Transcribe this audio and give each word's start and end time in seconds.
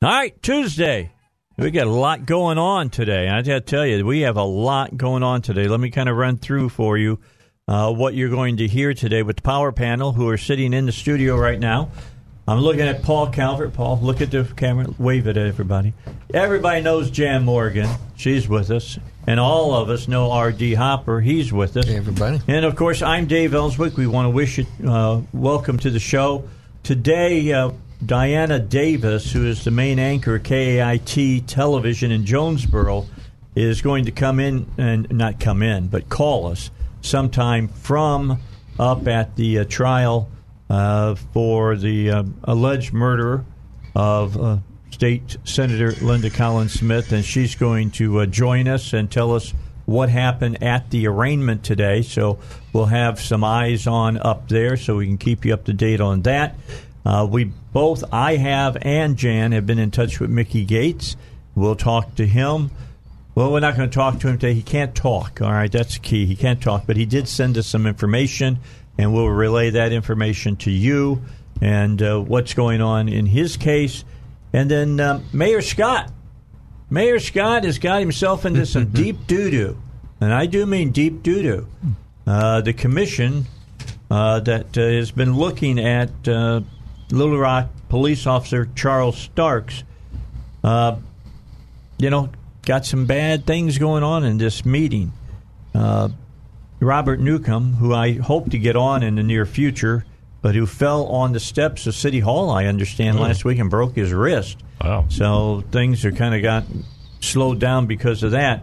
All 0.00 0.08
right, 0.08 0.40
Tuesday. 0.44 1.10
We 1.56 1.72
got 1.72 1.88
a 1.88 1.90
lot 1.90 2.24
going 2.24 2.56
on 2.56 2.88
today. 2.88 3.28
I 3.28 3.42
got 3.42 3.54
to 3.54 3.60
tell 3.60 3.84
you, 3.84 4.06
we 4.06 4.20
have 4.20 4.36
a 4.36 4.44
lot 4.44 4.96
going 4.96 5.24
on 5.24 5.42
today. 5.42 5.66
Let 5.66 5.80
me 5.80 5.90
kind 5.90 6.08
of 6.08 6.16
run 6.16 6.36
through 6.36 6.68
for 6.68 6.96
you 6.96 7.18
uh, 7.66 7.92
what 7.92 8.14
you're 8.14 8.28
going 8.28 8.58
to 8.58 8.68
hear 8.68 8.94
today 8.94 9.24
with 9.24 9.38
the 9.38 9.42
power 9.42 9.72
panel 9.72 10.12
who 10.12 10.28
are 10.28 10.38
sitting 10.38 10.72
in 10.72 10.86
the 10.86 10.92
studio 10.92 11.36
right 11.36 11.58
now. 11.58 11.90
I'm 12.46 12.60
looking 12.60 12.82
at 12.82 13.02
Paul 13.02 13.30
Calvert. 13.30 13.74
Paul, 13.74 13.98
look 14.00 14.20
at 14.20 14.30
the 14.30 14.44
camera. 14.44 14.86
Wave 15.00 15.26
it 15.26 15.36
at 15.36 15.48
everybody. 15.48 15.94
Everybody 16.32 16.80
knows 16.80 17.10
Jan 17.10 17.44
Morgan. 17.44 17.90
She's 18.14 18.48
with 18.48 18.70
us. 18.70 19.00
And 19.26 19.40
all 19.40 19.74
of 19.74 19.90
us 19.90 20.06
know 20.06 20.30
R.D. 20.30 20.74
Hopper. 20.74 21.20
He's 21.20 21.52
with 21.52 21.76
us. 21.76 21.88
Hey, 21.88 21.96
everybody. 21.96 22.40
And 22.46 22.64
of 22.64 22.76
course, 22.76 23.02
I'm 23.02 23.26
Dave 23.26 23.52
Elswick. 23.52 23.96
We 23.96 24.06
want 24.06 24.26
to 24.26 24.30
wish 24.30 24.58
you 24.58 24.66
uh, 24.86 25.22
welcome 25.32 25.76
to 25.80 25.90
the 25.90 25.98
show. 25.98 26.48
Today, 26.84 27.52
uh, 27.52 27.72
Diana 28.04 28.60
Davis, 28.60 29.32
who 29.32 29.44
is 29.44 29.64
the 29.64 29.70
main 29.70 29.98
anchor 29.98 30.38
KAIT 30.38 31.46
television 31.46 32.12
in 32.12 32.24
Jonesboro, 32.24 33.06
is 33.56 33.82
going 33.82 34.04
to 34.04 34.12
come 34.12 34.38
in 34.38 34.70
and 34.78 35.10
not 35.10 35.40
come 35.40 35.62
in, 35.62 35.88
but 35.88 36.08
call 36.08 36.46
us 36.46 36.70
sometime 37.00 37.68
from 37.68 38.38
up 38.78 39.08
at 39.08 39.34
the 39.34 39.58
uh, 39.58 39.64
trial 39.64 40.28
uh, 40.70 41.16
for 41.32 41.76
the 41.76 42.10
uh, 42.10 42.22
alleged 42.44 42.92
murder 42.92 43.44
of 43.96 44.36
uh, 44.40 44.58
State 44.90 45.36
Senator 45.44 45.92
Linda 46.04 46.30
Collins 46.30 46.74
Smith, 46.74 47.10
and 47.12 47.24
she's 47.24 47.56
going 47.56 47.90
to 47.92 48.20
uh, 48.20 48.26
join 48.26 48.68
us 48.68 48.92
and 48.92 49.10
tell 49.10 49.34
us 49.34 49.52
what 49.86 50.08
happened 50.08 50.62
at 50.62 50.90
the 50.90 51.06
arraignment 51.08 51.64
today. 51.64 52.02
So 52.02 52.38
we'll 52.72 52.86
have 52.86 53.18
some 53.20 53.42
eyes 53.42 53.86
on 53.86 54.18
up 54.18 54.48
there 54.48 54.76
so 54.76 54.96
we 54.96 55.06
can 55.06 55.18
keep 55.18 55.44
you 55.44 55.54
up 55.54 55.64
to 55.64 55.72
date 55.72 56.00
on 56.00 56.22
that. 56.22 56.54
Uh, 57.08 57.24
we 57.24 57.44
both, 57.72 58.04
I 58.12 58.36
have 58.36 58.76
and 58.82 59.16
Jan, 59.16 59.52
have 59.52 59.64
been 59.64 59.78
in 59.78 59.90
touch 59.90 60.20
with 60.20 60.28
Mickey 60.28 60.66
Gates. 60.66 61.16
We'll 61.54 61.74
talk 61.74 62.16
to 62.16 62.26
him. 62.26 62.70
Well, 63.34 63.50
we're 63.50 63.60
not 63.60 63.78
going 63.78 63.88
to 63.88 63.94
talk 63.94 64.20
to 64.20 64.28
him 64.28 64.36
today. 64.36 64.52
He 64.52 64.60
can't 64.60 64.94
talk. 64.94 65.40
All 65.40 65.50
right, 65.50 65.72
that's 65.72 65.94
the 65.94 66.00
key. 66.00 66.26
He 66.26 66.36
can't 66.36 66.60
talk, 66.60 66.86
but 66.86 66.98
he 66.98 67.06
did 67.06 67.26
send 67.26 67.56
us 67.56 67.66
some 67.66 67.86
information, 67.86 68.58
and 68.98 69.14
we'll 69.14 69.30
relay 69.30 69.70
that 69.70 69.90
information 69.90 70.56
to 70.56 70.70
you 70.70 71.22
and 71.62 72.02
uh, 72.02 72.18
what's 72.20 72.52
going 72.52 72.82
on 72.82 73.08
in 73.08 73.24
his 73.24 73.56
case. 73.56 74.04
And 74.52 74.70
then 74.70 75.00
um, 75.00 75.24
Mayor 75.32 75.62
Scott. 75.62 76.12
Mayor 76.90 77.20
Scott 77.20 77.64
has 77.64 77.78
got 77.78 78.00
himself 78.00 78.44
into 78.44 78.66
some 78.66 78.84
deep 78.92 79.26
doo 79.26 79.50
doo, 79.50 79.78
and 80.20 80.30
I 80.30 80.44
do 80.44 80.66
mean 80.66 80.90
deep 80.90 81.22
doo 81.22 81.42
doo. 81.42 81.66
Uh, 82.26 82.60
the 82.60 82.74
commission 82.74 83.46
uh, 84.10 84.40
that 84.40 84.76
uh, 84.76 84.82
has 84.82 85.10
been 85.10 85.34
looking 85.34 85.78
at 85.78 86.28
uh, 86.28 86.60
Little 87.10 87.38
Rock 87.38 87.68
police 87.88 88.26
officer 88.26 88.68
Charles 88.74 89.16
Starks, 89.16 89.82
uh, 90.62 90.96
you 91.98 92.10
know, 92.10 92.30
got 92.62 92.84
some 92.84 93.06
bad 93.06 93.46
things 93.46 93.78
going 93.78 94.02
on 94.02 94.24
in 94.24 94.38
this 94.38 94.64
meeting. 94.64 95.12
Uh, 95.74 96.10
Robert 96.80 97.18
Newcomb, 97.18 97.74
who 97.74 97.94
I 97.94 98.12
hope 98.12 98.50
to 98.50 98.58
get 98.58 98.76
on 98.76 99.02
in 99.02 99.16
the 99.16 99.22
near 99.22 99.46
future, 99.46 100.04
but 100.42 100.54
who 100.54 100.66
fell 100.66 101.06
on 101.06 101.32
the 101.32 101.40
steps 101.40 101.86
of 101.86 101.94
City 101.94 102.20
Hall, 102.20 102.50
I 102.50 102.66
understand, 102.66 103.18
last 103.18 103.44
week 103.44 103.58
and 103.58 103.70
broke 103.70 103.96
his 103.96 104.12
wrist. 104.12 104.58
Wow. 104.80 105.06
So 105.08 105.64
things 105.72 106.04
are 106.04 106.12
kind 106.12 106.34
of 106.34 106.42
got 106.42 106.64
slowed 107.20 107.58
down 107.58 107.86
because 107.86 108.22
of 108.22 108.32
that. 108.32 108.62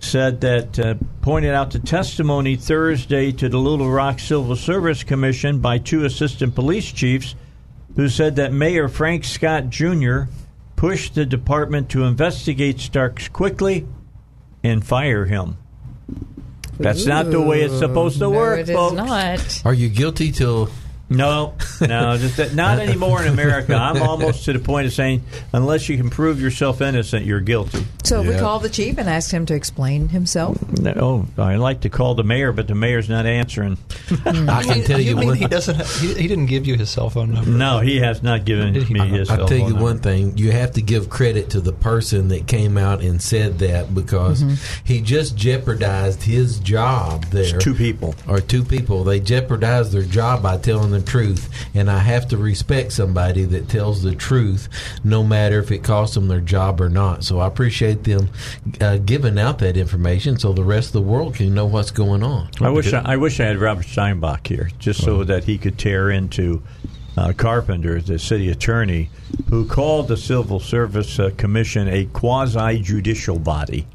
Said 0.00 0.40
that, 0.42 0.78
uh, 0.78 0.94
pointed 1.22 1.54
out 1.54 1.70
the 1.70 1.78
testimony 1.78 2.56
Thursday 2.56 3.32
to 3.32 3.48
the 3.48 3.58
Little 3.58 3.90
Rock 3.90 4.18
Civil 4.18 4.56
Service 4.56 5.02
Commission 5.02 5.60
by 5.60 5.78
two 5.78 6.04
assistant 6.04 6.54
police 6.54 6.90
chiefs 6.90 7.34
who 7.96 8.08
said 8.08 8.36
that 8.36 8.52
Mayor 8.52 8.88
Frank 8.88 9.24
Scott 9.24 9.70
Jr. 9.70 10.22
pushed 10.76 11.14
the 11.14 11.26
department 11.26 11.88
to 11.90 12.04
investigate 12.04 12.80
Starks 12.80 13.28
quickly 13.28 13.86
and 14.62 14.84
fire 14.84 15.26
him. 15.26 15.56
That's 16.78 17.04
not 17.04 17.30
the 17.30 17.40
way 17.40 17.60
it's 17.62 17.78
supposed 17.78 18.16
to 18.18 18.24
no, 18.24 18.30
work, 18.30 18.60
it 18.60 18.68
is 18.70 18.74
folks. 18.74 18.96
not. 18.96 19.62
Are 19.66 19.74
you 19.74 19.88
guilty 19.88 20.32
till 20.32 20.70
No, 21.10 21.54
no, 21.80 22.16
just 22.16 22.54
not 22.54 22.78
anymore 22.80 23.20
in 23.22 23.28
America. 23.28 23.74
I'm 23.74 24.00
almost 24.00 24.44
to 24.44 24.52
the 24.52 24.60
point 24.60 24.86
of 24.86 24.92
saying, 24.92 25.24
unless 25.52 25.88
you 25.88 25.96
can 25.96 26.08
prove 26.08 26.40
yourself 26.40 26.80
innocent, 26.80 27.26
you're 27.26 27.40
guilty. 27.40 27.84
So 28.04 28.22
we 28.22 28.30
Yeah. 28.30 28.38
called 28.38 28.62
the 28.62 28.68
chief 28.68 28.96
and 28.96 29.08
asked 29.08 29.32
him 29.32 29.44
to 29.46 29.54
explain 29.54 30.08
himself. 30.08 30.56
No, 30.78 31.26
oh, 31.36 31.42
I 31.42 31.56
like 31.56 31.80
to 31.80 31.88
call 31.88 32.14
the 32.14 32.22
mayor, 32.22 32.52
but 32.52 32.68
the 32.68 32.76
mayor's 32.76 33.08
not 33.08 33.26
answering. 33.26 33.76
Hmm. 34.08 34.48
I 34.48 34.62
can 34.62 34.84
tell 34.84 35.00
you, 35.00 35.16
mean 35.16 35.28
one. 35.28 35.36
he 35.36 35.46
doesn't? 35.46 35.74
Have, 35.74 36.00
he, 36.00 36.14
he 36.14 36.28
didn't 36.28 36.46
give 36.46 36.66
you 36.66 36.76
his 36.76 36.90
cell 36.90 37.10
phone 37.10 37.32
number. 37.32 37.50
No, 37.50 37.80
he 37.80 37.98
has 37.98 38.22
not 38.22 38.44
given 38.44 38.74
he? 38.74 38.94
me 38.94 39.00
his 39.08 39.28
I'll 39.30 39.38
cell 39.38 39.48
tell 39.48 39.58
phone 39.58 39.66
you 39.66 39.74
number. 39.74 39.82
one 39.82 39.98
thing. 39.98 40.36
You 40.38 40.52
have 40.52 40.72
to 40.72 40.82
give 40.82 41.10
credit 41.10 41.50
to 41.50 41.60
the 41.60 41.72
person 41.72 42.28
that 42.28 42.46
came 42.46 42.78
out 42.78 43.02
and 43.02 43.20
said 43.20 43.58
that 43.58 43.94
because 43.94 44.42
mm-hmm. 44.42 44.84
he 44.84 45.00
just 45.00 45.36
jeopardized 45.36 46.22
his 46.22 46.60
job 46.60 47.24
there. 47.26 47.56
It's 47.56 47.64
two 47.64 47.74
people. 47.74 48.14
or 48.28 48.40
two 48.40 48.64
people. 48.64 49.02
They 49.04 49.18
jeopardize 49.18 49.90
their 49.92 50.02
job 50.02 50.42
by 50.42 50.56
telling 50.58 50.90
the 51.00 51.10
truth. 51.10 51.48
And 51.74 51.90
I 51.90 51.98
have 51.98 52.28
to 52.28 52.36
respect 52.36 52.92
somebody 52.92 53.44
that 53.44 53.68
tells 53.68 54.02
the 54.02 54.14
truth, 54.14 54.68
no 55.04 55.22
matter 55.22 55.58
if 55.58 55.70
it 55.70 55.82
costs 55.82 56.14
them 56.14 56.28
their 56.28 56.40
job 56.40 56.80
or 56.80 56.88
not. 56.88 57.24
So 57.24 57.38
I 57.40 57.46
appreciate 57.46 58.04
them 58.04 58.30
uh, 58.80 58.98
giving 58.98 59.38
out 59.38 59.58
that 59.60 59.76
information 59.76 60.38
so 60.38 60.52
the 60.52 60.64
rest 60.64 60.88
of 60.88 60.92
the 60.94 61.02
world 61.02 61.34
can 61.34 61.54
know 61.54 61.66
what's 61.66 61.90
going 61.90 62.22
on. 62.22 62.50
I 62.60 62.70
wish 62.70 62.92
I, 62.92 63.02
I 63.04 63.16
wish 63.16 63.40
I 63.40 63.46
had 63.46 63.58
Robert 63.58 63.86
Steinbuch 63.86 64.46
here, 64.46 64.70
just 64.78 65.02
so 65.02 65.24
that 65.24 65.44
he 65.44 65.58
could 65.58 65.78
tear 65.78 66.10
into 66.10 66.62
uh, 67.16 67.32
Carpenter, 67.36 68.00
the 68.00 68.18
city 68.18 68.50
attorney, 68.50 69.10
who 69.48 69.66
called 69.66 70.08
the 70.08 70.16
Civil 70.16 70.60
Service 70.60 71.18
uh, 71.18 71.30
Commission 71.36 71.88
a 71.88 72.06
quasi 72.06 72.80
judicial 72.80 73.38
body. 73.38 73.86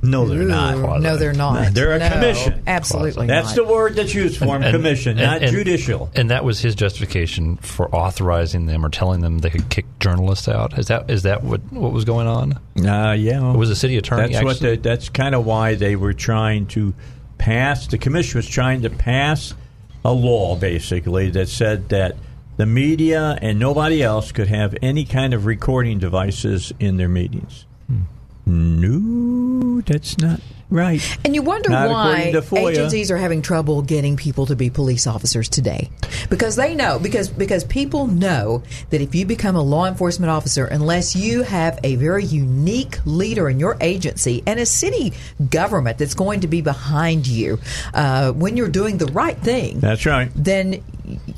No, 0.00 0.26
they're 0.28 0.44
not. 0.44 1.00
No, 1.00 1.16
they're 1.16 1.32
not. 1.32 1.74
They're 1.74 1.92
a 1.92 1.98
No, 1.98 2.08
commission. 2.10 2.62
Absolutely 2.66 3.26
That's 3.26 3.48
not. 3.48 3.56
the 3.56 3.64
word 3.64 3.94
that's 3.96 4.14
used 4.14 4.38
for 4.38 4.44
them, 4.46 4.62
And- 4.62 4.72
commission, 4.74 5.18
and- 5.18 5.26
not 5.26 5.42
and- 5.42 5.50
judicial. 5.50 6.08
And 6.14 6.30
that 6.30 6.44
was 6.44 6.60
his 6.60 6.74
justification 6.76 7.56
for 7.56 7.92
authorizing 7.94 8.66
them 8.66 8.84
or 8.86 8.90
telling 8.90 9.20
them 9.22 9.38
they 9.38 9.50
could 9.50 9.68
kick 9.70 9.86
journalists 9.98 10.46
out. 10.48 10.78
Is 10.78 10.86
that 10.86 11.10
is 11.10 11.22
that 11.24 11.42
what 11.42 11.60
what 11.72 11.92
was 11.92 12.04
going 12.04 12.28
on? 12.28 12.52
Uh, 12.78 13.12
yeah. 13.18 13.52
Was 13.54 13.68
the 13.70 13.76
city 13.76 13.96
attorney 13.96 14.32
That's 14.32 14.44
what. 14.44 14.60
The, 14.60 14.76
that's 14.76 15.08
kind 15.08 15.34
of 15.34 15.44
why 15.44 15.74
they 15.74 15.96
were 15.96 16.12
trying 16.12 16.66
to 16.68 16.94
pass. 17.38 17.88
The 17.88 17.98
commission 17.98 18.38
was 18.38 18.48
trying 18.48 18.82
to 18.82 18.90
pass 18.90 19.52
a 20.04 20.12
law, 20.12 20.54
basically, 20.54 21.30
that 21.30 21.48
said 21.48 21.88
that 21.88 22.16
the 22.56 22.66
media 22.66 23.36
and 23.42 23.58
nobody 23.58 24.00
else 24.02 24.30
could 24.30 24.48
have 24.48 24.76
any 24.80 25.04
kind 25.04 25.34
of 25.34 25.44
recording 25.44 25.98
devices 25.98 26.72
in 26.78 26.96
their 26.98 27.08
meetings. 27.08 27.64
No, 28.48 29.82
that's 29.82 30.18
not 30.18 30.40
right. 30.70 31.18
And 31.24 31.34
you 31.34 31.42
wonder 31.42 31.70
Not 31.70 31.90
why 31.90 32.32
agencies 32.56 33.10
are 33.10 33.16
having 33.16 33.42
trouble 33.42 33.82
getting 33.82 34.16
people 34.16 34.46
to 34.46 34.56
be 34.56 34.70
police 34.70 35.06
officers 35.06 35.48
today. 35.48 35.90
Because 36.30 36.56
they 36.56 36.74
know, 36.74 36.98
because 36.98 37.28
because 37.28 37.64
people 37.64 38.06
know 38.06 38.62
that 38.90 39.00
if 39.00 39.14
you 39.14 39.26
become 39.26 39.56
a 39.56 39.62
law 39.62 39.86
enforcement 39.86 40.30
officer, 40.30 40.64
unless 40.64 41.14
you 41.14 41.42
have 41.42 41.78
a 41.84 41.96
very 41.96 42.24
unique 42.24 42.98
leader 43.04 43.48
in 43.48 43.60
your 43.60 43.76
agency 43.80 44.42
and 44.46 44.58
a 44.60 44.66
city 44.66 45.12
government 45.50 45.98
that's 45.98 46.14
going 46.14 46.40
to 46.40 46.48
be 46.48 46.60
behind 46.60 47.26
you 47.26 47.58
uh, 47.94 48.32
when 48.32 48.56
you're 48.56 48.68
doing 48.68 48.98
the 48.98 49.06
right 49.06 49.38
thing, 49.38 49.80
That's 49.80 50.04
right. 50.06 50.30
then 50.34 50.82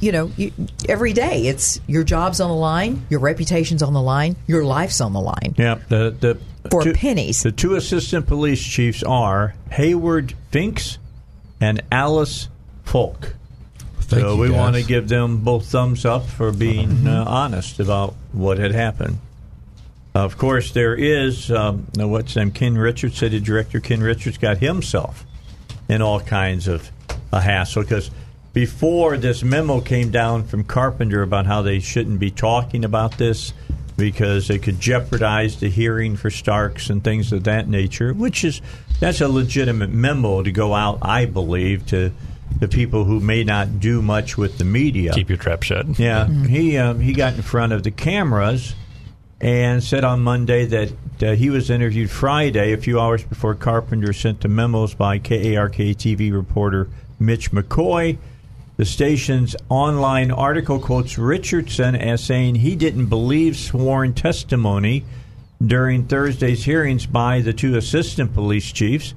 you 0.00 0.10
know 0.10 0.30
you, 0.36 0.52
every 0.88 1.12
day 1.12 1.46
it's 1.46 1.80
your 1.86 2.02
job's 2.02 2.40
on 2.40 2.50
the 2.50 2.56
line, 2.56 3.06
your 3.10 3.20
reputation's 3.20 3.82
on 3.82 3.92
the 3.92 4.02
line, 4.02 4.36
your 4.46 4.64
life's 4.64 5.00
on 5.00 5.12
the 5.12 5.20
line. 5.20 5.54
Yeah, 5.56 5.78
the 5.88 6.10
the 6.18 6.38
For 6.70 6.82
two, 6.82 6.92
pennies. 6.92 7.42
The 7.42 7.52
two 7.52 7.74
assistant 7.74 8.26
police 8.26 8.62
chiefs 8.62 9.02
are 9.02 9.54
Hayward 9.70 10.34
Finks 10.50 10.98
and 11.60 11.82
Alice 11.90 12.48
Fulk. 12.84 13.34
Thank 14.00 14.22
so 14.22 14.34
you, 14.34 14.40
we 14.40 14.48
guys. 14.48 14.56
want 14.56 14.76
to 14.76 14.82
give 14.82 15.08
them 15.08 15.38
both 15.38 15.66
thumbs 15.66 16.04
up 16.04 16.26
for 16.26 16.52
being 16.52 17.06
uh, 17.06 17.24
honest 17.26 17.78
about 17.80 18.14
what 18.32 18.58
had 18.58 18.72
happened. 18.72 19.18
Of 20.14 20.36
course, 20.36 20.72
there 20.72 20.94
is 20.96 21.50
um, 21.52 21.86
what's 21.94 22.30
his 22.30 22.36
name? 22.36 22.50
Ken 22.50 22.76
Richards, 22.76 23.16
city 23.16 23.38
director 23.38 23.78
Ken 23.78 24.00
Richards, 24.00 24.38
got 24.38 24.58
himself 24.58 25.24
in 25.88 26.02
all 26.02 26.20
kinds 26.20 26.66
of 26.66 26.90
a 27.32 27.40
hassle 27.40 27.82
because 27.82 28.10
before 28.52 29.16
this 29.16 29.44
memo 29.44 29.80
came 29.80 30.10
down 30.10 30.42
from 30.42 30.64
Carpenter 30.64 31.22
about 31.22 31.46
how 31.46 31.62
they 31.62 31.78
shouldn't 31.78 32.18
be 32.18 32.32
talking 32.32 32.84
about 32.84 33.18
this, 33.18 33.52
because 34.00 34.50
it 34.50 34.62
could 34.62 34.80
jeopardize 34.80 35.60
the 35.60 35.68
hearing 35.68 36.16
for 36.16 36.30
Starks 36.30 36.90
and 36.90 37.04
things 37.04 37.32
of 37.32 37.44
that 37.44 37.68
nature, 37.68 38.12
which 38.12 38.44
is 38.44 38.60
that's 38.98 39.20
a 39.20 39.28
legitimate 39.28 39.90
memo 39.90 40.42
to 40.42 40.50
go 40.50 40.74
out, 40.74 40.98
I 41.02 41.26
believe, 41.26 41.86
to 41.86 42.12
the 42.58 42.68
people 42.68 43.04
who 43.04 43.20
may 43.20 43.44
not 43.44 43.78
do 43.80 44.02
much 44.02 44.36
with 44.36 44.58
the 44.58 44.64
media. 44.64 45.12
Keep 45.12 45.28
your 45.28 45.38
trap 45.38 45.62
shut. 45.62 45.98
Yeah, 45.98 46.26
he 46.28 46.76
uh, 46.76 46.94
he 46.94 47.12
got 47.12 47.34
in 47.34 47.42
front 47.42 47.72
of 47.72 47.82
the 47.82 47.90
cameras 47.90 48.74
and 49.40 49.82
said 49.82 50.04
on 50.04 50.20
Monday 50.20 50.66
that 50.66 50.92
uh, 51.22 51.32
he 51.32 51.50
was 51.50 51.70
interviewed 51.70 52.10
Friday, 52.10 52.72
a 52.72 52.76
few 52.76 53.00
hours 53.00 53.24
before 53.24 53.54
Carpenter 53.54 54.12
sent 54.12 54.40
the 54.40 54.48
memos 54.48 54.94
by 54.94 55.18
KARK 55.18 55.76
TV 55.76 56.32
reporter 56.32 56.88
Mitch 57.18 57.50
McCoy. 57.52 58.18
The 58.80 58.86
station's 58.86 59.54
online 59.68 60.30
article 60.30 60.78
quotes 60.78 61.18
Richardson 61.18 61.94
as 61.94 62.24
saying 62.24 62.54
he 62.54 62.76
didn't 62.76 63.08
believe 63.08 63.58
sworn 63.58 64.14
testimony 64.14 65.04
during 65.62 66.06
Thursday's 66.06 66.64
hearings 66.64 67.04
by 67.04 67.42
the 67.42 67.52
two 67.52 67.76
assistant 67.76 68.32
police 68.32 68.72
chiefs. 68.72 69.12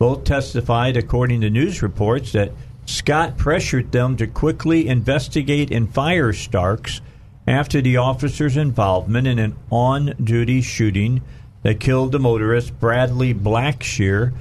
Both 0.00 0.24
testified, 0.24 0.96
according 0.96 1.42
to 1.42 1.50
news 1.50 1.80
reports, 1.80 2.32
that 2.32 2.54
Scott 2.86 3.38
pressured 3.38 3.92
them 3.92 4.16
to 4.16 4.26
quickly 4.26 4.88
investigate 4.88 5.70
and 5.70 5.94
fire 5.94 6.32
Starks 6.32 7.00
after 7.46 7.80
the 7.80 7.98
officer's 7.98 8.56
involvement 8.56 9.28
in 9.28 9.38
an 9.38 9.54
on 9.70 10.16
duty 10.24 10.60
shooting 10.60 11.22
that 11.62 11.78
killed 11.78 12.10
the 12.10 12.18
motorist 12.18 12.80
Bradley 12.80 13.32
Blackshear 13.32 14.32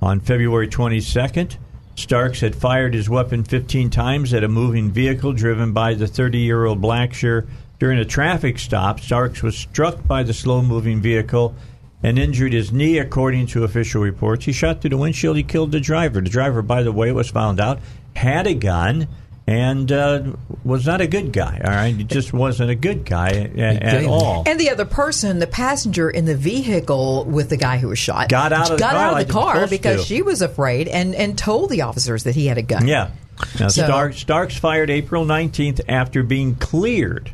on 0.00 0.20
February 0.20 0.68
22nd. 0.68 1.58
Starks 1.94 2.40
had 2.40 2.56
fired 2.56 2.94
his 2.94 3.08
weapon 3.08 3.44
15 3.44 3.90
times 3.90 4.32
at 4.32 4.44
a 4.44 4.48
moving 4.48 4.90
vehicle 4.90 5.32
driven 5.32 5.72
by 5.72 5.94
the 5.94 6.06
30 6.06 6.38
year 6.38 6.64
old 6.64 6.80
Blackshear 6.80 7.46
during 7.78 7.98
a 7.98 8.04
traffic 8.04 8.58
stop. 8.58 8.98
Starks 9.00 9.42
was 9.42 9.56
struck 9.56 10.06
by 10.06 10.22
the 10.22 10.32
slow 10.32 10.62
moving 10.62 11.00
vehicle 11.00 11.54
and 12.02 12.18
injured 12.18 12.52
his 12.52 12.72
knee, 12.72 12.98
according 12.98 13.46
to 13.46 13.64
official 13.64 14.02
reports. 14.02 14.44
He 14.44 14.52
shot 14.52 14.80
through 14.80 14.90
the 14.90 14.96
windshield. 14.96 15.36
He 15.36 15.42
killed 15.42 15.70
the 15.70 15.80
driver. 15.80 16.20
The 16.20 16.30
driver, 16.30 16.62
by 16.62 16.82
the 16.82 16.92
way, 16.92 17.10
it 17.10 17.14
was 17.14 17.30
found 17.30 17.60
out, 17.60 17.78
had 18.16 18.46
a 18.46 18.54
gun 18.54 19.06
and 19.46 19.90
uh, 19.90 20.22
was 20.64 20.86
not 20.86 21.00
a 21.00 21.06
good 21.06 21.32
guy. 21.32 21.60
All 21.64 21.70
right, 21.70 21.94
he 21.94 22.04
just 22.04 22.32
wasn't 22.32 22.70
a 22.70 22.74
good 22.74 23.04
guy 23.04 23.28
at, 23.28 23.82
at 23.82 24.04
all. 24.04 24.44
And 24.46 24.58
the 24.58 24.70
other 24.70 24.84
person, 24.84 25.38
the 25.38 25.46
passenger 25.46 26.08
in 26.08 26.24
the 26.24 26.36
vehicle 26.36 27.24
with 27.24 27.48
the 27.50 27.56
guy 27.56 27.78
who 27.78 27.88
was 27.88 27.98
shot, 27.98 28.28
Got 28.28 28.52
out 28.52 28.70
of 28.70 28.78
the 28.78 28.84
car 28.84 28.94
out 28.94 29.20
of 29.20 29.28
the 29.28 29.34
was 29.34 29.44
car 29.44 29.66
because 29.66 30.00
to. 30.02 30.06
she 30.06 30.22
was 30.22 30.42
afraid 30.42 30.88
and 30.88 31.14
and 31.14 31.36
told 31.36 31.70
the 31.70 31.82
officers 31.82 32.24
that 32.24 32.34
he 32.34 32.46
had 32.46 32.58
a 32.58 32.62
gun. 32.62 32.86
Yeah. 32.86 33.10
Now, 33.58 33.68
So- 33.68 33.84
Stark, 33.84 34.14
Starks 34.14 34.56
fired 34.56 34.90
April 34.90 35.24
19th 35.24 35.80
after 35.88 36.22
being 36.22 36.54
cleared 36.54 37.32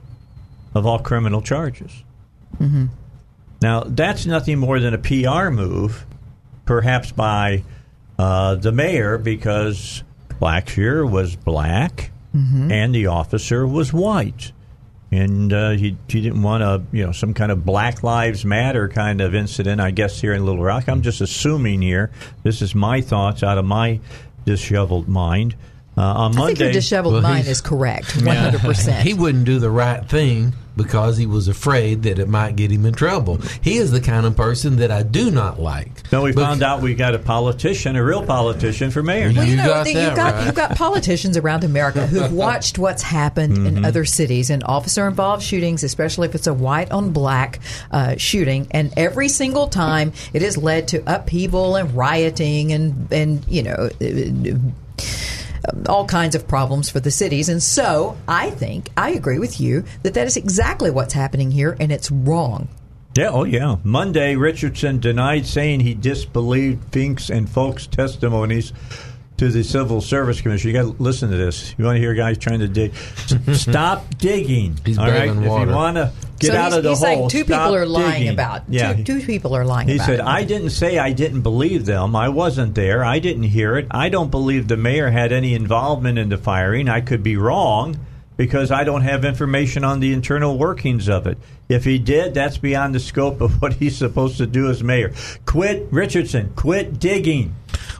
of 0.75 0.87
all 0.87 0.99
criminal 1.01 1.43
charges. 1.43 1.93
Mm-hmm. 2.59 2.87
Now, 3.61 3.81
that's 3.85 4.25
nothing 4.25 4.59
more 4.59 4.79
than 4.79 4.95
a 4.95 4.99
PR 4.99 5.51
move, 5.51 6.07
perhaps 6.65 7.11
by 7.11 7.65
uh, 8.19 8.55
the 8.55 8.71
mayor, 8.73 9.19
because 9.19 10.03
Blackshear 10.41 11.09
was 11.11 11.37
black 11.37 12.11
and 12.71 12.95
the 12.95 13.07
officer 13.07 13.67
was 13.67 13.93
white. 13.93 14.53
And 15.11 15.53
uh, 15.53 15.71
he, 15.71 15.97
he 16.07 16.21
didn't 16.21 16.43
want 16.43 16.63
a 16.63 16.83
you 16.93 17.05
know 17.05 17.13
some 17.13 17.33
kind 17.33 17.51
of 17.51 17.65
Black 17.65 18.03
Lives 18.03 18.45
Matter 18.45 18.89
kind 18.89 19.21
of 19.23 19.35
incident, 19.35 19.81
I 19.81 19.91
guess, 19.91 20.21
here 20.21 20.35
in 20.35 20.45
Little 20.45 20.63
Rock. 20.63 20.89
I'm 20.89 21.01
just 21.01 21.21
assuming 21.23 21.81
here. 21.81 22.11
This 22.43 22.61
is 22.61 22.75
my 22.75 23.01
thoughts 23.01 23.43
out 23.43 23.57
of 23.57 23.65
my 23.65 24.01
disheveled 24.45 25.09
mind. 25.09 25.57
Uh, 25.99 26.15
on 26.15 26.39
I 26.39 26.47
think 26.47 26.59
your 26.61 26.73
disheveled 26.73 27.15
Well, 27.15 27.23
mind 27.23 27.49
is 27.49 27.61
correct, 27.61 28.23
one 28.25 28.37
hundred 28.37 28.61
percent. 28.61 29.07
He 29.07 29.15
wouldn't 29.15 29.45
do 29.47 29.59
the 29.59 29.71
right 29.71 30.05
thing 30.09 30.53
because 30.77 31.17
he 31.17 31.27
was 31.27 31.49
afraid 31.49 32.05
that 32.05 32.21
it 32.21 32.29
might 32.29 32.55
get 32.55 32.71
him 32.71 32.87
in 32.87 32.95
trouble. 32.95 33.39
He 33.63 33.79
is 33.79 33.91
the 33.91 34.01
kind 34.01 34.25
of 34.25 34.37
person 34.37 34.77
that 34.77 34.93
I 34.93 35.03
do 35.03 35.29
not 35.33 35.59
like. 35.59 35.91
no, 36.13 36.23
we 36.23 36.31
Bec- 36.31 36.45
found 36.45 36.63
out 36.63 36.83
we 36.83 36.95
got 36.95 37.17
a 37.17 37.19
politician, 37.19 37.97
a 37.97 38.05
real 38.05 38.25
politician 38.25 38.93
for 38.93 39.03
mayor. 39.03 39.33
Well, 39.35 39.45
you, 39.45 39.51
You 39.53 39.57
know, 39.57 39.65
got 39.67 39.85
that 39.87 39.95
that 39.95 40.05
you've 40.07 40.15
got 40.17 40.35
right. 40.35 40.47
you've 40.47 40.55
got 40.55 40.77
politicians 40.77 41.37
around 41.37 41.65
America 41.65 42.07
who've 42.07 42.33
watched 42.47 42.79
what's 42.79 43.03
happened 43.03 43.57
Mm-hmm. 43.57 43.79
in 43.79 43.85
other 43.85 44.05
cities 44.05 44.51
and 44.51 44.63
officer-involved 44.63 45.43
shootings, 45.43 45.83
especially 45.83 46.29
if 46.29 46.35
it's 46.37 46.47
a 46.47 46.55
white 46.55 46.93
on 46.93 47.11
black 47.11 47.59
uh, 47.91 48.15
shooting, 48.17 48.69
and 48.71 48.93
every 48.97 49.29
single 49.29 49.67
time 49.67 50.13
it 50.33 50.43
has 50.43 50.57
led 50.57 50.87
to 50.89 51.03
upheaval 51.13 51.75
and 51.75 51.93
rioting 51.97 52.73
and 52.73 53.13
and 53.13 53.45
you 53.49 53.65
know. 53.65 53.91
uh, 54.01 54.55
all 55.89 56.07
kinds 56.07 56.35
of 56.35 56.49
problems 56.49 56.91
for 56.91 57.01
the 57.01 57.11
cities. 57.11 57.49
And 57.49 57.63
so 57.63 58.17
I 58.27 58.51
think, 58.51 58.91
I 58.97 59.11
agree 59.11 59.39
with 59.39 59.61
you 59.61 59.85
that 60.03 60.15
that 60.15 60.27
is 60.27 60.37
exactly 60.37 60.91
what's 60.91 61.15
happening 61.15 61.51
here, 61.51 61.77
and 61.81 61.93
it's 61.93 62.11
wrong. 62.11 62.69
Yeah, 63.17 63.31
oh 63.31 63.45
yeah. 63.45 63.77
Monday, 63.83 64.37
Richardson 64.37 65.01
denied 65.01 65.47
saying 65.47 65.81
he 65.81 65.95
disbelieved 65.95 66.93
Fink's 66.93 67.31
and 67.31 67.49
Fulk's 67.49 67.87
testimonies 67.87 68.73
to 69.39 69.49
the 69.49 69.63
Civil 69.65 70.01
Service 70.01 70.41
Commission. 70.41 70.69
You 70.71 70.75
got 70.75 70.97
to 70.97 71.03
listen 71.03 71.31
to 71.31 71.37
this. 71.37 71.75
You 71.79 71.85
want 71.85 71.97
to 71.97 72.01
hear 72.01 72.15
guys 72.15 72.39
trying 72.39 72.59
to 72.61 72.69
dig? 72.69 72.95
Stop 73.55 74.19
digging. 74.19 74.79
He's 74.85 74.99
all 74.99 75.07
right. 75.07 75.21
bailing 75.27 75.39
If 75.45 75.45
you 75.69 75.75
want 75.75 75.97
to 75.97 76.13
get 76.39 76.49
so 76.53 76.57
out 76.57 76.65
he's, 76.67 76.77
of 76.77 76.83
the 76.83 76.89
he's 76.91 76.99
hole, 76.99 77.07
saying 77.07 77.29
two 77.31 77.45
stop 77.45 77.47
people 77.69 77.75
are 77.77 77.87
lying 77.87 78.13
digging. 78.21 78.35
about. 78.35 78.63
Yeah. 78.69 78.93
Two, 78.95 79.05
two 79.05 79.21
people 79.21 79.55
are 79.57 79.65
lying 79.65 79.89
He 79.89 79.95
about. 79.97 80.07
said, 80.07 80.19
it. 80.21 80.25
I 80.27 80.45
didn't 80.45 80.71
say 80.71 80.99
I 80.99 81.13
didn't 81.13 81.43
believe 81.43 81.87
them. 81.87 82.15
I 82.17 82.29
wasn't 82.29 82.75
there. 82.75 83.05
I 83.05 83.19
didn't 83.21 83.45
hear 83.45 83.77
it. 83.77 83.87
I 83.91 84.09
don't 84.09 84.31
believe 84.31 84.69
the 84.69 84.77
mayor 84.77 85.11
had 85.11 85.33
any 85.33 85.55
involvement 85.55 86.19
in 86.19 86.29
the 86.29 86.39
firing. 86.39 86.89
I 86.89 87.01
could 87.01 87.23
be 87.23 87.37
wrong 87.37 87.97
because 88.37 88.71
I 88.71 88.85
don't 88.85 89.03
have 89.03 89.25
information 89.25 89.85
on 89.85 90.01
the 90.01 90.13
internal 90.13 90.59
workings 90.59 91.09
of 91.09 91.27
it. 91.27 91.39
If 91.69 91.85
he 91.85 91.99
did, 91.99 92.35
that's 92.35 92.57
beyond 92.59 92.95
the 92.95 93.01
scope 93.01 93.41
of 93.41 93.61
what 93.63 93.75
he's 93.75 93.97
supposed 93.97 94.39
to 94.39 94.47
do 94.47 94.69
as 94.69 94.83
mayor. 94.83 95.13
Quit, 95.45 95.87
Richardson, 95.93 96.53
quit 96.57 96.99
digging. 96.99 97.55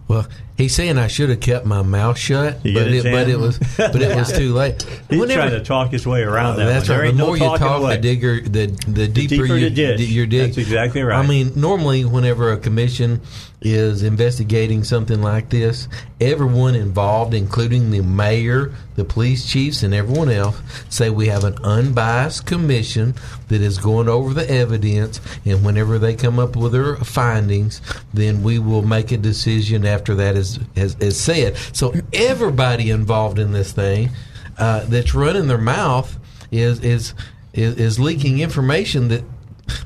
Well, 0.09 0.27
he's 0.59 0.75
saying 0.75 0.99
I 0.99 1.07
should 1.07 1.31
have 1.31 1.41
kept 1.41 1.65
my 1.65 1.81
mouth 1.81 2.19
shut, 2.19 2.63
You 2.67 2.75
but 2.75 2.89
it, 2.89 3.05
but 3.05 3.29
it 3.29 3.39
was 3.39 3.59
but 3.79 4.03
it 4.03 4.15
was 4.15 4.31
too 4.37 4.53
late. 4.53 4.83
He's 5.09 5.19
Whenever- 5.19 5.41
trying 5.41 5.51
to 5.53 5.65
talk 5.65 5.91
his 5.93 6.07
way 6.07 6.23
around 6.23 6.55
oh, 6.55 6.59
that. 6.59 6.65
That's 6.67 6.89
one. 6.91 6.99
Right. 6.99 7.11
The 7.13 7.17
no 7.17 7.27
more 7.29 7.37
you 7.39 7.45
talk, 7.45 7.81
away. 7.81 7.97
the 7.97 8.03
digger, 8.03 8.41
the 8.43 8.67
the 8.67 9.09
deeper, 9.09 9.29
deeper 9.47 9.57
you, 9.57 9.71
the 9.71 10.05
your 10.05 10.27
dig. 10.27 10.49
That's 10.49 10.59
exactly 10.59 11.03
right. 11.03 11.19
I 11.19 11.27
mean, 11.27 11.53
normally, 11.57 12.05
whenever 12.05 12.53
a 12.53 12.59
commission 12.59 13.23
is 13.61 14.03
investigating 14.03 14.85
something 14.85 15.21
like 15.21 15.51
this, 15.51 15.89
everyone 16.21 16.75
involved, 16.75 17.35
including 17.35 17.91
the 17.91 18.01
mayor, 18.01 18.73
the 18.95 19.05
police 19.05 19.47
chiefs, 19.47 19.83
and 19.83 19.93
everyone 19.93 20.31
else, 20.31 20.61
say 20.89 21.11
we 21.11 21.27
have 21.27 21.45
an 21.45 21.57
unbiased 21.65 22.47
commission 22.47 23.15
that 23.49 23.61
is 23.61 23.79
going 23.79 24.09
over 24.09 24.33
the 24.33 24.49
evidence, 24.49 25.21
and 25.45 25.65
whenever 25.65 25.99
they 25.99 26.15
come 26.15 26.39
up 26.39 26.55
with 26.55 26.73
their 26.73 26.97
findings, 26.97 27.81
then 28.15 28.43
we 28.43 28.59
will 28.59 28.83
make 28.83 29.11
a 29.11 29.17
decision 29.17 29.85
after 29.85 30.15
that 30.15 30.37
is 30.37 30.61
is, 30.77 30.95
is 30.97 31.19
said. 31.19 31.57
So 31.73 31.95
everybody 32.13 32.91
involved 32.91 33.39
in 33.39 33.53
this 33.53 33.73
thing 33.73 34.11
uh, 34.59 34.85
that's 34.85 35.15
running 35.15 35.49
their 35.49 35.59
mouth 35.59 36.17
is 36.53 36.81
is 36.81 37.15
is, 37.53 37.77
is 37.77 37.99
leaking 37.99 38.39
information 38.39 39.09
that 39.09 39.25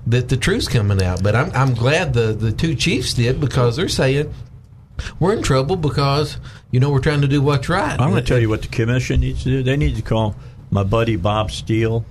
that 0.06 0.28
the 0.28 0.36
truth's 0.36 0.68
coming 0.68 1.02
out. 1.02 1.22
But 1.22 1.34
I'm 1.34 1.50
I'm 1.52 1.74
glad 1.74 2.12
the 2.14 2.32
the 2.32 2.52
two 2.52 2.74
chiefs 2.74 3.14
did 3.14 3.40
because 3.40 3.76
they're 3.76 3.88
saying 3.88 4.32
we're 5.18 5.32
in 5.32 5.42
trouble 5.42 5.76
because 5.76 6.38
you 6.70 6.80
know 6.80 6.90
we're 6.90 7.00
trying 7.00 7.22
to 7.22 7.28
do 7.28 7.42
what's 7.42 7.68
right. 7.68 7.98
I'm 8.00 8.10
going 8.10 8.22
to 8.22 8.28
tell 8.28 8.38
you 8.38 8.48
what 8.48 8.62
the 8.62 8.68
commission 8.68 9.20
needs 9.20 9.42
to 9.44 9.50
do. 9.50 9.62
They 9.62 9.76
need 9.76 9.96
to 9.96 10.02
call 10.02 10.36
my 10.70 10.84
buddy 10.84 11.16
Bob 11.16 11.50
Steele. 11.50 12.04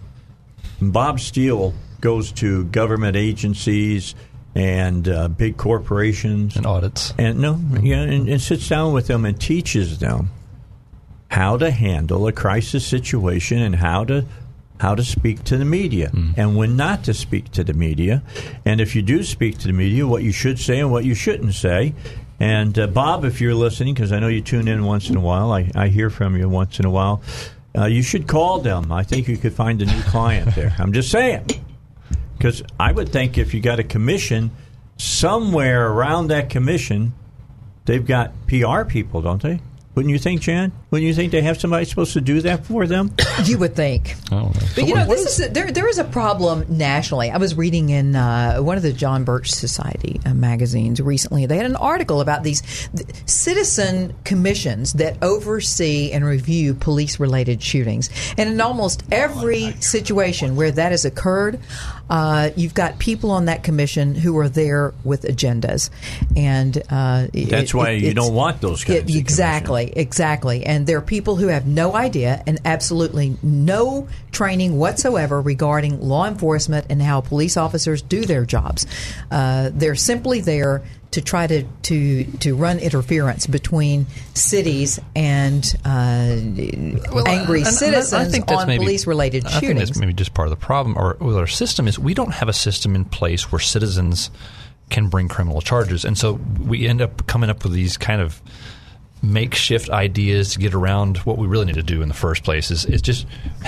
And 0.79 0.91
Bob 0.91 1.19
Steele 1.19 1.73
goes 1.99 2.31
to 2.33 2.65
government 2.65 3.15
agencies 3.15 4.15
and 4.55 5.07
uh, 5.07 5.27
big 5.29 5.57
corporations 5.57 6.57
and 6.57 6.65
audits. 6.65 7.13
and 7.17 7.39
no, 7.39 7.59
yeah, 7.81 8.01
and, 8.01 8.27
and 8.27 8.41
sits 8.41 8.67
down 8.67 8.93
with 8.93 9.07
them 9.07 9.25
and 9.25 9.39
teaches 9.39 9.99
them 9.99 10.29
how 11.29 11.57
to 11.57 11.71
handle 11.71 12.27
a 12.27 12.33
crisis 12.33 12.85
situation 12.85 13.59
and 13.59 13.75
how 13.75 14.03
to 14.03 14.25
how 14.81 14.95
to 14.95 15.03
speak 15.03 15.43
to 15.43 15.57
the 15.57 15.65
media 15.65 16.09
and 16.35 16.57
when 16.57 16.75
not 16.75 17.03
to 17.03 17.13
speak 17.13 17.51
to 17.51 17.63
the 17.63 17.73
media, 17.73 18.23
and 18.65 18.81
if 18.81 18.95
you 18.95 19.03
do 19.03 19.23
speak 19.23 19.59
to 19.59 19.67
the 19.67 19.73
media, 19.73 20.07
what 20.07 20.23
you 20.23 20.31
should 20.31 20.57
say 20.57 20.79
and 20.79 20.91
what 20.91 21.05
you 21.05 21.13
shouldn't 21.13 21.53
say. 21.53 21.93
And 22.39 22.77
uh, 22.79 22.87
Bob, 22.87 23.23
if 23.23 23.39
you're 23.39 23.53
listening, 23.53 23.93
because 23.93 24.11
I 24.11 24.19
know 24.19 24.27
you 24.27 24.41
tune 24.41 24.67
in 24.67 24.83
once 24.83 25.07
in 25.07 25.15
a 25.15 25.19
while, 25.19 25.51
I, 25.51 25.69
I 25.75 25.89
hear 25.89 26.09
from 26.09 26.35
you 26.35 26.49
once 26.49 26.79
in 26.79 26.85
a 26.85 26.89
while. 26.89 27.21
Uh, 27.77 27.85
you 27.85 28.01
should 28.01 28.27
call 28.27 28.59
them. 28.59 28.91
I 28.91 29.03
think 29.03 29.27
you 29.27 29.37
could 29.37 29.53
find 29.53 29.79
a 29.83 29.85
new 29.85 30.01
client 30.03 30.55
there. 30.55 30.75
I'm 30.79 30.93
just 30.93 31.11
saying. 31.11 31.45
Because 32.35 32.63
I 32.79 32.91
would 32.91 33.09
think 33.09 33.37
if 33.37 33.53
you 33.53 33.61
got 33.61 33.79
a 33.79 33.83
commission, 33.83 34.49
somewhere 34.97 35.91
around 35.91 36.29
that 36.29 36.49
commission, 36.49 37.13
they've 37.85 38.05
got 38.05 38.31
PR 38.47 38.83
people, 38.83 39.21
don't 39.21 39.43
they? 39.43 39.61
Wouldn't 39.95 40.11
you 40.11 40.19
think, 40.19 40.41
Jan? 40.41 40.71
Wouldn't 40.89 41.07
you 41.07 41.13
think 41.13 41.31
they 41.31 41.41
have 41.41 41.59
somebody 41.59 41.83
supposed 41.85 42.13
to 42.13 42.21
do 42.21 42.41
that 42.41 42.65
for 42.65 42.87
them? 42.87 43.11
You 43.45 43.57
would 43.57 43.75
think. 43.75 44.15
I 44.27 44.35
don't 44.35 44.53
know. 44.53 44.67
But 44.75 44.87
you 44.87 44.93
know, 44.93 45.05
this 45.07 45.39
is 45.39 45.49
there. 45.49 45.71
There 45.71 45.89
is 45.89 45.97
a 45.97 46.03
problem 46.03 46.63
nationally. 46.69 47.31
I 47.31 47.37
was 47.37 47.55
reading 47.55 47.89
in 47.89 48.15
uh, 48.15 48.57
one 48.57 48.77
of 48.77 48.83
the 48.83 48.93
John 48.93 49.23
Birch 49.23 49.51
Society 49.51 50.21
uh, 50.25 50.35
magazines 50.35 51.01
recently. 51.01 51.47
They 51.47 51.57
had 51.57 51.65
an 51.65 51.75
article 51.75 52.21
about 52.21 52.43
these 52.43 52.61
th- 52.95 53.07
citizen 53.25 54.13
commissions 54.25 54.93
that 54.93 55.17
oversee 55.23 56.11
and 56.11 56.23
review 56.23 56.75
police-related 56.75 57.63
shootings, 57.63 58.11
and 58.37 58.47
in 58.47 58.61
almost 58.61 59.03
every 59.11 59.71
situation 59.81 60.55
where 60.55 60.71
that 60.71 60.91
has 60.91 61.03
occurred, 61.03 61.59
uh, 62.11 62.49
you've 62.57 62.73
got 62.73 62.99
people 62.99 63.31
on 63.31 63.45
that 63.45 63.63
commission 63.63 64.13
who 64.15 64.37
are 64.37 64.49
there 64.49 64.93
with 65.05 65.21
agendas, 65.23 65.89
and 66.35 66.77
uh, 66.89 67.27
That's 67.33 67.71
it- 67.71 67.73
why 67.73 67.91
it- 67.91 68.01
you 68.01 68.13
don't 68.13 68.33
want 68.33 68.59
those 68.59 68.83
kinds 68.83 69.09
of 69.09 69.15
exactly, 69.15 69.93
exactly. 69.95 70.65
And 70.65 70.85
there 70.85 70.97
are 70.97 71.01
people 71.01 71.37
who 71.37 71.47
have 71.47 71.65
no 71.65 71.95
idea 71.95 72.43
and 72.45 72.59
absolutely 72.65 73.37
no 73.41 74.09
training 74.33 74.77
whatsoever 74.77 75.39
regarding 75.41 76.01
law 76.01 76.27
enforcement 76.27 76.85
and 76.89 77.01
how 77.01 77.21
police 77.21 77.55
officers 77.55 78.01
do 78.01 78.25
their 78.25 78.45
jobs. 78.45 78.85
Uh, 79.31 79.69
they're 79.73 79.95
simply 79.95 80.41
there 80.41 80.83
to 81.11 81.21
try 81.21 81.45
to, 81.47 81.63
to 81.83 82.23
to 82.23 82.55
run 82.55 82.79
interference 82.79 83.45
between 83.47 84.05
cities 84.33 84.99
and 85.15 85.63
uh, 85.83 86.37
Well, 87.13 87.27
angry 87.27 87.59
and 87.59 87.67
I- 87.67 87.71
citizens 87.71 88.13
I 88.13 88.25
think 88.29 88.47
that's 88.47 88.61
on 88.63 88.77
police-related 88.77 89.43
shootings. 89.43 89.55
I 89.55 89.59
think 89.59 89.79
that's 89.79 89.99
maybe 89.99 90.13
just 90.13 90.33
part 90.33 90.47
of 90.47 90.51
the 90.51 90.65
problem 90.65 90.97
or 90.97 91.17
with 91.19 91.37
our 91.37 91.47
system 91.47 91.87
is 91.87 91.99
we 91.99 92.13
don't 92.13 92.31
have 92.33 92.47
a 92.49 92.53
system 92.53 92.95
in 92.95 93.05
place 93.05 93.51
where 93.51 93.59
citizens 93.59 94.31
can 94.89 95.07
bring 95.07 95.27
criminal 95.29 95.61
charges, 95.61 96.03
and 96.03 96.17
so 96.17 96.33
we 96.67 96.87
end 96.87 97.01
up 97.01 97.25
coming 97.27 97.49
up 97.49 97.63
with 97.63 97.71
these 97.73 97.95
kind 97.97 98.21
of 98.21 98.41
makeshift 99.23 99.89
ideas 99.89 100.53
to 100.53 100.59
get 100.59 100.73
around 100.73 101.17
what 101.19 101.37
we 101.37 101.45
really 101.45 101.65
need 101.65 101.75
to 101.75 101.83
do 101.83 102.01
in 102.01 102.07
the 102.07 102.13
first 102.13 102.43
place 102.43 102.71
is, 102.71 102.85
is 102.85 103.01
just 103.01 103.27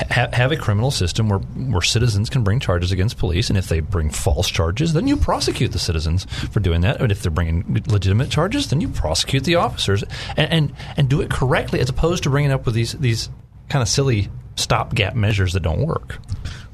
ha- 0.09 0.29
have 0.33 0.51
a 0.51 0.57
criminal 0.57 0.89
system 0.89 1.29
where, 1.29 1.39
where 1.39 1.81
citizens 1.81 2.29
can 2.29 2.43
bring 2.43 2.59
charges 2.59 2.91
against 2.91 3.17
police. 3.17 3.49
And 3.49 3.57
if 3.57 3.69
they 3.69 3.79
bring 3.79 4.09
false 4.09 4.49
charges 4.49 4.93
then 4.93 5.07
you 5.07 5.15
prosecute 5.15 5.71
the 5.71 5.79
citizens 5.79 6.25
for 6.51 6.59
doing 6.59 6.81
that. 6.81 7.01
And 7.01 7.11
if 7.11 7.21
they're 7.21 7.31
bringing 7.31 7.83
legitimate 7.87 8.29
charges 8.29 8.67
then 8.69 8.81
you 8.81 8.87
prosecute 8.87 9.43
the 9.43 9.55
officers. 9.55 10.03
And 10.37 10.53
and, 10.53 10.73
and 10.97 11.09
do 11.09 11.21
it 11.21 11.29
correctly 11.29 11.79
as 11.79 11.89
opposed 11.89 12.23
to 12.23 12.29
bringing 12.29 12.51
up 12.51 12.65
with 12.65 12.75
these 12.75 12.93
these 12.93 13.29
kind 13.69 13.81
of 13.81 13.87
silly 13.87 14.29
stopgap 14.55 15.15
measures 15.15 15.53
that 15.53 15.61
don't 15.61 15.85
work. 15.85 16.19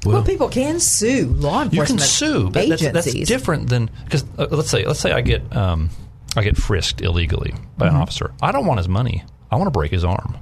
Well, 0.04 0.22
people 0.22 0.48
can 0.48 0.80
sue 0.80 1.26
law 1.26 1.62
enforcement. 1.62 1.88
you 1.90 1.96
can 1.96 1.98
sue. 1.98 2.50
But 2.50 2.68
that's, 2.68 2.82
that's 2.82 3.12
different 3.12 3.68
than 3.68 3.90
because 4.04 4.24
uh, 4.38 4.46
let's 4.50 4.70
say 4.70 4.84
let's 4.86 5.00
say 5.00 5.12
I 5.12 5.20
get 5.20 5.54
um, 5.54 5.90
I 6.36 6.42
get 6.42 6.56
frisked 6.56 7.00
illegally 7.00 7.52
by 7.76 7.86
Mm-hmm. 7.86 7.96
an 7.96 8.02
officer. 8.02 8.32
I 8.40 8.52
don't 8.52 8.66
want 8.66 8.78
his 8.78 8.88
money. 8.88 9.24
I 9.50 9.56
want 9.56 9.66
to 9.66 9.72
break 9.72 9.90
his 9.90 10.04
arm 10.04 10.36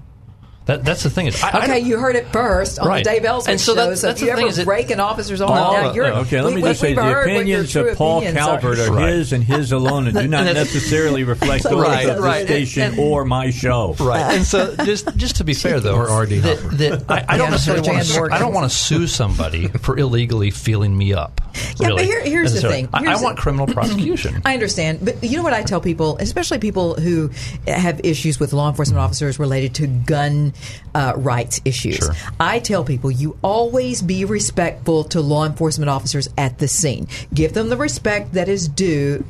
that, 0.68 0.84
that's 0.84 1.02
the 1.02 1.10
thing 1.10 1.26
is 1.26 1.42
I, 1.42 1.48
I 1.48 1.58
Okay, 1.58 1.66
don't- 1.80 1.86
you 1.86 1.98
heard 1.98 2.14
it 2.14 2.28
first 2.32 2.78
on 2.78 2.86
Right. 2.86 3.02
the 3.04 3.10
Dave 3.10 3.24
Elswick 3.24 3.50
And 3.50 3.60
so 3.60 3.74
show. 3.74 3.94
so 3.94 4.06
that's 4.06 4.20
if 4.20 4.26
you 4.26 4.30
the 4.30 4.36
thing 4.36 4.44
ever 4.44 4.50
is 4.52 4.58
it- 4.58 4.64
break 4.64 4.90
an 4.90 5.00
officer's 5.00 5.40
arm, 5.40 5.50
All 5.50 5.72
now 5.72 5.90
uh, 5.90 5.92
you're, 5.94 6.04
uh, 6.12 6.20
Okay, 6.20 6.40
let 6.40 6.54
me 6.54 6.62
we- 6.62 6.68
just 6.68 6.80
say 6.80 6.88
we've 6.88 6.96
the 6.96 7.08
your 7.08 7.22
opinions 7.22 7.72
true 7.72 7.88
of 7.90 7.96
Paul 7.98 8.18
opinions. 8.18 8.38
Calvert 8.46 8.78
are 8.78 8.92
Right. 8.92 9.08
his 9.14 9.32
and 9.32 9.42
his 9.42 9.72
alone 9.72 10.06
and 10.08 10.16
do 10.16 10.28
not 10.28 10.46
And 10.46 10.54
necessarily 10.54 11.24
reflect 11.24 11.64
those 11.64 11.72
Right, 11.82 12.08
of 12.08 12.22
the 12.22 12.44
station 12.44 12.82
And- 12.92 12.98
or 13.00 13.24
my 13.24 13.50
show. 13.50 13.96
Right, 13.98 14.34
and 14.36 14.44
so 14.44 14.76
just 14.84 15.14
just 15.16 15.36
to 15.36 15.44
be 15.44 15.54
fair 15.54 15.80
though, 15.80 15.96
Or 15.96 16.08
R.D. 16.08 16.38
that, 16.38 17.04
I, 17.08 17.24
I 17.28 17.36
don't 17.36 17.46
Yeah, 17.46 17.50
necessarily 17.50 17.88
want 17.90 18.04
to. 18.06 18.28
I 18.30 18.38
don't 18.38 18.54
want 18.54 18.70
to 18.70 18.76
sue 18.76 19.06
somebody 19.08 19.66
for 19.68 19.98
illegally 19.98 20.50
feeling 20.50 20.96
me 20.96 21.12
up. 21.14 21.40
Yeah, 21.80 21.88
but 21.90 22.04
here- 22.04 22.20
here's 22.22 22.52
the 22.52 22.60
thing. 22.68 22.88
I, 22.92 23.00
Here's 23.00 23.18
I 23.20 23.22
want 23.22 23.38
criminal 23.38 23.66
prosecution. 23.72 24.42
I 24.44 24.52
understand, 24.54 25.00
but 25.02 25.24
you 25.24 25.36
know 25.38 25.42
what 25.42 25.54
I 25.54 25.62
tell 25.62 25.80
people, 25.80 26.18
especially 26.18 26.58
people 26.58 26.94
who 26.94 27.30
have 27.66 28.00
issues 28.04 28.38
with 28.38 28.52
law 28.52 28.68
enforcement 28.68 29.00
officers 29.00 29.38
related 29.38 29.74
to 29.76 29.86
gun 29.86 30.52
uh, 30.94 31.12
rights 31.16 31.60
issues. 31.64 31.96
Sure. 31.96 32.12
I 32.40 32.58
tell 32.58 32.84
people 32.84 33.10
you 33.10 33.38
always 33.42 34.02
be 34.02 34.24
respectful 34.24 35.04
to 35.04 35.20
law 35.20 35.44
enforcement 35.46 35.90
officers 35.90 36.28
at 36.36 36.58
the 36.58 36.68
scene. 36.68 37.06
Give 37.32 37.52
them 37.52 37.68
the 37.68 37.76
respect 37.76 38.32
that 38.34 38.48
is 38.48 38.68
due 38.68 39.24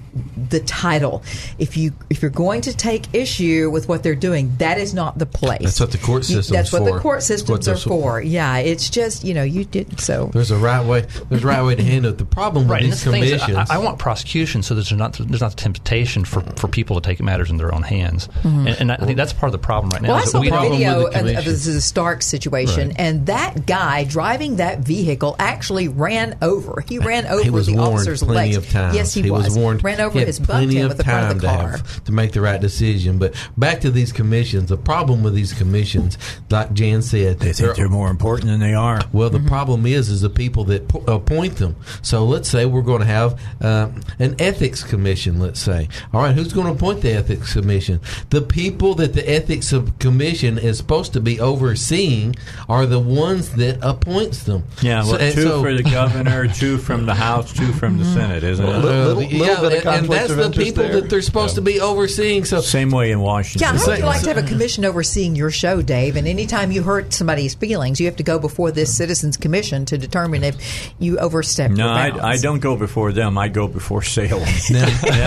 the 0.49 0.61
title. 0.61 1.23
If 1.59 1.77
you 1.77 1.93
if 2.11 2.23
you're 2.23 2.31
going 2.31 2.63
to 2.63 2.77
take 2.77 3.13
issue 3.15 3.71
with 3.71 3.89
what 3.89 4.03
they're 4.03 4.15
doing, 4.15 4.55
that 4.59 4.79
is 4.79 4.95
not 4.95 5.19
the 5.19 5.27
place. 5.27 5.63
That's 5.63 5.81
what 5.81 5.93
the 5.93 5.99
court 5.99 6.25
system. 6.25 6.43
system's 6.43 6.57
That's 6.57 6.73
what 6.73 6.85
the 6.85 6.93
for. 6.93 7.01
court 7.01 7.23
systems 7.23 7.69
are 7.69 7.77
for. 7.77 8.21
Yeah, 8.21 8.59
it's 8.59 8.89
just 8.91 9.25
you 9.25 9.35
know 9.35 9.43
you 9.43 9.65
did 9.65 10.01
so. 10.01 10.31
There's 10.33 10.51
a 10.51 10.57
right 10.59 10.85
way. 10.85 11.07
There's 11.29 11.45
a 11.45 11.47
right 11.47 11.63
way 11.63 11.75
to 11.75 11.83
handle 11.83 12.13
it. 12.13 12.19
The 12.19 12.25
problem 12.25 12.65
with 12.65 12.71
Right, 12.73 12.83
and 12.83 12.93
these 12.93 13.03
that's 13.03 13.05
the 13.05 13.11
thing 13.13 13.23
is, 13.25 13.43
commissions. 13.43 13.71
I, 13.71 13.77
I 13.77 13.79
want 13.79 13.99
prosecution 13.99 14.63
so 14.63 14.75
there's 14.75 14.93
not 14.93 15.15
there's 15.15 15.41
not 15.41 15.51
the 15.53 15.57
temptation 15.63 16.25
for, 16.25 16.41
for 16.57 16.69
people 16.69 17.01
to 17.01 17.07
take 17.07 17.21
matters 17.23 17.51
in 17.51 17.57
their 17.57 17.75
own 17.75 17.83
hands, 17.83 18.29
and, 18.45 18.69
and 18.69 18.93
I 18.93 18.97
think 18.97 19.17
that's 19.17 19.33
part 19.33 19.49
of 19.49 19.53
the 19.53 19.59
problem 19.59 19.91
right 19.91 20.03
now. 20.03 20.09
Mm-hmm. 20.09 20.15
Well, 20.17 20.23
I 20.23 20.31
saw 20.31 20.41
we 20.41 20.51
the 20.51 20.57
don't- 20.57 20.73
video 20.73 21.07
with 21.25 21.33
the 21.35 21.39
of, 21.41 21.47
of 21.47 21.53
this 21.53 21.67
is 21.67 21.77
a 21.77 21.81
Stark 21.81 22.23
situation, 22.23 22.89
Right. 22.89 22.97
and 23.01 23.27
that 23.27 23.67
guy 23.67 24.05
driving 24.05 24.57
that 24.57 24.81
vehicle 24.81 25.37
actually 25.39 25.89
ran 25.89 26.37
over. 26.43 26.83
He 26.89 26.99
ran 26.99 27.27
over 27.27 27.43
he 27.43 27.51
was 27.51 27.67
the 27.67 27.75
warned 27.75 27.95
officer's 27.95 28.23
plenty 28.23 28.55
legs. 28.55 28.57
of 28.57 28.71
times. 28.71 28.95
Yes, 28.97 29.15
he, 29.15 29.31
was. 29.31 29.57
warned. 29.57 29.83
Ran 29.85 30.01
over 30.01 30.13
he 30.13 30.19
had 30.21 30.29
his 30.29 30.39
butt 30.39 30.49
plenty 30.49 30.81
of 30.81 30.89
with 30.89 30.99
the 30.99 31.05
front 31.05 31.31
of 31.33 31.41
the 31.41 31.47
to 31.49 31.55
car. 31.55 31.71
have 31.71 32.05
to 32.05 32.13
make 32.13 32.33
the 32.33 32.41
right 32.41 32.61
decision. 32.61 33.19
But 33.19 33.35
back 33.57 33.81
to 33.83 33.91
these 33.91 34.13
commissions. 34.13 34.69
The 34.69 34.77
problem 34.77 35.23
with 35.23 35.35
these 35.35 35.53
commissions, 35.53 36.19
like 36.51 36.73
Jan 36.73 37.03
said, 37.03 37.39
They 37.41 37.53
think 37.53 37.77
they're 37.77 37.89
more 37.89 38.11
important 38.11 38.49
than 38.51 38.61
they 38.61 38.75
are. 38.75 39.01
Well, 39.13 39.29
Mm-hmm. 39.31 39.45
the 39.45 39.49
problem 39.49 39.87
is, 39.87 40.09
is 40.09 40.21
the 40.23 40.31
people 40.31 40.65
that 40.65 40.89
po- 40.89 41.05
appoint 41.07 41.57
them. 41.57 41.77
So 42.03 42.25
let's 42.25 42.49
say 42.49 42.65
we're 42.67 42.83
going 42.83 43.01
to 43.01 43.07
have 43.07 43.41
uh, 43.61 43.89
an 44.19 44.37
ethics 44.39 44.83
commission. 44.83 45.39
Let's 45.39 45.61
say, 45.61 45.89
all 46.13 46.23
right, 46.23 46.35
who's 46.35 46.53
going 46.53 46.67
to 46.67 46.73
appoint 46.73 47.03
the 47.03 47.13
ethics 47.13 47.53
commission? 47.53 48.01
The 48.31 48.41
people 48.43 48.95
that 48.97 49.13
the 49.15 49.29
ethics 49.29 49.73
of- 49.73 49.99
commission 49.99 50.59
is 50.59 50.79
supposed 50.79 51.08
to 51.11 51.21
be 51.21 51.41
overseeing 51.41 52.35
are 52.69 52.87
the 52.87 52.99
ones 53.01 53.51
that 53.57 53.79
appoints 53.83 54.43
them. 54.45 54.65
Yeah, 54.83 55.03
well, 55.05 55.19
So- 55.19 55.33
two 55.33 55.43
so- 55.43 55.63
for 55.63 55.75
the 55.75 55.83
governor, 55.91 56.49
two 56.49 56.79
from 56.79 57.07
the 57.07 57.15
House, 57.15 57.53
two 57.53 57.73
from 57.73 57.99
the 57.99 58.05
Senate, 58.05 58.45
isn't 58.45 58.65
it? 58.65 58.69
Uh, 58.75 58.79
Little- 58.79 59.23
yeah, 59.23 59.39
little 59.39 59.71
bit 59.71 59.79
of 59.81 59.87
and- 59.87 59.97
and 60.05 60.09
that's 60.09 60.31
of 60.31 60.37
the 60.37 60.51
people 60.51 60.83
there. 60.85 61.01
that 61.01 61.11
they're 61.11 61.23
supposed 61.23 61.55
to 61.57 61.61
be 61.61 61.81
overseeing. 61.81 62.45
So 62.45 62.61
Same 62.61 62.91
way 62.91 63.11
in 63.11 63.21
Washington. 63.21 63.61
Yeah, 63.75 63.79
how 63.79 63.87
would 63.87 63.99
you 63.99 64.05
like 64.05 64.23
to 64.23 64.29
have 64.35 64.39
a 64.45 64.47
commission 64.47 64.85
overseeing 64.85 65.35
your 65.37 65.51
show, 65.51 65.83
Dave? 65.83 66.17
And 66.17 66.27
anytime 66.29 66.71
you 66.73 66.83
hurt 66.83 67.13
somebody's 67.13 67.55
feelings, 67.55 68.01
you 68.01 68.07
have 68.07 68.17
to 68.17 68.23
go 68.23 68.39
before 68.39 68.71
this 68.71 68.97
citizens 68.97 69.37
commission 69.37 69.85
to 69.87 69.99
determine 69.99 70.45
if 70.45 70.57
you 70.99 71.19
overstep 71.19 71.71
No, 71.71 71.87
your 71.87 72.23
I. 72.23 72.33
I 72.33 72.37
don't 72.39 72.61
go 72.61 72.77
before 72.77 73.13
them. 73.13 73.37
I 73.39 73.49
go 73.49 73.67
before 73.69 74.03
Salem. 74.03 74.43
yeah, 74.71 74.85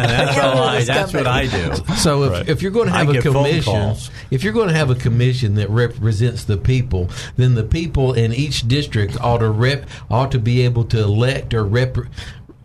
that's 0.07 0.37
all 0.37 0.61
I. 0.63 0.77
this 0.79 0.87
That's 0.87 1.13
what 1.13 1.27
I 1.27 1.47
do. 1.47 1.73
So 1.95 2.23
if, 2.23 2.31
Right. 2.31 2.49
if 2.49 2.61
you're 2.61 2.71
going 2.71 2.87
to 2.87 2.93
have 2.93 3.09
a 3.09 3.21
commission, 3.21 3.95
if 4.29 4.43
you're 4.43 4.53
going 4.53 4.67
to 4.69 4.73
have 4.75 4.89
a 4.89 4.95
commission 4.95 5.55
that 5.61 5.69
represents 5.69 6.43
the 6.43 6.57
people, 6.57 7.09
then 7.37 7.55
the 7.55 7.63
people 7.63 8.13
in 8.13 8.33
each 8.33 8.67
district 8.67 9.19
ought 9.21 9.37
to 9.37 9.49
rep 9.49 9.87
ought 10.09 10.31
to 10.31 10.39
be 10.39 10.61
able 10.61 10.83
to 10.85 10.99
elect 10.99 11.53
or 11.53 11.63
rep 11.63 11.97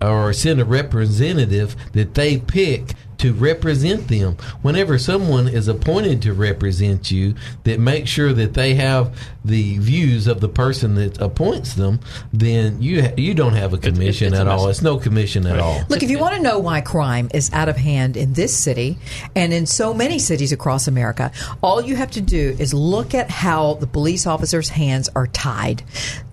or 0.01 0.33
send 0.33 0.61
a 0.61 0.65
representative 0.65 1.77
that 1.93 2.15
they 2.15 2.39
pick 2.39 2.95
to 3.19 3.33
represent 3.33 4.09
them. 4.09 4.37
Whenever 4.63 4.99
someone 4.99 5.49
is 5.49 5.69
appointed 5.69 6.23
to 6.23 6.33
represent 6.33 7.11
you, 7.11 7.35
that 7.65 7.81
make 7.81 8.07
sure 8.07 8.33
that 8.33 8.55
they 8.55 8.75
have 8.75 9.17
the 9.45 9.79
views 9.79 10.27
of 10.27 10.41
the 10.41 10.49
person 10.49 10.97
that 10.97 11.21
appoints 11.21 11.75
them, 11.75 12.01
then 12.33 12.83
you 12.83 13.03
ha- 13.03 13.15
you 13.17 13.33
don't 13.35 13.55
have 13.55 13.73
a 13.73 13.79
commission 13.79 14.29
it's 14.29 14.39
a 14.39 14.41
at 14.41 14.49
all. 14.49 14.69
It's 14.69 14.83
no 14.83 14.99
commission 14.99 15.47
at 15.47 15.59
all. 15.59 15.81
Look, 15.89 16.03
if 16.03 16.11
you 16.11 16.19
want 16.19 16.35
to 16.37 16.43
know 16.43 16.59
why 16.59 16.81
crime 16.81 17.29
is 17.33 17.53
out 17.53 17.69
of 17.69 17.77
hand 17.77 18.17
in 18.17 18.33
this 18.33 18.57
city 18.57 18.99
and 19.35 19.53
in 19.53 19.67
so 19.67 19.95
many 19.95 20.19
cities 20.19 20.53
across 20.53 20.89
America, 20.89 21.33
all 21.63 21.81
you 21.81 21.97
have 21.97 22.11
to 22.13 22.21
do 22.21 22.57
is 22.59 22.75
look 22.75 23.15
at 23.15 23.31
how 23.31 23.75
the 23.75 23.87
police 23.87 24.27
officers' 24.27 24.69
hands 24.69 25.09
are 25.15 25.27
tied. 25.27 25.83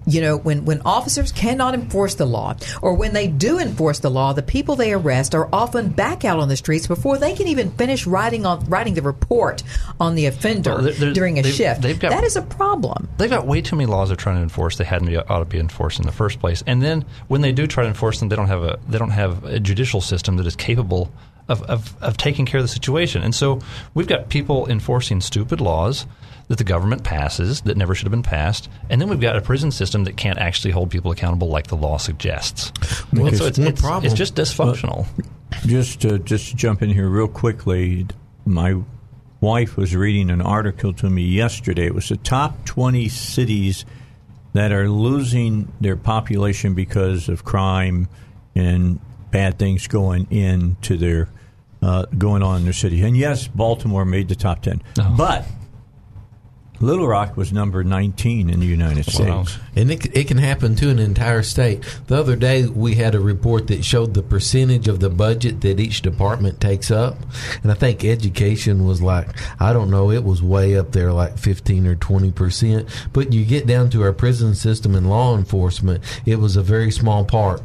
You 0.06 0.20
know, 0.20 0.38
when, 0.38 0.66
when 0.66 0.82
officers 0.82 1.32
cannot 1.32 1.74
enforce 1.74 2.16
the 2.16 2.26
law, 2.26 2.58
or 2.82 2.94
when 2.94 3.14
they 3.14 3.28
do 3.28 3.58
enforce 3.58 4.00
the 4.00 4.12
law, 4.12 4.34
the 4.34 4.44
people 4.44 4.76
they 4.76 4.92
arrest 4.92 5.34
are 5.34 5.48
often 5.54 5.90
back 5.90 6.26
out 6.26 6.40
on 6.40 6.50
the 6.50 6.58
streets 6.80 6.88
before 6.88 7.18
they 7.20 7.34
can 7.36 7.48
even 7.48 7.72
finish 7.72 8.08
writing 8.08 8.46
on 8.46 8.66
writing 8.66 8.94
the 8.96 9.02
report 9.02 9.62
on 10.00 10.16
the 10.16 10.26
offender 10.26 10.76
Well, 10.82 11.14
during 11.14 11.38
a 11.38 11.42
they've- 11.44 11.54
shift. 11.54 11.82
they've 11.82 12.00
got- 12.00 12.12
that 12.12 12.24
is 12.24 12.36
a 12.36 12.42
problem. 12.42 13.08
They've 13.18 13.30
got 13.30 13.46
way 13.46 13.62
too 13.62 13.76
many 13.76 13.86
laws 13.86 14.10
they're 14.10 14.16
trying 14.16 14.38
to 14.38 14.42
enforce. 14.42 14.78
They 14.78 14.84
hadn't 14.84 15.08
be, 15.08 15.18
ought 15.18 15.40
to 15.40 15.46
be 15.46 15.60
enforced 15.60 16.00
in 16.00 16.06
the 16.06 16.12
first 16.12 16.40
place. 16.40 16.64
And 16.66 16.82
then 16.82 17.06
when 17.28 17.42
they 17.42 17.52
do 17.52 17.68
try 17.68 17.84
to 17.84 17.88
enforce 17.90 18.20
them, 18.20 18.30
they 18.30 18.36
don't 18.36 18.48
have 18.48 18.64
a 18.64 18.80
they 18.90 18.98
don't 18.98 19.12
have 19.12 19.44
a 19.46 19.60
judicial 19.60 20.02
system 20.02 20.38
that 20.38 20.48
is 20.48 20.56
capable 20.56 21.12
of, 21.50 21.62
of, 21.64 21.94
of 22.02 22.18
taking 22.18 22.46
care 22.46 22.60
of 22.60 22.64
the 22.64 22.70
situation. 22.74 23.22
And 23.22 23.36
so 23.36 23.60
we've 23.94 24.08
got 24.08 24.30
people 24.30 24.68
enforcing 24.68 25.22
stupid 25.22 25.60
laws 25.62 26.06
that 26.48 26.58
the 26.58 26.64
government 26.64 27.04
passes 27.04 27.62
that 27.62 27.78
never 27.78 27.96
should 27.96 28.06
have 28.06 28.12
been 28.12 28.24
passed, 28.24 28.70
and 28.90 29.00
then 29.00 29.10
we've 29.10 29.22
got 29.22 29.36
a 29.36 29.42
prison 29.42 29.72
system 29.72 30.04
that 30.04 30.18
can't 30.18 30.38
actually 30.40 30.72
hold 30.72 30.90
people 30.90 31.12
accountable 31.12 31.48
like 31.48 31.68
the 31.68 31.78
law 31.78 31.98
suggests. 31.98 32.72
Well, 33.14 33.32
so 33.34 33.46
it's 33.46 33.58
it's, 33.58 33.60
it's, 33.60 33.82
problem. 33.82 34.06
it's 34.06 34.14
just 34.14 34.36
dysfunctional. 34.36 35.06
Just 35.66 36.02
to, 36.02 36.20
just 36.20 36.50
to 36.50 36.56
jump 36.56 36.82
in 36.82 36.90
here 36.90 37.08
real 37.08 37.28
quickly, 37.28 38.08
my 38.46 38.82
wife 39.40 39.78
was 39.78 39.96
reading 39.96 40.30
an 40.30 40.42
article 40.42 40.94
to 40.94 41.10
me 41.10 41.22
yesterday. 41.22 41.86
It 41.86 41.96
was 41.96 42.10
the 42.10 42.18
top 42.18 42.66
20 42.66 43.08
cities 43.10 43.86
that 44.54 44.72
are 44.72 44.90
losing 44.90 45.72
their 45.82 45.96
population 45.96 46.74
because 46.74 47.30
of 47.30 47.44
crime 47.44 48.08
and 48.56 49.00
bad 49.32 49.60
things 49.60 49.88
going 49.88 50.32
into 50.32 50.96
their 50.96 51.28
uh, 51.82 52.06
going 52.18 52.42
on 52.42 52.58
in 52.58 52.64
their 52.64 52.74
city. 52.74 53.02
And 53.02 53.18
yes, 53.18 53.48
Baltimore 53.48 54.06
made 54.06 54.30
the 54.30 54.36
top 54.36 54.62
10. 54.62 54.82
Oh. 55.00 55.16
But 55.18 55.46
Little 56.80 57.08
Rock 57.08 57.38
was 57.38 57.54
number 57.54 57.84
19 57.84 58.50
in 58.50 58.60
the 58.60 58.66
United 58.66 59.06
Wow. 59.30 59.46
And 59.76 59.92
it, 59.92 60.16
it 60.16 60.28
can 60.28 60.38
happen 60.38 60.76
to 60.76 60.90
an 60.90 61.00
entire 61.00 61.44
state. 61.44 61.84
The 62.08 62.20
other 62.20 62.36
day, 62.36 62.66
we 62.66 62.96
had 62.96 63.16
a 63.16 63.20
report 63.20 63.68
that 63.68 63.84
showed 63.84 64.14
the 64.14 64.24
percentage 64.24 64.88
of 64.88 65.00
the 65.00 65.10
budget 65.10 65.62
that 65.62 65.80
each 65.80 66.02
department 66.02 66.60
takes 66.60 66.92
up. 66.92 67.18
And 67.62 67.72
I 67.72 67.76
think 67.76 68.04
education 68.04 68.86
was 68.86 69.02
like, 69.02 69.30
I 69.60 69.74
don't 69.74 69.90
know, 69.90 70.12
it 70.12 70.24
was 70.24 70.42
way 70.42 70.78
up 70.78 70.92
there, 70.92 71.12
like 71.12 71.38
15 71.38 71.88
or 71.88 71.96
20%. 71.96 72.90
But 73.14 73.34
you 73.34 73.46
get 73.46 73.68
down 73.68 73.90
to 73.92 74.04
our 74.04 74.14
prison 74.14 74.56
system 74.56 74.96
and 74.96 75.10
law 75.10 75.38
enforcement, 75.38 76.04
it 76.26 76.38
was 76.38 76.56
a 76.56 76.64
very 76.64 76.92
small 76.92 77.26
part. 77.26 77.62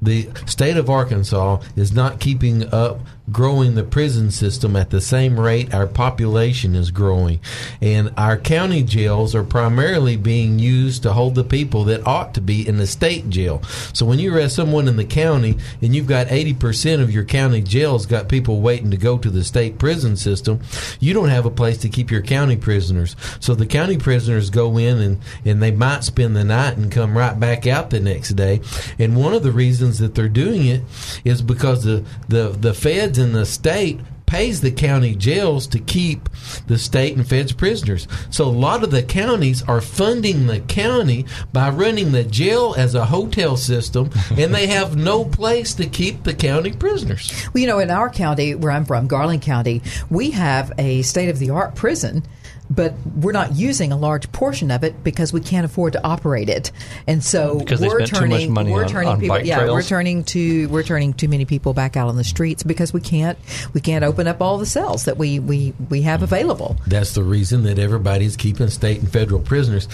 The 0.00 0.28
state 0.46 0.76
of 0.76 0.90
Arkansas 0.90 1.62
is 1.76 1.92
not 1.92 2.20
keeping 2.20 2.72
up 2.72 3.00
growing 3.30 3.74
the 3.74 3.84
prison 3.84 4.30
system 4.30 4.76
at 4.76 4.90
the 4.90 5.00
same 5.00 5.38
rate 5.38 5.72
our 5.72 5.86
population 5.86 6.74
is 6.74 6.90
growing. 6.90 7.40
And 7.80 8.12
our 8.16 8.36
county 8.36 8.82
jails 8.82 9.34
are 9.34 9.44
primarily 9.44 10.16
being 10.16 10.58
used 10.58 11.02
to 11.02 11.12
hold 11.12 11.34
the 11.34 11.44
people 11.50 11.84
that 11.84 12.06
ought 12.06 12.32
to 12.34 12.40
be 12.40 12.66
in 12.66 12.78
the 12.78 12.86
state 12.86 13.28
jail. 13.28 13.62
So 13.92 14.06
when 14.06 14.18
you 14.18 14.34
arrest 14.34 14.56
someone 14.56 14.88
in 14.88 14.96
the 14.96 15.04
county 15.04 15.58
and 15.82 15.94
you've 15.94 16.06
got 16.06 16.28
80% 16.28 17.02
of 17.02 17.12
your 17.12 17.24
county 17.24 17.60
jails 17.60 18.06
got 18.06 18.28
people 18.28 18.60
waiting 18.60 18.90
to 18.92 18.96
go 18.96 19.18
to 19.18 19.28
the 19.28 19.44
state 19.44 19.78
prison 19.78 20.16
system, 20.16 20.60
you 21.00 21.12
don't 21.12 21.28
have 21.28 21.44
a 21.44 21.50
place 21.50 21.78
to 21.78 21.88
keep 21.88 22.10
your 22.10 22.22
county 22.22 22.56
prisoners. 22.56 23.16
So 23.40 23.54
the 23.54 23.66
county 23.66 23.98
prisoners 23.98 24.48
go 24.48 24.78
in 24.78 24.98
and, 24.98 25.18
and 25.44 25.62
they 25.62 25.72
might 25.72 26.04
spend 26.04 26.36
the 26.36 26.44
night 26.44 26.76
and 26.76 26.90
come 26.90 27.18
right 27.18 27.38
back 27.38 27.66
out 27.66 27.90
the 27.90 28.00
next 28.00 28.30
day. 28.30 28.60
And 28.98 29.16
one 29.16 29.34
of 29.34 29.42
the 29.42 29.52
reasons 29.52 29.98
that 29.98 30.14
they're 30.14 30.28
doing 30.28 30.66
it 30.66 30.82
is 31.24 31.42
because 31.42 31.84
the, 31.84 32.04
the, 32.28 32.48
the 32.50 32.74
feds 32.74 33.18
in 33.18 33.32
the 33.32 33.44
state 33.44 34.00
pays 34.30 34.60
the 34.60 34.70
county 34.70 35.12
jails 35.16 35.66
to 35.66 35.80
keep 35.80 36.28
the 36.68 36.78
state 36.78 37.16
and 37.16 37.26
feds 37.26 37.52
prisoners. 37.52 38.06
So 38.30 38.44
a 38.44 38.46
lot 38.46 38.84
of 38.84 38.92
the 38.92 39.02
counties 39.02 39.60
are 39.64 39.80
funding 39.80 40.46
the 40.46 40.60
county 40.60 41.26
by 41.52 41.70
running 41.70 42.12
the 42.12 42.22
jail 42.22 42.76
as 42.78 42.94
a 42.94 43.06
hotel 43.06 43.56
system, 43.56 44.08
and 44.38 44.54
they 44.54 44.68
have 44.68 44.96
no 44.96 45.24
place 45.24 45.74
to 45.74 45.86
keep 45.86 46.22
the 46.22 46.32
county 46.32 46.70
prisoners. 46.70 47.32
Well, 47.52 47.60
you 47.60 47.66
know, 47.66 47.80
in 47.80 47.90
our 47.90 48.08
county, 48.08 48.54
where 48.54 48.70
I'm 48.70 48.84
from, 48.84 49.08
Garland 49.08 49.42
County, 49.42 49.82
we 50.10 50.30
have 50.30 50.70
a 50.78 51.02
state 51.02 51.28
of 51.28 51.40
the 51.40 51.50
art 51.50 51.74
prison 51.74 52.22
but 52.70 52.94
we're 53.16 53.32
not 53.32 53.54
using 53.54 53.90
a 53.92 53.96
large 53.96 54.30
portion 54.32 54.70
of 54.70 54.84
it 54.84 55.02
because 55.02 55.32
we 55.32 55.40
can't 55.40 55.64
afford 55.66 55.92
to 55.94 56.04
operate 56.06 56.48
it, 56.48 56.70
and 57.06 57.22
so 57.22 57.58
Because 57.58 57.80
we're 57.80 58.06
spent 58.06 58.08
too 58.08 58.14
much 58.14 58.20
turning 58.20 58.52
money 58.52 58.72
we're 58.72 58.84
on- 58.84 58.88
turning 58.88 59.08
on 59.08 59.20
people 59.20 59.36
bike 59.36 59.46
yeah 59.46 59.66
we're 59.70 59.82
turning 59.82 60.24
to 60.24 60.68
we're 60.68 60.82
turning 60.82 61.12
too 61.12 61.28
many 61.28 61.44
people 61.44 61.74
back 61.74 61.96
out 61.96 62.08
on 62.08 62.16
the 62.16 62.24
streets 62.24 62.62
because 62.62 62.92
we 62.92 63.00
can't 63.00 63.38
we 63.74 63.80
can't 63.80 64.04
open 64.04 64.26
up 64.28 64.40
all 64.40 64.58
the 64.58 64.66
cells 64.66 65.04
that 65.04 65.16
we 65.16 65.38
we 65.40 65.74
we 65.88 66.02
have 66.02 66.22
available. 66.22 66.76
That's 66.86 67.14
the 67.14 67.22
reason 67.22 67.64
that 67.64 67.78
everybody's 67.78 68.36
keeping 68.36 68.68
state 68.68 69.00
and 69.00 69.10
federal 69.10 69.40
prisoners. 69.40 69.88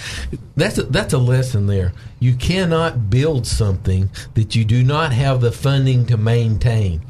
That's 0.57 0.79
a, 0.79 0.83
that's 0.85 1.13
a 1.13 1.19
lesson 1.19 1.67
there. 1.67 1.93
You 2.27 2.35
cannot 2.35 3.09
build 3.09 3.47
something 3.47 4.11
that 4.35 4.57
you 4.57 4.65
do 4.65 4.83
not 4.83 5.13
have 5.13 5.41
the 5.41 5.53
funding 5.53 6.07
to 6.07 6.17
maintain. 6.17 7.03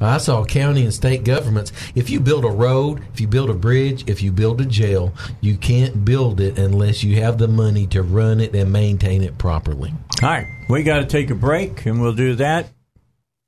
I 0.00 0.18
saw 0.18 0.44
county 0.44 0.82
and 0.82 0.92
state 0.92 1.22
governments. 1.22 1.70
If 1.94 2.10
you 2.10 2.18
build 2.18 2.44
a 2.44 2.50
road, 2.50 3.00
if 3.12 3.20
you 3.20 3.28
build 3.28 3.50
a 3.50 3.54
bridge, 3.54 4.02
if 4.08 4.20
you 4.20 4.32
build 4.32 4.60
a 4.60 4.64
jail, 4.64 5.14
you 5.40 5.56
can't 5.56 6.04
build 6.04 6.40
it 6.40 6.58
unless 6.58 7.04
you 7.04 7.22
have 7.22 7.38
the 7.38 7.46
money 7.46 7.86
to 7.86 8.02
run 8.02 8.40
it 8.40 8.52
and 8.52 8.72
maintain 8.72 9.22
it 9.22 9.38
properly. 9.38 9.94
All 10.24 10.28
right, 10.28 10.48
we 10.68 10.82
got 10.82 10.98
to 10.98 11.06
take 11.06 11.30
a 11.30 11.36
break, 11.36 11.86
and 11.86 12.00
we'll 12.00 12.12
do 12.12 12.34
that. 12.34 12.66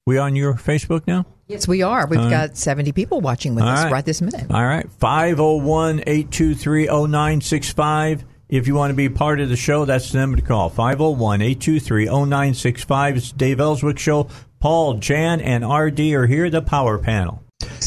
We 0.06 0.18
on 0.18 0.36
your 0.36 0.54
Facebook 0.54 1.08
now? 1.08 1.26
Yes, 1.48 1.66
we 1.66 1.82
are. 1.82 2.06
We've 2.06 2.30
got 2.30 2.56
70 2.56 2.92
people 2.92 3.20
watching 3.20 3.56
with 3.56 3.64
us 3.64 3.82
right. 3.82 3.92
right 3.92 4.04
this 4.04 4.22
minute. 4.22 4.48
All 4.48 4.64
right, 4.64 4.88
501 5.00 6.04
823 6.06 6.86
0965. 6.86 8.24
If 8.48 8.68
you 8.68 8.76
want 8.76 8.92
to 8.92 8.94
be 8.94 9.08
part 9.08 9.40
of 9.40 9.48
the 9.48 9.56
show, 9.56 9.84
that's 9.84 10.12
the 10.12 10.18
number 10.18 10.36
to 10.36 10.42
call 10.42 10.70
501 10.70 11.42
823 11.42 12.04
0965. 12.06 13.16
It's 13.16 13.32
Dave 13.32 13.58
Elswick 13.58 13.98
Show. 13.98 14.28
Paul, 14.60 14.94
Jan, 14.94 15.40
and 15.40 15.68
RD 15.68 15.98
are 16.12 16.28
here, 16.28 16.48
the 16.48 16.62
power 16.62 16.96
panel. 16.96 17.42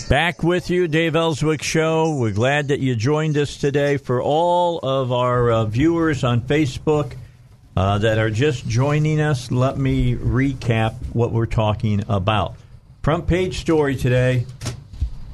Back 0.10 0.44
with 0.44 0.70
you, 0.70 0.90
Dave 0.90 1.16
Elswick 1.16 1.64
Show. 1.64 2.14
We're 2.18 2.34
glad 2.34 2.68
that 2.68 2.82
you 2.82 2.98
joined 2.98 3.38
us 3.38 3.56
today. 3.56 3.96
For 3.96 4.22
all 4.22 4.80
of 4.80 5.14
our 5.14 5.50
uh, 5.50 5.64
viewers 5.64 6.26
on 6.26 6.42
Facebook 6.42 7.14
uh, 7.78 8.00
that 8.00 8.18
are 8.18 8.30
just 8.30 8.68
joining 8.68 9.22
us, 9.22 9.52
let 9.52 9.78
me 9.78 10.16
recap 10.16 10.96
what 11.14 11.32
we're 11.32 11.46
talking 11.46 12.04
about. 12.10 12.56
Front 13.02 13.28
page 13.28 13.60
story 13.60 13.96
today 13.96 14.46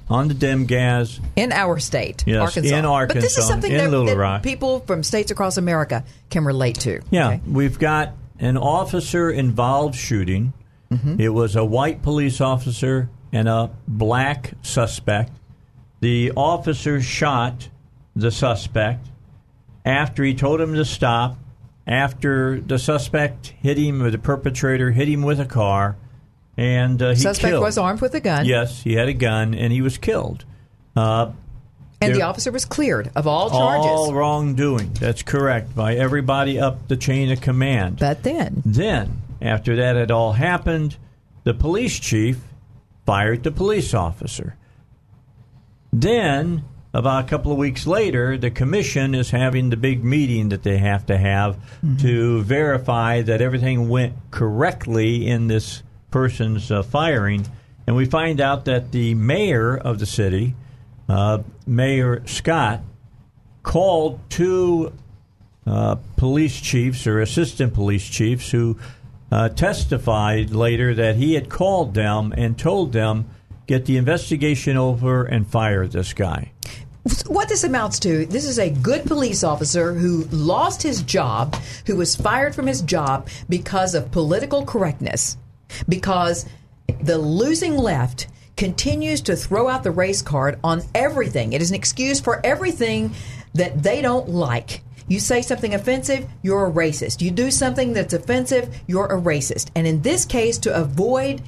on 0.10 0.28
the 0.28 0.34
Demgaz. 0.34 1.20
In 1.36 1.52
our 1.52 1.80
state, 1.80 2.24
Yes, 2.28 2.42
Arkansas. 2.42 2.76
in 2.76 2.84
But 2.84 3.14
this 3.16 3.38
is 3.38 3.48
something 3.48 3.72
in 3.72 3.92
that, 3.92 4.06
that 4.06 4.44
people 4.44 4.82
from 4.82 5.04
states 5.04 5.32
across 5.32 5.58
America 5.58 6.04
can 6.30 6.46
relate 6.46 6.80
to. 6.82 7.02
Yeah, 7.10 7.28
okay? 7.28 7.42
we've 7.48 7.80
got 7.80 8.14
an 8.40 8.58
officer 8.58 9.30
involved 9.30 9.96
shooting. 9.96 10.54
Mm-hmm. 10.92 11.20
It 11.20 11.30
was 11.30 11.56
a 11.56 11.66
white 11.66 12.02
police 12.02 12.42
officer 12.42 13.10
and 13.32 13.48
a 13.48 13.72
black 13.88 14.54
suspect. 14.62 15.32
The 16.02 16.32
officer 16.36 17.02
shot 17.02 17.70
the 18.16 18.32
suspect 18.32 19.08
after 19.84 20.24
he 20.24 20.34
told 20.34 20.62
him 20.62 20.76
to 20.76 20.86
stop. 20.86 21.38
After 21.88 22.60
the 22.60 22.80
suspect 22.80 23.54
hit 23.62 23.78
him, 23.78 24.02
or 24.02 24.10
the 24.10 24.18
perpetrator 24.18 24.90
hit 24.90 25.08
him 25.08 25.22
with 25.22 25.40
a 25.40 25.46
car, 25.46 25.96
and 26.58 27.02
uh, 27.02 27.10
he 27.10 27.16
Suspect 27.18 27.52
killed. 27.52 27.64
was 27.64 27.78
armed 27.78 28.02
with 28.02 28.14
a 28.16 28.20
gun, 28.20 28.46
Yes, 28.46 28.82
he 28.84 28.94
had 28.94 29.08
a 29.10 29.14
gun, 29.14 29.54
and 29.54 29.72
he 29.74 29.82
was 29.82 29.98
killed. 29.98 30.46
Uh, 30.96 31.32
and 32.02 32.14
the 32.14 32.22
officer 32.22 32.52
was 32.52 32.66
cleared 32.66 33.10
of 33.16 33.26
all 33.28 33.50
charges. 33.50 33.86
all 33.90 34.14
wrongdoing. 34.14 34.94
That's 34.94 35.24
correct 35.24 35.76
by 35.76 35.96
everybody 35.96 36.60
up 36.60 36.88
the 36.88 36.98
chain 36.98 37.32
of 37.32 37.42
command. 37.42 37.98
but 38.00 38.22
then, 38.24 38.62
Then, 38.66 39.22
after 39.42 39.76
that 39.78 39.96
had 39.96 40.12
all 40.12 40.34
happened, 40.34 40.98
the 41.44 41.54
police 41.54 41.98
chief 42.00 42.40
fired 43.06 43.44
the 43.44 43.52
police 43.52 43.94
officer. 43.94 44.56
Then, 45.92 46.64
about 46.94 47.24
a 47.26 47.28
couple 47.28 47.52
of 47.52 47.58
weeks 47.58 47.88
later, 47.88 48.38
the 48.38 48.52
commission 48.52 49.16
is 49.16 49.32
having 49.32 49.70
the 49.70 49.78
big 49.78 50.04
meeting 50.04 50.50
that 50.50 50.64
they 50.64 50.78
have 50.78 51.06
to 51.08 51.18
have 51.18 51.58
to 52.02 52.42
verify 52.44 53.22
that 53.22 53.42
everything 53.42 53.90
went 53.90 54.14
correctly 54.32 55.28
in 55.28 55.48
this 55.48 55.84
person's 56.12 56.72
uh, 56.72 56.84
firing. 56.84 57.46
And 57.88 57.96
we 57.96 58.06
find 58.06 58.42
out 58.42 58.66
that 58.66 58.92
the 58.92 59.14
mayor 59.16 59.78
of 59.78 60.00
the 60.00 60.06
city, 60.06 60.56
uh, 61.08 61.40
Mayor 61.68 62.26
Scott, 62.26 62.82
called 63.64 64.20
two 64.30 64.94
uh, 65.68 65.96
police 66.18 66.60
chiefs 66.60 67.08
or 67.08 67.20
assistant 67.20 67.74
police 67.74 68.08
chiefs 68.08 68.52
who 68.52 68.78
uh, 69.32 69.50
testified 69.50 70.52
later 70.52 70.94
that 70.94 71.16
he 71.16 71.34
had 71.34 71.50
called 71.50 71.94
them 71.94 72.34
and 72.38 72.58
told 72.58 72.94
them 72.94 73.26
get 73.68 73.86
the 73.86 73.98
investigation 73.98 74.78
over 74.78 75.24
and 75.24 75.48
fire 75.48 75.88
this 75.88 76.14
guy. 76.14 76.52
what 77.28 77.50
this 77.50 77.64
amounts 77.64 78.00
to, 78.00 78.26
this 78.28 78.46
is 78.46 78.60
a 78.60 78.70
good 78.70 79.04
police 79.06 79.44
officer 79.44 79.94
who 79.94 80.24
lost 80.26 80.82
his 80.82 81.02
job, 81.02 81.56
who 81.86 81.96
was 81.96 82.16
fired 82.16 82.56
from 82.56 82.68
his 82.68 82.82
job 82.82 83.28
because 83.50 83.94
of 83.96 84.12
political 84.12 84.66
correctness, 84.66 85.38
because 85.88 86.46
the 87.02 87.18
losing 87.18 87.78
left 87.78 88.28
continues 88.58 89.22
to 89.22 89.36
throw 89.36 89.68
out 89.68 89.84
the 89.84 89.92
race 89.92 90.22
card 90.22 90.60
on 90.64 90.82
everything. 90.94 91.54
It 91.54 91.62
is 91.62 91.70
an 91.70 91.76
excuse 91.76 92.20
for 92.20 92.46
everything 92.46 93.14
that 93.54 93.84
they 93.84 94.02
don't 94.02 94.30
like. 94.30 94.82
You 95.08 95.20
say 95.20 95.42
something 95.42 95.74
offensive, 95.74 96.28
you're 96.42 96.66
a 96.66 96.72
racist. 96.72 97.22
You 97.22 97.32
do 97.32 97.52
something 97.52 97.94
that's 97.94 98.14
offensive, 98.14 98.76
you're 98.88 99.06
a 99.06 99.22
racist. 99.22 99.70
And 99.76 99.86
in 99.86 100.02
this 100.02 100.26
case, 100.26 100.58
to 100.60 100.76
avoid 100.76 101.42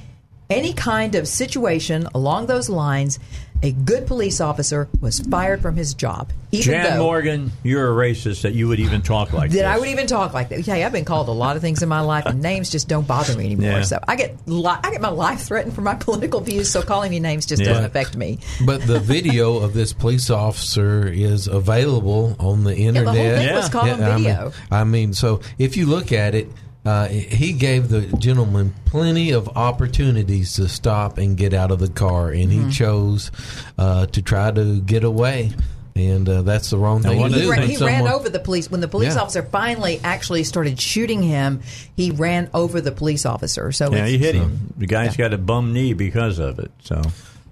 any 0.50 0.72
kind 0.72 1.14
of 1.14 1.28
situation 1.28 2.06
along 2.14 2.46
those 2.46 2.68
lines, 2.68 3.18
a 3.62 3.72
good 3.72 4.06
police 4.06 4.40
officer 4.40 4.88
was 5.00 5.18
fired 5.20 5.60
from 5.62 5.76
his 5.76 5.94
job. 5.94 6.30
Even 6.50 6.64
Jan 6.74 6.96
though 6.96 7.02
Morgan, 7.02 7.52
you're 7.62 7.90
a 7.90 8.10
racist 8.10 8.42
that 8.42 8.54
you 8.54 8.68
would 8.68 8.80
even 8.80 9.02
talk 9.02 9.32
like 9.34 9.50
that 9.50 9.56
this. 9.56 9.64
I 9.64 9.78
would 9.78 9.88
even 9.88 10.06
talk 10.06 10.32
like 10.32 10.48
that. 10.48 10.60
Hey, 10.60 10.82
I've 10.82 10.92
been 10.92 11.04
called 11.04 11.28
a 11.28 11.32
lot 11.32 11.56
of 11.56 11.62
things 11.62 11.82
in 11.82 11.88
my 11.90 12.00
life, 12.00 12.24
and 12.24 12.40
names 12.40 12.70
just 12.70 12.88
don't 12.88 13.06
bother 13.06 13.36
me 13.36 13.44
anymore. 13.46 13.70
Yeah. 13.70 13.82
So 13.82 13.98
I 14.08 14.16
get 14.16 14.34
li- 14.46 14.64
I 14.82 14.90
get 14.90 15.00
my 15.02 15.10
life 15.10 15.40
threatened 15.40 15.74
for 15.74 15.82
my 15.82 15.94
political 16.00 16.40
views. 16.40 16.70
So 16.70 16.80
calling 16.82 17.10
me 17.10 17.20
names 17.20 17.44
just 17.44 17.60
Yeah. 17.60 17.68
doesn't 17.68 17.84
affect 17.84 18.16
me. 18.16 18.38
But 18.64 18.86
the 18.86 18.98
video 19.00 19.58
of 19.62 19.74
this 19.74 19.92
police 19.92 20.30
officer 20.30 21.06
is 21.06 21.48
available 21.48 22.34
on 22.38 22.64
the 22.64 22.74
internet. 22.76 22.94
Yeah, 22.94 23.12
the 23.12 23.18
whole 23.18 23.26
internet. 23.26 23.46
thing 23.48 23.54
was 23.56 23.68
caught 23.68 23.88
on 23.90 24.02
I 24.02 24.14
mean- 24.14 24.24
video. 24.24 24.52
I 24.70 24.84
mean, 24.84 25.12
so 25.12 25.40
if 25.58 25.76
you 25.76 25.84
look 25.86 26.12
at 26.12 26.34
it, 26.34 26.48
uh, 26.88 27.08
he 27.08 27.52
gave 27.52 27.88
the 27.88 28.02
gentleman 28.18 28.72
plenty 28.86 29.32
of 29.32 29.48
opportunities 29.56 30.54
to 30.54 30.68
stop 30.68 31.18
and 31.18 31.36
get 31.36 31.52
out 31.52 31.70
of 31.70 31.78
the 31.78 31.88
car, 31.88 32.30
and 32.30 32.50
Mm-hmm. 32.50 32.68
he 32.68 32.72
chose 32.74 33.30
uh, 33.76 34.06
to 34.06 34.22
try 34.22 34.50
to 34.50 34.80
get 34.80 35.04
away. 35.04 35.52
And 35.94 36.28
uh, 36.28 36.42
that's 36.42 36.70
the 36.70 36.78
wrong 36.78 37.02
thing 37.02 37.18
one 37.18 37.30
to 37.32 37.36
of 37.36 37.42
do. 37.42 37.46
the 37.46 37.46
He, 37.46 37.50
ran, 37.50 37.60
when 37.60 37.68
he 37.70 37.84
ran 37.84 38.06
over 38.08 38.28
the 38.28 38.38
police 38.38 38.70
when 38.70 38.80
the 38.80 38.86
police 38.86 39.16
Yeah. 39.16 39.22
officer 39.22 39.42
finally 39.42 40.00
actually 40.04 40.44
started 40.44 40.80
shooting 40.80 41.22
him. 41.24 41.60
He 41.96 42.12
ran 42.12 42.48
over 42.54 42.80
the 42.80 42.92
police 42.92 43.26
officer. 43.26 43.72
So 43.72 43.86
Yeah, 43.90 44.06
it's- 44.06 44.10
he 44.12 44.18
hit 44.18 44.36
him. 44.36 44.72
The 44.78 44.86
guy's 44.86 45.18
Yeah. 45.18 45.24
got 45.26 45.34
a 45.34 45.38
bum 45.38 45.72
knee 45.72 45.94
because 45.94 46.38
of 46.38 46.60
it. 46.60 46.70
So 46.84 47.02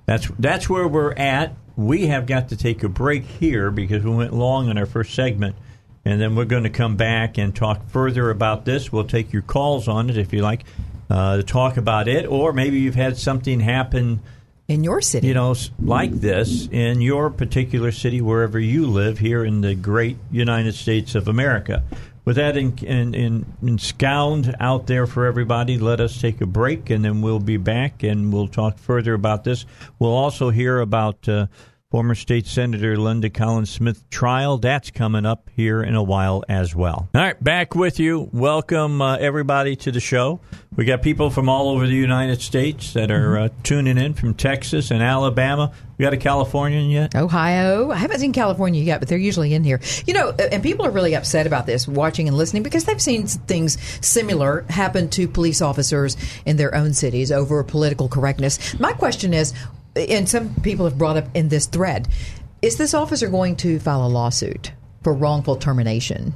that's 0.07 0.29
that's 0.39 0.71
where 0.71 0.87
we're 0.87 1.13
at. 1.15 1.57
We 1.77 2.07
have 2.07 2.27
got 2.27 2.49
to 2.51 2.57
take 2.57 2.85
a 2.85 2.89
break 2.89 3.25
here 3.27 3.73
because 3.73 4.05
we 4.05 4.13
went 4.13 4.33
long 4.33 4.71
in 4.71 4.79
our 4.79 4.87
first 4.87 5.13
segment. 5.15 5.57
And 6.07 6.21
then 6.21 6.37
we're 6.37 6.45
going 6.45 6.63
to 6.63 6.71
come 6.71 6.95
back 6.95 7.37
and 7.37 7.55
talk 7.55 7.85
further 7.89 8.31
about 8.31 8.65
this. 8.65 8.93
We'll 8.93 9.09
take 9.09 9.33
your 9.33 9.43
calls 9.43 9.89
on 9.89 10.09
it 10.09 10.17
if 10.17 10.33
you 10.33 10.41
like 10.41 10.65
uh, 11.11 11.39
to 11.39 11.43
talk 11.43 11.77
about 11.77 12.07
it, 12.07 12.27
or 12.27 12.53
maybe 12.53 12.79
you've 12.79 12.95
had 12.95 13.17
something 13.17 13.59
happen 13.59 14.21
in 14.69 14.85
your 14.85 15.01
city. 15.01 15.27
you 15.27 15.35
know, 15.35 15.57
like 15.81 16.13
this 16.13 16.69
in 16.69 17.01
your 17.01 17.29
particular 17.31 17.91
city, 17.91 18.21
wherever 18.21 18.61
you 18.61 18.87
live 18.87 19.19
here 19.19 19.45
in 19.45 19.63
the 19.63 19.75
great 19.75 20.17
United 20.31 20.77
States 20.77 21.17
of 21.17 21.27
America. 21.27 21.83
With 22.25 22.37
that 22.37 22.57
in, 22.57 22.79
in, 22.85 23.13
in, 23.13 23.47
in 23.61 23.79
scound 23.79 24.55
out 24.61 24.87
there 24.87 25.09
for 25.09 25.27
everybody, 25.27 25.77
let 25.77 26.01
us 26.01 26.21
take 26.21 26.41
a 26.41 26.47
break 26.47 26.89
and 26.89 27.05
then 27.05 27.21
we'll 27.21 27.41
be 27.41 27.57
back 27.57 28.05
and 28.05 28.33
we'll 28.33 28.49
talk 28.49 28.79
further 28.79 29.15
about 29.15 29.43
this. 29.43 29.67
We'll 29.99 30.15
also 30.15 30.51
hear 30.51 30.79
about 30.79 31.29
uh, 31.29 31.47
former 31.91 32.17
state 32.17 32.47
senator 32.49 32.97
Linda 32.97 33.31
Collins 33.31 33.71
Smith 33.71 34.11
trial. 34.11 34.59
That's 34.59 34.91
coming 34.91 35.25
up 35.25 35.49
here 35.55 35.85
in 35.85 35.95
a 35.95 36.03
while 36.03 36.43
as 36.49 36.75
well. 36.75 37.09
All 37.15 37.21
right, 37.21 37.43
back 37.43 37.77
with 37.77 38.01
you. 38.01 38.29
Welcome 38.33 39.01
uh, 39.01 39.17
everybody 39.19 39.77
to 39.77 39.93
the 39.93 40.01
show. 40.01 40.41
We 40.75 40.85
got 40.85 41.01
people 41.01 41.31
from 41.31 41.49
all 41.49 41.69
over 41.69 41.87
the 41.87 41.95
United 41.95 42.43
States 42.43 42.93
that 42.95 43.13
are 43.13 43.39
uh, 43.39 43.49
tuning 43.63 43.99
in 43.99 44.15
from 44.15 44.35
Texas 44.35 44.91
and 44.91 45.01
Alabama. 45.01 45.73
We 45.97 46.03
got 46.03 46.13
a 46.13 46.19
Californian 46.19 46.91
yet? 46.91 47.15
Ohio. 47.15 47.91
I 47.91 47.97
haven't 47.97 48.19
seen 48.19 48.33
California 48.33 48.83
yet, 48.83 48.99
but 49.01 49.09
they're 49.09 49.17
usually 49.17 49.55
in 49.55 49.63
here. 49.63 49.81
You 50.07 50.13
know, 50.13 50.31
and 50.33 50.63
people 50.63 50.85
are 50.85 50.91
really 50.91 51.15
upset 51.15 51.47
about 51.47 51.67
this, 51.67 51.87
watching 51.89 52.27
and 52.29 52.37
listening, 52.37 52.65
because 52.65 52.85
they've 52.85 53.01
seen 53.01 53.27
things 53.27 53.79
similar 54.05 54.67
happen 54.69 55.09
to 55.11 55.29
police 55.29 55.63
officers 55.63 56.17
in 56.45 56.57
their 56.57 56.75
own 56.75 56.93
cities 56.93 57.31
over 57.31 57.63
political 57.63 58.09
correctness. 58.09 58.79
My 58.79 58.93
question 58.93 59.33
is, 59.33 59.55
and 59.97 60.29
some 60.29 60.55
people 60.57 60.85
have 60.85 60.99
brought 60.99 61.17
up 61.17 61.27
in 61.35 61.49
this 61.49 61.67
thread, 61.67 62.09
is 62.63 62.77
this 62.77 62.95
officer 62.95 63.29
going 63.29 63.57
to 63.57 63.79
file 63.79 64.07
a 64.07 64.09
lawsuit 64.09 64.73
for 65.03 65.13
wrongful 65.13 65.57
termination? 65.57 66.35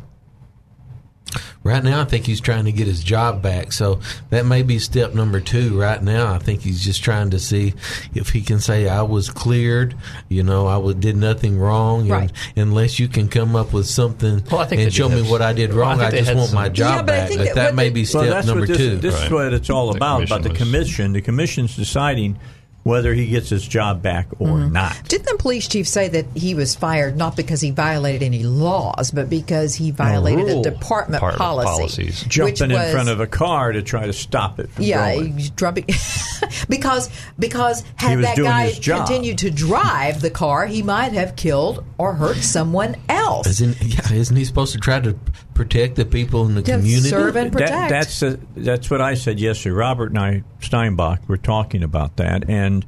Right 1.62 1.84
now, 1.84 2.00
I 2.00 2.04
think 2.04 2.24
he's 2.24 2.40
trying 2.40 2.64
to 2.64 2.72
get 2.72 2.86
his 2.86 3.04
job 3.04 3.42
back. 3.42 3.72
So 3.72 4.00
that 4.30 4.46
may 4.46 4.62
be 4.62 4.78
step 4.78 5.14
number 5.14 5.40
two. 5.40 5.78
Right 5.78 6.02
now, 6.02 6.32
I 6.32 6.38
think 6.38 6.62
he's 6.62 6.82
just 6.82 7.04
trying 7.04 7.30
to 7.30 7.38
see 7.38 7.74
if 8.14 8.30
he 8.30 8.40
can 8.40 8.60
say, 8.60 8.88
"I 8.88 9.02
was 9.02 9.28
cleared." 9.28 9.94
You 10.28 10.42
know, 10.42 10.66
I 10.66 10.78
was, 10.78 10.94
did 10.94 11.16
nothing 11.16 11.58
wrong. 11.58 12.00
And 12.02 12.10
Right. 12.10 12.32
Unless 12.56 12.98
you 12.98 13.08
can 13.08 13.28
come 13.28 13.54
up 13.54 13.72
with 13.72 13.86
something 13.86 14.42
Well, 14.50 14.62
I 14.62 14.64
think 14.64 14.82
and 14.82 14.92
show 14.92 15.08
me 15.08 15.22
what 15.22 15.42
I 15.42 15.52
did 15.52 15.74
Well, 15.74 15.84
I 15.84 15.90
wrong, 15.90 16.00
I, 16.00 16.10
just 16.10 16.28
had 16.28 16.36
want 16.36 16.54
my 16.54 16.68
job 16.70 16.94
Yeah, 16.94 17.02
but 17.02 17.06
back. 17.06 17.28
But 17.28 17.38
that 17.38 17.54
that 17.54 17.74
may 17.74 17.90
be 17.90 18.00
Well, 18.00 18.22
step 18.22 18.30
that's 18.30 18.46
number 18.46 18.62
what 18.62 18.68
this, 18.68 18.78
two. 18.78 18.96
This 18.96 19.22
is 19.22 19.30
what 19.30 19.52
it's 19.52 19.70
all 19.70 19.94
about. 19.94 20.24
About 20.24 20.42
the 20.42 20.50
commission. 20.50 21.12
The 21.12 21.20
commission's 21.22 21.76
deciding 21.76 22.38
whether 22.82 23.12
he 23.12 23.26
gets 23.26 23.50
his 23.50 23.66
job 23.66 24.00
back 24.02 24.26
or 24.38 24.48
Mm-hmm. 24.48 24.72
not. 24.72 24.98
Didn't 25.08 25.26
the 25.26 25.36
police 25.38 25.68
chief 25.68 25.86
say 25.86 26.08
that 26.08 26.26
he 26.34 26.54
was 26.54 26.74
fired 26.74 27.16
not 27.16 27.36
because 27.36 27.60
he 27.60 27.70
violated 27.72 28.22
any 28.22 28.42
laws, 28.42 29.10
but 29.10 29.28
because 29.28 29.74
he 29.74 29.90
violated 29.90 30.48
a, 30.48 30.52
rule. 30.54 30.62
department 30.62 31.20
Department 31.20 31.38
policy? 31.38 31.66
policies. 31.68 32.22
which 32.24 32.28
Jumping 32.32 32.70
in 32.70 32.92
front 32.92 33.08
of 33.10 33.20
a 33.20 33.26
car 33.26 33.72
to 33.72 33.82
try 33.82 34.06
to 34.06 34.12
stop 34.14 34.58
it 34.58 34.70
from 34.70 34.84
Yeah, 34.84 35.14
going. 35.14 35.36
he's 35.36 35.50
drumming 35.50 35.84
because 36.68 37.10
because 37.38 37.84
had 37.96 38.18
that 38.20 38.36
guy 38.36 38.72
continued 38.82 39.38
to 39.38 39.50
drive 39.50 40.20
the 40.22 40.30
car, 40.30 40.66
he 40.66 40.82
might 40.82 41.12
have 41.12 41.36
killed 41.36 41.84
or 41.98 42.14
hurt 42.14 42.36
someone 42.38 42.96
else. 43.08 43.46
Isn't, 43.46 43.76
yeah, 43.82 44.12
isn't 44.12 44.36
he 44.36 44.44
supposed 44.44 44.72
to 44.72 44.78
try 44.78 45.00
to 45.00 45.16
protect 45.54 45.96
the 45.96 46.04
people 46.04 46.46
in 46.46 46.54
the 46.54 46.62
Yeah, 46.62 46.76
community? 46.78 47.08
serve 47.10 47.36
and 47.36 47.52
That, 47.52 47.58
protect. 47.58 47.90
that's 47.90 48.22
uh 48.22 48.36
that's 48.56 48.90
what 48.90 49.00
I 49.00 49.14
said 49.14 49.38
yesterday. 49.40 49.74
Robert 49.74 50.10
and 50.10 50.18
I, 50.18 50.42
Steinbuch, 50.60 51.26
were 51.28 51.36
talking 51.36 51.82
about 51.82 52.16
that, 52.16 52.48
and 52.48 52.84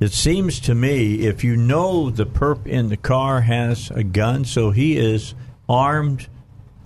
it 0.00 0.12
seems 0.12 0.60
to 0.60 0.74
me 0.74 1.20
if 1.26 1.42
you 1.44 1.56
know 1.56 2.10
the 2.10 2.26
perp 2.26 2.66
in 2.66 2.88
the 2.88 2.96
car 2.96 3.40
has 3.42 3.90
a 3.90 4.02
gun, 4.04 4.44
so 4.44 4.70
he 4.70 4.96
is 4.96 5.34
armed, 5.68 6.28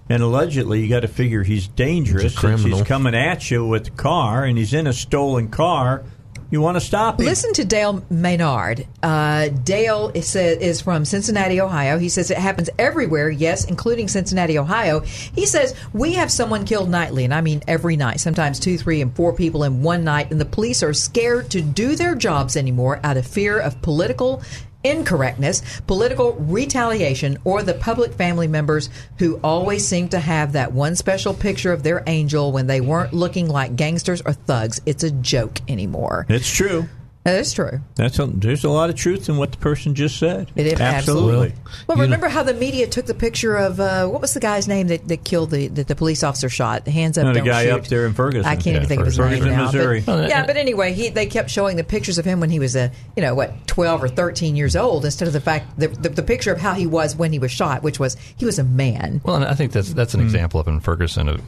and 0.08 0.22
allegedly 0.22 0.80
you 0.82 0.88
got 0.88 1.00
to 1.00 1.08
figure 1.08 1.42
he's 1.42 1.66
dangerous 1.68 2.32
He's 2.32 2.40
since 2.40 2.62
he's 2.62 2.82
coming 2.82 3.14
at 3.14 3.50
you 3.50 3.66
with 3.66 3.84
the 3.84 3.90
car, 3.90 4.44
and 4.44 4.56
he's 4.58 4.72
in 4.74 4.86
a 4.86 4.92
stolen 4.92 5.48
car. 5.48 6.02
You 6.50 6.60
want 6.60 6.76
to 6.76 6.80
stop 6.80 7.20
him? 7.20 7.26
Listen 7.26 7.52
to 7.54 7.64
Dale 7.64 8.04
Maynard. 8.10 8.86
Uh, 9.02 9.48
Dale 9.48 10.10
is, 10.14 10.34
is 10.34 10.80
from 10.80 11.04
Cincinnati, 11.04 11.60
Ohio. 11.60 11.96
He 11.96 12.08
says 12.08 12.30
it 12.30 12.38
happens 12.38 12.68
everywhere, 12.76 13.30
yes, 13.30 13.64
including 13.64 14.08
Cincinnati, 14.08 14.58
Ohio. 14.58 15.00
He 15.00 15.46
says 15.46 15.76
we 15.92 16.14
have 16.14 16.32
someone 16.32 16.64
killed 16.64 16.90
nightly, 16.90 17.24
and 17.24 17.32
I 17.32 17.40
mean 17.40 17.62
every 17.68 17.96
night, 17.96 18.18
sometimes 18.18 18.58
two, 18.58 18.76
three, 18.76 19.00
and 19.00 19.14
four 19.14 19.32
people 19.32 19.62
in 19.62 19.82
one 19.82 20.02
night, 20.02 20.32
and 20.32 20.40
the 20.40 20.44
police 20.44 20.82
are 20.82 20.92
scared 20.92 21.50
to 21.50 21.62
do 21.62 21.94
their 21.94 22.16
jobs 22.16 22.56
anymore 22.56 22.98
out 23.04 23.16
of 23.16 23.26
fear 23.26 23.60
of 23.60 23.80
political 23.80 24.42
incorrectness, 24.84 25.80
political 25.86 26.32
retaliation, 26.34 27.38
or 27.44 27.62
the 27.62 27.74
public 27.74 28.12
family 28.14 28.48
members 28.48 28.90
who 29.18 29.38
always 29.42 29.86
seem 29.86 30.08
to 30.08 30.18
have 30.18 30.52
that 30.52 30.72
one 30.72 30.96
special 30.96 31.34
picture 31.34 31.72
of 31.72 31.82
their 31.82 32.02
angel 32.06 32.52
when 32.52 32.66
they 32.66 32.80
weren't 32.80 33.12
looking 33.12 33.48
like 33.48 33.76
gangsters 33.76 34.22
or 34.22 34.32
thugs. 34.32 34.80
It's 34.86 35.04
a 35.04 35.10
joke 35.10 35.60
anymore. 35.68 36.26
it's 36.28 36.50
true. 36.50 36.88
That 37.24 37.38
is 37.38 37.52
true. 37.52 37.80
That's 37.96 38.18
a, 38.18 38.24
there's 38.26 38.64
a 38.64 38.70
lot 38.70 38.88
of 38.88 38.96
truth 38.96 39.28
in 39.28 39.36
what 39.36 39.52
the 39.52 39.58
person 39.58 39.94
just 39.94 40.18
said. 40.18 40.50
It 40.56 40.66
is 40.66 40.80
absolutely. 40.80 41.52
Well, 41.86 41.98
You 41.98 42.04
remember 42.04 42.28
how 42.28 42.42
the 42.42 42.54
media 42.54 42.86
took 42.86 43.04
the 43.04 43.12
picture 43.14 43.56
of 43.56 43.78
uh, 43.78 44.06
what 44.06 44.22
was 44.22 44.32
the 44.32 44.40
guy's 44.40 44.66
name 44.66 44.86
that, 44.88 45.06
that 45.08 45.22
killed 45.22 45.50
the 45.50 45.68
that 45.68 45.86
the 45.86 45.94
police 45.94 46.22
officer 46.22 46.48
shot? 46.48 46.88
Hands 46.88 47.18
up, 47.18 47.24
No, 47.24 47.32
the 47.34 47.40
don't 47.40 47.46
guy 47.48 47.64
shoot. 47.64 47.72
up 47.72 47.86
there 47.88 48.06
in 48.06 48.14
Ferguson. 48.14 48.46
I 48.46 48.54
can't 48.54 48.66
Yeah, 48.68 48.72
even 48.76 48.88
think 48.88 49.00
of 49.00 49.06
his 49.06 49.18
Ferguson, 49.18 49.44
name 49.44 49.52
now. 49.54 49.64
Missouri. 49.66 50.00
But, 50.00 50.30
yeah, 50.30 50.46
but 50.46 50.56
anyway, 50.56 50.94
he 50.94 51.10
they 51.10 51.26
kept 51.26 51.50
showing 51.50 51.76
the 51.76 51.84
pictures 51.84 52.16
of 52.16 52.24
him 52.24 52.40
when 52.40 52.48
he 52.48 52.58
was 52.58 52.74
a 52.74 52.90
you 53.14 53.20
know 53.22 53.34
what 53.34 53.66
twelve 53.66 54.02
or 54.02 54.08
thirteen 54.08 54.56
years 54.56 54.74
old 54.74 55.04
instead 55.04 55.28
of 55.28 55.34
the 55.34 55.42
fact 55.42 55.78
the, 55.78 55.88
the, 55.88 56.08
the 56.08 56.22
picture 56.22 56.52
of 56.52 56.58
how 56.58 56.72
he 56.72 56.86
was 56.86 57.14
when 57.14 57.32
he 57.34 57.38
was 57.38 57.50
shot, 57.52 57.82
which 57.82 58.00
was 58.00 58.16
he 58.38 58.46
was 58.46 58.58
a 58.58 58.64
man. 58.64 59.20
Well, 59.24 59.36
and 59.36 59.44
I 59.44 59.52
think 59.52 59.72
that's 59.72 59.92
that's 59.92 60.14
an 60.14 60.20
example 60.22 60.58
of 60.58 60.68
in 60.68 60.80
Ferguson 60.80 61.28
a 61.28 61.38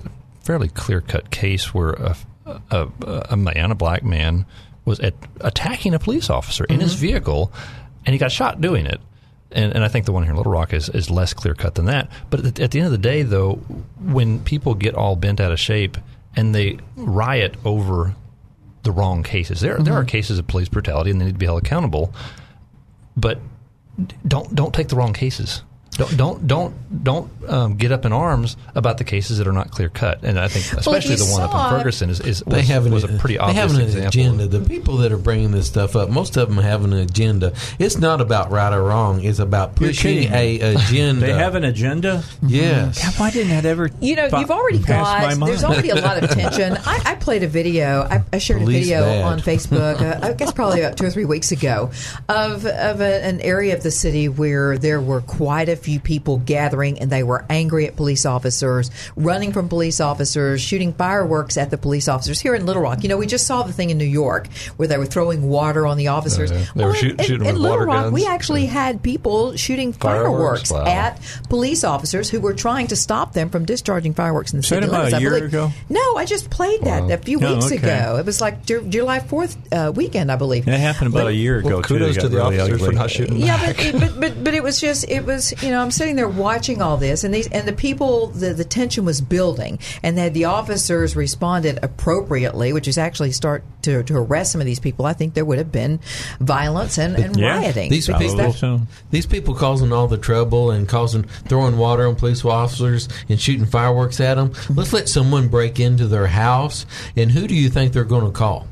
fairly 0.43 0.69
clear 0.69 1.01
cut 1.01 1.31
case 1.31 1.73
where 1.73 1.93
a, 1.93 2.17
a, 2.71 2.89
a 3.31 3.37
man, 3.39 3.71
a 3.71 3.75
black 3.75 4.03
man, 4.05 4.45
was 4.85 5.01
at, 5.01 5.15
attacking 5.41 5.95
a 5.95 5.99
police 5.99 6.29
officer 6.31 6.65
in 6.65 6.77
Mm-hmm. 6.77 6.83
his 6.83 6.95
vehicle, 6.95 7.53
and 8.07 8.13
he 8.15 8.19
got 8.19 8.33
shot 8.33 8.61
doing 8.61 8.87
it. 8.87 9.01
And, 9.53 9.75
and 9.75 9.85
I 9.85 9.89
think 9.89 10.07
the 10.07 10.13
one 10.13 10.23
here 10.23 10.31
in 10.33 10.37
Little 10.37 10.53
Rock 10.53 10.73
is, 10.73 10.89
is 10.89 11.11
less 11.11 11.35
clear 11.35 11.55
cut 11.55 11.75
than 11.75 11.85
that. 11.85 12.11
But 12.31 12.45
at, 12.47 12.61
at 12.61 12.71
the 12.71 12.79
end 12.79 12.87
of 12.87 12.93
the 12.93 12.99
day, 12.99 13.23
though, 13.23 13.57
when 14.01 14.41
people 14.45 14.75
get 14.75 14.95
all 14.95 15.15
bent 15.15 15.41
out 15.41 15.53
of 15.53 15.61
shape 15.61 15.99
and 16.35 16.55
they 16.55 16.79
riot 16.97 17.57
over 17.65 18.15
the 18.83 18.91
wrong 18.93 19.23
cases, 19.23 19.61
there 19.61 19.75
there 19.77 19.85
Mm-hmm. 19.85 19.93
are 19.93 20.05
cases 20.05 20.39
of 20.39 20.47
police 20.47 20.69
brutality 20.71 21.11
and 21.11 21.21
they 21.21 21.27
need 21.27 21.33
to 21.35 21.39
be 21.39 21.47
held 21.47 21.63
accountable. 21.63 22.15
But 23.17 23.39
don't 24.27 24.53
don't 24.55 24.73
take 24.75 24.89
the 24.89 24.97
wrong 24.97 25.13
cases. 25.13 25.63
Don't 25.93 26.17
don't 26.17 26.47
don't 26.47 27.05
don't 27.05 27.31
um, 27.47 27.77
get 27.77 27.93
up 27.93 28.07
in 28.07 28.13
arms 28.15 28.57
about 28.75 28.97
the 28.97 29.05
cases 29.05 29.37
that 29.39 29.47
are 29.47 29.53
not 29.53 29.71
clear 29.71 29.91
cut. 29.91 30.21
And 30.23 30.39
I 30.39 30.49
think 30.49 30.79
especially 30.79 31.13
you 31.13 31.17
the 31.19 31.27
one 31.27 31.43
up 31.43 31.51
in 31.51 31.79
Ferguson 31.79 32.09
is, 32.09 32.21
is 32.21 32.43
was, 32.45 32.55
they 32.55 32.63
have 32.63 32.87
an, 32.87 32.93
was 32.93 33.05
a 33.05 33.09
pretty 33.09 33.35
they 33.35 33.41
obvious 33.41 33.59
have 33.59 33.75
an 33.75 33.81
example. 33.83 34.09
agenda. 34.09 34.47
The 34.47 34.61
people 34.67 34.97
that 34.99 35.13
are 35.13 35.19
bringing 35.19 35.51
this 35.51 35.67
stuff 35.67 35.95
up, 35.95 36.09
most 36.09 36.39
of 36.39 36.49
them 36.49 36.59
have 36.59 36.85
an 36.85 36.95
agenda. 36.95 37.53
It's 37.79 37.99
not 37.99 38.23
about 38.23 38.51
right 38.51 38.73
or 38.73 38.83
wrong. 38.83 39.23
It's 39.23 39.39
about 39.39 39.77
pushing 39.77 40.33
a 40.33 40.61
agenda. 40.61 41.27
They 41.27 41.35
have 41.35 41.57
an 41.57 41.65
agenda. 41.65 42.25
yes. 42.43 43.03
God, 43.03 43.21
why 43.21 43.31
didn't 43.31 43.51
that 43.51 43.67
ever? 43.67 43.91
You 44.01 44.17
know, 44.17 44.29
you've 44.39 44.51
already 44.51 44.79
got. 44.79 45.39
There's 45.45 45.63
already 45.63 45.91
a 45.91 45.97
lot 45.97 46.23
of 46.23 46.31
tension. 46.35 46.79
I, 46.87 47.03
I 47.05 47.15
played 47.17 47.43
a 47.43 47.49
video. 47.49 48.03
I, 48.03 48.23
I 48.33 48.39
shared 48.39 48.61
Police 48.63 48.77
a 48.77 48.81
video 48.81 49.01
bad. 49.03 49.25
on 49.25 49.41
Facebook. 49.41 50.01
Uh, 50.01 50.27
I 50.27 50.33
guess 50.33 50.53
probably 50.53 50.81
about 50.81 50.97
two 50.97 51.05
or 51.05 51.11
three 51.11 51.27
weeks 51.27 51.53
ago, 51.53 51.91
of 52.31 52.65
of 52.65 53.01
a, 53.03 53.25
an 53.25 53.43
area 53.43 53.77
of 53.77 53.83
the 53.83 53.91
city 53.91 54.31
where 54.31 54.79
there 54.79 55.01
were 55.01 55.21
quite 55.21 55.69
a 55.69 55.82
few 55.83 56.01
people 56.01 56.39
gathering, 56.39 56.99
and 57.01 57.11
they 57.11 57.23
were 57.23 57.45
angry 57.51 57.87
at 57.87 57.97
police 57.97 58.25
officers, 58.25 58.91
running 59.17 59.53
from 59.53 59.69
police 59.69 60.01
officers, 60.01 60.61
shooting 60.61 60.93
fireworks 60.93 61.57
at 61.57 61.71
the 61.71 61.79
police 61.79 62.09
officers. 62.09 62.41
Here 62.41 62.55
in 62.55 62.65
Little 62.67 62.83
Rock, 62.83 63.03
you 63.03 63.09
know, 63.09 63.17
we 63.19 63.27
just 63.27 63.47
saw 63.47 63.63
the 63.63 63.73
thing 63.73 63.91
in 63.91 63.99
New 63.99 64.05
York 64.05 64.47
where 64.77 64.89
they 64.89 64.97
were 64.97 65.07
throwing 65.07 65.49
water 65.49 65.87
on 65.87 65.97
the 65.97 66.09
officers. 66.09 66.51
Yeah. 66.51 66.65
They 66.75 66.85
were 66.85 66.91
in- 66.91 66.97
shoot- 66.97 67.21
in, 67.21 67.27
shooting 67.27 67.47
in 67.49 67.55
with 67.55 67.63
Little 67.63 67.77
water 67.79 67.87
Rock, 67.87 68.03
guns. 68.05 68.13
we 68.15 68.27
actually 68.27 68.67
had 68.67 69.03
people 69.03 69.57
shooting 69.57 69.93
fireworks, 69.93 70.71
Fireworks? 70.71 70.71
Wow. 70.71 70.85
at 70.87 71.21
police 71.49 71.85
officers 71.85 72.31
who 72.31 72.41
were 72.41 72.55
trying 72.55 72.87
to 72.89 72.97
stop 72.97 73.33
them 73.33 73.51
from 73.51 73.65
discharging 73.65 74.15
fireworks 74.15 74.53
in 74.53 74.59
the 74.59 74.63
city 74.63 74.87
about 74.87 75.05
limits. 75.07 75.15
a 75.15 75.17
I 75.17 75.21
year 75.21 75.31
believe. 75.31 75.45
ago? 75.49 75.71
No, 75.89 76.17
I 76.17 76.25
just 76.25 76.51
played 76.51 76.83
that 76.83 77.11
a 77.11 77.19
few 77.19 77.41
Oh, 77.43 77.55
weeks 77.55 77.67
okay. 77.67 77.77
ago. 77.77 78.17
It 78.19 78.27
was 78.27 78.41
like 78.41 78.65
July 78.67 79.21
Fourth 79.21 79.57
uh, 79.73 79.93
weekend, 79.95 80.31
I 80.31 80.37
believe. 80.37 80.65
That 80.67 80.79
happened 80.81 81.15
about 81.15 81.27
a 81.29 81.35
year 81.35 81.59
ago. 81.59 81.69
Well, 81.69 81.83
too. 81.83 81.95
kudos 81.95 82.17
It 82.17 82.21
to 82.21 82.29
the 82.29 82.37
really 82.37 82.61
officers 82.61 82.85
for 82.85 82.93
not 82.93 83.11
shooting 83.11 83.37
Yeah, 83.39 83.57
back. 83.59 83.77
but, 83.93 84.01
but 84.01 84.21
but 84.21 84.45
but 84.45 84.55
it 84.55 84.63
was 84.63 84.81
just 84.81 85.09
it 85.09 85.25
was 85.25 85.53
you 85.63 85.71
know 85.71 85.72
I'm 85.81 85.91
sitting 85.91 86.17
there 86.17 86.29
watching 86.29 86.83
all 86.83 86.97
this 86.97 87.25
and 87.25 87.33
these 87.33 87.49
and 87.49 87.67
the 87.67 87.73
people 87.73 88.29
the 88.29 88.53
the 88.53 88.65
tension 88.65 89.05
was 89.05 89.21
building 89.21 89.79
and 90.03 90.17
that 90.19 90.35
the 90.35 90.45
officers 90.45 91.15
responded 91.17 91.79
appropriately, 91.83 92.73
which 92.73 92.89
is 92.89 92.99
actually 92.99 93.33
start 93.33 93.65
to, 93.83 94.03
to 94.05 94.17
arrest 94.17 94.53
some 94.53 94.61
of 94.61 94.65
these 94.67 94.79
people. 94.81 95.07
I 95.07 95.13
think 95.13 95.35
there 95.35 95.45
would 95.45 95.59
have 95.59 95.73
been 95.73 96.01
violence 96.41 96.99
and, 96.99 97.17
and 97.17 97.37
Yeah. 97.37 97.59
rioting. 97.59 97.91
These 97.91 98.07
people, 98.07 98.53
so. 98.53 98.81
these 99.11 99.27
people 99.27 99.55
causing 99.55 99.93
all 99.93 100.07
the 100.07 100.19
trouble 100.19 100.71
and 100.71 100.89
causing 100.89 101.25
throwing 101.49 101.77
water 101.77 102.07
on 102.07 102.15
police 102.17 102.45
officers 102.45 103.09
and 103.29 103.41
shooting 103.41 103.67
fireworks 103.67 104.21
at 104.21 104.35
them. 104.35 104.53
Let's 104.75 104.93
let 104.93 105.09
someone 105.09 105.49
break 105.49 105.81
into 105.81 106.07
their 106.07 106.27
house, 106.29 106.87
and 107.17 107.31
who 107.31 107.47
do 107.47 107.55
you 107.55 107.69
think 107.69 107.93
they're 107.93 108.05
going 108.05 108.25
to 108.25 108.31
call? 108.31 108.67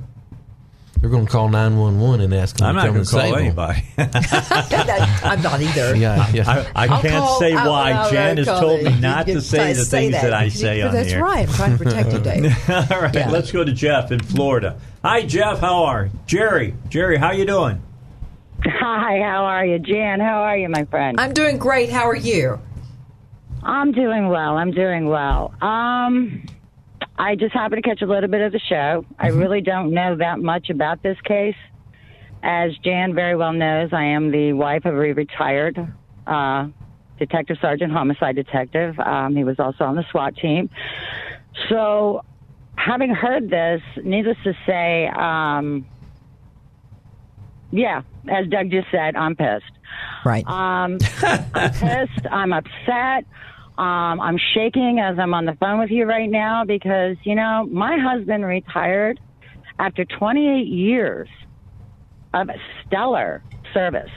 They're 1.01 1.11
going 1.11 1.25
to 1.27 1.33
call 1.33 1.49
nine 1.49 1.77
one 1.79 1.99
one 2.01 2.21
and 2.21 2.33
ask 2.35 2.57
them 2.59 2.69
I'm 2.69 2.75
to 2.75 2.81
not 2.83 2.93
going 2.93 3.05
to 3.05 3.11
call 3.11 3.37
anybody. 3.37 3.83
I'm 3.99 5.43
not 5.43 5.61
either. 5.61 5.97
Yeah, 5.97 6.29
yeah. 6.31 6.71
I, 6.77 6.85
I 6.85 6.89
can't 7.01 7.15
call- 7.25 7.39
say 7.41 7.55
I- 7.55 7.67
why. 7.69 7.93
I- 7.93 8.07
I 8.07 8.11
Jan 8.11 8.37
has 8.37 8.47
told 8.47 8.83
me 8.83 8.99
not 9.01 9.27
to 9.27 9.41
say 9.41 9.73
the 9.73 9.85
say 9.85 10.11
things 10.11 10.23
that, 10.23 10.33
I 10.35 10.49
say 10.49 10.81
But 10.83 10.89
on 10.89 10.95
That's 10.95 11.09
the 11.11 11.15
air. 11.17 11.23
right. 11.23 11.49
I'm 11.49 11.55
trying 11.55 11.79
to 11.79 11.85
protect 11.85 12.13
you, 12.13 12.19
Dave. 12.21 12.71
All 12.71 13.01
right, 13.01 13.15
Yeah. 13.15 13.31
let's 13.31 13.51
go 13.53 13.65
to 13.65 13.73
Jeff 13.73 14.13
in 14.13 14.21
Florida. 14.21 14.79
Hi, 15.05 15.23
Jeff. 15.23 15.61
How 15.61 15.85
are 15.85 16.05
you? 16.07 16.11
Jerry? 16.27 16.75
Jerry, 16.89 17.17
how 17.17 17.33
you 17.33 17.45
doing? 17.47 17.83
Hi, 18.67 19.21
how 19.23 19.45
are 19.47 19.65
you? 19.65 19.79
Jan, 19.79 20.21
how 20.21 20.43
are 20.43 20.57
you, 20.59 20.69
my 20.69 20.85
friend? 20.85 21.19
I'm 21.19 21.33
doing 21.33 21.57
great. 21.59 21.89
How 21.91 22.07
are 22.09 22.15
you? 22.17 22.61
I'm 23.63 23.93
doing 23.93 24.29
well. 24.29 24.57
I'm 24.59 24.71
doing 24.71 25.07
well. 25.09 25.55
Um, 25.63 26.45
I 27.21 27.35
just 27.35 27.53
happened 27.53 27.85
to 27.85 27.89
catch 27.89 28.01
a 28.01 28.07
little 28.07 28.31
bit 28.31 28.41
of 28.41 28.51
the 28.51 28.59
show. 28.59 29.05
I 29.19 29.29
really 29.29 29.61
don't 29.61 29.93
know 29.93 30.17
that 30.17 30.39
much 30.39 30.71
about 30.71 31.03
this 31.03 31.19
case. 31.21 31.55
As 32.43 32.75
Jan 32.83 33.15
very 33.15 33.37
well 33.37 33.53
knows, 33.53 33.91
I 33.93 34.05
am 34.05 34.31
the 34.31 34.55
wife 34.55 34.87
of 34.87 34.95
a 34.95 35.13
retired 35.13 35.79
uh, 36.27 36.69
detective 37.19 37.59
sergeant, 37.61 37.93
homicide 37.93 38.37
detective. 38.37 38.99
Um, 38.99 39.37
he 39.37 39.45
was 39.45 39.57
also 39.59 39.85
on 39.85 39.97
the 39.97 40.05
SWAT 40.11 40.35
team. 40.37 40.71
So, 41.69 42.25
having 42.77 43.11
heard 43.11 43.51
this, 43.51 43.83
needless 44.03 44.39
to 44.45 44.55
say, 44.65 45.09
um, 45.09 45.85
yeah, 47.71 48.01
as 48.31 48.49
Doug 48.49 48.71
just 48.71 48.87
said, 48.91 49.15
I'm 49.15 49.37
pissed. 49.37 49.73
Right. 50.25 50.47
Um, 50.47 50.97
I'm 51.23 51.71
pissed. 51.73 52.27
I'm 52.31 52.55
upset. 52.55 53.27
Um, 53.81 54.21
I'm 54.21 54.37
shaking 54.37 54.99
as 55.01 55.19
I'm 55.19 55.33
on 55.33 55.47
the 55.47 55.55
phone 55.55 55.79
with 55.79 55.91
you 55.91 56.05
right 56.05 56.29
now 56.29 56.67
because, 56.67 57.17
you 57.23 57.35
know, 57.35 57.67
my 57.71 57.97
husband 57.97 58.45
retired 58.45 59.19
after 59.79 60.05
28 60.05 60.67
years 60.67 61.31
of 62.35 62.51
stellar 62.85 63.43
service, 63.73 64.11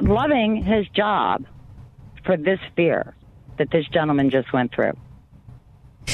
loving 0.00 0.62
his 0.62 0.86
job 0.90 1.44
for 2.24 2.36
this 2.36 2.60
fear 2.76 3.16
that 3.58 3.72
this 3.72 3.84
gentleman 3.88 4.30
just 4.30 4.52
went 4.52 4.72
through. 4.72 4.92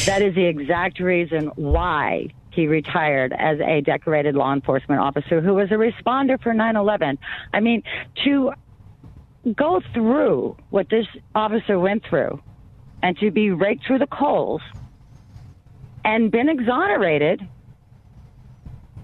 That 0.06 0.22
is 0.22 0.34
the 0.34 0.46
exact 0.46 1.00
reason 1.00 1.48
why 1.56 2.28
he 2.50 2.66
retired 2.66 3.34
as 3.34 3.60
a 3.60 3.82
decorated 3.82 4.34
law 4.34 4.54
enforcement 4.54 5.02
officer 5.02 5.42
who 5.42 5.52
was 5.52 5.70
a 5.70 5.74
responder 5.74 6.42
for 6.42 6.54
9 6.54 6.76
11. 6.76 7.18
I 7.52 7.60
mean, 7.60 7.82
to 8.24 8.52
go 9.56 9.80
through 9.94 10.56
what 10.70 10.88
this 10.90 11.06
officer 11.34 11.78
went 11.78 12.04
through 12.04 12.40
and 13.02 13.16
to 13.18 13.30
be 13.30 13.50
raked 13.50 13.86
through 13.86 13.98
the 13.98 14.06
coals 14.06 14.60
and 16.04 16.30
been 16.30 16.48
exonerated 16.48 17.46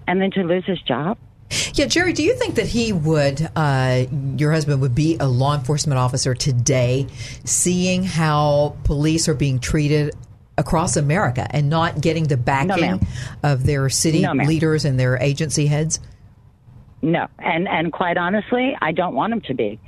and 0.07 0.21
then 0.21 0.31
to 0.31 0.43
lose 0.43 0.65
his 0.65 0.81
job. 0.81 1.17
Yeah, 1.73 1.85
Jerry, 1.85 2.13
do 2.13 2.23
you 2.23 2.35
think 2.35 2.55
that 2.55 2.67
he 2.67 2.91
would, 2.91 3.47
uh, 3.55 4.05
your 4.35 4.51
husband 4.51 4.81
would 4.81 4.95
be 4.95 5.17
a 5.19 5.27
law 5.27 5.55
enforcement 5.55 5.97
officer 5.97 6.33
today, 6.33 7.07
seeing 7.45 8.03
how 8.03 8.75
police 8.83 9.29
are 9.29 9.33
being 9.33 9.59
treated 9.59 10.13
across 10.57 10.97
America 10.97 11.47
and 11.51 11.69
not 11.69 12.01
getting 12.01 12.25
the 12.25 12.37
backing 12.37 12.81
ma'am. 12.81 12.99
of 13.43 13.65
their 13.65 13.89
city 13.89 14.21
No, 14.21 14.33
leaders 14.33 14.85
and 14.85 14.99
their 14.99 15.17
agency 15.21 15.67
heads? 15.67 15.99
No, 17.01 17.27
and 17.37 17.67
and 17.67 17.93
quite 17.93 18.17
honestly, 18.17 18.75
I 18.81 18.91
don't 18.91 19.13
want 19.13 19.31
him 19.31 19.41
to 19.41 19.53
be. 19.53 19.79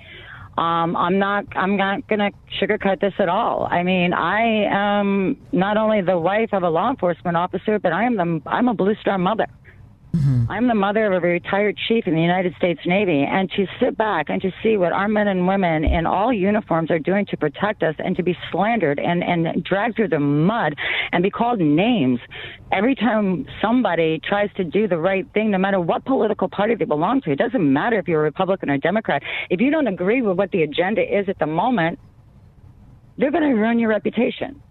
Um, 0.59 0.97
I'm 0.97 1.17
not. 1.17 1.45
I'm 1.55 1.77
not 1.77 2.05
going 2.09 2.19
to 2.19 2.31
sugarcoat 2.59 2.99
this 2.99 3.13
at 3.17 3.29
all. 3.29 3.65
I 3.71 3.81
mean, 3.81 4.11
I 4.11 4.65
am 4.69 5.37
not 5.53 5.77
only 5.77 6.01
the 6.01 6.19
wife 6.19 6.49
of 6.51 6.63
a 6.63 6.69
law 6.69 6.89
enforcement 6.89 7.37
officer, 7.37 7.79
but 7.79 7.93
I 7.93 8.03
am 8.03 8.17
the. 8.17 8.41
I'm 8.45 8.67
a 8.67 8.73
Blue 8.73 8.93
Star 8.99 9.17
mother. 9.17 9.47
Mm-hmm. 10.15 10.51
I'm 10.51 10.67
the 10.67 10.75
mother 10.75 11.13
of 11.13 11.23
a 11.23 11.27
retired 11.27 11.77
chief 11.87 12.07
in 12.07 12.15
the 12.15 12.21
United 12.21 12.55
States 12.55 12.79
Navy, 12.85 13.23
and 13.23 13.49
to 13.51 13.67
sit 13.79 13.95
back 13.95 14.29
and 14.29 14.41
to 14.41 14.51
see 14.63 14.75
what 14.75 14.91
our 14.91 15.07
men 15.07 15.27
and 15.27 15.47
women 15.47 15.83
in 15.83 16.07
all 16.07 16.33
uniforms 16.33 16.89
are 16.89 16.97
doing 16.97 17.27
to 17.27 17.37
protect 17.37 17.83
us, 17.83 17.93
and 17.99 18.15
to 18.15 18.23
be 18.23 18.35
slandered 18.51 18.99
and 18.99 19.23
and 19.23 19.63
dragged 19.63 19.97
through 19.97 20.07
the 20.07 20.19
mud, 20.19 20.75
and 21.11 21.21
be 21.21 21.29
called 21.29 21.59
names 21.59 22.19
every 22.71 22.95
time 22.95 23.45
somebody 23.61 24.19
tries 24.27 24.49
to 24.55 24.63
do 24.63 24.87
the 24.87 24.97
right 24.97 25.27
thing, 25.33 25.51
no 25.51 25.59
matter 25.59 25.79
what 25.79 26.05
political 26.05 26.49
party 26.49 26.73
they 26.73 26.85
belong 26.85 27.21
to. 27.21 27.31
It 27.31 27.37
doesn't 27.37 27.73
matter 27.73 27.99
if 27.99 28.07
you're 28.07 28.21
a 28.21 28.23
Republican 28.23 28.71
or 28.71 28.77
Democrat. 28.79 29.21
If 29.51 29.61
you 29.61 29.69
don't 29.69 29.87
agree 29.87 30.23
with 30.23 30.37
what 30.37 30.49
the 30.49 30.63
agenda 30.63 31.01
is 31.01 31.29
at 31.29 31.37
the 31.37 31.45
moment, 31.45 31.99
they're 33.19 33.31
going 33.31 33.43
to 33.43 33.55
ruin 33.55 33.77
your 33.77 33.89
reputation. 33.89 34.61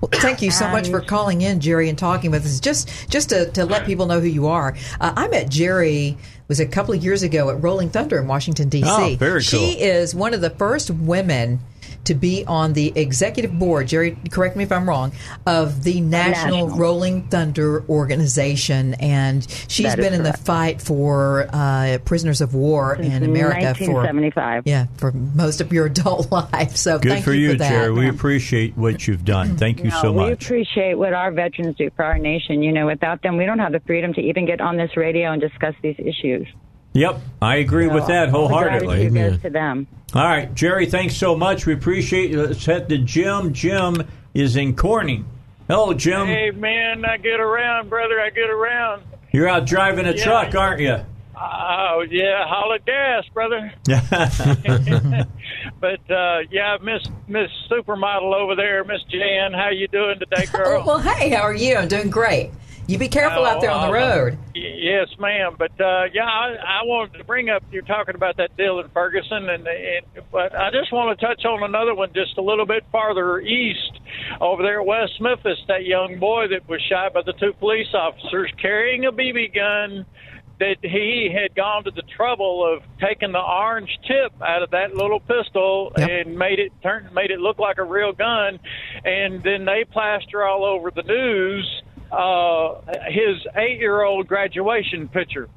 Well, 0.00 0.10
thank 0.12 0.42
you 0.42 0.50
so 0.50 0.68
much 0.68 0.88
for 0.88 1.00
calling 1.00 1.42
in, 1.42 1.60
Jerry, 1.60 1.88
and 1.88 1.98
talking 1.98 2.30
with 2.30 2.44
us. 2.44 2.60
Just 2.60 3.10
just 3.10 3.30
to, 3.30 3.50
to 3.52 3.64
let 3.64 3.86
people 3.86 4.06
know 4.06 4.20
who 4.20 4.26
you 4.26 4.46
are. 4.46 4.76
Uh, 5.00 5.12
I 5.16 5.28
met 5.28 5.48
Jerry 5.48 6.16
was 6.48 6.58
a 6.58 6.66
couple 6.66 6.92
of 6.92 7.02
years 7.02 7.22
ago 7.22 7.48
at 7.48 7.62
Rolling 7.62 7.90
Thunder 7.90 8.18
in 8.18 8.26
Washington 8.26 8.68
D.C. 8.68 8.88
Oh, 8.88 9.14
very 9.16 9.40
She 9.40 9.80
is 9.80 10.16
one 10.16 10.34
of 10.34 10.40
the 10.40 10.50
first 10.50 10.90
women 10.90 11.60
to 12.04 12.14
be 12.14 12.44
on 12.46 12.72
the 12.72 12.92
executive 12.96 13.58
board. 13.58 13.88
Jerry, 13.88 14.16
correct 14.30 14.56
me 14.56 14.64
if 14.64 14.72
I'm 14.72 14.88
wrong. 14.88 15.12
Of 15.46 15.84
the 15.84 16.00
National, 16.00 16.66
National. 16.66 16.78
Rolling 16.78 17.28
Thunder 17.28 17.84
organization, 17.88 18.94
and 18.94 19.46
she's 19.68 19.94
been 19.96 20.14
in 20.14 20.22
the 20.22 20.32
fight 20.32 20.80
for 20.80 21.48
uh, 21.52 21.98
prisoners 22.04 22.40
of 22.40 22.54
war 22.54 22.94
in 22.94 23.22
America 23.22 23.74
for 23.74 23.92
1975. 23.92 24.62
yeah 24.66 24.86
for 24.96 25.12
most 25.12 25.60
of 25.60 25.72
your 25.72 25.86
adult 25.90 26.30
life. 26.32 26.76
So 26.76 26.98
Good 26.98 27.12
thank 27.12 27.24
for 27.24 27.32
you 27.32 27.40
you, 27.40 27.52
for 27.52 27.58
that. 27.58 27.70
Jerry. 27.70 27.90
We 27.92 28.08
appreciate 28.08 28.76
what 28.76 29.06
you've 29.06 29.24
done. 29.24 29.56
Thank 29.56 29.78
you 29.82 29.90
No, 29.90 30.02
so 30.02 30.12
much. 30.12 30.26
We 30.26 30.32
appreciate 30.32 30.94
what 30.94 31.12
our 31.12 31.30
veterans 31.30 31.76
do 31.76 31.90
for 31.96 32.04
our 32.04 32.18
nation. 32.18 32.62
You 32.62 32.72
know, 32.72 32.86
without 32.86 33.22
them, 33.22 33.36
we 33.36 33.46
don't 33.46 33.58
have 33.58 33.72
the 33.72 33.80
freedom 33.80 34.12
to 34.14 34.20
even 34.20 34.46
get 34.46 34.60
on 34.60 34.76
this 34.76 34.96
radio 34.96 35.32
and 35.32 35.40
discuss 35.40 35.74
these 35.82 35.96
issues. 35.98 36.46
Yep, 36.92 37.20
I 37.40 37.56
agree 37.56 37.86
with 37.86 38.06
that 38.08 38.30
wholeheartedly. 38.30 38.86
gratitude 38.86 39.12
Amen. 39.16 39.30
goes 39.32 39.42
to 39.42 39.50
them. 39.50 39.86
All 40.14 40.24
right, 40.24 40.52
Jerry, 40.54 40.86
thanks 40.86 41.16
so 41.16 41.36
much. 41.36 41.64
We 41.66 41.72
appreciate 41.72 42.30
you. 42.30 42.42
Let's 42.44 42.66
head 42.66 42.88
to 42.88 42.98
Jim. 42.98 43.52
Jim 43.52 43.96
is 44.34 44.56
in 44.56 44.74
Corning. 44.74 45.24
Hello, 45.68 45.94
Jim. 45.94 46.26
Hey 46.26 46.50
man, 46.50 47.04
I 47.04 47.16
get 47.16 47.38
around, 47.38 47.88
brother. 47.90 48.20
I 48.20 48.30
get 48.30 48.50
around. 48.50 49.02
You're 49.32 49.48
out 49.48 49.66
driving 49.66 50.06
a 50.06 50.12
Yeah. 50.12 50.24
truck, 50.24 50.54
aren't 50.56 50.80
you? 50.80 50.96
Oh 51.42 52.04
yeah, 52.10 52.44
holla 52.46 52.78
gas, 52.84 53.24
brother. 53.32 53.72
But 55.80 56.10
uh, 56.10 56.40
yeah, 56.50 56.76
Miss 56.82 57.02
Miss 57.26 57.50
Supermodel 57.70 58.34
over 58.34 58.54
there, 58.54 58.84
Miss 58.84 59.02
Jan, 59.08 59.52
how 59.54 59.70
you 59.70 59.88
doing 59.88 60.18
today, 60.18 60.44
girl? 60.52 60.82
Oh, 60.82 60.86
well, 60.86 60.98
hey, 60.98 61.30
how 61.30 61.40
are 61.40 61.54
you? 61.54 61.76
I'm 61.76 61.88
doing 61.88 62.10
great. 62.10 62.50
You 62.90 62.98
be 62.98 63.06
careful 63.08 63.46
out 63.46 63.60
there 63.60 63.70
on 63.70 63.82
the 63.92 63.96
Oh, 63.96 64.02
uh, 64.02 64.16
road. 64.24 64.38
Yes, 64.52 65.06
ma'am. 65.20 65.54
But 65.56 65.80
uh, 65.80 66.04
yeah, 66.12 66.24
I, 66.24 66.56
I 66.56 66.84
wanted 66.84 67.18
to 67.18 67.24
bring 67.24 67.48
up. 67.48 67.62
You're 67.70 67.82
talking 67.82 68.16
about 68.16 68.36
that 68.38 68.56
deal 68.56 68.80
in 68.80 68.88
Ferguson, 68.88 69.48
and, 69.48 69.64
and 69.68 70.04
but 70.32 70.56
I 70.56 70.70
just 70.72 70.92
want 70.92 71.16
to 71.16 71.24
touch 71.24 71.44
on 71.44 71.62
another 71.62 71.94
one 71.94 72.12
just 72.12 72.36
a 72.36 72.42
little 72.42 72.66
bit 72.66 72.84
farther 72.90 73.38
east, 73.40 73.92
over 74.40 74.64
there 74.64 74.80
at 74.80 74.86
West 74.86 75.20
Memphis. 75.20 75.58
That 75.68 75.84
young 75.84 76.18
boy 76.18 76.48
that 76.48 76.68
was 76.68 76.80
shot 76.82 77.14
by 77.14 77.22
the 77.22 77.32
two 77.34 77.52
police 77.60 77.94
officers 77.94 78.50
carrying 78.60 79.04
a 79.06 79.12
BB 79.12 79.54
gun. 79.54 80.04
That 80.58 80.76
he 80.82 81.30
had 81.34 81.54
gone 81.54 81.84
to 81.84 81.90
the 81.90 82.02
trouble 82.14 82.70
of 82.70 82.82
taking 83.00 83.32
the 83.32 83.40
orange 83.40 83.98
tip 84.06 84.30
out 84.42 84.62
of 84.62 84.72
that 84.72 84.94
little 84.94 85.20
pistol 85.20 85.90
Yep. 85.96 86.10
and 86.10 86.36
made 86.38 86.58
it 86.58 86.70
turn 86.82 87.08
made 87.14 87.30
it 87.30 87.40
look 87.40 87.58
like 87.58 87.78
a 87.78 87.82
real 87.84 88.12
gun, 88.12 88.58
and 89.04 89.42
then 89.42 89.64
they 89.64 89.84
plaster 89.90 90.44
all 90.44 90.64
over 90.66 90.90
the 90.90 91.02
news 91.02 91.82
uh, 92.12 92.80
his 93.08 93.36
eight-year-old 93.56 94.26
graduation 94.26 95.08
picture 95.08 95.48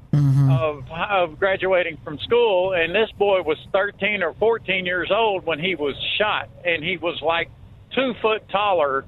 of 0.50 0.84
of 0.90 1.38
graduating 1.38 1.98
from 2.04 2.18
school, 2.18 2.72
and 2.74 2.94
this 2.94 3.10
boy 3.18 3.42
was 3.42 3.58
13 3.72 4.22
or 4.22 4.34
14 4.34 4.86
years 4.86 5.10
old 5.10 5.44
when 5.44 5.58
he 5.58 5.74
was 5.74 5.94
shot, 6.18 6.48
and 6.64 6.82
he 6.82 6.96
was 6.96 7.20
like 7.22 7.50
two 7.94 8.12
foot 8.20 8.48
taller 8.48 9.04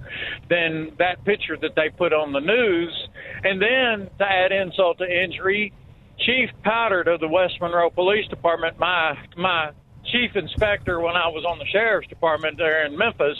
than 0.49 0.93
that 0.99 1.25
picture 1.25 1.57
that 1.57 1.75
they 1.75 1.89
put 1.89 2.13
on 2.13 2.33
the 2.33 2.41
news. 2.41 3.09
And 3.45 3.61
then 3.61 4.11
to 4.19 4.25
add 4.25 4.53
insult 4.53 4.99
to 4.99 5.25
injury, 5.25 5.73
Chief 6.19 6.51
Paudert 6.65 7.13
of 7.13 7.21
the 7.21 7.29
West 7.29 7.55
Monroe 7.61 7.91
Police 7.91 8.27
Department, 8.29 8.79
my 8.79 9.17
my 9.37 9.71
chief 10.13 10.37
inspector 10.37 11.01
when 11.01 11.17
I 11.17 11.29
was 11.29 11.45
on 11.45 11.59
the 11.59 11.67
sheriff's 11.67 12.09
department 12.09 12.59
there 12.59 12.87
in 12.87 12.97
Memphis, 12.97 13.39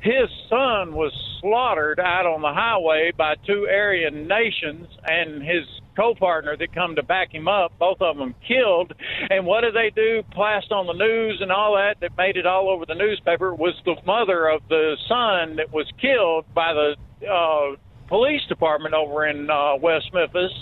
his 0.00 0.28
son 0.48 0.94
was 0.94 1.12
slaughtered 1.40 2.00
out 2.00 2.26
on 2.26 2.42
the 2.42 2.52
highway 2.52 3.12
by 3.16 3.34
two 3.46 3.66
Aryan 3.68 4.26
nations 4.28 4.86
and 5.04 5.42
his 5.42 5.64
co-partner 5.96 6.56
that 6.56 6.74
come 6.74 6.96
to 6.96 7.02
back 7.02 7.32
him 7.32 7.48
up, 7.48 7.72
both 7.78 8.00
of 8.00 8.16
them 8.16 8.34
killed. 8.46 8.92
And 9.30 9.46
what 9.46 9.62
did 9.62 9.74
they 9.74 9.90
do? 9.94 10.22
Blast 10.34 10.72
on 10.72 10.86
the 10.86 10.92
news 10.92 11.38
and 11.40 11.52
all 11.52 11.74
that 11.76 12.00
that 12.00 12.16
made 12.16 12.36
it 12.36 12.46
all 12.46 12.68
over 12.68 12.84
the 12.86 12.94
newspaper 12.94 13.54
was 13.54 13.74
the 13.84 13.96
mother 14.06 14.48
of 14.48 14.62
the 14.68 14.96
son 15.08 15.56
that 15.56 15.72
was 15.72 15.86
killed 16.00 16.44
by 16.54 16.72
the 16.72 16.96
uh, 17.26 17.76
police 18.08 18.42
department 18.48 18.94
over 18.94 19.26
in 19.26 19.48
uh, 19.50 19.76
West 19.76 20.10
Memphis 20.12 20.52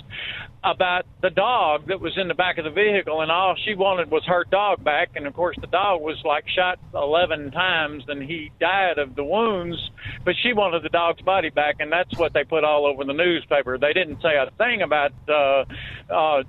about 0.65 1.07
the 1.21 1.31
dog 1.31 1.87
that 1.89 2.01
was 2.01 2.17
in 2.17 2.29
the 2.29 2.35
back 2.35 2.59
of 2.59 2.65
the 2.65 2.71
vehicle, 2.71 3.21
and 3.21 3.31
all 3.31 3.57
she 3.65 3.75
wanted 3.75 4.11
was 4.11 4.25
her 4.27 4.45
dog 4.45 4.83
back. 4.85 5.11
And 5.17 5.27
of 5.27 5.35
course, 5.35 5.57
the 5.61 5.67
dog 5.67 6.01
was 6.01 6.21
like 6.25 6.45
shot 6.49 6.79
11 6.95 7.51
times, 7.51 8.05
and 8.09 8.23
he 8.23 8.53
died 8.61 8.99
of 8.99 9.17
the 9.17 9.25
wounds. 9.25 9.79
But 10.25 10.35
she 10.43 10.53
wanted 10.53 10.83
the 10.83 10.89
dog's 10.89 11.23
body 11.23 11.51
back, 11.51 11.77
and 11.81 11.91
that's 11.91 12.17
what 12.17 12.33
they 12.33 12.45
put 12.45 12.65
all 12.65 12.87
over 12.87 13.05
the 13.05 13.13
newspaper. 13.13 13.77
They 13.77 13.93
didn't 13.93 14.23
say 14.23 14.37
a 14.37 14.51
thing 14.57 14.83
about 14.83 15.13
uh, 15.29 15.65
uh, 16.13 16.43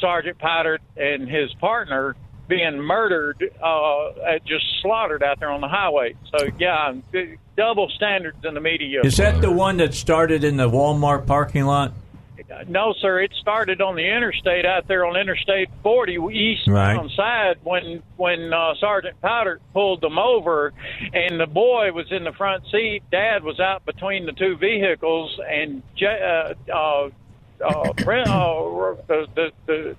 Sergeant 0.00 0.38
Paudert 0.38 0.78
and 0.96 1.28
his 1.28 1.52
partner 1.54 2.16
being 2.48 2.80
murdered, 2.80 3.48
uh, 3.62 4.38
just 4.44 4.64
slaughtered 4.82 5.22
out 5.22 5.38
there 5.38 5.50
on 5.50 5.60
the 5.60 5.68
highway. 5.68 6.16
So 6.36 6.48
yeah, 6.58 6.94
double 7.56 7.88
standards 7.90 8.38
in 8.44 8.54
the 8.54 8.60
media. 8.60 9.02
Is 9.04 9.16
that 9.18 9.40
the 9.40 9.52
one 9.52 9.76
that 9.76 9.94
started 9.94 10.42
in 10.42 10.56
the 10.56 10.68
Walmart 10.68 11.26
parking 11.26 11.64
lot? 11.64 11.94
No, 12.68 12.94
sir. 13.00 13.20
It 13.20 13.32
started 13.40 13.80
on 13.80 13.96
the 13.96 14.06
interstate 14.08 14.64
out 14.64 14.86
there 14.88 15.04
on 15.06 15.16
Interstate 15.16 15.68
40 15.82 16.18
east 16.32 16.68
Right. 16.68 16.96
on 16.96 17.08
side 17.10 17.58
when 17.64 18.02
when 18.16 18.52
uh, 18.52 18.74
Sergeant 18.80 19.20
Paudert 19.22 19.58
pulled 19.72 20.00
them 20.00 20.18
over, 20.18 20.72
and 21.12 21.40
the 21.40 21.46
boy 21.46 21.92
was 21.92 22.10
in 22.10 22.24
the 22.24 22.32
front 22.32 22.64
seat. 22.70 23.02
Dad 23.10 23.42
was 23.42 23.60
out 23.60 23.84
between 23.84 24.26
the 24.26 24.32
two 24.32 24.56
vehicles, 24.56 25.38
and 25.48 25.82
uh, 26.02 26.06
uh, 26.06 26.74
uh, 26.74 27.10
uh, 27.62 27.92
the, 29.06 29.26
the, 29.34 29.52
the 29.66 29.96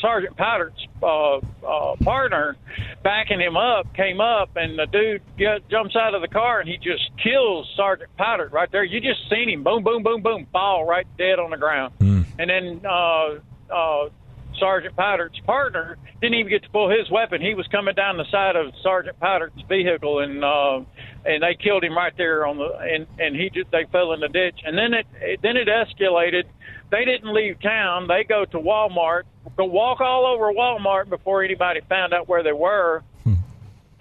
Sergeant 0.00 0.36
Paudert's 0.36 0.86
uh, 1.02 1.38
uh, 1.66 1.96
partner 1.96 2.56
backing 3.02 3.40
him 3.40 3.56
up 3.56 3.94
came 3.94 4.20
up, 4.20 4.50
and 4.56 4.78
the 4.78 4.86
dude 4.86 5.22
get, 5.38 5.68
jumps 5.68 5.96
out 5.96 6.14
of 6.14 6.22
the 6.22 6.28
car 6.28 6.60
and 6.60 6.68
he 6.68 6.76
just 6.76 7.10
kills 7.22 7.70
Sergeant 7.76 8.10
Paudert 8.18 8.52
right 8.52 8.70
there. 8.70 8.84
You 8.84 9.00
just 9.00 9.28
seen 9.30 9.48
him, 9.48 9.62
boom, 9.62 9.82
boom, 9.82 10.02
boom, 10.02 10.22
boom, 10.22 10.46
fall 10.52 10.84
right 10.84 11.06
dead 11.18 11.38
on 11.38 11.50
the 11.50 11.56
ground. 11.56 11.94
And 12.38 12.50
then 12.50 12.80
uh, 12.84 13.38
uh, 13.72 14.08
Sergeant 14.58 14.96
Paudert's 14.96 15.40
partner 15.40 15.96
didn't 16.20 16.38
even 16.38 16.50
get 16.50 16.62
to 16.62 16.70
pull 16.70 16.90
his 16.90 17.10
weapon. 17.10 17.40
He 17.40 17.54
was 17.54 17.66
coming 17.68 17.94
down 17.94 18.18
the 18.18 18.30
side 18.30 18.56
of 18.56 18.72
Sergeant 18.82 19.18
Paudert's 19.18 19.62
vehicle, 19.68 20.20
and 20.20 20.44
uh, 20.44 20.80
and 21.24 21.42
they 21.42 21.54
killed 21.54 21.82
him 21.84 21.96
right 21.96 22.12
there 22.16 22.46
on 22.46 22.58
the 22.58 22.76
and 22.78 23.06
and 23.18 23.34
he 23.34 23.50
just 23.50 23.70
they 23.70 23.84
fell 23.90 24.12
in 24.12 24.20
the 24.20 24.28
ditch. 24.28 24.60
And 24.64 24.76
then 24.76 24.94
it, 24.94 25.06
it 25.20 25.40
then 25.42 25.56
it 25.56 25.68
escalated. 25.68 26.44
They 26.90 27.04
didn't 27.04 27.32
leave 27.32 27.60
town. 27.60 28.08
They 28.08 28.24
go 28.24 28.44
to 28.44 28.58
Walmart, 28.58 29.22
go 29.60 29.66
walk 29.66 30.00
all 30.00 30.26
over 30.26 30.52
Walmart 30.52 31.08
before 31.10 31.44
anybody 31.44 31.80
found 31.88 32.14
out 32.14 32.28
where 32.28 32.42
they 32.42 32.52
were. 32.52 33.02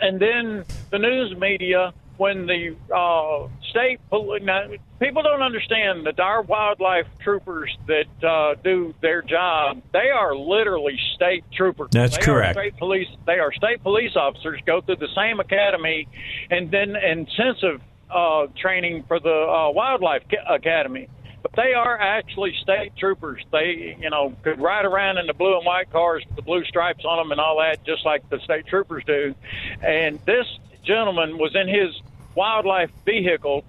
And 0.02 0.18
then 0.18 0.64
the 0.92 0.98
news 0.98 1.36
media, 1.38 1.94
when 2.16 2.46
the 2.48 2.74
uh, 2.96 3.50
state 3.70 4.00
pol- 4.10 4.40
now, 4.42 4.68
people 5.00 5.22
don't 5.24 5.42
understand 5.42 6.06
that 6.06 6.18
our 6.22 6.42
wildlife 6.42 7.08
troopers 7.22 7.78
that 7.88 8.26
uh, 8.26 8.56
do 8.64 8.94
their 9.02 9.22
job, 9.22 9.82
they 9.92 10.10
are 10.10 10.34
literally 10.34 10.98
state 11.16 11.44
troopers. 11.54 11.90
That's 11.92 12.16
They 12.16 12.22
are 12.22 12.26
correct. 12.26 12.58
state 12.58 12.78
police. 12.78 13.10
They 13.26 13.40
are 13.40 13.52
state 13.52 13.84
police 13.84 14.16
officers. 14.16 14.62
Go 14.66 14.80
through 14.80 14.98
the 14.98 15.14
same 15.14 15.42
academy, 15.42 16.08
and 16.50 16.72
then 16.72 16.96
intensive 16.96 17.82
uh, 18.10 18.48
training 18.58 19.04
for 19.06 19.20
the 19.20 19.30
uh, 19.30 19.72
wildlife 19.72 20.24
ca- 20.32 20.56
academy. 20.56 21.10
But 21.42 21.54
they 21.56 21.74
are 21.74 21.98
actually 21.98 22.54
state 22.62 22.92
troopers. 22.98 23.44
They, 23.52 23.98
you 24.00 24.10
know, 24.10 24.36
could 24.44 24.60
ride 24.60 24.86
around 24.86 25.18
in 25.18 25.28
the 25.28 25.34
blue 25.34 25.56
and 25.58 25.66
white 25.66 25.90
cars 25.92 26.24
with 26.28 26.36
the 26.36 26.42
blue 26.42 26.64
stripes 26.66 27.06
on 27.06 27.18
them 27.18 27.32
and 27.32 27.40
all 27.40 27.60
that, 27.60 27.84
just 27.86 28.06
like 28.06 28.28
the 28.30 28.40
state 28.40 28.68
troopers 28.68 29.04
do. 29.06 29.34
And 29.82 30.20
this 30.26 30.46
gentleman 30.84 31.38
was 31.38 31.56
in 31.56 31.68
his 31.68 32.02
wildlife 32.36 32.92
vehicle, 33.06 33.64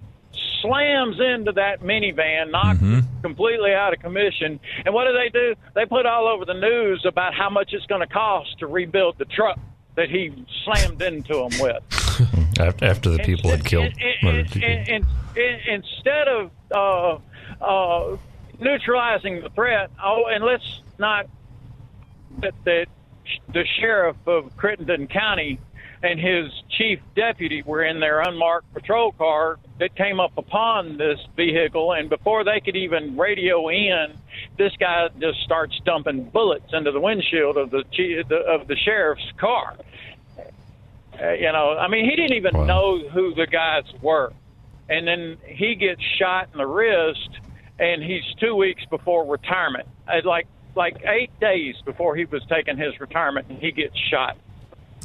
slams 0.60 1.18
into 1.20 1.52
that 1.52 1.80
minivan, 1.80 2.50
knocks 2.50 2.80
it 2.82 3.04
completely 3.22 3.72
out 3.72 3.92
of 3.92 4.00
commission. 4.00 4.58
And 4.84 4.94
what 4.94 5.06
do 5.06 5.12
they 5.12 5.28
do? 5.28 5.54
They 5.74 5.86
put 5.86 6.06
all 6.06 6.26
over 6.28 6.44
the 6.44 6.54
news 6.54 7.04
about 7.06 7.34
how 7.34 7.50
much 7.50 7.72
it's 7.72 7.86
going 7.86 8.00
to 8.00 8.06
cost 8.12 8.58
to 8.58 8.66
rebuild 8.66 9.18
the 9.18 9.24
truck 9.26 9.58
that 9.96 10.08
he 10.10 10.32
slammed 10.64 11.02
into 11.02 11.36
him 11.44 11.60
with. 11.60 11.82
After, 12.60 13.10
the 13.10 13.18
people 13.20 13.50
had 13.50 13.64
killed, 13.64 13.92
in- 14.62 14.84
in- 14.88 15.06
in- 15.36 15.60
instead 15.68 16.28
of 16.28 16.50
uh, 16.70 17.18
uh, 17.60 18.16
neutralizing 18.58 19.42
the 19.42 19.50
threat, 19.50 19.90
oh, 20.02 20.26
and 20.26 20.44
let's 20.44 20.80
not 20.98 21.26
that, 22.38 22.54
that 22.64 22.86
the 23.52 23.64
sheriff 23.78 24.16
of 24.26 24.56
Crittenden 24.56 25.06
County 25.06 25.58
and 26.02 26.18
his 26.18 26.50
chief 26.70 26.98
deputy 27.14 27.62
were 27.62 27.84
in 27.84 28.00
their 28.00 28.20
unmarked 28.20 28.72
patrol 28.72 29.12
car 29.12 29.58
that 29.78 29.94
came 29.94 30.18
up 30.18 30.32
upon 30.38 30.96
this 30.96 31.20
vehicle, 31.36 31.92
and 31.92 32.08
before 32.08 32.42
they 32.42 32.60
could 32.60 32.76
even 32.76 33.16
radio 33.16 33.68
in, 33.68 34.14
this 34.56 34.72
guy 34.78 35.08
just 35.20 35.40
starts 35.42 35.78
dumping 35.84 36.24
bullets 36.24 36.72
into 36.72 36.90
the 36.90 37.00
windshield 37.00 37.56
of 37.56 37.70
the 37.70 37.84
of 38.48 38.66
the 38.66 38.76
sheriff's 38.76 39.32
car. 39.36 39.76
Uh, 41.20 41.32
you 41.32 41.52
know, 41.52 41.76
I 41.76 41.88
mean, 41.88 42.08
he 42.08 42.16
didn't 42.16 42.36
even 42.36 42.66
know 42.66 42.98
who 43.08 43.34
the 43.34 43.46
guys 43.46 43.84
were. 44.00 44.32
And 44.88 45.06
then 45.06 45.36
he 45.44 45.74
gets 45.74 46.00
shot 46.18 46.48
in 46.52 46.58
the 46.58 46.66
wrist, 46.66 47.28
and 47.80 48.02
he's 48.02 48.22
two 48.38 48.54
weeks 48.54 48.84
before 48.90 49.26
retirement. 49.26 49.88
Uh, 50.06 50.20
Like 50.24 50.46
like 50.76 51.02
eight 51.04 51.30
days 51.40 51.74
before 51.84 52.14
he 52.14 52.24
was 52.26 52.42
taking 52.48 52.76
his 52.76 53.00
retirement, 53.00 53.46
and 53.48 53.58
he 53.58 53.72
gets 53.72 53.96
shot. 54.10 54.36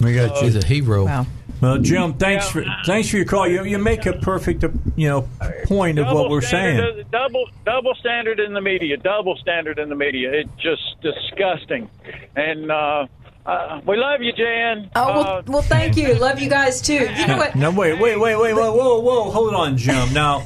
We 0.01 0.13
got 0.13 0.37
you. 0.41 0.49
He's 0.49 0.55
a 0.61 0.65
hero. 0.65 1.05
Wow. 1.05 1.25
Well, 1.61 1.77
Jim, 1.77 2.15
thanks 2.15 2.49
for 2.49 2.65
thanks 2.85 3.09
for 3.09 3.15
your 3.15 3.25
call. 3.25 3.47
You 3.47 3.63
you 3.63 3.77
make 3.79 4.05
a 4.05 4.13
perfect 4.13 4.63
uh, 4.63 4.69
you 4.97 5.07
know 5.07 5.21
point 5.63 5.97
of 5.99 6.07
what 6.13 6.29
we're 6.29 6.41
standard- 6.41 6.95
saying. 6.95 7.07
Double 7.11 7.45
double 7.65 7.95
standard 7.95 8.39
in 8.41 8.53
the 8.53 8.61
media. 8.61 8.97
Double 8.97 9.37
standard 9.37 9.79
in 9.79 9.87
the 9.89 9.95
media. 9.95 10.31
It's 10.33 10.49
just 10.61 10.83
disgusting. 11.01 11.89
And 12.35 12.69
uh, 12.69 13.07
uh, 13.45 13.79
we 13.87 13.95
love 13.95 14.21
you, 14.21 14.33
Jan. 14.33 14.91
Oh 14.97 15.07
well, 15.13 15.27
Uh, 15.37 15.41
well, 15.47 15.61
thank 15.61 15.95
you. 15.95 16.13
Love 16.15 16.41
you 16.41 16.49
guys 16.49 16.81
too. 16.81 16.93
You 17.17 17.27
know 17.27 17.37
what? 17.43 17.55
No, 17.55 17.71
wait, 17.71 17.97
wait, 17.99 18.17
wait, 18.19 18.35
wait, 18.35 18.53
whoa, 18.53 18.73
whoa, 18.75 18.99
whoa, 18.99 19.31
hold 19.31 19.53
on, 19.53 19.77
Jim. 19.77 20.13
Now, 20.13 20.45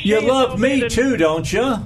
you 0.00 0.20
love 0.20 0.58
me 0.58 0.80
that- 0.80 0.90
too, 0.90 1.16
don't 1.16 1.50
you? 1.52 1.76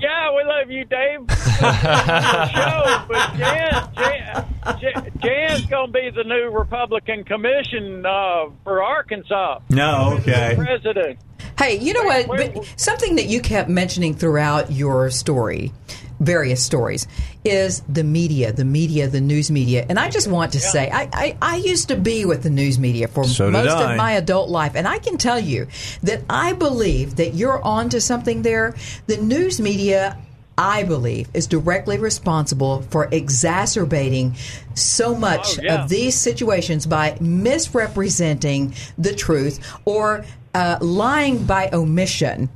Yeah, 0.00 0.30
we 0.36 0.44
love 0.44 0.70
you, 0.70 0.84
Dave. 0.84 1.20
show, 1.58 3.04
but 3.08 3.34
Jan, 3.36 3.90
Jan, 3.96 4.46
Jan, 4.78 5.10
Jan's 5.20 5.66
going 5.66 5.88
to 5.88 5.92
be 5.92 6.10
the 6.14 6.22
new 6.22 6.50
Republican 6.50 7.24
commission 7.24 8.06
uh, 8.06 8.44
for 8.62 8.80
Arkansas. 8.82 9.58
No, 9.70 10.18
okay. 10.20 10.54
President. 10.56 11.18
Hey, 11.58 11.78
you 11.80 11.92
know 11.94 12.04
what? 12.04 12.28
But 12.28 12.64
something 12.76 13.16
that 13.16 13.26
you 13.26 13.40
kept 13.40 13.68
mentioning 13.68 14.14
throughout 14.14 14.70
your 14.70 15.10
story, 15.10 15.72
various 16.20 16.64
stories, 16.64 17.06
is 17.44 17.80
the 17.88 18.04
media, 18.04 18.52
the 18.52 18.64
media, 18.64 19.08
the 19.08 19.20
news 19.20 19.50
media. 19.50 19.86
And 19.88 19.98
I 19.98 20.10
just 20.10 20.28
want 20.28 20.52
to 20.52 20.60
say, 20.60 20.90
I, 20.90 21.08
I, 21.12 21.36
I 21.40 21.56
used 21.56 21.88
to 21.88 21.96
be 21.96 22.24
with 22.24 22.42
the 22.42 22.50
news 22.50 22.78
media 22.78 23.08
for 23.08 23.24
So 23.24 23.50
most 23.50 23.68
of 23.68 23.96
my 23.96 24.12
adult 24.12 24.50
life. 24.50 24.72
And 24.74 24.88
I 24.88 24.98
can 24.98 25.16
tell 25.16 25.38
you 25.38 25.68
that 26.02 26.22
I 26.28 26.52
believe 26.54 27.16
that 27.16 27.34
you're 27.34 27.62
onto 27.62 28.00
something 28.00 28.42
there. 28.42 28.74
The 29.06 29.16
news 29.18 29.60
media. 29.60 30.18
I 30.60 30.82
believe 30.82 31.28
is 31.34 31.46
directly 31.46 31.98
responsible 31.98 32.82
for 32.90 33.08
exacerbating 33.12 34.34
so 34.74 35.14
much 35.14 35.56
Oh, 35.56 35.62
yeah. 35.62 35.84
of 35.84 35.88
these 35.88 36.16
situations 36.16 36.84
by 36.84 37.16
misrepresenting 37.20 38.74
the 38.98 39.14
truth 39.14 39.60
or 39.84 40.24
uh, 40.54 40.78
lying 40.80 41.44
by 41.44 41.70
omission. 41.72 42.48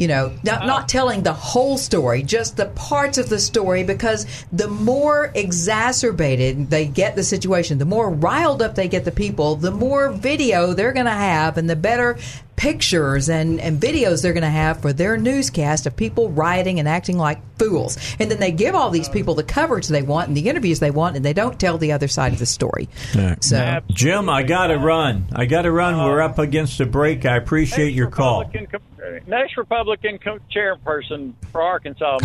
You 0.00 0.08
know, 0.08 0.32
not, 0.42 0.66
not 0.66 0.88
telling 0.88 1.22
the 1.24 1.34
whole 1.34 1.76
story, 1.76 2.22
just 2.22 2.56
the 2.56 2.66
parts 2.66 3.18
of 3.18 3.28
the 3.28 3.38
story, 3.38 3.84
because 3.84 4.26
the 4.50 4.66
more 4.66 5.30
exacerbated 5.34 6.70
they 6.70 6.86
get 6.86 7.16
the 7.16 7.22
situation, 7.22 7.76
the 7.76 7.84
more 7.84 8.08
riled 8.08 8.62
up 8.62 8.76
they 8.76 8.88
get 8.88 9.04
the 9.04 9.12
people, 9.12 9.56
the 9.56 9.70
more 9.70 10.08
video 10.10 10.72
they're 10.72 10.94
going 10.94 11.04
to 11.04 11.12
have, 11.12 11.58
and 11.58 11.68
the 11.68 11.76
better 11.76 12.16
pictures 12.60 13.30
and, 13.30 13.58
and 13.58 13.80
videos 13.80 14.22
they're 14.22 14.34
going 14.34 14.42
to 14.42 14.48
have 14.48 14.82
for 14.82 14.92
their 14.92 15.16
newscast 15.16 15.86
of 15.86 15.96
people 15.96 16.28
rioting 16.28 16.78
and 16.78 16.86
acting 16.86 17.16
like 17.16 17.40
fools. 17.58 17.96
And 18.18 18.30
then 18.30 18.38
they 18.38 18.52
give 18.52 18.74
all 18.74 18.90
these 18.90 19.08
people 19.08 19.34
the 19.34 19.42
coverage 19.42 19.88
they 19.88 20.02
want 20.02 20.28
and 20.28 20.36
the 20.36 20.46
interviews 20.46 20.78
they 20.78 20.90
want, 20.90 21.16
and 21.16 21.24
they 21.24 21.32
don't 21.32 21.58
tell 21.58 21.78
the 21.78 21.92
other 21.92 22.06
side 22.06 22.34
of 22.34 22.38
the 22.38 22.44
story. 22.44 22.88
right. 23.14 23.42
So. 23.42 23.80
Jim, 23.88 24.28
I 24.28 24.42
got 24.42 24.66
to 24.66 24.76
run. 24.76 25.26
I 25.32 25.46
got 25.46 25.62
to 25.62 25.72
run. 25.72 25.96
We're 25.96 26.20
up 26.20 26.38
against 26.38 26.76
the 26.76 26.84
break. 26.84 27.24
I 27.24 27.36
appreciate 27.36 27.94
your 27.94 28.10
call. 28.10 28.40
Republican 28.40 28.66
com- 28.66 28.82
uh, 28.82 28.89
next 29.26 29.56
Republican 29.56 30.18
co- 30.18 30.38
chairperson 30.54 31.32
for 31.52 31.62
Arkansas. 31.62 32.04
All 32.06 32.18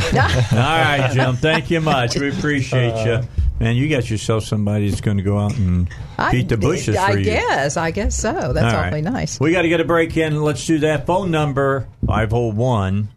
right, 0.57 1.11
Jim. 1.13 1.35
Thank 1.35 1.71
you 1.71 1.79
much. 1.81 2.17
We 2.17 2.29
appreciate 2.29 2.91
uh, 2.93 3.21
you. 3.21 3.27
Man, 3.59 3.75
you 3.77 3.87
got 3.89 4.09
yourself 4.09 4.43
somebody 4.43 4.89
that's 4.89 4.99
going 5.01 5.17
to 5.17 5.23
go 5.23 5.37
out 5.39 5.55
and 5.55 5.87
beat 6.31 6.49
the 6.49 6.57
bushes 6.57 6.97
I 6.97 7.13
for 7.13 7.17
you. 7.19 7.25
guess. 7.25 7.77
I 7.77 7.91
guess 7.91 8.17
so. 8.17 8.51
That's 8.51 8.73
All 8.73 8.81
awfully 8.81 9.01
right. 9.01 9.13
nice. 9.13 9.39
We 9.39 9.51
got 9.53 9.61
to 9.61 9.69
get 9.69 9.79
a 9.79 9.85
break 9.85 10.17
in. 10.17 10.41
Let's 10.41 10.65
do 10.65 10.79
that. 10.79 11.05
Phone 11.05 11.31
number 11.31 11.87
501, 12.05 13.07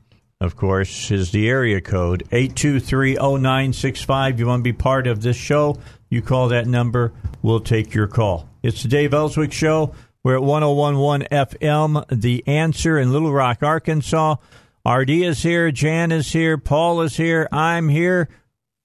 of 0.40 0.54
course, 0.54 1.10
is 1.10 1.32
the 1.32 1.48
area 1.48 1.80
code 1.80 2.22
8230965. 2.30 4.38
You 4.38 4.46
want 4.46 4.60
to 4.60 4.64
be 4.64 4.72
part 4.72 5.08
of 5.08 5.22
this 5.22 5.36
show? 5.36 5.76
You 6.08 6.22
call 6.22 6.48
that 6.48 6.68
number. 6.68 7.12
We'll 7.42 7.60
take 7.60 7.92
your 7.92 8.06
call. 8.06 8.48
It's 8.62 8.82
the 8.82 8.88
Dave 8.88 9.12
Elswick 9.14 9.52
Show. 9.52 9.92
We're 10.24 10.36
at 10.36 10.42
1011 10.42 11.28
FM, 11.30 12.04
The 12.10 12.42
Answer 12.48 12.98
in 12.98 13.12
Little 13.12 13.32
Rock, 13.32 13.62
Arkansas. 13.62 14.36
Artie 14.84 15.22
is 15.22 15.44
here. 15.44 15.70
Jan 15.70 16.10
is 16.10 16.32
here. 16.32 16.58
Paul 16.58 17.02
is 17.02 17.16
here. 17.16 17.46
I'm 17.52 17.88
here. 17.88 18.28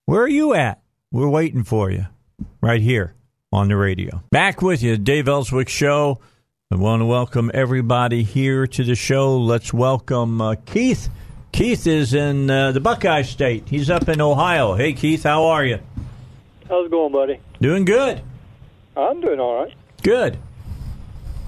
Where 0.05 0.21
are 0.21 0.27
you 0.27 0.53
at? 0.53 0.81
We're 1.11 1.29
waiting 1.29 1.63
for 1.63 1.89
you 1.89 2.05
right 2.61 2.81
here 2.81 3.15
on 3.51 3.67
the 3.67 3.75
radio. 3.75 4.21
Back 4.29 4.61
with 4.61 4.84
you, 4.84 4.95
Dave 4.95 5.27
Elswick 5.27 5.69
Show. 5.69 6.19
I 6.71 6.75
want 6.75 7.01
to 7.01 7.05
welcome 7.05 7.49
everybody 7.53 8.21
here 8.21 8.67
to 8.67 8.84
the 8.84 8.95
show. 8.95 9.38
Let's 9.39 9.73
welcome 9.73 10.39
uh, 10.39 10.55
Keith. 10.65 11.09
Keith 11.51 11.88
is 11.88 12.13
in 12.13 12.49
uh, 12.49 12.73
the 12.73 12.79
Buckeye 12.79 13.23
State. 13.23 13.69
He's 13.69 13.89
up 13.89 14.07
in 14.07 14.21
Ohio. 14.21 14.75
Hey, 14.75 14.93
Keith, 14.93 15.23
how 15.23 15.45
are 15.45 15.65
you? 15.65 15.79
How's 16.69 16.86
it 16.86 16.91
going, 16.91 17.11
buddy? 17.11 17.39
Doing 17.59 17.86
good. 17.86 18.21
I'm 18.95 19.19
doing 19.19 19.39
all 19.39 19.63
right. 19.63 19.73
Good. 20.03 20.38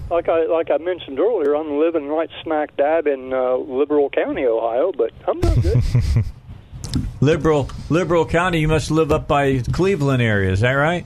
Like 0.09 0.29
I 0.29 0.45
like 0.45 0.69
I 0.69 0.77
mentioned 0.77 1.19
earlier, 1.19 1.55
I'm 1.55 1.79
living 1.79 2.07
right 2.07 2.29
smack 2.43 2.77
dab 2.77 3.07
in 3.07 3.33
uh, 3.33 3.55
Liberal 3.55 4.09
County, 4.09 4.45
Ohio, 4.45 4.91
but 4.91 5.11
I'm 5.27 5.39
doing 5.39 5.61
good. 5.61 5.83
Liberal 7.21 7.69
Liberal 7.89 8.25
County. 8.25 8.59
You 8.59 8.67
must 8.67 8.91
live 8.91 9.11
up 9.11 9.27
by 9.27 9.59
Cleveland 9.71 10.21
area. 10.21 10.51
Is 10.51 10.59
that 10.59 10.73
right? 10.73 11.05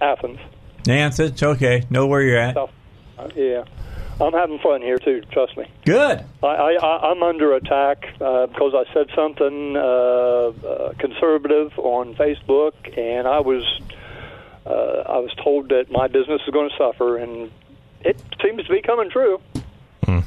Athens. 0.00 0.38
Athens. 0.88 1.42
Okay. 1.42 1.84
Know 1.90 2.06
where 2.06 2.22
you're 2.22 2.38
at. 2.38 2.54
South, 2.54 2.70
uh, 3.18 3.28
yeah. 3.34 3.64
I'm 4.20 4.32
having 4.32 4.58
fun 4.60 4.80
here 4.80 4.98
too. 4.98 5.22
Trust 5.32 5.56
me. 5.56 5.66
Good. 5.84 6.24
I, 6.42 6.46
I, 6.46 7.10
I'm 7.10 7.22
under 7.22 7.54
attack 7.54 8.06
uh, 8.20 8.46
because 8.46 8.72
I 8.74 8.92
said 8.94 9.08
something 9.14 9.76
uh, 9.76 9.80
uh, 9.80 10.92
conservative 10.98 11.78
on 11.78 12.14
Facebook, 12.14 12.74
and 12.96 13.26
I 13.26 13.40
was 13.40 13.64
uh, 14.64 14.70
I 14.70 15.18
was 15.18 15.34
told 15.42 15.70
that 15.70 15.90
my 15.90 16.06
business 16.06 16.40
is 16.46 16.52
going 16.52 16.70
to 16.70 16.76
suffer, 16.76 17.16
and 17.18 17.50
it 18.04 18.20
seems 18.42 18.64
to 18.66 18.72
be 18.72 18.82
coming 18.82 19.10
true. 19.10 19.40
Hmm. 20.04 20.20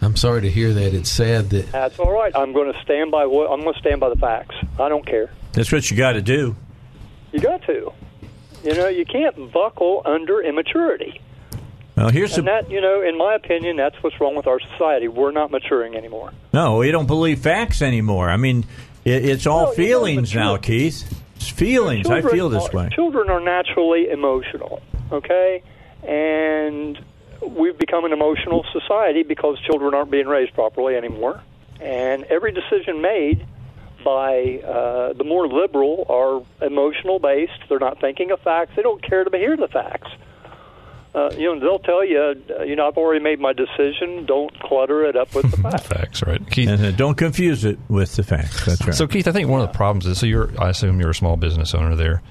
I'm 0.00 0.16
sorry 0.16 0.42
to 0.42 0.50
hear 0.50 0.72
that. 0.74 0.94
It's 0.94 1.10
sad 1.10 1.50
that 1.50 1.70
That's 1.72 1.98
all 1.98 2.12
right. 2.12 2.32
I'm 2.34 2.52
going 2.52 2.72
to 2.72 2.80
stand 2.82 3.10
by 3.10 3.26
what 3.26 3.50
I'm 3.50 3.60
going 3.62 3.74
to 3.74 3.80
stand 3.80 4.00
by 4.00 4.08
the 4.08 4.16
facts. 4.16 4.54
I 4.78 4.88
don't 4.88 5.04
care. 5.06 5.30
That's 5.52 5.72
what 5.72 5.90
you 5.90 5.96
got 5.96 6.12
to 6.12 6.22
do. 6.22 6.56
You 7.32 7.40
got 7.40 7.62
to. 7.66 7.92
You 8.64 8.74
know, 8.74 8.88
you 8.88 9.04
can't 9.04 9.52
buckle 9.52 10.02
under 10.04 10.40
immaturity. 10.40 11.20
Well, 11.96 12.10
here's 12.10 12.36
And 12.38 12.46
the 12.46 12.50
that, 12.52 12.70
you 12.70 12.80
know, 12.80 13.02
in 13.02 13.18
my 13.18 13.34
opinion, 13.34 13.76
that's 13.76 13.96
what's 14.02 14.20
wrong 14.20 14.36
with 14.36 14.46
our 14.46 14.60
society. 14.60 15.08
We're 15.08 15.32
not 15.32 15.50
maturing 15.50 15.96
anymore. 15.96 16.32
no. 16.52 16.78
We 16.78 16.90
don't 16.92 17.06
believe 17.06 17.40
facts 17.40 17.82
anymore. 17.82 18.30
I 18.30 18.36
mean, 18.36 18.64
it, 19.04 19.24
it's 19.24 19.46
all 19.46 19.66
No, 19.66 19.72
feelings 19.72 20.32
now, 20.34 20.56
Keith. 20.58 21.04
It's 21.36 21.48
feelings. 21.48 22.08
I 22.08 22.22
feel 22.22 22.48
this 22.48 22.68
are- 22.68 22.76
way. 22.76 22.88
Children 22.92 23.30
are 23.30 23.40
naturally 23.40 24.10
emotional, 24.10 24.80
okay? 25.10 25.62
And 26.02 26.98
we've 27.46 27.78
become 27.78 28.04
an 28.04 28.12
emotional 28.12 28.64
society 28.72 29.22
because 29.22 29.58
children 29.60 29.94
aren't 29.94 30.10
being 30.10 30.26
raised 30.26 30.54
properly 30.54 30.96
anymore. 30.96 31.42
And 31.80 32.24
every 32.24 32.52
decision 32.52 33.00
made 33.00 33.46
by 34.04 34.60
uh, 34.64 35.12
the 35.12 35.24
more 35.24 35.46
liberal 35.48 36.06
are 36.08 36.66
emotional 36.66 37.18
based. 37.18 37.60
They're 37.68 37.78
not 37.78 38.00
thinking 38.00 38.30
of 38.30 38.40
facts. 38.40 38.72
They 38.76 38.82
don't 38.82 39.02
care 39.02 39.24
to 39.24 39.38
hear 39.38 39.56
the 39.56 39.68
facts. 39.68 40.10
Uh, 41.14 41.30
you 41.36 41.52
know, 41.52 41.58
they'll 41.58 41.78
tell 41.78 42.04
you, 42.04 42.18
uh, 42.58 42.62
you 42.62 42.76
know, 42.76 42.86
I've 42.86 42.98
already 42.98 43.22
made 43.22 43.40
my 43.40 43.52
decision. 43.52 44.26
Don't 44.26 44.56
clutter 44.60 45.04
it 45.04 45.16
up 45.16 45.34
with 45.34 45.50
the 45.50 45.56
facts. 45.62 45.86
Facts, 45.86 46.22
right? 46.22 46.50
Keith, 46.50 46.68
And 46.68 46.84
uh, 46.84 46.90
don't 46.92 47.16
confuse 47.16 47.64
it 47.64 47.78
with 47.88 48.14
the 48.16 48.22
facts. 48.22 48.66
That's 48.66 48.84
right. 48.84 48.94
So 48.94 49.06
Keith, 49.06 49.26
I 49.26 49.32
think 49.32 49.48
one 49.48 49.60
of 49.60 49.68
the 49.68 49.76
problems 49.76 50.06
is 50.06 50.18
so 50.18 50.26
you're 50.26 50.50
I 50.60 50.68
assume 50.68 51.00
you're 51.00 51.10
a 51.10 51.14
small 51.14 51.36
business 51.36 51.74
owner 51.74 51.96
there. 51.96 52.22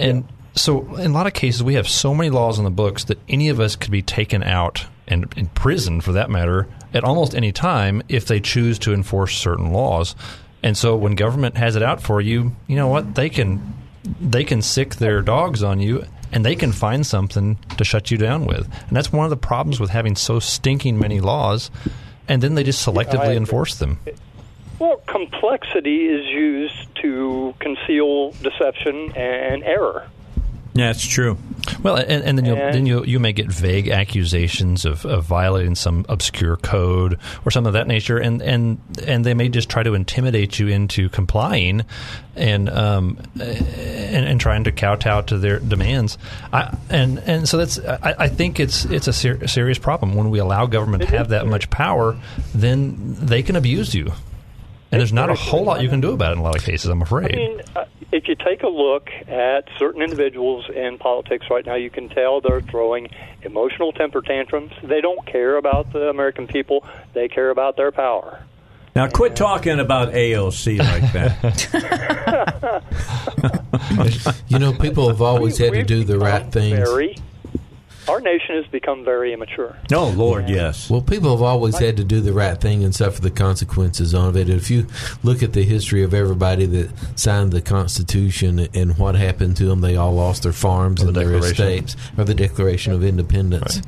And 0.00 0.26
so 0.58 0.94
in 0.96 1.10
a 1.10 1.14
lot 1.14 1.26
of 1.26 1.32
cases 1.32 1.62
we 1.62 1.74
have 1.74 1.88
so 1.88 2.14
many 2.14 2.30
laws 2.30 2.58
on 2.58 2.64
the 2.64 2.70
books 2.70 3.04
that 3.04 3.18
any 3.28 3.48
of 3.48 3.60
us 3.60 3.76
could 3.76 3.90
be 3.90 4.02
taken 4.02 4.42
out 4.42 4.86
and 5.06 5.32
in 5.36 5.46
prison 5.48 6.00
for 6.00 6.12
that 6.12 6.30
matter 6.30 6.68
at 6.94 7.04
almost 7.04 7.34
any 7.34 7.52
time 7.52 8.02
if 8.08 8.26
they 8.26 8.40
choose 8.40 8.78
to 8.80 8.92
enforce 8.92 9.36
certain 9.36 9.72
laws. 9.72 10.14
And 10.62 10.76
so 10.76 10.96
when 10.96 11.14
government 11.14 11.56
has 11.56 11.76
it 11.76 11.82
out 11.82 12.02
for 12.02 12.20
you, 12.20 12.54
you 12.66 12.76
know 12.76 12.88
what? 12.88 13.14
They 13.14 13.28
can 13.28 13.74
they 14.20 14.44
can 14.44 14.62
sick 14.62 14.96
their 14.96 15.22
dogs 15.22 15.62
on 15.62 15.80
you 15.80 16.04
and 16.32 16.44
they 16.44 16.54
can 16.54 16.72
find 16.72 17.06
something 17.06 17.58
to 17.76 17.84
shut 17.84 18.10
you 18.10 18.18
down 18.18 18.46
with. 18.46 18.68
And 18.88 18.96
that's 18.96 19.12
one 19.12 19.24
of 19.24 19.30
the 19.30 19.36
problems 19.36 19.80
with 19.80 19.90
having 19.90 20.16
so 20.16 20.38
stinking 20.38 20.98
many 20.98 21.20
laws 21.20 21.70
and 22.28 22.42
then 22.42 22.54
they 22.54 22.62
just 22.62 22.86
selectively 22.86 23.24
agree. 23.24 23.36
enforce 23.36 23.76
them. 23.76 23.98
Well, 24.78 24.98
complexity 25.06 26.06
is 26.06 26.26
used 26.26 26.94
to 27.02 27.54
conceal 27.58 28.32
deception 28.32 29.12
and 29.16 29.64
error. 29.64 30.06
That's 30.86 31.06
true. 31.06 31.36
Well, 31.82 31.96
and, 31.96 32.22
and 32.24 32.38
then 32.38 32.44
you 32.44 32.54
And- 32.54 32.74
then 32.74 32.86
you 32.86 33.04
you 33.04 33.18
may 33.18 33.32
get 33.32 33.46
vague 33.52 33.88
accusations 33.88 34.84
of, 34.84 35.04
of 35.04 35.24
violating 35.24 35.74
some 35.74 36.06
obscure 36.08 36.56
code 36.56 37.18
or 37.44 37.50
something 37.50 37.68
of 37.68 37.74
that 37.74 37.86
nature, 37.86 38.18
and 38.18 38.40
and 38.42 38.78
and 39.06 39.24
they 39.24 39.34
may 39.34 39.48
just 39.48 39.68
try 39.68 39.82
to 39.82 39.94
intimidate 39.94 40.58
you 40.58 40.68
into 40.68 41.08
complying, 41.08 41.84
and 42.36 42.68
um 42.70 43.18
and, 43.40 44.26
and 44.26 44.40
trying 44.40 44.64
to 44.64 44.72
kowtow 44.72 45.20
to 45.22 45.38
their 45.38 45.58
demands. 45.58 46.16
I, 46.52 46.76
and 46.88 47.18
and 47.18 47.48
so 47.48 47.56
that's 47.58 47.78
I, 47.78 48.14
I 48.18 48.28
think 48.28 48.58
it's 48.60 48.84
it's 48.86 49.08
a 49.08 49.12
ser- 49.12 49.46
serious 49.46 49.78
problem 49.78 50.14
when 50.14 50.30
we 50.30 50.38
allow 50.38 50.66
government 50.66 51.02
to 51.04 51.16
have 51.16 51.28
that 51.30 51.46
much 51.46 51.68
power, 51.70 52.16
then 52.54 52.96
they 53.14 53.42
can 53.42 53.56
abuse 53.56 53.94
you, 53.94 54.12
and 54.90 55.00
there's 55.00 55.12
not 55.12 55.28
a 55.30 55.34
whole 55.34 55.64
lot 55.64 55.82
you 55.82 55.88
can 55.88 56.00
do 56.00 56.12
about 56.12 56.30
it 56.30 56.34
in 56.34 56.38
a 56.38 56.42
lot 56.42 56.56
of 56.56 56.64
cases. 56.64 56.90
I'm 56.90 57.02
afraid. 57.02 57.34
I 57.34 57.36
mean, 57.36 57.60
uh, 57.76 57.84
if 58.10 58.26
you 58.26 58.34
take 58.34 58.62
a 58.62 58.68
look 58.68 59.10
at 59.28 59.68
certain 59.78 60.00
individuals 60.00 60.64
in 60.74 60.96
politics 60.98 61.46
right 61.50 61.66
now, 61.66 61.74
you 61.74 61.90
can 61.90 62.08
tell 62.08 62.40
they're 62.40 62.62
throwing 62.62 63.08
emotional 63.42 63.92
temper 63.92 64.22
tantrums. 64.22 64.72
They 64.82 65.02
don't 65.02 65.26
care 65.26 65.56
about 65.56 65.92
the 65.92 66.08
American 66.08 66.46
people, 66.46 66.86
they 67.12 67.28
care 67.28 67.50
about 67.50 67.76
their 67.76 67.92
power. 67.92 68.42
Now, 68.96 69.06
quit 69.08 69.36
talking 69.36 69.78
about 69.78 70.12
AOC 70.12 70.78
like 70.78 71.12
that. 71.12 72.82
you 74.48 74.58
know 74.58 74.72
people 74.72 75.08
have 75.08 75.22
always 75.22 75.58
had 75.58 75.74
to 75.74 75.84
do 75.84 76.02
the 76.02 76.18
right 76.18 76.50
become 76.50 76.50
things. 76.50 76.88
Very, 78.08 78.16
our 78.16 78.20
nation 78.20 78.56
has 78.56 78.66
become 78.66 79.04
very 79.04 79.32
immature. 79.32 79.76
no, 79.90 80.08
Lord, 80.08 80.48
yes. 80.48 80.90
Well, 80.90 81.02
people 81.02 81.30
have 81.30 81.42
always 81.42 81.78
had 81.78 81.96
to 81.98 82.04
do 82.04 82.20
the 82.20 82.32
right 82.32 82.60
thing 82.60 82.82
and 82.84 82.94
suffer 82.94 83.20
the 83.20 83.30
consequences 83.30 84.14
of 84.14 84.36
it. 84.36 84.48
If 84.48 84.70
you 84.70 84.86
look 85.22 85.42
at 85.42 85.52
the 85.52 85.62
history 85.62 86.02
of 86.02 86.14
everybody 86.14 86.66
that 86.66 86.90
signed 87.18 87.52
the 87.52 87.60
Constitution 87.60 88.68
and 88.74 88.98
what 88.98 89.14
happened 89.14 89.56
to 89.58 89.66
them, 89.66 89.80
they 89.80 89.96
all 89.96 90.14
lost 90.14 90.42
their 90.42 90.52
farms 90.52 91.02
Or 91.02 91.08
and 91.08 91.16
their 91.16 91.34
estates, 91.34 91.96
or 92.16 92.24
the 92.24 92.34
Declaration 92.34 92.92
of 92.92 93.04
Independence. 93.04 93.82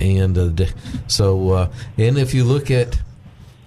And 0.00 0.36
uh, 0.36 0.66
so, 1.06 1.50
uh, 1.50 1.72
and 1.96 2.18
if 2.18 2.34
you 2.34 2.44
look 2.44 2.70
at 2.70 3.00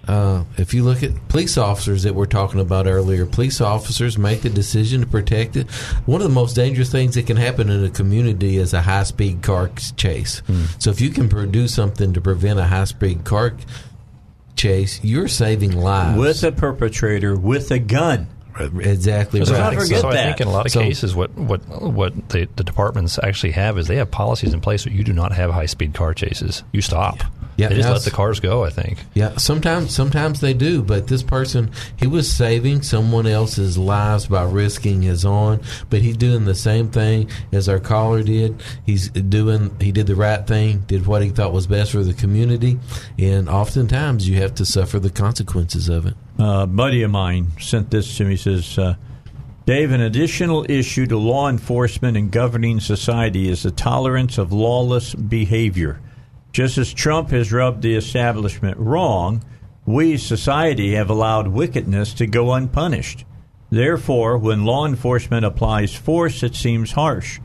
uh, 0.07 0.43
if 0.57 0.73
you 0.73 0.83
look 0.83 1.03
at 1.03 1.11
police 1.29 1.57
officers 1.57 2.03
that 2.03 2.15
we're 2.15 2.25
talking 2.25 2.59
about 2.59 2.87
earlier, 2.87 3.25
police 3.25 3.59
officers 3.61 4.17
make 4.17 4.41
the 4.41 4.49
decision 4.49 5.01
to 5.01 5.07
protect 5.07 5.55
it. 5.55 5.69
One 6.05 6.21
of 6.21 6.27
the 6.27 6.33
most 6.33 6.53
dangerous 6.55 6.91
things 6.91 7.15
that 7.15 7.27
can 7.27 7.37
happen 7.37 7.69
in 7.69 7.83
a 7.83 7.89
community 7.89 8.57
is 8.57 8.73
a 8.73 8.81
high 8.81 9.03
speed 9.03 9.41
car 9.41 9.69
c- 9.77 9.93
chase. 9.95 10.41
So 10.79 10.89
if 10.91 11.01
you 11.01 11.09
can 11.09 11.27
produce 11.29 11.73
something 11.73 12.13
to 12.13 12.21
prevent 12.21 12.59
a 12.59 12.63
high 12.65 12.85
speed 12.85 13.25
car 13.25 13.53
chase, 14.55 15.03
you're 15.03 15.27
saving 15.27 15.71
lives. 15.77 16.17
With 16.17 16.43
a 16.43 16.51
perpetrator 16.51 17.35
with 17.35 17.71
a 17.71 17.79
gun. 17.79 18.27
exactly 18.79 19.45
So 19.45 19.53
right. 19.53 19.59
not 19.59 19.73
forget 19.75 20.01
so 20.01 20.09
I 20.09 20.15
think 20.15 20.41
in 20.41 20.47
a 20.47 20.51
lot 20.51 20.65
of 20.65 20.71
So- 20.71 20.81
cases, 20.81 21.15
what 21.15 21.31
what 21.35 21.59
what 21.81 22.29
the, 22.29 22.47
the 22.55 22.63
departments 22.63 23.19
actually 23.21 23.51
have 23.51 23.77
is 23.77 23.87
they 23.87 23.97
have 23.97 24.09
policies 24.09 24.53
in 24.53 24.61
place 24.61 24.85
where 24.85 24.95
you 24.95 25.03
do 25.03 25.13
not 25.13 25.31
have 25.33 25.51
high 25.51 25.67
speed 25.67 25.93
car 25.93 26.13
chases. 26.15 26.63
You 26.71 26.81
stop. 26.81 27.19
Yeah, 27.19 27.27
they 27.57 27.75
just 27.75 27.89
let 27.89 28.03
the 28.03 28.11
cars 28.11 28.39
go. 28.39 28.63
I 28.63 28.69
think. 28.69 28.99
Yeah, 29.13 29.37
sometimes 29.37 29.93
sometimes 29.93 30.41
they 30.41 30.53
do, 30.53 30.83
but 30.83 31.07
this 31.07 31.23
person 31.23 31.71
he 31.95 32.07
was 32.07 32.31
saving 32.31 32.83
someone 32.83 33.25
else's 33.25 33.77
lives 33.77 34.27
by 34.27 34.43
risking 34.43 35.01
his 35.01 35.25
own, 35.25 35.61
but 35.89 36.01
he's 36.01 36.17
doing 36.17 36.45
the 36.45 36.55
same 36.55 36.89
thing 36.89 37.29
as 37.51 37.67
our 37.67 37.79
caller 37.79 38.21
did. 38.21 38.61
He's 38.85 39.09
doing 39.09 39.75
he 39.81 39.91
did 39.91 40.07
the 40.07 40.15
right 40.15 40.45
thing, 40.45 40.83
did 40.87 41.07
what 41.07 41.23
he 41.23 41.29
thought 41.29 41.51
was 41.51 41.67
best 41.67 41.91
for 41.91 42.03
the 42.03 42.13
community, 42.13 42.79
and 43.17 43.49
oftentimes 43.49 44.29
you 44.29 44.37
have 44.37 44.53
to 44.55 44.65
suffer 44.65 44.99
the 44.99 45.09
consequences 45.09 45.89
of 45.89 46.05
it. 46.05 46.13
Uh, 46.39 46.61
a 46.63 46.67
buddy 46.67 47.01
of 47.01 47.09
mine 47.09 47.47
sent 47.59 47.89
this 47.89 48.15
to 48.17 48.23
me. 48.23 48.31
He 48.31 48.37
says, 48.37 48.77
uh, 48.77 48.95
Dave, 49.65 49.91
an 49.91 50.01
additional 50.01 50.65
issue 50.69 51.07
to 51.07 51.17
law 51.17 51.49
enforcement 51.49 52.15
and 52.15 52.31
governing 52.31 52.79
society 52.79 53.49
is 53.49 53.63
the 53.63 53.71
tolerance 53.71 54.37
of 54.37 54.53
lawless 54.53 55.15
behavior. 55.15 55.99
Just 56.51 56.77
as 56.77 56.93
Trump 56.93 57.29
has 57.29 57.51
rubbed 57.51 57.81
the 57.81 57.95
establishment 57.95 58.77
wrong, 58.77 59.43
we, 59.85 60.17
society, 60.17 60.95
have 60.95 61.09
allowed 61.09 61.47
wickedness 61.47 62.13
to 62.15 62.27
go 62.27 62.53
unpunished. 62.53 63.25
Therefore, 63.69 64.37
when 64.37 64.65
law 64.65 64.85
enforcement 64.85 65.45
applies 65.45 65.95
force, 65.95 66.43
it 66.43 66.55
seems 66.55 66.91
harsh. 66.91 67.39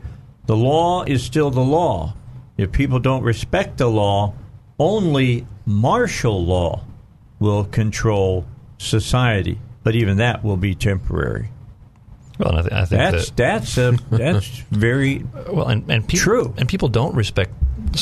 The 0.45 0.55
law 0.55 1.03
is 1.03 1.23
still 1.23 1.51
the 1.51 1.61
law. 1.61 2.15
If 2.57 2.71
people 2.71 2.99
don't 2.99 3.23
respect 3.23 3.77
the 3.77 3.89
law, 3.89 4.33
only 4.77 5.47
martial 5.65 6.43
law 6.43 6.83
will 7.39 7.63
control 7.63 8.45
society. 8.77 9.59
But 9.83 9.95
even 9.95 10.17
that 10.17 10.43
will 10.43 10.57
be 10.57 10.75
temporary. 10.75 11.52
Well, 12.39 12.49
and 12.49 12.57
I, 12.57 12.61
th- 12.61 12.73
I 12.73 12.85
think 12.85 12.99
That's 13.01 13.29
that, 13.31 13.35
that's 13.37 13.77
uh, 13.77 13.97
that's 14.11 14.47
very 14.71 15.23
well, 15.49 15.67
and, 15.67 15.89
and 15.89 16.07
people, 16.07 16.23
True. 16.23 16.53
and 16.57 16.67
people 16.67 16.87
don't 16.87 17.15
respect 17.15 17.51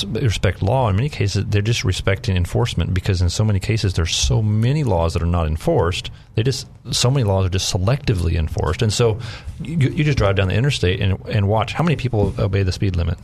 respect 0.08 0.62
law. 0.62 0.90
In 0.90 0.96
many 0.96 1.10
cases, 1.10 1.46
they're 1.48 1.62
just 1.62 1.84
respecting 1.84 2.38
enforcement 2.38 2.94
because 2.94 3.22
in 3.22 3.30
so 3.30 3.44
many 3.44 3.60
cases 3.60 3.94
there's 3.96 4.16
so 4.16 4.42
many 4.42 4.84
laws 4.84 5.14
that 5.14 5.22
are 5.22 5.26
not 5.28 5.48
enforced. 5.48 6.12
They 6.36 6.44
just 6.44 6.68
so 6.92 7.12
many 7.12 7.24
laws 7.26 7.46
are 7.46 7.50
just 7.50 7.74
selectively 7.74 8.36
enforced, 8.36 8.82
and 8.82 8.94
so 8.94 9.20
you, 9.62 9.90
you 9.90 10.04
just 10.04 10.18
drive 10.18 10.36
down 10.38 10.48
the 10.48 10.56
interstate 10.56 11.02
and 11.02 11.20
and 11.28 11.48
watch 11.48 11.74
how 11.74 11.84
many 11.84 11.98
people 11.98 12.34
obey 12.40 12.64
the 12.64 12.72
speed 12.72 12.96
limit. 12.96 13.18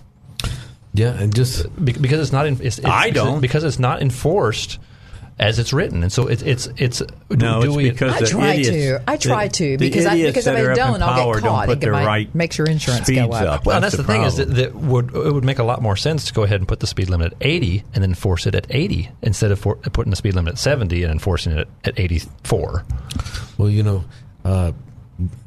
Yeah, 0.93 1.13
and 1.13 1.33
just 1.33 1.63
Be- 1.83 1.93
because 1.93 2.19
it's 2.19 2.31
not. 2.31 2.47
In, 2.47 2.55
it's, 2.61 2.79
it's, 2.79 2.87
I 2.87 3.11
don't. 3.11 3.39
because 3.39 3.63
it's 3.63 3.79
not 3.79 4.01
enforced 4.01 4.79
as 5.39 5.59
it's 5.59 5.71
written, 5.71 6.01
and 6.01 6.11
so 6.11 6.25
it's 6.27 6.41
it's 6.41 6.67
it's. 6.77 7.01
no. 7.29 7.61
do 7.61 7.67
it's 7.67 7.77
we, 7.77 7.89
because 7.91 8.13
I 8.15 8.19
the 8.21 8.25
try 8.25 8.53
idiots, 8.53 8.69
to. 8.69 9.03
I 9.11 9.17
try 9.17 9.47
the- 9.47 9.53
to 9.53 9.77
because 9.77 10.05
I, 10.07 10.15
because 10.23 10.47
if 10.47 10.55
that 10.55 10.65
I 10.65 10.69
up 10.71 10.75
don't, 10.75 10.95
in 10.95 11.01
I'll 11.03 11.33
get 11.33 11.43
caught. 11.43 11.65
put 11.67 11.77
It 11.77 11.81
their 11.81 11.91
right 11.91 12.33
makes 12.33 12.57
your 12.57 12.67
insurance 12.67 13.07
go 13.07 13.29
up. 13.31 13.41
up. 13.59 13.65
Well, 13.65 13.79
that's, 13.79 13.95
That's 13.95 13.97
the 13.97 14.01
the 14.03 14.07
thing 14.07 14.23
is 14.23 14.37
that, 14.37 14.45
that 14.55 14.75
would 14.75 15.13
it 15.15 15.31
would 15.33 15.43
make 15.45 15.59
a 15.59 15.63
lot 15.63 15.81
more 15.81 15.95
sense 15.95 16.25
to 16.25 16.33
go 16.33 16.41
ahead 16.43 16.59
and 16.59 16.67
put 16.67 16.79
the 16.79 16.87
speed 16.87 17.09
limit 17.09 17.33
at 17.33 17.37
80 17.41 17.83
and 17.93 18.03
then 18.03 18.09
enforce 18.11 18.47
it 18.47 18.55
at 18.55 18.65
80 18.69 19.09
instead 19.21 19.51
of 19.51 19.59
for, 19.59 19.75
putting 19.75 20.09
the 20.09 20.15
speed 20.15 20.33
limit 20.33 20.53
at 20.53 20.59
70 20.59 21.03
and 21.03 21.11
enforcing 21.11 21.53
it 21.53 21.67
at 21.85 21.99
84. 21.99 22.83
Well, 23.59 23.69
you 23.69 23.83
know, 23.83 24.05
uh, 24.43 24.71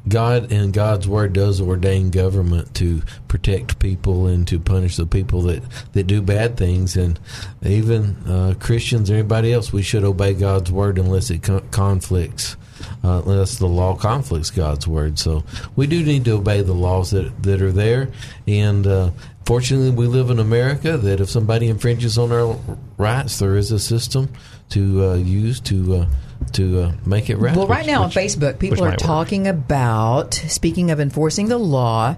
God 0.07 0.51
and 0.51 0.73
God's 0.73 1.07
word 1.07 1.33
does 1.33 1.61
ordain 1.61 2.09
government 2.09 2.75
to 2.75 3.01
protect 3.29 3.79
people 3.79 4.27
and 4.27 4.45
to 4.49 4.59
punish 4.59 4.97
the 4.97 5.05
people 5.05 5.43
that, 5.43 5.63
that 5.93 6.07
do 6.07 6.21
bad 6.21 6.57
things. 6.57 6.97
And 6.97 7.17
even 7.63 8.17
uh, 8.27 8.55
Christians 8.59 9.09
or 9.09 9.13
anybody 9.13 9.53
else, 9.53 9.71
we 9.71 9.81
should 9.81 10.03
obey 10.03 10.33
God's 10.33 10.71
word 10.71 10.97
unless 10.97 11.29
it 11.29 11.43
con- 11.43 11.65
conflicts, 11.69 12.57
uh, 13.03 13.21
unless 13.25 13.59
the 13.59 13.67
law 13.67 13.95
conflicts 13.95 14.49
God's 14.49 14.87
word. 14.87 15.17
So 15.17 15.45
we 15.77 15.87
do 15.87 16.03
need 16.03 16.25
to 16.25 16.31
obey 16.31 16.61
the 16.61 16.73
laws 16.73 17.11
that, 17.11 17.43
that 17.43 17.61
are 17.61 17.71
there. 17.71 18.09
And 18.47 18.85
uh, 18.85 19.11
fortunately, 19.45 19.91
we 19.91 20.07
live 20.07 20.29
in 20.29 20.39
America 20.39 20.97
that 20.97 21.21
if 21.21 21.29
somebody 21.29 21.69
infringes 21.69 22.17
on 22.17 22.33
our 22.33 22.57
rights, 22.97 23.39
there 23.39 23.55
is 23.55 23.71
a 23.71 23.79
system 23.79 24.33
to 24.71 25.11
uh, 25.11 25.15
use 25.15 25.59
to. 25.61 25.95
Uh, 25.95 26.05
to 26.53 26.81
uh, 26.81 26.91
make 27.05 27.29
it 27.29 27.37
right. 27.37 27.55
Well, 27.55 27.67
right 27.67 27.85
Which- 27.85 27.87
now 27.87 28.03
which- 28.03 28.17
on 28.17 28.23
Facebook, 28.23 28.57
people 28.57 28.79
are 28.79 28.89
might 28.89 28.91
work. 28.93 28.99
talking 28.99 29.47
about, 29.47 30.33
speaking 30.33 30.89
of 30.89 30.99
enforcing 30.99 31.47
the 31.49 31.59
law, 31.59 32.15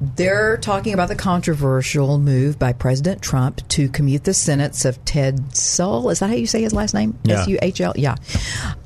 they're 0.00 0.56
talking 0.56 0.94
about 0.94 1.08
the 1.08 1.14
controversial 1.14 2.18
move 2.18 2.58
by 2.58 2.72
President 2.72 3.20
Trump 3.20 3.60
to 3.68 3.90
commute 3.90 4.24
the 4.24 4.32
sentence 4.32 4.86
of 4.86 5.04
Ted 5.04 5.50
Suhl. 5.50 6.10
Is 6.10 6.20
that 6.20 6.28
how 6.30 6.34
you 6.34 6.46
say 6.46 6.62
his 6.62 6.72
last 6.72 6.94
name? 6.94 7.18
Yeah. 7.22 7.42
S 7.42 7.48
U 7.48 7.58
H 7.60 7.80
L? 7.82 7.92
Yeah. 7.96 8.16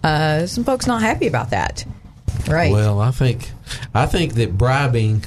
Uh, 0.03 0.47
some 0.47 0.65
folks 0.65 0.89
not 0.89 1.03
happy 1.03 1.29
about 1.29 1.51
that. 1.51 1.85
Right. 2.49 2.73
Well, 2.73 3.01
I 3.01 3.13
think 3.13 3.53
I 3.95 4.07
think 4.07 4.35
that 4.35 4.59
bribing 4.59 5.25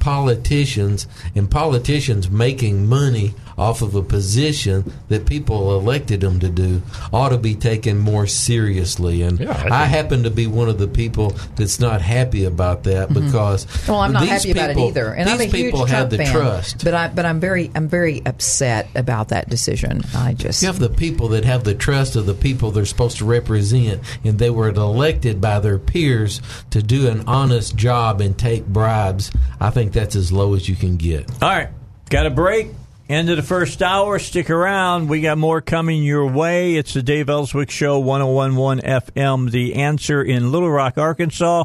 politicians 0.00 1.06
and 1.34 1.50
politicians 1.50 2.30
making 2.30 2.86
money 2.86 3.34
off 3.58 3.82
of 3.82 3.94
a 3.94 4.02
position 4.02 4.90
that 5.08 5.26
people 5.26 5.76
elected 5.78 6.20
them 6.20 6.40
to 6.40 6.48
do 6.48 6.80
ought 7.12 7.30
to 7.30 7.38
be 7.38 7.54
taken 7.54 7.98
more 7.98 8.26
seriously. 8.26 9.22
And 9.22 9.38
Yeah, 9.40 9.50
I 9.70 9.82
I, 9.82 9.84
happen 9.86 10.22
to 10.24 10.30
be 10.30 10.46
one 10.46 10.68
of 10.68 10.78
the 10.78 10.88
people 10.88 11.30
that's 11.56 11.80
not 11.80 12.00
happy 12.00 12.44
about 12.44 12.84
that 12.84 13.12
because 13.12 13.66
Mm-hmm. 13.66 13.92
Well, 13.92 14.00
I'm 14.00 14.12
not 14.12 14.20
these 14.22 14.30
happy 14.30 14.50
about 14.52 14.70
it 14.70 14.74
people- 14.76 14.88
either, 14.88 15.12
and 15.14 15.26
these 15.28 15.34
I'm 15.34 15.40
a 15.40 15.44
huge 15.44 15.52
people 15.52 15.78
Trump 15.80 15.90
have 15.90 16.10
the 16.10 16.18
fan. 16.18 16.32
trust. 16.32 16.84
But 16.84 16.94
I, 16.94 17.08
but 17.08 17.24
I'm 17.26 17.40
very, 17.40 17.70
I'm 17.74 17.88
very 17.88 18.22
upset 18.26 18.88
about 18.94 19.28
that 19.28 19.48
decision. 19.48 20.02
I 20.14 20.34
just, 20.34 20.62
You 20.62 20.68
have 20.68 20.78
the 20.78 20.88
people 20.90 21.28
that 21.28 21.44
have 21.44 21.64
the 21.64 21.74
trust 21.74 22.16
of 22.16 22.26
the 22.26 22.34
people 22.34 22.70
they're 22.70 22.84
supposed 22.84 23.18
to 23.18 23.24
represent, 23.24 24.02
and 24.24 24.38
they 24.38 24.50
were 24.50 24.68
elected 24.68 25.40
by 25.40 25.58
their 25.60 25.78
peers 25.78 26.40
to 26.70 26.82
do 26.82 27.08
an 27.08 27.24
honest 27.26 27.76
job 27.76 28.20
and 28.20 28.38
take 28.38 28.66
bribes. 28.66 29.30
I 29.60 29.70
think 29.70 29.92
that's 29.92 30.14
as 30.16 30.30
low 30.32 30.54
as 30.54 30.68
you 30.68 30.76
can 30.76 30.96
get. 30.96 31.30
All 31.42 31.48
right, 31.48 31.68
got 32.10 32.26
a 32.26 32.30
break. 32.30 32.68
End 33.08 33.30
of 33.30 33.38
the 33.38 33.42
first 33.42 33.82
hour. 33.82 34.18
Stick 34.18 34.50
around. 34.50 35.08
We 35.08 35.22
got 35.22 35.38
more 35.38 35.62
coming 35.62 36.02
your 36.02 36.26
way. 36.26 36.74
It's 36.76 36.92
the 36.92 37.02
Dave 37.02 37.30
Elswick 37.30 37.70
Show, 37.70 37.98
1011 38.00 38.84
FM. 38.84 39.50
The 39.50 39.76
answer 39.76 40.22
in 40.22 40.52
Little 40.52 40.70
Rock, 40.70 40.98
Arkansas. 40.98 41.64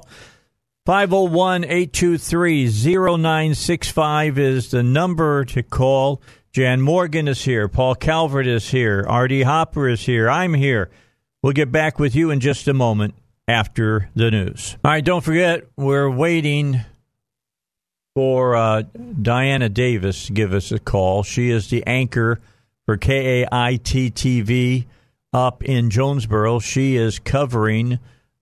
501 0.85 1.65
823 1.65 2.67
0965 2.67 4.37
is 4.37 4.71
the 4.71 4.83
number 4.83 5.43
to 5.45 5.63
call. 5.63 6.21
Jan 6.53 6.79
Morgan 6.79 7.27
is 7.27 7.43
here. 7.43 7.67
Paul 7.67 7.95
Calvert 7.95 8.47
is 8.47 8.69
here. 8.69 9.05
Artie 9.05 9.43
Hopper 9.43 9.89
is 9.89 10.05
here. 10.05 10.29
I'm 10.29 10.53
here. 10.53 10.91
We'll 11.41 11.51
get 11.51 11.73
back 11.73 11.99
with 11.99 12.15
you 12.15 12.31
in 12.31 12.39
just 12.39 12.69
a 12.69 12.73
moment 12.73 13.15
after 13.49 14.09
the 14.15 14.31
news. 14.31 14.77
All 14.85 14.91
right, 14.91 15.03
don't 15.03 15.23
forget, 15.23 15.65
we're 15.75 16.09
waiting 16.09 16.79
for 18.15 18.55
uh, 18.55 18.83
Diana 19.21 19.69
Davis 19.69 20.27
to 20.27 20.33
give 20.33 20.53
us 20.53 20.71
a 20.71 20.79
call. 20.79 21.23
She 21.23 21.49
is 21.49 21.69
the 21.69 21.85
anchor 21.87 22.39
for 22.85 22.97
KAIT 22.97 23.83
TV 24.13 24.85
up 25.31 25.63
in 25.63 25.89
Jonesboro. 25.89 26.59
She 26.59 26.95
is 26.95 27.17
covering 27.17 27.99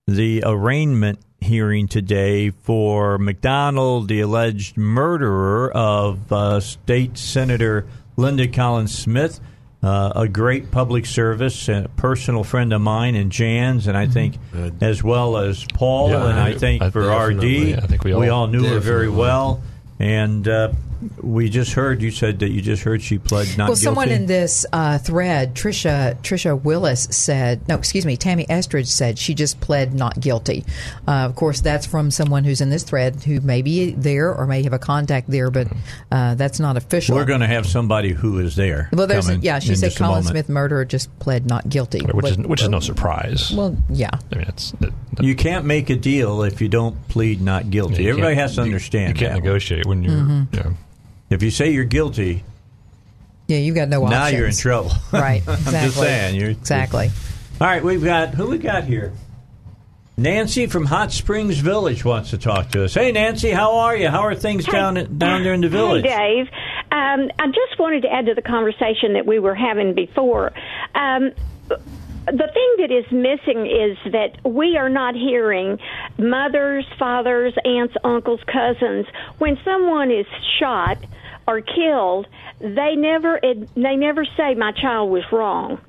the 0.08 0.44
arraignment 0.46 1.20
hearing 1.40 1.88
today 1.88 2.50
for 2.50 3.18
McDonald, 3.18 4.10
the 4.10 4.20
alleged 4.20 4.78
murderer 4.78 5.72
of 5.72 6.32
uh, 6.32 6.60
State 6.60 7.18
Senator 7.18 7.88
Linda 8.18 8.48
Collins 8.48 8.98
Smith. 8.98 9.40
Uh, 9.84 10.12
a 10.16 10.28
great 10.28 10.70
public 10.70 11.08
service, 11.08 11.68
and 11.68 11.88
a 11.88 11.90
personal 11.90 12.44
friend 12.44 12.72
of 12.72 12.80
mine 12.82 13.16
and 13.16 13.32
Jan's, 13.32 13.88
and 13.88 13.98
I 13.98 14.06
think 14.06 14.36
as 14.80 15.04
well 15.04 15.38
as 15.38 15.66
Paul, 15.74 16.12
Yeah, 16.12 16.28
and 16.30 16.40
I 16.40 16.50
I- 16.50 16.54
think 16.54 16.84
I 16.84 16.92
for 16.92 17.02
RD, 17.10 17.74
I 17.76 17.80
think 17.88 18.04
we 18.04 18.30
all- 18.30 18.46
knew 18.48 18.64
her 18.64 18.80
very 18.80 19.10
well. 19.10 19.64
And 20.00 20.48
uh, 20.48 20.70
we 21.22 21.50
just 21.50 21.74
heard 21.74 22.02
you 22.02 22.12
said 22.12 22.40
that 22.40 22.50
you 22.50 22.62
just 22.62 22.84
heard 22.84 23.02
she 23.02 23.18
pled 23.18 23.48
not 23.58 23.70
well, 23.70 23.76
guilty. 23.76 23.82
someone 23.82 24.10
in 24.10 24.26
this 24.26 24.66
uh, 24.72 24.98
thread, 24.98 25.56
Trisha 25.56 26.16
Trisha 26.22 26.62
Willis 26.62 27.08
said, 27.12 27.68
no, 27.68 27.76
excuse 27.76 28.06
me, 28.06 28.18
Tammy 28.18 28.46
Estridge 28.50 28.88
said 28.88 29.18
she 29.18 29.34
just 29.34 29.60
pled 29.62 29.94
not 29.94 30.20
guilty. 30.20 30.64
Uh, 31.08 31.12
of 31.26 31.36
course, 31.36 31.62
that's 31.62 31.86
from 31.86 32.12
someone 32.12 32.44
who's 32.44 32.62
in 32.62 32.70
this 32.70 32.84
thread 32.84 33.24
who 33.24 33.42
may 33.42 33.62
be 33.62 33.92
there 33.92 34.34
or 34.34 34.46
may 34.48 34.64
have 34.64 34.74
a 34.74 34.80
contact 34.80 35.30
there, 35.30 35.50
but 35.50 35.68
uh, 36.12 36.36
that's 36.36 36.60
not 36.60 36.78
official. 36.78 37.16
We're 37.16 37.26
going 37.26 37.42
to 37.42 37.48
have 37.48 37.66
somebody 37.66 38.10
who 38.12 38.40
is 38.40 38.56
there. 38.56 38.90
well, 38.94 39.08
there's 39.08 39.26
coming 39.28 39.42
yeah. 39.42 39.60
She 39.60 39.76
said 39.76 39.96
Colin. 39.96 40.24
Smith 40.24 40.50
murderer 40.50 40.86
just 40.86 41.18
pled 41.20 41.46
not 41.46 41.68
guilty, 41.70 42.00
which 42.06 42.32
is 42.32 42.38
which 42.38 42.62
is 42.62 42.70
no 42.70 42.80
surprise. 42.80 43.52
Well, 43.52 43.76
yeah. 43.90 44.12
I 44.32 44.36
mean, 44.36 44.46
it's 44.48 44.74
it, 44.82 44.94
You 45.20 45.36
can't 45.36 45.66
make 45.66 45.90
a 45.90 45.96
deal 45.96 46.44
if 46.44 46.62
you 46.62 46.70
don't 46.70 47.08
plead 47.10 47.42
not 47.42 47.70
guilty. 47.70 48.04
you 48.04 48.10
Everybody 48.10 48.36
has 48.36 48.56
to 48.56 48.62
you- 48.62 48.66
understand 48.66 49.10
You 49.20 49.28
can't 49.28 49.34
that. 49.36 49.44
negotiate 49.44 49.86
when 49.86 50.04
you're. 50.04 50.14
Mm-hmm. 50.14 50.56
Yeah. 50.56 50.72
If 51.32 51.42
you 51.42 51.50
say 51.50 51.72
you're 51.72 51.86
guilty, 51.86 52.44
Yeah, 53.48 53.58
you've 53.58 53.76
got 53.76 53.88
no 53.88 54.06
now 54.06 54.28
you're 54.28 54.48
in 54.48 54.56
trouble. 54.56 54.92
Right. 55.14 55.42
I'm 55.48 55.64
just 55.64 55.98
saying. 55.98 56.36
You're, 56.36 56.50
Exactly. 56.50 57.10
All 57.60 57.68
right, 57.68 57.84
we've 57.84 58.04
got 58.04 58.34
who 58.34 58.50
we 58.50 58.58
got 58.58 58.84
here. 58.84 59.14
Nancy 60.18 60.68
from 60.68 60.86
Hot 60.86 61.12
Springs 61.12 61.60
Village 61.60 62.04
wants 62.04 62.32
to 62.32 62.38
talk 62.38 62.70
to 62.72 62.84
us. 62.84 62.94
Hey, 62.94 63.12
Nancy, 63.12 63.52
how 63.52 63.78
are 63.78 63.96
you? 63.96 64.10
How 64.10 64.22
are 64.22 64.36
things 64.36 64.66
down 64.66 64.96
down 65.18 65.44
there 65.44 65.54
in 65.54 65.62
the 65.62 65.70
village? 65.70 66.06
Hey, 66.06 66.44
Dave. 66.44 66.48
Um, 66.92 67.32
I 67.40 67.48
just 67.48 67.80
wanted 67.80 68.02
to 68.02 68.12
add 68.12 68.26
to 68.26 68.34
the 68.36 68.42
conversation 68.42 69.14
that 69.14 69.26
we 69.26 69.40
were 69.40 69.56
having 69.56 69.96
before. 69.96 70.52
Um, 70.94 71.32
the 71.70 72.50
thing 72.54 72.76
that 72.80 72.92
is 72.92 73.06
missing 73.12 73.66
is 73.66 73.98
that 74.12 74.38
we 74.44 74.78
are 74.78 74.90
not 74.90 75.16
hearing 75.16 75.80
mothers, 76.18 76.86
fathers, 77.00 77.54
aunts, 77.66 77.96
uncles, 78.04 78.42
cousins. 78.46 79.06
When 79.38 79.58
someone 79.64 80.12
is 80.12 80.26
shot 80.60 80.98
or 81.48 81.62
killed, 81.62 82.28
they 82.60 82.96
never 82.96 83.40
they 83.42 83.96
never 83.96 84.26
say 84.38 84.56
my 84.56 84.72
child 84.72 85.10
was 85.12 85.24
wrong. 85.32 85.80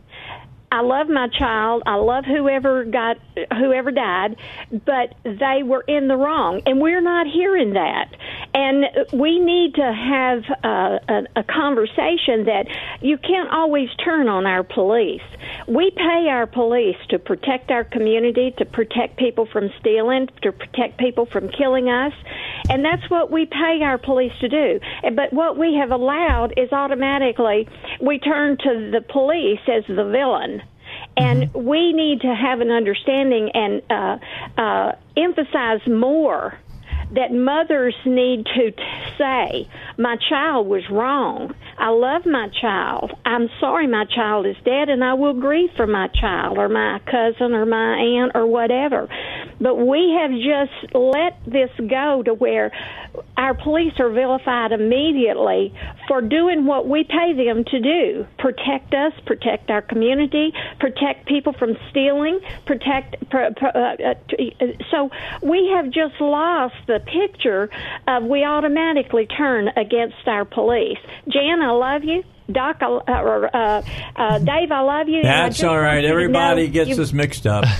I 0.73 0.81
love 0.81 1.11
my 1.11 1.29
child. 1.29 1.83
I 1.85 1.97
love 1.97 2.25
whoever 2.25 2.87
got 2.87 3.18
whoever 3.53 3.91
died, 3.91 4.37
but 4.70 5.14
they 5.23 5.62
were 5.62 5.83
in 5.87 6.09
the 6.09 6.16
wrong, 6.16 6.62
and 6.64 6.81
we're 6.81 7.03
not 7.03 7.27
hearing 7.27 7.75
that. 7.75 8.09
And 8.55 8.87
we 9.12 9.39
need 9.39 9.75
to 9.75 9.93
have 9.93 10.45
uh, 10.64 10.99
a, 11.09 11.41
a 11.41 11.45
conversation 11.45 12.47
that 12.47 12.68
you 13.03 13.18
can't 13.18 13.51
always 13.51 13.91
turn 14.03 14.29
on 14.29 14.47
our 14.47 14.62
police. 14.62 15.20
We 15.68 15.91
pay 15.91 16.29
our 16.31 16.47
police 16.47 16.97
to 17.11 17.18
protect 17.18 17.70
our 17.70 17.85
community, 17.85 18.55
to 18.57 18.64
protect 18.64 19.18
people 19.18 19.45
from 19.45 19.70
stealing, 19.79 20.31
to 20.41 20.53
protect 20.53 20.99
people 20.99 21.27
from 21.27 21.51
killing 21.51 21.91
us, 21.91 22.14
and 22.70 22.83
that's 22.83 23.11
what 23.11 23.31
we 23.31 23.45
pay 23.45 23.83
our 23.83 23.99
police 23.99 24.33
to 24.41 24.49
do. 24.49 24.81
But 25.14 25.35
what 25.35 25.59
we 25.59 25.75
have 25.75 25.91
allowed 25.91 26.55
is 26.57 26.73
automatically 26.73 27.68
we 28.01 28.18
turn 28.18 28.57
to 28.57 28.91
the 28.91 29.03
police 29.07 29.61
as 29.68 29.85
the 29.87 30.05
villain 30.05 30.62
and 31.17 31.53
we 31.55 31.93
need 31.93 32.21
to 32.23 32.35
have 32.35 32.61
an 32.61 32.71
understanding 32.71 33.51
and 33.55 33.83
uh, 33.91 34.61
uh, 34.61 34.93
emphasize 35.17 35.87
more 35.87 36.59
that 37.13 37.33
mothers 37.33 37.95
need 38.07 38.47
to 38.47 38.71
t- 38.71 38.83
say, 39.19 39.69
My 39.99 40.17
child 40.29 40.67
was 40.67 40.83
wrong. 40.91 41.55
I 41.79 41.91
love 41.91 42.27
my 42.27 42.49
child. 42.61 43.12
I'm 43.25 43.49
sorry 43.61 43.87
my 43.87 44.05
child 44.05 44.47
is 44.47 44.57
dead, 44.64 44.89
and 44.89 45.03
I 45.03 45.14
will 45.14 45.35
grieve 45.35 45.70
for 45.77 45.87
my 45.87 46.09
child 46.09 46.59
or 46.59 46.68
my 46.68 47.01
cousin 47.07 47.55
or 47.55 47.66
my 47.66 47.97
aunt 47.97 48.33
or 48.35 48.47
whatever. 48.47 49.09
But 49.61 49.77
we 49.77 50.18
have 50.20 50.31
just 50.31 50.95
let 50.95 51.39
this 51.47 51.70
go 51.89 52.23
to 52.25 52.35
where 52.35 52.73
our 53.37 53.55
police 53.55 53.93
are 53.99 54.11
vilified 54.11 54.73
immediately 54.73 55.75
for 56.09 56.20
doing 56.20 56.66
what 56.66 56.89
we 56.89 57.05
pay 57.05 57.33
them 57.35 57.64
to 57.64 57.81
do 57.81 58.27
protect 58.39 58.95
us, 58.95 59.12
protect 59.27 59.70
our 59.70 59.83
community, 59.83 60.53
protect 60.81 61.27
people 61.27 61.53
from 61.53 61.77
stealing, 61.91 62.41
protect. 62.66 63.16
Pr- 63.31 63.53
pr- 63.57 63.66
uh, 63.66 63.95
uh, 63.95 64.14
t- 64.29 64.57
uh, 64.61 64.66
so 64.91 65.11
we 65.43 65.73
have 65.75 65.87
just 65.87 66.20
lost 66.20 66.75
the 66.87 67.01
picture 67.01 67.70
of 68.07 68.25
we 68.25 68.45
automatically 68.45 69.27
turn 69.27 69.68
against 69.77 70.27
our 70.27 70.45
police. 70.45 70.99
Jan, 71.29 71.62
I 71.73 71.75
love 71.75 72.05
you. 72.05 72.23
Doc, 72.51 72.76
uh, 72.82 72.97
uh, 72.97 73.82
uh, 74.16 74.38
Dave, 74.38 74.70
I 74.72 74.80
love 74.80 75.09
you. 75.09 75.22
That's 75.22 75.57
just 75.57 75.64
all 75.64 75.74
want 75.74 75.82
right. 75.84 75.97
you 75.97 76.03
to 76.03 76.09
Everybody 76.09 76.66
know 76.66 76.72
gets 76.72 76.90
you- 76.90 76.97
this 76.97 77.12
mixed 77.12 77.47
up. 77.47 77.64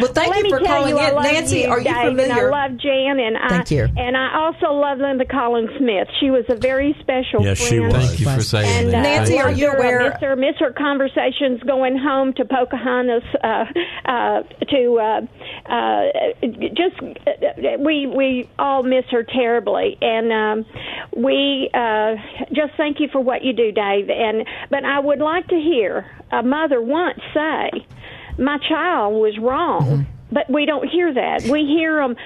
Well, 0.00 0.12
thank 0.12 0.34
Let 0.34 0.44
you 0.44 0.50
for 0.50 0.60
calling 0.64 0.90
you, 0.90 0.98
I 0.98 1.08
in, 1.10 1.14
love 1.14 1.24
Nancy. 1.24 1.60
you, 1.60 1.68
are 1.68 1.78
you 1.78 1.84
Dave, 1.84 1.94
familiar? 1.94 2.22
And 2.32 2.32
I 2.32 2.48
love 2.68 2.78
Jan, 2.78 3.18
and 3.20 3.36
I 3.36 3.48
Thank 3.48 3.70
you. 3.70 3.84
and 3.96 4.16
I 4.16 4.34
also 4.46 4.72
love 4.72 4.98
Linda 4.98 5.24
Collins 5.26 5.70
Smith. 5.78 6.08
She 6.20 6.30
was 6.30 6.44
a 6.48 6.54
very 6.56 6.96
special. 7.00 7.42
Yes, 7.44 7.58
she 7.58 7.80
was. 7.80 7.92
Thank 7.92 8.20
you 8.20 8.26
for 8.30 8.40
saying 8.42 8.84
And 8.86 8.94
that. 8.94 8.98
uh, 8.98 9.02
Nancy, 9.02 9.38
are 9.38 9.50
you 9.50 9.70
aware- 9.70 10.00
I 10.00 10.08
miss 10.10 10.20
her, 10.20 10.36
miss 10.36 10.54
her 10.60 10.72
conversations 10.72 11.62
going 11.64 11.98
home 11.98 12.32
to 12.34 12.44
Pocahontas 12.44 13.22
uh, 13.42 13.64
uh, 14.06 14.42
to 14.70 14.98
uh, 14.98 15.70
uh, 15.70 16.02
just 16.74 16.96
uh, 17.02 17.78
we 17.80 18.06
we 18.06 18.48
all 18.58 18.82
miss 18.82 19.04
her 19.10 19.22
terribly, 19.24 19.98
and 20.00 20.32
um, 20.32 20.66
we 21.16 21.68
uh, 21.74 22.14
just 22.58 22.76
thank 22.76 23.00
you 23.00 23.08
for 23.12 23.20
what 23.20 23.44
you 23.44 23.52
do, 23.52 23.70
Dave. 23.72 24.10
And 24.10 24.46
but 24.70 24.84
I 24.84 24.98
would 24.98 25.20
like 25.20 25.46
to 25.48 25.56
hear 25.56 26.06
a 26.32 26.42
mother 26.42 26.82
once 26.82 27.20
say, 27.32 27.86
"My 28.38 28.58
child 28.68 29.14
was 29.14 29.38
wrong," 29.38 29.82
mm-hmm. 29.82 30.02
but 30.32 30.50
we 30.50 30.66
don't 30.66 30.88
hear 30.88 31.12
that. 31.14 31.42
We 31.44 31.64
hear 31.64 32.00
them 32.00 32.16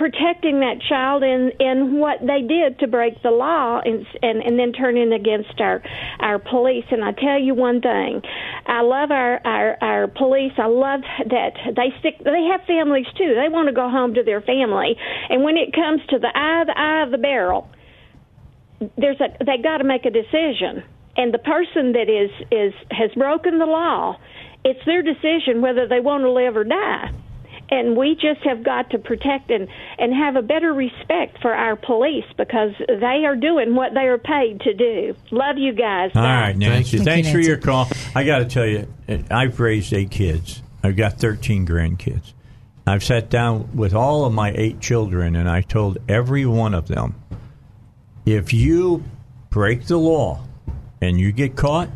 protecting 0.00 0.60
that 0.60 0.80
child 0.88 1.22
in 1.22 1.52
in 1.60 2.00
what 2.00 2.20
they 2.20 2.40
did 2.40 2.78
to 2.78 2.86
break 2.86 3.22
the 3.22 3.30
law 3.30 3.80
and 3.84 4.06
and 4.22 4.42
and 4.42 4.58
then 4.58 4.72
turning 4.72 5.12
against 5.12 5.60
our 5.60 5.82
our 6.20 6.38
police. 6.38 6.86
And 6.90 7.04
I 7.04 7.12
tell 7.12 7.38
you 7.38 7.54
one 7.54 7.82
thing 7.82 8.22
I 8.64 8.80
love 8.80 9.10
our 9.10 9.40
our 9.44 9.76
our 9.82 10.08
police. 10.08 10.52
I 10.56 10.68
love 10.68 11.00
that 11.28 11.52
they 11.76 11.92
stick 12.00 12.16
they 12.24 12.48
have 12.50 12.62
families 12.66 13.06
too. 13.18 13.34
They 13.36 13.50
want 13.50 13.68
to 13.68 13.74
go 13.74 13.90
home 13.90 14.14
to 14.14 14.22
their 14.22 14.40
family. 14.40 14.96
And 15.28 15.44
when 15.44 15.58
it 15.58 15.74
comes 15.74 16.00
to 16.08 16.18
the 16.18 16.32
eye 16.34 16.62
of 16.62 16.66
the 16.68 16.78
eye 16.80 17.02
of 17.02 17.10
the 17.10 17.18
barrel 17.18 17.68
there's 18.96 19.20
a 19.20 19.28
they 19.44 19.58
got 19.62 19.78
to 19.78 19.84
make 19.84 20.04
a 20.06 20.10
decision 20.10 20.82
and 21.16 21.32
the 21.34 21.38
person 21.38 21.92
that 21.92 22.08
is 22.08 22.30
is 22.50 22.72
has 22.90 23.10
broken 23.16 23.58
the 23.58 23.66
law 23.66 24.16
it's 24.64 24.80
their 24.86 25.02
decision 25.02 25.60
whether 25.60 25.86
they 25.88 26.00
want 26.00 26.22
to 26.22 26.30
live 26.30 26.56
or 26.56 26.64
die 26.64 27.10
and 27.72 27.96
we 27.96 28.14
just 28.14 28.40
have 28.44 28.64
got 28.64 28.90
to 28.90 28.98
protect 28.98 29.50
and 29.50 29.68
and 29.98 30.14
have 30.14 30.36
a 30.36 30.42
better 30.42 30.72
respect 30.72 31.40
for 31.42 31.52
our 31.54 31.76
police 31.76 32.24
because 32.36 32.70
they 32.88 33.24
are 33.26 33.36
doing 33.36 33.74
what 33.74 33.92
they 33.94 34.06
are 34.06 34.18
paid 34.18 34.60
to 34.60 34.72
do 34.74 35.14
love 35.30 35.56
you 35.58 35.72
guys 35.72 36.10
All 36.14 36.22
right, 36.22 36.36
Bye. 36.36 36.40
right, 36.40 36.56
Nancy. 36.56 36.96
you. 36.98 37.04
Thanks 37.04 37.28
Thank 37.28 37.36
for 37.36 37.40
your 37.40 37.58
call. 37.58 37.88
I 38.14 38.24
got 38.24 38.38
to 38.38 38.44
tell 38.46 38.66
you, 38.66 38.88
I've 39.30 39.58
raised 39.60 39.92
eight 39.92 40.10
kids. 40.10 40.62
I've 40.82 40.96
got 40.96 41.18
13 41.18 41.66
grandkids. 41.66 42.32
I've 42.86 43.04
sat 43.04 43.28
down 43.28 43.76
with 43.76 43.92
all 43.94 44.24
of 44.24 44.32
my 44.32 44.52
eight 44.56 44.80
children, 44.80 45.36
and 45.36 45.48
I 45.48 45.60
told 45.60 45.98
every 46.08 46.46
one 46.46 46.72
of 46.74 46.88
them 46.88 47.14
if 48.34 48.52
you 48.52 49.04
break 49.50 49.86
the 49.86 49.96
law 49.96 50.42
and 51.00 51.18
you 51.18 51.32
get 51.32 51.56
caught, 51.56 51.88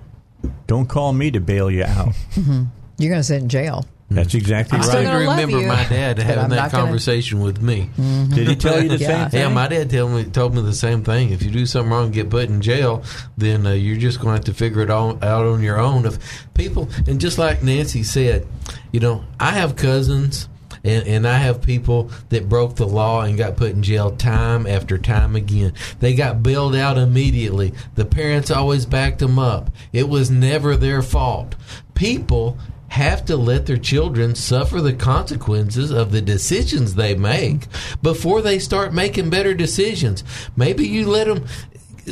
don't 0.66 0.86
call 0.88 1.12
me 1.12 1.30
to 1.30 1.40
bail 1.40 1.70
you 1.70 1.84
out. 1.84 2.14
You're 2.36 3.10
going 3.10 3.20
to 3.20 3.24
sit 3.24 3.42
in 3.42 3.48
jail. 3.48 3.84
That's 4.10 4.34
exactly 4.34 4.78
I 4.78 4.82
still 4.82 4.94
right. 4.96 5.06
still 5.06 5.30
remember 5.30 5.60
you, 5.60 5.66
my 5.66 5.82
dad 5.88 6.18
having 6.18 6.50
that 6.50 6.56
not 6.56 6.70
gonna- 6.70 6.84
conversation 6.84 7.40
with 7.40 7.60
me. 7.60 7.90
Did 7.96 8.46
he 8.48 8.54
tell 8.54 8.80
you 8.80 8.90
the 8.90 8.96
Yeah. 9.00 9.06
same 9.22 9.30
thing? 9.30 9.40
Yeah, 9.40 9.48
my 9.48 9.66
dad 9.66 9.90
told 9.90 10.12
me 10.12 10.24
told 10.24 10.54
me 10.54 10.60
the 10.62 10.74
same 10.74 11.02
thing. 11.02 11.30
If 11.30 11.42
you 11.42 11.50
do 11.50 11.66
something 11.66 11.90
wrong 11.90 12.04
and 12.06 12.12
get 12.14 12.30
put 12.30 12.48
in 12.48 12.60
jail, 12.60 13.02
then 13.38 13.66
uh, 13.66 13.72
you're 13.72 13.96
just 13.96 14.18
going 14.20 14.28
to 14.28 14.36
have 14.36 14.44
to 14.44 14.54
figure 14.54 14.82
it 14.82 14.90
all 14.90 15.12
out 15.24 15.46
on 15.46 15.62
your 15.62 15.80
own. 15.80 16.04
If 16.06 16.46
people 16.54 16.88
and 17.08 17.20
just 17.20 17.38
like 17.38 17.62
Nancy 17.62 18.02
said, 18.04 18.46
you 18.92 19.00
know, 19.00 19.24
I 19.40 19.52
have 19.52 19.74
cousins. 19.74 20.48
And, 20.84 21.06
and 21.08 21.26
I 21.26 21.38
have 21.38 21.62
people 21.62 22.10
that 22.28 22.48
broke 22.48 22.76
the 22.76 22.86
law 22.86 23.22
and 23.22 23.38
got 23.38 23.56
put 23.56 23.72
in 23.72 23.82
jail 23.82 24.14
time 24.14 24.66
after 24.66 24.98
time 24.98 25.34
again. 25.34 25.72
They 26.00 26.14
got 26.14 26.42
bailed 26.42 26.76
out 26.76 26.98
immediately. 26.98 27.72
The 27.94 28.04
parents 28.04 28.50
always 28.50 28.86
backed 28.86 29.18
them 29.18 29.38
up. 29.38 29.70
It 29.92 30.08
was 30.08 30.30
never 30.30 30.76
their 30.76 31.02
fault. 31.02 31.54
People 31.94 32.58
have 32.88 33.24
to 33.24 33.36
let 33.36 33.66
their 33.66 33.76
children 33.76 34.36
suffer 34.36 34.80
the 34.80 34.92
consequences 34.92 35.90
of 35.90 36.12
the 36.12 36.20
decisions 36.20 36.94
they 36.94 37.14
make 37.14 37.66
before 38.02 38.40
they 38.40 38.58
start 38.58 38.94
making 38.94 39.30
better 39.30 39.52
decisions. 39.52 40.22
Maybe 40.54 40.86
you 40.86 41.08
let 41.08 41.26
them 41.26 41.44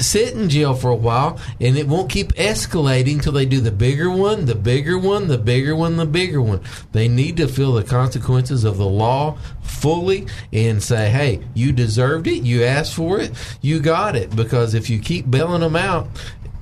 sit 0.00 0.34
in 0.34 0.48
jail 0.48 0.74
for 0.74 0.90
a 0.90 0.96
while 0.96 1.38
and 1.60 1.76
it 1.76 1.86
won't 1.88 2.08
keep 2.10 2.32
escalating 2.34 3.22
till 3.22 3.32
they 3.32 3.44
do 3.46 3.60
the 3.60 3.70
bigger 3.70 4.10
one, 4.10 4.46
the 4.46 4.54
bigger 4.54 4.98
one, 4.98 5.28
the 5.28 5.38
bigger 5.38 5.74
one, 5.76 5.96
the 5.96 6.06
bigger 6.06 6.40
one. 6.40 6.60
They 6.92 7.08
need 7.08 7.36
to 7.38 7.48
feel 7.48 7.72
the 7.72 7.84
consequences 7.84 8.64
of 8.64 8.76
the 8.78 8.86
law 8.86 9.36
fully 9.62 10.26
and 10.52 10.82
say, 10.82 11.10
hey, 11.10 11.40
you 11.54 11.72
deserved 11.72 12.26
it, 12.26 12.42
you 12.42 12.64
asked 12.64 12.94
for 12.94 13.20
it, 13.20 13.32
you 13.60 13.80
got 13.80 14.16
it. 14.16 14.34
Because 14.34 14.74
if 14.74 14.88
you 14.88 14.98
keep 14.98 15.30
bailing 15.30 15.60
them 15.60 15.76
out, 15.76 16.08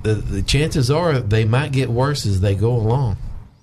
the, 0.03 0.15
the 0.15 0.41
chances 0.41 0.89
are 0.89 1.19
they 1.19 1.45
might 1.45 1.71
get 1.71 1.89
worse 1.89 2.25
as 2.25 2.41
they 2.41 2.55
go 2.55 2.71
along. 2.71 3.17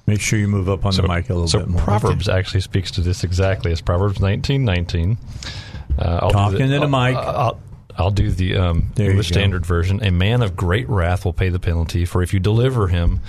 Make 0.06 0.20
sure 0.22 0.38
you 0.38 0.48
move 0.48 0.68
up 0.70 0.86
on 0.86 0.94
the 0.94 1.02
mic 1.02 1.28
a 1.28 1.34
little 1.34 1.48
so 1.48 1.58
bit 1.58 1.68
more. 1.68 1.82
Proverbs 1.82 2.28
actually 2.30 2.62
speaks 2.62 2.90
to 2.92 3.02
this 3.02 3.24
exactly. 3.24 3.72
It's 3.72 3.82
Proverbs 3.82 4.20
nineteen 4.20 4.64
nineteen. 4.64 5.18
Uh, 5.98 6.20
I'll 6.22 6.30
Talking 6.30 6.58
to 6.60 6.66
the 6.68 6.80
I'll- 6.80 6.88
mic. 6.88 7.14
I'll, 7.16 7.36
I'll 7.36 7.60
do 8.11 8.30
the 8.30 8.57
um, 8.57 8.90
There 8.94 9.07
you 9.07 9.11
English 9.12 9.30
go. 9.30 9.34
Standard 9.34 9.66
Version. 9.66 10.03
A 10.05 10.11
man 10.11 10.42
of 10.42 10.55
great 10.57 10.88
wrath 10.88 11.24
will 11.24 11.32
pay 11.32 11.49
the 11.49 11.59
penalty, 11.59 12.05
for 12.05 12.22
if 12.22 12.32
you 12.32 12.40
deliver 12.40 12.86
him, 12.88 13.20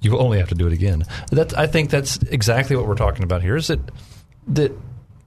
you 0.00 0.12
will 0.12 0.22
only 0.22 0.38
have 0.38 0.48
to 0.50 0.54
do 0.54 0.66
it 0.66 0.72
again. 0.72 1.04
That 1.30 1.56
I 1.58 1.66
think 1.66 1.90
that's 1.90 2.18
exactly 2.18 2.76
what 2.76 2.86
we're 2.86 2.94
talking 2.94 3.22
about 3.24 3.42
here. 3.42 3.56
Is 3.56 3.68
that 3.68 3.80
that 4.48 4.72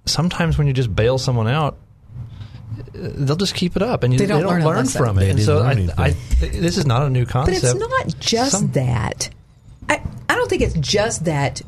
sometimes 0.06 0.58
when 0.58 0.68
you 0.68 0.74
just 0.74 0.94
bail 0.96 1.18
someone 1.18 1.48
out, 1.48 1.78
uh, 2.78 2.82
they'll 2.94 3.36
just 3.36 3.56
keep 3.56 3.76
it 3.76 3.82
up, 3.82 4.04
and 4.04 4.14
you, 4.14 4.20
They 4.20 4.26
don't 4.26 4.46
learn 4.46 4.62
a 4.62 4.68
lesson. 4.68 5.04
from 5.04 5.18
it. 5.18 5.22
They 5.22 5.30
and 5.32 5.42
so 5.42 5.62
I, 5.64 5.72
I, 5.98 6.10
this 6.40 6.78
is 6.78 6.86
not 6.86 7.04
a 7.04 7.10
new 7.10 7.26
concept. 7.26 7.62
But 7.62 7.68
concept. 7.80 7.82
it's 7.84 8.14
not 8.14 8.20
just 8.20 8.52
Some- 8.52 8.72
that. 8.74 9.30
I, 9.90 10.02
I 10.30 10.36
don't 10.36 10.50
think 10.50 10.62
it's 10.62 10.76
just 10.76 11.26
that 11.26 11.62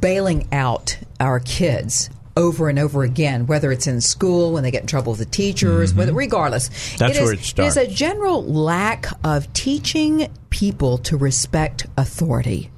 bailing 0.00 0.48
out 0.52 0.98
our 1.20 1.40
kids 1.40 2.10
over 2.36 2.68
and 2.68 2.78
over 2.78 3.02
again, 3.02 3.46
whether 3.46 3.72
it's 3.72 3.86
in 3.86 4.00
school 4.00 4.52
when 4.52 4.62
they 4.62 4.70
get 4.70 4.82
in 4.82 4.86
trouble 4.86 5.12
with 5.12 5.20
the 5.20 5.24
teachers, 5.24 5.94
whether 5.94 6.10
mm-hmm. 6.10 6.18
regardless. 6.18 6.68
That's 6.96 7.16
it 7.16 7.20
is, 7.20 7.24
where 7.24 7.32
it 7.32 7.40
starts. 7.40 7.76
is 7.76 7.88
a 7.88 7.90
general 7.90 8.44
lack 8.44 9.06
of 9.24 9.52
teaching 9.52 10.28
people 10.50 10.98
to 10.98 11.16
respect 11.16 11.86
authority. 11.96 12.70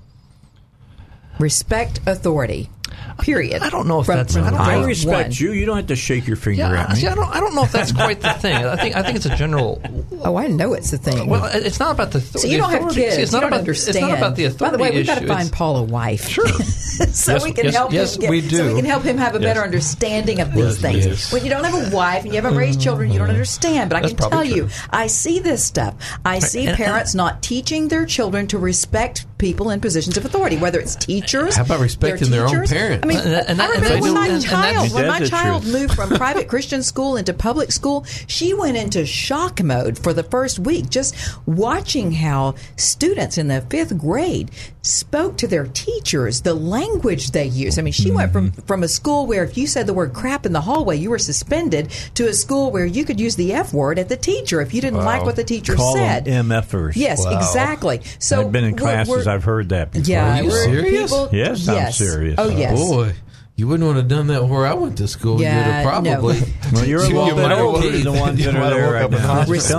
Respect 1.38 2.00
authority. 2.06 2.70
Period. 3.20 3.62
I 3.62 3.70
don't 3.70 3.88
know 3.88 3.98
if 4.00 4.06
From- 4.06 4.16
that's- 4.18 4.34
from 4.36 4.54
I 4.54 4.74
I 4.76 4.84
respect 4.84 5.28
one. 5.28 5.32
you. 5.32 5.52
You 5.52 5.66
don't 5.66 5.76
have 5.76 5.86
to 5.88 5.96
shake 5.96 6.26
your 6.28 6.36
finger 6.36 6.60
yeah, 6.62 6.82
at 6.82 6.90
me. 6.90 6.96
see, 6.96 7.06
I 7.08 7.14
don't. 7.16 7.28
I 7.34 7.40
don't 7.40 7.54
know 7.54 7.64
if 7.64 7.72
that's 7.72 7.90
quite 7.92 8.20
the 8.20 8.30
thing. 8.34 8.54
I 8.54 8.76
think. 8.76 8.94
I 8.96 9.02
think 9.02 9.16
it's 9.16 9.26
a 9.26 9.34
general. 9.36 9.82
Oh, 10.20 10.36
I 10.36 10.48
know 10.48 10.72
it's 10.72 10.90
the 10.90 10.98
thing. 10.98 11.28
Well, 11.28 11.44
it's 11.54 11.78
not 11.78 11.92
about 11.92 12.10
the. 12.10 12.20
So 12.20 12.40
the 12.40 12.48
you 12.48 12.58
don't 12.58 12.70
have 12.70 12.80
authority. 12.80 13.02
kids. 13.02 13.16
See, 13.16 13.22
it's 13.22 13.30
not 13.32 13.38
you 13.38 13.40
don't 13.42 13.48
about. 13.50 13.58
understand. 13.60 13.96
It's 13.96 14.02
not 14.02 14.18
about 14.18 14.34
the 14.36 14.42
By 14.42 14.48
authority 14.48 14.76
the 14.76 14.82
way, 14.82 14.90
we've 14.90 15.06
got 15.06 15.18
to 15.20 15.26
find 15.28 15.46
It's- 15.46 15.50
Paul 15.56 15.76
a 15.76 15.82
wife. 15.84 16.28
Sure. 16.28 16.48
so 16.48 17.32
Yes, 17.34 17.44
we 17.44 17.52
can 17.52 17.66
yes, 17.66 17.74
help 17.74 17.92
yes, 17.92 18.14
him. 18.16 18.20
Get, 18.22 18.30
we 18.30 18.40
So 18.48 18.66
we 18.66 18.74
can 18.74 18.84
help 18.84 19.04
him 19.04 19.16
have 19.18 19.36
a 19.36 19.38
Yes. 19.40 19.48
better 19.48 19.62
understanding 19.62 20.40
of 20.40 20.52
these 20.52 20.64
Yes, 20.64 20.78
things. 20.78 21.06
yes. 21.06 21.32
When 21.32 21.44
you 21.44 21.50
don't 21.50 21.62
have 21.64 21.92
a 21.92 21.96
wife 21.96 22.24
and 22.24 22.34
you 22.34 22.40
haven't 22.40 22.58
raised 22.58 22.80
children, 22.80 23.10
you 23.12 23.18
don't 23.18 23.28
mm-hmm. 23.28 23.34
understand. 23.36 23.90
But 23.90 23.96
I 23.98 24.00
That's 24.00 24.12
can 24.14 24.18
tell 24.18 24.30
probably 24.30 24.54
you. 24.56 24.68
I 24.90 25.06
see 25.06 25.38
this 25.38 25.62
stuff. 25.64 25.94
I 26.24 26.40
see 26.40 26.66
parents 26.66 27.14
not 27.14 27.40
teaching 27.42 27.86
their 27.86 28.04
children 28.06 28.48
to 28.48 28.58
respect 28.58 29.24
people 29.38 29.70
in 29.70 29.80
positions 29.80 30.16
of 30.16 30.24
authority, 30.24 30.56
whether 30.56 30.78
it's 30.80 30.96
teachers. 30.96 31.56
How 31.56 31.62
about 31.64 31.80
respecting 31.80 32.30
their 32.30 32.46
own 32.46 32.66
parents? 32.66 33.04
I 33.04 33.06
mean, 33.06 33.18
And 33.18 33.32
that- 33.32 33.48
and 33.48 33.62
I 33.62 33.66
that- 33.68 33.74
and 33.76 33.82
remember 33.84 34.02
when 34.02 34.14
my 34.14 34.24
and- 34.26 34.34
and 34.34 34.44
child, 34.44 34.92
when 34.92 35.06
my 35.06 35.20
child 35.24 35.62
truth. 35.62 35.74
moved 35.74 35.94
from 35.94 36.08
private 36.16 36.48
Christian 36.48 36.82
school 36.82 37.16
into 37.16 37.32
public 37.32 37.72
school, 37.72 38.04
she 38.26 38.52
went 38.54 38.76
into 38.76 39.06
shock 39.06 39.62
mode 39.62 39.98
for 39.98 40.12
the 40.12 40.22
first 40.24 40.58
week, 40.58 40.90
just 40.90 41.14
watching 41.46 42.12
how 42.12 42.54
students 42.76 43.38
in 43.38 43.48
the 43.48 43.60
fifth 43.62 43.96
grade 43.96 44.50
spoke 44.82 45.36
to 45.36 45.46
their 45.46 45.66
teachers, 45.66 46.40
the 46.42 46.54
language 46.54 47.30
they 47.32 47.44
use. 47.46 47.78
I 47.78 47.82
mean, 47.82 47.92
she 47.92 48.10
went 48.10 48.32
from, 48.32 48.50
mm-hmm. 48.52 48.60
from 48.62 48.82
a 48.82 48.88
school 48.88 49.26
where 49.26 49.44
if 49.44 49.56
you 49.58 49.66
said 49.66 49.86
the 49.86 49.92
word 49.94 50.12
crap 50.14 50.46
in 50.46 50.52
the 50.52 50.60
hallway, 50.62 50.96
you 50.96 51.10
were 51.10 51.18
suspended, 51.18 51.90
to 52.14 52.26
a 52.28 52.32
school 52.32 52.70
where 52.70 52.86
you 52.86 53.04
could 53.04 53.20
use 53.20 53.36
the 53.36 53.52
F 53.52 53.72
word 53.74 53.98
at 53.98 54.08
the 54.08 54.16
teacher 54.16 54.60
if 54.60 54.72
you 54.72 54.80
didn't 54.80 55.04
like 55.04 55.24
what 55.24 55.36
the 55.36 55.44
teacher 55.44 55.74
Call 55.74 55.94
said. 55.94 56.24
them 56.24 56.48
MFers. 56.48 56.92
Yes, 56.96 57.22
Wow. 57.24 57.36
exactly. 57.38 58.00
So 58.18 58.40
I've 58.40 58.52
been 58.52 58.64
in 58.64 58.70
we're- 58.72 58.80
classes. 58.82 59.10
we're- 59.10 59.22
I've 59.28 59.44
heard 59.44 59.68
that 59.70 59.92
before. 59.92 60.06
yeah, 60.10 60.38
Are 60.38 60.42
you 60.42 60.48
we're 60.50 60.64
serious? 60.64 61.10
people- 61.10 61.28
Yes, 61.32 61.68
I'm 61.68 61.92
serious. 61.92 62.34
Oh, 62.38 62.48
yes. 62.48 62.78
Boy, 62.78 63.12
you 63.56 63.66
wouldn't 63.66 63.84
want 63.86 63.96
to 63.96 64.02
have 64.02 64.08
done 64.08 64.28
that 64.28 64.44
where 64.46 64.66
I 64.66 64.74
went 64.74 64.98
to 64.98 65.08
school. 65.08 65.40
Yeah, 65.40 65.56
You'd 65.56 65.72
have 65.72 65.84
probably. 65.84 66.40
no. 66.40 66.46
Well, 66.72 66.84
you're 66.86 67.00
a 67.02 67.08
You 67.08 67.14
little 67.18 67.36
bit 67.36 67.42
might 67.42 67.50
have 67.56 67.58
older 67.64 67.90
than 67.90 68.02
the 68.04 68.12
ones 68.12 68.38
you 68.38 68.44
that 68.46 68.54
might 68.54 68.72
are 68.72 68.74
have 68.74 68.74
there 68.74 68.84
woke 68.86 68.94
right 68.94 69.02
up 69.04 69.12
and 69.12 69.22
now. 69.22 69.32
I'm 69.32 69.38
just 69.38 69.50
Respect 69.50 69.72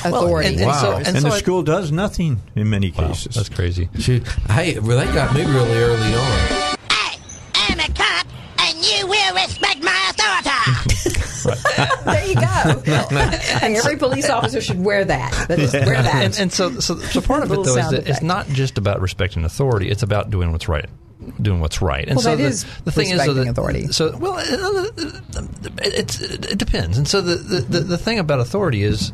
telling 0.00 0.14
you. 0.14 0.18
authority. 0.20 0.48
and, 0.48 0.60
and 0.60 0.74
so, 0.76 0.90
Wow. 0.90 0.96
and, 0.98 1.06
And 1.08 1.16
so 1.22 1.28
the 1.28 1.34
I- 1.34 1.38
school 1.38 1.62
does 1.62 1.90
nothing 1.92 2.40
in 2.54 2.70
many 2.70 2.92
Wow, 2.92 3.08
cases. 3.08 3.34
that's 3.34 3.48
crazy. 3.48 3.88
Shoot, 3.98 4.26
hey, 4.50 4.78
well, 4.78 4.98
they 5.04 5.12
got 5.12 5.34
me 5.34 5.44
really 5.44 5.74
early 5.76 6.14
on. 6.14 6.76
I 6.90 7.16
am 7.70 7.80
a 7.80 7.88
cop 7.94 8.26
and 8.60 8.76
you 8.84 9.06
will 9.08 9.34
respect 9.34 9.82
my 9.82 10.10
authority. 10.10 10.52
there 12.40 12.76
you 12.76 12.82
go. 12.84 13.06
and 13.62 13.76
every 13.76 13.96
police 13.96 14.28
officer 14.30 14.60
should 14.60 14.82
wear 14.82 15.04
that. 15.04 15.48
That 15.48 15.58
is- 15.58 15.72
Wear 15.72 16.02
that. 16.02 16.24
And, 16.24 16.38
and 16.38 16.52
so, 16.52 16.80
so, 16.80 16.96
so 16.98 17.20
part 17.20 17.42
of 17.42 17.50
it 17.50 17.54
though 17.56 17.62
is 17.62 17.74
sound 17.74 17.96
that 17.96 18.08
it's 18.08 18.22
not 18.22 18.46
just 18.48 18.78
about 18.78 19.00
respecting 19.00 19.44
authority; 19.44 19.88
it's 19.90 20.02
about 20.02 20.30
doing 20.30 20.52
what's 20.52 20.68
right, 20.68 20.86
doing 21.40 21.60
what's 21.60 21.80
right. 21.82 22.06
And 22.06 22.16
Well, 22.16 22.22
so 22.24 22.30
that 22.30 22.42
the, 22.42 22.48
is 22.48 22.64
the 22.84 22.92
thing 22.92 23.10
is, 23.10 23.22
so 23.24 23.32
respecting 23.34 23.44
that, 23.44 23.50
authority. 23.50 23.86
So, 23.88 24.16
well, 24.16 24.38
it, 24.38 25.72
it's, 25.82 26.20
it 26.20 26.58
depends. 26.58 26.98
And 26.98 27.06
so 27.08 27.20
the, 27.20 27.36
the, 27.36 27.60
the, 27.60 27.80
the 27.80 27.98
thing 27.98 28.18
about 28.18 28.40
authority 28.40 28.82
is, 28.82 29.12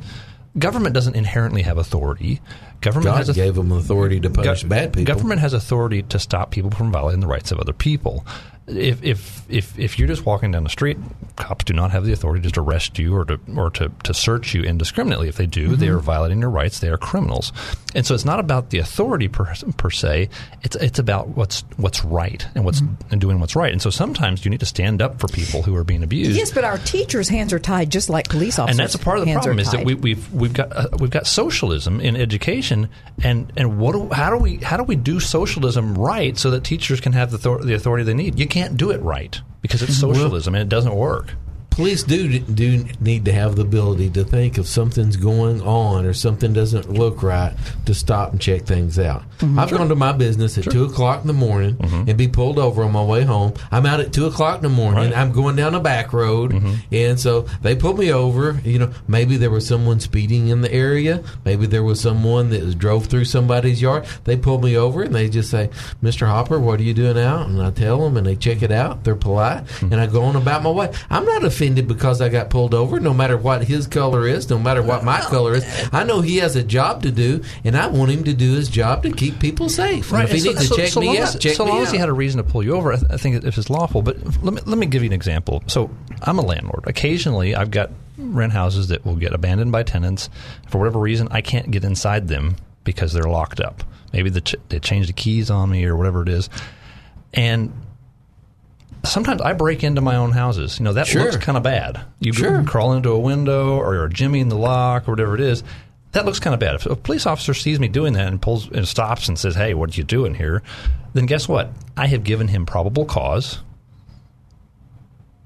government 0.59 0.95
doesn't 0.95 1.17
inherently 1.17 1.63
have 1.63 1.79
authority. 1.79 2.41
Government 2.81 3.05
God 3.15 3.17
has 3.19 3.29
a, 3.29 3.35
gave 3.35 3.55
them 3.55 3.71
authority 3.73 4.19
to 4.21 4.31
punish 4.31 4.65
Gov- 4.65 4.69
bad 4.69 4.93
people. 4.93 5.15
Government 5.15 5.41
has 5.41 5.53
authority 5.53 6.03
to 6.03 6.19
stop 6.19 6.51
people 6.51 6.71
from 6.71 6.91
violating 6.91 7.21
the 7.21 7.27
rights 7.29 7.53
of 7.53 7.61
other 7.61 7.73
people. 7.73 8.27
If 8.69 9.03
if 9.03 9.43
if 9.51 9.77
if 9.79 9.99
you're 9.99 10.07
just 10.07 10.25
walking 10.25 10.53
down 10.53 10.63
the 10.63 10.71
street, 10.71 10.97
cops 11.37 11.65
do 11.65 11.73
not 11.75 11.91
have 11.91 12.05
the 12.05 12.13
authority 12.13 12.43
just 12.43 12.55
to 12.55 12.61
arrest 12.61 12.97
you 12.99 13.15
or 13.17 13.25
to 13.25 13.41
or 13.57 13.71
to, 13.71 13.91
to 14.05 14.15
search 14.15 14.55
you 14.55 14.63
indiscriminately. 14.63 15.29
If 15.29 15.37
they 15.37 15.47
do, 15.47 15.75
they 15.75 15.87
Mm-hmm. 15.87 15.97
are 15.97 16.01
violating 16.01 16.41
your 16.41 16.51
rights. 16.51 16.79
They 16.79 16.89
are 16.89 16.97
criminals. 16.97 17.53
And 17.95 18.07
so 18.07 18.15
it's 18.15 18.25
not 18.25 18.39
about 18.41 18.71
the 18.71 18.79
authority 18.79 19.27
per, 19.29 19.53
per 19.77 19.91
se. 19.91 20.29
It's 20.63 20.77
it's 20.77 21.01
about 21.01 21.29
what's 21.31 21.65
what's 21.77 22.05
right 22.05 22.47
and 22.55 22.65
what's 22.65 22.81
Mm-hmm. 22.83 23.13
and 23.13 23.21
doing 23.21 23.41
what's 23.41 23.57
right. 23.57 23.73
And 23.73 23.83
so 23.83 23.91
sometimes 23.91 24.45
you 24.45 24.51
need 24.51 24.61
to 24.61 24.67
stand 24.67 25.03
up 25.03 25.19
for 25.21 25.27
people 25.27 25.63
who 25.63 25.75
are 25.75 25.85
being 25.85 26.05
abused. 26.05 26.37
Yes, 26.37 26.53
but 26.53 26.63
our 26.65 26.79
teachers' 26.79 27.29
hands 27.29 27.53
are 27.53 27.59
tied 27.59 27.91
just 27.91 28.09
like 28.11 28.29
police 28.29 28.59
officers. 28.61 28.79
And 28.79 28.85
that's 28.85 28.95
a 28.95 28.99
part 28.99 29.19
of 29.19 29.25
the 29.27 29.33
problem 29.33 29.59
is 29.59 29.73
that 29.73 29.85
we, 29.85 29.95
we've 29.95 30.33
we've 30.33 30.53
got 30.55 30.75
uh, 30.75 30.89
we've 31.01 31.11
got 31.11 31.27
socialism 31.27 31.99
in 32.01 32.15
education, 32.17 32.89
and 33.25 33.53
and 33.57 33.79
what 33.81 33.93
do, 33.93 34.09
how 34.15 34.31
do 34.31 34.37
we 34.37 34.59
how 34.59 34.77
do 34.77 34.85
we 34.85 34.95
do 34.97 35.19
socialism 35.19 35.97
right 35.97 36.39
so 36.39 36.51
that 36.53 36.63
teachers 36.63 37.01
can 37.01 37.13
have 37.13 37.33
the 37.33 37.39
the 37.59 37.75
authority 37.75 38.05
they 38.05 38.15
need? 38.15 38.39
You 38.39 38.47
can't 38.53 38.77
do 38.77 38.91
it 38.91 39.01
right 39.01 39.41
because 39.63 39.83
it's 39.83 39.93
mm-hmm. 39.93 40.13
socialism 40.13 40.55
and 40.55 40.63
it 40.63 40.69
doesn't 40.69 40.95
work. 40.95 41.35
Police 41.73 42.03
do 42.03 42.39
do 42.39 42.85
need 43.01 43.25
to 43.25 43.33
have 43.33 43.57
the 43.57 43.63
ability 43.63 44.11
to 44.11 44.25
think 44.25 44.59
if 44.59 44.67
something's 44.67 45.17
going 45.17 45.61
on 45.63 46.05
or 46.07 46.13
something 46.13 46.53
doesn't 46.53 46.91
look 46.91 47.23
right 47.23 47.55
to 47.87 47.95
stop 47.95 48.33
and 48.33 48.41
check 48.41 48.63
things 48.65 48.99
out. 48.99 49.23
Mm-hmm. 49.39 49.59
I've 49.59 49.71
gone 49.71 49.89
to 49.89 49.97
my 49.97 50.13
business 50.13 50.57
at 50.59 50.65
two 50.65 50.85
o'clock 50.85 51.23
in 51.23 51.27
the 51.27 51.33
morning 51.33 51.77
and 52.09 52.17
be 52.17 52.29
pulled 52.29 52.59
over 52.59 52.83
on 52.85 52.93
my 52.93 53.03
way 53.05 53.23
home. 53.23 53.55
I'm 53.71 53.87
out 53.87 54.01
at 54.01 54.13
two 54.13 54.27
o'clock 54.27 54.57
in 54.59 54.63
the 54.63 54.69
morning. 54.69 55.13
I'm 55.15 55.33
going 55.33 55.57
down 55.57 55.75
a 55.75 55.81
back 55.81 56.13
road, 56.13 56.53
Mm-hmm. 56.53 56.75
and 56.95 57.19
so 57.21 57.43
they 57.63 57.75
pulled 57.77 57.99
me 57.99 58.13
over. 58.13 58.61
You 58.65 58.79
know, 58.79 58.93
maybe 59.09 59.37
there 59.37 59.51
was 59.51 59.67
someone 59.67 60.01
speeding 60.01 60.49
in 60.49 60.61
the 60.61 60.73
area. 60.73 61.23
Maybe 61.45 61.67
there 61.67 61.83
was 61.83 62.01
someone 62.01 62.51
that 62.51 62.63
was, 62.63 62.75
drove 62.75 63.07
through 63.07 63.25
somebody's 63.27 63.81
yard. 63.81 64.07
They 64.25 64.37
pulled 64.37 64.63
me 64.65 64.77
over 64.77 65.03
and 65.03 65.15
they 65.15 65.29
just 65.29 65.51
say, 65.51 65.71
"Mr. 66.03 66.27
Hopper, 66.27 66.59
what 66.61 66.81
are 66.81 66.83
you 66.85 66.95
doing 66.95 67.19
out?" 67.19 67.49
And 67.49 67.61
I 67.63 67.71
tell 67.71 67.99
them, 68.01 68.17
and 68.17 68.27
they 68.27 68.37
check 68.37 68.63
it 68.63 68.71
out. 68.73 69.05
They're 69.05 69.15
polite, 69.17 69.65
Mm-hmm. 69.65 69.93
and 69.93 70.01
I 70.01 70.07
go 70.07 70.23
on 70.25 70.37
about 70.37 70.63
my 70.63 70.71
way. 70.71 70.93
I'm 71.11 71.25
not 71.25 71.45
offended 71.63 71.87
because 71.87 72.21
I 72.21 72.29
got 72.29 72.51
pulled 72.51 72.75
over. 72.75 72.99
No 72.99 73.15
matter 73.15 73.37
what 73.37 73.65
his 73.65 73.87
color 73.87 74.27
is, 74.27 74.51
no 74.51 74.59
matter 74.59 74.83
what 74.83 75.05
my 75.05 75.21
oh. 75.23 75.29
color 75.29 75.55
is, 75.55 75.89
I 75.93 76.05
know 76.05 76.21
he 76.21 76.39
has 76.39 76.57
a 76.57 76.63
job 76.63 77.03
to 77.03 77.11
do, 77.13 77.43
and 77.65 77.77
I 77.77 77.87
want 77.87 78.11
him 78.11 78.25
to 78.25 78.35
do 78.35 78.55
his 78.55 78.69
job 78.69 79.05
to 79.05 79.13
keep 79.13 79.39
people 79.39 79.69
safe. 79.69 80.13
And 80.13 80.25
if 80.25 80.33
he 80.33 80.41
so- 80.41 80.51
needs 80.51 80.63
to 80.63 80.67
so- 80.67 80.77
check 80.77 80.89
so 80.89 81.01
me 81.01 81.07
long 81.07 81.17
out, 81.19 81.35
as, 81.35 81.39
check 81.39 81.55
so 81.55 81.65
me 81.65 81.71
long 81.71 81.81
out. 81.81 81.87
as 81.87 81.93
he 81.93 81.99
had 81.99 82.09
a 82.09 82.13
reason 82.13 82.43
to 82.43 82.51
pull 82.51 82.63
you 82.65 82.75
over, 82.75 82.93
I, 82.93 82.97
th- 82.97 83.11
I 83.11 83.17
think 83.17 83.45
if 83.45 83.57
it's 83.57 83.71
lawful. 83.71 84.03
But 84.03 84.19
let 84.43 84.55
me 84.55 84.61
let 84.67 84.79
me 84.79 84.87
give 84.87 85.03
you 85.03 85.09
an 85.09 85.13
example. 85.13 85.63
So 85.69 85.91
I'm 86.23 86.39
a 86.39 86.43
landlord. 86.43 86.85
Occasionally, 86.87 87.55
I've 87.55 87.71
got 87.71 87.91
rent 88.19 88.53
houses 88.53 88.89
that 88.89 89.05
will 89.05 89.17
get 89.17 89.33
abandoned 89.33 89.73
by 89.73 89.85
tenants 89.85 90.29
for 90.69 90.79
whatever 90.79 90.99
reason. 90.99 91.29
I 91.31 91.41
can't 91.41 91.71
get 91.71 91.85
inside 91.85 92.29
them 92.29 92.57
because 92.85 93.13
they're 93.13 93.23
locked 93.25 93.61
up. 93.61 93.85
Maybe 94.13 94.31
the 94.31 94.41
ch- 94.41 94.57
they 94.69 94.81
changed 94.81 95.09
the 95.09 95.15
keys 95.15 95.51
on 95.51 95.71
me 95.71 95.85
or 95.85 95.97
whatever 95.97 96.23
it 96.23 96.29
is, 96.29 96.51
and. 97.33 97.73
Sometimes 99.05 99.41
I 99.43 99.53
break 99.53 99.83
into 99.83 100.01
my 100.01 100.17
own 100.17 100.31
houses. 100.33 100.79
You 100.79 100.85
know 100.85 100.93
that 100.93 101.07
Sure. 101.09 101.25
looks 101.25 101.37
kind 101.37 101.57
of 101.59 101.65
bad. 101.65 102.01
You 102.21 102.33
Sure. 102.33 102.63
crawl 102.63 102.93
into 102.93 103.11
a 103.11 103.19
window 103.19 103.77
or 103.77 103.95
you're 103.95 104.09
jimmying 104.09 104.49
the 104.49 104.57
lock 104.57 105.09
or 105.09 105.13
whatever 105.13 105.35
it 105.35 105.41
is. 105.41 105.63
That 106.13 106.25
looks 106.27 106.39
kind 106.39 106.55
of 106.55 106.61
bad. 106.61 106.75
If 106.77 106.87
a 106.87 106.95
police 106.95 107.27
officer 107.27 107.53
sees 107.55 107.81
me 107.81 107.89
doing 107.89 108.13
that 108.13 108.29
and 108.29 108.41
pulls 108.41 108.71
and 108.71 108.87
stops 108.87 109.29
and 109.29 109.39
says, 109.39 109.55
"Hey, 109.57 109.75
what 109.75 109.91
are 109.91 109.99
you 109.99 110.05
doing 110.05 110.35
here?" 110.35 110.63
Then 111.15 111.27
guess 111.27 111.49
what? 111.49 111.73
I 111.97 112.07
have 112.07 112.23
given 112.23 112.49
him 112.49 112.65
probable 112.67 113.05
cause 113.05 113.59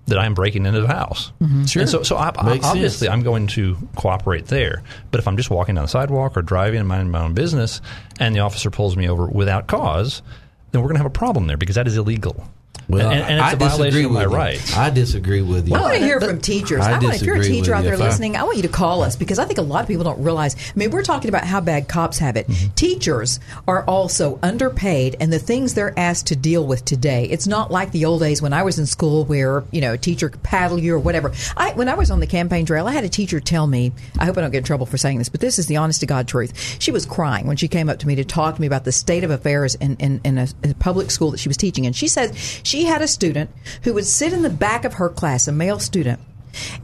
that 0.06 0.18
I'm 0.18 0.34
breaking 0.34 0.66
into 0.66 0.80
the 0.82 0.86
house. 0.88 1.32
Mm-hmm. 1.40 1.64
Sure. 1.64 1.82
And 1.82 1.90
so, 1.90 2.02
so 2.04 2.16
I, 2.16 2.28
I- 2.28 2.60
obviously, 2.62 2.90
sense. 3.06 3.08
I'm 3.10 3.22
going 3.22 3.48
to 3.48 3.76
cooperate 3.96 4.46
there. 4.46 4.82
But 5.10 5.18
if 5.18 5.26
I'm 5.26 5.36
just 5.36 5.50
walking 5.50 5.74
down 5.74 5.84
the 5.84 5.88
sidewalk 5.88 6.36
or 6.36 6.42
driving 6.42 6.78
and 6.80 6.88
minding 6.88 7.10
my 7.10 7.22
own 7.22 7.34
business, 7.34 7.80
and 8.20 8.34
the 8.34 8.40
officer 8.40 8.70
pulls 8.70 8.96
me 8.96 9.08
over 9.08 9.26
without 9.26 9.66
cause, 9.66 10.22
then 10.70 10.80
we're 10.82 10.88
going 10.88 10.96
to 10.96 11.02
have 11.02 11.06
a 11.06 11.10
problem 11.10 11.46
there 11.48 11.56
because 11.56 11.74
that 11.74 11.88
is 11.88 11.96
illegal. 11.96 12.46
Well, 12.88 13.10
and, 13.10 13.20
and 13.20 13.38
it's 13.40 13.42
I 13.42 13.52
a 13.52 13.56
disagree 13.56 14.04
violation 14.04 14.04
of 14.06 14.12
my 14.12 14.22
with 14.22 14.30
you. 14.30 14.36
rights. 14.36 14.76
I 14.76 14.90
disagree 14.90 15.42
with 15.42 15.68
you. 15.68 15.74
I 15.74 15.80
want 15.80 15.94
to 15.94 16.00
hear 16.00 16.20
from 16.20 16.40
teachers. 16.40 16.80
I 16.80 16.92
I, 16.92 16.98
want, 16.98 17.16
if 17.16 17.22
you're 17.22 17.36
a 17.36 17.42
teacher 17.42 17.74
out 17.74 17.82
there 17.84 17.94
If 17.94 18.00
I- 18.00 18.04
listening, 18.04 18.36
I 18.36 18.44
want 18.44 18.56
you 18.56 18.62
to 18.62 18.68
call 18.68 19.02
us 19.02 19.16
because 19.16 19.38
I 19.38 19.44
think 19.44 19.58
a 19.58 19.62
lot 19.62 19.82
of 19.82 19.88
people 19.88 20.04
don't 20.04 20.22
realize. 20.22 20.54
I 20.54 20.78
mean, 20.78 20.90
we're 20.90 21.02
talking 21.02 21.28
about 21.28 21.44
how 21.44 21.60
bad 21.60 21.88
cops 21.88 22.18
have 22.18 22.36
it. 22.36 22.46
Mm-hmm. 22.46 22.74
Teachers 22.74 23.40
are 23.66 23.84
also 23.84 24.38
underpaid, 24.42 25.16
and 25.20 25.32
the 25.32 25.38
things 25.38 25.74
they're 25.74 25.98
asked 25.98 26.28
to 26.28 26.36
deal 26.36 26.64
with 26.64 26.84
today, 26.84 27.24
it's 27.24 27.46
not 27.46 27.70
like 27.70 27.90
the 27.92 28.04
old 28.04 28.20
days 28.20 28.40
when 28.40 28.52
I 28.52 28.62
was 28.62 28.78
in 28.78 28.86
school 28.86 29.24
where 29.24 29.64
you 29.72 29.80
know 29.80 29.94
a 29.94 29.98
teacher 29.98 30.28
could 30.28 30.42
paddle 30.42 30.78
you 30.78 30.94
or 30.94 30.98
whatever. 30.98 31.32
I, 31.56 31.72
when 31.72 31.88
I 31.88 31.94
was 31.94 32.10
on 32.10 32.20
the 32.20 32.26
campaign 32.26 32.66
trail, 32.66 32.86
I 32.86 32.92
had 32.92 33.04
a 33.04 33.08
teacher 33.08 33.40
tell 33.40 33.66
me. 33.66 33.92
I 34.18 34.26
hope 34.26 34.38
I 34.38 34.42
don't 34.42 34.50
get 34.52 34.58
in 34.58 34.64
trouble 34.64 34.86
for 34.86 34.96
saying 34.96 35.18
this, 35.18 35.28
but 35.28 35.40
this 35.40 35.58
is 35.58 35.66
the 35.66 35.76
honest 35.78 36.00
to 36.00 36.06
God 36.06 36.28
truth. 36.28 36.76
She 36.80 36.92
was 36.92 37.04
crying 37.04 37.46
when 37.46 37.56
she 37.56 37.66
came 37.68 37.88
up 37.88 37.98
to 37.98 38.06
me 38.06 38.14
to 38.16 38.24
talk 38.24 38.54
to 38.54 38.60
me 38.60 38.66
about 38.68 38.84
the 38.84 38.92
state 38.92 39.24
of 39.24 39.30
affairs 39.30 39.74
in, 39.74 39.96
in, 39.96 40.20
in, 40.24 40.38
a, 40.38 40.46
in 40.62 40.70
a 40.70 40.74
public 40.74 41.10
school 41.10 41.32
that 41.32 41.38
she 41.38 41.48
was 41.48 41.56
teaching, 41.56 41.86
and 41.86 41.96
she 41.96 42.06
said 42.06 42.36
she 42.36 42.75
had 42.84 43.02
a 43.02 43.08
student 43.08 43.50
who 43.82 43.94
would 43.94 44.06
sit 44.06 44.32
in 44.32 44.42
the 44.42 44.50
back 44.50 44.84
of 44.84 44.94
her 44.94 45.08
class, 45.08 45.48
a 45.48 45.52
male 45.52 45.78
student, 45.78 46.20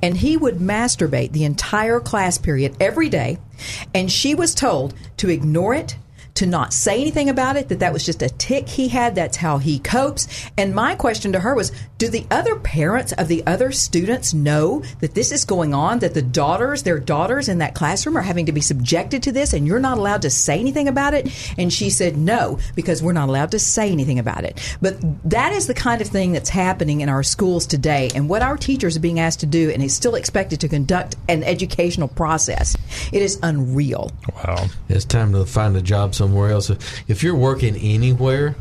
and 0.02 0.16
he 0.16 0.36
would 0.36 0.56
masturbate 0.56 1.32
the 1.32 1.44
entire 1.44 2.00
class 2.00 2.38
period 2.38 2.76
every 2.80 3.08
day 3.08 3.38
and 3.94 4.10
she 4.10 4.34
was 4.34 4.54
told 4.54 4.94
to 5.16 5.30
ignore 5.30 5.74
it 5.74 5.96
to 6.34 6.46
not 6.46 6.72
say 6.72 7.00
anything 7.00 7.28
about 7.28 7.56
it 7.56 7.68
that 7.68 7.80
that 7.80 7.92
was 7.92 8.04
just 8.04 8.22
a 8.22 8.28
tick 8.28 8.68
he 8.68 8.88
had. 8.88 9.14
That's 9.14 9.36
how 9.36 9.58
he 9.58 9.78
copes. 9.78 10.28
And 10.56 10.74
my 10.74 10.94
question 10.94 11.32
to 11.32 11.40
her 11.40 11.54
was 11.54 11.72
do 11.98 12.08
the 12.08 12.26
other 12.30 12.56
parents 12.56 13.12
of 13.12 13.28
the 13.28 13.46
other 13.46 13.72
students 13.72 14.34
know 14.34 14.82
that 15.00 15.14
this 15.14 15.30
is 15.30 15.44
going 15.44 15.74
on 15.74 16.00
that 16.00 16.14
the 16.14 16.22
daughters 16.22 16.82
their 16.82 16.98
daughters 16.98 17.48
in 17.48 17.58
that 17.58 17.74
classroom 17.74 18.16
are 18.16 18.22
having 18.22 18.46
to 18.46 18.52
be 18.52 18.60
subjected 18.60 19.22
to 19.22 19.32
this 19.32 19.52
and 19.52 19.66
you're 19.66 19.78
not 19.78 19.98
allowed 19.98 20.22
to 20.22 20.30
say 20.30 20.58
anything 20.58 20.88
about 20.88 21.14
it? 21.14 21.30
And 21.58 21.72
she 21.72 21.90
said 21.90 22.16
no 22.16 22.58
because 22.74 23.02
we're 23.02 23.12
not 23.12 23.28
allowed 23.28 23.50
to 23.52 23.58
say 23.58 23.90
anything 23.90 24.18
about 24.18 24.44
it. 24.44 24.76
But 24.80 24.96
that 25.30 25.52
is 25.52 25.66
the 25.66 25.74
kind 25.74 26.00
of 26.00 26.08
thing 26.08 26.32
that's 26.32 26.48
happening 26.48 27.00
in 27.00 27.08
our 27.08 27.22
schools 27.22 27.66
today. 27.66 28.10
And 28.14 28.28
what 28.28 28.42
our 28.42 28.56
teachers 28.56 28.96
are 28.96 29.00
being 29.00 29.20
asked 29.20 29.40
to 29.40 29.46
do 29.46 29.70
and 29.70 29.82
is 29.82 29.94
still 29.94 30.14
expected 30.14 30.60
to 30.60 30.68
conduct 30.68 31.16
an 31.28 31.42
educational 31.44 32.08
process 32.08 32.76
it 33.12 33.22
is 33.22 33.38
unreal. 33.42 34.12
Wow. 34.34 34.66
It's 34.88 35.04
time 35.04 35.32
to 35.32 35.44
find 35.44 35.76
a 35.76 35.82
job 35.82 36.14
somewhere 36.22 36.50
else. 36.50 36.70
If 37.08 37.22
you're 37.22 37.34
working 37.34 37.76
anywhere 37.76 38.54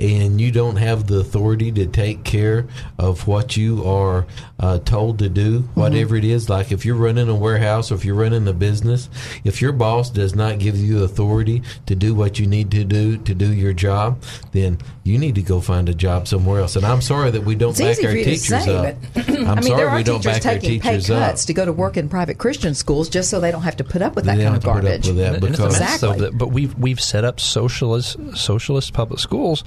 and 0.00 0.40
you 0.40 0.50
don't 0.50 0.76
have 0.76 1.06
the 1.06 1.18
authority 1.20 1.70
to 1.72 1.86
take 1.86 2.24
care 2.24 2.66
of 2.98 3.26
what 3.26 3.56
you 3.56 3.84
are 3.84 4.26
uh, 4.58 4.78
told 4.80 5.18
to 5.20 5.28
do, 5.28 5.60
whatever 5.74 6.16
it 6.16 6.24
is, 6.24 6.48
like 6.48 6.72
if 6.72 6.84
you're 6.84 6.96
running 6.96 7.28
a 7.28 7.34
warehouse 7.34 7.90
or 7.92 7.94
if 7.94 8.04
you're 8.04 8.14
running 8.14 8.46
a 8.48 8.52
business, 8.52 9.08
if 9.44 9.62
your 9.62 9.72
boss 9.72 10.10
does 10.10 10.34
not 10.34 10.58
give 10.58 10.76
you 10.76 10.98
the 10.98 11.04
authority 11.04 11.62
to 11.86 11.94
do 11.94 12.14
what 12.14 12.38
you 12.38 12.46
need 12.46 12.70
to 12.72 12.84
do 12.84 13.16
to 13.18 13.34
do 13.34 13.52
your 13.52 13.72
job, 13.72 14.20
then 14.52 14.78
you 15.04 15.18
need 15.18 15.34
to 15.36 15.42
go 15.42 15.60
find 15.60 15.88
a 15.88 15.94
job 15.94 16.26
somewhere 16.26 16.60
else. 16.60 16.76
And 16.76 16.84
I'm 16.84 17.00
sorry 17.02 17.30
that 17.30 17.42
we 17.42 17.54
don't 17.54 17.70
it's 17.70 17.80
back 17.80 17.90
easy 17.92 18.06
our 18.06 18.12
for 18.12 18.18
you 18.18 18.24
to 18.24 18.30
teachers 18.30 18.64
say, 18.64 18.76
up. 18.76 18.96
but 19.14 19.28
I'm 19.28 19.46
I 19.46 19.54
mean, 19.56 19.62
sorry 19.64 19.76
there 19.76 19.88
are 19.90 19.96
we 19.96 20.02
don't 20.02 20.20
teachers 20.22 20.38
back 20.40 20.46
our 20.54 20.60
taking 20.60 20.80
pay 20.80 20.90
teachers 20.92 21.10
up. 21.10 21.28
cuts 21.30 21.44
to 21.46 21.54
go 21.54 21.64
to 21.64 21.72
work 21.72 21.96
in 21.96 22.08
private 22.08 22.38
Christian 22.38 22.74
schools 22.74 23.08
just 23.08 23.30
so 23.30 23.38
they 23.40 23.50
don't 23.50 23.62
have 23.62 23.76
to 23.76 23.84
put 23.84 24.02
up 24.02 24.16
with 24.16 24.24
that 24.24 24.36
They 24.38 24.44
kind 24.44 24.54
don't 24.54 24.56
of 24.56 24.62
have 24.64 24.74
to 24.76 24.80
put 24.80 24.92
up 24.94 25.02
garbage. 25.02 25.06
with 25.08 25.16
that 25.18 25.34
And 25.36 25.44
it's 25.44 25.58
a 25.58 25.62
because- 25.62 25.80
mess, 25.80 26.00
though, 26.00 26.10
Exactly. 26.12 26.30
that- 26.30 26.38
but 26.38 26.48
we've 26.48 26.74
we've 26.78 27.00
set 27.00 27.24
up 27.24 27.38
socialist 27.40 28.16
socialist 28.36 28.92
public 28.92 29.20
schools, 29.20 29.62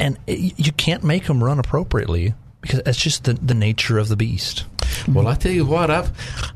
and 0.00 0.18
it, 0.26 0.54
you 0.58 0.72
can't 0.72 1.04
make 1.04 1.26
them 1.26 1.44
run 1.44 1.58
appropriately 1.58 2.34
because 2.60 2.82
that's 2.82 2.98
just 2.98 3.24
the, 3.24 3.34
the 3.34 3.54
nature 3.54 3.98
of 3.98 4.08
the 4.08 4.16
beast. 4.16 4.64
Well, 5.08 5.26
I 5.28 5.34
tell 5.34 5.52
you 5.52 5.64
what, 5.64 5.90
I've 5.90 6.10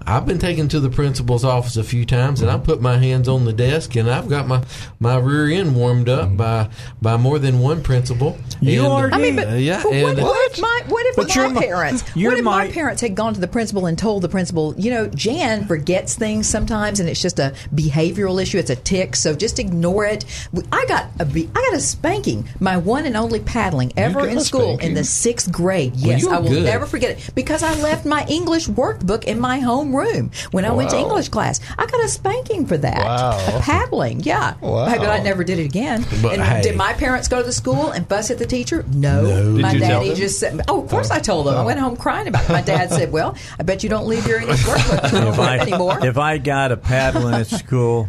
I've 0.07 0.27
been 0.27 0.39
taken 0.39 0.69
to 0.69 0.81
the 0.81 0.91
principal's 0.91 1.45
office 1.45 1.77
a 1.77 1.85
few 1.85 2.05
times, 2.05 2.41
and 2.43 2.51
I 2.51 2.59
put 2.59 2.81
my 2.81 2.99
hands 2.99 3.29
on 3.29 3.45
the 3.45 3.53
desk, 3.53 3.97
and 3.97 4.11
I've 4.11 4.29
got 4.29 4.47
my, 4.47 4.63
my 5.01 5.17
rear 5.19 5.49
end 5.61 5.75
warmed 5.77 6.09
up 6.09 6.37
by 6.37 6.69
by 7.01 7.17
more 7.17 7.39
than 7.39 7.59
one 7.61 7.83
principal. 7.83 8.39
You 8.61 8.85
And, 8.85 8.93
are 8.93 9.11
I 9.13 9.19
mean, 9.19 9.37
but, 9.37 9.49
uh, 9.49 9.55
yeah, 9.55 9.83
but 9.83 9.93
what, 9.93 9.95
and- 10.11 10.23
what 10.23 10.51
if 10.53 10.61
my 10.61 10.83
what 10.89 11.07
if 11.07 11.17
But 11.17 11.35
you're 11.35 11.49
my 11.49 11.55
my- 11.55 11.61
parents 11.67 12.05
you're 12.15 12.31
what 12.33 12.39
if 12.39 12.45
my, 12.45 12.67
my- 12.67 12.73
parents 12.73 13.01
had 13.01 13.15
gone 13.15 13.35
to 13.35 13.41
the 13.41 13.49
principal 13.49 13.87
and 13.87 13.97
told 13.99 14.23
the 14.23 14.29
principal, 14.29 14.75
you 14.79 14.91
know, 14.91 15.07
Jan 15.09 15.67
forgets 15.67 16.15
things 16.15 16.49
sometimes, 16.49 17.01
and 17.01 17.09
it's 17.09 17.21
just 17.23 17.39
a 17.39 17.55
behavioral 17.75 18.41
issue. 18.41 18.59
It's 18.59 18.71
a 18.71 18.77
tick, 18.77 19.17
so 19.17 19.35
just 19.35 19.59
ignore 19.59 20.05
it. 20.07 20.25
I 20.73 20.85
got 20.87 21.07
a 21.19 21.25
be- 21.25 21.49
I 21.55 21.61
got 21.71 21.75
a 21.75 21.81
spanking, 21.81 22.49
my 22.61 22.77
one 22.77 23.07
and 23.07 23.17
only 23.17 23.41
paddling 23.41 23.93
ever 23.97 24.27
in 24.29 24.39
a 24.39 24.41
school 24.41 24.79
in 24.79 24.95
the 24.95 25.05
sixth 25.05 25.51
grade. 25.53 25.95
Yes, 25.97 26.23
you 26.23 26.29
were 26.29 26.35
I 26.35 26.39
will 26.39 26.51
good. 26.51 26.65
never 26.65 26.87
forget 26.87 27.11
it 27.13 27.31
because 27.35 27.63
I 27.63 27.75
left 27.81 28.05
my 28.07 28.24
English 28.29 28.69
workbook 28.69 29.25
in 29.25 29.41
my 29.41 29.59
home 29.61 29.95
room 29.95 30.31
when 30.51 30.65
I 30.65 30.73
went 30.73 30.91
to 30.91 30.99
English 30.99 31.29
class. 31.29 31.61
I 31.79 31.87
got 31.87 32.05
a 32.05 32.09
spanking 32.09 32.67
for 32.67 32.77
that. 32.79 33.05
Wow. 33.05 33.57
A 33.57 33.61
paddling, 33.61 34.21
yeah. 34.21 34.55
Wow. 34.61 34.87
But 34.87 35.09
I 35.09 35.21
never 35.21 35.45
did 35.45 35.59
it 35.59 35.65
again. 35.65 36.05
But 36.23 36.35
and 36.35 36.43
hey. 36.43 36.63
did 36.63 36.77
my 36.77 36.93
parents 36.93 37.29
go 37.29 37.39
to 37.39 37.43
the 37.43 37.53
school 37.53 37.91
and 37.91 38.09
fuss 38.09 38.31
at 38.31 38.39
the 38.39 38.47
teacher? 38.47 38.85
No. 38.93 39.23
No. 39.23 39.63
My 39.63 39.73
Did 39.73 39.81
you 39.81 39.87
tell 39.87 40.01
daddy 40.01 40.09
them? 40.11 40.19
just 40.19 40.41
said, 40.41 40.61
"Oh, 40.69 40.83
of 40.83 40.91
course 40.91 41.11
I 41.11 41.19
told 41.21 41.47
them." 41.47 41.55
I 41.57 41.65
went 41.65 41.79
home 41.79 41.97
crying 41.97 42.29
about 42.29 42.45
it. 42.45 42.53
My 42.53 42.63
dad 42.63 42.91
said, 42.91 43.13
"Well, 43.13 43.37
I 43.59 43.63
bet 43.63 43.83
you 43.83 43.89
don't 43.89 44.07
leave 44.07 44.27
your 44.27 44.41
English 44.41 44.63
workbook 44.65 45.05
if 45.33 45.39
I 45.39 45.59
anymore." 45.59 46.05
if 46.05 46.19
I 46.19 46.39
got 46.39 46.73
a 46.73 46.77
paddling 46.77 47.35
at 47.35 47.47
school 47.47 48.09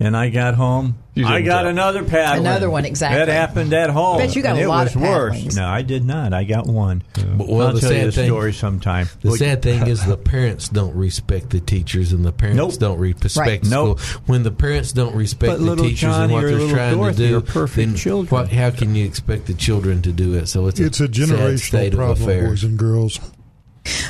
and 0.00 0.16
I 0.16 0.30
got 0.30 0.54
home, 0.54 0.96
I 1.16 1.42
got 1.42 1.62
tell. 1.62 1.70
another 1.70 2.02
paddling. 2.04 2.46
Another 2.46 2.70
one, 2.70 2.84
exactly. 2.86 3.18
That 3.18 3.28
happened 3.28 3.72
at 3.74 3.90
home. 3.90 4.16
I 4.16 4.26
Bet 4.26 4.34
you 4.36 4.42
got 4.42 4.50
and 4.52 4.60
a 4.60 4.62
it 4.62 4.68
lot 4.68 4.84
was 4.86 4.96
of 4.96 5.02
worse. 5.02 5.36
paddlings. 5.36 5.56
No, 5.56 5.66
I 5.66 5.82
did 5.82 6.04
not. 6.04 6.32
I 6.32 6.44
got 6.44 6.66
one. 6.66 7.02
But, 7.12 7.46
well, 7.48 7.66
I'll 7.68 7.72
the 7.74 7.80
tell 7.80 7.92
you 7.92 7.98
sad 7.98 8.06
the 8.08 8.12
thing- 8.12 8.26
story 8.28 8.52
sometime. 8.54 9.08
The 9.20 9.28
Well, 9.28 9.36
sad 9.36 9.60
thing 9.62 9.86
is 9.86 10.04
the 10.06 10.16
parents 10.34 10.68
don't 10.70 10.94
respect 10.96 11.50
the 11.50 11.60
teachers, 11.60 12.12
and 12.12 12.24
the 12.24 12.32
parents 12.32 12.56
Nope. 12.56 12.78
don't 12.78 12.98
respect 12.98 13.36
Right. 13.36 13.62
the 13.62 13.68
Nope. 13.68 14.00
school. 14.00 14.22
When 14.26 14.42
the 14.42 14.50
parents 14.50 14.92
don't 14.92 15.14
respect 15.14 15.58
But 15.58 15.64
the 15.64 15.76
teachers 15.76 16.00
Johnny 16.00 16.22
and 16.24 16.32
what 16.32 16.40
they're 16.58 16.68
trying 16.74 16.96
Dorothy 16.96 17.22
to 17.24 17.28
do, 17.28 17.36
are 17.36 17.40
perfect 17.42 17.76
then 17.88 17.96
children. 17.96 18.28
What, 18.28 18.50
how 18.52 18.70
can 18.70 18.94
you 18.94 19.04
expect 19.04 19.46
the 19.46 19.54
children 19.54 20.00
to 20.02 20.12
do 20.12 20.34
it? 20.34 20.46
So 20.46 20.66
it's 20.68 20.80
a, 20.80 20.86
It's 20.86 21.00
a 21.00 21.04
sad 21.06 21.12
generational 21.14 21.58
state 21.60 21.92
of 21.92 21.98
problem, 21.98 22.22
affairs. 22.28 22.48
boys 22.48 22.64
and 22.64 22.78
girls. 22.78 23.20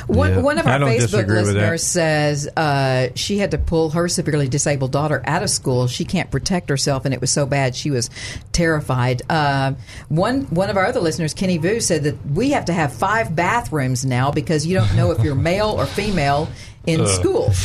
One, 0.07 0.31
Yeah. 0.31 0.39
one 0.41 0.57
of 0.57 0.67
our 0.67 0.79
Facebook 0.79 0.99
disagree 0.99 1.37
with 1.37 1.45
that. 1.47 1.53
listeners 1.53 1.83
says 1.83 2.47
uh, 2.57 3.07
she 3.15 3.37
had 3.37 3.51
to 3.51 3.57
pull 3.57 3.91
her 3.91 4.07
severely 4.09 4.47
disabled 4.49 4.91
daughter 4.91 5.21
out 5.25 5.43
of 5.43 5.49
school. 5.49 5.87
She 5.87 6.03
can't 6.05 6.29
protect 6.29 6.69
herself, 6.69 7.05
and 7.05 7.13
it 7.13 7.21
was 7.21 7.29
so 7.31 7.45
bad 7.45 7.75
she 7.75 7.89
was 7.91 8.09
terrified. 8.51 9.21
Uh, 9.29 9.73
one 10.09 10.41
one 10.45 10.69
of 10.69 10.77
our 10.77 10.85
other 10.85 10.99
listeners, 10.99 11.33
Kenny 11.33 11.57
Vu, 11.57 11.79
said 11.79 12.03
that 12.03 12.25
we 12.27 12.51
have 12.51 12.65
to 12.65 12.73
have 12.73 12.91
five 12.93 13.35
bathrooms 13.35 14.05
now 14.05 14.31
because 14.31 14.65
you 14.65 14.75
don't 14.75 14.93
know 14.95 15.11
if 15.11 15.23
you're 15.23 15.35
male 15.35 15.69
or 15.69 15.85
female 15.85 16.49
in 16.85 17.05
school. 17.07 17.49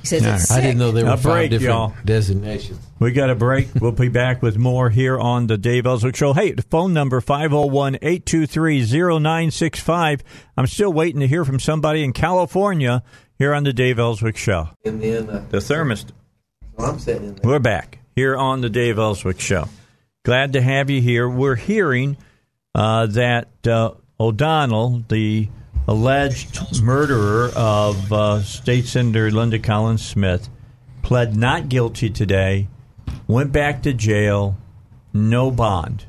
He 0.00 0.06
says 0.06 0.24
it's 0.24 0.50
I 0.50 0.54
sick. 0.56 0.62
didn't 0.62 0.78
know 0.78 0.92
there 0.92 1.06
A 1.06 1.10
were 1.10 1.16
five 1.16 1.22
break, 1.22 1.50
different 1.50 1.72
y'all. 1.74 1.94
designations. 2.04 2.78
We 3.00 3.12
got 3.12 3.30
a 3.30 3.34
break. 3.34 3.68
We'll 3.80 3.92
be 3.92 4.10
back 4.10 4.42
with 4.42 4.58
more 4.58 4.90
here 4.90 5.18
on 5.18 5.46
the 5.46 5.56
Dave 5.56 5.86
Elswick 5.86 6.14
Show. 6.14 6.34
Hey, 6.34 6.52
the 6.52 6.60
phone 6.60 6.92
number 6.92 7.22
501-823-0965. 7.22 10.20
I'm 10.54 10.66
still 10.66 10.92
waiting 10.92 11.20
to 11.20 11.26
hear 11.26 11.46
from 11.46 11.58
somebody 11.60 12.04
in 12.04 12.12
California 12.12 13.02
here 13.38 13.54
on 13.54 13.64
the 13.64 13.72
Dave 13.72 13.98
Elswick 13.98 14.36
Show. 14.36 14.68
And 14.84 15.00
then 15.00 15.30
uh, 15.30 15.46
The 15.48 15.60
thermostat. 15.60 16.10
I'm 16.78 16.98
sitting 16.98 17.28
in 17.28 17.36
there. 17.36 17.50
We're 17.50 17.58
back 17.58 18.00
here 18.14 18.36
on 18.36 18.60
the 18.60 18.68
Dave 18.68 18.98
Elswick 18.98 19.40
Show. 19.40 19.68
Glad 20.22 20.52
to 20.52 20.60
have 20.60 20.90
you 20.90 21.00
here. 21.00 21.26
We're 21.26 21.56
hearing 21.56 22.18
uh, 22.74 23.06
that 23.06 23.48
uh, 23.66 23.92
O'Donnell, 24.20 25.04
the 25.08 25.48
alleged 25.88 26.82
murderer 26.82 27.50
of 27.56 28.12
uh, 28.12 28.42
State 28.42 28.84
Senator 28.84 29.30
Linda 29.30 29.58
Collins 29.58 30.06
Smith, 30.06 30.50
pled 31.00 31.34
not 31.34 31.70
guilty 31.70 32.10
today, 32.10 32.68
went 33.30 33.52
back 33.52 33.82
to 33.82 33.92
jail, 33.92 34.56
no 35.12 35.50
bond. 35.50 36.04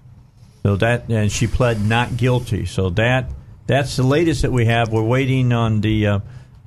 So 0.64 0.76
that 0.76 1.10
and 1.10 1.32
she 1.32 1.48
pled 1.48 1.82
not 1.82 2.18
guilty. 2.18 2.66
So 2.66 2.90
that 2.92 3.30
that's 3.68 3.96
the 3.96 4.04
latest 4.04 4.44
that 4.44 4.52
we 4.52 4.66
have. 4.66 4.90
We're 4.92 5.02
waiting 5.04 5.54
on 5.54 5.82
the 5.82 6.08
uh, 6.08 6.20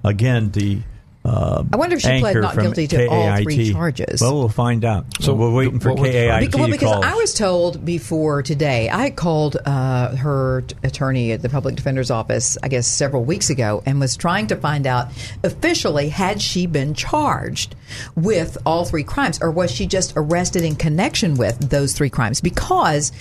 again 0.03 0.51
the. 0.51 0.83
Uh, 1.25 1.65
I 1.73 1.77
wonder 1.77 1.97
if 1.97 2.03
she 2.03 2.21
pled 2.21 2.37
not 2.37 2.55
guilty 2.55 2.87
to 2.89 3.07
all 3.09 3.37
three 3.39 3.73
charges. 3.73 4.21
Well, 4.21 4.35
we'll 4.35 4.49
find 4.51 4.85
out. 4.85 5.07
So 5.21 5.27
So 5.27 5.35
we're 5.35 5.53
waiting 5.53 5.81
for 5.81 5.95
what 5.95 6.05
KAIT 6.11 6.41
Because, 6.41 6.61
well, 6.61 6.71
because 6.71 6.93
call. 6.93 7.05
I 7.05 7.15
was 7.15 7.33
told 7.33 7.83
before 7.85 8.43
today, 8.43 8.91
I 8.91 9.09
called 9.09 9.57
uh, 9.65 10.17
her 10.17 10.63
t- 10.63 10.77
attorney 10.83 11.33
at 11.33 11.41
the 11.41 11.49
public 11.49 11.77
defender's 11.77 12.11
office, 12.11 12.59
I 12.63 12.69
guess 12.69 12.87
several 12.87 13.25
weeks 13.25 13.49
ago, 13.49 13.83
and 13.87 14.01
was 14.01 14.17
trying 14.17 14.49
to 14.49 14.57
find 14.57 14.87
out 14.87 15.09
officially 15.43 16.11
had 16.11 16.43
she 16.43 16.67
been 16.67 16.93
charged 16.93 17.75
with 18.15 18.59
all 18.67 18.85
three 18.85 19.05
crimes, 19.05 19.41
or 19.41 19.51
was 19.51 19.71
she 19.71 19.87
just 19.87 20.13
arrested 20.17 20.63
in 20.63 20.77
connection 20.77 21.37
with 21.37 21.71
those 21.71 21.95
three 21.95 22.11
crimes? 22.11 22.43
Because 22.43 23.13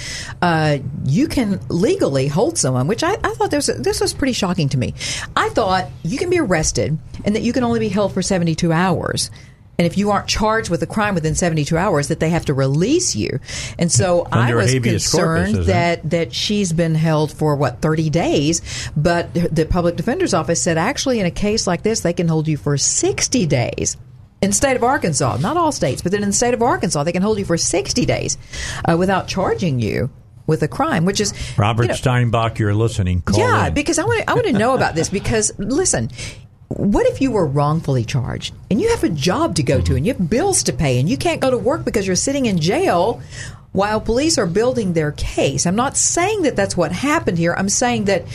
uh, 0.42 0.80
you 1.06 1.28
can 1.28 1.62
legally 1.70 2.28
hold 2.28 2.58
someone, 2.58 2.88
which 2.88 3.04
I, 3.04 3.14
I 3.24 3.34
thought 3.36 3.52
this, 3.52 3.68
this 3.68 4.02
was 4.02 4.14
pretty 4.14 4.34
shocking 4.34 4.68
to 4.70 4.78
me. 4.78 4.94
I 5.38 5.50
thought 5.50 5.90
you 6.04 6.18
can 6.18 6.30
be 6.30 6.40
arrested 6.40 6.98
and 7.24 7.36
that 7.36 7.44
you 7.44 7.54
can 7.54 7.64
only 7.64 7.80
be 7.80 7.90
held 7.94 8.14
for 8.14 8.22
72 8.22 8.72
hours. 8.72 9.32
And 9.80 9.88
if 9.88 9.98
you 9.98 10.12
aren't 10.12 10.28
charged 10.28 10.70
with 10.70 10.84
a 10.84 10.88
crime 10.88 11.16
within 11.16 11.34
72 11.34 11.76
hours, 11.76 12.10
that 12.10 12.20
they 12.20 12.30
have 12.30 12.46
to 12.46 12.54
release 12.54 13.16
you. 13.16 13.40
And 13.80 13.92
so 13.92 14.28
I 14.32 14.54
was 14.54 14.72
habeas 14.72 15.12
corpus, 15.12 15.46
concerned 15.46 15.66
that 15.66 16.10
that 16.12 16.34
she's 16.34 16.72
been 16.72 16.94
held 16.94 17.32
for 17.32 17.56
what 17.56 17.82
30 17.82 18.10
days, 18.12 18.62
but 18.96 19.34
the 19.34 19.66
public 19.66 19.96
defender's 19.96 20.34
office 20.34 20.62
said 20.62 20.78
actually 20.78 21.20
in 21.20 21.26
a 21.26 21.32
case 21.32 21.66
like 21.66 21.82
this 21.82 22.02
they 22.02 22.14
can 22.14 22.28
hold 22.28 22.48
you 22.48 22.58
for 22.58 22.78
60 22.78 23.46
days. 23.48 23.98
In 24.44 24.50
the 24.50 24.56
state 24.56 24.76
of 24.76 24.84
Arkansas, 24.84 25.38
not 25.38 25.56
all 25.56 25.72
states, 25.72 26.02
but 26.02 26.12
then 26.12 26.22
in 26.22 26.30
the 26.30 26.34
state 26.34 26.54
of 26.54 26.62
Arkansas, 26.62 27.04
they 27.04 27.14
can 27.14 27.22
hold 27.22 27.40
you 27.40 27.46
for 27.46 27.58
60 27.58 28.06
days 28.06 28.38
uh, 28.84 28.98
without 28.98 29.28
charging 29.28 29.80
you 29.80 30.10
with 30.46 30.62
a 30.64 30.68
crime, 30.68 31.06
which 31.06 31.22
is 31.22 31.34
Robert 31.58 31.84
you 31.84 31.88
know, 31.90 31.94
Steinbuch, 31.94 32.60
you're 32.60 32.76
listening. 32.76 33.22
Call 33.22 33.40
yeah, 33.40 33.68
in. 33.68 33.74
because 33.74 33.98
I 33.98 34.04
want 34.04 34.22
to 34.22 34.30
I 34.30 34.34
want 34.34 34.48
to 34.48 34.54
know 34.54 34.76
about 34.76 34.96
this 34.96 35.10
because 35.10 35.58
listen, 35.58 36.10
what 36.68 37.06
if 37.06 37.22
you 37.22 37.32
were 37.32 37.46
wrongfully 37.46 38.04
charged 38.04 38.54
and 38.72 38.82
you 38.82 38.90
have 38.90 39.04
a 39.04 39.10
job 39.10 39.56
to 39.56 39.64
go 39.64 39.78
to 39.78 39.84
mm-hmm. 39.84 39.98
and 39.98 40.08
you 40.08 40.14
have 40.14 40.30
bills 40.30 40.64
to 40.64 40.74
pay 40.74 41.00
and 41.00 41.10
you 41.10 41.18
can't 41.18 41.42
go 41.42 41.52
to 41.52 41.58
work 41.58 41.86
because 41.86 42.08
you're 42.08 42.16
sitting 42.16 42.46
in 42.46 42.60
jail 42.60 43.22
while 43.72 44.00
police 44.00 44.38
are 44.38 44.46
building 44.46 44.94
their 44.94 45.12
case? 45.12 45.66
I'm 45.66 45.76
not 45.76 45.98
saying 45.98 46.44
that 46.44 46.56
that's 46.56 46.78
what 46.78 46.92
happened 46.92 47.38
here. 47.38 47.54
I'm 47.58 47.70
saying 47.70 48.06
that 48.06 48.26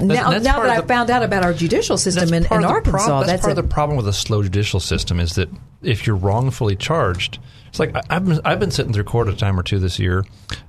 now, 0.00 0.30
that's 0.30 0.44
now 0.44 0.60
that 0.60 0.66
of 0.66 0.70
I 0.70 0.80
the- 0.80 0.86
found 0.86 1.10
out 1.10 1.22
about 1.22 1.44
our 1.44 1.52
judicial 1.52 1.98
system 1.98 2.32
in, 2.32 2.44
in 2.44 2.64
Arkansas, 2.64 3.06
prob- 3.06 3.26
that's, 3.26 3.32
that's, 3.32 3.42
part 3.42 3.56
a, 3.56 3.60
of 3.60 3.68
the 3.68 3.72
problem 3.72 3.96
with 3.96 4.06
a 4.06 4.12
slow 4.12 4.42
judicial 4.42 4.80
system 4.80 5.18
is 5.18 5.34
that 5.34 5.48
if 5.82 6.06
you're 6.06 6.16
wrongfully 6.16 6.76
charged, 6.76 7.38
it's 7.68 7.80
like 7.80 7.94
I- 7.94 8.02
I've 8.10 8.26
been, 8.26 8.40
I've 8.44 8.60
been 8.60 8.70
sitting 8.70 8.92
through 8.92 9.04
court 9.04 9.28
a 9.28 9.34
time 9.34 9.58
or 9.58 9.62
two 9.62 9.78
this 9.78 9.98
year, 9.98 10.24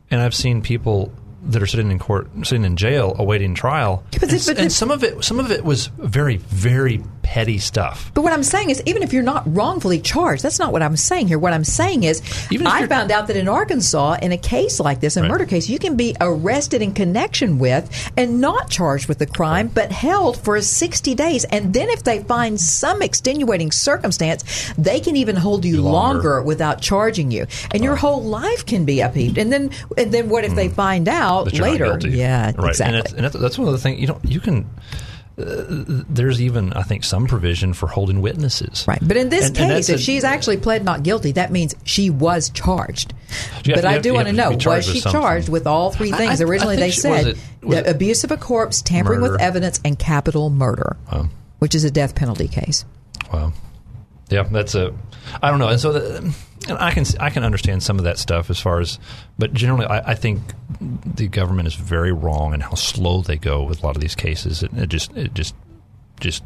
and 0.10 0.22
I've 0.22 0.36
seen 0.36 0.62
people 0.62 1.12
that 1.44 1.62
are 1.62 1.68
sitting 1.68 1.92
in 1.92 2.00
court, 2.00 2.30
sitting 2.44 2.64
in 2.64 2.76
jail, 2.76 3.16
awaiting 3.18 3.56
trial, 3.56 4.04
but 4.12 4.32
and, 4.32 4.44
but 4.46 4.58
and 4.60 4.72
some 4.72 4.92
of 4.92 5.04
it, 5.04 5.24
some 5.24 5.40
of 5.40 5.52
it 5.52 5.64
was 5.64 5.88
very, 5.98 6.38
very 6.38 7.04
petty 7.24 7.58
stuff. 7.58 8.12
But 8.14 8.24
what 8.24 8.34
I'm 8.34 8.44
saying 8.44 8.70
is, 8.70 8.82
even 8.86 9.04
if 9.04 9.14
you're 9.14 9.24
not 9.24 9.44
wrongfully 9.46 10.00
charged, 10.00 10.44
that's 10.44 10.60
not 10.60 10.72
what 10.72 10.82
I'm 10.82 10.96
saying 10.96 11.28
here. 11.28 11.40
What 11.40 11.54
I'm 11.54 11.64
saying 11.64 12.04
is, 12.04 12.22
I 12.52 12.88
found 12.88 13.12
out 13.12 13.28
that 13.28 13.38
in 13.38 13.48
Arkansas, 13.48 14.18
in 14.22 14.32
a 14.32 14.38
case 14.38 14.80
like 14.80 15.00
this, 15.00 15.18
a 15.18 15.22
Right. 15.22 15.30
murder 15.30 15.46
case, 15.46 15.70
you 15.70 15.80
can 15.80 15.96
be 15.96 16.16
arrested 16.20 16.82
in 16.82 16.94
connection 16.94 17.60
with 17.60 18.12
and 18.18 18.42
not 18.42 18.70
charged 18.70 19.08
with 19.08 19.20
the 19.20 19.26
crime, 19.26 19.70
but 19.74 19.92
held 19.92 20.38
for 20.38 20.60
60 20.60 21.16
days. 21.16 21.44
And 21.46 21.74
then 21.74 21.90
if 21.90 22.04
they 22.04 22.20
find 22.24 22.60
some 22.60 23.02
extenuating 23.02 23.72
circumstance, 23.72 24.74
they 24.78 25.00
can 25.00 25.16
even 25.16 25.36
hold 25.36 25.66
you 25.66 25.82
Longer. 25.82 25.92
longer. 25.92 26.42
without 26.42 26.82
charging 26.82 27.32
you, 27.32 27.46
and 27.72 27.84
your 27.84 27.94
oh. 27.94 27.98
whole 27.98 28.24
life 28.24 28.66
can 28.66 28.86
be 28.86 29.02
upheaved. 29.02 29.38
And 29.38 29.52
then, 29.52 29.72
and 29.98 30.12
then 30.12 30.30
what 30.30 30.44
if 30.44 30.56
they 30.56 30.68
hmm. 30.68 30.74
find 30.74 31.08
out 31.08 31.54
later? 31.54 31.98
Yeah, 32.08 32.52
right. 32.58 32.70
exactly. 32.70 32.98
And, 32.98 33.06
it's, 33.06 33.14
and 33.14 33.24
that's, 33.24 33.36
that's 33.36 33.58
one 33.58 33.68
of 33.68 33.74
the 33.74 33.80
things 33.80 34.00
you 34.00 34.08
don't 34.08 34.24
you 34.26 34.40
can. 34.40 34.66
Uh, 35.40 35.64
there's 36.10 36.42
even 36.42 36.74
I 36.74 36.84
think 36.84 37.04
some 37.04 37.26
provision 37.26 37.74
for 37.74 37.88
holding 37.88 38.22
witnesses. 38.22 38.86
Right. 38.88 39.00
But 39.02 39.16
in 39.18 39.30
this 39.30 39.48
And- 39.48 39.58
and 39.58 39.68
case, 39.70 39.88
that's 39.88 39.90
if 39.90 39.96
a- 39.96 40.04
she's 40.04 40.24
actually 40.24 40.58
pled 40.58 40.84
not 40.84 41.04
guilty, 41.04 41.32
that 41.34 41.52
means 41.52 41.74
she 41.84 42.10
was 42.10 42.50
charged. 42.50 43.14
Have- 43.54 43.64
but 43.76 43.86
I 43.86 43.94
have 43.94 44.02
do 44.02 44.14
want 44.14 44.28
to 44.28 44.34
know 44.34 44.52
was 44.52 44.86
she 44.86 45.00
something. 45.00 45.22
charged 45.22 45.50
with 45.50 45.66
all 45.68 45.92
three 45.92 46.12
things? 46.12 46.42
I- 46.42 46.44
I 46.44 46.48
Originally, 46.48 46.76
think 46.76 46.94
they 46.94 47.02
she- 47.02 47.08
was 47.08 47.18
said 47.24 47.28
it- 47.28 47.38
was 47.64 47.78
it- 47.78 47.88
abuse 47.88 48.24
of 48.26 48.32
a 48.32 48.38
corpse, 48.38 48.82
tampering 48.82 49.22
with 49.22 49.40
evidence, 49.40 49.80
and 49.86 49.98
capital 49.98 50.50
murder, 50.50 50.98
Wow. 51.12 51.30
which 51.60 51.76
is 51.76 51.86
a 51.86 51.92
death 51.92 52.14
penalty 52.14 52.48
case. 52.50 52.84
Wow. 53.34 53.54
Yeah, 54.30 54.44
that's 54.52 54.76
a. 54.76 54.92
I 55.42 55.50
don't 55.50 55.60
know, 55.60 55.70
and 55.70 55.80
so 55.80 55.92
the, 55.92 56.34
and 56.68 56.78
I 56.78 56.92
can 56.92 57.06
I 57.20 57.30
can 57.30 57.44
understand 57.44 57.84
some 57.84 57.98
of 57.98 58.06
that 58.06 58.18
stuff 58.18 58.50
as 58.50 58.60
far 58.60 58.80
as, 58.80 59.00
but 59.38 59.54
generally, 59.54 59.86
I, 59.86 60.12
I 60.12 60.16
think 60.16 60.42
the 60.80 61.28
government 61.28 61.68
is 61.68 61.76
very 61.76 62.12
wrong 62.12 62.54
in 62.54 62.60
how 62.60 62.76
slow 62.76 63.22
they 63.22 63.38
go 63.38 63.64
with 63.64 63.82
a 63.82 63.86
lot 63.86 63.96
of 63.96 64.02
these 64.02 64.16
cases. 64.16 64.64
It, 64.64 64.74
it 64.74 64.90
just 64.90 65.16
it 65.16 65.34
just 65.34 65.56
just 66.20 66.44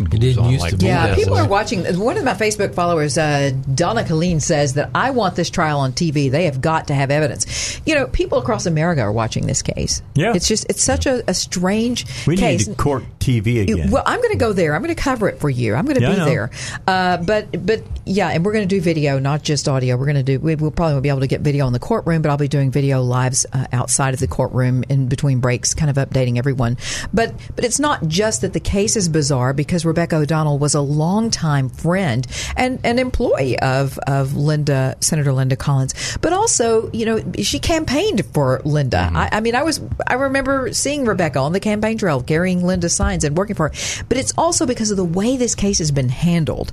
moves 0.00 0.18
didn't 0.18 0.38
on 0.44 0.50
used 0.50 0.62
like 0.62 0.70
to 0.72 0.76
be 0.78 0.86
Yeah, 0.86 1.08
that 1.08 1.16
people 1.16 1.34
way. 1.34 1.40
are 1.40 1.48
watching. 1.48 1.84
One 1.98 2.16
of 2.16 2.24
my 2.24 2.34
Facebook 2.34 2.74
followers, 2.74 3.16
uh, 3.18 3.50
Donna 3.74 4.04
Colleen, 4.04 4.40
says 4.40 4.74
that 4.74 4.90
I 4.94 5.10
want 5.10 5.36
this 5.36 5.50
trial 5.50 5.80
on 5.80 5.92
TV. 5.92 6.30
They 6.30 6.44
have 6.44 6.60
got 6.60 6.88
to 6.88 6.94
have 6.94 7.10
evidence. 7.10 7.80
You 7.86 7.94
know, 7.94 8.06
people 8.06 8.38
across 8.38 8.66
America 8.66 9.02
are 9.02 9.12
watching 9.12 9.46
this 9.46 9.62
case. 9.62 10.02
Yeah. 10.14 10.32
it's 10.34 10.48
just 10.48 10.66
it's 10.68 10.82
such 10.82 11.06
a, 11.06 11.22
a 11.28 11.34
strange 11.34 12.04
we 12.26 12.36
case. 12.36 12.66
need 12.66 12.72
to 12.76 12.82
court 12.82 13.04
TV 13.20 13.62
again. 13.62 13.90
Well, 13.90 14.02
I'm 14.06 14.18
going 14.20 14.32
to 14.32 14.38
go 14.38 14.52
there. 14.52 14.74
I'm 14.74 14.82
going 14.82 14.94
to 14.94 15.00
cover 15.00 15.28
it 15.28 15.38
for 15.40 15.50
you. 15.50 15.74
I'm 15.74 15.84
going 15.84 15.96
to 15.98 16.02
Yeah, 16.02 16.24
be 16.24 16.24
there. 16.24 16.50
Uh, 16.86 17.16
but 17.18 17.64
but 17.66 17.82
Yeah, 18.06 18.28
and 18.30 18.44
we're 18.44 18.52
going 18.52 18.68
to 18.68 18.74
do 18.74 18.80
video, 18.80 19.18
not 19.18 19.42
just 19.42 19.68
audio. 19.68 19.96
We're 19.96 20.06
going 20.06 20.16
to 20.16 20.22
do. 20.22 20.38
We, 20.40 20.54
we'll 20.56 20.70
probably 20.70 20.94
won't 20.94 21.02
be 21.02 21.08
able 21.10 21.20
to 21.20 21.26
get 21.26 21.40
video 21.42 21.66
in 21.66 21.72
the 21.72 21.78
courtroom, 21.78 22.22
but 22.22 22.30
I'll 22.30 22.36
be 22.38 22.48
doing 22.48 22.70
video 22.70 23.02
lives 23.02 23.46
uh, 23.52 23.66
outside 23.72 24.14
of 24.14 24.20
the 24.20 24.26
courtroom 24.28 24.84
in 24.88 25.06
between 25.08 25.40
breaks, 25.40 25.74
kind 25.74 25.90
of 25.90 25.96
updating 25.96 26.38
everyone. 26.38 26.78
But 27.12 27.34
but 27.54 27.64
it's 27.64 27.78
not 27.80 28.06
just 28.08 28.40
that 28.42 28.52
the 28.52 28.60
case 28.60 28.96
is 28.96 29.08
bizarre 29.08 29.52
because 29.52 29.84
Rebecca 29.90 30.16
O'Donnell 30.16 30.58
was 30.58 30.74
a 30.74 30.80
longtime 30.80 31.68
friend 31.68 32.26
and 32.56 32.78
an 32.84 32.98
employee 32.98 33.58
of 33.58 33.98
of 34.06 34.36
Linda 34.36 34.96
Senator 35.00 35.32
Linda 35.32 35.56
Collins, 35.56 36.16
but 36.22 36.32
also 36.32 36.90
you 36.92 37.04
know 37.06 37.32
she 37.42 37.58
campaigned 37.58 38.24
for 38.32 38.60
Linda. 38.64 39.10
I, 39.12 39.28
I 39.32 39.40
mean, 39.40 39.54
I 39.54 39.62
was 39.64 39.80
I 40.06 40.14
remember 40.14 40.72
seeing 40.72 41.04
Rebecca 41.04 41.38
on 41.40 41.52
the 41.52 41.60
campaign 41.60 41.98
trail 41.98 42.22
carrying 42.22 42.64
Linda's 42.64 42.94
signs 42.94 43.24
and 43.24 43.36
working 43.36 43.56
for 43.56 43.68
her. 43.68 44.04
But 44.08 44.16
it's 44.18 44.32
also 44.38 44.66
because 44.66 44.90
of 44.90 44.96
the 44.96 45.04
way 45.04 45.36
this 45.36 45.54
case 45.54 45.78
has 45.78 45.90
been 45.90 46.08
handled. 46.08 46.72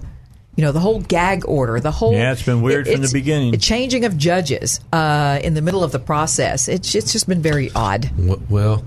You 0.55 0.63
know, 0.63 0.72
the 0.72 0.80
whole 0.80 1.01
gag 1.01 1.43
order, 1.47 1.80
the 1.80 1.91
whole. 1.91 2.13
Yeah, 2.13 2.32
it's 2.32 2.41
been 2.41 2.63
weird 2.63 2.88
from 2.88 3.01
the 3.03 3.09
beginning. 3.13 3.51
The 3.51 3.57
changing 3.59 4.05
of 4.05 4.18
judges 4.18 4.80
uh, 4.91 5.39
in 5.43 5.53
the 5.53 5.61
middle 5.61 5.84
of 5.84 5.91
the 5.91 5.99
process. 5.99 6.68
It's, 6.68 6.95
it's 6.95 7.11
just 7.11 7.28
been 7.30 7.43
very 7.43 7.70
odd. 7.76 8.09
W- 8.18 8.41
Well, 8.49 8.78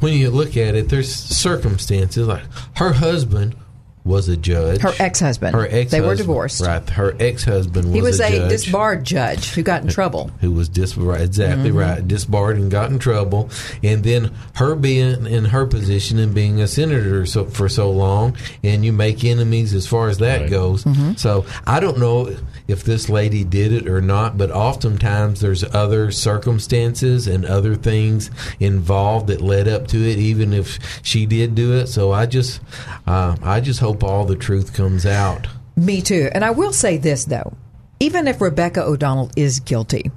when 0.00 0.14
you 0.14 0.30
look 0.30 0.56
at 0.56 0.74
it, 0.74 0.88
there's 0.88 1.14
circumstances 1.14 2.26
like 2.26 2.42
her 2.76 2.92
husband 2.92 3.54
was 4.04 4.28
a 4.28 4.36
judge. 4.36 4.80
Her 4.80 4.92
ex-husband. 4.98 5.54
Her 5.54 5.66
ex. 5.70 5.90
They 5.90 6.00
were 6.00 6.14
divorced. 6.14 6.62
Right. 6.62 6.88
Her 6.90 7.14
ex-husband 7.20 7.86
was 7.86 7.94
He 7.94 8.00
was 8.02 8.20
a, 8.20 8.24
a, 8.26 8.30
judge 8.30 8.48
disbarred 8.50 9.04
judge 9.04 9.50
who 9.50 9.62
got 9.62 9.82
in 9.82 9.88
trouble. 9.88 10.30
who 10.40 10.50
was 10.52 10.68
dis 10.68 10.96
right, 10.96 11.20
exactly 11.20 11.70
Mhm. 11.70 11.78
right 11.78 12.08
disbarred 12.08 12.56
and 12.56 12.70
got 12.70 12.90
in 12.90 12.98
trouble 12.98 13.50
and 13.82 14.02
then 14.02 14.30
her 14.54 14.74
being 14.74 15.26
in 15.26 15.44
her 15.46 15.66
position 15.66 16.18
and 16.18 16.34
being 16.34 16.60
a 16.60 16.66
senator 16.66 17.26
so, 17.26 17.44
for 17.44 17.68
so 17.68 17.90
long 17.90 18.34
and 18.64 18.84
you 18.84 18.92
make 18.92 19.22
enemies 19.24 19.74
as 19.74 19.86
far 19.86 20.08
as 20.08 20.18
that 20.18 20.48
goes 20.50 20.84
Mm-hmm. 20.84 21.14
so 21.16 21.44
i 21.66 21.78
don't 21.80 21.98
know 21.98 22.34
if 22.70 22.84
this 22.84 23.08
lady 23.08 23.44
did 23.44 23.72
it 23.72 23.88
or 23.88 24.00
not 24.00 24.38
but 24.38 24.50
oftentimes 24.50 25.40
there's 25.40 25.64
other 25.74 26.10
circumstances 26.10 27.26
and 27.26 27.44
other 27.44 27.74
things 27.74 28.30
involved 28.58 29.26
that 29.26 29.40
led 29.40 29.68
up 29.68 29.86
to 29.86 29.98
it 29.98 30.18
even 30.18 30.52
if 30.52 30.78
she 31.02 31.26
did 31.26 31.54
do 31.54 31.72
it 31.72 31.86
so 31.86 32.12
i 32.12 32.26
just 32.26 32.60
uh, 33.06 33.36
i 33.42 33.60
just 33.60 33.80
hope 33.80 34.02
all 34.02 34.24
the 34.24 34.36
truth 34.36 34.72
comes 34.72 35.04
out 35.04 35.46
Me 35.76 36.02
too. 36.02 36.28
And 36.32 36.44
I 36.44 36.50
will 36.50 36.72
say 36.72 36.98
this, 36.98 37.24
though. 37.24 37.54
Even 38.00 38.28
if 38.28 38.40
Rebecca 38.40 38.82
O'Donnell 38.82 39.30
is 39.34 39.60
guilty, 39.60 40.10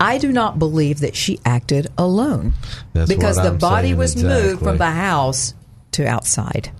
I 0.00 0.16
do 0.18 0.32
not 0.32 0.58
believe 0.58 1.00
that 1.00 1.14
she 1.14 1.38
acted 1.44 1.88
alone. 1.98 2.54
That's 2.94 3.08
because 3.08 3.36
the 3.36 3.52
body 3.52 3.94
was 3.94 4.16
moved 4.22 4.62
from 4.62 4.78
the 4.78 4.90
house 4.90 5.54
to 5.92 6.06
outside. 6.06 6.70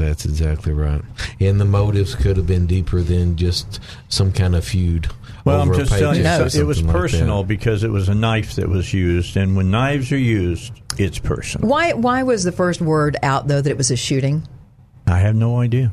That's 0.00 0.24
exactly 0.24 0.72
right. 0.72 1.02
And 1.40 1.60
the 1.60 1.64
motives 1.64 2.14
could 2.14 2.36
have 2.36 2.46
been 2.46 2.66
deeper 2.66 3.02
than 3.02 3.36
just 3.36 3.80
some 4.08 4.32
kind 4.32 4.56
of 4.56 4.64
feud. 4.64 5.08
Well, 5.44 5.60
I'm 5.60 5.74
just 5.74 5.92
telling 5.92 6.18
you, 6.18 6.22
paycheck 6.22 6.54
it 6.54 6.64
was 6.64 6.78
something 6.78 6.86
like 6.92 7.02
personal 7.02 7.42
that. 7.42 7.48
because 7.48 7.84
it 7.84 7.90
was 7.90 8.08
a 8.08 8.14
knife 8.14 8.56
that 8.56 8.68
was 8.68 8.92
used, 8.92 9.36
and 9.36 9.56
when 9.56 9.70
knives 9.70 10.10
are 10.12 10.18
used, 10.18 10.72
it's 10.98 11.18
personal. 11.18 11.68
Why? 11.68 11.92
Why 11.92 12.22
was 12.22 12.44
the 12.44 12.52
first 12.52 12.80
word 12.80 13.16
out 13.22 13.48
though 13.48 13.60
that 13.60 13.70
it 13.70 13.76
was 13.76 13.90
a 13.90 13.96
shooting? 13.96 14.46
I 15.06 15.18
have 15.18 15.36
no 15.36 15.60
idea. 15.60 15.92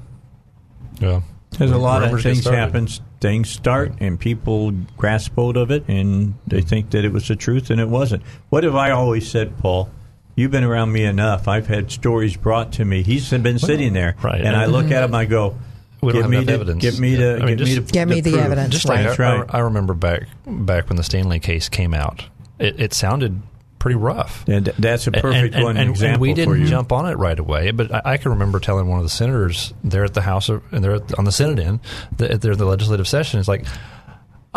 Yeah. 0.99 1.21
There's 1.51 1.71
a 1.71 1.77
lot 1.77 2.03
of 2.03 2.09
Rumors 2.09 2.23
get 2.23 2.29
things 2.29 2.41
started. 2.41 2.59
happen. 2.59 2.87
Things 3.19 3.49
start, 3.49 3.93
and 3.99 4.19
people 4.19 4.71
grasp 4.95 5.33
hold 5.35 5.57
of 5.57 5.71
it, 5.71 5.85
and 5.87 6.35
they 6.45 6.61
think 6.61 6.91
that 6.91 7.03
it 7.03 7.11
was 7.11 7.27
the 7.27 7.35
truth, 7.35 7.69
and 7.69 7.81
it 7.81 7.89
wasn't. 7.89 8.23
What 8.49 8.63
have 8.63 8.75
I 8.75 8.91
always 8.91 9.29
said, 9.29 9.57
Paul? 9.57 9.89
You've 10.37 10.51
been 10.51 10.63
around 10.63 10.91
me 10.91 11.03
enough. 11.03 11.47
I've 11.47 11.65
had 11.67 11.91
stories 11.91 12.37
brought 12.37 12.73
to 12.73 12.85
me. 12.85 13.01
He's 13.01 13.29
been 13.31 13.57
sitting 13.59 13.91
there, 13.93 14.15
right. 14.21 14.39
and 14.39 14.55
I 14.55 14.67
look 14.67 14.91
at 14.91 15.03
him. 15.03 15.13
I 15.15 15.25
go, 15.25 15.57
We 15.99 16.13
don't 16.13 16.21
"Give 16.21 16.21
have 16.21 16.29
me 16.29 16.37
enough 16.37 16.45
the, 16.45 16.53
evidence. 16.53 16.81
Get 16.83 16.99
me 16.99 17.11
Yeah. 17.13 17.17
the, 17.17 17.25
I 17.41 17.45
mean, 17.45 17.57
get 17.57 17.65
me 17.67 17.75
just- 17.75 17.87
the, 17.87 17.91
Give 17.93 18.07
me 18.07 18.21
the 18.21 18.31
proof." 18.31 18.43
evidence. 18.43 18.69
Just 18.73 18.87
like 18.87 19.03
That's 19.03 19.19
I, 19.19 19.37
right. 19.39 19.45
I, 19.49 19.57
I 19.57 19.61
remember 19.61 19.95
back 19.95 20.27
back 20.45 20.89
when 20.89 20.95
the 20.95 21.03
Stanley 21.03 21.39
case 21.39 21.69
came 21.69 21.95
out, 21.95 22.23
it, 22.59 22.79
it 22.79 22.93
sounded 22.93 23.41
pretty 23.79 23.95
rough. 23.95 24.43
And 24.47 24.65
that's 24.77 25.07
a 25.07 25.11
perfect 25.11 25.55
and, 25.55 25.63
one 25.63 25.75
and, 25.77 25.89
example 25.89 26.13
and 26.13 26.21
we 26.21 26.33
didn't 26.35 26.59
you. 26.61 26.67
jump 26.67 26.91
on 26.91 27.07
it 27.07 27.15
right 27.15 27.37
away. 27.39 27.71
But 27.71 27.91
I, 27.91 28.01
I 28.13 28.17
can 28.17 28.31
remember 28.31 28.59
telling 28.59 28.87
one 28.87 28.99
of 28.99 29.05
the 29.05 29.09
senators 29.09 29.73
there 29.83 30.03
at 30.03 30.13
the 30.13 30.21
House, 30.21 30.49
of, 30.49 30.61
and 30.71 30.83
they're 30.83 30.95
at, 30.95 31.17
on 31.17 31.25
the 31.25 31.31
Senate 31.31 31.57
end, 31.59 31.79
the, 32.15 32.37
they're 32.37 32.51
at 32.51 32.57
the 32.59 32.65
legislative 32.65 33.07
session. 33.07 33.39
It's 33.39 33.49
like. 33.49 33.65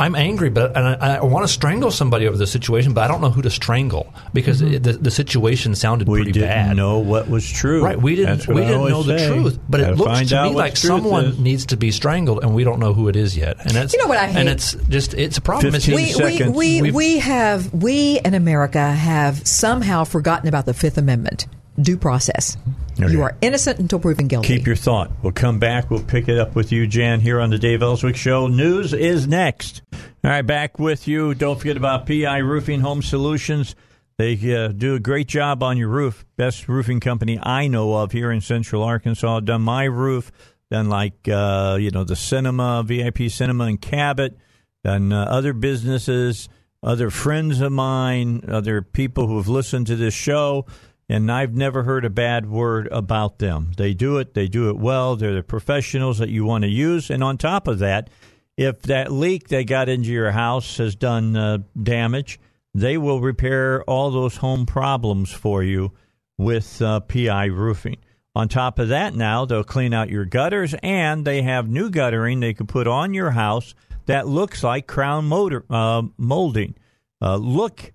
I'm 0.00 0.14
angry, 0.16 0.50
but 0.50 0.76
and 0.76 0.86
I, 0.86 1.16
I 1.16 1.22
want 1.24 1.46
to 1.46 1.52
strangle 1.52 1.90
somebody 1.90 2.26
over 2.26 2.36
the 2.36 2.46
situation, 2.46 2.94
but 2.94 3.04
I 3.04 3.08
don't 3.08 3.20
know 3.20 3.30
who 3.30 3.42
to 3.42 3.50
strangle 3.50 4.12
because 4.32 4.62
it, 4.62 4.82
the, 4.82 4.94
the 4.94 5.10
situation 5.10 5.74
sounded 5.74 6.06
Mm-hmm. 6.06 6.12
we 6.12 6.18
pretty 6.20 6.32
didn't 6.32 6.48
bad. 6.48 6.76
know 6.76 6.98
what 6.98 7.28
was 7.28 7.48
true. 7.48 7.84
Right, 7.84 8.00
we 8.00 8.16
didn't 8.16 8.48
we 8.48 8.62
I 8.62 8.66
didn't 8.66 8.76
always 8.78 8.92
know 8.94 9.02
the 9.02 9.18
say. 9.18 9.26
truth, 9.28 9.58
but 9.68 9.80
it 9.80 9.84
Gotta 9.84 9.96
looks 9.96 10.28
to 10.30 10.42
me 10.44 10.50
like 10.54 10.76
someone 10.76 11.24
is. 11.26 11.38
needs 11.38 11.66
to 11.66 11.76
be 11.76 11.90
strangled, 11.90 12.42
and 12.42 12.54
we 12.54 12.64
don't 12.64 12.80
know 12.80 12.94
who 12.94 13.08
it 13.08 13.16
is 13.16 13.36
yet. 13.36 13.60
And 13.60 13.70
that's 13.70 13.92
You 13.92 13.98
know 14.00 14.06
what 14.08 14.18
I 14.18 14.26
hate. 14.28 14.40
And 14.40 14.48
it's 14.48 14.72
just 14.88 15.12
it's 15.14 15.36
a 15.36 15.42
problem. 15.42 15.74
It's, 15.74 15.86
We, 15.86 15.94
we, 15.96 16.06
seconds. 16.12 16.56
we, 16.56 16.80
We've- 16.82 16.96
we 16.96 17.18
have 17.18 17.72
we 17.74 18.18
in 18.24 18.32
America 18.34 18.80
have 18.92 19.46
somehow 19.46 20.04
forgotten 20.04 20.48
about 20.48 20.64
the 20.66 20.74
Fifth 20.74 20.96
Amendment 20.98 21.46
due 21.80 21.96
process. 21.98 22.56
Okay. 23.02 23.12
You 23.12 23.22
are 23.22 23.36
innocent 23.40 23.78
until 23.78 23.98
proven 23.98 24.28
guilty. 24.28 24.48
Keep 24.48 24.66
your 24.66 24.76
thought. 24.76 25.10
We'll 25.22 25.32
come 25.32 25.58
back. 25.58 25.90
We'll 25.90 26.02
pick 26.02 26.28
it 26.28 26.38
up 26.38 26.54
with 26.54 26.70
you, 26.70 26.86
Jan, 26.86 27.20
here 27.20 27.40
on 27.40 27.50
the 27.50 27.58
Dave 27.58 27.82
Elswick 27.82 28.16
Show. 28.16 28.46
News 28.46 28.92
is 28.92 29.26
next. 29.26 29.82
All 29.92 30.30
right, 30.30 30.42
back 30.42 30.78
with 30.78 31.08
you. 31.08 31.34
Don't 31.34 31.58
forget 31.58 31.76
about 31.76 32.06
PI 32.06 32.38
Roofing 32.38 32.80
Home 32.80 33.00
Solutions. 33.00 33.74
They 34.18 34.34
uh, 34.54 34.68
do 34.68 34.94
a 34.96 35.00
great 35.00 35.28
job 35.28 35.62
on 35.62 35.78
your 35.78 35.88
roof. 35.88 36.26
Best 36.36 36.68
roofing 36.68 37.00
company 37.00 37.38
I 37.42 37.68
know 37.68 37.94
of 37.94 38.12
here 38.12 38.30
in 38.30 38.42
Central 38.42 38.82
Arkansas. 38.82 39.40
Done 39.40 39.62
my 39.62 39.84
roof. 39.84 40.30
Done 40.70 40.90
like 40.90 41.26
uh, 41.26 41.78
you 41.80 41.90
know 41.90 42.04
the 42.04 42.16
cinema, 42.16 42.82
VIP 42.84 43.30
cinema 43.30 43.64
in 43.64 43.78
Cabot. 43.78 44.36
Done 44.84 45.10
uh, 45.10 45.24
other 45.24 45.54
businesses, 45.54 46.50
other 46.82 47.08
friends 47.08 47.62
of 47.62 47.72
mine, 47.72 48.44
other 48.46 48.82
people 48.82 49.26
who 49.26 49.38
have 49.38 49.48
listened 49.48 49.86
to 49.86 49.96
this 49.96 50.12
show 50.14 50.66
and 51.10 51.30
I've 51.30 51.56
never 51.56 51.82
heard 51.82 52.04
a 52.04 52.10
bad 52.10 52.48
word 52.48 52.86
about 52.92 53.40
them. 53.40 53.72
They 53.76 53.94
do 53.94 54.18
it, 54.18 54.34
they 54.34 54.46
do 54.46 54.70
it 54.70 54.76
well. 54.76 55.16
They're 55.16 55.34
the 55.34 55.42
professionals 55.42 56.18
that 56.18 56.28
you 56.28 56.44
want 56.44 56.62
to 56.62 56.70
use. 56.70 57.10
And 57.10 57.24
on 57.24 57.36
top 57.36 57.66
of 57.66 57.80
that, 57.80 58.08
if 58.56 58.82
that 58.82 59.10
leak 59.10 59.48
that 59.48 59.66
got 59.66 59.88
into 59.88 60.10
your 60.10 60.30
house 60.30 60.76
has 60.76 60.94
done 60.94 61.36
uh, 61.36 61.58
damage, 61.82 62.38
they 62.72 62.96
will 62.96 63.20
repair 63.20 63.82
all 63.84 64.12
those 64.12 64.36
home 64.36 64.66
problems 64.66 65.32
for 65.32 65.64
you 65.64 65.90
with 66.38 66.80
uh, 66.80 67.00
PI 67.00 67.46
roofing. 67.46 67.96
On 68.36 68.48
top 68.48 68.78
of 68.78 68.88
that, 68.88 69.12
now 69.12 69.44
they'll 69.44 69.64
clean 69.64 69.92
out 69.92 70.10
your 70.10 70.24
gutters 70.24 70.76
and 70.80 71.24
they 71.24 71.42
have 71.42 71.68
new 71.68 71.90
guttering 71.90 72.38
they 72.38 72.54
can 72.54 72.68
put 72.68 72.86
on 72.86 73.14
your 73.14 73.32
house 73.32 73.74
that 74.06 74.28
looks 74.28 74.62
like 74.62 74.86
crown 74.86 75.24
motor, 75.24 75.64
uh, 75.68 76.02
molding. 76.16 76.76
Uh, 77.20 77.36
look 77.36 77.92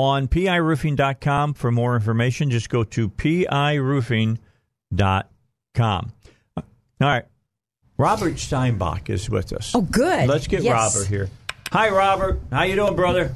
on 0.00 0.28
piroofing.com 0.28 1.54
for 1.54 1.70
more 1.70 1.94
information. 1.96 2.50
Just 2.50 2.68
go 2.70 2.84
to 2.84 3.08
piroofing.com. 3.08 4.38
All 6.56 6.62
right. 7.00 7.24
Robert 7.96 8.34
Steinbuch 8.34 9.08
is 9.10 9.28
with 9.28 9.52
us. 9.52 9.74
Oh, 9.74 9.82
good. 9.82 10.28
Let's 10.28 10.46
get 10.46 10.62
Yes. 10.62 10.94
Robert 10.96 11.08
here. 11.08 11.28
Hi, 11.72 11.90
Robert. 11.90 12.40
How 12.50 12.62
you 12.62 12.74
doing, 12.76 12.96
brother? 12.96 13.34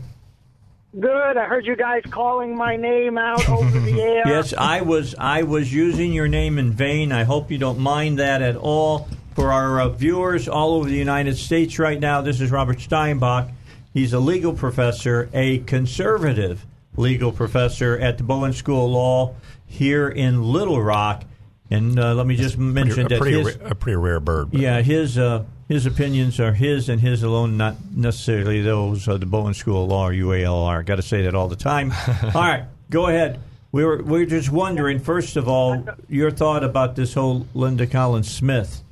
Good. 0.99 1.37
I 1.37 1.45
heard 1.47 1.67
you 1.67 1.77
guys 1.77 2.03
calling 2.11 2.57
my 2.57 2.77
name 2.77 3.19
out 3.19 3.49
over 3.49 3.79
the 3.81 4.01
air. 4.01 4.23
Yes, 4.27 4.55
I 4.57 4.81
was. 4.83 5.15
I 5.19 5.43
was 5.43 5.73
using 5.73 6.13
your 6.13 6.29
name 6.29 6.59
in 6.59 6.73
vain. 6.73 7.11
I 7.13 7.25
hope 7.25 7.51
you 7.51 7.59
don't 7.59 7.79
mind 7.81 8.19
that 8.21 8.43
at 8.43 8.57
all. 8.57 9.09
For 9.35 9.51
our 9.51 9.81
uh, 9.81 9.89
viewers 9.89 10.47
all 10.49 10.75
over 10.75 10.89
the 10.89 10.95
United 10.97 11.37
States 11.37 11.81
right 11.81 11.99
now, 11.99 12.21
this 12.21 12.41
is 12.41 12.53
Robert 12.53 12.79
Steinbuch. 12.79 13.51
He's 13.95 14.13
a 14.13 14.19
legal 14.19 14.53
professor, 14.53 15.31
a 15.33 15.59
conservative 15.61 16.67
legal 16.97 17.33
professor 17.33 17.97
at 17.99 18.19
the 18.19 18.25
Bowen 18.25 18.53
School 18.53 18.87
of 18.87 18.91
Law 18.91 19.35
here 19.67 20.09
in 20.09 20.43
Little 20.43 20.83
Rock. 20.83 21.23
And 21.71 21.99
uh, 21.99 22.15
let 22.15 22.27
me 22.27 22.37
just 22.37 22.59
mention 22.59 23.07
a 23.07 23.09
that 23.09 23.21
pretty, 23.21 23.39
his, 23.43 23.57
ra- 23.57 23.69
a 23.69 23.75
pretty 23.75 23.97
rare 23.97 24.21
bird. 24.21 24.51
but- 24.51 24.61
yeah, 24.61 24.83
his 24.83 25.17
uh, 25.17 25.45
his 25.69 25.87
opinions 25.87 26.39
are 26.39 26.53
his 26.53 26.89
and 26.89 27.01
his 27.01 27.23
alone, 27.23 27.57
not 27.57 27.77
necessarily 27.95 28.61
those 28.61 29.09
of 29.09 29.21
the 29.21 29.27
Bowen 29.27 29.55
School 29.55 29.85
of 29.85 29.89
Law 29.91 30.09
or 30.09 30.13
UALR. 30.13 30.85
Got 30.85 30.97
to 30.97 31.03
say 31.03 31.23
that 31.23 31.35
all 31.35 31.49
the 31.49 31.57
time. 31.57 31.93
all 32.35 32.43
right, 32.43 32.65
go 32.91 33.07
ahead. 33.07 33.41
We 33.73 33.85
were 33.85 34.03
we 34.03 34.21
were 34.21 34.27
just 34.27 34.51
wondering, 34.51 34.99
first 34.99 35.37
of 35.37 35.49
all, 35.49 35.85
your 36.09 36.31
thought 36.31 36.63
about 36.65 36.97
this 36.97 37.15
whole 37.15 37.47
Linda 37.55 37.87
Collins 37.87 38.31
Smith 38.31 38.83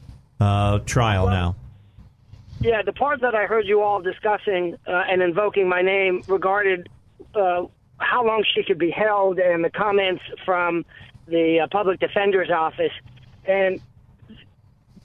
uh, 0.40 0.78
trial 0.80 1.26
now. 1.28 1.56
Yeah, 2.62 2.82
the 2.82 2.92
part 2.92 3.20
that 3.22 3.34
I 3.34 3.46
heard 3.46 3.66
you 3.66 3.82
all 3.82 4.00
discussing 4.00 4.76
uh, 4.86 5.02
and 5.10 5.20
invoking 5.20 5.68
my 5.68 5.82
name 5.82 6.22
regarded 6.28 6.88
uh, 7.34 7.64
how 7.98 8.24
long 8.24 8.44
she 8.54 8.62
could 8.62 8.78
be 8.78 8.90
held 8.90 9.40
and 9.40 9.64
the 9.64 9.70
comments 9.70 10.22
from 10.44 10.84
the 11.26 11.60
uh, 11.60 11.66
public 11.72 11.98
defender's 11.98 12.50
office. 12.50 12.92
And 13.44 13.80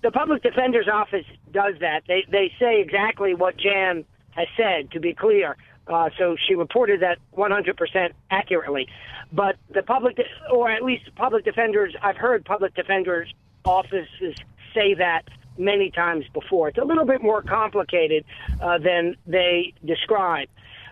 the 0.04 0.12
public 0.12 0.44
defender's 0.44 0.88
office 0.88 1.26
does 1.52 1.74
that. 1.80 2.04
They 2.08 2.26
they 2.30 2.54
say 2.60 2.80
exactly 2.80 3.34
what 3.34 3.58
Jan 3.58 4.06
has 4.32 4.48
said. 4.56 4.92
To 4.92 5.00
be 5.00 5.16
clear, 5.16 5.58
uh, 5.88 6.12
so 6.16 6.36
she 6.48 6.54
reported 6.54 7.02
that 7.02 7.18
100% 7.36 8.12
accurately. 8.30 8.88
But 9.34 9.56
the 9.74 9.82
public, 9.82 10.20
or 10.52 10.70
at 10.70 10.84
least 10.84 11.10
public 11.16 11.44
defenders, 11.44 11.96
I've 12.04 12.18
heard 12.18 12.46
public 12.46 12.76
defenders 12.76 13.34
offices 13.66 14.36
say 14.76 14.94
that 14.94 15.24
many 15.58 15.92
times 15.92 16.26
before. 16.34 16.70
It's 16.70 16.78
a 16.78 16.84
little 16.84 17.06
bit 17.06 17.22
more 17.22 17.42
complicated 17.42 18.26
uh, 18.62 18.78
than 18.78 19.16
they 19.26 19.74
describe. 19.86 20.50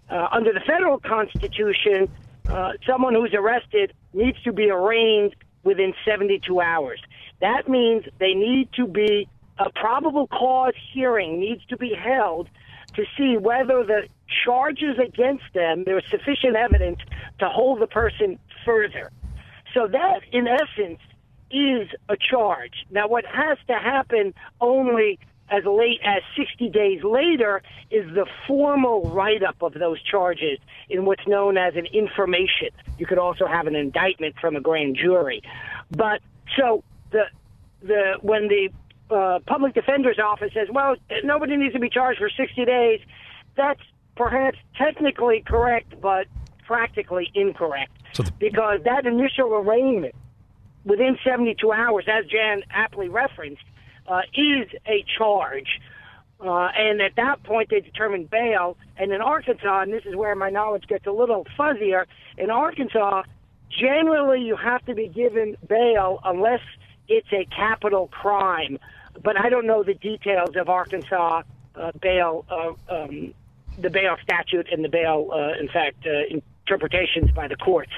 Uh, 0.10 0.28
under 0.32 0.54
the 0.54 0.60
federal 0.60 1.00
constitution, 1.00 2.10
uh, 2.48 2.74
someone 2.88 3.16
who's 3.16 3.34
arrested 3.34 3.94
needs 4.14 4.42
to 4.44 4.54
be 4.54 4.70
arraigned 4.70 5.36
within 5.64 5.94
72 6.06 6.62
hours. 6.62 7.02
That 7.42 7.68
means 7.68 8.06
they 8.20 8.34
need 8.34 8.70
to 8.74 8.88
be 8.88 9.28
a 9.58 9.70
probable 9.72 10.28
cause 10.28 10.74
hearing 10.94 11.40
needs 11.40 11.66
to 11.66 11.78
be 11.78 11.94
held 11.94 12.50
to 12.96 13.04
see 13.18 13.38
whether 13.38 13.84
the 13.84 14.08
charges 14.44 14.98
against 15.00 15.44
them 15.54 15.84
there 15.86 15.98
is 15.98 16.04
sufficient 16.10 16.56
evidence 16.56 17.00
to 17.40 17.48
hold 17.50 17.82
the 17.82 17.88
person 17.88 18.40
further. 18.66 19.12
So 19.74 19.88
that, 19.88 20.22
in 20.32 20.48
essence, 20.48 21.00
is 21.52 21.88
a 22.10 22.18
charge. 22.18 22.86
Now, 22.92 23.08
what 23.08 23.26
has 23.26 23.58
to 23.68 23.74
happen 23.74 24.34
only 24.62 25.20
as 25.50 25.64
late 25.66 26.00
as 26.04 26.24
60 26.36 26.70
days 26.70 27.04
later 27.04 27.62
is 27.92 28.06
the 28.16 28.26
formal 28.48 29.04
write 29.12 29.44
up 29.44 29.62
of 29.62 29.74
those 29.74 30.02
charges 30.02 30.58
in 30.90 31.06
what's 31.06 31.26
known 31.28 31.58
as 31.58 31.76
an 31.76 31.86
information. 31.88 32.70
You 32.98 33.06
could 33.06 33.20
also 33.20 33.46
have 33.46 33.68
an 33.68 33.76
indictment 33.76 34.36
from 34.40 34.56
a 34.56 34.62
grand 34.62 34.98
jury. 34.98 35.44
But 35.92 36.22
so 36.58 36.84
the 37.12 37.26
the 37.84 38.18
when 38.22 38.48
the 38.48 38.70
uh, 39.14 39.40
public 39.46 39.76
defender's 39.76 40.18
office 40.18 40.52
says, 40.54 40.68
well, 40.72 40.96
nobody 41.24 41.56
needs 41.58 41.74
to 41.74 41.80
be 41.80 41.90
charged 41.90 42.20
for 42.20 42.30
60 42.30 42.66
days, 42.66 43.00
that's 43.56 43.82
perhaps 44.16 44.58
technically 44.76 45.44
correct, 45.46 46.02
but 46.02 46.26
practically 46.66 47.30
incorrect. 47.36 47.92
So 48.14 48.24
the- 48.24 48.32
because 48.40 48.80
that 48.86 49.06
initial 49.06 49.54
arraignment 49.54 50.16
within 50.86 51.18
72 51.24 51.72
hours, 51.72 52.06
as 52.08 52.26
Jan 52.26 52.64
aptly 52.70 53.10
referenced, 53.10 53.64
uh, 54.08 54.22
is 54.34 54.70
a 54.86 55.04
charge. 55.18 55.82
Uh, 56.40 56.70
and 56.78 57.02
at 57.02 57.16
that 57.16 57.44
point, 57.44 57.70
they 57.70 57.80
determine 57.80 58.26
bail. 58.26 58.78
And 58.98 59.12
in 59.12 59.22
Arkansas, 59.22 59.82
and 59.82 59.92
this 59.92 60.06
is 60.06 60.16
where 60.16 60.36
my 60.36 60.50
knowledge 60.50 60.86
gets 60.88 61.06
a 61.08 61.12
little 61.12 61.46
fuzzier, 61.58 62.06
in 62.38 62.50
Arkansas, 62.50 63.24
generally 63.70 64.42
you 64.42 64.56
have 64.56 64.86
to 64.86 64.94
be 64.94 65.08
given 65.08 65.58
bail 65.68 66.20
unless 66.24 66.62
it's 67.08 67.32
a 67.32 67.46
capital 67.46 68.08
crime. 68.08 68.78
But 69.24 69.40
I 69.40 69.50
don't 69.50 69.66
know 69.66 69.84
the 69.84 69.94
details 69.94 70.56
of 70.56 70.70
Arkansas 70.70 71.44
uh, 71.76 71.92
bail, 72.02 72.46
uh, 72.50 72.94
um, 72.94 73.34
the 73.80 73.90
bail 73.90 74.18
statute 74.24 74.68
and 74.72 74.84
the 74.84 74.90
bail, 74.90 75.30
uh, 75.34 75.60
in 75.60 75.68
fact, 75.68 76.06
uh, 76.06 76.36
interpretations 76.68 77.32
by 77.32 77.48
the 77.48 77.56
courts. 77.56 77.92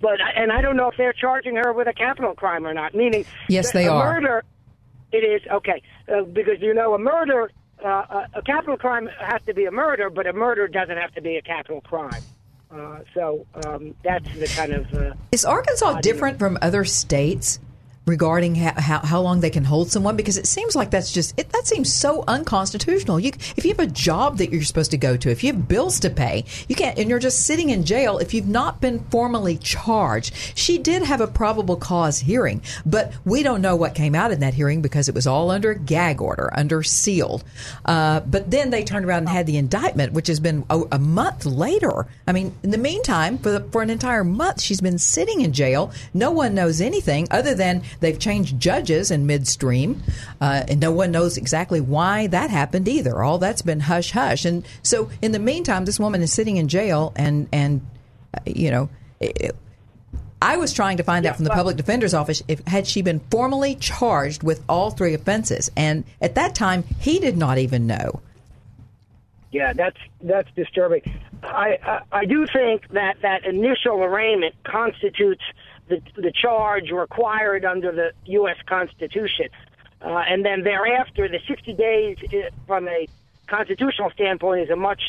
But 0.00 0.18
and 0.36 0.52
I 0.52 0.60
don't 0.60 0.76
know 0.76 0.88
if 0.88 0.96
they're 0.96 1.12
charging 1.12 1.56
her 1.56 1.72
with 1.72 1.88
a 1.88 1.92
capital 1.92 2.34
crime 2.34 2.66
or 2.66 2.74
not. 2.74 2.94
Meaning, 2.94 3.24
Yes, 3.48 3.72
they 3.72 3.86
a 3.86 3.92
are. 3.92 4.20
Murder, 4.20 4.44
it 5.12 5.18
is 5.18 5.42
okay 5.50 5.82
uh, 6.08 6.22
because 6.22 6.60
you 6.60 6.74
know 6.74 6.94
a 6.94 6.98
murder, 6.98 7.50
uh, 7.84 7.88
a, 7.88 8.28
a 8.34 8.42
capital 8.42 8.76
crime 8.76 9.08
has 9.20 9.42
to 9.42 9.54
be 9.54 9.66
a 9.66 9.70
murder, 9.70 10.10
but 10.10 10.26
a 10.26 10.32
murder 10.32 10.68
doesn't 10.68 10.96
have 10.96 11.12
to 11.14 11.20
be 11.20 11.36
a 11.36 11.42
capital 11.42 11.80
crime. 11.82 12.22
Uh, 12.70 13.00
so 13.14 13.46
um, 13.66 13.94
that's 14.02 14.26
the 14.36 14.46
kind 14.48 14.72
of 14.72 14.92
uh, 14.94 15.14
Is 15.30 15.44
Arkansas 15.44 16.00
different 16.00 16.38
from 16.38 16.58
other 16.60 16.84
states 16.84 17.60
regarding 18.06 18.54
how, 18.54 18.72
how, 18.76 18.98
how 19.00 19.20
long 19.20 19.40
they 19.40 19.50
can 19.50 19.64
hold 19.64 19.90
someone? 19.90 20.16
Because 20.16 20.36
it 20.36 20.46
seems 20.46 20.76
like 20.76 20.90
that's 20.90 21.12
just 21.12 21.38
it, 21.38 21.50
that 21.50 21.66
seems 21.66 21.92
so 21.92 22.24
unconstitutional. 22.28 23.18
You, 23.18 23.32
if 23.56 23.64
you 23.64 23.70
have 23.70 23.80
a 23.80 23.86
job 23.86 24.38
that 24.38 24.50
you're 24.50 24.62
supposed 24.62 24.90
to 24.90 24.98
go 24.98 25.16
to, 25.16 25.30
if 25.30 25.42
you 25.42 25.52
have 25.52 25.68
bills 25.68 26.00
to 26.00 26.10
pay, 26.10 26.44
you 26.68 26.76
can't, 26.76 26.98
and 26.98 27.08
you're 27.08 27.18
just 27.18 27.46
sitting 27.46 27.70
in 27.70 27.84
jail 27.84 28.18
if 28.18 28.34
you've 28.34 28.48
not 28.48 28.80
been 28.80 29.00
formally 29.10 29.56
charged. 29.58 30.34
She 30.54 30.78
did 30.78 31.02
have 31.02 31.20
a 31.20 31.26
probable 31.26 31.76
cause 31.76 32.18
hearing, 32.18 32.62
but 32.84 33.12
we 33.24 33.42
don't 33.42 33.62
know 33.62 33.76
what 33.76 33.94
came 33.94 34.14
out 34.14 34.30
in 34.30 34.40
that 34.40 34.54
hearing 34.54 34.82
because 34.82 35.08
it 35.08 35.14
was 35.14 35.26
all 35.26 35.50
under 35.50 35.74
gag 35.74 36.20
order, 36.20 36.50
under 36.54 36.82
sealed. 36.82 37.44
Uh, 37.84 38.20
but 38.20 38.50
then 38.50 38.70
they 38.70 38.84
turned 38.84 39.06
around 39.06 39.18
and 39.18 39.28
had 39.28 39.46
the 39.46 39.56
indictment, 39.56 40.12
which 40.12 40.28
has 40.28 40.40
been 40.40 40.64
a, 40.70 40.82
a 40.92 40.98
month 40.98 41.46
later. 41.46 42.06
I 42.26 42.32
mean, 42.32 42.54
in 42.62 42.70
the 42.70 42.78
meantime, 42.78 43.38
for 43.38 43.50
the, 43.50 43.60
for 43.70 43.82
an 43.82 43.90
entire 43.90 44.24
month, 44.24 44.60
she's 44.60 44.80
been 44.80 44.98
sitting 44.98 45.40
in 45.40 45.52
jail. 45.52 45.92
No 46.12 46.30
one 46.30 46.54
knows 46.54 46.80
anything 46.80 47.28
other 47.30 47.54
than 47.54 47.82
they've 48.00 48.18
changed 48.18 48.58
judges 48.58 49.10
in 49.10 49.26
midstream, 49.26 50.02
uh, 50.40 50.64
and 50.68 50.80
no 50.80 50.92
one 50.92 51.10
knows 51.10 51.36
exactly 51.36 51.80
why 51.80 52.26
that 52.28 52.50
happened 52.50 52.88
either. 52.88 53.22
All 53.22 53.38
that's 53.38 53.62
been 53.62 53.80
hush 53.80 54.10
hush. 54.10 54.44
And 54.44 54.66
so, 54.82 55.10
in 55.22 55.32
the 55.32 55.38
meantime, 55.38 55.84
this 55.84 56.00
woman 56.00 56.22
is 56.22 56.32
sitting 56.32 56.56
in 56.56 56.68
jail, 56.68 57.12
and 57.16 57.48
and 57.52 57.86
uh, 58.34 58.40
you 58.46 58.70
know. 58.70 58.88
It, 59.20 59.56
I 60.42 60.58
was 60.58 60.74
trying 60.74 60.98
to 60.98 61.02
find 61.02 61.24
out 61.24 61.36
from 61.36 61.46
the 61.46 61.50
public 61.50 61.78
defender's 61.78 62.12
office 62.12 62.42
if 62.48 62.62
had 62.66 62.86
she 62.86 63.00
been 63.00 63.20
formally 63.30 63.76
charged 63.76 64.42
with 64.42 64.62
all 64.68 64.90
three 64.90 65.14
offenses, 65.14 65.70
and 65.74 66.04
at 66.20 66.34
that 66.34 66.54
time 66.54 66.84
he 67.00 67.18
did 67.18 67.38
not 67.38 67.56
even 67.56 67.86
know. 67.86 68.20
Yeah, 69.50 69.72
that's 69.72 69.96
that's 70.20 70.50
disturbing. 70.54 71.00
I, 71.42 71.78
I 71.82 72.00
I 72.12 72.24
do 72.26 72.46
think 72.52 72.88
that 72.88 73.22
that 73.22 73.46
initial 73.46 74.02
arraignment 74.02 74.54
constitutes 74.64 75.44
the 75.88 76.00
the 76.16 76.32
charge 76.32 76.90
required 76.90 77.64
under 77.64 77.92
the 77.92 78.12
U.S. 78.26 78.56
Constitution, 78.66 79.48
uh, 80.02 80.08
and 80.28 80.44
then 80.44 80.62
thereafter, 80.62 81.28
the 81.28 81.40
60 81.46 81.72
days 81.74 82.16
from 82.66 82.88
a 82.88 83.06
constitutional 83.46 84.10
standpoint 84.10 84.62
is 84.62 84.70
a 84.70 84.76
much 84.76 85.02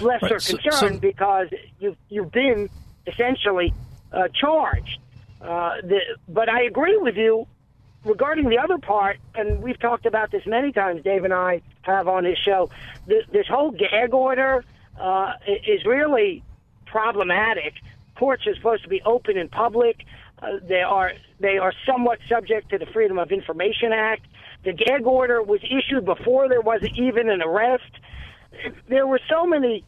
lesser 0.00 0.26
Right, 0.34 0.40
so- 0.42 0.56
concern 0.58 0.94
so- 0.94 1.00
because 1.00 1.48
you've 1.78 1.96
you've 2.08 2.32
been 2.32 2.68
essentially 3.06 3.72
uh, 4.12 4.28
charged. 4.34 4.98
Uh, 5.40 5.76
the, 5.82 6.00
but 6.28 6.48
I 6.48 6.62
agree 6.62 6.96
with 6.96 7.16
you 7.16 7.46
regarding 8.04 8.48
the 8.48 8.58
other 8.58 8.78
part, 8.78 9.18
and 9.34 9.62
we've 9.62 9.78
talked 9.78 10.06
about 10.06 10.30
this 10.30 10.46
many 10.46 10.72
times. 10.72 11.02
Dave 11.04 11.24
and 11.24 11.34
I 11.34 11.60
have 11.82 12.08
on 12.08 12.24
his 12.24 12.38
show. 12.38 12.70
Th- 13.08 13.26
this 13.30 13.46
whole 13.46 13.70
gag 13.70 14.14
order 14.14 14.64
uh, 14.98 15.32
is 15.46 15.84
really 15.84 16.42
problematic. 16.86 17.74
Courts 18.18 18.46
are 18.46 18.54
supposed 18.54 18.82
to 18.82 18.88
be 18.88 19.02
open 19.04 19.36
in 19.36 19.48
public. 19.48 20.04
Uh, 20.42 20.58
they 20.68 20.82
are 20.82 21.12
they 21.40 21.58
are 21.58 21.72
somewhat 21.86 22.18
subject 22.28 22.70
to 22.70 22.78
the 22.78 22.86
Freedom 22.86 23.18
of 23.18 23.30
Information 23.30 23.92
Act. 23.92 24.26
The 24.64 24.72
gag 24.72 25.06
order 25.06 25.42
was 25.42 25.60
issued 25.62 26.04
before 26.04 26.48
there 26.48 26.60
was 26.60 26.82
even 26.94 27.30
an 27.30 27.42
arrest. 27.42 27.90
There 28.88 29.06
were 29.06 29.20
so 29.28 29.46
many 29.46 29.84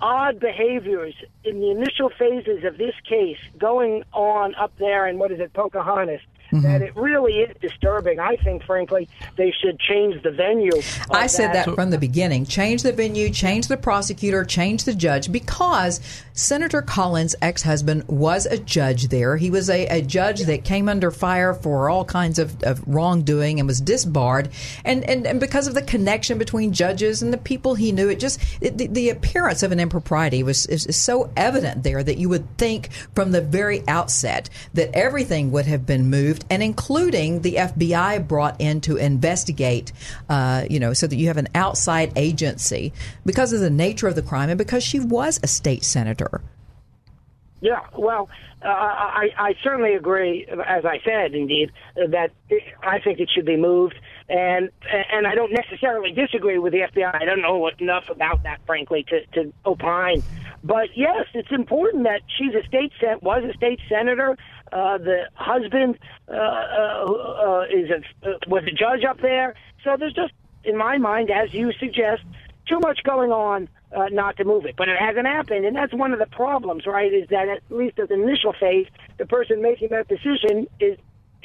odd 0.00 0.38
behaviors 0.38 1.14
in 1.44 1.60
the 1.60 1.70
initial 1.70 2.10
phases 2.18 2.64
of 2.64 2.78
this 2.78 2.94
case 3.08 3.38
going 3.58 4.04
on 4.12 4.54
up 4.54 4.72
there 4.78 5.06
in 5.08 5.18
what 5.18 5.32
is 5.32 5.40
it, 5.40 5.52
Pocahontas, 5.52 6.20
Mm-hmm. 6.52 6.62
that 6.62 6.82
it 6.82 6.96
really 6.96 7.40
is 7.40 7.54
disturbing. 7.60 8.18
I 8.18 8.36
think, 8.36 8.62
frankly, 8.62 9.08
they 9.36 9.52
should 9.62 9.78
change 9.78 10.22
the 10.22 10.30
venue. 10.30 10.70
I 11.10 11.26
said 11.26 11.52
that 11.52 11.74
from 11.74 11.90
the 11.90 11.98
beginning. 11.98 12.46
Change 12.46 12.82
the 12.82 12.92
venue, 12.92 13.28
change 13.30 13.68
the 13.68 13.76
prosecutor, 13.76 14.44
change 14.44 14.84
the 14.84 14.94
judge, 14.94 15.30
because 15.30 16.00
Senator 16.32 16.80
Collins' 16.80 17.34
ex 17.42 17.62
husband 17.62 18.04
was 18.08 18.46
a 18.46 18.58
judge 18.58 19.08
there. 19.08 19.36
He 19.36 19.50
was 19.50 19.68
a, 19.68 19.86
a 19.88 20.00
judge 20.00 20.42
that 20.42 20.64
came 20.64 20.88
under 20.88 21.10
fire 21.10 21.52
for 21.52 21.90
all 21.90 22.04
kinds 22.04 22.38
of, 22.38 22.62
of 22.62 22.82
wrongdoing 22.86 23.58
and 23.58 23.66
was 23.66 23.80
disbarred. 23.80 24.48
And, 24.84 25.04
and, 25.04 25.26
and 25.26 25.40
because 25.40 25.66
of 25.66 25.74
the 25.74 25.82
connection 25.82 26.38
between 26.38 26.72
judges 26.72 27.22
and 27.22 27.32
the 27.32 27.38
people 27.38 27.74
he 27.74 27.92
knew, 27.92 28.08
it 28.08 28.20
just, 28.20 28.40
it, 28.60 28.78
the, 28.78 28.86
the 28.86 29.10
appearance 29.10 29.62
of 29.62 29.72
an 29.72 29.80
impropriety 29.80 30.42
was 30.42 30.66
is, 30.66 30.86
is 30.86 30.96
so 30.96 31.30
evident 31.36 31.82
there 31.82 32.02
that 32.02 32.18
you 32.18 32.28
would 32.28 32.56
think 32.56 32.90
from 33.14 33.32
the 33.32 33.40
very 33.40 33.82
outset 33.88 34.48
that 34.74 34.94
everything 34.94 35.50
would 35.52 35.66
have 35.66 35.86
been 35.86 36.08
moved, 36.08 36.37
and 36.50 36.62
including 36.62 37.42
the 37.42 37.54
FBI 37.54 38.26
brought 38.26 38.60
in 38.60 38.80
to 38.82 38.96
investigate, 38.96 39.92
uh, 40.28 40.64
you 40.68 40.80
know, 40.80 40.92
so 40.92 41.06
that 41.06 41.16
you 41.16 41.28
have 41.28 41.36
an 41.36 41.48
outside 41.54 42.12
agency 42.16 42.92
because 43.24 43.52
of 43.52 43.60
the 43.60 43.70
nature 43.70 44.08
of 44.08 44.14
the 44.14 44.22
crime 44.22 44.50
and 44.50 44.58
because 44.58 44.82
she 44.82 45.00
was 45.00 45.40
a 45.42 45.46
state 45.46 45.84
senator. 45.84 46.40
Yeah, 47.60 47.80
well, 47.96 48.28
uh, 48.62 48.68
I, 48.68 49.28
I 49.36 49.54
certainly 49.62 49.94
agree. 49.94 50.46
As 50.46 50.84
I 50.84 51.00
said, 51.04 51.34
indeed, 51.34 51.72
that 51.96 52.30
I 52.82 53.00
think 53.00 53.20
it 53.20 53.30
should 53.34 53.46
be 53.46 53.56
moved, 53.56 53.94
and 54.28 54.70
and 55.12 55.26
I 55.26 55.34
don't 55.34 55.52
necessarily 55.52 56.12
disagree 56.12 56.58
with 56.58 56.72
the 56.72 56.80
FBI. 56.80 57.14
I 57.14 57.24
don't 57.24 57.42
know 57.42 57.68
enough 57.78 58.08
about 58.10 58.42
that, 58.44 58.60
frankly, 58.66 59.04
to 59.08 59.26
to 59.34 59.52
opine. 59.66 60.22
But 60.64 60.96
yes, 60.96 61.26
it's 61.34 61.52
important 61.52 62.04
that 62.04 62.22
she's 62.36 62.54
a 62.54 62.66
state 62.66 62.92
sen- 63.00 63.18
was 63.22 63.44
a 63.44 63.52
state 63.54 63.80
senator. 63.88 64.36
Uh, 64.72 64.98
the 64.98 65.28
husband 65.34 65.98
uh, 66.28 66.34
uh, 66.34 66.36
uh, 66.36 67.64
is 67.70 67.90
a 67.90 68.28
uh, 68.28 68.38
was 68.46 68.64
a 68.64 68.70
judge 68.70 69.04
up 69.04 69.20
there. 69.20 69.54
So 69.84 69.96
there's 69.98 70.12
just, 70.12 70.32
in 70.64 70.76
my 70.76 70.98
mind, 70.98 71.30
as 71.30 71.52
you 71.54 71.72
suggest, 71.78 72.22
too 72.66 72.78
much 72.80 73.02
going 73.04 73.32
on 73.32 73.68
uh, 73.96 74.06
not 74.10 74.36
to 74.36 74.44
move 74.44 74.66
it. 74.66 74.74
But 74.76 74.88
it 74.88 74.98
hasn't 74.98 75.26
happened, 75.26 75.64
and 75.64 75.74
that's 75.74 75.94
one 75.94 76.12
of 76.12 76.18
the 76.18 76.26
problems, 76.26 76.86
right? 76.86 77.12
Is 77.12 77.28
that 77.30 77.48
at 77.48 77.62
least 77.70 77.98
at 77.98 78.08
the 78.08 78.14
initial 78.14 78.52
phase, 78.52 78.86
the 79.16 79.26
person 79.26 79.62
making 79.62 79.88
that 79.90 80.08
decision 80.08 80.66
is 80.80 80.98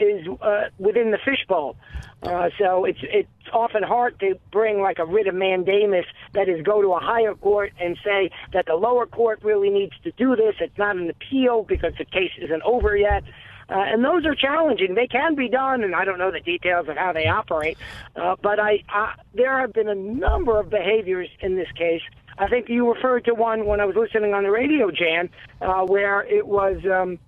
is 0.04 0.28
uh, 0.42 0.70
within 0.78 1.12
the 1.12 1.18
fishbowl. 1.18 1.76
Uh, 2.22 2.50
so 2.58 2.86
it's 2.86 3.00
it's 3.02 3.30
often 3.52 3.84
hard 3.84 4.20
to 4.20 4.36
bring 4.52 4.82
like 4.82 5.00
a 5.00 5.06
writ 5.06 5.28
of 5.28 5.36
mandamus 5.36 6.06
That 6.34 6.48
is, 6.48 6.62
go 6.62 6.82
to 6.82 6.94
a 6.94 7.00
higher 7.00 7.36
court 7.36 7.74
and 7.80 7.98
say 8.04 8.32
that 8.54 8.66
the 8.66 8.76
lower 8.76 9.06
court 9.06 9.40
really 9.44 9.70
needs 9.70 9.94
to 10.04 10.12
do 10.12 10.36
this. 10.36 10.56
It's 10.60 10.78
not 10.78 10.96
an 10.96 11.10
appeal 11.10 11.64
because 11.64 11.94
the 11.98 12.06
case 12.06 12.32
isn't 12.38 12.62
over 12.64 12.96
yet. 12.96 13.24
Uh, 13.70 13.76
and 13.78 14.04
those 14.04 14.26
are 14.26 14.36
challenging. 14.36 14.94
They 14.94 15.08
can 15.08 15.36
be 15.36 15.50
done, 15.50 15.84
and 15.84 15.96
I 15.96 16.06
don't 16.06 16.20
know 16.20 16.32
the 16.32 16.42
details 16.42 16.90
of 16.90 16.98
how 16.98 17.14
they 17.14 17.28
operate. 17.28 17.78
Uh, 18.16 18.36
but 18.42 18.60
I, 18.60 18.84
I, 18.90 19.16
there 19.34 19.58
have 19.60 19.74
been 19.74 19.88
a 19.88 19.96
number 19.96 20.60
of 20.60 20.70
behaviors 20.70 21.30
in 21.40 21.56
this 21.56 21.72
case. 21.72 22.02
I 22.38 22.48
think 22.48 22.68
you 22.68 22.92
referred 22.92 23.26
to 23.26 23.34
one 23.34 23.66
when 23.66 23.80
I 23.80 23.86
was 23.86 23.96
listening 23.96 24.34
on 24.34 24.44
the 24.44 24.52
radio, 24.52 24.92
Jan, 24.92 25.30
uh, 25.62 25.86
where 25.86 26.22
it 26.24 26.46
was. 26.46 26.78
Um, 26.86 27.20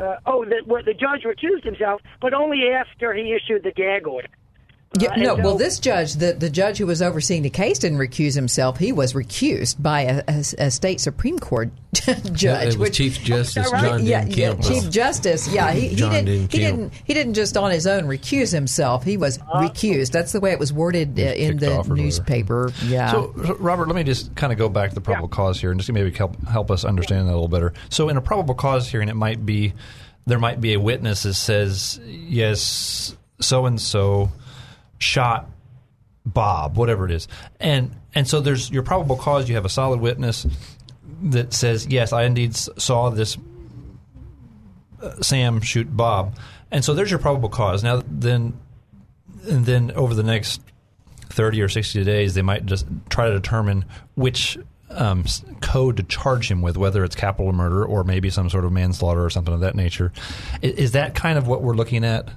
uh, 0.00 0.16
oh, 0.26 0.44
the, 0.44 0.62
the 0.84 0.94
judge 0.94 1.22
recused 1.24 1.64
himself, 1.64 2.00
but 2.20 2.34
only 2.34 2.68
after 2.72 3.14
he 3.14 3.34
issued 3.34 3.62
the 3.62 3.72
gag 3.72 4.06
order. 4.06 4.28
Yeah, 4.98 5.12
Uh, 5.12 5.16
no, 5.16 5.34
well, 5.36 5.56
this 5.56 5.78
judge, 5.78 6.14
the, 6.14 6.32
the 6.32 6.50
judge 6.50 6.78
who 6.78 6.86
was 6.86 7.00
overseeing 7.00 7.42
the 7.42 7.50
case, 7.50 7.78
didn't 7.78 7.98
recuse 7.98 8.34
himself. 8.34 8.76
He 8.76 8.90
was 8.90 9.12
recused 9.12 9.80
by 9.80 10.00
a, 10.00 10.24
a, 10.26 10.44
a 10.58 10.70
state 10.72 11.00
Supreme 11.00 11.38
Court 11.38 11.70
judge. 11.94 12.42
Yeah, 12.42 12.62
it 12.62 12.66
was 12.66 12.76
which, 12.78 12.96
Chief 12.96 13.20
Justice 13.22 13.70
Right? 13.72 13.82
John 13.82 14.04
yeah, 14.04 14.24
Dan 14.24 14.30
yeah, 14.32 14.54
Chief 14.60 14.90
Justice. 14.90 15.46
Yeah, 15.52 15.70
he, 15.70 15.88
he 15.88 15.94
didn't. 15.94 16.26
He 16.26 16.38
Kemp. 16.38 16.50
didn't. 16.50 16.92
He 17.04 17.14
didn't 17.14 17.34
just 17.34 17.56
on 17.56 17.70
his 17.70 17.86
own 17.86 18.02
recuse 18.04 18.52
himself. 18.52 19.04
He 19.04 19.16
was 19.16 19.38
recused. 19.38 20.10
That's 20.10 20.32
the 20.32 20.40
way 20.40 20.50
it 20.50 20.58
was 20.58 20.72
worded 20.72 21.16
uh, 21.20 21.22
in 21.22 21.58
the 21.58 21.68
off 21.68 21.86
or 21.86 21.90
whatever. 21.90 21.94
newspaper. 21.96 22.72
Yeah. 22.84 23.12
So, 23.12 23.32
so, 23.44 23.54
Robert, 23.60 23.86
let 23.86 23.94
me 23.94 24.02
just 24.02 24.34
kind 24.34 24.52
of 24.52 24.58
go 24.58 24.68
back 24.68 24.88
to 24.88 24.94
the 24.96 25.00
probable 25.00 25.28
cause 25.28 25.60
here 25.60 25.70
and 25.70 25.78
just 25.78 25.92
maybe 25.92 26.10
help 26.10 26.36
help 26.48 26.68
us 26.68 26.84
understand 26.84 27.28
that 27.28 27.32
a 27.32 27.34
little 27.34 27.46
better. 27.46 27.74
So, 27.90 28.08
in 28.08 28.16
a 28.16 28.20
probable 28.22 28.56
cause 28.56 28.88
hearing, 28.88 29.08
it 29.08 29.14
might 29.14 29.46
be 29.46 29.72
there 30.26 30.40
might 30.40 30.60
be 30.60 30.72
a 30.74 30.80
witness 30.80 31.22
that 31.22 31.34
says, 31.34 32.00
"Yes, 32.04 33.14
so 33.40 33.66
and 33.66 33.80
so 33.80 34.30
shot 35.00 35.50
Bob, 36.24 36.76
whatever 36.76 37.04
it 37.04 37.10
is," 37.10 37.26
and 37.58 37.90
and 38.14 38.28
so 38.28 38.40
there's 38.40 38.70
your 38.70 38.82
probable 38.82 39.16
cause. 39.16 39.48
You 39.48 39.56
have 39.56 39.64
a 39.64 39.70
solid 39.70 40.00
witness 40.00 40.46
that 41.22 41.52
says, 41.52 41.86
"Yes, 41.88 42.12
I 42.12 42.24
indeed 42.24 42.54
saw 42.54 43.10
this 43.10 43.36
uh, 45.02 45.20
Sam 45.20 45.60
shoot 45.60 45.94
Bob," 45.96 46.36
and 46.70 46.84
so 46.84 46.94
there's 46.94 47.10
your 47.10 47.18
probable 47.18 47.48
cause. 47.48 47.82
Now, 47.82 48.02
then, 48.06 48.58
and 49.48 49.66
then 49.66 49.90
over 49.92 50.14
the 50.14 50.22
next 50.22 50.60
30 51.30 51.62
or 51.62 51.68
60 51.68 52.04
days, 52.04 52.34
they 52.34 52.42
might 52.42 52.66
just 52.66 52.86
try 53.08 53.28
to 53.28 53.32
determine 53.32 53.84
which 54.14 54.58
um, 54.90 55.24
code 55.60 55.96
to 55.96 56.02
charge 56.02 56.50
him 56.50 56.62
with, 56.62 56.76
whether 56.76 57.04
it's 57.04 57.14
capital 57.14 57.52
murder 57.52 57.84
or 57.84 58.04
maybe 58.04 58.30
some 58.30 58.50
sort 58.50 58.64
of 58.64 58.72
manslaughter 58.72 59.24
or 59.24 59.30
something 59.30 59.54
of 59.54 59.60
that 59.60 59.74
nature. 59.74 60.12
Is, 60.62 60.72
is 60.74 60.92
that 60.92 61.14
kind 61.14 61.38
of 61.38 61.46
what 61.46 61.62
we're 61.62 61.74
looking 61.74 62.04
at? 62.04 62.28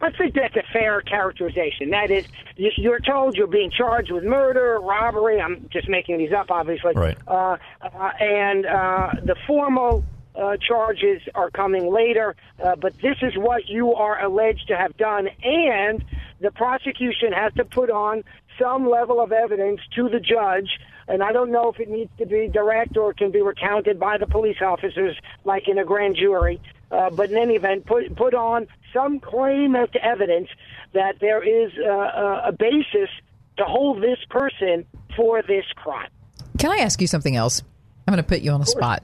I 0.00 0.10
think 0.10 0.34
that's 0.34 0.54
a 0.56 0.62
fair 0.72 1.00
characterization. 1.02 1.90
That 1.90 2.10
is, 2.10 2.24
you- 2.56 2.70
you're 2.76 3.00
told 3.00 3.36
you're 3.36 3.46
being 3.46 3.70
charged 3.70 4.10
with 4.10 4.24
murder, 4.24 4.78
robbery. 4.80 5.40
I'm 5.40 5.68
just 5.72 5.88
making 5.88 6.18
these 6.18 6.32
up, 6.32 6.50
obviously. 6.50 6.92
Right. 6.94 7.18
Uh, 7.26 7.56
uh, 7.82 8.10
and 8.20 8.64
uh, 8.66 9.10
the 9.24 9.34
formal 9.46 10.04
uh, 10.36 10.56
charges 10.56 11.20
are 11.34 11.50
coming 11.50 11.92
later, 11.92 12.36
uh, 12.62 12.76
but 12.76 12.94
this 13.02 13.16
is 13.22 13.36
what 13.36 13.66
you 13.68 13.94
are 13.94 14.22
alleged 14.24 14.68
to 14.68 14.76
have 14.76 14.96
done, 14.96 15.28
and 15.42 16.04
the 16.40 16.52
prosecution 16.52 17.32
has 17.32 17.52
to 17.54 17.64
put 17.64 17.90
on 17.90 18.22
some 18.56 18.88
level 18.88 19.20
of 19.20 19.32
evidence 19.32 19.80
to 19.96 20.08
the 20.08 20.20
judge. 20.20 20.78
And 21.08 21.22
I 21.22 21.32
don't 21.32 21.50
know 21.50 21.70
if 21.70 21.80
it 21.80 21.88
needs 21.88 22.10
to 22.18 22.26
be 22.26 22.48
direct 22.48 22.96
or 22.96 23.10
it 23.12 23.16
can 23.16 23.30
be 23.32 23.40
recounted 23.40 23.98
by 23.98 24.18
the 24.18 24.26
police 24.26 24.58
officers, 24.60 25.16
like 25.44 25.66
in 25.66 25.78
a 25.78 25.84
grand 25.84 26.16
jury. 26.16 26.60
Uh, 26.90 27.10
but 27.10 27.30
in 27.30 27.36
any 27.36 27.54
event, 27.54 27.86
put 27.86 28.14
put 28.16 28.34
on 28.34 28.66
some 28.92 29.20
claim 29.20 29.76
as 29.76 29.90
to 29.90 30.04
evidence 30.04 30.48
that 30.94 31.16
there 31.20 31.42
is 31.42 31.72
uh, 31.78 31.90
uh, 31.90 32.42
a 32.46 32.52
basis 32.52 33.10
to 33.58 33.64
hold 33.64 34.02
this 34.02 34.18
person 34.30 34.84
for 35.16 35.42
this 35.42 35.64
crime. 35.76 36.10
Can 36.58 36.70
I 36.70 36.78
ask 36.78 37.00
you 37.00 37.06
something 37.06 37.36
else? 37.36 37.62
I'm 38.06 38.12
going 38.12 38.22
to 38.22 38.28
put 38.28 38.40
you 38.40 38.52
on 38.52 38.60
the 38.60 38.66
spot. 38.66 39.02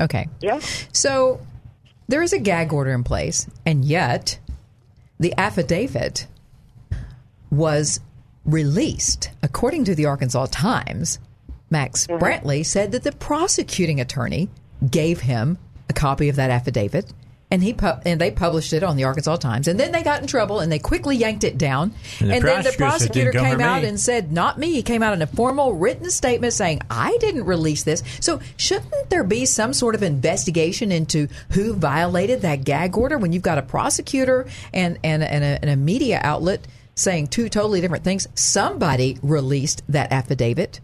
Okay. 0.00 0.28
Yeah. 0.40 0.60
So 0.92 1.40
there 2.08 2.22
is 2.22 2.32
a 2.32 2.38
gag 2.38 2.72
order 2.72 2.92
in 2.92 3.04
place, 3.04 3.46
and 3.66 3.84
yet 3.84 4.38
the 5.18 5.34
affidavit 5.36 6.26
was 7.50 8.00
released. 8.44 9.30
According 9.42 9.84
to 9.84 9.94
the 9.94 10.06
Arkansas 10.06 10.46
Times, 10.50 11.18
Max 11.70 12.06
Brantley 12.06 12.64
said 12.64 12.92
that 12.92 13.02
the 13.02 13.12
prosecuting 13.12 14.00
attorney 14.00 14.48
gave 14.88 15.20
him 15.20 15.58
a 15.88 15.92
copy 15.92 16.28
of 16.28 16.36
that 16.36 16.50
affidavit. 16.50 17.12
And 17.50 17.62
he 17.62 17.72
pu- 17.72 18.00
and 18.04 18.20
they 18.20 18.30
published 18.30 18.74
it 18.74 18.82
on 18.82 18.96
the 18.96 19.04
Arkansas 19.04 19.36
Times, 19.36 19.68
and 19.68 19.80
then 19.80 19.90
they 19.90 20.02
got 20.02 20.20
in 20.20 20.26
trouble, 20.26 20.60
and 20.60 20.70
they 20.70 20.78
quickly 20.78 21.16
yanked 21.16 21.44
it 21.44 21.56
down. 21.56 21.94
And 22.20 22.30
the 22.30 22.34
And, 22.34 22.44
then 22.44 22.62
the 22.62 22.72
prosecutor 22.72 22.72
said, 22.72 22.78
prosecutor 22.78 23.32
"Didn't 23.32 23.42
come 23.42 23.58
came 23.58 23.60
out 23.66 23.82
me." 23.82 23.88
and 23.88 23.98
said, 23.98 24.32
"Not 24.32 24.58
me." 24.58 24.72
He 24.72 24.82
came 24.82 25.02
out 25.02 25.14
in 25.14 25.22
a 25.22 25.26
formal 25.26 25.72
written 25.72 26.10
statement 26.10 26.52
saying, 26.52 26.82
"I 26.90 27.16
didn't 27.20 27.44
release 27.44 27.84
this." 27.84 28.02
So, 28.20 28.40
shouldn't 28.58 29.08
there 29.08 29.24
be 29.24 29.46
some 29.46 29.72
sort 29.72 29.94
of 29.94 30.02
investigation 30.02 30.92
into 30.92 31.28
who 31.52 31.72
violated 31.72 32.42
that 32.42 32.64
gag 32.64 32.98
order 32.98 33.16
when 33.16 33.32
you've 33.32 33.42
got 33.42 33.56
a 33.56 33.62
prosecutor 33.62 34.46
and 34.74 34.98
and, 35.02 35.22
and, 35.22 35.42
a, 35.42 35.58
and 35.62 35.70
a 35.70 35.76
media 35.76 36.20
outlet 36.22 36.66
saying 36.96 37.28
two 37.28 37.48
totally 37.48 37.80
different 37.80 38.04
things? 38.04 38.28
Somebody 38.34 39.18
released 39.22 39.82
that 39.88 40.12
affidavit. 40.12 40.80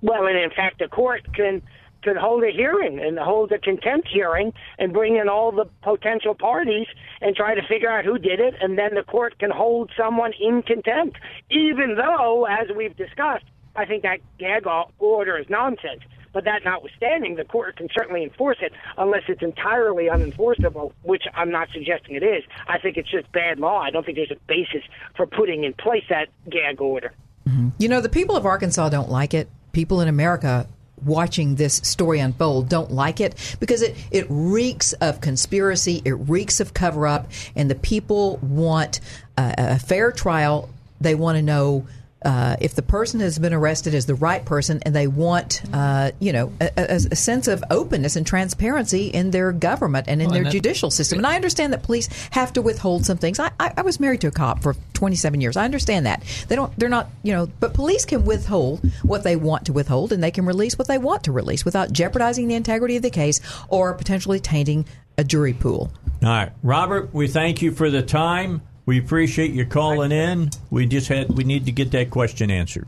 Well, 0.00 0.26
and 0.26 0.38
in 0.38 0.50
fact, 0.50 0.78
the 0.78 0.88
court 0.88 1.22
can 1.34 1.62
can 2.04 2.16
hold 2.16 2.44
a 2.44 2.50
hearing 2.50 3.00
and 3.00 3.18
hold 3.18 3.50
a 3.50 3.58
contempt 3.58 4.08
hearing 4.08 4.52
and 4.78 4.92
bring 4.92 5.16
in 5.16 5.28
all 5.28 5.50
the 5.50 5.64
potential 5.82 6.34
parties 6.34 6.86
and 7.20 7.34
try 7.34 7.54
to 7.54 7.62
figure 7.66 7.90
out 7.90 8.04
who 8.04 8.18
did 8.18 8.38
it, 8.38 8.54
and 8.60 8.78
then 8.78 8.94
the 8.94 9.02
court 9.02 9.38
can 9.38 9.50
hold 9.50 9.90
someone 9.96 10.32
in 10.40 10.62
contempt. 10.62 11.16
Even 11.50 11.96
though, 11.96 12.46
as 12.48 12.68
we've 12.76 12.96
discussed, 12.96 13.46
I 13.74 13.86
think 13.86 14.02
that 14.02 14.18
gag 14.38 14.66
order 14.98 15.38
is 15.38 15.46
nonsense. 15.48 16.02
But 16.32 16.44
that 16.44 16.64
notwithstanding, 16.64 17.36
the 17.36 17.44
court 17.44 17.76
can 17.76 17.88
certainly 17.96 18.24
enforce 18.24 18.58
it 18.60 18.72
unless 18.98 19.22
it's 19.28 19.42
entirely 19.42 20.06
unenforceable, 20.06 20.92
which 21.02 21.22
I'm 21.32 21.50
not 21.50 21.68
suggesting 21.72 22.16
it 22.16 22.24
is. 22.24 22.42
I 22.66 22.78
think 22.78 22.96
it's 22.96 23.10
just 23.10 23.30
bad 23.30 23.60
law. 23.60 23.80
I 23.80 23.90
don't 23.90 24.04
think 24.04 24.16
there's 24.16 24.32
a 24.32 24.46
basis 24.48 24.82
for 25.16 25.26
putting 25.26 25.62
in 25.62 25.74
place 25.74 26.02
that 26.10 26.28
gag 26.50 26.80
order. 26.80 27.12
Mm-hmm. 27.48 27.68
You 27.78 27.88
know, 27.88 28.00
the 28.00 28.08
people 28.08 28.36
of 28.36 28.46
Arkansas 28.46 28.88
don't 28.88 29.10
like 29.10 29.32
it. 29.32 29.48
People 29.72 30.00
in 30.00 30.08
America 30.08 30.66
watching 31.04 31.56
this 31.56 31.76
story 31.76 32.20
unfold 32.20 32.68
don't 32.68 32.90
like 32.90 33.20
it 33.20 33.34
because 33.60 33.82
it, 33.82 33.96
it 34.10 34.26
reeks 34.28 34.92
of 34.94 35.20
conspiracy, 35.20 36.02
it 36.04 36.12
reeks 36.12 36.60
of 36.60 36.74
cover 36.74 37.06
up, 37.06 37.30
and 37.54 37.70
the 37.70 37.74
people 37.74 38.38
want 38.38 39.00
a, 39.36 39.54
a 39.58 39.78
fair 39.78 40.12
trial. 40.12 40.68
They 41.00 41.14
want 41.14 41.36
to 41.36 41.42
know. 41.42 41.86
Uh, 42.24 42.56
if 42.60 42.74
the 42.74 42.82
person 42.82 43.20
has 43.20 43.38
been 43.38 43.52
arrested 43.52 43.94
is 43.94 44.06
the 44.06 44.14
right 44.14 44.44
person, 44.44 44.80
and 44.84 44.94
they 44.94 45.06
want, 45.06 45.62
uh, 45.72 46.10
you 46.20 46.32
know, 46.32 46.52
a, 46.60 46.70
a, 46.76 46.94
a 47.12 47.16
sense 47.16 47.48
of 47.48 47.62
openness 47.70 48.16
and 48.16 48.26
transparency 48.26 49.08
in 49.08 49.30
their 49.30 49.52
government 49.52 50.06
and 50.08 50.22
in 50.22 50.28
Well, 50.28 50.34
their 50.34 50.42
and 50.44 50.52
judicial 50.52 50.90
system. 50.90 51.18
And 51.18 51.26
I 51.26 51.36
understand 51.36 51.72
that 51.72 51.82
police 51.82 52.08
have 52.30 52.52
to 52.54 52.62
withhold 52.62 53.04
some 53.04 53.18
things. 53.18 53.38
I, 53.38 53.50
I, 53.60 53.72
I 53.76 53.82
was 53.82 54.00
married 54.00 54.20
to 54.22 54.28
a 54.28 54.30
cop 54.30 54.62
for 54.62 54.74
27 54.94 55.40
years. 55.40 55.56
I 55.56 55.64
understand 55.64 56.06
that 56.06 56.22
they 56.48 56.56
don't. 56.56 56.76
They're 56.78 56.88
not. 56.88 57.08
You 57.22 57.32
know, 57.32 57.46
but 57.60 57.74
police 57.74 58.04
can 58.04 58.24
withhold 58.24 58.80
what 59.02 59.24
they 59.24 59.36
want 59.36 59.66
to 59.66 59.72
withhold, 59.72 60.12
and 60.12 60.22
they 60.22 60.30
can 60.30 60.46
release 60.46 60.78
what 60.78 60.88
they 60.88 60.98
want 60.98 61.24
to 61.24 61.32
release 61.32 61.64
without 61.64 61.92
jeopardizing 61.92 62.48
the 62.48 62.54
integrity 62.54 62.96
of 62.96 63.02
the 63.02 63.10
case 63.10 63.40
or 63.68 63.94
potentially 63.94 64.40
tainting 64.40 64.86
a 65.18 65.24
jury 65.24 65.52
pool. 65.52 65.92
All 66.22 66.28
right, 66.28 66.52
Robert, 66.62 67.12
we 67.12 67.28
thank 67.28 67.60
you 67.62 67.72
for 67.72 67.90
the 67.90 68.02
time. 68.02 68.62
We 68.86 68.98
appreciate 68.98 69.52
you 69.52 69.64
calling 69.64 70.12
in. 70.12 70.50
We 70.70 70.86
just 70.86 71.08
had 71.08 71.30
we 71.30 71.44
need 71.44 71.66
to 71.66 71.72
get 71.72 71.90
that 71.92 72.10
question 72.10 72.50
answered. 72.50 72.86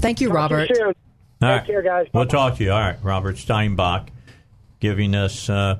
Thank 0.00 0.20
you, 0.20 0.28
Talk 0.28 0.50
to 0.50 0.54
you 0.54 0.58
Robert. 0.60 0.76
soon. 0.76 0.94
All 1.42 1.58
Take 1.58 1.66
care, 1.66 1.82
guys. 1.82 2.08
We'll 2.12 2.24
Bye-bye. 2.24 2.30
talk 2.30 2.56
to 2.58 2.64
you. 2.64 2.72
All 2.72 2.80
right, 2.80 2.98
Robert 3.02 3.36
Steinbuch, 3.36 4.08
giving 4.80 5.14
us. 5.14 5.48
Uh, 5.48 5.76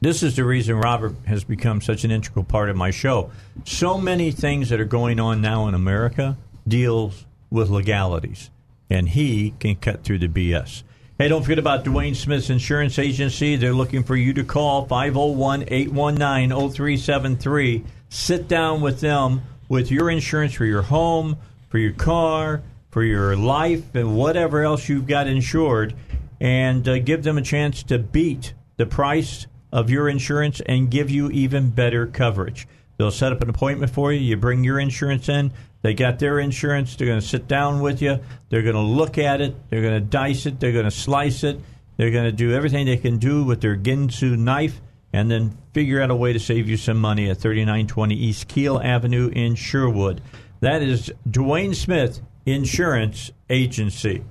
this 0.00 0.22
is 0.22 0.36
the 0.36 0.44
reason 0.44 0.76
Robert 0.76 1.14
has 1.26 1.42
become 1.42 1.80
such 1.80 2.04
an 2.04 2.10
integral 2.10 2.44
part 2.44 2.70
of 2.70 2.76
my 2.76 2.90
show. 2.92 3.30
So 3.64 3.98
many 3.98 4.30
things 4.30 4.68
that 4.68 4.78
are 4.80 4.84
going 4.84 5.18
on 5.18 5.40
now 5.40 5.66
in 5.66 5.74
America 5.74 6.36
deals 6.66 7.26
with 7.50 7.68
legalities, 7.70 8.50
and 8.88 9.08
he 9.08 9.54
can 9.58 9.74
cut 9.76 10.04
through 10.04 10.18
the 10.20 10.28
BS. 10.28 10.84
Hey, 11.18 11.26
don't 11.26 11.42
forget 11.42 11.58
about 11.58 11.84
Dwayne 11.84 12.14
Smith's 12.14 12.48
Insurance 12.48 12.96
Agency. 12.96 13.56
They're 13.56 13.72
looking 13.72 14.04
for 14.04 14.14
you 14.14 14.32
to 14.34 14.44
call 14.44 14.86
501 14.86 15.64
819 15.66 16.70
0373. 16.70 17.84
Sit 18.08 18.48
down 18.48 18.80
with 18.80 19.00
them 19.00 19.42
with 19.68 19.90
your 19.90 20.10
insurance 20.10 20.54
for 20.54 20.64
your 20.64 20.82
home, 20.82 21.36
for 21.68 21.78
your 21.78 21.92
car, 21.92 22.62
for 22.90 23.02
your 23.02 23.36
life, 23.36 23.94
and 23.94 24.16
whatever 24.16 24.62
else 24.62 24.88
you've 24.88 25.06
got 25.06 25.26
insured, 25.26 25.94
and 26.40 26.88
uh, 26.88 26.98
give 26.98 27.22
them 27.22 27.36
a 27.36 27.42
chance 27.42 27.82
to 27.82 27.98
beat 27.98 28.54
the 28.76 28.86
price 28.86 29.46
of 29.72 29.90
your 29.90 30.08
insurance 30.08 30.60
and 30.66 30.90
give 30.90 31.10
you 31.10 31.30
even 31.30 31.70
better 31.70 32.06
coverage. 32.06 32.66
They'll 32.96 33.10
set 33.10 33.32
up 33.32 33.42
an 33.42 33.50
appointment 33.50 33.92
for 33.92 34.12
you. 34.12 34.20
You 34.20 34.36
bring 34.36 34.64
your 34.64 34.80
insurance 34.80 35.28
in. 35.28 35.52
They 35.82 35.94
got 35.94 36.18
their 36.18 36.40
insurance. 36.40 36.96
They're 36.96 37.06
going 37.06 37.20
to 37.20 37.26
sit 37.26 37.46
down 37.46 37.80
with 37.80 38.02
you. 38.02 38.18
They're 38.48 38.62
going 38.62 38.74
to 38.74 38.80
look 38.80 39.18
at 39.18 39.40
it. 39.40 39.54
They're 39.70 39.82
going 39.82 39.94
to 39.94 40.00
dice 40.00 40.46
it. 40.46 40.58
They're 40.58 40.72
going 40.72 40.84
to 40.84 40.90
slice 40.90 41.44
it. 41.44 41.60
They're 41.96 42.10
going 42.10 42.24
to 42.24 42.32
do 42.32 42.52
everything 42.54 42.86
they 42.86 42.96
can 42.96 43.18
do 43.18 43.44
with 43.44 43.60
their 43.60 43.76
Ginsu 43.76 44.36
knife 44.36 44.80
and 45.12 45.30
then 45.30 45.56
figure 45.72 46.00
out 46.02 46.10
a 46.10 46.16
way 46.16 46.32
to 46.32 46.38
save 46.40 46.68
you 46.68 46.76
some 46.76 46.98
money 46.98 47.30
at 47.30 47.38
3920 47.38 48.14
East 48.14 48.48
Kiehl 48.48 48.82
Avenue 48.84 49.28
in 49.34 49.54
Sherwood. 49.54 50.20
That 50.60 50.82
is 50.82 51.12
Dwayne 51.28 51.74
Smith 51.74 52.20
Insurance 52.46 53.30
Agency. 53.48 54.22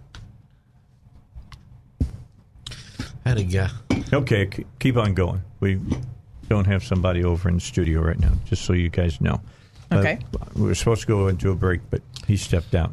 Had 3.25 3.37
a 3.39 3.43
guy. 3.43 3.69
Okay, 4.13 4.49
c- 4.53 4.65
keep 4.79 4.95
on 4.97 5.13
going. 5.13 5.41
We 5.59 5.79
don't 6.47 6.65
have 6.67 6.83
somebody 6.83 7.23
over 7.23 7.49
in 7.49 7.55
the 7.55 7.61
studio 7.61 8.01
right 8.01 8.19
now, 8.19 8.31
just 8.45 8.63
so 8.63 8.73
you 8.73 8.89
guys 8.89 9.19
know. 9.19 9.41
Uh, 9.91 9.97
Okay. 9.97 10.19
we 10.55 10.63
were 10.63 10.75
supposed 10.75 11.01
to 11.01 11.07
go 11.07 11.27
into 11.27 11.51
a 11.51 11.55
break, 11.55 11.81
but 11.89 12.01
he 12.25 12.37
stepped 12.37 12.73
out. 12.75 12.91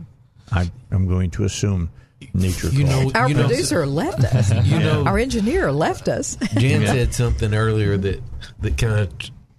I, 0.50 0.70
I'm 0.90 1.06
going 1.06 1.30
to 1.32 1.44
assume 1.44 1.90
nature 2.34 2.68
You 2.68 2.84
know. 2.84 3.10
Our 3.14 3.28
you 3.28 3.34
know, 3.34 3.46
producer 3.46 3.86
left 3.86 4.24
us. 4.24 4.52
You 4.64 4.78
know, 4.80 5.04
Our 5.04 5.18
engineer 5.18 5.70
left 5.70 6.08
us. 6.08 6.36
Jan 6.56 6.86
said 6.86 7.14
something 7.14 7.54
earlier 7.54 7.96
that 7.96 8.22
that 8.60 8.76
kind 8.78 9.00
of 9.00 9.12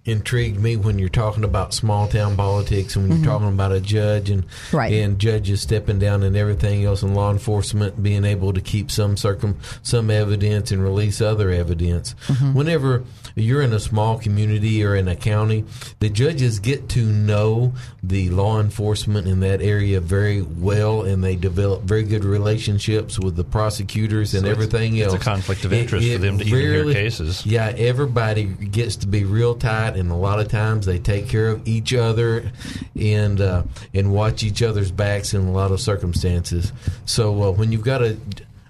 intrigued 0.06 0.58
me 0.60 0.76
when 0.76 0.98
you're 0.98 1.08
talking 1.08 1.42
about 1.42 1.74
small 1.74 2.06
town 2.06 2.36
politics 2.36 2.94
and 2.94 3.04
when 3.04 3.10
you're 3.10 3.24
mm-hmm. 3.24 3.30
talking 3.32 3.48
about 3.48 3.72
a 3.72 3.80
judge 3.80 4.30
and 4.30 4.46
Right. 4.72 4.92
and 4.92 5.18
judges 5.18 5.60
stepping 5.60 5.98
down 5.98 6.22
and 6.22 6.36
everything 6.36 6.84
else 6.84 7.02
and 7.02 7.14
law 7.14 7.32
enforcement 7.32 8.00
being 8.02 8.24
able 8.24 8.52
to 8.52 8.60
keep 8.60 8.90
some 8.90 9.16
circum 9.16 9.58
some 9.82 10.10
evidence 10.10 10.70
and 10.70 10.82
release 10.82 11.20
other 11.20 11.50
evidence. 11.50 12.14
Mm-hmm. 12.28 12.54
Whenever 12.54 13.04
you're 13.42 13.60
in 13.60 13.72
a 13.74 13.78
small 13.80 14.18
community 14.18 14.82
or 14.82 14.96
in 14.96 15.06
a 15.08 15.14
county, 15.14 15.64
the 16.00 16.08
judges 16.08 16.58
get 16.58 16.88
to 16.88 17.00
know 17.04 17.74
the 18.02 18.30
law 18.30 18.58
enforcement 18.60 19.26
in 19.28 19.40
that 19.40 19.60
area 19.60 20.00
very 20.00 20.40
well 20.40 21.02
and 21.02 21.22
they 21.22 21.36
develop 21.36 21.82
very 21.82 22.02
good 22.02 22.24
relationships 22.24 23.18
with 23.18 23.36
the 23.36 23.44
prosecutors 23.44 24.32
and 24.32 24.44
So 24.46 24.50
it's- 24.52 24.64
everything 24.64 24.96
it's 24.96 25.12
a 25.12 25.18
conflict 25.18 25.64
of 25.66 25.72
interest 25.74 26.10
for 26.10 26.18
them 26.18 26.38
to 26.38 26.44
even 26.46 26.58
hear 26.60 26.72
rarely- 26.72 26.94
cases. 26.94 27.44
Yeah, 27.44 27.74
everybody 27.76 28.44
gets 28.44 28.96
to 28.96 29.06
be 29.06 29.24
real 29.24 29.54
tight, 29.54 29.96
and 29.96 30.10
a 30.10 30.14
lot 30.16 30.40
of 30.40 30.48
times 30.48 30.86
they 30.86 30.98
take 30.98 31.28
care 31.28 31.50
of 31.50 31.68
each 31.68 31.92
other 31.92 32.50
and 32.98 33.40
uh, 33.40 33.64
and 33.92 34.12
watch 34.12 34.42
each 34.44 34.62
other's 34.62 34.90
backs 34.90 35.34
in 35.34 35.42
a 35.46 35.52
lot 35.52 35.72
of 35.72 35.80
circumstances. 35.80 36.72
So 37.04 37.42
uh, 37.42 37.50
when 37.50 37.70
you've 37.70 37.84
got 37.84 38.02
a 38.02 38.16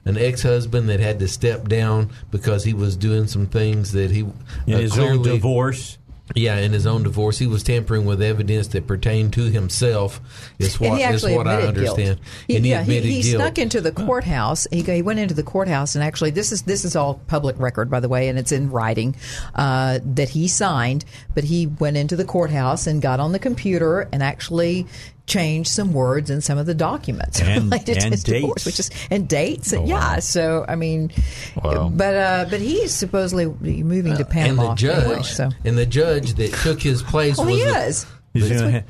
an 0.06 0.16
ex-husband 0.16 0.88
that 0.88 1.00
had 1.00 1.18
to 1.18 1.28
step 1.28 1.68
down 1.68 2.10
because 2.30 2.64
he 2.64 2.72
was 2.72 2.96
doing 2.96 3.26
some 3.26 3.46
things 3.46 3.92
that 3.92 4.10
he 4.10 4.20
In 4.66 4.74
uh, 4.74 4.78
his 4.78 4.98
own 4.98 5.22
divorce. 5.22 5.98
Yeah, 6.34 6.56
in 6.56 6.72
his 6.72 6.86
own 6.86 7.04
divorce, 7.04 7.38
he 7.38 7.46
was 7.46 7.62
tampering 7.62 8.04
with 8.04 8.20
evidence 8.20 8.66
that 8.68 8.88
pertained 8.88 9.32
to 9.34 9.42
himself. 9.42 10.20
Is 10.58 10.80
what 10.80 10.90
and 10.90 10.98
he 10.98 11.04
is 11.04 11.22
what 11.22 11.46
I 11.46 11.60
admitted 11.60 11.82
guilt. 11.82 11.98
understand. 11.98 12.20
He, 12.48 12.56
and 12.56 12.64
he 12.64 12.70
yeah, 12.72 12.82
he, 12.82 13.00
he 13.00 13.22
guilt. 13.22 13.40
snuck 13.40 13.58
into 13.58 13.80
the 13.80 13.92
courthouse. 13.92 14.66
He, 14.72 14.82
he 14.82 15.02
went 15.02 15.20
into 15.20 15.34
the 15.34 15.44
courthouse, 15.44 15.94
and 15.94 16.02
actually, 16.02 16.32
this 16.32 16.50
is 16.50 16.62
this 16.62 16.84
is 16.84 16.96
all 16.96 17.20
public 17.28 17.56
record, 17.60 17.88
by 17.88 18.00
the 18.00 18.08
way, 18.08 18.28
and 18.28 18.40
it's 18.40 18.50
in 18.50 18.70
writing 18.70 19.14
uh, 19.54 20.00
that 20.02 20.30
he 20.30 20.48
signed. 20.48 21.04
But 21.32 21.44
he 21.44 21.68
went 21.68 21.96
into 21.96 22.16
the 22.16 22.24
courthouse 22.24 22.88
and 22.88 23.00
got 23.00 23.20
on 23.20 23.30
the 23.30 23.38
computer 23.38 24.08
and 24.12 24.20
actually 24.20 24.88
changed 25.27 25.70
some 25.70 25.93
words 25.93 26.31
in 26.31 26.40
some 26.40 26.57
of 26.59 26.66
the 26.66 26.74
documents 26.74 27.40
And- 27.43 27.65
related 27.65 27.94
to 27.98 28.05
and 28.05 28.12
his 28.15 28.23
divorce, 28.24 28.65
dates. 28.65 28.66
which 28.66 28.78
is 28.81 28.90
and 29.11 29.28
dates. 29.28 29.73
Oh, 29.73 29.78
and, 29.81 29.90
wow. 29.90 29.98
yeah, 30.15 30.19
so 30.20 30.65
I 30.69 30.77
mean, 30.77 31.11
Wow. 31.62 31.89
but 31.89 32.15
uh, 32.15 32.47
but 32.48 32.61
he's 32.61 32.93
supposedly 32.94 33.47
moving 33.47 34.16
to 34.16 34.24
Panama. 34.24 34.62
and 34.70 34.70
the 34.73 34.74
judge 34.74 35.05
anyway, 35.05 35.23
so 35.23 35.51
and 35.65 35.77
the 35.78 35.86
judge 35.86 36.35
that 36.35 36.53
took 36.55 36.81
his 36.81 37.03
place 37.03 37.39
well, 37.39 37.47
was 37.47 37.57
he 37.57 37.65
the, 37.65 37.86
is. 37.86 38.07
He's 38.32 38.48
gonna 38.51 38.70
ha- 38.70 38.86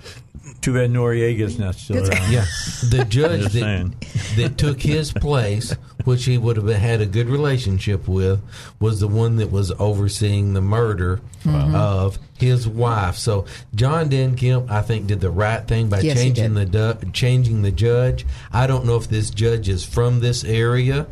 too 0.61 0.75
bad 0.75 0.91
Noriega's 0.91 1.59
not 1.59 1.75
still 1.77 1.99
around. 2.09 2.33
Yeah, 2.33 2.45
the 2.91 3.05
judge 3.09 3.43
Just 3.43 3.55
that, 3.55 3.93
that 4.37 4.59
took 4.59 4.81
his 4.81 5.13
place, 5.13 5.73
which 6.05 6.25
he 6.25 6.39
would 6.39 6.57
have 6.57 6.69
had 6.69 7.01
a 7.01 7.07
good 7.07 7.29
relationship 7.29 8.09
with, 8.09 8.41
was 8.81 9.01
the 9.01 9.09
one 9.09 9.37
that 9.37 9.51
was 9.51 9.71
overseeing 9.79 10.55
the 10.55 10.61
murder 10.61 11.21
of 11.47 12.19
his 12.39 12.67
wife. 12.69 13.17
So 13.17 13.47
John 13.75 14.09
Dan 14.09 14.35
Kemp, 14.37 14.71
I 14.71 14.83
think, 14.83 15.07
did 15.07 15.21
the 15.21 15.31
right 15.31 15.67
thing 15.67 15.89
by 15.89 16.01
Yes, 16.01 16.17
changing 16.21 16.55
the 16.55 16.67
du- 16.67 16.99
changing 17.13 17.63
the 17.63 17.73
judge. 17.73 18.27
I 18.53 18.67
don't 18.67 18.85
know 18.85 18.97
if 18.97 19.09
this 19.09 19.31
judge 19.31 19.69
is 19.69 19.85
from 19.85 20.21
this 20.21 20.43
area. 20.45 21.07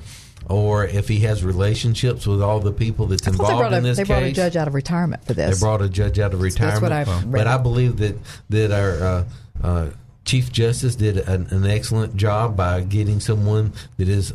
Or 0.49 0.85
if 0.85 1.09
he 1.09 1.21
has 1.21 1.43
relationships 1.43 2.27
with 2.27 2.43
all 2.43 2.61
the 2.61 2.73
people 2.73 3.07
that's 3.07 3.23
they 3.23 3.31
involved 3.31 3.73
a, 3.73 3.77
in 3.77 3.83
this 3.83 3.97
they 3.97 4.03
case, 4.03 4.09
brought 4.09 4.23
a 4.23 4.33
judge 4.33 4.57
out 4.57 4.69
of 4.69 4.75
retirement 4.75 5.25
for 5.25 5.35
this. 5.35 5.59
they 5.59 5.65
brought 5.65 5.83
a 5.83 5.89
judge 5.89 6.19
out 6.19 6.35
of 6.35 6.41
retirement. 6.41 6.81
that's 6.81 6.83
what 6.83 6.93
I've 6.93 7.25
read. 7.25 7.33
But 7.33 7.47
I 7.47 7.57
believe 7.59 7.97
that 7.99 8.17
that 8.51 8.71
our 8.71 9.03
uh, 9.03 9.25
uh, 9.63 9.91
chief 10.25 10.53
justice 10.53 10.97
did 10.97 11.19
an, 11.19 11.47
an 11.51 11.67
excellent 11.67 12.17
job 12.17 12.57
by 12.57 12.81
getting 12.83 13.21
someone 13.21 13.73
that 13.97 14.09
is 14.09 14.33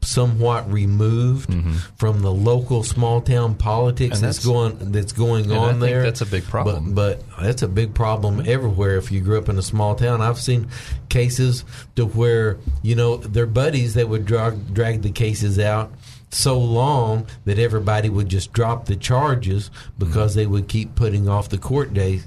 somewhat 0.00 0.70
removed 0.70 1.52
from 1.96 2.20
the 2.22 2.32
local 2.32 2.82
small 2.82 3.20
town 3.20 3.54
politics 3.54 4.18
Mm-hmm. 4.18 4.24
That's, 4.26 4.38
that's- 4.38 4.44
going 4.44 4.92
that's 4.92 5.12
going 5.12 5.52
on 5.52 5.70
think 5.70 5.80
there. 5.80 6.02
that's 6.02 6.20
a 6.20 6.26
big 6.26 6.44
problem. 6.44 6.94
But, 6.94 7.22
but 7.36 7.42
that's 7.42 7.62
a 7.62 7.68
big 7.68 7.94
problem 7.94 8.42
everywhere. 8.46 8.96
If 8.96 9.10
you 9.10 9.20
grew 9.20 9.38
up 9.38 9.48
in 9.48 9.58
a 9.58 9.62
small 9.62 9.94
town, 9.94 10.20
I've 10.20 10.38
seen 10.38 10.68
cases 11.08 11.64
to 11.96 12.06
where 12.06 12.58
you 12.82 12.94
know 12.94 13.16
their 13.16 13.46
buddies 13.46 13.94
that 13.94 14.08
would 14.08 14.24
drag 14.24 14.72
drag 14.74 15.02
the 15.02 15.10
cases 15.10 15.58
out 15.58 15.92
so 16.30 16.58
long 16.58 17.26
that 17.44 17.58
everybody 17.58 18.08
would 18.08 18.28
just 18.28 18.52
drop 18.52 18.84
the 18.84 18.96
charges 18.96 19.70
because 19.98 20.34
they 20.34 20.46
would 20.46 20.68
keep 20.68 20.94
putting 20.94 21.28
off 21.28 21.48
the 21.48 21.58
court 21.58 21.94
day 21.94 22.20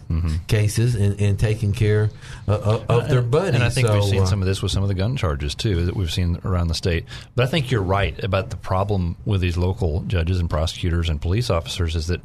cases 0.48 0.96
and, 0.96 1.20
and 1.22 1.40
taking 1.40 1.72
care 1.72 2.10
uh, 2.48 2.60
of, 2.60 2.90
of 2.90 3.10
their 3.10 3.22
buddies. 3.22 3.56
And 3.56 3.64
I 3.64 3.70
think 3.70 3.88
So, 3.88 3.94
we've 3.96 4.04
seen 4.06 4.24
uh, 4.24 4.26
some 4.26 4.42
of 4.42 4.48
this 4.48 4.62
with 4.62 4.72
some 4.72 4.84
of 4.84 4.90
the 4.90 4.96
gun 4.96 5.18
charges 5.18 5.54
too 5.56 5.86
that 5.86 5.96
we've 5.96 6.12
seen 6.12 6.40
around 6.44 6.68
the 6.68 6.74
state. 6.74 7.06
But 7.36 7.44
I 7.44 7.48
think 7.48 7.70
you're 7.70 7.82
right 7.82 8.22
about 8.24 8.50
the 8.50 8.58
problem 8.58 9.18
with 9.26 9.42
these 9.42 9.58
local 9.58 10.02
judges 10.02 10.40
and 10.40 10.50
prosecutors 10.50 11.10
and 11.10 11.22
police 11.22 11.50
officers 11.50 11.96
is 11.96 12.08
that 12.08 12.22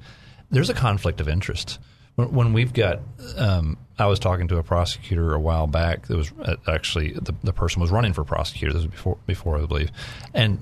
there's 0.50 0.70
a 0.70 0.74
conflict 0.74 1.20
of 1.20 1.28
interest. 1.28 1.78
When, 2.14 2.32
when 2.32 2.52
we've 2.54 2.72
got, 2.72 3.00
um, 3.36 3.76
I 3.98 4.06
was 4.06 4.18
talking 4.18 4.48
to 4.48 4.56
a 4.56 4.62
prosecutor 4.62 5.34
a 5.34 5.40
while 5.40 5.66
back. 5.66 6.06
That 6.06 6.16
was 6.16 6.32
uh, 6.42 6.56
actually 6.66 7.12
the, 7.12 7.34
the 7.44 7.52
person 7.52 7.82
was 7.82 7.90
running 7.90 8.12
for 8.14 8.24
prosecutor. 8.24 8.72
This 8.72 8.82
was 8.82 8.90
before, 8.90 9.18
before 9.26 9.58
I 9.58 9.66
believe, 9.66 9.90
and 10.32 10.58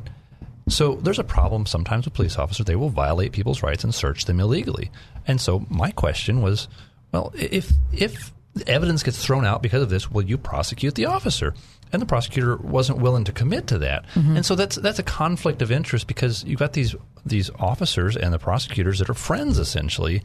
so 0.68 0.94
there's 0.96 1.18
a 1.18 1.24
problem 1.24 1.66
sometimes 1.66 2.04
with 2.06 2.14
police 2.14 2.36
officers. 2.38 2.66
They 2.66 2.76
will 2.76 2.88
violate 2.90 3.32
people's 3.32 3.62
rights 3.62 3.84
and 3.84 3.94
search 3.94 4.24
them 4.24 4.40
illegally. 4.40 4.90
And 5.26 5.40
so 5.40 5.66
my 5.68 5.90
question 5.90 6.40
was, 6.42 6.68
well, 7.12 7.32
if 7.36 7.72
if 7.92 8.32
evidence 8.66 9.02
gets 9.02 9.22
thrown 9.24 9.44
out 9.44 9.62
because 9.62 9.82
of 9.82 9.90
this, 9.90 10.10
will 10.10 10.24
you 10.24 10.38
prosecute 10.38 10.94
the 10.94 11.06
officer? 11.06 11.54
And 11.92 12.00
the 12.02 12.06
prosecutor 12.06 12.56
wasn't 12.56 12.98
willing 13.00 13.24
to 13.24 13.32
commit 13.32 13.66
to 13.68 13.78
that. 13.78 14.04
Mm-hmm. 14.14 14.36
And 14.36 14.46
so 14.46 14.54
that's 14.54 14.76
that's 14.76 14.98
a 14.98 15.02
conflict 15.04 15.62
of 15.62 15.70
interest 15.70 16.06
because 16.06 16.42
you've 16.44 16.58
got 16.60 16.72
these 16.72 16.94
these 17.26 17.50
officers 17.58 18.16
and 18.16 18.32
the 18.32 18.38
prosecutors 18.38 18.98
that 18.98 19.08
are 19.10 19.14
friends 19.14 19.58
essentially, 19.58 20.22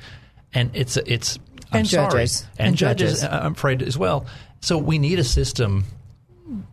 and 0.54 0.72
it's 0.74 0.98
it's 0.98 1.38
I'm 1.72 1.80
And 1.80 1.88
sorry. 1.88 2.10
judges. 2.12 2.48
and, 2.58 2.68
And 2.70 2.78
judges, 2.78 3.22
judges. 3.22 3.40
I'm 3.40 3.52
afraid 3.52 3.82
as 3.84 3.98
well. 3.98 4.26
So 4.62 4.78
we 4.78 4.98
need 5.00 5.20
a 5.20 5.24
system. 5.24 5.86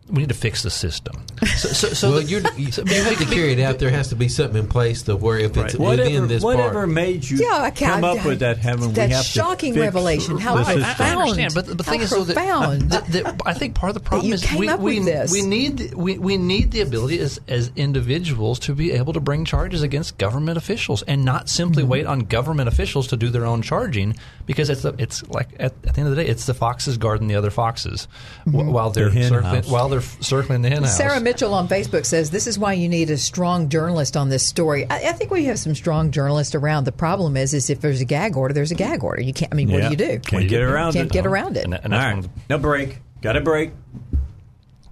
We 0.09 0.19
need 0.21 0.29
to 0.29 0.35
fix 0.35 0.63
the 0.63 0.69
system. 0.69 1.23
So, 1.57 1.67
so, 1.69 1.87
so 1.89 2.09
well, 2.09 2.19
that- 2.19 2.29
you're, 2.29 2.41
you, 2.57 2.71
so- 2.71 2.83
you 2.83 3.03
hate 3.03 3.17
to 3.19 3.25
carry 3.25 3.51
it 3.53 3.59
out. 3.59 3.77
There 3.79 3.89
has 3.91 4.07
to 4.09 4.15
be 4.15 4.27
something 4.29 4.57
in 4.63 4.67
place 4.69 5.03
to 5.03 5.15
where 5.15 5.37
if 5.37 5.55
it's 5.57 5.75
Whatever, 5.75 6.09
within 6.09 6.27
this 6.27 6.41
whatever 6.43 6.73
part, 6.73 6.89
made 6.89 7.29
you 7.29 7.37
Yeah, 7.37 7.57
I 7.61 7.69
can't- 7.71 8.01
come 8.01 8.03
up 8.03 8.25
with 8.25 8.39
that, 8.39 8.57
Heaven, 8.57 8.93
that 8.93 9.09
we 9.09 9.15
have 9.15 9.25
shocking 9.25 9.73
to 9.73 9.79
fix 9.81 9.85
revelation. 9.93 10.37
How 10.37 10.55
the 10.55 10.61
I, 10.61 10.73
system. 10.75 11.05
I 11.05 11.15
understand, 11.15 11.53
but 11.53 11.65
the 11.77 11.83
How 11.83 11.91
thing 11.91 12.01
is, 12.01 12.09
though, 12.09 12.23
that, 12.23 12.33
profound. 12.35 12.81
that, 12.91 13.05
that 13.07 13.41
I 13.45 13.53
think 13.53 13.75
part 13.75 13.89
of 13.89 13.93
the 13.95 13.99
problem 13.99 14.31
is 14.33 14.49
we, 14.53 14.73
we, 14.77 14.99
we 15.31 15.41
need 15.45 15.93
we, 15.93 16.17
we 16.17 16.37
need 16.37 16.71
the 16.71 16.81
ability 16.81 17.19
as 17.19 17.39
as 17.47 17.71
individuals 17.75 18.59
to 18.59 18.73
be 18.73 18.91
able 18.93 19.13
to 19.13 19.19
bring 19.19 19.45
charges 19.45 19.81
against 19.83 20.17
government 20.17 20.57
officials 20.57 21.01
and 21.03 21.23
not 21.25 21.49
simply 21.49 21.83
Mm-hmm. 21.83 21.91
wait 21.91 22.05
on 22.07 22.19
government 22.21 22.67
officials 22.67 23.07
to 23.07 23.17
do 23.17 23.29
their 23.29 23.45
own 23.45 23.61
charging 23.61 24.15
because 24.45 24.69
it's 24.69 24.81
the, 24.81 24.95
it's 24.97 25.27
like 25.29 25.49
at, 25.59 25.73
at 25.85 25.93
the 25.95 25.99
end 25.99 26.09
of 26.09 26.15
the 26.15 26.23
day, 26.23 26.29
it's 26.29 26.45
the 26.45 26.53
foxes 26.53 26.97
guarding 26.97 27.27
the 27.27 27.35
other 27.35 27.51
foxes 27.51 28.07
wh- 28.45 28.53
while 28.55 28.89
they're 28.89 29.09
The 29.09 29.19
hen 29.19 29.29
circling 29.29 29.55
house. 29.55 29.66
While 29.67 29.89
they're 29.89 30.01
circling 30.01 30.61
the 30.61 30.69
hen 30.69 30.83
house. 30.83 30.95
Sarah 30.97 31.19
Mitchell 31.19 31.53
on 31.53 31.67
Facebook 31.67 32.05
says 32.05 32.29
this 32.31 32.47
is 32.47 32.57
why 32.57 32.73
you 32.73 32.87
need 32.89 33.09
a 33.09 33.17
strong 33.17 33.69
journalist 33.69 34.15
on 34.17 34.29
this 34.29 34.45
story. 34.45 34.85
I, 34.89 35.09
I 35.09 35.11
think 35.13 35.31
we 35.31 35.45
have 35.45 35.59
some 35.59 35.75
strong 35.75 36.11
journalists 36.11 36.55
around. 36.55 36.85
The 36.85 36.91
problem 36.91 37.35
is, 37.37 37.53
is 37.53 37.69
if 37.69 37.81
there's 37.81 38.01
a 38.01 38.05
gag 38.05 38.37
order, 38.37 38.53
there's 38.53 38.71
a 38.71 38.75
gag 38.75 39.03
order. 39.03 39.21
You 39.21 39.33
can't. 39.33 39.51
I 39.53 39.55
mean, 39.55 39.69
what 39.71 39.81
Yeah. 39.81 39.89
do 39.89 39.91
you 39.91 40.11
do? 40.13 40.19
Can't 40.19 40.47
get 40.49 40.61
around 40.61 40.93
Can't 40.93 41.07
it. 41.09 41.13
get 41.13 41.25
around 41.25 41.57
it. 41.57 41.65
And, 41.65 41.73
and 41.73 41.93
All 41.93 41.99
that's 41.99 42.03
right, 42.05 42.15
one 42.15 42.25
of 42.25 42.33
the, 42.33 42.41
no 42.49 42.57
break. 42.59 42.99
Got 43.21 43.35
a 43.35 43.41
break 43.41 43.71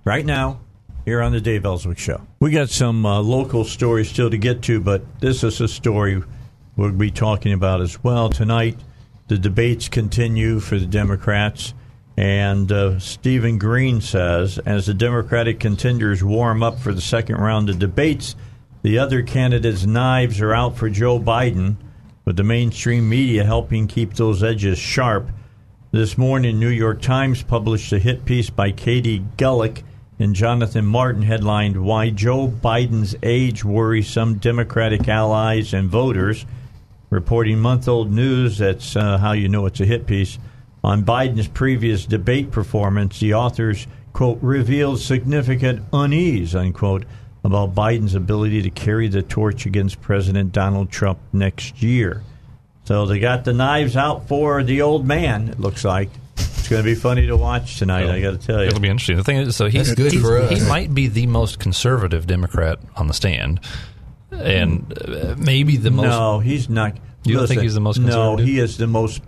right 0.03 0.25
now 0.25 0.59
here 1.05 1.21
on 1.21 1.31
the 1.31 1.41
Dave 1.41 1.65
Elswick 1.65 1.97
Show. 1.97 2.21
We 2.39 2.51
got 2.51 2.69
some 2.69 3.05
uh, 3.05 3.21
local 3.21 3.63
stories 3.63 4.09
still 4.09 4.29
to 4.29 4.37
get 4.37 4.61
to, 4.63 4.79
but 4.81 5.03
this 5.21 5.43
is 5.43 5.61
a 5.61 5.67
story 5.67 6.21
we'll 6.75 6.91
be 6.91 7.11
talking 7.11 7.53
about 7.53 7.81
as 7.81 8.03
well 8.03 8.29
tonight. 8.29 8.77
The 9.27 9.37
debates 9.37 9.87
continue 9.89 10.59
for 10.59 10.77
the 10.77 10.85
Democrats, 10.85 11.73
and 12.17 12.71
uh, 12.71 12.99
Stephen 12.99 13.57
Green 13.57 13.99
says 13.99 14.57
as 14.59 14.85
the 14.85 14.93
Democratic 14.93 15.59
contenders 15.59 16.23
warm 16.23 16.63
up 16.63 16.79
for 16.79 16.93
the 16.93 17.01
second 17.01 17.35
round 17.37 17.69
of 17.69 17.79
debates, 17.79 18.35
the 18.83 18.99
other 18.99 19.21
candidates' 19.21 19.85
knives 19.85 20.39
are 20.39 20.53
out 20.53 20.77
for 20.77 20.89
Joe 20.89 21.19
Biden, 21.19 21.75
with 22.23 22.37
the 22.37 22.43
mainstream 22.43 23.09
media 23.09 23.43
helping 23.43 23.87
keep 23.87 24.13
those 24.13 24.43
edges 24.43 24.77
sharp. 24.77 25.29
This 25.91 26.17
morning, 26.17 26.59
New 26.59 26.69
York 26.69 27.01
Times 27.01 27.43
published 27.43 27.91
a 27.93 27.99
hit 27.99 28.25
piece 28.25 28.49
by 28.49 28.71
Katie 28.71 29.25
Glueck 29.37 29.83
and 30.17 30.33
Jonathan 30.33 30.85
Martin 30.85 31.21
headlined 31.21 31.83
Why 31.83 32.09
Joe 32.09 32.47
Biden's 32.47 33.15
Age 33.23 33.65
Worries 33.65 34.07
Some 34.07 34.35
Democratic 34.35 35.07
Allies 35.07 35.73
and 35.73 35.89
Voters. 35.89 36.45
Reporting 37.09 37.59
month 37.59 37.87
old 37.87 38.11
news, 38.11 38.57
that's 38.57 38.95
uh, 38.95 39.17
how 39.17 39.33
you 39.33 39.49
know 39.49 39.65
it's 39.65 39.79
a 39.81 39.85
hit 39.85 40.07
piece. 40.07 40.39
On 40.85 41.03
Biden's 41.03 41.47
previous 41.47 42.05
debate 42.05 42.51
performance, 42.51 43.19
the 43.19 43.33
authors 43.33 43.87
quote, 44.13 44.37
revealed 44.41 44.99
significant 44.99 45.83
unease, 45.91 46.55
unquote, 46.55 47.05
about 47.43 47.73
Biden's 47.73 48.13
ability 48.13 48.61
to 48.61 48.69
carry 48.69 49.07
the 49.07 49.23
torch 49.23 49.65
against 49.65 49.99
President 49.99 50.51
Donald 50.51 50.91
Trump 50.91 51.17
next 51.33 51.81
year. 51.81 52.21
So 52.83 53.07
they 53.07 53.17
got 53.17 53.45
the 53.45 53.53
knives 53.53 53.97
out 53.97 54.27
for 54.27 54.63
the 54.63 54.83
old 54.83 55.07
man, 55.07 55.49
it 55.49 55.59
looks 55.59 55.83
like. 55.83 56.09
It's 56.37 56.69
going 56.69 56.83
to 56.83 56.87
be 56.87 56.93
funny 56.93 57.25
to 57.27 57.35
watch 57.35 57.77
tonight, 57.77 58.07
I 58.07 58.21
got 58.21 58.39
to 58.39 58.47
tell 58.47 58.61
you. 58.61 58.67
It'll 58.67 58.79
be 58.79 58.87
interesting. 58.87 59.17
The 59.17 59.23
thing 59.23 59.37
is, 59.37 59.55
so 59.55 59.65
he's, 59.65 59.93
good 59.95 60.11
he's- 60.11 60.23
for 60.23 60.37
us. 60.37 60.51
he 60.51 60.67
might 60.69 60.93
be 60.93 61.07
the 61.07 61.25
most 61.25 61.57
conservative 61.57 62.27
Democrat 62.27 62.77
on 62.95 63.07
the 63.07 63.13
stand, 63.15 63.59
and 64.31 64.93
uh, 65.03 65.33
maybe 65.37 65.77
the 65.77 65.89
most. 65.89 66.05
no, 66.05 66.39
he's 66.39 66.69
not. 66.69 66.95
You 67.23 67.37
don't 67.37 67.47
think 67.47 67.61
he's 67.61 67.73
the 67.73 67.79
most 67.79 67.97
conservative? 67.97 68.39
No, 68.39 68.45
he 68.45 68.59
is 68.59 68.77
the 68.77 68.85
most, 68.85 69.23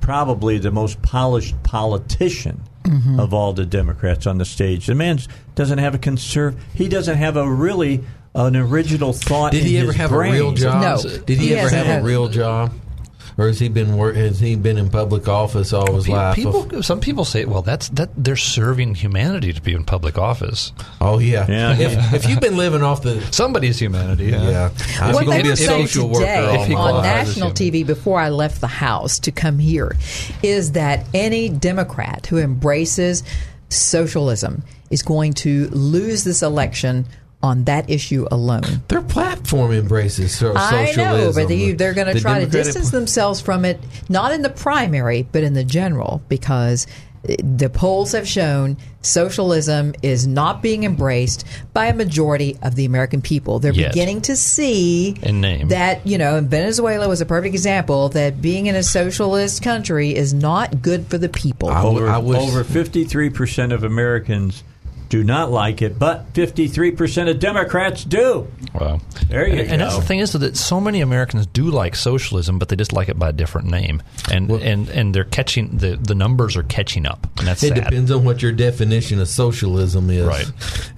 probably 0.00 0.58
the 0.58 0.70
most 0.70 1.00
polished 1.02 1.60
politician 1.62 2.62
Mm-hmm. 2.86 3.18
of 3.18 3.34
all 3.34 3.52
the 3.52 3.66
Democrats 3.66 4.28
on 4.28 4.38
the 4.38 4.44
stage. 4.44 4.86
The 4.86 4.94
man 4.94 5.18
doesn't 5.56 5.78
have 5.78 5.96
a 5.96 5.98
conserv. 5.98 6.56
He 6.72 6.86
doesn't 6.88 7.16
have 7.18 7.36
a 7.36 7.50
really 7.50 8.04
an 8.32 8.54
original 8.54 9.12
thought. 9.12 9.50
Did 9.50 9.62
in 9.62 9.66
he 9.66 9.78
ever 9.78 9.86
his 9.88 9.96
have 9.96 10.10
brain. 10.10 10.30
a 10.30 10.36
real 10.36 10.52
job? 10.52 10.82
No. 11.04 11.16
Did 11.24 11.38
he, 11.38 11.48
He 11.48 11.56
ever 11.56 11.68
have 11.68 12.04
a 12.04 12.06
real 12.06 12.28
job? 12.28 12.72
Or 13.38 13.48
has 13.48 13.58
he 13.58 13.68
been 13.68 13.96
wor- 13.98 14.14
has 14.14 14.40
he 14.40 14.56
been 14.56 14.78
in 14.78 14.88
public 14.88 15.28
office 15.28 15.74
all 15.74 15.92
his 15.94 16.06
Pe- 16.06 16.12
life? 16.12 16.34
People, 16.36 16.82
some 16.82 17.00
people 17.00 17.26
say, 17.26 17.44
"Well, 17.44 17.60
that's 17.60 17.90
that 17.90 18.08
they're 18.16 18.34
serving 18.34 18.94
humanity 18.94 19.52
to 19.52 19.60
be 19.60 19.74
in 19.74 19.84
public 19.84 20.16
office." 20.16 20.72
oh 21.02 21.18
yeah, 21.18 21.44
Yeah. 21.46 21.76
If, 21.78 22.14
if 22.14 22.28
you've 22.30 22.40
been 22.40 22.56
living 22.56 22.82
off 22.82 23.02
the 23.02 23.20
Somebody's 23.32 23.78
humanity. 23.78 24.26
yeah, 24.28 24.70
I'm 25.00 25.12
what 25.12 25.26
going 25.26 25.42
they 25.42 25.50
to 25.50 25.56
be 25.56 25.64
a 25.64 25.68
social 25.68 26.08
worker 26.08 26.20
today 26.24 26.46
all 26.46 26.68
my 26.68 26.74
on 26.80 26.94
life. 26.94 27.04
national 27.04 27.50
TV 27.50 27.86
before 27.86 28.18
I 28.18 28.30
left 28.30 28.62
the 28.62 28.66
house 28.68 29.18
to 29.18 29.30
come 29.30 29.58
here 29.58 29.94
is 30.42 30.72
that 30.72 31.06
any 31.12 31.50
Democrat 31.50 32.26
who 32.28 32.38
embraces 32.38 33.22
socialism 33.68 34.62
is 34.90 35.02
going 35.02 35.32
to 35.34 35.68
lose 35.68 36.24
this 36.24 36.42
election 36.42 37.06
on 37.46 37.64
that 37.64 37.88
issue 37.88 38.26
alone. 38.30 38.82
Their 38.88 39.02
platform 39.02 39.72
embraces 39.72 40.36
so- 40.36 40.54
I 40.54 40.86
socialism. 40.86 41.04
know, 41.04 41.32
but 41.32 41.48
they, 41.48 41.72
they're 41.72 41.94
going 41.94 42.08
to 42.08 42.14
The 42.14 42.20
try 42.20 42.34
to 42.34 42.40
Democratic- 42.40 42.64
distance 42.66 42.90
themselves 42.90 43.40
from 43.40 43.64
it, 43.64 43.80
not 44.08 44.32
in 44.32 44.42
the 44.42 44.50
primary, 44.50 45.26
but 45.32 45.42
in 45.42 45.54
the 45.54 45.64
general, 45.64 46.20
because 46.28 46.86
eh, 47.28 47.36
the 47.42 47.70
polls 47.70 48.12
have 48.12 48.28
shown 48.28 48.76
socialism 49.02 49.94
is 50.02 50.26
not 50.26 50.62
being 50.62 50.82
embraced 50.84 51.44
by 51.72 51.86
a 51.86 51.94
majority 51.94 52.58
of 52.62 52.74
the 52.74 52.84
American 52.84 53.22
people. 53.22 53.60
They're 53.60 53.72
Yet. 53.72 53.92
beginning 53.92 54.22
to 54.22 54.34
see 54.36 55.16
In 55.22 55.40
name. 55.40 55.68
that, 55.68 56.04
you 56.06 56.18
know, 56.18 56.36
and 56.36 56.50
Venezuela 56.50 57.08
was 57.08 57.20
a 57.20 57.26
perfect 57.26 57.54
example 57.54 58.08
that 58.10 58.42
being 58.42 58.66
in 58.66 58.74
a 58.74 58.82
socialist 58.82 59.62
country 59.62 60.14
is 60.14 60.34
not 60.34 60.82
good 60.82 61.06
for 61.06 61.18
the 61.18 61.28
people. 61.28 61.68
I 61.70 61.82
w- 61.82 61.98
Over, 62.02 62.08
I 62.10 62.18
wish- 62.18 62.38
over 62.40 62.64
53% 62.64 63.72
of 63.72 63.84
Americans 63.84 64.64
do 65.08 65.22
not 65.22 65.50
like 65.50 65.82
it, 65.82 65.98
but 65.98 66.32
53% 66.32 67.30
of 67.30 67.38
Democrats 67.38 68.04
do. 68.04 68.48
Wow. 68.74 69.00
There 69.28 69.46
you 69.48 69.60
and, 69.60 69.72
And 69.72 69.80
that's 69.80 69.96
the 69.96 70.02
thing 70.02 70.18
is 70.18 70.32
that 70.32 70.56
so 70.56 70.80
many 70.80 71.00
Americans 71.00 71.46
do 71.46 71.64
like 71.64 71.94
socialism, 71.96 72.58
but 72.58 72.68
they 72.68 72.76
just 72.76 72.92
like 72.92 73.08
it 73.08 73.18
by 73.18 73.30
a 73.30 73.32
different 73.32 73.68
name, 73.68 74.02
and 74.30 74.50
and 74.50 74.88
and 74.88 75.14
they're 75.14 75.24
catching 75.24 75.78
the 75.78 75.96
the 75.96 76.14
numbers 76.14 76.56
are 76.56 76.62
catching 76.64 77.06
up, 77.06 77.26
and 77.38 77.46
that's 77.46 77.62
It 77.62 77.68
sad. 77.68 77.84
depends 77.84 78.10
on 78.10 78.24
what 78.24 78.42
your 78.42 78.52
definition 78.52 79.20
of 79.20 79.28
socialism 79.28 80.10
is, 80.10 80.26
Right. 80.26 80.46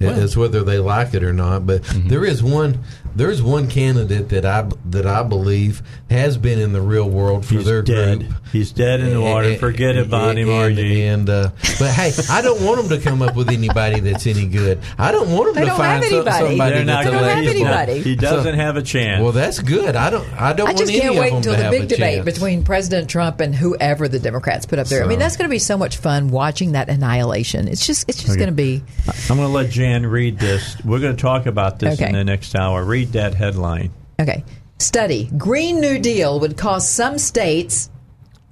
As 0.01 0.35
whether 0.35 0.63
they 0.63 0.79
like 0.79 1.13
it 1.13 1.23
or 1.23 1.33
not. 1.33 1.65
But 1.65 1.83
mm-hmm. 1.83 2.07
there 2.07 2.25
is 2.25 2.43
one, 2.43 2.79
there 3.15 3.29
is 3.31 3.41
one 3.41 3.67
candidate 3.67 4.29
that 4.29 4.45
I 4.45 4.69
that 4.85 5.05
I 5.05 5.23
believe 5.23 5.81
has 6.09 6.37
been 6.37 6.59
in 6.59 6.73
the 6.73 6.81
real 6.81 7.09
world 7.09 7.45
for 7.45 7.55
He's 7.55 7.65
their 7.65 7.81
dead. 7.81 8.19
group. 8.19 8.33
He's 8.51 8.71
dead 8.71 8.99
in 8.99 9.11
the 9.13 9.21
water. 9.21 9.49
And- 9.49 9.59
Forget 9.59 9.95
about 9.97 10.37
him, 10.37 10.49
and, 10.49 10.75
RG. 10.77 10.99
And 11.13 11.29
uh, 11.29 11.49
but 11.79 11.91
hey, 11.91 12.11
I 12.29 12.41
don't 12.41 12.61
want 12.63 12.87
them 12.87 12.97
to 12.97 13.03
come 13.03 13.21
up 13.21 13.35
with 13.35 13.49
anybody 13.49 13.99
that's 13.99 14.25
any 14.25 14.47
good. 14.47 14.79
I 14.97 15.11
don't 15.11 15.31
want 15.31 15.47
them 15.47 15.55
They 15.55 15.61
to 15.61 15.67
don't 15.67 15.77
find 15.77 16.03
have 16.03 16.09
so- 16.11 16.23
somebody 16.25 16.57
They're 16.75 16.85
not 16.85 17.03
that's 17.03 17.05
don't 17.05 17.13
gonna- 17.21 17.33
have 17.35 17.43
he's 17.43 17.53
electable. 17.53 17.63
not- 17.63 17.89
anybody. 17.89 18.01
He 18.09 18.15
doesn't 18.15 18.55
have 18.55 18.75
a 18.77 18.81
chance. 18.81 19.21
Well, 19.23 19.31
that's 19.31 19.59
good. 19.59 19.95
I 19.95 20.09
don't. 20.09 20.27
I 20.41 20.53
don't 20.53 20.69
I 20.69 20.73
just 20.73 20.89
any 20.91 20.99
can't 21.01 21.15
of 21.15 21.21
wait 21.21 21.33
until 21.33 21.55
the 21.55 21.69
big 21.69 21.87
debate 21.89 22.23
chance. 22.23 22.25
between 22.25 22.63
President 22.63 23.09
Trump 23.09 23.39
and 23.39 23.53
whoever 23.53 24.07
the 24.07 24.19
Democrats 24.19 24.65
put 24.65 24.79
up 24.79 24.87
there. 24.87 25.03
I 25.03 25.07
mean, 25.07 25.19
that's 25.19 25.37
going 25.37 25.47
to 25.49 25.53
be 25.53 25.59
so 25.59 25.77
much 25.77 25.97
fun 25.97 26.29
watching 26.29 26.71
that 26.73 26.89
annihilation. 26.89 27.67
It's 27.67 27.85
just, 27.85 28.09
it's 28.09 28.17
just 28.19 28.31
Okay. 28.31 28.39
going 28.39 28.49
to 28.49 28.55
be. 28.55 28.81
I'm 29.29 29.37
going 29.37 29.47
to 29.47 29.53
let 29.53 29.69
Jan 29.69 30.05
read 30.05 30.39
this. 30.39 30.75
We're 30.83 30.99
going 30.99 31.15
to 31.15 31.21
talk 31.21 31.45
about 31.45 31.79
this 31.79 31.99
in 32.01 32.13
the 32.13 32.23
next 32.23 32.55
hour. 32.55 32.83
Read 32.83 32.98
that 33.05 33.33
headline. 33.33 33.91
Okay. 34.19 34.43
Study: 34.79 35.29
Green 35.37 35.79
New 35.81 35.99
Deal 35.99 36.39
would 36.39 36.57
cost 36.57 36.95
some 36.95 37.17
states. 37.17 37.89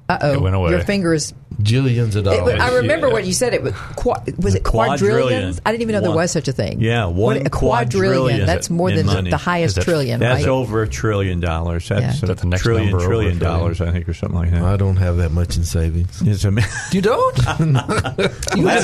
Uh 0.10 0.18
It 0.36 0.42
went 0.42 0.56
oh, 0.56 0.62
away. 0.62 0.72
your 0.72 0.82
fingers. 0.82 1.34
Jillions 1.62 2.16
of 2.16 2.24
dollars. 2.26 2.42
was- 2.54 2.62
I 2.62 2.76
remember 2.76 3.08
yeah. 3.08 3.14
what 3.14 3.26
you 3.26 3.34
said. 3.34 3.54
It 3.54 3.64
was, 3.64 3.74
qua- 3.96 4.22
was 4.38 4.54
it 4.56 4.64
quadrillions? 4.64 5.60
I 5.66 5.72
didn't 5.72 5.82
even 5.82 5.94
know 5.96 6.02
there 6.02 6.12
was 6.12 6.32
such 6.32 6.48
a 6.48 6.52
thing. 6.52 6.80
Yeah, 6.82 7.06
What- 7.06 7.38
a 7.38 7.50
quadrillion. 7.50 8.14
quadrillion 8.40 8.46
That's 8.46 8.70
more 8.70 8.92
than 8.92 9.06
the, 9.08 9.14
money. 9.14 9.30
the 9.32 9.38
highest 9.38 9.72
Is 9.72 9.76
that- 9.76 9.84
trillion. 9.92 10.20
That's 10.20 10.44
right? 10.44 10.50
over 10.50 10.84
a 10.84 10.88
trillion 10.88 11.40
dollars. 11.40 11.90
That's 11.90 12.02
Yeah. 12.22 12.30
a 12.30 12.32
Is 12.34 12.40
the 12.42 12.48
next 12.48 12.62
trillion, 12.62 12.90
number 12.92 12.98
over 12.98 13.06
a 13.06 13.08
trillion 13.10 13.40
trillion? 13.40 13.60
dollars, 13.60 13.82
I 13.82 13.92
think, 13.92 14.08
or 14.08 14.14
something 14.14 14.38
like 14.40 14.52
that. 14.52 14.62
I 14.62 14.78
don't 14.78 14.98
have 14.98 15.18
that 15.18 15.32
much 15.32 15.58
in 15.58 15.64
savings. 15.64 16.22
It's 16.28 16.46
a, 16.46 16.52
you 16.92 17.02
don't. 17.02 17.36
That's 17.38 17.60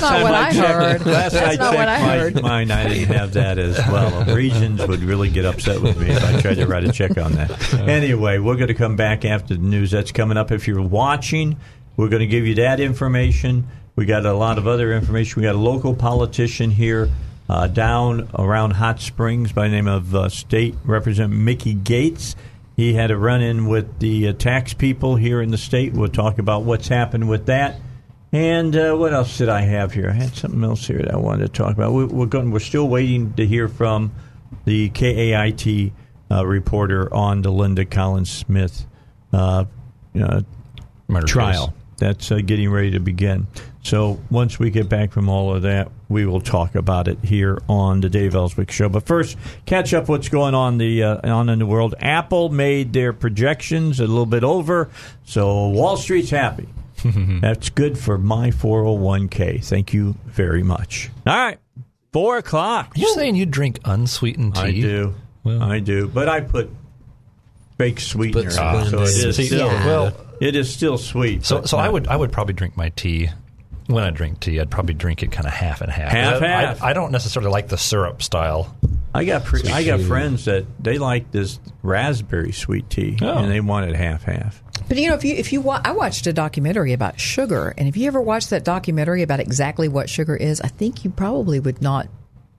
not 0.02 0.24
what 0.24 0.34
I 0.34 0.52
heard. 0.54 1.06
Last 1.06 1.34
That's 1.34 1.36
I 1.36 1.56
not 1.56 1.58
checked 1.58 1.78
what 1.78 1.88
I 1.90 2.02
my, 2.02 2.18
heard. 2.18 2.42
mine, 2.42 2.72
I 2.72 2.88
didn't 2.90 3.16
have 3.16 3.34
that 3.34 3.58
as 3.60 3.78
well. 3.88 4.26
Regions 4.36 4.86
would 4.88 5.02
really 5.02 5.30
get 5.30 5.46
upset 5.46 5.82
with 5.82 6.00
me 6.00 6.08
if 6.10 6.24
I 6.24 6.42
tried 6.42 6.56
to 6.56 6.66
write 6.68 6.84
a 6.86 6.92
check 6.92 7.18
on 7.18 7.34
that. 7.34 7.74
Anyway, 7.76 8.40
we're 8.40 8.56
going 8.56 8.68
to 8.68 8.74
come 8.74 8.96
back 8.96 9.26
after 9.26 9.56
the 9.56 9.62
news. 9.62 9.92
That's 9.92 10.12
coming 10.12 10.38
up. 10.38 10.52
If 10.52 10.68
you're 10.68 10.82
watching, 10.82 11.58
we're 11.98 12.10
going 12.10 12.22
to 12.22 12.28
give 12.28 12.46
you 12.46 12.56
that 12.56 12.80
information. 12.80 13.68
We 13.96 14.06
got 14.06 14.26
a 14.26 14.34
lot 14.34 14.58
of 14.58 14.68
other 14.68 14.94
information. 14.94 15.42
We 15.42 15.48
got 15.48 15.56
a 15.56 15.60
local 15.60 15.96
politician 15.96 16.72
here 16.72 17.10
uh, 17.50 17.68
down 17.68 18.30
around 18.38 18.72
Hot 18.72 19.00
Springs 19.00 19.52
by 19.52 19.68
the 19.68 19.76
name 19.76 19.88
of 19.88 20.16
uh, 20.16 20.30
State 20.30 20.76
Representative 20.84 21.38
Mickey 21.38 21.74
Gates. 21.74 22.36
He 22.76 22.94
had 22.96 23.12
a 23.12 23.18
run 23.18 23.42
in 23.42 23.68
with 23.68 24.00
the 24.00 24.30
uh, 24.30 24.34
tax 24.34 24.74
people 24.74 25.16
here 25.16 25.42
in 25.42 25.52
the 25.52 25.58
state. 25.58 25.94
We'll 25.94 26.08
talk 26.08 26.40
about 26.40 26.64
what's 26.64 26.88
happened 26.88 27.30
with 27.30 27.46
that. 27.46 27.80
And 28.32 28.76
uh, 28.76 28.96
what 28.96 29.14
else 29.14 29.38
did 29.38 29.50
I 29.50 29.62
have 29.62 29.94
here? 29.94 30.10
I 30.10 30.14
had 30.14 30.36
something 30.36 30.64
else 30.64 30.88
here 30.88 30.98
that 30.98 31.14
I 31.14 31.18
wanted 31.18 31.46
to 31.46 31.54
talk 31.54 31.74
about. 31.74 31.94
We, 31.94 32.06
we're 32.06 32.26
going. 32.26 32.50
We're 32.50 32.60
still 32.60 32.88
waiting 32.88 33.34
to 33.34 33.46
hear 33.46 33.68
from 33.68 34.12
the 34.66 34.90
KAIT 34.90 35.94
uh, 36.32 36.44
reporter 36.44 37.14
on 37.14 37.44
the 37.44 37.52
Linda 37.52 37.86
Collins 37.86 38.32
Smith 38.32 38.88
uh, 39.32 39.66
uh, 40.20 40.42
trial. 41.28 41.68
case. 41.68 41.83
That's 42.04 42.34
uh, 42.34 42.40
getting 42.46 42.70
ready 42.70 42.92
to 42.92 43.00
begin. 43.00 43.48
So 43.82 44.20
once 44.30 44.60
we 44.60 44.72
get 44.72 44.90
back 44.90 45.14
from 45.14 45.30
all 45.30 45.56
of 45.56 45.62
that, 45.62 45.90
we 46.10 46.26
will 46.26 46.42
talk 46.42 46.76
about 46.76 47.08
it 47.08 47.18
here 47.24 47.62
on 47.70 48.02
the 48.02 48.10
Dave 48.10 48.36
Elswick 48.36 48.72
Show. 48.72 48.90
But 48.90 49.06
first, 49.06 49.38
catch 49.66 49.94
up 49.94 50.10
what's 50.10 50.28
going 50.28 50.54
on 50.54 50.80
the 50.80 51.02
uh, 51.02 51.32
on 51.34 51.48
in 51.48 51.60
the 51.60 51.66
world. 51.66 51.96
Apple 52.00 52.50
made 52.50 52.92
their 52.92 53.14
projections 53.14 54.02
a 54.02 54.06
little 54.06 54.26
bit 54.26 54.44
over, 54.44 54.90
so 55.24 55.70
Wall 55.70 55.96
Street's 55.96 56.30
happy. 56.30 56.68
That's 57.06 57.70
good 57.70 57.98
for 57.98 58.18
my 58.18 58.50
401k. 58.52 59.64
Thank 59.64 59.94
you 59.94 60.16
very 60.26 60.62
much. 60.62 61.10
All 61.26 61.34
right, 61.34 61.58
four 62.12 62.38
o'clock. 62.38 62.98
You 62.98 63.08
saying 63.14 63.36
you 63.36 63.46
drink 63.46 63.80
unsweetened 63.86 64.56
tea? 64.56 64.62
I 64.62 64.72
do. 64.72 65.16
Well- 65.46 65.64
I 65.64 65.80
do, 65.80 66.10
but 66.10 66.28
I 66.28 66.42
put 66.42 66.70
fake 67.78 68.02
sweetener, 68.02 68.50
it, 68.50 68.52
so 68.90 69.04
it 69.04 69.08
is 69.08 69.38
See, 69.38 69.46
still 69.46 69.68
yeah. 69.68 69.86
well- 69.86 70.18
it 70.42 70.56
is 70.56 70.74
still 70.74 70.98
sweet. 70.98 71.46
So, 71.46 71.64
so 71.64 71.78
I 71.78 71.90
would 71.90 72.08
I 72.08 72.16
would 72.16 72.32
probably 72.32 72.54
drink 72.54 72.76
my 72.78 72.90
tea. 72.90 73.30
When 73.88 74.02
I 74.04 74.12
drink 74.12 74.40
tea, 74.40 74.62
I'd 74.62 74.72
probably 74.72 74.94
drink 74.94 75.24
it 75.24 75.32
kind 75.34 75.46
of 75.46 75.52
half 75.54 75.82
and 75.82 75.92
half. 75.92 76.10
Half, 76.10 76.42
I, 76.42 76.48
half. 76.48 76.82
I, 76.84 76.92
I 76.92 76.94
don't 76.94 77.12
necessarily 77.12 77.52
like 77.52 77.68
the 77.68 77.78
syrup 77.78 78.24
style. 78.24 78.74
I 79.14 79.26
got 79.26 79.44
pre- 79.44 79.70
I 79.70 79.84
got 79.84 80.00
friends 80.00 80.46
that 80.46 80.66
they 80.82 80.98
like 80.98 81.32
this 81.32 81.60
raspberry 81.84 82.54
sweet 82.54 82.90
tea, 82.90 83.18
Oh. 83.22 83.40
and 83.40 83.52
they 83.52 83.60
want 83.60 83.90
it 83.90 83.96
half 83.96 84.24
half. 84.24 84.64
But 84.88 84.98
you 84.98 85.10
know, 85.10 85.16
if 85.16 85.24
you 85.26 85.36
if 85.36 85.52
you 85.52 85.60
wa- 85.62 85.82
I 85.84 85.92
watched 85.92 86.26
a 86.28 86.34
documentary 86.34 86.94
about 86.94 87.20
sugar, 87.20 87.74
and 87.78 87.88
if 87.90 87.98
you 87.98 88.08
ever 88.08 88.22
watched 88.22 88.50
that 88.52 88.64
documentary 88.64 89.22
about 89.22 89.40
exactly 89.42 89.88
what 89.90 90.10
sugar 90.10 90.36
is, 90.36 90.62
I 90.62 90.68
think 90.70 91.04
you 91.04 91.10
probably 91.12 91.60
would 91.60 91.82
not 91.82 92.08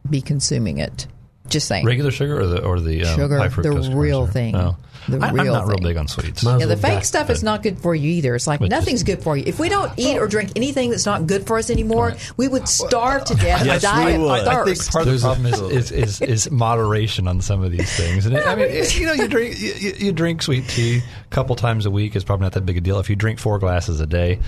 be 0.08 0.20
consuming 0.20 0.76
it. 0.78 1.06
Just 1.48 1.68
saying. 1.68 1.84
Regular 1.84 2.10
sugar 2.10 2.40
or 2.40 2.46
the 2.46 2.62
or 2.64 2.80
the 2.80 3.04
um, 3.04 3.16
Sugar, 3.16 3.36
high 3.38 3.48
the 3.48 3.54
fructose 3.54 3.86
corn 3.86 3.96
real 3.98 4.20
syrup? 4.22 4.32
thing. 4.32 4.52
No. 4.52 4.76
The 5.06 5.18
I, 5.18 5.28
I'm 5.28 5.34
real 5.34 5.52
not 5.52 5.66
real 5.66 5.76
big 5.78 5.98
on 5.98 6.08
sweets. 6.08 6.42
Might 6.42 6.54
as 6.54 6.60
Yeah, 6.60 6.66
the 6.66 6.72
well 6.76 6.80
fake 6.82 6.92
got- 7.00 7.04
stuff 7.04 7.28
is 7.28 7.42
not 7.42 7.62
good 7.62 7.78
for 7.78 7.94
you 7.94 8.08
either. 8.12 8.34
It's 8.34 8.46
like 8.46 8.60
But 8.60 8.70
nothing's 8.70 9.00
just- 9.02 9.06
good 9.18 9.22
for 9.22 9.36
you. 9.36 9.44
If 9.46 9.58
we 9.58 9.68
don't 9.68 9.92
eat 9.98 10.16
or 10.16 10.26
drink 10.26 10.52
anything 10.56 10.88
that's 10.88 11.04
not 11.04 11.26
good 11.26 11.46
for 11.46 11.58
us 11.58 11.68
anymore, 11.68 12.14
we 12.38 12.48
would 12.48 12.66
starve 12.66 13.24
to 13.24 13.34
death 13.34 13.66
Yes, 13.66 13.82
die 13.82 14.06
we 14.06 14.14
of 14.14 14.20
would. 14.22 14.30
I 14.48 14.64
think 14.64 14.78
thirst. 14.78 14.90
part 14.90 15.06
of 15.06 15.12
the 15.12 15.20
problem 15.20 15.46
is, 15.52 15.60
is, 15.92 15.92
is, 15.92 16.20
is 16.22 16.50
moderation 16.50 17.28
on 17.28 17.42
some 17.42 17.62
of 17.62 17.70
these 17.70 17.94
things. 17.94 18.24
And 18.24 18.34
it, 18.34 18.46
I 18.46 18.54
mean, 18.54 18.70
it- 18.70 18.98
you 18.98 19.04
know, 19.06 19.12
you 19.12 19.28
drink 19.28 19.60
you, 19.60 19.74
you- 19.74 19.94
you 20.06 20.12
drink 20.12 20.40
sweet 20.40 20.66
tea 20.68 20.98
a 21.00 21.28
couple 21.28 21.54
times 21.56 21.84
a 21.84 21.90
week 21.90 22.16
is 22.16 22.24
probably 22.24 22.44
not 22.44 22.52
that 22.52 22.64
big 22.64 22.78
a 22.78 22.80
deal. 22.80 22.98
If 22.98 23.10
you 23.10 23.16
drink 23.16 23.38
four 23.38 23.58
glasses 23.58 24.00
a 24.00 24.06
day, 24.06 24.38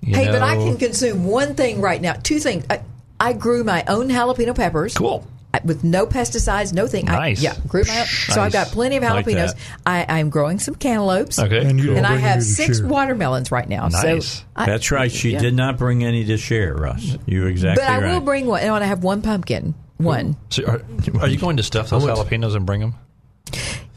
you 0.00 0.14
Hey, 0.16 0.28
but 0.28 0.40
I 0.40 0.54
know- 0.56 0.64
can 0.64 0.76
consume 0.78 1.26
one 1.26 1.54
thing 1.54 1.82
right 1.82 2.00
now. 2.00 2.14
Two 2.14 2.38
things. 2.38 2.64
I, 2.70 2.80
I 3.20 3.34
grew 3.34 3.64
my 3.64 3.84
own 3.86 4.08
jalapeno 4.08 4.54
peppers. 4.56 4.94
Cool. 4.94 5.26
I- 5.52 5.60
with 5.64 5.82
no 5.82 6.06
pesticides, 6.06 6.72
no 6.72 6.86
thing. 6.86 7.08
I, 7.08 7.12
Nice. 7.12 7.42
yeah, 7.42 7.56
grew 7.66 7.82
my. 7.84 8.00
own. 8.00 8.06
So 8.06 8.40
I've 8.40 8.52
got 8.52 8.68
plenty 8.68 8.96
of 8.96 9.02
jalapenos. 9.02 9.54
that. 9.54 9.56
I, 9.84 10.06
I'm 10.08 10.30
growing 10.30 10.58
some 10.60 10.76
cantaloupes. 10.76 11.38
Okay. 11.40 11.64
And 11.66 11.78
you 11.80 11.86
don't 11.88 11.96
And 11.98 12.06
I 12.06 12.16
have 12.16 12.42
six 12.42 12.78
share. 12.78 12.86
watermelons 12.86 13.50
right 13.50 13.68
now. 13.68 13.88
Nice. 13.88 14.38
So 14.38 14.44
I, 14.54 14.66
That's 14.66 14.90
right. 14.92 15.10
She 15.10 15.30
yeah. 15.32 15.40
did 15.40 15.54
not 15.54 15.76
bring 15.76 16.04
any 16.04 16.24
to 16.26 16.36
share, 16.36 16.74
Russ. 16.74 17.16
You're 17.26 17.48
exactly 17.48 17.82
But 17.84 17.90
I 17.90 18.00
right. 18.00 18.12
will 18.14 18.20
bring 18.20 18.46
one. 18.46 18.60
And 18.62 18.72
I 18.72 18.86
have 18.86 19.02
one 19.02 19.22
pumpkin. 19.22 19.74
One. 19.96 20.36
So 20.50 20.64
are, 20.64 20.82
are 21.20 21.28
you 21.28 21.36
going 21.36 21.56
to 21.58 21.62
stuff 21.62 21.90
those 21.90 22.04
jalapenos 22.04 22.54
and 22.56 22.64
bring 22.64 22.80
them? 22.80 22.94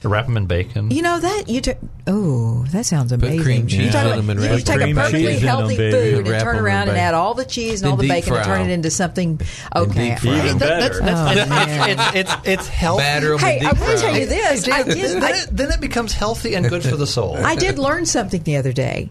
Wrap 0.04 0.26
them 0.26 0.38
in 0.38 0.46
bacon. 0.46 0.92
You 0.92 1.02
know 1.02 1.20
that 1.20 1.48
you. 1.48 1.62
T- 1.62 1.74
oh, 2.08 2.66
that 2.72 2.86
sounds 2.86 3.12
amazing. 3.12 3.38
Put 3.38 3.44
cream 3.44 3.68
cheese 3.68 3.80
you 3.80 3.92
talk 3.92 4.02
in 4.02 4.08
about- 4.08 4.16
them 4.18 4.30
and 4.32 4.42
you 4.42 4.48
just 4.48 4.68
take 4.68 4.82
a 4.82 4.94
perfectly 4.94 5.38
healthy 5.40 5.76
them, 5.78 5.92
food 5.92 6.18
and 6.20 6.28
Wrap 6.28 6.44
turn 6.44 6.58
around 6.58 6.90
and 6.90 6.98
add 6.98 7.14
all 7.14 7.34
the 7.34 7.46
cheese 7.46 7.82
and 7.82 7.88
Then 7.88 7.92
all 7.92 7.98
the 7.98 8.04
deep 8.04 8.12
bacon 8.12 8.34
and 8.36 8.46
turn 8.46 8.62
it 8.70 8.74
into 8.74 8.92
something. 8.92 9.40
Okay. 9.76 10.10
deep 10.10 10.20
fry 10.20 10.38
Even 10.38 10.58
them. 10.58 10.80
better. 10.80 11.00
Oh, 11.02 11.06
man. 11.06 11.90
it's, 11.90 12.16
it's, 12.16 12.48
it's 12.48 12.68
healthy. 12.68 13.04
Hey, 13.04 13.60
I 13.60 13.72
deep 13.72 13.80
want 13.82 13.98
to 13.98 13.98
tell 13.98 14.18
you 14.18 14.26
this. 14.26 14.68
I 14.68 14.84
did. 14.84 15.22
then, 15.22 15.24
I, 15.24 15.40
then 15.52 15.72
it 15.72 15.80
becomes 15.82 16.14
healthy 16.14 16.56
and 16.56 16.68
good 16.68 16.84
for 16.84 16.96
the 16.96 17.08
soul. 17.08 17.38
I 17.38 17.56
did 17.56 17.80
learn 17.80 18.06
something 18.06 18.44
the 18.44 18.58
other 18.58 18.74
day. 18.74 19.10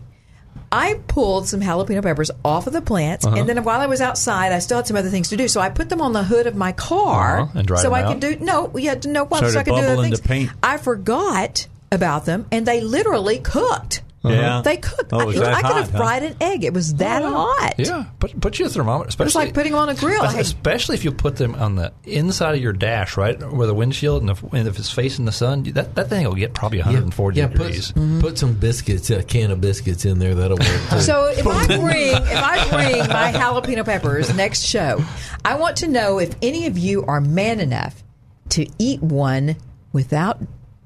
I 0.73 0.95
pulled 1.07 1.47
some 1.49 1.61
jalapeno 1.61 2.03
peppers 2.03 2.31
off 2.45 2.67
of 2.67 2.73
the 2.73 2.81
plants, 2.81 3.27
Uh-huh. 3.27 3.37
and 3.37 3.47
then 3.49 3.63
while 3.63 3.81
I 3.81 3.87
was 3.87 4.01
outside, 4.01 4.53
I 4.53 4.59
still 4.59 4.79
had 4.79 4.87
some 4.87 4.97
other 4.97 5.11
things 5.11 5.29
to 5.29 5.37
do. 5.37 5.47
So 5.47 5.61
I 5.61 5.69
put 5.69 5.91
them 5.91 6.01
on 6.01 6.15
the 6.15 6.25
hood 6.25 6.47
of 6.47 6.57
my 6.57 6.73
car, 6.73 7.41
Uh-huh, 7.43 7.59
and 7.59 7.67
dried 7.69 7.83
so 7.83 7.93
I 7.93 8.03
out? 8.03 8.09
could 8.13 8.21
do 8.21 8.37
no, 8.45 8.71
yeah, 8.77 8.95
no, 9.05 9.25
well, 9.25 9.43
So 9.43 9.51
so, 9.51 9.61
I 9.61 9.63
could 9.65 9.75
do 9.77 9.83
other 9.83 10.03
things. 10.03 10.21
paint. 10.21 10.51
I 10.63 10.79
forgot 10.79 11.67
about 11.93 12.25
them, 12.25 12.47
and 12.51 12.65
they 12.67 12.81
literally 12.81 13.39
cooked. 13.39 14.01
Yeah. 14.25 14.63
They 14.63 14.77
cooked. 14.77 15.13
Oh, 15.13 15.19
I, 15.19 15.23
it 15.23 15.27
was 15.27 15.41
I 15.41 15.55
could 15.57 15.65
hot, 15.65 15.77
have 15.77 15.91
huh? 15.91 15.99
fried 15.99 16.23
an 16.23 16.37
egg. 16.41 16.65
It 16.65 16.73
was 16.73 16.95
that 16.95 17.23
hot. 17.23 17.75
Yeah, 17.79 18.07
put 18.21 18.41
put 18.41 18.59
your 18.59 18.69
thermometer. 18.69 19.09
Especially, 19.09 19.47
like 19.47 19.55
putting 19.55 19.73
them 19.73 19.81
on 19.81 19.89
a 19.89 19.95
grill. 19.95 20.23
Especially 20.23 20.95
if 20.95 21.05
you 21.05 21.11
put 21.11 21.37
them 21.37 21.55
on 21.57 21.75
the 21.75 21.93
inside 22.05 22.55
of 22.55 22.61
your 22.61 22.73
dash, 22.73 23.17
right, 23.17 23.41
where 23.53 23.67
the 23.67 23.75
windshield, 23.75 24.23
and 24.23 24.31
if, 24.31 24.43
and 24.53 24.69
if 24.69 24.79
it's 24.79 24.91
facing 24.91 25.25
the 25.25 25.33
sun, 25.33 25.65
that 25.75 25.95
that 25.97 26.09
thing 26.09 26.25
will 26.25 26.35
get 26.35 26.55
probably 26.55 26.79
140 26.79 27.37
yeah, 27.37 27.49
degrees. 27.49 27.91
Mm-hmm. 27.93 28.21
Put, 28.21 28.31
put 28.31 28.39
some 28.39 28.55
biscuits, 28.55 29.11
a 29.11 29.23
can 29.25 29.51
of 29.51 29.61
biscuits 29.61 30.05
in 30.05 30.19
there. 30.19 30.35
That'll 30.35 30.59
work. 30.59 30.91
Too. 30.91 31.01
So 31.01 31.27
if 31.27 31.47
I 31.47 31.67
bring 31.79 32.13
if 32.13 32.43
I 32.43 32.69
bring 32.71 32.99
my 33.09 33.33
jalapeno 33.33 33.85
peppers 33.85 34.33
next 34.35 34.63
show, 34.63 35.05
I 35.45 35.57
want 35.57 35.79
to 35.79 35.89
know 35.89 36.19
if 36.19 36.35
any 36.43 36.67
of 36.67 36.79
you 36.79 37.05
are 37.07 37.21
man 37.21 37.59
enough 37.59 38.03
to 38.51 38.67
eat 38.79 39.03
one 39.03 39.57
without 39.93 40.41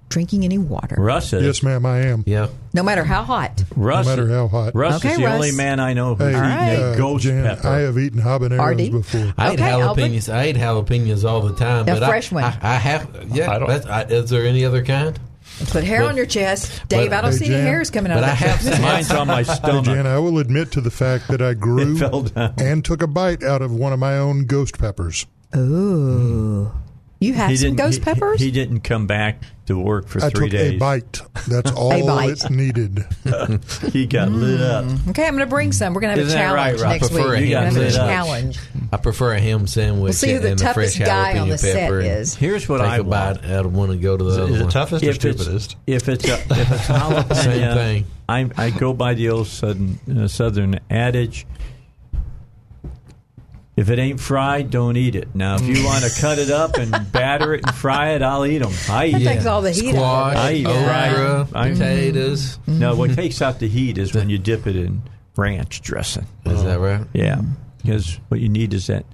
drinking 0.08 0.44
any 0.44 0.58
water, 0.58 0.96
Russ 0.98 1.32
is. 1.32 1.44
Yes, 1.44 1.62
ma'am, 1.62 1.84
I 1.86 2.00
am. 2.02 2.22
yeah, 2.26 2.48
no 2.72 2.82
matter 2.82 3.04
how 3.04 3.22
hot. 3.22 3.64
Russ, 3.74 4.06
No 4.06 4.12
matter 4.16 4.28
how 4.28 4.48
hot. 4.48 4.74
Russ 4.74 4.96
Okay, 4.96 5.12
is 5.12 5.18
the 5.18 5.24
Russ. 5.24 5.34
only 5.34 5.52
man 5.52 5.80
I 5.80 5.92
know 5.94 6.14
who's 6.14 6.26
Hey, 6.26 6.30
eaten 6.30 6.40
right. 6.42 6.72
a 6.94 6.96
ghost 6.96 7.24
Jan, 7.24 7.44
pepper. 7.44 7.68
I 7.68 7.78
have 7.80 7.98
eaten 7.98 8.20
habaneros 8.20 8.72
RD? 8.86 8.90
before. 8.92 9.34
I 9.36 9.50
eat 9.50 9.60
Okay, 9.60 9.70
Albert. 9.70 10.00
jalapenos. 10.02 10.32
I 10.34 10.46
eat 10.48 10.56
jalapenos 10.56 11.24
all 11.28 11.40
the 11.42 11.54
time. 11.56 11.82
A 11.82 11.84
but 11.98 12.06
fresh 12.08 12.32
I, 12.32 12.34
one. 12.34 12.44
I, 12.44 12.58
I 12.62 12.74
have. 12.76 13.26
Yeah. 13.32 13.50
I 13.50 13.58
don't- 13.58 13.86
I, 13.90 14.02
is 14.04 14.30
there 14.30 14.44
any 14.46 14.64
other 14.64 14.84
kind? 14.84 15.18
Put 15.68 15.84
hair 15.84 16.00
But- 16.00 16.08
on 16.10 16.16
your 16.16 16.26
chest, 16.26 16.82
Dave. 16.88 17.12
I 17.12 17.22
don't 17.22 17.30
Hey, 17.32 17.36
see 17.38 17.44
any 17.46 17.54
Jan, 17.54 17.66
hairs 17.66 17.90
coming 17.90 18.12
out 18.12 18.16
but 18.16 18.24
of 18.24 18.30
I 18.30 18.34
that. 18.34 18.36
have 18.36 18.62
some. 18.74 18.82
Mine's 18.82 19.10
on 19.10 19.26
my 19.26 19.36
Hey, 19.42 19.54
stomach. 19.54 19.84
Jan, 19.86 20.06
I 20.06 20.18
will 20.18 20.38
admit 20.38 20.72
to 20.72 20.80
the 20.82 20.90
fact 20.90 21.28
that 21.28 21.40
I 21.40 21.54
grew 21.66 21.94
It 21.96 21.98
fell 21.98 22.22
down. 22.22 22.54
and 22.58 22.84
took 22.84 23.00
a 23.02 23.06
bite 23.06 23.42
out 23.42 23.62
of 23.62 23.72
one 23.72 23.92
of 23.94 23.98
my 23.98 24.18
own 24.18 24.44
ghost 24.44 24.78
peppers. 24.78 25.24
Ooh, 25.56 26.70
you 27.20 27.32
have 27.34 27.50
He 27.50 27.56
some 27.56 27.70
didn't. 27.70 27.78
ghost 27.78 27.98
he- 27.98 28.04
peppers. 28.04 28.40
He, 28.40 28.50
didn't 28.50 28.80
come 28.80 29.06
back 29.06 29.42
to 29.66 29.78
work 29.78 30.06
for 30.08 30.22
I 30.24 30.30
three 30.30 30.48
took 30.50 30.58
a 30.60 30.70
days. 30.70 30.80
bite. 30.80 31.20
That's 31.48 31.72
all 31.76 32.06
bite. 32.06 32.44
it 32.44 32.50
needed. 32.50 33.04
He 33.92 34.06
got 34.06 34.30
lit 34.30 34.60
up. 34.60 34.84
okay, 35.08 35.26
I'm 35.26 35.32
going 35.34 35.38
to 35.40 35.46
bring 35.46 35.72
some. 35.72 35.94
We're 35.94 36.02
going 36.02 36.14
to 36.14 36.20
have 36.20 36.28
Isn't 36.28 36.38
a 36.40 36.42
that 36.44 36.52
right, 36.52 36.76
challenge 36.78 36.82
next 37.00 37.02
week. 37.02 37.10
Prefer 37.12 37.28
We're 37.28 37.34
a 37.34 37.50
going 37.50 37.74
to 37.74 37.80
have 37.80 37.88
a 37.88 37.96
challenge. 37.96 38.58
I 38.92 38.96
prefer 38.98 39.32
a 39.32 39.40
ham 39.40 39.66
sandwich 39.66 40.02
We'll 40.02 40.12
see 40.12 40.32
who 40.34 40.38
the 40.40 40.50
and 40.52 40.60
a 40.60 40.72
fresh 40.74 40.94
toughest 40.94 40.98
guy 41.00 41.38
on 41.38 41.48
the 41.48 41.58
set 41.58 41.74
pepper. 41.74 41.98
and 42.00 42.06
is. 42.08 42.34
Here's 42.36 42.68
what 42.68 42.78
take 42.78 42.86
I 42.86 42.96
a 42.98 43.02
want. 43.02 43.42
bite 43.42 43.50
out 43.50 43.66
of 43.66 43.74
one 43.74 43.90
and 43.90 44.00
go 44.00 44.16
to 44.16 44.22
the 44.24 44.30
Is, 44.30 44.38
other 44.38 44.46
it- 44.46 44.54
is 44.54 44.58
one. 44.60 44.68
it 44.68 44.72
toughest 44.72 45.04
or 45.04 45.08
If 45.08 45.24
it's, 45.24 45.40
stupidest? 45.42 45.76
if 45.86 46.08
it's 46.08 46.24
a, 46.28 46.34
if 46.34 46.50
it's 46.50 46.70
jalapeno, 46.88 47.34
Same 47.34 47.74
thing. 47.76 48.04
I 48.28 48.50
I 48.56 48.70
go 48.70 48.92
by 48.92 49.14
the 49.14 49.30
old 49.30 49.46
southern 49.48 49.98
uh, 50.16 50.28
southern 50.28 50.78
adage. 50.90 51.46
If 53.76 53.90
it 53.90 53.98
ain't 53.98 54.18
fried, 54.20 54.70
don't 54.70 54.96
eat 54.96 55.14
it. 55.14 55.28
Now, 55.34 55.56
if 55.56 55.62
you 55.62 55.74
mm. 55.76 55.84
want 55.84 56.02
to 56.02 56.20
cut 56.20 56.38
it 56.38 56.50
up 56.50 56.78
and 56.78 56.90
batter 57.12 57.52
it 57.54 57.66
and 57.66 57.74
fry 57.74 58.12
it, 58.12 58.22
I'll 58.22 58.46
eat 58.46 58.58
them. 58.58 58.72
I 58.88 59.10
That 59.10 59.20
eat. 59.20 59.24
takes 59.24 59.44
all 59.44 59.60
the 59.60 59.70
heat 59.70 59.92
Squash, 59.94 60.34
out 60.34 60.36
I 60.36 60.48
of 60.50 60.54
it. 60.54 60.58
eat 60.60 60.66
okra, 60.66 61.46
fried. 61.50 61.54
I- 61.54 61.72
potatoes. 61.72 62.56
Mm-hmm. 62.58 62.78
No, 62.78 62.96
what 62.96 63.14
takes 63.14 63.42
out 63.42 63.58
the 63.60 63.68
heat 63.68 63.98
is 63.98 64.14
when 64.14 64.30
you 64.30 64.38
dip 64.38 64.66
it 64.66 64.76
in 64.76 65.02
ranch 65.36 65.82
dressing. 65.82 66.26
Is 66.46 66.64
that 66.64 66.80
right? 66.80 67.06
Yeah, 67.12 67.42
because 67.82 68.18
what 68.28 68.40
you 68.40 68.48
need 68.48 68.72
is 68.72 68.86
that, 68.86 69.04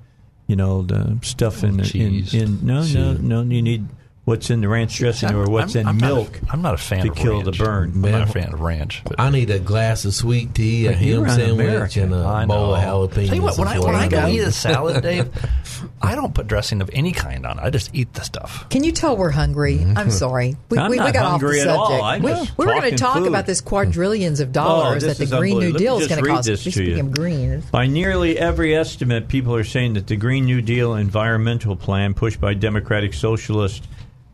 you 0.46 0.54
know, 0.54 0.82
the 0.82 1.18
stuff 1.22 1.64
in, 1.64 1.80
oh, 1.80 1.84
the, 1.84 2.00
in 2.00 2.26
in 2.32 2.64
no 2.66 2.84
no 2.84 3.14
no. 3.14 3.42
You 3.42 3.62
need 3.62 3.86
what's 4.24 4.50
in 4.50 4.60
the 4.60 4.68
ranch 4.68 4.96
dressing 4.96 5.34
or 5.34 5.46
what's 5.50 5.74
I'm- 5.74 5.80
in 5.82 5.86
I'm 5.88 5.98
not 5.98 6.10
a- 6.10 6.14
milk. 6.14 6.40
I'm 6.50 6.62
not 6.62 6.74
a 6.74 6.78
fan 6.78 7.04
to 7.06 7.10
of 7.10 7.16
kill 7.16 7.42
ranch. 7.42 7.58
the 7.58 7.64
burn. 7.64 7.92
I'm 7.94 8.00
not 8.12 8.22
a 8.28 8.32
fan 8.32 8.52
of 8.52 8.60
ranch. 8.60 9.02
But 9.04 9.18
I 9.18 9.30
need 9.30 9.50
a 9.50 9.58
glass 9.58 10.04
of 10.04 10.14
sweet 10.14 10.54
tea, 10.54 10.86
a 10.86 10.90
But 10.90 10.98
ham 10.98 11.24
an 11.24 11.30
sandwich, 11.30 11.66
American. 11.66 12.02
and 12.04 12.14
a 12.14 12.26
I 12.26 12.46
bowl 12.46 12.68
know. 12.68 12.74
of 12.74 13.10
jalapenos. 13.10 13.26
Tell 13.26 13.34
you 13.36 13.42
what, 13.42 13.58
when 13.58 13.68
is 13.68 13.74
I 13.74 13.78
when 13.86 13.94
I 13.96 14.08
go 14.08 14.28
eat 14.28 14.38
a 14.38 14.52
salad, 14.52 15.02
Dave, 15.02 15.28
I 16.02 16.14
don't 16.14 16.32
put 16.34 16.46
dressing 16.46 16.80
of 16.82 16.90
any 16.92 17.10
kind 17.10 17.44
on 17.44 17.58
it. 17.58 17.62
I 17.64 17.70
just 17.70 17.90
eat 17.94 18.12
the 18.14 18.22
stuff. 18.22 18.68
Can 18.70 18.84
you 18.84 18.92
tell 18.92 19.16
we're 19.16 19.30
hungry? 19.30 19.78
Mm-hmm. 19.78 19.98
I'm 19.98 20.10
sorry. 20.12 20.56
We, 20.68 20.78
I'm 20.78 20.90
we, 20.90 20.98
we 20.98 21.04
not 21.04 21.12
got 21.14 21.24
off 21.24 21.40
the 21.40 21.46
hungry 21.46 21.60
at 21.60 21.64
subject. 21.66 21.78
all. 21.78 22.02
I'm 22.02 22.22
we, 22.22 22.30
just 22.30 22.56
we 22.58 22.64
were 22.66 22.72
going 22.74 22.90
to 22.92 22.96
talk 22.96 23.16
food. 23.18 23.26
about 23.26 23.46
this 23.46 23.60
quadrillions 23.60 24.38
of 24.38 24.52
dollars 24.52 25.02
Oh, 25.02 25.06
this 25.08 25.18
that 25.18 25.24
is 25.24 25.30
the 25.30 25.38
Green 25.38 25.58
New. 25.58 25.72
Deal 25.72 25.98
is 25.98 26.06
going 26.06 26.22
to 26.22 26.30
cost. 26.30 26.46
this 26.46 26.62
to 26.62 26.70
Speaking 26.70 27.00
of 27.00 27.10
green, 27.12 27.64
By 27.72 27.86
nearly 27.88 28.38
every 28.38 28.76
estimate, 28.76 29.26
people 29.26 29.56
are 29.56 29.64
saying 29.64 29.94
that 29.94 30.06
the 30.06 30.16
Green 30.16 30.44
New 30.44 30.62
Deal 30.62 30.94
environmental 30.94 31.74
plan 31.74 32.14
pushed 32.14 32.40
by 32.40 32.54
Democratic 32.54 33.14
Socialist 33.14 33.82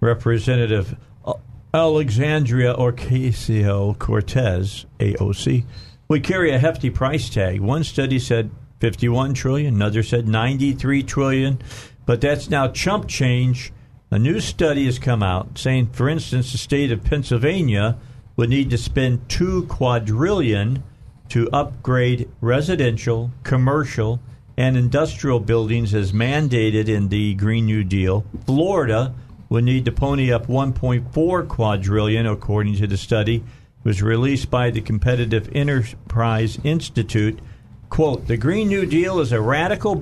Representative 0.00 0.96
Alexandria 1.74 2.74
Ocasio 2.74 3.98
Cortez, 3.98 4.86
AOC, 5.00 5.64
would 6.08 6.24
carry 6.24 6.50
a 6.50 6.58
hefty 6.58 6.88
price 6.88 7.28
tag. 7.28 7.60
One 7.60 7.84
study 7.84 8.18
said 8.18 8.50
51 8.80 9.34
trillion, 9.34 9.74
another 9.74 10.02
said 10.02 10.26
93 10.26 11.02
trillion, 11.02 11.60
but 12.06 12.20
that's 12.20 12.48
now 12.48 12.68
chump 12.68 13.06
change. 13.08 13.72
A 14.10 14.18
new 14.18 14.40
study 14.40 14.86
has 14.86 14.98
come 14.98 15.22
out 15.22 15.58
saying, 15.58 15.88
for 15.88 16.08
instance, 16.08 16.52
the 16.52 16.58
state 16.58 16.90
of 16.90 17.04
Pennsylvania 17.04 17.98
would 18.36 18.48
need 18.48 18.70
to 18.70 18.78
spend 18.78 19.28
2 19.28 19.66
quadrillion 19.66 20.82
to 21.28 21.50
upgrade 21.52 22.30
residential, 22.40 23.30
commercial, 23.42 24.20
and 24.56 24.76
industrial 24.76 25.40
buildings 25.40 25.92
as 25.92 26.12
mandated 26.12 26.88
in 26.88 27.08
the 27.08 27.34
Green 27.34 27.66
New 27.66 27.84
Deal. 27.84 28.24
Florida 28.46 29.14
would 29.48 29.64
need 29.64 29.84
to 29.84 29.92
pony 29.92 30.32
up 30.32 30.46
1.4 30.46 31.48
quadrillion, 31.48 32.26
according 32.26 32.76
to 32.76 32.86
the 32.86 32.96
study. 32.96 33.36
It 33.36 33.84
was 33.84 34.02
released 34.02 34.50
by 34.50 34.70
the 34.70 34.80
Competitive 34.80 35.48
Enterprise 35.54 36.58
Institute. 36.64 37.38
Quote, 37.88 38.26
the 38.26 38.36
Green 38.36 38.68
New 38.68 38.84
Deal 38.84 39.18
is 39.20 39.32
a 39.32 39.40
radical 39.40 39.92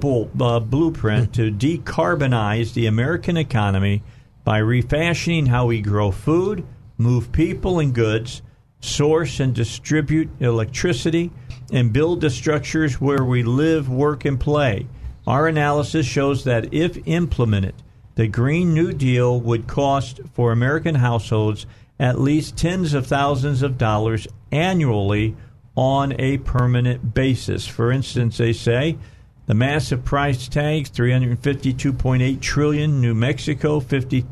uh, 0.41 0.61
blueprint 0.61 1.35
to 1.35 1.53
decarbonize 1.53 2.75
the 2.75 2.87
American 2.87 3.37
economy 3.37 4.03
by 4.43 4.59
refashioning 4.59 5.47
how 5.47 5.67
we 5.67 5.81
grow 5.81 6.11
food, 6.11 6.67
move 6.99 7.31
people 7.31 7.79
and 7.79 7.95
goods, 7.95 8.43
source 8.81 9.41
and 9.41 9.55
distribute 9.55 10.29
electricity, 10.41 11.31
and 11.73 11.93
build 11.93 12.21
the 12.21 12.31
structures 12.31 13.01
where 13.01 13.25
we 13.25 13.43
live, 13.43 13.89
work, 13.89 14.25
and 14.25 14.39
play. 14.39 14.87
Our 15.27 15.49
analysis 15.49 16.07
shows 16.07 16.45
that 16.45 16.73
if 16.73 16.99
implemented, 17.07 17.75
the 18.17 18.27
Green 18.27 18.75
New 18.75 18.93
Deal 18.93 19.41
would 19.41 19.67
cost 19.67 20.21
for 20.35 20.51
American 20.51 20.97
households 20.97 21.67
at 22.01 22.21
least 22.21 22.57
tens 22.57 22.93
of 22.93 23.07
thousands 23.07 23.63
of 23.63 23.79
dollars 23.79 24.27
annually 24.51 25.37
on 25.77 26.19
a 26.19 26.39
permanent 26.39 27.15
basis. 27.15 27.67
For 27.67 27.93
instance, 27.93 28.39
they 28.39 28.53
say 28.53 28.99
the 29.47 29.55
massive 29.55 30.05
price 30.05 30.49
tags 30.49 30.91
352.8 30.91 32.41
trillion 32.41 33.01
New 33.01 33.15
Mexico 33.15 33.81
50 33.81 34.27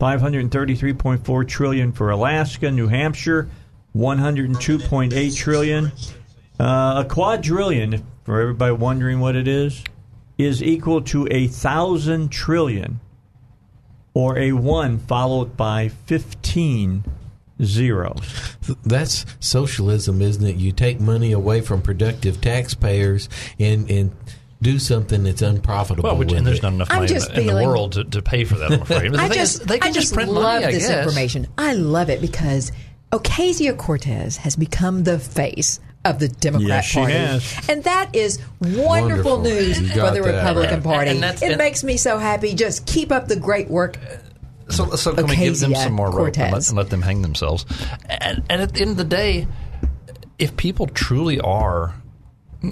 533.4 0.00 1.48
trillion 1.48 1.92
for 1.92 2.10
Alaska, 2.10 2.70
New 2.70 2.88
Hampshire 2.88 3.48
102.8 3.94 5.36
trillion. 5.36 5.92
Uh, 6.58 7.04
a 7.04 7.06
quadrillion, 7.08 8.04
for 8.24 8.40
everybody 8.40 8.72
wondering 8.72 9.20
what 9.20 9.36
it 9.36 9.46
is, 9.46 9.82
is 10.36 10.62
equal 10.62 11.00
to 11.00 11.28
a 11.30 11.46
thousand 11.46 12.30
trillion, 12.30 12.98
or 14.14 14.38
a 14.38 14.52
one 14.52 14.98
followed 14.98 15.56
by 15.56 15.88
15 16.06 17.04
zeros. 17.62 18.56
That's 18.84 19.26
socialism, 19.40 20.22
isn't 20.22 20.46
it? 20.46 20.56
You 20.56 20.72
take 20.72 21.00
money 21.00 21.32
away 21.32 21.60
from 21.60 21.82
productive 21.82 22.40
taxpayers 22.40 23.28
and 23.58 23.90
and 23.90 24.12
do 24.62 24.78
something 24.78 25.24
that's 25.24 25.42
unprofitable. 25.42 26.08
Well, 26.08 26.16
which, 26.16 26.30
with 26.30 26.38
and 26.38 26.46
there's 26.46 26.58
it. 26.58 26.62
not 26.62 26.72
enough 26.72 26.88
money 26.88 27.02
in 27.02 27.08
just 27.08 27.34
the, 27.34 27.40
in 27.40 27.46
the 27.46 27.54
world 27.54 27.92
to, 27.92 28.04
to 28.04 28.22
pay 28.22 28.44
for 28.44 28.56
that. 28.56 28.72
I'm 28.72 28.82
afraid. 28.82 29.12
The 29.12 29.18
I 29.20 29.28
just, 29.28 29.60
is, 29.60 29.66
they 29.66 29.78
can 29.78 29.90
I 29.90 29.92
just 29.92 30.14
print 30.14 30.32
love 30.32 30.42
money, 30.42 30.64
I 30.64 30.70
this 30.72 30.86
guess. 30.86 31.04
information. 31.06 31.46
I 31.58 31.74
love 31.74 32.08
it 32.08 32.20
because 32.20 32.72
Ocasio 33.12 33.76
Cortez 33.76 34.38
has 34.38 34.56
become 34.56 35.04
the 35.04 35.18
face 35.18 35.80
of 36.04 36.18
the 36.18 36.28
Democrat 36.28 36.68
Yes, 36.68 36.84
she 36.84 36.98
Party. 36.98 37.12
has. 37.14 37.68
And 37.68 37.84
that 37.84 38.10
is 38.14 38.38
wonderful, 38.60 38.84
Wonderful. 38.88 39.42
news 39.42 39.80
You 39.80 39.88
for 39.88 40.10
the 40.10 40.22
Republican 40.22 40.74
right. 40.74 40.82
Party. 40.82 41.10
And 41.10 41.22
that's- 41.22 41.42
it 41.42 41.50
and- 41.52 41.58
makes 41.58 41.82
me 41.82 41.96
so 41.96 42.18
happy. 42.18 42.54
Just 42.54 42.84
keep 42.86 43.10
up 43.12 43.26
the 43.28 43.36
great 43.36 43.68
work. 43.70 43.96
So, 44.70 44.90
so 44.96 45.14
can 45.14 45.26
we 45.26 45.36
give 45.36 45.58
them 45.60 45.74
some 45.74 45.92
more 45.92 46.10
rope 46.10 46.38
and 46.38 46.52
let, 46.52 46.68
and 46.68 46.76
let 46.76 46.88
them 46.90 47.02
hang 47.02 47.20
themselves? 47.22 47.66
And, 48.08 48.42
and 48.48 48.62
at 48.62 48.72
the 48.74 48.80
end 48.80 48.90
of 48.92 48.96
the 48.96 49.04
day, 49.04 49.46
if 50.38 50.56
people 50.56 50.86
truly 50.86 51.38
are 51.40 51.94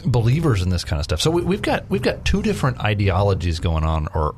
believers 0.06 0.62
in 0.62 0.70
this 0.70 0.84
kind 0.84 0.98
of 1.00 1.04
stuff, 1.04 1.20
so 1.20 1.30
we, 1.30 1.42
we've 1.42 1.60
got 1.62 1.88
we've 1.90 2.00
got 2.02 2.24
two 2.24 2.40
different 2.42 2.80
ideologies 2.80 3.60
going 3.60 3.84
on, 3.84 4.08
or 4.14 4.34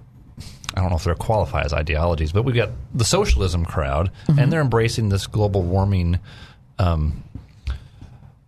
I 0.75 0.81
don't 0.81 0.91
know 0.91 0.97
if 0.97 1.05
they're 1.05 1.15
qualify 1.15 1.63
as 1.63 1.73
ideologies, 1.73 2.33
but 2.33 2.45
we've 2.45 2.57
got 2.57 2.71
the 2.93 3.05
socialism 3.05 3.65
crowd, 3.65 4.11
Mm-hmm. 4.27 4.39
and 4.41 4.53
they're 4.53 4.61
embracing 4.61 5.09
this 5.09 5.27
global 5.29 5.63
warming. 5.63 6.19
Um, 6.81 7.23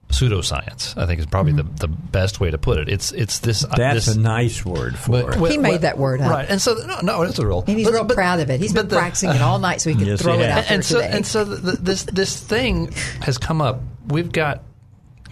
Pseudoscience, 0.08 0.96
I 0.96 1.04
think, 1.06 1.18
is 1.20 1.26
probably 1.26 1.52
the, 1.52 1.64
the 1.64 1.88
best 1.88 2.38
way 2.40 2.50
to 2.50 2.58
put 2.58 2.78
it. 2.78 2.88
It's 2.88 3.10
it's 3.12 3.40
this. 3.40 3.64
uh, 3.64 3.74
That's 3.76 4.06
this, 4.06 4.16
a 4.16 4.18
nice 4.20 4.64
word 4.64 4.96
for 4.96 5.10
But- 5.12 5.34
it. 5.34 5.40
Well, 5.40 5.50
he 5.50 5.58
made 5.58 5.70
well, 5.70 5.78
that 5.80 5.98
word 5.98 6.20
up. 6.20 6.30
right, 6.30 6.46
and 6.48 6.62
so 6.62 6.74
no, 6.74 7.00
no, 7.02 7.22
it's 7.22 7.38
a 7.38 7.46
real. 7.46 7.64
And 7.66 7.76
he's 7.76 7.86
but- 7.86 7.94
real 7.94 8.04
but- 8.04 8.14
proud 8.16 8.40
of 8.40 8.48
it. 8.48 8.60
He's 8.60 8.72
been 8.72 8.88
the- 8.88 8.96
practicing 8.96 9.30
it 9.30 9.40
all 9.42 9.58
night 9.58 9.80
so 9.80 9.90
he 9.90 9.96
could 9.98 10.06
Yes, 10.06 10.22
throw 10.22 10.36
he 10.38 10.44
it 10.44 10.50
has. 10.50 10.58
out 10.64 10.68
there 10.68 10.74
and 10.74 10.84
so 10.84 11.00
today. 11.00 11.10
and 11.16 11.26
so 11.26 11.44
the, 11.44 11.72
this 11.72 12.04
this 12.04 12.40
thing 12.40 12.92
has 13.22 13.36
come 13.36 13.60
up. 13.60 13.80
We've 14.06 14.30
got, 14.30 14.62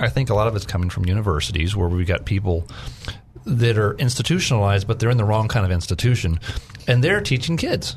I 0.00 0.08
think, 0.08 0.28
a 0.30 0.34
lot 0.34 0.48
of 0.48 0.56
it's 0.56 0.66
coming 0.66 0.90
from 0.90 1.06
universities 1.06 1.76
where 1.76 1.88
we've 1.88 2.06
got 2.06 2.24
people 2.24 2.66
that 3.46 3.78
are 3.78 3.94
institutionalized, 3.94 4.86
but 4.88 4.98
they're 4.98 5.10
in 5.10 5.18
the 5.18 5.24
wrong 5.24 5.46
kind 5.48 5.64
of 5.64 5.70
institution, 5.70 6.40
and 6.88 7.04
they're 7.04 7.20
teaching 7.20 7.56
kids. 7.56 7.96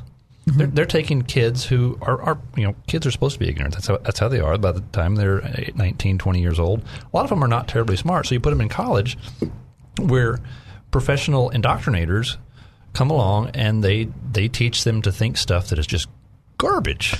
They're, 0.56 0.66
mm-hmm. 0.66 0.74
they're 0.74 0.86
taking 0.86 1.22
kids 1.22 1.64
who 1.64 1.98
are, 2.00 2.20
are, 2.22 2.38
you 2.56 2.64
know, 2.64 2.74
kids 2.86 3.06
are 3.06 3.10
supposed 3.10 3.34
to 3.34 3.38
be 3.40 3.48
ignorant. 3.48 3.74
That's 3.74 3.86
how, 3.86 3.98
that's 3.98 4.18
how 4.18 4.28
they 4.28 4.40
are 4.40 4.56
by 4.58 4.72
the 4.72 4.80
time 4.92 5.14
they're 5.16 5.44
uh, 5.44 5.52
8, 5.56 5.76
19, 5.76 6.18
20 6.18 6.40
years 6.40 6.58
old. 6.58 6.80
A 6.80 7.16
lot 7.16 7.24
of 7.24 7.30
them 7.30 7.42
are 7.44 7.48
not 7.48 7.68
terribly 7.68 7.96
smart. 7.96 8.26
So 8.26 8.34
you 8.34 8.40
put 8.40 8.50
them 8.50 8.60
in 8.60 8.68
college 8.68 9.18
where 10.00 10.38
professional 10.90 11.50
indoctrinators 11.50 12.36
come 12.94 13.10
along 13.10 13.50
and 13.54 13.84
they, 13.84 14.08
they 14.32 14.48
teach 14.48 14.84
them 14.84 15.02
to 15.02 15.12
think 15.12 15.36
stuff 15.36 15.68
that 15.68 15.78
is 15.78 15.86
just 15.86 16.08
garbage. 16.56 17.14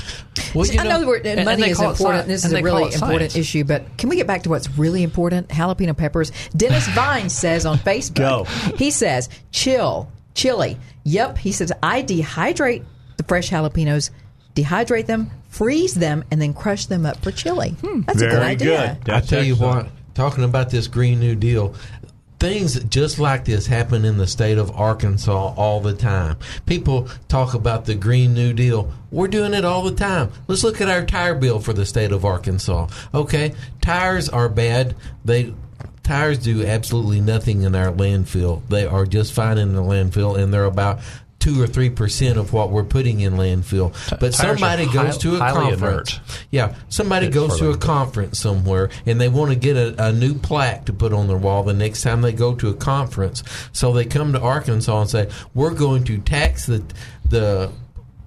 Well, 0.55 0.65
See, 0.65 0.75
you 0.75 0.81
I 0.81 0.85
know, 0.85 1.07
we're, 1.07 1.21
and- 1.25 1.45
money 1.45 1.63
and 1.65 1.73
is 1.73 1.81
important. 1.81 2.23
sci- 2.23 2.27
This 2.29 2.45
is 2.45 2.53
a 2.53 2.63
really 2.63 2.93
important 2.93 3.33
science. 3.33 3.37
issue, 3.37 3.65
but 3.65 3.97
can 3.99 4.09
we 4.09 4.17
get 4.17 4.27
back 4.27 4.43
to 4.45 4.49
what's 4.49 4.69
really 4.79 5.03
important? 5.03 5.49
Jalapeno 5.49 5.97
peppers. 5.97 6.33
Dennis 6.57 6.89
Vine 6.95 7.29
says 7.29 7.67
on 7.67 7.79
Facebook, 7.79 8.15
Go. 8.15 8.45
he 8.77 8.91
says, 8.91 9.29
chill, 9.53 10.11
chili. 10.35 10.79
Yep, 11.05 11.39
he 11.39 11.53
says, 11.53 11.73
I 11.83 12.03
dehydrate 12.03 12.83
the 12.83 12.98
fresh 13.29 13.51
jalapenos, 13.51 14.11
dehydrate 14.55 15.07
them, 15.07 15.31
freeze 15.49 15.95
them, 15.95 16.25
and 16.31 16.43
then 16.43 16.55
crush 16.55 16.87
them 16.87 17.07
up 17.07 17.19
for 17.23 17.31
chili. 17.31 17.71
Hmm. 17.83 18.01
That's 18.03 18.23
a 18.23 18.29
good 18.29 18.43
idea. 18.43 18.99
good. 19.05 19.15
I 19.15 19.21
tell 19.21 19.45
you 19.45 19.55
what, 19.55 19.89
talking 20.15 20.45
about 20.45 20.71
this 20.71 20.89
Green 20.89 21.21
New 21.21 21.37
Deal, 21.37 21.75
things 22.39 22.83
just 22.85 23.19
like 23.19 23.45
this 23.45 23.67
happen 23.67 24.05
in 24.05 24.17
the 24.17 24.27
state 24.27 24.59
of 24.59 24.71
Arkansas 24.77 25.55
all 25.57 25.81
the 25.81 25.95
time. 25.95 26.37
People 26.67 27.09
talk 27.29 27.55
about 27.55 27.85
the 27.85 27.95
Green 27.95 28.35
New 28.35 28.53
Deal. 28.53 28.93
We're 29.11 29.29
doing 29.29 29.55
it 29.55 29.65
all 29.65 29.83
the 29.83 29.95
time. 29.95 30.31
Let's 30.47 30.65
look 30.65 30.81
at 30.81 30.89
our 30.89 31.05
tire 31.05 31.35
bill 31.35 31.61
for 31.61 31.73
the 31.73 31.87
state 31.87 32.13
of 32.13 32.25
Arkansas. 32.25 32.89
Okay, 33.15 33.55
tires 33.81 34.29
are 34.29 34.49
bad. 34.49 34.97
They 35.25 35.55
tires 36.03 36.39
do 36.39 36.65
absolutely 36.65 37.21
nothing 37.21 37.63
in 37.63 37.75
our 37.75 37.93
landfill. 37.93 38.67
They 38.69 38.87
are 38.87 39.05
just 39.05 39.33
fine 39.35 39.59
in 39.59 39.75
the 39.75 39.83
landfill, 39.83 40.39
and 40.39 40.53
they're 40.53 40.65
about 40.65 41.01
two 41.39 41.63
or 41.63 41.67
three 41.67 41.91
percent 41.91 42.37
of 42.37 42.53
what 42.53 42.71
we're 42.71 42.85
putting 42.85 43.21
in 43.21 43.35
landfill. 43.35 43.93
But 44.11 44.33
tires 44.33 44.37
somebody 44.37 44.87
goes 44.87 45.19
to 45.19 45.37
a 45.37 45.39
conference. 45.39 45.81
inert. 46.15 46.21
Yeah, 46.51 46.75
somebody 46.89 47.27
It's 47.27 47.35
goes 47.35 47.59
to 47.59 47.71
a 47.71 47.77
conference 47.77 48.39
somewhere 48.39 48.91
and 49.07 49.21
they 49.21 49.29
want 49.29 49.53
to 49.53 49.57
get 49.57 49.77
a, 49.77 50.09
a 50.09 50.13
new 50.13 50.35
plaque 50.35 50.87
to 50.87 50.93
put 50.93 51.13
on 51.13 51.29
their 51.29 51.37
wall 51.39 51.63
the 51.63 51.75
next 51.75 52.03
time 52.03 52.23
they 52.23 52.33
go 52.33 52.55
to 52.57 52.69
a 52.69 52.75
conference. 52.75 53.43
So 53.73 53.93
they 53.93 54.05
come 54.05 54.33
to 54.33 54.41
Arkansas 54.41 55.01
and 55.01 55.11
say, 55.11 55.31
"We're 55.55 55.75
going 55.75 56.05
to 56.05 56.19
tax 56.19 56.67
the 56.67 56.83
the 57.29 57.71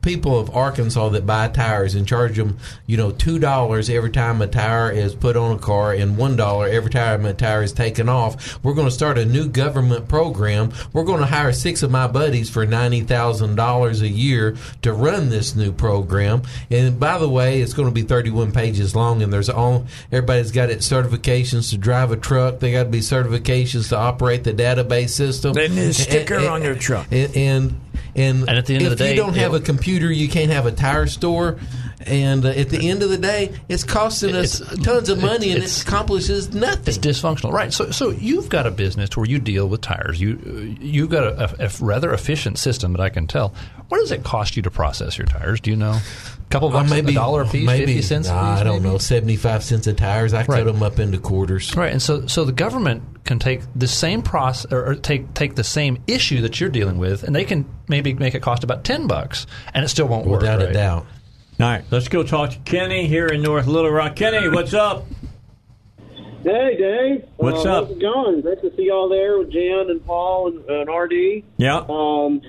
people 0.01 0.39
of 0.39 0.55
Arkansas 0.55 1.09
that 1.09 1.25
buy 1.25 1.47
tires 1.47 1.95
and 1.95 2.07
charge 2.07 2.35
them, 2.37 2.57
you 2.87 2.97
know, 2.97 3.11
two 3.11 3.39
dollars 3.39 3.89
every 3.89 4.09
time 4.11 4.41
a 4.41 4.47
tire 4.47 4.91
is 4.91 5.13
put 5.15 5.37
on 5.37 5.55
a 5.55 5.59
car 5.59 5.93
and 5.93 6.17
one 6.17 6.35
dollar 6.35 6.67
every 6.67 6.89
time 6.89 7.25
a 7.25 7.33
tire 7.33 7.63
is 7.63 7.71
taken 7.73 8.09
off. 8.09 8.63
We're 8.63 8.73
going 8.73 8.87
to 8.87 8.91
start 8.93 9.17
a 9.17 9.25
new 9.25 9.47
government 9.47 10.07
program. 10.07 10.71
We're 10.93 11.03
going 11.03 11.19
to 11.19 11.25
hire 11.25 11.53
six 11.53 11.83
of 11.83 11.91
my 11.91 12.07
buddies 12.07 12.49
for 12.49 12.65
ninety 12.65 13.01
thousand 13.01 13.55
dollars 13.55 14.01
a 14.01 14.07
year 14.07 14.55
to 14.81 14.93
run 14.93 15.29
this 15.29 15.55
new 15.55 15.71
program. 15.71 16.41
And 16.69 16.99
by 16.99 17.17
the 17.17 17.29
way, 17.29 17.61
it's 17.61 17.73
going 17.73 17.87
to 17.87 17.93
be 17.93 18.01
thirty-one 18.03 18.51
pages 18.51 18.95
long, 18.95 19.21
and 19.21 19.31
there's 19.31 19.49
all 19.49 19.85
everybody's 20.11 20.51
got 20.51 20.69
its 20.69 20.89
certifications 20.89 21.69
to 21.69 21.77
drive 21.77 22.11
a 22.11 22.17
truck. 22.17 22.59
They 22.59 22.71
got 22.71 22.83
to 22.83 22.89
be 22.89 22.99
certifications 22.99 23.89
to 23.89 23.97
operate 23.97 24.43
the 24.43 24.53
database 24.53 25.09
system. 25.09 25.53
They 25.53 25.67
need 25.67 25.89
a 25.89 25.93
sticker 25.93 26.35
And- 26.35 26.47
on 26.47 26.63
your 26.63 26.75
truck. 26.75 27.07
and 27.11 27.35
and, 27.35 27.81
and, 28.15 28.47
And 28.47 28.57
at 28.57 28.65
the 28.65 28.73
end 28.75 28.83
if 28.83 28.91
of 28.91 28.97
the 28.97 29.03
day, 29.03 29.11
if 29.11 29.15
you 29.17 29.21
don't 29.23 29.35
have 29.35 29.53
it- 29.53 29.61
a 29.61 29.65
computer, 29.65 30.11
you 30.11 30.27
can't 30.27 30.51
have 30.51 30.65
a 30.65 30.71
tire 30.71 31.07
store. 31.07 31.57
And 32.03 32.43
uh, 32.45 32.49
at 32.49 32.69
the 32.69 32.89
end 32.89 33.03
of 33.03 33.09
the 33.11 33.17
day, 33.17 33.53
it's 33.69 33.83
costing 33.83 34.35
us 34.35 34.59
It's- 34.59 34.79
tons 34.83 35.07
of 35.09 35.21
money, 35.21 35.51
and 35.51 35.63
it 35.63 35.81
accomplishes 35.83 36.51
nothing. 36.51 36.83
It's 36.87 36.97
dysfunctional, 36.97 37.51
right? 37.51 37.71
So, 37.71 37.91
so 37.91 38.09
you've 38.09 38.49
got 38.49 38.65
a 38.65 38.71
business 38.71 39.15
where 39.15 39.27
you 39.27 39.37
deal 39.37 39.67
with 39.69 39.81
tires. 39.81 40.19
You 40.19 40.75
you've 40.81 41.09
got 41.11 41.23
a, 41.23 41.63
a, 41.63 41.67
a 41.67 41.71
rather 41.79 42.11
efficient 42.11 42.57
system 42.57 42.93
that 42.93 43.01
I 43.01 43.09
can 43.09 43.27
tell. 43.27 43.53
What 43.89 43.99
does 43.99 44.11
it 44.11 44.23
cost 44.23 44.55
you 44.55 44.63
to 44.63 44.71
process 44.71 45.15
your 45.17 45.27
tires? 45.27 45.61
Do 45.61 45.69
you 45.69 45.75
know? 45.75 45.99
A 46.51 46.53
couple 46.53 46.69
Well, 46.69 46.83
bucks, 46.83 46.91
a 46.91 47.01
dollar 47.13 47.43
a 47.43 47.47
piece, 47.47 47.65
maybe 47.65 47.85
fifty 47.85 48.01
cents. 48.01 48.27
a 48.27 48.33
Nah, 48.33 48.51
piece, 48.51 48.59
I 48.59 48.63
don't 48.65 48.81
maybe? 48.83 48.89
know. 48.91 48.97
Seventy-five 48.97 49.63
cents 49.63 49.87
a 49.87 49.93
tires. 49.93 50.33
I 50.33 50.39
Right. 50.39 50.47
cut 50.47 50.65
them 50.65 50.83
up 50.83 50.99
into 50.99 51.17
quarters. 51.17 51.73
Right, 51.77 51.93
and 51.93 52.01
so 52.01 52.27
so 52.27 52.43
the 52.43 52.51
government 52.51 53.03
can 53.23 53.39
take 53.39 53.61
the 53.73 53.87
same 53.87 54.21
process 54.21 54.69
or, 54.69 54.85
or 54.85 54.95
take 54.95 55.33
take 55.33 55.55
the 55.55 55.63
same 55.63 55.99
issue 56.07 56.41
that 56.41 56.59
you're 56.59 56.69
dealing 56.69 56.97
with, 56.97 57.23
and 57.23 57.33
they 57.33 57.45
can 57.45 57.63
maybe 57.87 58.13
make 58.13 58.35
it 58.35 58.41
cost 58.41 58.65
about 58.65 58.83
ten 58.83 59.07
bucks, 59.07 59.47
and 59.73 59.85
it 59.85 59.87
still 59.87 60.09
won't 60.09 60.27
work. 60.27 60.41
Without 60.41 60.61
a 60.61 60.65
right? 60.65 60.73
doubt. 60.73 61.05
All 61.61 61.67
right, 61.67 61.85
let's 61.89 62.09
go 62.09 62.21
talk 62.21 62.49
to 62.49 62.59
Kenny 62.65 63.07
here 63.07 63.27
in 63.27 63.41
North 63.41 63.67
Little 63.67 63.89
Rock. 63.91 64.17
Kenny, 64.17 64.49
what's 64.49 64.73
up? 64.73 65.05
Hey, 66.43 66.75
Dave. 66.77 67.29
What's 67.37 67.65
uh, 67.65 67.77
up? 67.83 67.87
How's 67.87 67.95
it 67.95 68.01
going? 68.01 68.41
Great 68.41 68.61
to 68.61 68.75
see 68.75 68.87
y'all 68.87 69.07
there 69.07 69.37
with 69.37 69.51
Jan 69.53 69.89
and 69.89 70.05
Paul 70.05 70.47
and, 70.47 70.69
and 70.69 70.89
RD. 70.89 71.43
Yeah. 71.55 71.77
Um, 71.87 72.41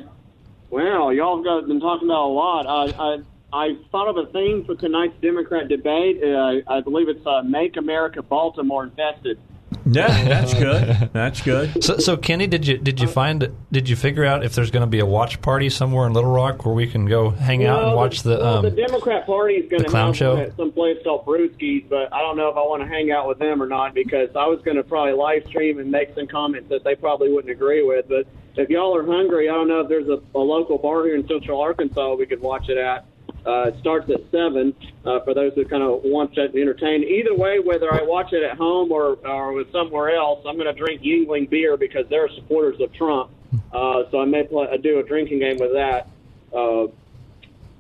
wow, 0.71 1.11
y'all 1.11 1.37
have 1.37 1.45
got, 1.45 1.69
been 1.69 1.79
talking 1.81 2.09
about 2.09 2.25
a 2.27 2.33
lot. 2.33 2.67
I, 2.67 2.85
I 2.99 3.19
I 3.53 3.77
thought 3.91 4.09
of 4.09 4.17
a 4.17 4.27
theme 4.33 4.65
for 4.65 4.75
tonight's 4.75 5.15
Democrat 5.21 5.69
debate. 5.69 6.23
Uh, 6.23 6.61
I 6.69 6.81
believe 6.81 7.09
it's 7.09 7.27
uh, 7.27 7.43
"Make 7.43 7.77
America 7.77 8.23
Baltimore 8.23 8.85
Infested." 8.85 9.39
Yeah, 9.85 10.07
that's 10.25 10.55
good. 10.55 11.11
That's 11.13 11.41
good. 11.43 11.71
So, 11.83 11.99
so 11.99 12.17
Kenny, 12.17 12.47
did 12.47 12.67
you 12.67 12.79
did 12.79 13.01
you 13.01 13.09
find 13.09 13.53
did 13.73 13.89
you 13.89 13.97
figure 13.97 14.25
out 14.25 14.45
if 14.45 14.55
there's 14.55 14.71
going 14.71 14.83
to 14.83 14.87
be 14.87 15.01
a 15.01 15.07
watch 15.07 15.41
party 15.41 15.69
somewhere 15.69 16.07
in 16.07 16.13
Little 16.13 16.31
Rock 16.31 16.65
where 16.65 16.75
we 16.75 16.87
can 16.87 17.07
go 17.07 17.31
hang 17.31 17.65
out 17.65 17.83
and 17.85 17.97
watch 17.97 18.23
the 18.23 18.37
well, 18.37 18.59
um, 18.59 18.65
the 18.65 18.71
Democrat 18.71 19.27
Party 19.27 19.55
is 19.55 19.69
going 19.69 19.83
to 19.83 19.89
clown 19.89 20.13
show? 20.13 20.37
at 20.37 20.57
some 20.57 20.71
place 20.71 20.99
called 21.03 21.27
Brewski's, 21.27 21.85
but 21.89 22.13
I 22.13 22.21
don't 22.21 22.37
know 22.37 22.49
if 22.49 22.57
I 22.57 22.61
want 22.61 22.83
to 22.83 22.89
hang 22.89 23.11
out 23.11 23.27
with 23.27 23.39
them 23.41 23.61
or 23.61 23.67
not 23.67 23.95
because 23.95 24.29
I 24.37 24.47
was 24.47 24.61
going 24.63 24.77
to 24.77 24.85
probably 24.85 25.15
live 25.15 25.45
stream 25.47 25.79
and 25.81 25.91
make 25.91 26.15
some 26.15 26.29
comments 26.29 26.69
that 26.69 26.85
they 26.85 26.95
probably 26.95 27.33
wouldn't 27.33 27.51
agree 27.51 27.83
with. 27.83 28.09
But 28.09 28.27
if 28.57 28.71
y'all 28.71 28.95
are 28.97 29.05
hungry, 29.05 29.49
I 29.49 29.55
don't 29.55 29.69
know 29.69 29.81
if 29.81 29.89
there's 29.89 30.09
a, 30.09 30.21
a 30.37 30.39
local 30.39 30.79
bar 30.79 31.05
here 31.05 31.17
in 31.17 31.27
Central 31.27 31.61
Arkansas 31.61 32.15
we 32.15 32.27
could 32.27 32.41
watch 32.41 32.69
it 32.69 32.79
at. 32.79 33.07
Uh, 33.45 33.69
it 33.69 33.75
starts 33.81 34.09
at 34.11 34.21
seven 34.31 34.75
uh, 35.05 35.21
for 35.21 35.35
those 35.35 35.53
who 35.55 35.65
kind 35.65 35.83
of 35.83 36.03
want 36.05 36.35
to 36.35 36.43
entertain. 36.43 37.03
Either 37.03 37.35
way, 37.35 37.59
whether 37.59 37.93
I 37.93 38.03
watch 38.03 38.33
it 38.33 38.43
at 38.43 38.57
home 38.57 38.93
or 38.93 39.19
or 39.27 39.53
with 39.53 39.71
somewhere 39.73 40.15
else, 40.15 40.45
I'm 40.47 40.57
going 40.57 40.73
to 40.73 40.79
drink 40.79 41.03
Yuengling 41.03 41.51
beer 41.51 41.77
because 41.77 42.07
they're 42.09 42.29
supporters 42.37 42.81
of 42.81 42.93
Trump. 42.93 43.31
Uh, 43.73 44.05
so 44.11 44.21
I 44.21 44.25
may 44.25 44.45
play, 44.45 44.67
do 44.79 45.01
a 45.01 45.03
drinking 45.03 45.41
game 45.41 45.59
with 45.59 45.73
that. 45.73 46.09
Uh, 46.55 46.87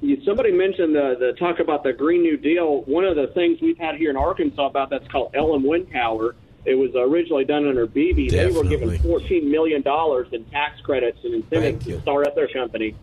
you, 0.00 0.20
somebody 0.24 0.50
mentioned 0.50 0.94
the, 0.94 1.16
the 1.18 1.32
talk 1.38 1.60
about 1.60 1.84
the 1.84 1.92
Green 1.92 2.22
New 2.22 2.36
Deal. 2.36 2.82
One 2.82 3.04
of 3.04 3.14
the 3.14 3.28
things 3.28 3.60
we've 3.60 3.78
had 3.78 3.94
here 3.94 4.10
in 4.10 4.16
Arkansas 4.16 4.66
about 4.66 4.90
that's 4.90 5.06
called 5.08 5.32
LM 5.34 5.62
Wind 5.62 5.90
Power. 5.90 6.34
It 6.64 6.74
was 6.74 6.90
originally 6.94 7.44
done 7.44 7.66
under 7.66 7.86
Beebe. 7.86 8.28
They 8.28 8.50
were 8.50 8.64
given 8.64 8.96
fourteen 9.00 9.50
million 9.50 9.82
dollars 9.82 10.28
in 10.32 10.44
tax 10.46 10.80
credits 10.80 11.18
and 11.24 11.34
incentives 11.34 11.84
to 11.86 12.00
start 12.02 12.26
up 12.26 12.34
their 12.34 12.48
company. 12.48 12.94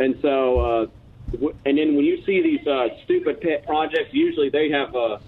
And 0.00 0.18
so, 0.22 0.60
uh, 0.60 0.86
and 1.32 1.78
then 1.78 1.94
when 1.96 2.04
you 2.04 2.22
see 2.24 2.42
these 2.42 2.66
uh, 2.66 2.88
stupid 3.04 3.40
pet 3.40 3.66
projects, 3.66 4.10
usually 4.12 4.48
they 4.50 4.70
have 4.70 4.94
uh, 4.94 5.18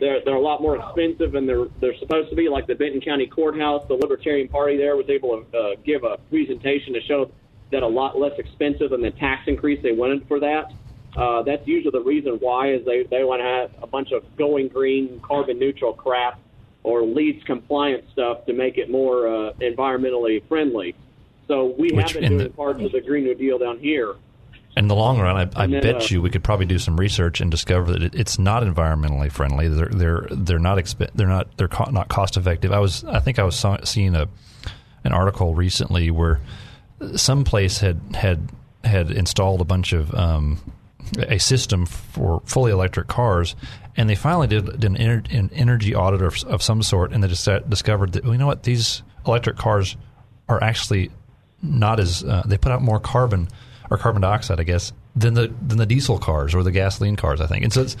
they're 0.00 0.24
they're 0.24 0.34
a 0.34 0.40
lot 0.40 0.62
more 0.62 0.76
expensive, 0.76 1.34
and 1.34 1.48
they're 1.48 1.66
they're 1.80 1.96
supposed 1.98 2.30
to 2.30 2.36
be 2.36 2.48
like 2.48 2.66
the 2.66 2.74
Benton 2.74 3.00
County 3.00 3.26
Courthouse. 3.26 3.86
The 3.88 3.94
Libertarian 3.94 4.48
Party 4.48 4.76
there 4.76 4.96
was 4.96 5.08
able 5.08 5.42
to 5.42 5.58
uh, 5.58 5.74
give 5.84 6.04
a 6.04 6.18
presentation 6.30 6.94
to 6.94 7.00
show 7.02 7.30
that 7.70 7.82
a 7.82 7.86
lot 7.86 8.18
less 8.18 8.32
expensive 8.38 8.90
than 8.90 9.02
the 9.02 9.10
tax 9.12 9.42
increase 9.46 9.82
they 9.82 9.92
wanted 9.92 10.26
for 10.26 10.40
that. 10.40 10.72
Uh, 11.16 11.42
that's 11.42 11.66
usually 11.66 11.90
the 11.90 12.00
reason 12.00 12.34
why 12.34 12.72
is 12.72 12.84
they 12.84 13.02
they 13.04 13.24
want 13.24 13.40
to 13.40 13.44
have 13.44 13.70
a 13.82 13.86
bunch 13.86 14.12
of 14.12 14.24
going 14.36 14.68
green, 14.68 15.20
carbon 15.22 15.58
neutral 15.58 15.92
crap 15.92 16.40
or 16.82 17.02
LEED 17.02 17.44
compliance 17.44 18.10
stuff 18.12 18.46
to 18.46 18.54
make 18.54 18.78
it 18.78 18.90
more 18.90 19.28
uh, 19.28 19.52
environmentally 19.60 20.42
friendly. 20.48 20.94
So 21.46 21.74
we 21.78 21.90
Which 21.92 22.12
have 22.12 22.20
been 22.22 22.30
doing 22.30 22.44
the- 22.44 22.50
parts 22.50 22.82
of 22.82 22.92
the 22.92 23.00
Green 23.00 23.24
New 23.24 23.34
Deal 23.34 23.58
down 23.58 23.78
here. 23.78 24.14
In 24.76 24.86
the 24.86 24.94
long 24.94 25.18
run, 25.18 25.36
I, 25.36 25.62
I 25.62 25.66
then, 25.66 25.82
bet 25.82 25.96
uh, 25.96 26.06
you 26.10 26.22
we 26.22 26.30
could 26.30 26.44
probably 26.44 26.66
do 26.66 26.78
some 26.78 26.98
research 26.98 27.40
and 27.40 27.50
discover 27.50 27.92
that 27.92 28.02
it, 28.02 28.14
it's 28.14 28.38
not 28.38 28.62
environmentally 28.62 29.30
friendly. 29.30 29.68
They're 29.68 29.88
they're 29.88 30.28
they're 30.30 30.58
not 30.60 30.78
exp- 30.78 31.10
they're 31.14 31.26
not 31.26 31.56
they're 31.56 31.68
co- 31.68 31.90
not 31.90 32.08
cost 32.08 32.36
effective. 32.36 32.72
I 32.72 32.78
was 32.78 33.04
I 33.04 33.18
think 33.18 33.38
I 33.38 33.42
was 33.42 33.56
saw, 33.56 33.78
seeing 33.82 34.14
a 34.14 34.28
an 35.02 35.12
article 35.12 35.54
recently 35.54 36.10
where 36.10 36.40
some 37.16 37.44
place 37.44 37.78
had 37.78 38.00
had 38.14 38.48
had 38.84 39.10
installed 39.10 39.60
a 39.60 39.64
bunch 39.64 39.92
of 39.92 40.14
um, 40.14 40.60
a 41.18 41.38
system 41.38 41.86
for 41.86 42.40
fully 42.44 42.70
electric 42.70 43.08
cars, 43.08 43.56
and 43.96 44.08
they 44.08 44.14
finally 44.14 44.46
did, 44.46 44.66
did 44.66 44.84
an, 44.84 44.96
ener- 44.96 45.32
an 45.36 45.50
energy 45.52 45.94
audit 45.94 46.22
of, 46.22 46.44
of 46.44 46.62
some 46.62 46.82
sort, 46.82 47.12
and 47.12 47.22
they 47.22 47.28
discovered 47.28 48.12
that 48.12 48.24
well, 48.24 48.32
you 48.32 48.38
know 48.38 48.46
what 48.46 48.62
these 48.62 49.02
electric 49.26 49.56
cars 49.56 49.96
are 50.48 50.62
actually 50.62 51.10
not 51.62 52.00
as 52.00 52.24
uh, 52.24 52.42
they 52.46 52.56
put 52.56 52.72
out 52.72 52.82
more 52.82 53.00
carbon 53.00 53.48
or 53.90 53.98
carbon 53.98 54.22
dioxide, 54.22 54.60
I 54.60 54.62
guess, 54.62 54.92
than 55.16 55.34
the 55.34 55.52
than 55.66 55.78
the 55.78 55.86
diesel 55.86 56.18
cars 56.18 56.54
or 56.54 56.62
the 56.62 56.70
gasoline 56.70 57.16
cars. 57.16 57.40
I 57.40 57.46
think, 57.46 57.64
and 57.64 57.72
so 57.72 57.82
it's 57.82 57.96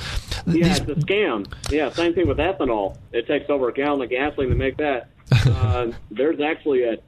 Yeah, 0.46 0.52
these, 0.52 0.78
it's 0.78 0.90
a 0.90 0.94
scam. 0.94 1.52
Yeah, 1.70 1.90
same 1.90 2.14
thing 2.14 2.28
with 2.28 2.38
ethanol. 2.38 2.96
It 3.12 3.26
takes 3.26 3.50
over 3.50 3.68
a 3.68 3.72
gallon 3.72 4.02
of 4.02 4.10
gasoline 4.10 4.50
to 4.50 4.54
make 4.54 4.76
that. 4.76 5.08
Uh, 5.32 5.92
there's 6.10 6.40
actually 6.40 6.84
a 6.84 6.98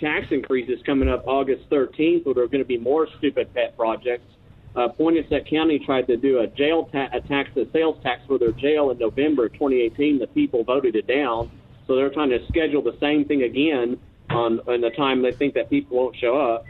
tax 0.00 0.26
increases 0.30 0.82
coming 0.84 1.08
up 1.08 1.24
August 1.26 1.68
13th, 1.70 2.24
where 2.24 2.34
there 2.34 2.44
are 2.44 2.48
going 2.48 2.62
to 2.62 2.64
be 2.64 2.78
more 2.78 3.08
stupid 3.18 3.52
pet 3.54 3.76
projects. 3.76 4.26
Uh, 4.74 4.88
Poinsett 4.88 5.48
County 5.48 5.78
tried 5.78 6.06
to 6.06 6.18
do 6.18 6.40
a 6.40 6.46
jail 6.46 6.84
ta- 6.92 7.08
a 7.12 7.20
tax, 7.22 7.56
a 7.56 7.70
sales 7.70 7.96
tax 8.02 8.22
for 8.26 8.38
their 8.38 8.52
jail 8.52 8.90
in 8.90 8.98
November 8.98 9.48
2018. 9.48 10.18
The 10.18 10.26
people 10.28 10.64
voted 10.64 10.96
it 10.96 11.06
down, 11.06 11.50
so 11.86 11.96
they're 11.96 12.10
trying 12.10 12.30
to 12.30 12.46
schedule 12.48 12.82
the 12.82 12.96
same 13.00 13.24
thing 13.24 13.42
again 13.42 13.98
on 14.28 14.60
on 14.66 14.80
the 14.80 14.90
time 14.90 15.22
they 15.22 15.32
think 15.32 15.54
that 15.54 15.70
people 15.70 15.96
won't 15.96 16.16
show 16.16 16.38
up. 16.38 16.66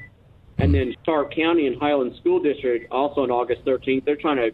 And 0.58 0.74
then 0.74 0.94
Stark 1.02 1.34
County 1.34 1.66
and 1.66 1.78
Highland 1.78 2.16
School 2.20 2.40
District, 2.40 2.90
also 2.90 3.22
on 3.22 3.30
August 3.30 3.64
13th, 3.64 4.04
they're 4.04 4.16
trying 4.16 4.36
to 4.38 4.50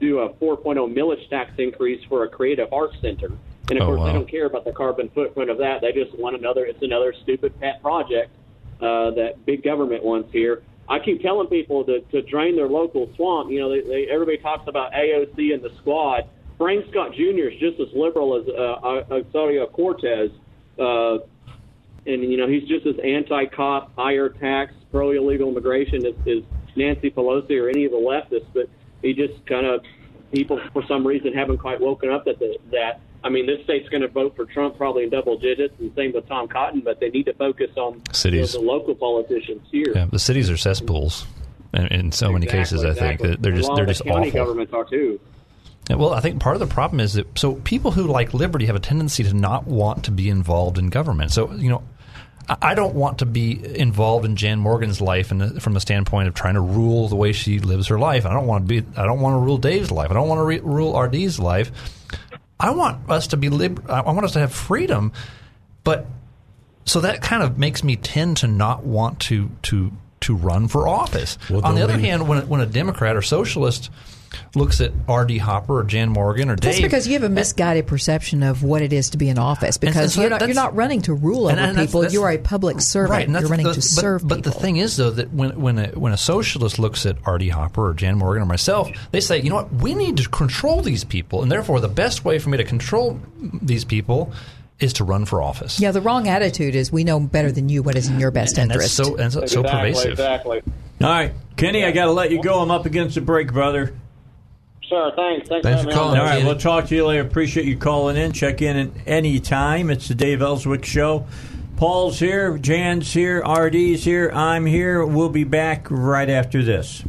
do 0.00 0.20
a 0.20 0.32
4.0 0.34 0.64
millage 0.94 1.28
tax 1.28 1.50
increase 1.58 2.02
for 2.08 2.24
a 2.24 2.28
creative 2.28 2.72
arts 2.72 2.96
center. 3.00 3.30
And 3.70 3.78
of 3.78 3.82
Oh, 3.82 3.86
course, 3.86 3.98
wow. 4.00 4.06
they 4.06 4.12
don't 4.12 4.30
care 4.30 4.46
about 4.46 4.64
the 4.64 4.72
carbon 4.72 5.10
footprint 5.14 5.50
of 5.50 5.58
that. 5.58 5.80
They 5.80 5.92
just 5.92 6.16
want 6.18 6.36
another. 6.36 6.64
It's 6.64 6.82
another 6.82 7.12
stupid 7.22 7.58
pet 7.60 7.82
project 7.82 8.30
uh, 8.80 9.10
that 9.12 9.44
big 9.44 9.62
government 9.62 10.04
wants 10.04 10.32
here. 10.32 10.62
I 10.88 10.98
keep 10.98 11.22
telling 11.22 11.46
people 11.48 11.84
to, 11.84 12.00
to 12.00 12.22
drain 12.22 12.56
their 12.56 12.68
local 12.68 13.10
swamp. 13.16 13.50
You 13.50 13.60
know, 13.60 13.70
they, 13.70 13.80
they, 13.80 14.06
everybody 14.10 14.38
talks 14.38 14.68
about 14.68 14.92
AOC 14.92 15.54
and 15.54 15.62
the 15.62 15.70
squad. 15.80 16.28
Frank 16.58 16.84
Scott 16.90 17.12
Jr. 17.14 17.48
is 17.50 17.58
just 17.60 17.80
as 17.80 17.88
liberal 17.94 18.36
as 18.36 18.46
uh, 18.48 19.14
Ocasio 19.14 19.70
Cortez, 19.72 20.30
uh, 20.78 21.18
and 22.06 22.22
you 22.22 22.36
know 22.36 22.48
he's 22.48 22.66
just 22.68 22.86
as 22.86 22.96
anti-cop, 23.02 23.94
higher 23.96 24.28
tax, 24.28 24.74
pro 24.90 25.10
illegal 25.10 25.48
immigration 25.48 26.04
as, 26.06 26.14
as 26.26 26.42
Nancy 26.76 27.10
Pelosi 27.10 27.60
or 27.60 27.68
any 27.68 27.84
of 27.84 27.92
the 27.92 27.98
leftists. 27.98 28.46
But 28.52 28.68
he 29.02 29.14
just 29.14 29.44
kind 29.46 29.66
of 29.66 29.84
people 30.32 30.60
for 30.72 30.84
some 30.86 31.06
reason 31.06 31.32
haven't 31.32 31.58
quite 31.58 31.80
woken 31.80 32.10
up 32.10 32.24
that 32.24 32.38
the, 32.38 32.56
that 32.70 33.00
I 33.22 33.28
mean 33.28 33.46
this 33.46 33.62
state's 33.64 33.88
going 33.88 34.02
to 34.02 34.08
vote 34.08 34.34
for 34.34 34.46
Trump 34.46 34.76
probably 34.76 35.04
in 35.04 35.10
double 35.10 35.38
digits, 35.38 35.74
and 35.78 35.94
same 35.94 36.12
with 36.12 36.26
Tom 36.28 36.48
Cotton. 36.48 36.80
But 36.80 37.00
they 37.00 37.10
need 37.10 37.24
to 37.24 37.34
focus 37.34 37.70
on 37.76 38.02
Cities. 38.12 38.54
you 38.54 38.60
know, 38.60 38.66
the 38.66 38.72
local 38.72 38.94
politicians 38.94 39.66
here. 39.70 39.92
yeah, 39.94 40.06
the 40.10 40.18
cities 40.18 40.50
are 40.50 40.56
cesspools 40.56 41.26
in, 41.74 41.86
in 41.88 42.12
so 42.12 42.32
many 42.32 42.46
cases. 42.46 42.84
I 42.84 42.94
think 42.94 43.20
that 43.20 43.42
they're 43.42 43.52
just 43.52 43.70
they're 43.74 43.86
just 43.86 44.04
county 44.04 44.28
awful. 44.28 44.40
governments 44.40 44.72
are 44.72 44.84
too. 44.84 45.20
Well, 45.90 46.14
I 46.14 46.20
think 46.20 46.40
part 46.40 46.54
of 46.56 46.60
the 46.60 46.66
problem 46.72 47.00
is 47.00 47.14
that 47.14 47.38
so 47.38 47.54
people 47.54 47.90
who 47.90 48.04
like 48.04 48.34
liberty 48.34 48.66
have 48.66 48.76
a 48.76 48.80
tendency 48.80 49.24
to 49.24 49.34
not 49.34 49.66
want 49.66 50.04
to 50.04 50.10
be 50.10 50.28
involved 50.28 50.78
in 50.78 50.88
government. 50.88 51.32
So 51.32 51.52
you 51.52 51.68
know, 51.68 51.82
I 52.48 52.74
don't 52.74 52.94
want 52.94 53.18
to 53.18 53.26
be 53.26 53.60
involved 53.78 54.24
in 54.24 54.36
Jan 54.36 54.58
Morgan's 54.58 55.00
life, 55.00 55.30
and 55.30 55.60
from 55.62 55.74
the 55.74 55.80
standpoint 55.80 56.28
of 56.28 56.34
trying 56.34 56.54
to 56.54 56.60
rule 56.60 57.08
the 57.08 57.16
way 57.16 57.32
she 57.32 57.58
lives 57.58 57.88
her 57.88 57.98
life. 57.98 58.26
I 58.26 58.32
don't 58.32 58.46
want 58.46 58.68
to 58.68 58.82
be. 58.82 58.86
I 58.96 59.04
don't 59.04 59.20
want 59.20 59.34
to 59.34 59.38
rule 59.38 59.58
Dave's 59.58 59.90
life. 59.90 60.10
I 60.10 60.14
don't 60.14 60.28
want 60.28 60.38
to 60.38 60.44
re- 60.44 60.60
rule 60.60 60.98
RD's 60.98 61.38
life. 61.38 61.72
I 62.58 62.70
want 62.70 63.10
us 63.10 63.28
to 63.28 63.36
be 63.36 63.48
lib- 63.48 63.90
I 63.90 64.02
want 64.02 64.24
us 64.24 64.32
to 64.32 64.38
have 64.38 64.52
freedom, 64.52 65.12
but 65.82 66.06
so 66.84 67.00
that 67.00 67.22
kind 67.22 67.42
of 67.42 67.58
makes 67.58 67.82
me 67.82 67.96
tend 67.96 68.38
to 68.38 68.46
not 68.46 68.84
want 68.84 69.20
to 69.20 69.50
to 69.62 69.92
to 70.22 70.34
run 70.36 70.68
for 70.68 70.86
office. 70.86 71.38
Well, 71.50 71.64
On 71.64 71.74
the 71.74 71.82
other 71.82 71.98
hand, 71.98 72.28
when 72.28 72.48
when 72.48 72.60
a 72.60 72.66
Democrat 72.66 73.16
or 73.16 73.22
socialist 73.22 73.90
looks 74.54 74.80
at 74.80 74.92
R.D. 75.08 75.38
Hopper 75.38 75.78
or 75.80 75.84
Jan 75.84 76.08
Morgan 76.10 76.50
or 76.50 76.56
That's 76.56 76.80
because 76.80 77.06
you 77.06 77.14
have 77.14 77.22
a 77.22 77.28
misguided 77.28 77.86
perception 77.86 78.42
of 78.42 78.62
what 78.62 78.82
it 78.82 78.92
is 78.92 79.10
to 79.10 79.18
be 79.18 79.28
in 79.28 79.38
office. 79.38 79.76
Because 79.76 80.14
so 80.14 80.20
you're 80.20 80.30
not 80.30 80.40
you're 80.42 80.54
not 80.54 80.74
running 80.74 81.02
to 81.02 81.14
rule 81.14 81.48
and- 81.48 81.58
over 81.58 81.68
and 81.68 81.76
that's- 81.76 81.86
people. 81.90 82.00
that's- 82.02 82.14
You 82.14 82.22
are 82.22 82.32
a 82.32 82.38
public 82.38 82.80
servant. 82.80 83.10
Right, 83.10 83.28
and 83.28 83.38
you're 83.38 83.48
running 83.48 83.66
the- 83.66 83.72
to 83.74 83.78
but, 83.80 83.84
serve 83.84 84.26
But 84.26 84.36
people. 84.36 84.52
the 84.52 84.58
thing 84.60 84.76
is, 84.76 84.96
though, 84.96 85.10
that 85.10 85.32
when 85.32 85.60
when 85.60 85.78
a, 85.78 85.88
when 85.88 86.12
a 86.12 86.16
socialist 86.18 86.78
looks 86.78 87.06
at 87.06 87.16
R.D. 87.24 87.48
Hopper 87.50 87.88
or 87.90 87.94
Jan 87.94 88.18
Morgan 88.18 88.42
or 88.42 88.46
myself, 88.46 88.90
they 89.10 89.20
say, 89.20 89.40
you 89.40 89.50
know 89.50 89.56
what, 89.56 89.72
we 89.72 89.94
need 89.94 90.16
to 90.18 90.28
control 90.28 90.82
these 90.82 91.04
people, 91.04 91.42
and 91.42 91.50
therefore 91.50 91.80
the 91.80 91.88
best 91.88 92.24
way 92.24 92.38
for 92.38 92.50
me 92.50 92.56
to 92.58 92.64
control 92.64 93.20
these 93.60 93.84
people 93.84 94.32
is 94.80 94.92
to 94.94 95.04
run 95.04 95.24
for 95.24 95.40
office. 95.40 95.78
yeah, 95.78 95.92
the 95.92 96.00
wrong 96.00 96.26
attitude 96.28 96.74
is 96.74 96.90
we 96.90 97.04
know 97.04 97.20
better 97.20 97.52
than 97.52 97.68
you 97.68 97.82
what 97.84 97.94
is 97.96 98.08
in 98.08 98.18
your 98.18 98.32
best 98.32 98.58
and 98.58 98.70
interest. 98.72 98.96
that's 98.96 99.08
so 99.08 99.16
and 99.16 99.32
so, 99.32 99.46
so 99.46 99.62
pervasive. 99.62 100.12
Exactly. 100.12 100.60
All 101.00 101.08
right, 101.08 101.32
Kenny, 101.56 101.84
I 101.84 101.92
got 101.92 102.06
to 102.06 102.12
let 102.12 102.30
you 102.32 102.42
go. 102.42 102.60
I'm 102.60 102.70
up 102.70 102.84
against 102.86 103.14
the 103.14 103.20
break, 103.20 103.52
brother. 103.52 103.94
Sure. 104.92 105.10
Thanks. 105.16 105.48
Thanks, 105.48 105.66
Thanks 105.66 105.82
for 105.84 105.84
for 105.84 105.84
having 105.84 105.86
me 105.88 105.92
on. 105.94 105.98
calling. 105.98 106.20
All 106.20 106.26
right, 106.26 106.44
we'll 106.44 106.58
talk 106.58 106.86
to 106.88 106.94
you 106.94 107.06
later. 107.06 107.22
Appreciate 107.22 107.64
you 107.64 107.78
calling 107.78 108.18
in. 108.18 108.32
Check 108.32 108.60
in 108.60 108.76
at 108.76 108.90
any 109.06 109.40
time. 109.40 109.88
It's 109.88 110.06
the 110.08 110.14
Dave 110.14 110.42
Elswick 110.42 110.84
Show. 110.84 111.26
Paul's 111.76 112.18
here, 112.20 112.58
Jan's 112.58 113.10
here, 113.12 113.40
RD's 113.42 114.04
here, 114.04 114.30
I'm 114.32 114.66
here. 114.66 115.04
We'll 115.04 115.30
be 115.30 115.42
back 115.44 115.86
right 115.90 116.28
after 116.28 116.62
this. 116.62 117.02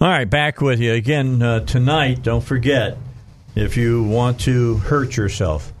All 0.00 0.08
right, 0.08 0.28
back 0.28 0.60
with 0.60 0.78
you 0.80 0.92
again 0.92 1.42
uh, 1.42 1.60
tonight. 1.60 2.22
Don't 2.22 2.44
forget, 2.44 2.96
if 3.56 3.76
you 3.78 4.04
want 4.04 4.38
to 4.40 4.76
hurt 4.76 5.16
yourself, 5.16 5.72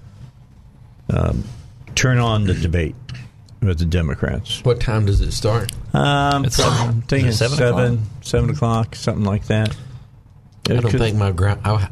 um, 1.10 1.44
turn 1.94 2.18
on 2.18 2.44
the 2.44 2.54
debate 2.54 2.96
with 3.60 3.78
the 3.78 3.84
Democrats. 3.84 4.64
What 4.64 4.80
time 4.80 5.06
does 5.06 5.20
it 5.20 5.30
start? 5.32 5.70
Um, 5.94 6.44
It's 6.46 6.56
from- 6.56 6.72
seven. 6.74 6.88
I'm 6.88 7.02
thinking 7.02 7.28
it 7.28 7.34
seven 7.34 7.58
seven, 7.58 7.84
o'clock? 7.94 8.08
seven 8.22 8.50
o'clock, 8.50 8.96
something 8.96 9.24
like 9.24 9.44
that. 9.46 9.76
I 10.70 10.74
don't 10.74 10.90
think 10.92 11.16
my 11.16 11.32
gra- 11.32 11.58
I 11.64 11.88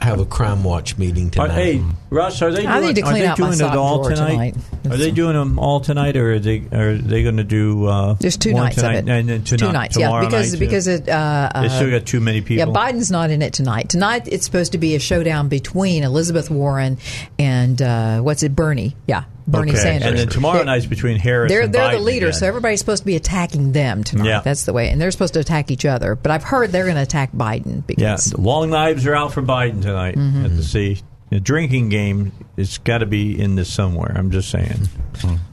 have 0.00 0.18
a 0.18 0.24
crime 0.24 0.64
watch 0.64 0.98
meeting 0.98 1.28
Are, 1.38 1.46
tonight. 1.46 1.54
hey, 1.54 1.82
Russ, 2.10 2.42
are 2.42 2.50
they 2.50 2.62
doing, 2.62 2.68
I 2.68 2.80
need 2.80 2.96
to 2.96 3.02
are 3.02 3.10
clean 3.10 3.20
they 3.22 3.26
out 3.28 3.38
my 3.38 3.46
doing 3.46 3.58
sock 3.58 3.72
it 3.72 3.78
all 3.78 3.98
drawer 4.02 4.10
tonight? 4.16 4.54
tonight. 4.54 4.92
Are 4.92 4.96
they 4.96 5.12
doing 5.12 5.34
them 5.34 5.60
all 5.60 5.78
tonight, 5.78 6.16
or 6.16 6.32
are 6.32 6.38
they 6.40 6.64
are 6.72 6.94
they 6.94 7.22
going 7.22 7.36
to 7.36 7.44
do? 7.44 7.86
Uh, 7.86 8.14
There's 8.14 8.36
two 8.36 8.52
one 8.52 8.64
nights 8.64 8.76
tonight 8.76 8.96
of 8.96 9.08
it. 9.08 9.12
and 9.12 9.28
then 9.28 9.44
two 9.44 9.58
tonight, 9.58 9.72
nights, 9.72 9.96
yeah, 9.96 10.20
because 10.24 10.52
night, 10.52 10.58
because 10.58 10.86
it, 10.88 11.08
uh, 11.08 11.52
they 11.54 11.68
still 11.68 11.86
uh, 11.86 11.98
got 11.98 12.06
too 12.06 12.18
many 12.18 12.40
people. 12.40 12.66
Yeah. 12.74 12.80
Biden's 12.80 13.12
not 13.12 13.30
in 13.30 13.42
it 13.42 13.52
tonight. 13.52 13.88
Tonight 13.90 14.26
it's 14.26 14.44
supposed 14.44 14.72
to 14.72 14.78
be 14.78 14.96
a 14.96 14.98
showdown 14.98 15.48
between 15.48 16.02
Elizabeth 16.02 16.50
Warren 16.50 16.98
and 17.38 17.80
uh, 17.80 18.20
what's 18.22 18.42
it, 18.42 18.56
Bernie? 18.56 18.96
Yeah, 19.06 19.22
Bernie 19.50 19.72
okay. 19.72 19.80
Sanders. 19.80 20.08
and 20.08 20.18
then 20.18 20.28
tomorrow 20.28 20.56
They're- 20.58 20.64
night's 20.66 20.86
between 20.86 21.18
Harris. 21.18 21.50
They're 21.50 21.62
and 21.62 21.72
they're 21.74 21.92
the 21.92 21.96
Biden 21.98 22.04
leaders, 22.04 22.28
again. 22.36 22.40
so 22.40 22.46
everybody's 22.46 22.80
supposed 22.80 23.02
to 23.02 23.06
be 23.06 23.16
attacking 23.16 23.72
them 23.72 24.04
tonight. 24.04 24.26
Yeah. 24.26 24.40
That's 24.40 24.64
the 24.64 24.72
way, 24.72 24.88
and 24.90 25.00
they're 25.00 25.10
supposed 25.10 25.34
to 25.34 25.40
attack 25.40 25.70
each 25.70 25.84
other. 25.84 26.14
But 26.14 26.32
I've 26.32 26.44
heard 26.44 26.70
they're 26.72 26.84
going 26.84 26.96
to 26.96 27.02
attack 27.02 27.32
Biden 27.32 27.84
yeah, 27.88 28.14
because 28.14 28.26
the 28.26 28.40
long 28.40 28.70
knives 28.70 29.06
are 29.06 29.14
out 29.14 29.32
for 29.32 29.42
Biden 29.42 29.82
tonight 29.82 30.16
Mm-hmm. 30.16 30.44
at 30.44 30.56
the 30.56 30.62
sea. 30.62 30.98
The 31.30 31.38
drinking 31.38 31.90
game, 31.90 32.32
it's 32.56 32.78
got 32.78 32.98
to 32.98 33.06
be 33.06 33.40
in 33.40 33.54
this 33.54 33.72
somewhere. 33.72 34.12
I'm 34.16 34.32
just 34.32 34.50
saying. 34.50 34.88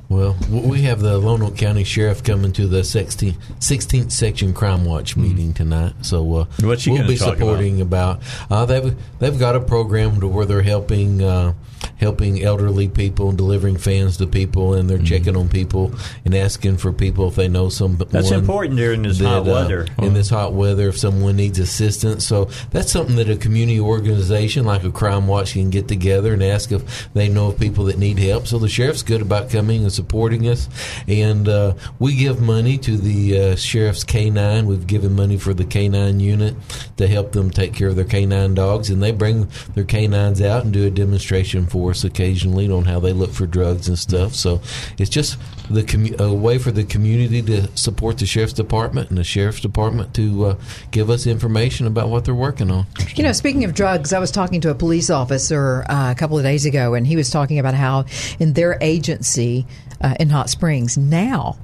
Well, 0.10 0.38
we 0.50 0.84
have 0.84 1.02
the 1.02 1.20
Lonoke 1.20 1.58
County 1.58 1.84
Sheriff 1.84 2.24
coming 2.24 2.54
to 2.54 2.66
the 2.66 2.80
16th, 2.80 3.36
16th 3.60 4.12
Section 4.12 4.54
Crime 4.54 4.86
Watch 4.86 5.18
meeting 5.18 5.54
tonight. 5.54 5.94
So 6.02 6.34
uh. 6.36 6.46
What's 6.62 6.86
he 6.86 6.92
we'll 6.92 7.06
be 7.08 7.18
talk 7.18 7.38
supporting 7.38 7.82
about. 7.82 8.22
Uh, 8.50 8.66
they've 8.66 8.96
they've 9.20 9.38
got 9.38 9.56
a 9.56 9.60
program 9.60 10.20
to 10.22 10.28
where 10.28 10.46
they're 10.46 10.62
helping 10.62 11.22
uh, 11.22 11.54
helping 11.98 12.44
elderly 12.44 12.88
people 12.88 13.30
and 13.30 13.38
delivering 13.38 13.78
fans 13.78 14.18
to 14.18 14.28
people, 14.28 14.74
and 14.74 14.88
Mm-hmm. 14.88 14.88
they're 15.04 15.06
checking 15.20 15.36
on 15.36 15.50
people 15.50 15.92
and 16.24 16.34
asking 16.36 16.78
for 16.78 16.94
people 16.94 17.28
if 17.28 17.36
they 17.36 17.48
know 17.48 17.68
some. 17.70 17.98
That's 18.10 18.32
important 18.32 18.78
during 18.78 19.02
this 19.04 19.20
hot 19.20 19.46
weather. 19.46 19.88
in 20.00 20.14
this 20.14 20.30
hot 20.30 20.54
weather, 20.54 20.88
if 20.90 20.98
someone 20.98 21.36
needs 21.36 21.60
assistance. 21.60 22.26
So 22.26 22.46
that's 22.72 22.92
something 22.92 23.16
that 23.18 23.30
a 23.30 23.36
community 23.36 23.80
organization 23.80 24.66
like 24.66 24.84
a 24.84 24.92
Crime 24.92 25.28
Watch 25.28 25.54
can 25.54 25.70
get 25.70 25.88
together 25.88 26.34
and 26.34 26.44
ask 26.44 26.72
if 26.72 27.12
they 27.14 27.28
know 27.28 27.48
of 27.48 27.60
people 27.60 27.86
that 27.86 27.98
need 27.98 28.18
help. 28.20 28.48
So 28.48 28.60
the 28.60 28.70
sheriff's 28.70 29.04
good 29.04 29.22
about 29.22 29.50
coming 29.50 29.82
and 29.84 29.92
supporting 29.92 30.48
us, 30.48 30.70
and 31.08 31.50
uh, 31.50 31.74
we 32.00 32.16
give 32.16 32.40
money 32.42 32.78
to 32.80 32.96
the 32.98 33.40
uh, 33.40 33.56
sheriff's 33.56 34.04
K9. 34.06 34.66
We've 34.66 34.88
given 34.88 35.16
money 35.16 35.38
for 35.38 35.54
the 35.54 35.66
K9 35.66 36.22
unit 36.22 36.56
to 36.98 37.08
help 37.08 37.32
them 37.34 37.50
take 37.50 37.74
care 37.74 37.90
of 37.90 37.96
their 37.96 38.06
K9 38.06 38.56
dogs, 38.56 38.90
and 38.90 39.02
they 39.04 39.12
bring 39.12 39.48
their 39.76 39.84
K9s 39.84 40.46
out 40.46 40.64
and 40.64 40.72
do 40.74 40.86
a 40.86 40.90
demonstration 40.90 41.66
for 41.66 41.87
us 41.92 42.04
occasionally 42.04 42.70
on 42.70 42.86
how 42.86 43.00
they 43.00 43.14
look 43.14 43.32
for 43.32 43.46
drugs 43.46 43.88
and 43.88 43.98
stuff. 43.98 44.34
So 44.34 44.62
it's 44.98 45.10
just 45.10 45.38
the 45.70 45.84
commu- 45.84 46.20
a 46.20 46.34
way 46.34 46.58
for 46.58 46.72
the 46.72 46.84
community 46.84 47.42
to 47.44 47.76
support 47.78 48.18
the 48.18 48.26
sheriff's 48.26 48.54
department 48.54 49.10
and 49.10 49.18
the 49.18 49.24
sheriff's 49.24 49.62
department 49.62 50.14
to 50.16 50.46
uh, 50.46 50.56
give 50.92 51.10
us 51.10 51.28
information 51.28 51.88
about 51.88 52.10
what 52.10 52.26
they're 52.26 52.36
working 52.36 52.72
on. 52.72 52.86
You 53.16 53.24
know, 53.24 53.32
speaking 53.32 53.64
of 53.64 53.74
drugs, 53.74 54.14
I 54.14 54.20
was 54.20 54.32
talking 54.32 54.62
to 54.62 54.70
a 54.70 54.76
police 54.76 55.10
officer 55.10 55.86
uh, 55.90 56.12
a 56.12 56.16
couple 56.16 56.38
of 56.38 56.44
days 56.44 56.66
ago, 56.66 56.94
and 56.94 57.06
he 57.06 57.16
was 57.16 57.30
talking 57.30 57.60
about 57.60 57.74
how 57.74 58.06
in 58.40 58.54
their 58.54 58.78
agency 58.82 59.66
uh, 60.02 60.16
in 60.20 60.30
Hot 60.30 60.50
Springs 60.50 60.98
now 60.98 61.58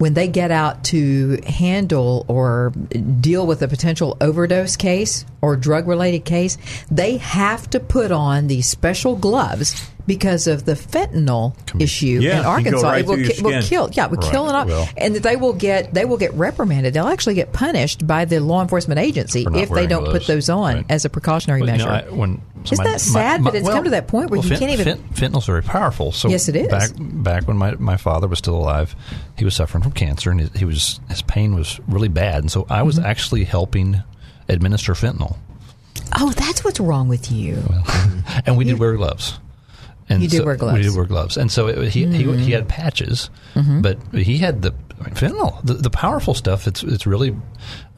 when 0.00 0.14
they 0.14 0.28
get 0.28 0.50
out 0.50 0.82
to 0.82 1.38
handle 1.46 2.24
or 2.26 2.70
deal 3.20 3.46
with 3.46 3.60
a 3.60 3.68
potential 3.68 4.16
overdose 4.22 4.74
case 4.74 5.26
or 5.42 5.56
drug 5.56 5.86
related 5.86 6.24
case, 6.24 6.56
they 6.90 7.18
have 7.18 7.68
to 7.68 7.78
put 7.78 8.10
on 8.10 8.46
these 8.46 8.66
special 8.66 9.14
gloves 9.14 9.90
because 10.10 10.48
of 10.48 10.64
the 10.64 10.72
fentanyl 10.72 11.54
issue 11.80 12.18
Yeah, 12.20 12.32
in 12.32 12.38
it 12.38 12.42
can 12.42 12.42
go 12.42 12.48
Arkansas. 12.50 12.88
right 12.90 13.00
it 13.04 13.06
will, 13.06 13.16
ki- 13.16 13.42
will 13.42 13.62
kill. 13.62 13.90
Yeah, 13.92 14.06
it 14.06 14.10
will 14.10 14.18
Right, 14.18 14.30
kill 14.32 14.48
it 14.50 14.54
an 14.60 14.66
will. 14.66 14.88
and 14.96 15.14
they 15.14 15.36
will 15.36 15.52
get 15.52 15.94
they 15.94 16.04
will 16.04 16.16
get 16.16 16.34
reprimanded. 16.34 16.94
They'll 16.94 17.06
actually 17.06 17.34
get 17.36 17.52
punished 17.52 18.06
by 18.08 18.24
the 18.24 18.40
law 18.40 18.60
enforcement 18.60 18.98
agency 18.98 19.46
if 19.54 19.70
they 19.70 19.86
don't 19.86 20.04
put 20.06 20.26
those 20.26 20.48
on 20.50 20.84
as 20.88 21.04
a 21.04 21.08
precautionary 21.10 21.60
But, 21.60 21.66
you 21.66 21.72
measure. 21.72 21.86
know, 21.86 21.92
I- 21.92 22.10
when 22.10 22.42
Isn't 22.64 22.84
that 22.84 23.00
sad? 23.00 23.40
my- 23.42 23.50
but 23.50 23.54
it's 23.56 23.64
well, 23.66 23.74
come 23.76 23.84
to 23.84 23.90
that 23.90 24.08
point 24.08 24.30
where 24.30 24.38
well, 24.40 24.44
you 24.44 24.56
fent- 24.56 24.60
can't 24.60 24.72
even. 24.72 24.84
fent- 24.98 25.14
fentanyl's 25.14 25.46
very 25.46 25.62
powerful. 25.62 26.10
So 26.10 26.28
Yes, 26.28 26.48
it 26.48 26.56
is. 26.56 26.66
Back 26.68 26.90
back 26.98 27.46
when 27.48 27.56
my, 27.56 27.74
my 27.78 27.96
father 27.96 28.26
was 28.26 28.38
still 28.40 28.56
alive, 28.56 28.96
he 29.38 29.44
was 29.44 29.54
suffering 29.54 29.82
from 29.84 29.92
cancer, 29.92 30.32
and 30.32 30.50
he, 30.56 30.64
was 30.64 30.98
his 31.08 31.22
pain 31.22 31.54
was 31.54 31.78
really 31.86 32.08
bad, 32.08 32.42
and 32.42 32.50
so 32.50 32.66
I 32.68 32.78
Mm-hmm. 32.78 32.86
was 32.86 32.98
actually 32.98 33.44
helping 33.44 34.02
administer 34.48 34.94
fentanyl, 34.94 35.36
oh, 36.18 36.30
that's 36.32 36.64
what's 36.64 36.80
wrong 36.80 37.06
with 37.08 37.30
you. 37.30 37.62
and 38.46 38.56
we 38.56 38.64
did 38.64 38.78
wear 38.80 38.96
gloves. 38.96 39.38
And 40.10 40.22
You 40.22 40.28
did 40.28 40.38
so- 40.38 40.44
wear 40.44 40.56
gloves. 40.56 40.76
We 40.78 40.82
did 40.82 40.94
wear 40.96 41.06
gloves, 41.06 41.36
and 41.36 41.50
so 41.50 41.68
it, 41.68 41.92
he, 41.92 42.04
he 42.06 42.24
he 42.36 42.50
had 42.52 42.68
patches, 42.68 43.30
Mhm. 43.54 43.80
but 43.80 43.96
he 44.12 44.38
had 44.38 44.60
the 44.62 44.74
I 45.00 45.04
mean, 45.04 45.14
fentanyl, 45.14 45.64
the, 45.64 45.74
the 45.74 45.88
powerful 45.90 46.34
stuff. 46.34 46.66
It's 46.66 46.82
it's 46.82 47.06
really, 47.06 47.34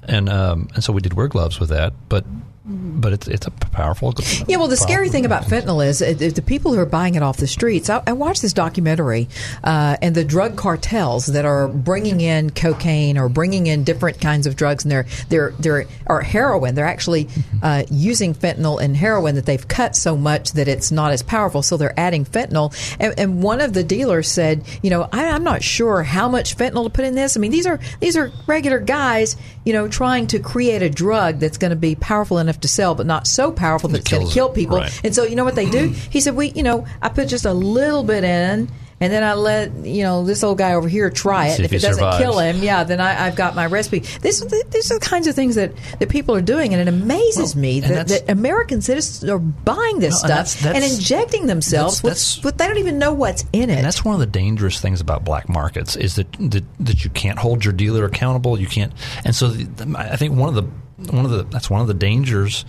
and 0.04 0.28
um, 0.28 0.68
and 0.74 0.84
so 0.84 0.92
we 0.92 1.00
did 1.00 1.14
wear 1.14 1.26
gloves 1.26 1.58
with 1.58 1.70
that, 1.70 1.94
but 2.08 2.24
but 2.64 3.12
it's 3.12 3.26
it's 3.26 3.46
a 3.46 3.50
powerful. 3.50 4.14
Yeah, 4.46 4.58
well, 4.58 4.68
the 4.68 4.76
scary 4.76 5.08
thing 5.08 5.26
about 5.26 5.44
fentanyl 5.44 5.84
is 5.84 6.00
uh, 6.00 6.14
the 6.16 6.42
people 6.42 6.72
who 6.72 6.78
are 6.78 6.86
buying 6.86 7.16
it 7.16 7.22
off 7.22 7.36
the 7.36 7.48
streets. 7.48 7.90
I, 7.90 8.02
I 8.06 8.12
watched 8.12 8.40
this 8.40 8.52
documentary, 8.52 9.28
uh, 9.64 9.96
and 10.00 10.14
the 10.14 10.24
drug 10.24 10.56
cartels 10.56 11.26
that 11.26 11.44
are 11.44 11.66
bringing 11.66 12.20
in 12.20 12.50
cocaine 12.50 13.18
or 13.18 13.28
bringing 13.28 13.66
in 13.66 13.82
different 13.82 14.20
kinds 14.20 14.46
of 14.46 14.54
drugs, 14.54 14.84
and 14.84 14.92
they're 14.92 15.06
they're 15.28 15.50
they're 15.58 15.86
or 16.06 16.20
heroin. 16.20 16.76
They're 16.76 16.86
actually 16.86 17.28
uh, 17.64 17.82
using 17.90 18.32
fentanyl 18.32 18.80
and 18.80 18.96
heroin 18.96 19.34
that 19.34 19.46
they've 19.46 19.66
cut 19.66 19.96
so 19.96 20.16
much 20.16 20.52
that 20.52 20.68
it's 20.68 20.92
not 20.92 21.10
as 21.10 21.22
powerful. 21.22 21.62
So 21.62 21.76
they're 21.76 21.98
adding 21.98 22.24
fentanyl. 22.24 22.72
And, 23.00 23.18
and 23.18 23.42
one 23.42 23.60
of 23.60 23.72
the 23.72 23.82
dealers 23.82 24.28
said, 24.28 24.64
you 24.82 24.90
know, 24.90 25.08
I, 25.12 25.30
I'm 25.30 25.42
not 25.42 25.64
sure 25.64 26.04
how 26.04 26.28
much 26.28 26.56
fentanyl 26.56 26.84
to 26.84 26.90
put 26.90 27.04
in 27.04 27.16
this. 27.16 27.36
I 27.36 27.40
mean, 27.40 27.50
these 27.50 27.66
are 27.66 27.80
these 27.98 28.16
are 28.16 28.30
regular 28.46 28.78
guys, 28.78 29.36
you 29.64 29.72
know, 29.72 29.88
trying 29.88 30.28
to 30.28 30.38
create 30.38 30.82
a 30.82 30.90
drug 30.90 31.40
that's 31.40 31.58
going 31.58 31.70
to 31.70 31.76
be 31.76 31.96
powerful 31.96 32.38
enough 32.38 32.51
to 32.60 32.68
sell, 32.68 32.94
but 32.94 33.06
not 33.06 33.26
so 33.26 33.50
powerful 33.52 33.88
that 33.90 34.00
it's 34.00 34.10
going 34.10 34.26
to 34.26 34.32
kill 34.32 34.48
people. 34.50 34.78
right. 34.78 35.00
And 35.04 35.14
so, 35.14 35.24
you 35.24 35.36
know 35.36 35.44
what 35.44 35.54
they 35.56 35.68
do? 35.70 35.88
He 36.10 36.20
said, 36.20 36.36
"We, 36.36 36.50
you 36.50 36.62
know, 36.62 36.86
I 37.00 37.08
put 37.08 37.28
just 37.28 37.44
a 37.44 37.52
little 37.52 38.04
bit 38.04 38.24
in." 38.24 38.68
And 39.00 39.12
then 39.12 39.24
I 39.24 39.34
let 39.34 39.84
you 39.84 40.04
know 40.04 40.24
this 40.24 40.44
old 40.44 40.58
guy 40.58 40.74
over 40.74 40.88
here 40.88 41.10
try 41.10 41.48
it. 41.48 41.56
See 41.56 41.64
if 41.64 41.72
if 41.72 41.82
it 41.82 41.86
doesn't 41.88 41.94
survives. 41.98 42.18
kill 42.22 42.38
him, 42.38 42.58
yeah, 42.62 42.84
then 42.84 43.00
I, 43.00 43.26
I've 43.26 43.34
got 43.34 43.56
my 43.56 43.66
recipe. 43.66 43.98
This, 43.98 44.40
these 44.70 44.92
are 44.92 45.00
the 45.00 45.04
kinds 45.04 45.26
of 45.26 45.34
things 45.34 45.56
that, 45.56 45.72
that 45.98 46.08
people 46.08 46.36
are 46.36 46.40
doing, 46.40 46.72
and 46.72 46.80
it 46.80 46.86
amazes 46.86 47.56
me 47.56 47.80
that, 47.80 48.06
that 48.06 48.30
American 48.30 48.80
citizens 48.80 49.28
are 49.28 49.40
buying 49.40 49.98
this 49.98 50.22
No, 50.22 50.28
and 50.36 50.46
stuff 50.46 50.60
that's- 50.60 50.62
that's- 50.62 50.84
and 50.84 50.92
injecting 50.94 51.46
themselves 51.48 52.00
that's- 52.00 52.36
with, 52.36 52.44
with 52.44 52.58
they 52.58 52.68
don't 52.68 52.78
even 52.78 53.00
know 53.00 53.12
what's 53.12 53.44
in 53.52 53.70
it. 53.70 53.78
And 53.78 53.84
that's 53.84 54.04
one 54.04 54.14
of 54.14 54.20
the 54.20 54.26
dangerous 54.26 54.80
things 54.80 55.00
about 55.00 55.24
black 55.24 55.48
markets 55.48 55.96
is 55.96 56.14
that 56.14 56.30
that, 56.38 56.62
that 56.78 57.02
you 57.02 57.10
can't 57.10 57.40
hold 57.40 57.64
your 57.64 57.72
dealer 57.72 58.04
accountable. 58.04 58.56
You 58.60 58.68
can't, 58.68 58.92
and 59.24 59.34
so 59.34 59.48
the, 59.48 59.64
the- 59.84 59.98
I 59.98 60.14
think 60.14 60.36
one 60.36 60.48
of 60.48 60.54
the 60.54 60.70
one 61.10 61.24
of 61.24 61.30
the 61.30 61.42
that's 61.44 61.70
one 61.70 61.80
of 61.80 61.86
the 61.86 61.94
dangers 61.94 62.64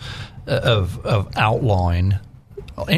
uh, 0.48 0.60
of 0.64 1.06
of 1.06 1.36
outlawing 1.38 2.16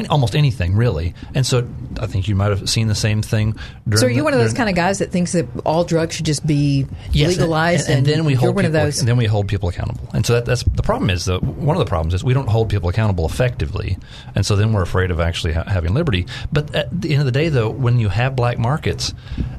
almost 0.10 0.35
anything 0.35 0.76
really. 0.76 1.14
And 1.34 1.45
so 1.45 1.68
I 1.99 2.07
think 2.07 2.27
you 2.27 2.35
might 2.35 2.49
have 2.49 2.69
seen 2.69 2.88
the 2.88 2.95
same 2.95 3.22
thing. 3.22 3.56
During 3.88 3.99
so 3.99 4.07
are 4.07 4.10
you 4.10 4.18
the- 4.18 4.23
one 4.23 4.34
of 4.34 4.39
those 4.39 4.53
kind 4.53 4.69
of 4.69 4.76
guys 4.76 4.99
that 4.99 5.11
thinks 5.11 5.34
that 5.34 5.47
all 5.65 5.84
drugs 5.84 6.15
should 6.15 6.26
just 6.26 6.45
be 6.45 6.88
Yes, 7.11 7.30
and- 7.31 7.38
legalized? 7.39 7.89
and, 7.89 7.97
and 7.99 8.06
then 8.07 8.26
we 8.26 8.34
hold 8.35 8.56
one 8.56 8.64
people, 8.65 8.77
of 8.77 8.84
those. 8.85 8.99
and 8.99 9.07
then 9.07 9.18
we 9.18 9.26
hold 9.26 9.47
people 9.47 9.69
accountable. 9.69 10.07
And 10.14 10.26
so 10.26 10.34
that, 10.34 10.45
that's 10.45 10.64
the 10.64 10.84
problem. 10.84 11.10
Is 11.10 11.26
that 11.26 11.43
one 11.43 11.76
of 11.76 11.80
the 11.80 11.89
problems 11.89 12.14
is 12.14 12.23
we 12.23 12.34
don't 12.34 12.47
hold 12.49 12.69
people 12.69 12.89
accountable 12.89 13.26
effectively, 13.26 13.97
and 14.34 14.45
so 14.45 14.56
then 14.56 14.72
we're 14.73 14.81
afraid 14.81 15.11
of 15.11 15.19
actually 15.19 15.53
ha- 15.53 15.65
having 15.68 15.93
liberty. 15.93 16.26
But 16.53 16.73
at 16.73 17.02
the 17.02 17.11
end 17.11 17.19
of 17.22 17.26
the 17.26 17.31
day, 17.31 17.49
though, 17.49 17.69
when 17.69 17.99
you 17.99 18.10
have 18.10 18.35
black 18.35 18.57
markets, 18.57 19.14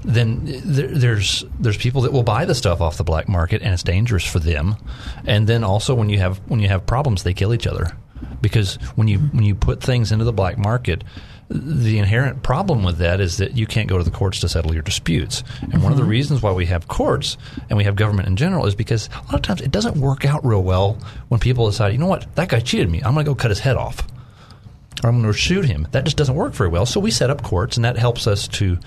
then 0.05 0.40
there, 0.64 0.88
there's 0.88 1.44
there's 1.60 1.76
people 1.76 2.02
that 2.02 2.12
will 2.12 2.22
buy 2.22 2.44
the 2.44 2.55
stuff 2.55 2.80
off 2.80 2.97
the 2.97 3.05
black 3.05 3.28
market, 3.28 3.62
and 3.62 3.72
it's 3.74 3.82
dangerous 3.82 4.24
for 4.24 4.38
them. 4.38 4.76
And 5.26 5.47
then 5.47 5.62
also 5.64 5.94
when 5.94 6.09
you 6.09 6.18
have 6.18 6.38
when 6.47 6.60
you 6.60 6.68
have 6.68 6.86
problems, 6.86 7.22
they 7.22 7.34
kill 7.34 7.52
each 7.55 7.66
other 7.66 7.90
because 8.40 8.77
when 8.97 9.09
you 9.09 9.19
when 9.19 9.44
you 9.44 9.55
put 9.55 9.82
things 9.82 10.12
into 10.12 10.24
the 10.24 10.32
black 10.32 10.59
market. 10.59 11.05
The 11.48 12.01
inherent 12.01 12.43
problem 12.43 12.82
with 12.82 12.98
that 12.98 13.20
is 13.20 13.36
that 13.36 13.57
you 13.57 13.69
can't 13.69 13.89
go 13.89 13.98
to 13.98 14.03
the 14.03 14.11
courts 14.11 14.40
to 14.40 14.48
settle 14.48 14.74
your 14.74 14.82
disputes. 14.82 15.44
And 15.70 15.81
one 15.81 15.93
of 15.93 15.97
the 15.97 16.03
Mm-hmm. 16.03 16.11
reasons 16.11 16.43
why 16.43 16.51
we 16.51 16.66
have 16.66 16.89
courts 16.89 17.36
and 17.70 17.77
we 17.77 17.85
have 17.85 17.94
government 17.94 18.27
in 18.27 18.35
general 18.35 18.66
is 18.66 18.74
because 18.74 19.09
a 19.12 19.27
lot 19.27 19.35
of 19.35 19.43
times 19.43 19.61
it 19.61 19.70
doesn't 19.70 19.97
work 19.97 20.24
out 20.24 20.44
real 20.44 20.65
well 20.65 20.98
when 21.28 21.39
people 21.39 21.66
decide, 21.70 21.93
you 21.93 21.98
know 21.98 22.09
what, 22.09 22.27
that 22.35 22.48
guy 22.48 22.59
cheated 22.59 22.90
me. 22.90 22.98
I'm 22.98 23.15
going 23.15 23.24
to 23.24 23.31
go 23.31 23.36
cut 23.36 23.53
his 23.53 23.61
head 23.61 23.77
off 23.77 24.05
or 25.05 25.09
I'm 25.09 25.20
going 25.23 25.32
to 25.32 25.39
shoot 25.39 25.65
him. 25.65 25.86
That 25.93 26.03
just 26.03 26.16
doesn't 26.16 26.35
work 26.35 26.53
very 26.53 26.69
well. 26.69 26.85
So 26.85 26.98
we 26.98 27.12
set 27.12 27.31
up 27.31 27.44
courts, 27.44 27.77
and 27.77 27.85
that 27.85 27.97
helps 27.97 28.27
us 28.27 28.48
to 28.48 28.78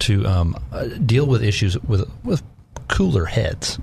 to 0.00 0.24
um, 0.24 0.56
uh, 0.70 0.84
deal 0.84 1.26
with 1.26 1.42
issues 1.42 1.76
with 1.80 2.08
with 2.22 2.44
cooler 2.86 3.24
heads. 3.24 3.78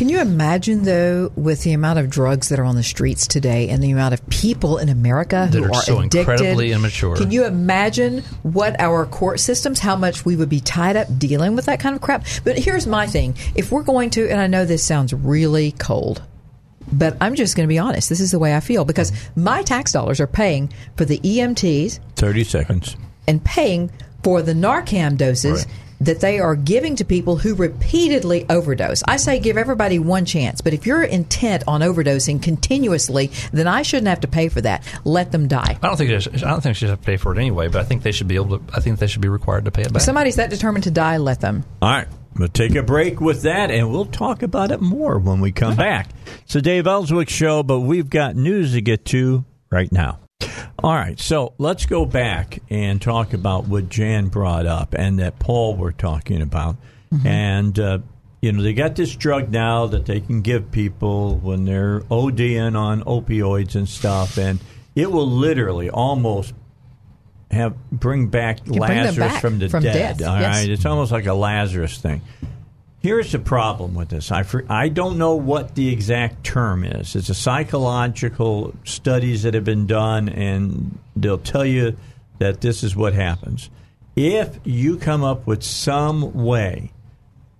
Can 0.00 0.08
you 0.08 0.18
imagine, 0.22 0.84
though, 0.84 1.30
with 1.36 1.62
the 1.62 1.74
amount 1.74 1.98
of 1.98 2.08
drugs 2.08 2.48
that 2.48 2.58
are 2.58 2.64
on 2.64 2.74
the 2.74 2.82
streets 2.82 3.26
today 3.26 3.68
and 3.68 3.82
the 3.82 3.90
amount 3.90 4.14
of 4.14 4.26
people 4.30 4.78
in 4.78 4.88
America 4.88 5.46
That 5.52 5.58
who 5.58 5.64
are 5.66 5.72
are 5.72 5.82
so 5.82 5.98
addicted? 5.98 6.20
incredibly 6.20 6.72
immature. 6.72 7.16
Can 7.16 7.30
you 7.30 7.44
imagine 7.44 8.22
what 8.42 8.80
our 8.80 9.04
court 9.04 9.40
systems, 9.40 9.78
how 9.78 9.96
much 9.96 10.24
we 10.24 10.36
would 10.36 10.48
be 10.48 10.60
tied 10.60 10.96
up 10.96 11.18
dealing 11.18 11.54
with 11.54 11.66
that 11.66 11.80
kind 11.80 11.94
of 11.94 12.00
crap? 12.00 12.24
But 12.44 12.58
here's 12.58 12.86
my 12.86 13.06
thing: 13.06 13.36
if 13.54 13.70
we're 13.70 13.82
going 13.82 14.08
to, 14.12 14.26
and 14.30 14.40
I 14.40 14.46
know 14.46 14.64
this 14.64 14.82
sounds 14.82 15.12
really 15.12 15.72
cold. 15.72 16.22
But 16.90 17.18
I'm 17.20 17.34
just 17.34 17.54
going 17.54 17.68
to 17.68 17.70
be 17.70 17.78
honest. 17.78 18.08
This 18.08 18.20
is 18.20 18.30
the 18.30 18.38
way 18.38 18.56
I 18.56 18.60
feel 18.60 18.86
because 18.86 19.12
my 19.36 19.62
tax 19.62 19.92
dollars 19.92 20.18
are 20.18 20.26
paying 20.26 20.72
for 20.96 21.04
the 21.04 21.18
EMTs, 21.18 22.00
30 22.16 22.44
seconds. 22.44 22.96
and 23.28 23.44
paying 23.44 23.90
for 24.24 24.40
the 24.40 24.54
Narcan 24.54 25.18
doses 25.18 25.66
that 26.00 26.20
they 26.20 26.38
are 26.38 26.56
giving 26.56 26.96
to 26.96 27.04
people 27.04 27.36
who 27.36 27.54
repeatedly 27.54 28.46
overdose. 28.48 29.02
I 29.06 29.16
say 29.16 29.38
give 29.38 29.56
everybody 29.56 29.98
one 29.98 30.24
chance, 30.24 30.60
but 30.60 30.72
if 30.72 30.86
you're 30.86 31.02
intent 31.02 31.64
on 31.66 31.80
overdosing 31.80 32.42
continuously, 32.42 33.30
then 33.52 33.66
I 33.66 33.82
shouldn't 33.82 34.08
have 34.08 34.20
to 34.20 34.28
pay 34.28 34.48
for 34.48 34.60
that. 34.62 34.84
Let 35.04 35.32
them 35.32 35.48
die. 35.48 35.78
I 35.82 35.86
don't 35.86 35.96
think 35.96 36.10
they 36.10 36.20
should, 36.20 36.42
I 36.42 36.50
don't 36.50 36.62
think 36.62 36.74
they 36.76 36.78
should 36.78 36.90
have 36.90 37.00
to 37.00 37.06
pay 37.06 37.16
for 37.16 37.32
it 37.32 37.38
anyway, 37.38 37.68
but 37.68 37.80
I 37.80 37.84
think 37.84 38.02
they 38.02 38.12
should 38.12 38.28
be 38.28 38.36
able 38.36 38.58
to. 38.58 38.64
I 38.74 38.80
think 38.80 38.98
they 38.98 39.06
should 39.06 39.20
be 39.20 39.28
required 39.28 39.64
to 39.66 39.70
pay 39.70 39.82
it 39.82 39.92
back. 39.92 39.96
If 39.96 40.02
somebody's 40.02 40.36
that 40.36 40.50
determined 40.50 40.84
to 40.84 40.90
die, 40.90 41.18
let 41.18 41.40
them. 41.40 41.64
All 41.82 41.90
right. 41.90 42.08
We'll 42.36 42.48
take 42.48 42.76
a 42.76 42.82
break 42.82 43.20
with 43.20 43.42
that, 43.42 43.72
and 43.72 43.90
we'll 43.90 44.06
talk 44.06 44.42
about 44.42 44.70
it 44.70 44.80
more 44.80 45.18
when 45.18 45.40
we 45.40 45.50
come 45.50 45.74
back. 45.74 46.08
It's 46.42 46.52
the 46.52 46.62
Dave 46.62 46.86
Elswick 46.86 47.28
Show, 47.28 47.64
but 47.64 47.80
we've 47.80 48.08
got 48.08 48.36
news 48.36 48.72
to 48.74 48.80
get 48.80 49.04
to 49.06 49.44
right 49.68 49.90
now. 49.90 50.20
All 50.82 50.94
right, 50.94 51.18
so 51.20 51.52
let's 51.58 51.86
go 51.86 52.06
back 52.06 52.60
and 52.70 53.00
talk 53.02 53.34
about 53.34 53.66
what 53.66 53.88
Jan 53.88 54.28
brought 54.28 54.66
up 54.66 54.94
and 54.94 55.18
that 55.18 55.38
Paul 55.38 55.76
were 55.76 55.92
talking 55.92 56.40
about. 56.42 56.76
And, 57.26 57.78
uh, 57.78 57.98
you 58.40 58.52
know, 58.52 58.62
they 58.62 58.72
got 58.72 58.94
this 58.94 59.14
drug 59.14 59.50
now 59.50 59.86
that 59.86 60.06
they 60.06 60.20
can 60.20 60.40
give 60.40 60.70
people 60.70 61.36
when 61.36 61.64
they're 61.64 62.00
ODing 62.02 62.76
on 62.76 63.02
opioids 63.02 63.74
and 63.74 63.88
stuff, 63.88 64.38
and 64.38 64.60
it 64.94 65.10
will 65.10 65.28
literally 65.28 65.90
almost 65.90 66.54
have 67.50 67.74
bring 67.90 68.28
back 68.28 68.64
bring 68.64 68.78
Lazarus 68.78 69.16
back 69.16 69.40
from 69.40 69.58
the 69.58 69.68
from 69.68 69.82
dead. 69.82 70.18
death, 70.18 70.28
all 70.28 70.40
yes. 70.40 70.56
right? 70.56 70.70
it's 70.70 70.86
almost 70.86 71.10
like 71.12 71.26
a 71.26 71.34
Lazarus 71.34 71.98
thing. 71.98 72.22
Here's 73.00 73.32
the 73.32 73.38
problem 73.38 73.94
with 73.94 74.10
this. 74.10 74.30
I 74.30 74.44
I 74.68 74.88
don't 74.90 75.16
know 75.16 75.34
what 75.34 75.74
the 75.74 75.88
exact 75.90 76.44
term 76.44 76.84
is. 76.84 77.16
It's 77.16 77.30
a 77.30 77.34
psychological 77.34 78.74
studies 78.84 79.42
that 79.44 79.54
have 79.54 79.64
been 79.64 79.86
done, 79.86 80.28
and 80.28 80.98
they'll 81.16 81.38
tell 81.38 81.64
you 81.64 81.96
that 82.38 82.60
this 82.60 82.82
is 82.82 82.94
what 82.94 83.14
happens. 83.14 83.70
If 84.16 84.58
you 84.64 84.98
come 84.98 85.24
up 85.24 85.46
with 85.46 85.62
some 85.62 86.34
way 86.34 86.92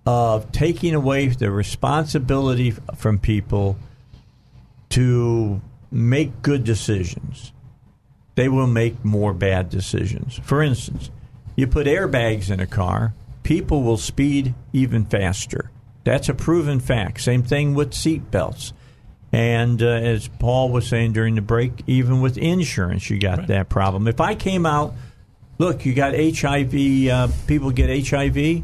of 0.05 0.51
taking 0.51 0.93
away 0.93 1.27
the 1.27 1.49
responsibility 1.49 2.71
from 2.95 3.17
people 3.17 3.77
to 4.89 5.59
make 5.91 6.43
good 6.43 6.63
decisions, 6.63 7.51
they 8.35 8.47
will 8.47 8.67
make 8.67 9.03
more 9.03 9.33
bad 9.33 9.69
decisions. 9.69 10.39
For 10.43 10.61
instance, 10.61 11.09
you 11.55 11.67
put 11.67 11.87
airbags 11.87 12.51
in 12.51 12.59
a 12.59 12.67
car, 12.67 13.13
people 13.43 13.83
will 13.83 13.97
speed 13.97 14.53
even 14.73 15.05
faster. 15.05 15.71
That's 16.03 16.29
a 16.29 16.33
proven 16.33 16.79
fact. 16.79 17.21
Same 17.21 17.43
thing 17.43 17.73
with 17.73 17.93
seat 17.93 18.31
belts. 18.31 18.73
And 19.31 19.81
uh, 19.81 19.87
as 19.87 20.27
Paul 20.27 20.69
was 20.69 20.87
saying 20.87 21.13
during 21.13 21.35
the 21.35 21.41
break, 21.41 21.83
even 21.87 22.21
with 22.21 22.37
insurance, 22.37 23.09
you 23.09 23.19
got 23.19 23.47
that 23.47 23.69
problem. 23.69 24.07
If 24.07 24.19
I 24.19 24.35
came 24.35 24.65
out, 24.65 24.93
look, 25.57 25.85
you 25.85 25.93
got 25.93 26.13
HIV, 26.15 27.07
uh, 27.07 27.27
people 27.47 27.71
get 27.71 28.07
HIV. 28.07 28.63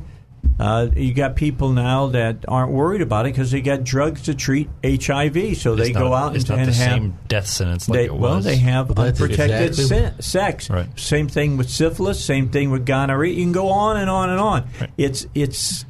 Uh, 0.59 0.87
you 0.95 1.13
got 1.13 1.35
people 1.35 1.69
now 1.71 2.07
that 2.07 2.37
aren't 2.47 2.71
worried 2.71 3.01
about 3.01 3.25
it 3.27 3.33
because 3.33 3.51
they 3.51 3.61
got 3.61 3.83
drugs 3.83 4.23
to 4.23 4.33
treat 4.33 4.67
HIV, 4.83 5.55
so 5.57 5.75
they 5.75 5.89
It's 5.89 5.97
go 5.97 6.13
out 6.13 6.35
it's 6.35 6.45
and, 6.45 6.49
not 6.49 6.59
and 6.59 6.67
the 6.69 6.75
have 6.77 6.91
same 6.93 7.17
death 7.27 7.47
sentence 7.47 7.87
like 7.87 7.97
they, 7.99 8.05
it 8.05 8.15
well, 8.15 8.39
they 8.39 8.55
have 8.57 8.89
Well, 8.97 9.07
unprotected 9.07 9.67
exactly- 9.79 9.85
se- 9.85 10.13
sex. 10.19 10.69
Right. 10.69 10.87
Same 10.99 11.27
thing 11.27 11.57
with 11.57 11.69
syphilis. 11.69 12.23
Same 12.23 12.49
thing 12.49 12.71
with 12.71 12.85
gonorrhea. 12.87 13.33
You 13.33 13.43
can 13.43 13.51
go 13.51 13.69
on 13.69 13.97
and 13.97 14.09
on 14.09 14.31
and 14.31 14.39
on. 14.39 14.67
It's 14.97 15.27
it's 15.35 15.85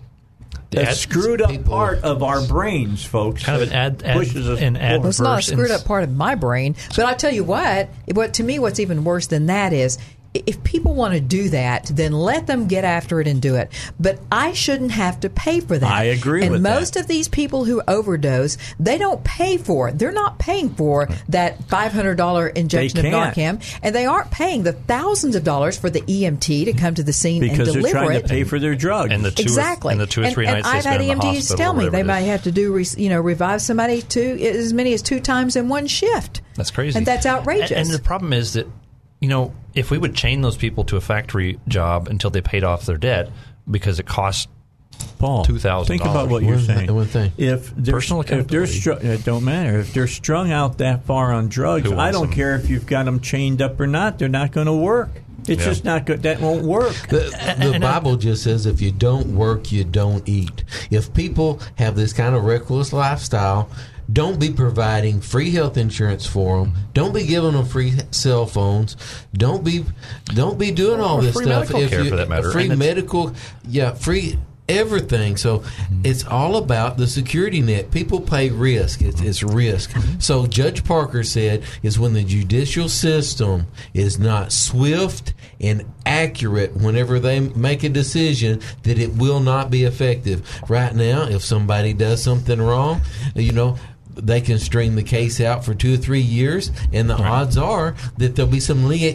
a 0.75 0.81
Ad- 0.81 0.97
screwed 0.97 1.41
up 1.41 1.49
people- 1.49 1.71
part 1.73 2.03
of 2.03 2.21
our 2.21 2.45
brains, 2.45 3.05
folks. 3.05 3.43
Kind 3.45 3.61
of 3.61 3.69
an 3.69 3.73
ad- 3.73 4.03
ad- 4.03 4.17
pushes 4.17 4.49
us 4.49 4.59
an 4.59 4.75
forward. 4.75 4.99
Well, 4.99 5.07
it's 5.09 5.19
not 5.21 5.39
a 5.39 5.41
screwed 5.43 5.71
up 5.71 5.85
part 5.85 6.03
of 6.03 6.13
my 6.13 6.35
brain, 6.35 6.75
but 6.89 7.05
I 7.05 7.13
tell 7.13 7.33
you 7.33 7.45
what, 7.45 7.87
what 8.13 8.33
to 8.33 8.43
me, 8.43 8.59
what's 8.59 8.81
even 8.81 9.05
worse 9.05 9.27
than 9.27 9.45
that 9.45 9.71
is 9.71 9.97
if 10.45 10.63
people 10.63 10.93
want 10.93 11.13
to 11.13 11.19
do 11.19 11.49
that, 11.49 11.85
then 11.93 12.11
let 12.11 12.47
them 12.47 12.67
get 12.67 12.83
after 12.83 13.19
it 13.19 13.27
and 13.27 13.41
do 13.41 13.55
it. 13.55 13.71
But 13.99 14.19
I 14.31 14.53
shouldn't 14.53 14.91
have 14.91 15.19
to 15.21 15.29
pay 15.29 15.59
for 15.59 15.77
that. 15.77 15.91
I 15.91 16.05
agree 16.05 16.43
and 16.43 16.51
with 16.51 16.63
that. 16.63 16.79
most 16.79 16.95
of 16.95 17.07
these 17.07 17.27
people 17.27 17.65
who 17.65 17.81
overdose, 17.87 18.57
they 18.79 18.97
don't 18.97 19.23
pay 19.23 19.57
for 19.57 19.89
it. 19.89 19.99
They're 19.99 20.11
not 20.11 20.39
paying 20.39 20.69
for 20.69 21.09
that 21.29 21.63
five 21.65 21.91
hundred 21.91 22.15
dollar 22.15 22.47
injection 22.47 23.05
of 23.05 23.33
can't. 23.33 23.61
Narcan, 23.61 23.79
and 23.81 23.95
they 23.95 24.05
aren't 24.05 24.31
paying 24.31 24.63
the 24.63 24.73
thousands 24.73 25.35
of 25.35 25.43
dollars 25.43 25.77
for 25.77 25.89
the 25.89 26.01
EMT 26.01 26.65
to 26.65 26.73
come 26.73 26.95
to 26.95 27.03
the 27.03 27.13
scene 27.13 27.41
because 27.41 27.59
and 27.59 27.67
they're 27.67 27.73
deliver 27.75 27.99
trying 27.99 28.17
it. 28.17 28.21
to 28.23 28.27
pay 28.27 28.43
for 28.43 28.59
their 28.59 28.75
drugs. 28.75 29.11
And 29.13 29.23
the 29.23 29.31
two 29.31 29.43
exactly. 29.43 29.91
or, 29.91 29.91
and 29.93 30.01
the 30.01 30.07
two 30.07 30.23
or 30.23 30.29
three 30.29 30.45
and 30.45 30.55
nights 30.55 30.67
I've 30.67 30.85
had 30.85 31.01
spend 31.01 31.03
in 31.03 31.17
the 31.17 31.23
EMTs 31.23 31.55
tell 31.55 31.73
me 31.73 31.89
they 31.89 32.03
might 32.03 32.21
have 32.21 32.43
to 32.43 32.51
do, 32.51 32.83
you 32.97 33.09
know, 33.09 33.21
revive 33.21 33.61
somebody 33.61 34.01
two 34.01 34.37
as 34.41 34.73
many 34.73 34.93
as 34.93 35.01
two 35.01 35.19
times 35.19 35.55
in 35.55 35.69
one 35.69 35.87
shift. 35.87 36.41
That's 36.55 36.71
crazy. 36.71 36.97
and 36.97 37.05
that's 37.05 37.25
outrageous. 37.25 37.71
And, 37.71 37.81
and 37.81 37.89
the 37.91 38.01
problem 38.01 38.33
is 38.33 38.53
that, 38.53 38.67
you 39.19 39.27
know, 39.29 39.53
if 39.73 39.89
we 39.91 39.97
would 39.97 40.15
chain 40.15 40.41
those 40.41 40.57
people 40.57 40.83
to 40.85 40.97
a 40.97 41.01
factory 41.01 41.59
job 41.67 42.07
until 42.07 42.29
they 42.29 42.41
paid 42.41 42.63
off 42.63 42.85
their 42.85 42.97
debt 42.97 43.29
because 43.69 43.99
it 43.99 44.05
costs 44.05 44.47
Paul, 45.19 45.45
two 45.45 45.59
thousand. 45.59 45.87
think 45.97 46.09
about 46.09 46.29
what 46.29 46.41
you're 46.43 46.57
saying. 46.59 46.93
one 46.93 47.05
thing. 47.05 47.31
If 47.37 47.71
they're, 47.75 47.93
Personal 47.95 48.21
if 48.21 48.27
they're 48.27 48.63
accountability. 48.63 48.79
stru- 48.79 49.03
it 49.03 49.23
don't 49.25 49.43
matter 49.43 49.77
if 49.79 49.93
they're 49.93 50.07
strung 50.07 50.51
out 50.51 50.79
that 50.79 51.03
far 51.05 51.31
on 51.33 51.49
drugs. 51.49 51.91
I 51.91 52.11
don't 52.11 52.27
them? 52.27 52.33
care 52.35 52.55
if 52.55 52.69
you've 52.69 52.87
got 52.87 53.05
them 53.05 53.19
chained 53.19 53.61
up 53.61 53.79
or 53.79 53.85
not. 53.87 54.17
They're 54.17 54.27
not 54.29 54.51
going 54.51 54.65
to 54.67 54.73
work. 54.73 55.09
It's 55.47 55.61
Yeah. 55.61 55.65
just 55.69 55.83
not 55.85 56.05
good. 56.05 56.23
That 56.23 56.41
won't 56.41 56.63
work. 56.63 56.93
The, 57.09 57.69
the 57.73 57.79
Bible 57.79 58.17
just 58.17 58.43
says 58.43 58.65
if 58.65 58.81
you 58.81 58.91
don't 58.91 59.35
work, 59.35 59.71
you 59.71 59.83
don't 59.83 60.27
eat. 60.27 60.63
If 60.89 61.13
people 61.13 61.61
have 61.75 61.95
this 61.95 62.11
kind 62.11 62.35
of 62.35 62.43
reckless 62.43 62.91
lifestyle, 62.91 63.69
don't 64.11 64.39
be 64.39 64.51
providing 64.51 65.21
free 65.21 65.51
health 65.51 65.77
insurance 65.77 66.25
for 66.25 66.59
them. 66.59 66.73
Don't 66.93 67.13
be 67.13 67.25
giving 67.25 67.53
them 67.53 67.65
free 67.65 67.93
cell 68.11 68.45
phones. 68.45 68.95
Don't 69.33 69.63
be 69.63 69.85
don't 70.25 70.57
be 70.57 70.71
doing 70.71 71.01
all 71.01 71.19
Or 71.19 71.21
this 71.23 71.33
free 71.33 71.45
stuff. 71.45 71.69
medical 71.69 71.89
care, 71.89 72.05
for 72.05 72.15
that 72.15 72.29
matter. 72.29 72.51
Free 72.51 72.69
medical, 72.69 73.33
yeah, 73.67 73.93
free 73.93 74.37
everything. 74.69 75.37
So 75.37 75.59
mm-hmm. 75.59 76.01
it's 76.03 76.25
all 76.25 76.57
about 76.57 76.97
the 76.97 77.07
security 77.07 77.61
net. 77.61 77.91
People 77.91 78.21
pay 78.21 78.49
risk. 78.49 79.01
It's, 79.01 79.21
it's 79.21 79.41
mm-hmm. 79.41 79.55
risk. 79.55 79.91
Mm-hmm. 79.91 80.19
So 80.19 80.45
Judge 80.45 80.83
Parker 80.83 81.23
said 81.23 81.63
is 81.83 81.99
when 81.99 82.13
the 82.13 82.23
judicial 82.23 82.89
system 82.89 83.67
is 83.93 84.19
not 84.19 84.51
swift 84.51 85.33
and 85.59 85.85
accurate 86.05 86.75
whenever 86.75 87.19
they 87.19 87.39
make 87.39 87.83
a 87.83 87.89
decision 87.89 88.61
that 88.83 88.99
it 88.99 89.15
will 89.15 89.39
not 89.39 89.69
be 89.69 89.83
effective. 89.83 90.47
Right 90.69 90.93
now, 90.93 91.23
if 91.23 91.43
somebody 91.43 91.93
does 91.93 92.23
something 92.23 92.61
wrong, 92.61 93.01
you 93.35 93.51
know. 93.51 93.77
They 94.17 94.41
can 94.41 94.59
string 94.59 94.95
the 94.95 95.03
case 95.03 95.39
out 95.39 95.63
for 95.63 95.73
two 95.73 95.93
or 95.93 95.97
three 95.97 96.21
years, 96.21 96.71
and 96.91 97.09
the 97.09 97.15
odds 97.15 97.57
are 97.57 97.95
that 98.17 98.35
there'll 98.35 98.51
be 98.51 98.59
some 98.59 98.87
le- 98.87 99.13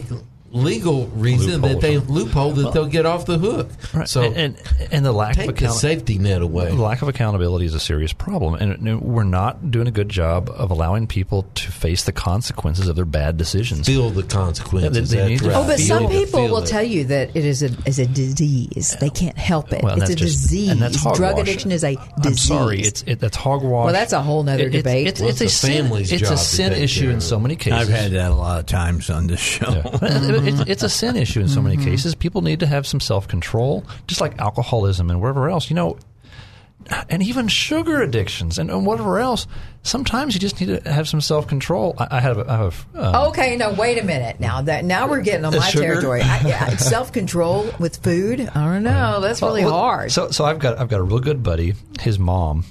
legal 0.53 1.07
reason 1.07 1.61
Loophole 1.61 1.69
that 1.69 1.81
they 1.81 1.97
loophole 1.97 2.51
that 2.51 2.73
they'll 2.73 2.85
get 2.85 3.05
off 3.05 3.25
the 3.25 3.37
hook. 3.39 3.69
Right. 3.93 4.07
So 4.07 4.21
and, 4.21 4.35
and 4.35 4.57
and 4.91 5.05
the 5.05 5.11
lack 5.11 5.35
take 5.35 5.49
of 5.49 5.57
the 5.57 5.69
safety 5.69 6.17
net 6.19 6.41
away. 6.41 6.67
The 6.69 6.75
lack 6.81 7.01
of 7.01 7.07
accountability 7.07 7.65
is 7.65 7.73
a 7.73 7.79
serious 7.79 8.13
problem, 8.13 8.53
and 8.55 9.01
we're 9.01 9.23
not 9.23 9.71
doing 9.71 9.87
a 9.87 9.91
good 9.91 10.09
job 10.09 10.49
of 10.49 10.69
allowing 10.71 11.07
people 11.07 11.47
to 11.55 11.71
face 11.71 12.03
the 12.03 12.11
consequences 12.11 12.87
of 12.87 12.95
their 12.95 13.05
bad 13.05 13.37
decisions. 13.37 13.85
Feel 13.87 14.09
the 14.11 14.23
consequences. 14.23 15.09
They- 15.09 15.17
they 15.17 15.27
need 15.29 15.39
to 15.39 15.49
Oh, 15.53 15.63
but 15.63 15.69
right. 15.69 15.79
some 15.79 16.07
people 16.07 16.47
will 16.47 16.63
it. 16.63 16.67
tell 16.67 16.83
you 16.83 17.05
that 17.05 17.35
it 17.35 17.45
is 17.45 17.63
a 17.63 17.69
is 17.85 17.99
a 17.99 18.05
disease. 18.05 18.95
They 18.99 19.09
can't 19.09 19.37
help 19.37 19.73
it. 19.73 19.83
Well, 19.83 19.99
it's 20.01 20.11
a 20.11 20.15
just- 20.15 20.41
disease. 20.43 20.69
and 20.69 20.81
that's 20.81 21.01
Drug 21.17 21.39
addiction 21.39 21.71
is 21.71 21.83
a 21.83 21.95
disease. 22.21 22.51
I'm 22.51 22.57
sorry, 22.57 22.81
it's 22.81 23.03
it, 23.07 23.19
that's 23.19 23.35
hogwash. 23.37 23.85
Well, 23.85 23.93
that's 23.93 24.13
a 24.13 24.21
whole 24.21 24.43
nother 24.43 24.67
It- 24.67 24.71
debate. 24.71 25.07
It's, 25.07 25.19
Well, 25.19 25.29
it's, 25.29 25.41
a 25.41 25.45
it's 25.45 25.61
the 25.61 25.67
sin. 25.67 25.83
family's 25.83 26.11
It's 26.11 26.29
a 26.29 26.37
sin 26.37 26.73
issue 26.73 27.09
in 27.09 27.21
so 27.21 27.39
many 27.39 27.55
cases. 27.55 27.79
I've 27.79 27.89
had 27.89 28.11
that 28.11 28.31
a 28.31 28.35
lot 28.35 28.59
of 28.59 28.65
times 28.65 29.09
on 29.09 29.27
this 29.27 29.39
show. 29.39 29.81
it's, 30.47 30.69
it's 30.69 30.83
a 30.83 30.89
sin 30.89 31.15
issue 31.15 31.39
in 31.41 31.47
so 31.47 31.61
many 31.61 31.77
Mm-hmm. 31.77 31.85
cases. 31.85 32.15
People 32.15 32.41
need 32.41 32.59
to 32.61 32.65
have 32.67 32.85
some 32.85 32.99
self 32.99 33.27
control, 33.27 33.85
just 34.07 34.21
like 34.21 34.39
alcoholism 34.39 35.09
and 35.09 35.21
wherever 35.21 35.49
else. 35.49 35.69
You 35.69 35.75
know, 35.75 35.97
and 37.09 37.23
even 37.23 37.47
sugar 37.47 38.01
addictions 38.01 38.59
and, 38.59 38.69
and 38.69 38.85
whatever 38.85 39.17
else. 39.19 39.47
Sometimes 39.83 40.33
you 40.33 40.39
just 40.41 40.59
need 40.59 40.83
to 40.83 40.91
have 40.91 41.07
some 41.07 41.21
self 41.21 41.47
control. 41.47 41.95
I, 41.97 42.17
I 42.17 42.19
have, 42.19 42.37
a, 42.37 42.51
I 42.51 42.57
have 42.57 42.85
a, 42.93 43.05
um, 43.05 43.15
Okay, 43.29 43.55
no, 43.57 43.73
wait 43.73 43.97
a 43.97 44.03
minute. 44.05 44.39
Now 44.39 44.61
that 44.61 44.83
now 44.85 45.09
we're 45.09 45.21
getting 45.21 45.45
on 45.45 45.53
my 45.55 45.59
sugar? 45.69 45.83
territory. 45.85 46.21
I, 46.21 46.41
yeah, 46.47 46.75
self 46.77 47.11
control 47.13 47.69
with 47.79 47.97
food. 47.97 48.41
I 48.41 48.65
don't 48.65 48.83
know. 48.83 49.19
That's 49.21 49.41
really 49.41 49.63
Well, 49.65 49.73
hard. 49.73 50.11
So, 50.11 50.29
so 50.31 50.45
I've 50.45 50.59
got 50.59 50.77
I've 50.79 50.89
got 50.89 50.99
a 50.99 51.03
real 51.03 51.19
good 51.19 51.41
buddy. 51.43 51.73
His 52.01 52.19
mom 52.19 52.65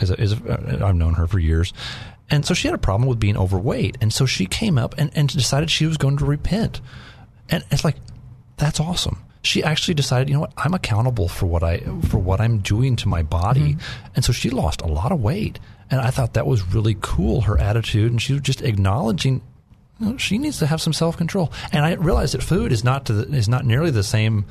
is 0.00 0.10
a, 0.10 0.20
is 0.20 0.32
a, 0.32 0.80
I've 0.84 0.94
known 0.96 1.14
her 1.14 1.26
for 1.28 1.38
years, 1.38 1.72
and 2.30 2.44
so 2.46 2.54
she 2.54 2.66
had 2.66 2.74
a 2.74 2.78
problem 2.78 3.08
with 3.08 3.20
being 3.20 3.36
overweight, 3.36 3.98
and 4.00 4.12
so 4.12 4.24
she 4.26 4.46
came 4.46 4.78
up 4.78 4.94
and, 4.98 5.10
and 5.14 5.28
decided 5.28 5.70
she 5.70 5.86
was 5.86 5.96
going 5.98 6.16
to 6.18 6.24
repent, 6.24 6.80
and 7.52 7.64
it's 7.70 7.84
like 7.84 7.96
that's 8.56 8.80
awesome. 8.80 9.18
She 9.44 9.62
actually 9.62 9.94
decided, 9.94 10.28
you 10.28 10.34
know 10.34 10.40
what, 10.40 10.52
I'm 10.56 10.72
accountable 10.74 11.28
for 11.28 11.46
what 11.46 11.62
I 11.62 11.78
for 12.08 12.18
what 12.18 12.40
I'm 12.40 12.58
doing 12.58 12.96
to 12.96 13.08
my 13.08 13.22
body, 13.22 13.74
mm-hmm. 13.74 14.12
and 14.16 14.24
so 14.24 14.32
she 14.32 14.50
lost 14.50 14.80
a 14.80 14.86
lot 14.86 15.12
of 15.12 15.20
weight, 15.20 15.60
and 15.90 16.00
I 16.00 16.10
thought 16.10 16.34
that 16.34 16.46
was 16.46 16.74
really 16.74 16.96
cool. 17.00 17.42
Her 17.42 17.58
attitude, 17.58 18.10
and 18.10 18.20
she 18.20 18.32
was 18.32 18.42
just 18.42 18.62
acknowledging 18.62 19.42
you 20.00 20.06
know, 20.06 20.16
she 20.16 20.38
needs 20.38 20.58
to 20.58 20.66
have 20.66 20.80
some 20.80 20.92
self 20.92 21.16
control. 21.16 21.52
And 21.70 21.84
I 21.84 21.94
realized 21.94 22.34
that 22.34 22.42
food 22.42 22.72
is 22.72 22.82
not 22.82 23.06
to 23.06 23.12
the, 23.12 23.36
is 23.36 23.48
not 23.48 23.64
nearly 23.64 23.90
the 23.90 24.02
same 24.02 24.46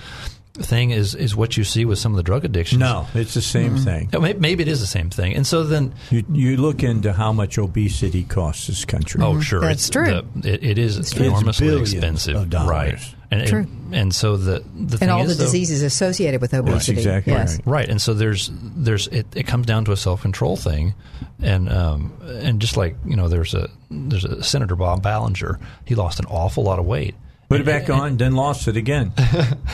thing 0.54 0.92
is 0.92 1.16
as 1.16 1.36
what 1.36 1.56
you 1.58 1.64
see 1.64 1.86
with 1.86 1.98
some 1.98 2.12
of 2.12 2.18
the 2.18 2.24
drug 2.24 2.44
addictions. 2.46 2.80
No, 2.80 3.08
it's 3.14 3.34
the 3.34 3.42
same 3.42 3.78
thing. 3.78 4.10
Yeah, 4.12 4.20
may- 4.20 4.34
Maybe 4.34 4.64
it 4.64 4.68
is 4.68 4.82
the 4.82 4.88
same 4.88 5.10
thing. 5.10 5.34
And 5.36 5.48
so 5.48 5.64
then, 5.64 5.94
You, 6.10 6.26
you 6.32 6.58
look 6.58 6.84
into 6.84 7.14
how 7.14 7.32
much 7.32 7.58
obesity 7.58 8.24
costs 8.24 8.68
this 8.68 8.84
country. 8.86 9.22
oh 9.24 9.40
sure, 9.40 9.62
That's 9.62 9.84
it's 9.84 9.90
true. 9.90 10.22
The, 10.36 10.54
it, 10.54 10.64
it 10.64 10.78
is 10.78 11.12
true. 11.12 11.28
enormously 11.28 11.68
It's 11.70 11.94
expensive, 11.94 12.36
of 12.54 12.68
right? 12.68 13.00
And, 13.34 13.48
True. 13.48 13.60
and 13.60 13.96
and 13.96 14.14
so 14.16 14.36
the 14.36 14.62
the 14.76 14.98
thing 14.98 15.04
and 15.08 15.12
all 15.12 15.24
is, 15.24 15.38
the 15.38 15.44
though- 15.44 15.46
diseases 15.46 15.84
associated 15.84 16.42
with 16.42 16.54
obesity. 16.54 16.98
exactly 16.98 17.32
yes. 17.32 17.56
right. 17.60 17.66
Right, 17.66 17.90
and 17.90 18.02
so 18.02 18.14
there's 18.14 18.52
there's 18.54 19.08
it, 19.08 19.26
it 19.34 19.48
comes 19.48 19.66
down 19.68 19.86
to 19.86 19.94
a 19.94 19.96
self 19.98 20.22
control 20.22 20.58
thing, 20.58 20.94
and 21.42 21.72
um 21.72 22.12
and 22.26 22.60
just 22.60 22.76
like 22.76 22.98
you 23.06 23.16
know 23.16 23.30
there's 23.30 23.54
a 23.54 23.70
there's 23.90 24.26
a 24.26 24.44
Senator 24.44 24.76
Bob 24.76 25.02
Ballinger, 25.02 25.62
he 25.86 25.96
lost 25.96 26.20
an 26.20 26.26
awful 26.26 26.64
lot 26.64 26.78
of 26.78 26.84
weight. 26.86 27.16
Put 27.52 27.62
it 27.62 27.66
back 27.66 27.90
on, 27.90 28.16
then 28.18 28.34
lost 28.34 28.68
it 28.68 28.78
again. 28.78 29.14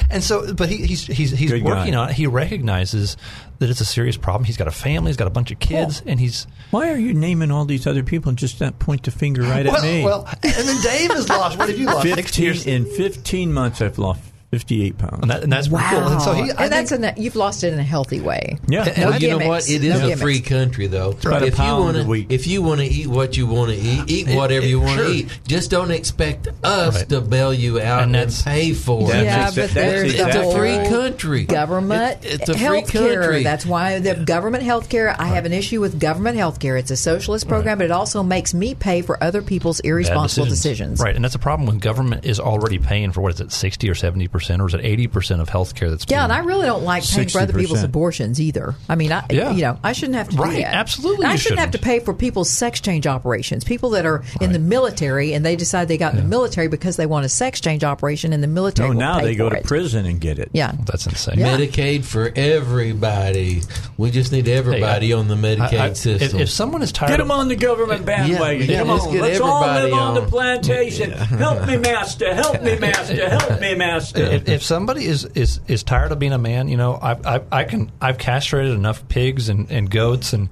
And 0.09 0.23
so, 0.23 0.53
but 0.53 0.69
he, 0.69 0.77
he's 0.77 1.05
he's 1.05 1.31
he's 1.31 1.51
Good 1.51 1.63
working 1.63 1.91
guy. 1.93 1.99
on 1.99 2.09
it. 2.09 2.15
He 2.15 2.27
recognizes 2.27 3.17
that 3.59 3.69
it's 3.69 3.81
a 3.81 3.85
serious 3.85 4.15
problem. 4.15 4.45
He's 4.45 4.55
got 4.55 4.67
a 4.67 4.71
family. 4.71 5.09
He's 5.09 5.17
got 5.17 5.27
a 5.27 5.31
bunch 5.31 5.51
of 5.51 5.59
kids, 5.59 6.01
and 6.05 6.17
he's 6.17 6.47
Why 6.71 6.89
are 6.91 6.97
you 6.97 7.13
naming 7.13 7.51
all 7.51 7.65
these 7.65 7.85
other 7.85 8.03
people 8.03 8.29
and 8.29 8.37
just 8.37 8.61
not 8.61 8.79
point 8.79 9.03
the 9.03 9.11
finger 9.11 9.41
right 9.41 9.65
well, 9.65 9.75
at 9.75 9.83
me? 9.83 10.03
well. 10.05 10.27
And 10.43 10.53
then 10.53 10.81
Dave 10.81 11.11
has 11.11 11.27
lost. 11.27 11.57
What 11.57 11.67
have 11.67 11.77
you 11.77 11.87
lost? 11.87 12.07
15, 12.07 12.67
in 12.67 12.85
15 12.85 13.53
months, 13.53 13.81
I've 13.81 13.99
lost 13.99 14.21
58 14.51 14.97
pounds. 14.97 15.19
And, 15.23 15.31
that, 15.31 15.43
and 15.43 15.51
that's 15.51 15.67
pretty 15.67 15.83
Wow. 15.83 15.89
cool. 16.03 16.07
And 16.13 16.21
so 16.21 16.33
he, 16.33 16.39
I 16.41 16.45
and 16.45 16.57
think- 16.57 16.69
that's 16.71 16.91
in 16.93 17.03
a, 17.03 17.13
you've 17.17 17.35
lost 17.35 17.65
it 17.65 17.73
in 17.73 17.79
a 17.79 17.83
healthy 17.83 18.21
way. 18.21 18.57
Yeah. 18.67 18.85
And- 18.85 18.97
No 18.97 19.09
well, 19.09 19.19
you 19.21 19.29
know 19.37 19.47
what? 19.47 19.69
It 19.69 19.83
is 19.83 19.89
No 19.93 19.97
a 19.97 20.01
gimmicks. 20.03 20.21
free 20.21 20.39
country, 20.39 20.87
though. 20.87 21.09
about 21.11 21.41
a 21.41 21.47
if 21.47 21.53
you 21.53 21.57
pound 21.57 21.83
want 21.83 21.97
a 21.97 22.03
to, 22.03 22.07
week. 22.07 22.27
if 22.29 22.47
you 22.47 22.61
want 22.61 22.79
to 22.79 22.87
eat 22.87 23.07
what 23.07 23.35
you 23.35 23.45
want 23.45 23.71
to 23.71 23.77
eat, 23.77 24.03
eat 24.09 24.29
It- 24.29 24.35
whatever 24.37 24.65
it- 24.65 24.69
you 24.69 24.79
want 24.79 24.99
to 24.99 25.05
sure. 25.05 25.13
eat. 25.13 25.39
Just 25.47 25.69
don't 25.69 25.91
expect 25.91 26.47
us 26.63 26.95
Right. 26.95 27.09
to 27.09 27.19
bail 27.19 27.53
you 27.53 27.81
out 27.81 28.03
And 28.03 28.15
and, 28.15 28.41
pay 28.45 28.71
for 28.71 29.11
it. 29.13 29.25
yeah, 29.25 29.47
exa- 29.49 29.55
but 29.55 29.55
that's 29.55 29.73
there's 29.73 30.13
It's 30.13 30.35
a 30.35 30.51
free 30.55 30.77
country. 30.89 31.43
government 31.43 32.19
It- 32.23 32.39
it's 32.41 32.49
a 32.49 32.53
free 32.53 32.61
health 32.63 32.89
care. 32.91 33.21
country. 33.21 33.43
That's 33.43 33.65
why 33.65 33.99
the 33.99 34.15
government 34.15 34.63
health 34.63 34.87
care. 34.87 35.13
I 35.19 35.25
have 35.27 35.45
an 35.45 35.51
issue 35.53 35.81
with 35.81 35.99
government 35.99 36.37
health 36.37 36.59
care. 36.59 36.77
It's 36.77 36.89
a 36.91 36.95
socialist 36.97 37.49
program, 37.49 37.79
but 37.79 37.85
it 37.85 37.91
also 37.91 38.23
makes 38.23 38.53
me 38.53 38.75
pay 38.75 39.01
for 39.01 39.21
other 39.21 39.41
people's 39.41 39.81
irresponsible 39.81 40.47
decisions. 40.47 41.01
Right, 41.01 41.15
and 41.15 41.23
that's 41.25 41.35
a 41.35 41.39
problem 41.39 41.67
when 41.67 41.79
government 41.79 42.23
is 42.25 42.39
already 42.39 42.79
paying 42.79 43.11
for 43.11 43.19
what 43.19 43.33
is 43.33 43.41
it, 43.41 43.51
sixty 43.51 43.89
or 43.89 43.95
seventy 43.95 44.27
percent, 44.29 44.36
or 44.61 44.67
is 44.67 44.73
it 44.73 44.81
eighty 44.83 45.07
percent 45.07 45.41
of 45.41 45.49
health 45.49 45.75
care 45.75 45.89
that's 45.89 46.05
Yeah, 46.07 46.17
being- 46.19 46.23
and 46.25 46.33
I 46.33 46.39
really 46.39 46.65
don't 46.65 46.83
like 46.83 47.03
paying 47.07 47.29
for 47.29 47.39
other 47.41 47.53
people's 47.53 47.83
abortions 47.83 48.39
either. 48.41 48.75
I 48.89 48.95
mean, 48.95 49.11
I, 49.11 49.25
Yeah. 49.29 49.51
you 49.53 49.61
know, 49.61 49.79
I 49.83 49.93
shouldn't 49.93 50.15
have 50.17 50.29
to 50.29 50.35
do 50.37 50.43
that. 50.43 50.73
absolutely 50.73 51.23
And 51.25 51.31
I 51.31 51.33
you 51.33 51.37
shouldn't 51.39 51.59
have 51.59 51.71
to 51.71 51.79
pay 51.79 51.99
for 51.99 52.13
people's 52.13 52.49
sex 52.49 52.79
change 52.81 53.07
operations. 53.07 53.63
People 53.63 53.91
that 53.91 54.05
are 54.05 54.23
in 54.41 54.51
the 54.53 54.59
military 54.59 55.33
and 55.33 55.45
they 55.45 55.55
decide 55.55 55.87
they 55.87 55.97
got 55.97 56.13
in 56.13 56.19
the 56.19 56.25
military 56.27 56.67
because 56.67 56.95
they 56.97 57.05
want 57.05 57.25
a 57.25 57.29
sex 57.29 57.59
change 57.61 57.83
operation, 57.83 58.33
in 58.33 58.41
the 58.41 58.47
military. 58.47 58.89
No, 58.89 58.93
will 58.93 58.99
now 58.99 59.19
pay 59.19 59.25
they 59.25 59.35
go 59.35 59.49
for 59.49 59.55
to 59.55 59.61
it. 59.61 59.65
prison 59.67 60.05
and 60.05 60.19
get 60.19 60.39
it. 60.39 60.49
Yeah. 60.53 60.73
That's 60.85 61.05
insane. 61.07 61.39
Yeah. 61.39 61.57
Medicaid 61.57 62.03
for 62.05 62.31
everybody. 62.35 63.61
We 63.97 64.11
just 64.11 64.31
need 64.31 64.47
everybody 64.47 65.07
Hey, 65.07 65.13
I- 65.13 65.17
on 65.17 65.27
the 65.27 65.35
Medicaid 65.35 65.79
I- 65.79 65.85
I- 65.89 65.93
system. 65.93 66.39
If, 66.39 66.49
someone 66.49 66.81
is 66.81 66.91
tired, 66.91 67.09
Get 67.09 67.19
of, 67.19 67.27
them 67.27 67.31
on 67.37 67.47
the 67.47 67.55
government 67.55 68.05
bandwagon. 68.05 68.61
yeah, 68.61 68.65
get 68.67 68.79
'em 68.81 68.87
let's 68.89 69.05
on. 69.05 69.13
get 69.13 69.21
Let's 69.21 69.39
all 69.39 69.61
live 69.61 69.77
everybody 69.77 70.01
on 70.01 70.13
the 70.15 70.21
on. 70.21 70.29
plantation. 70.29 71.11
Help 71.11 71.67
me, 71.67 71.77
master. 71.77 72.33
Help 72.33 72.61
me, 72.63 72.77
master. 72.77 73.29
Help 73.29 73.59
me, 73.61 73.75
master. 73.75 74.25
if, 74.31 74.47
if 74.49 74.63
somebody 74.63 75.05
is, 75.05 75.25
is, 75.25 75.59
is 75.67 75.83
tired 75.83 76.11
of 76.11 76.19
being 76.19 76.33
a 76.33 76.37
man, 76.37 76.67
you 76.67 76.77
know, 76.77 76.97
I've, 77.01 77.25
I've, 77.25 77.45
I 77.51 77.63
can 77.63 77.91
I've 78.01 78.17
castrated 78.17 78.73
enough 78.73 79.07
pigs 79.07 79.49
and, 79.49 79.69
and 79.71 79.89
goats 79.89 80.33
and 80.33 80.49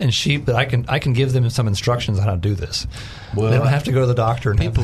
and 0.00 0.12
she, 0.12 0.38
but 0.38 0.56
I 0.56 0.64
can 0.64 0.84
I 0.88 0.98
can 0.98 1.12
give 1.12 1.32
them 1.32 1.48
some 1.50 1.68
instructions 1.68 2.18
on 2.18 2.24
how 2.24 2.32
to 2.32 2.36
do 2.36 2.54
this. 2.54 2.86
Well, 3.34 3.50
they 3.50 3.58
don't 3.58 3.68
have 3.68 3.84
to 3.84 3.92
go 3.92 4.00
to 4.00 4.06
the 4.06 4.14
doctor. 4.14 4.50
And 4.50 4.58
people, 4.58 4.82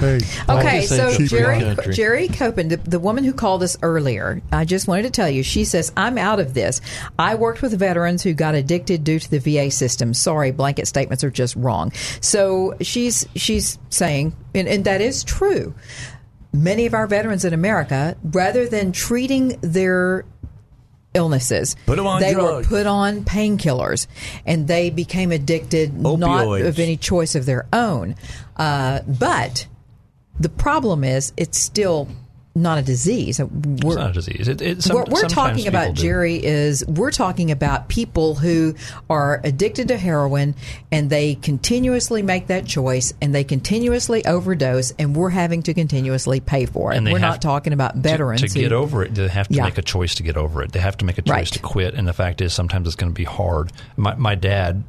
Okay, 0.49 0.83
so 0.83 1.17
Jerry 1.19 1.77
Jerry 1.93 2.29
Copen, 2.29 2.69
the, 2.69 2.77
the 2.77 3.01
woman 3.01 3.25
who 3.25 3.33
called 3.33 3.63
us 3.63 3.77
earlier, 3.83 4.41
I 4.53 4.65
just 4.65 4.87
wanted 4.87 5.03
to 5.03 5.11
tell 5.11 5.29
you, 5.29 5.43
she 5.43 5.65
says, 5.65 5.93
I'm 5.97 6.17
out 6.17 6.39
of 6.39 6.55
this. 6.55 6.81
I 7.19 7.35
worked 7.35 7.61
with 7.61 7.77
veterans 7.79 8.23
who 8.23 8.35
got 8.35 8.55
addicted 8.55 9.03
due 9.03 9.19
to 9.19 9.31
the 9.31 9.39
VA 9.39 9.71
system. 9.71 10.15
Sorry, 10.15 10.53
blanket 10.53 10.87
statements 10.87 11.25
are 11.25 11.31
just 11.31 11.57
wrong. 11.57 11.93
So 12.21 12.75
she's 12.81 13.27
she's 13.35 13.79
saying, 13.89 14.37
and, 14.55 14.69
and 14.69 14.85
that 14.85 15.01
is 15.01 15.25
true. 15.25 15.75
Many 16.53 16.87
of 16.87 16.95
our 16.95 17.07
veterans 17.07 17.45
in 17.45 17.53
America, 17.53 18.17
rather 18.25 18.67
than 18.69 18.93
treating 18.93 19.59
their 19.61 20.25
illnesses. 21.15 21.77
Put 21.87 21.99
'em 21.99 22.07
on 22.07 22.21
they 22.21 22.33
drugs. 22.35 22.69
were 22.71 22.79
put 22.79 22.87
on 22.87 23.25
painkillers, 23.25 24.07
and 24.47 24.69
they 24.69 24.91
became 24.91 25.33
addicted, 25.33 25.99
not 26.01 26.19
Opioids. 26.19 26.67
of 26.67 26.79
any 26.79 26.97
choice 26.97 27.35
of 27.35 27.47
their 27.47 27.67
own. 27.73 28.15
Uh, 28.57 29.01
but 29.07 29.67
the 30.39 30.49
problem 30.49 31.03
is, 31.05 31.33
it's 31.37 31.59
still 31.59 32.09
not 32.55 32.79
a 32.79 32.83
disease. 32.83 33.39
We're, 33.39 33.47
it's 33.77 33.97
not 33.97 34.11
a 34.11 34.13
disease. 34.13 34.49
It, 34.49 34.61
it, 34.61 34.83
some, 34.83 34.97
what 34.97 35.09
we're 35.09 35.29
talking 35.29 35.69
about. 35.69 35.95
Jerry, 35.95 36.37
is 36.45 36.85
we're 36.87 37.13
talking 37.13 37.51
about 37.51 37.89
people 37.89 38.35
who 38.35 38.75
are 39.09 39.41
addicted 39.45 39.89
to 39.89 39.97
heroin 39.97 40.57
and 40.91 41.09
they 41.11 41.37
continuously 41.37 42.23
make 42.23 42.49
that 42.49 42.67
choice 42.67 43.15
and 43.23 43.33
they 43.35 43.45
continuously 43.45 44.25
overdose, 44.27 44.93
and 44.99 45.15
we're 45.15 45.31
having 45.31 45.63
to 45.63 45.75
continuously 45.75 46.41
pay 46.41 46.67
for 46.67 46.93
it. 46.93 46.97
And 46.97 47.11
We're 47.11 47.19
not 47.21 47.41
talking 47.41 47.73
about 47.73 47.95
veterans 47.97 48.41
to, 48.43 48.49
who- 48.49 48.61
get 48.61 48.73
over 48.73 49.05
it. 49.05 49.15
They 49.15 49.29
have 49.29 49.49
to 49.49 49.55
Yeah. 49.55 49.65
make 49.65 49.79
a 49.79 49.83
choice 49.83 50.17
to 50.17 50.23
get 50.23 50.37
over 50.37 50.63
it. 50.63 50.73
They 50.73 50.81
have 50.81 50.97
to 50.99 51.05
make 51.05 51.19
a 51.19 51.23
choice 51.23 51.31
Right. 51.33 51.47
to 51.47 51.59
quit. 51.61 51.95
And 51.95 52.09
the 52.09 52.13
fact 52.13 52.41
is, 52.41 52.53
sometimes 52.53 52.87
it's 52.89 52.97
going 52.97 53.13
to 53.13 53.17
be 53.17 53.25
hard. 53.25 53.71
My, 53.97 54.15
my 54.17 54.35
dad 54.35 54.83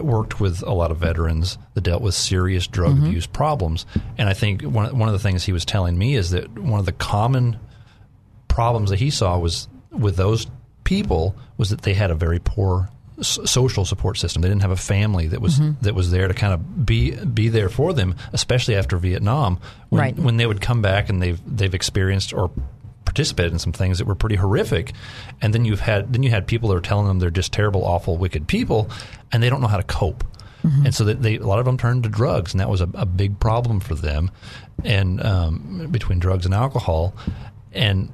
worked 0.00 0.40
with 0.40 0.62
a 0.62 0.72
lot 0.72 0.90
of 0.90 0.98
veterans 0.98 1.58
that 1.74 1.82
dealt 1.82 2.02
with 2.02 2.14
serious 2.14 2.66
drug 2.66 2.96
Mm-hmm. 2.96 3.06
abuse 3.06 3.26
problems, 3.26 3.86
and 4.18 4.28
I 4.28 4.34
think 4.34 4.62
one 4.62 4.96
one 4.98 5.08
of 5.08 5.12
the 5.12 5.18
things 5.18 5.44
he 5.44 5.52
was 5.52 5.64
telling 5.64 5.96
me 5.96 6.14
is 6.14 6.30
that 6.30 6.58
one 6.58 6.80
of 6.80 6.86
the 6.86 6.92
common 6.92 7.58
problems 8.48 8.90
that 8.90 8.98
he 8.98 9.10
saw 9.10 9.38
was 9.38 9.68
with 9.90 10.16
those 10.16 10.46
people 10.84 11.34
was 11.56 11.70
that 11.70 11.82
they 11.82 11.94
had 11.94 12.10
a 12.10 12.14
very 12.14 12.38
poor 12.38 12.88
social 13.20 13.84
support 13.84 14.18
system. 14.18 14.42
They 14.42 14.48
didn't 14.48 14.62
have 14.62 14.70
a 14.72 14.76
family 14.76 15.28
that 15.28 15.40
was 15.40 15.60
Mhm. 15.60 15.76
that 15.82 15.94
was 15.94 16.10
there 16.10 16.26
to 16.28 16.34
kind 16.34 16.52
of 16.52 16.84
be 16.84 17.12
be 17.24 17.48
there 17.48 17.68
for 17.68 17.92
them, 17.92 18.16
especially 18.32 18.74
after 18.74 18.96
Vietnam. 18.96 19.58
When, 19.90 20.00
Right. 20.00 20.18
when 20.18 20.38
they 20.38 20.46
would 20.46 20.60
come 20.60 20.82
back 20.82 21.08
and 21.08 21.22
they've 21.22 21.40
they've 21.46 21.74
experienced 21.74 22.32
or 22.32 22.50
participated 23.04 23.52
in 23.52 23.58
some 23.58 23.72
things 23.72 23.98
that 23.98 24.06
were 24.06 24.14
pretty 24.14 24.36
horrific, 24.36 24.92
and 25.40 25.52
then 25.54 25.64
you've 25.64 25.80
had 25.80 26.12
then 26.12 26.22
you 26.22 26.30
had 26.30 26.46
people 26.46 26.68
that 26.70 26.76
are 26.76 26.80
telling 26.80 27.06
them 27.06 27.18
they're 27.18 27.30
just 27.30 27.52
terrible, 27.52 27.84
awful, 27.84 28.16
wicked 28.16 28.46
people, 28.46 28.90
and 29.32 29.42
they 29.42 29.50
don't 29.50 29.60
know 29.60 29.68
how 29.68 29.76
to 29.78 29.82
cope. 29.82 30.24
And 30.64 30.94
so 30.94 31.02
that 31.06 31.20
they, 31.20 31.38
a 31.38 31.44
lot 31.44 31.58
of 31.58 31.64
them 31.64 31.76
turned 31.76 32.04
to 32.04 32.08
drugs, 32.08 32.54
and 32.54 32.60
that 32.60 32.68
was 32.68 32.80
a, 32.80 32.88
a 32.94 33.04
big 33.04 33.40
problem 33.40 33.80
for 33.80 33.96
them, 33.96 34.30
and 34.84 35.20
um, 35.20 35.88
between 35.90 36.20
drugs 36.20 36.46
and 36.46 36.54
alcohol, 36.54 37.16
and 37.72 38.12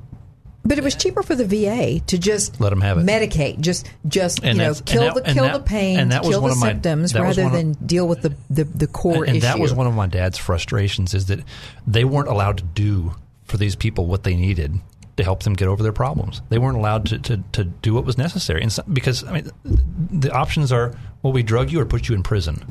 But 0.65 0.79
it 0.79 0.83
was 0.85 0.95
cheaper 0.95 1.23
for 1.23 1.35
the 1.35 1.45
VA 1.45 2.01
to 2.07 2.17
just 2.17 2.59
let 2.59 2.71
them 2.71 2.81
have 2.81 2.97
it. 2.97 3.05
medicate, 3.05 3.61
just 3.61 3.91
just 4.07 4.43
And 4.43 4.57
you 4.57 4.65
know 4.65 4.73
kill 4.87 5.03
that- 5.03 5.27
the 5.27 5.33
kill 5.35 5.45
that- 5.45 5.53
the 5.53 5.61
pain, 5.61 5.99
and 6.01 6.13
that 6.13 6.23
was 6.25 6.31
kill 6.31 6.41
the 6.41 6.53
of 6.53 6.59
my- 6.59 6.69
symptoms, 6.71 7.15
rather 7.15 7.45
of- 7.45 7.53
than 7.53 7.73
deal 7.85 8.09
with 8.09 8.23
the 8.23 8.35
the, 8.49 8.65
the 8.65 8.87
core 8.87 9.25
and, 9.25 9.35
and 9.35 9.43
that 9.43 9.59
was 9.59 9.75
one 9.75 9.87
of 9.87 9.93
my 9.95 10.07
dad's 10.07 10.39
frustrations 10.39 11.13
is 11.13 11.27
that 11.27 11.41
they 11.87 12.05
weren't 12.05 12.29
allowed 12.29 12.57
to 12.57 12.65
do 12.65 13.13
for 13.49 13.57
these 13.57 13.75
people 13.75 14.07
what 14.07 14.23
they 14.23 14.37
needed 14.37 14.79
to 15.17 15.25
help 15.25 15.43
them 15.43 15.55
get 15.55 15.67
over 15.67 15.83
their 15.83 15.93
problems. 15.93 16.43
They 16.49 16.59
weren't 16.59 16.77
allowed 16.77 17.07
to, 17.07 17.19
to, 17.19 17.43
to 17.53 17.65
do 17.65 17.95
what 17.95 18.05
was 18.05 18.17
necessary. 18.17 18.63
And 18.63 18.73
so, 18.73 18.85
because 18.93 19.25
I 19.25 19.33
mean, 19.33 19.51
the 19.65 20.33
options 20.33 20.71
are 20.71 20.95
well, 21.23 21.33
we 21.33 21.43
drug 21.43 21.73
you 21.73 21.81
or 21.81 21.85
put 21.85 22.09
you 22.09 22.15
in 22.15 22.23
prison 22.23 22.63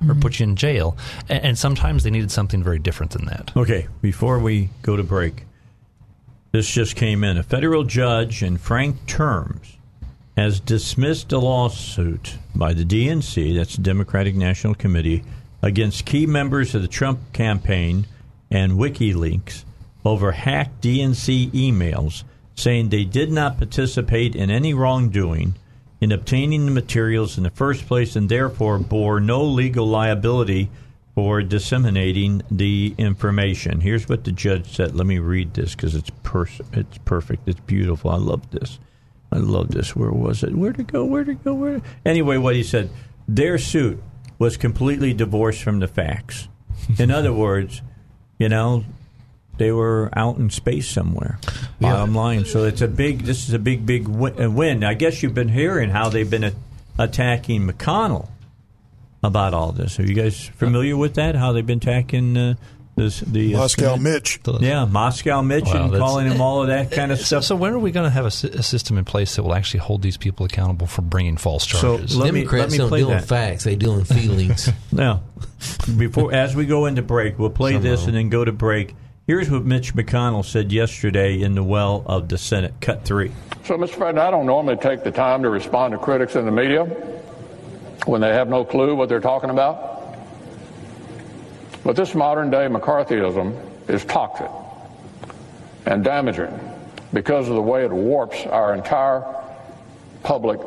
or 0.00 0.06
Mm-hmm. 0.06 0.20
put 0.20 0.40
you 0.40 0.44
in 0.44 0.56
jail. 0.56 0.96
And, 1.28 1.44
and 1.44 1.58
sometimes 1.58 2.04
they 2.04 2.10
needed 2.10 2.30
something 2.30 2.62
very 2.62 2.78
different 2.78 3.12
than 3.12 3.26
that. 3.26 3.52
Okay, 3.54 3.86
before 4.00 4.38
we 4.38 4.70
go 4.80 4.96
to 4.96 5.02
break, 5.02 5.44
this 6.52 6.70
just 6.70 6.96
came 6.96 7.22
in. 7.22 7.36
A 7.36 7.42
federal 7.42 7.84
judge 7.84 8.42
in 8.42 8.56
frank 8.56 9.04
terms 9.06 9.76
has 10.38 10.58
dismissed 10.58 11.32
a 11.32 11.38
lawsuit 11.38 12.38
by 12.54 12.72
the 12.72 12.84
DNC, 12.84 13.54
that's 13.54 13.76
the 13.76 13.82
Democratic 13.82 14.34
National 14.34 14.74
Committee, 14.74 15.22
against 15.60 16.06
key 16.06 16.24
members 16.24 16.74
of 16.74 16.80
the 16.80 16.88
Trump 16.88 17.20
campaign 17.34 18.06
and 18.50 18.72
WikiLeaks 18.72 19.64
over 20.04 20.32
hacked 20.32 20.82
DNC 20.82 21.50
emails 21.50 22.24
saying 22.54 22.88
they 22.88 23.04
did 23.04 23.30
not 23.32 23.58
participate 23.58 24.34
in 24.34 24.50
any 24.50 24.74
wrongdoing 24.74 25.54
in 26.00 26.12
obtaining 26.12 26.64
the 26.64 26.70
materials 26.70 27.36
in 27.36 27.44
the 27.44 27.50
first 27.50 27.86
place 27.86 28.16
and 28.16 28.28
therefore 28.28 28.78
bore 28.78 29.20
no 29.20 29.42
legal 29.44 29.86
liability 29.86 30.70
for 31.14 31.42
disseminating 31.42 32.42
the 32.50 32.94
information. 32.96 33.80
Here's 33.80 34.08
what 34.08 34.24
the 34.24 34.32
judge 34.32 34.74
said. 34.74 34.94
Let 34.94 35.06
me 35.06 35.18
read 35.18 35.54
this 35.54 35.74
because 35.74 35.94
it's 35.94 36.10
pers- 36.22 36.60
it's 36.72 36.98
perfect. 36.98 37.46
It's 37.46 37.60
beautiful. 37.60 38.10
I 38.10 38.16
love 38.16 38.50
this. 38.50 38.78
I 39.32 39.38
love 39.38 39.68
this. 39.68 39.94
Where 39.94 40.10
was 40.10 40.42
it? 40.42 40.54
Where 40.54 40.72
to 40.72 40.82
go? 40.82 41.04
Where 41.04 41.24
to 41.24 41.34
go? 41.34 41.54
Where? 41.54 41.82
Anyway, 42.04 42.36
what 42.36 42.56
he 42.56 42.62
said. 42.62 42.90
Their 43.28 43.58
suit 43.58 44.02
was 44.38 44.56
completely 44.56 45.12
divorced 45.12 45.62
from 45.62 45.80
the 45.80 45.88
facts. 45.88 46.48
In 46.98 47.10
other 47.10 47.32
words, 47.32 47.82
you 48.38 48.48
know, 48.48 48.84
they 49.60 49.70
were 49.70 50.08
out 50.16 50.38
in 50.38 50.48
space 50.50 50.88
somewhere. 50.88 51.38
Bottom 51.80 52.14
line. 52.14 52.46
So 52.46 52.64
it's 52.64 52.80
a 52.80 52.88
big. 52.88 53.20
This 53.20 53.46
is 53.46 53.54
a 53.54 53.58
big, 53.58 53.84
big 53.86 54.08
uh, 54.08 54.50
win. 54.50 54.82
I 54.82 54.94
guess 54.94 55.22
you've 55.22 55.34
been 55.34 55.50
hearing 55.50 55.90
how 55.90 56.08
they've 56.08 56.28
been 56.28 56.44
a- 56.44 56.52
attacking 56.98 57.68
McConnell 57.68 58.28
about 59.22 59.52
all 59.54 59.72
this. 59.72 60.00
Are 60.00 60.04
you 60.04 60.14
guys 60.14 60.40
familiar 60.56 60.96
with 60.96 61.14
that? 61.14 61.34
How 61.36 61.52
they've 61.52 61.66
been 61.66 61.76
attacking 61.78 62.36
uh, 62.36 62.54
this, 62.96 63.20
the 63.20 63.54
uh, 63.54 63.58
Moscow 63.58 63.96
Senate? 63.96 64.02
Mitch. 64.02 64.40
Yeah, 64.60 64.84
Moscow 64.86 65.42
Mitch 65.42 65.64
Wow, 65.66 65.84
and 65.84 65.92
calling 65.96 66.26
him 66.26 66.40
all 66.40 66.62
of 66.62 66.68
that 66.68 66.90
kind 66.90 67.12
of 67.12 67.18
So, 67.20 67.24
stuff. 67.24 67.44
so 67.44 67.56
when 67.56 67.72
are 67.74 67.78
we 67.78 67.90
going 67.92 68.04
to 68.06 68.10
have 68.10 68.24
a, 68.24 68.28
a 68.58 68.62
system 68.62 68.96
in 68.98 69.04
place 69.04 69.36
that 69.36 69.42
will 69.42 69.54
actually 69.54 69.80
hold 69.80 70.00
these 70.02 70.16
people 70.16 70.46
accountable 70.46 70.86
for 70.86 71.02
bringing 71.02 71.36
false 71.36 71.66
charges? 71.66 71.80
So 71.82 71.96
charges? 71.98 72.16
let 72.16 72.32
me- 72.34 72.40
Democrats 72.40 72.62
let 72.62 72.72
me 72.72 72.78
don't 72.78 72.88
play 72.88 73.00
deal 73.00 73.10
in 73.12 73.22
facts; 73.22 73.64
they 73.64 73.76
deal 73.76 73.98
in 73.98 74.04
feelings. 74.06 74.70
Now, 74.92 75.22
before 75.98 76.32
as 76.32 76.56
we 76.56 76.64
go 76.66 76.86
into 76.86 77.02
break, 77.02 77.38
we'll 77.38 77.50
play 77.50 77.74
Some 77.74 77.82
this 77.82 78.06
and 78.06 78.14
then 78.16 78.28
go 78.30 78.44
to 78.44 78.52
break. 78.52 78.94
Here's 79.30 79.48
what 79.48 79.64
Mitch 79.64 79.94
McConnell 79.94 80.44
said 80.44 80.72
yesterday 80.72 81.40
in 81.40 81.54
the 81.54 81.62
well 81.62 82.02
of 82.04 82.28
the 82.28 82.36
Senate. 82.36 82.74
Cut 82.80 83.04
three. 83.04 83.30
So, 83.62 83.76
Mr. 83.76 83.96
President, 83.96 84.18
I 84.18 84.28
don't 84.28 84.44
normally 84.44 84.74
take 84.74 85.04
the 85.04 85.12
time 85.12 85.44
to 85.44 85.50
respond 85.50 85.92
to 85.92 85.98
critics 85.98 86.34
in 86.34 86.46
the 86.46 86.50
media 86.50 86.84
when 88.06 88.20
they 88.20 88.30
have 88.30 88.48
no 88.48 88.64
clue 88.64 88.96
what 88.96 89.08
they're 89.08 89.20
talking 89.20 89.50
about. 89.50 90.16
But 91.84 91.94
this 91.94 92.12
modern 92.12 92.50
day 92.50 92.66
McCarthyism 92.66 93.88
is 93.88 94.04
toxic 94.04 94.50
and 95.86 96.02
damaging 96.02 96.58
because 97.12 97.48
of 97.48 97.54
the 97.54 97.62
way 97.62 97.84
it 97.84 97.92
warps 97.92 98.44
our 98.46 98.74
entire 98.74 99.22
public 100.24 100.58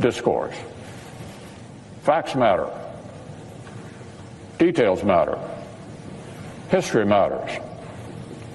discourse. 0.00 0.54
Facts 2.02 2.34
matter. 2.34 2.68
Details 4.58 5.02
matter. 5.02 5.38
History 6.68 7.06
matters. 7.06 7.50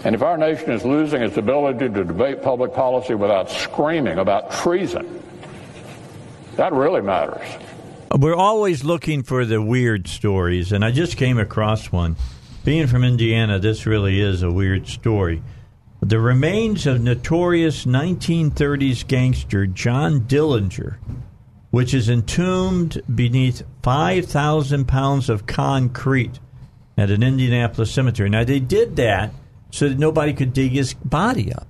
And 0.05 0.13
if 0.13 0.21
our 0.21 0.37
nation 0.37 0.69
is 0.69 0.85
losing 0.85 1.23
its 1.23 1.35
ability 1.35 1.89
to 1.89 2.03
debate 2.03 2.43
public 2.43 2.75
policy 2.75 3.15
without 3.15 3.49
screaming 3.49 4.19
about 4.19 4.51
treason, 4.51 5.23
that 6.57 6.73
really 6.73 7.01
matters. 7.01 7.41
We're 8.15 8.35
always 8.35 8.83
looking 8.83 9.23
for 9.23 9.45
the 9.45 9.59
weird 9.59 10.07
stories, 10.07 10.71
and 10.71 10.85
I 10.85 10.91
just 10.91 11.17
came 11.17 11.39
across 11.39 11.91
one. 11.91 12.17
Being 12.63 12.85
from 12.85 13.03
Indiana, 13.03 13.57
this 13.57 13.87
really 13.87 14.21
is 14.21 14.43
a 14.43 14.51
weird 14.51 14.87
story. 14.87 15.41
The 16.01 16.19
remains 16.19 16.85
of 16.85 17.01
notorious 17.01 17.85
1930s 17.85 19.07
gangster 19.07 19.65
John 19.65 20.21
Dillinger, 20.21 20.97
which 21.71 21.95
is 21.95 22.09
entombed 22.09 23.01
beneath 23.13 23.63
5,000 23.81 24.87
pounds 24.87 25.31
of 25.31 25.47
concrete 25.47 26.39
at 26.95 27.09
an 27.09 27.23
Indianapolis 27.23 27.89
cemetery. 27.89 28.29
Now, 28.29 28.43
they 28.43 28.59
did 28.59 28.97
that 28.97 29.33
so 29.75 29.89
that 29.89 29.99
nobody 29.99 30.33
could 30.33 30.53
dig 30.53 30.71
his 30.71 30.93
body 30.93 31.51
up 31.53 31.67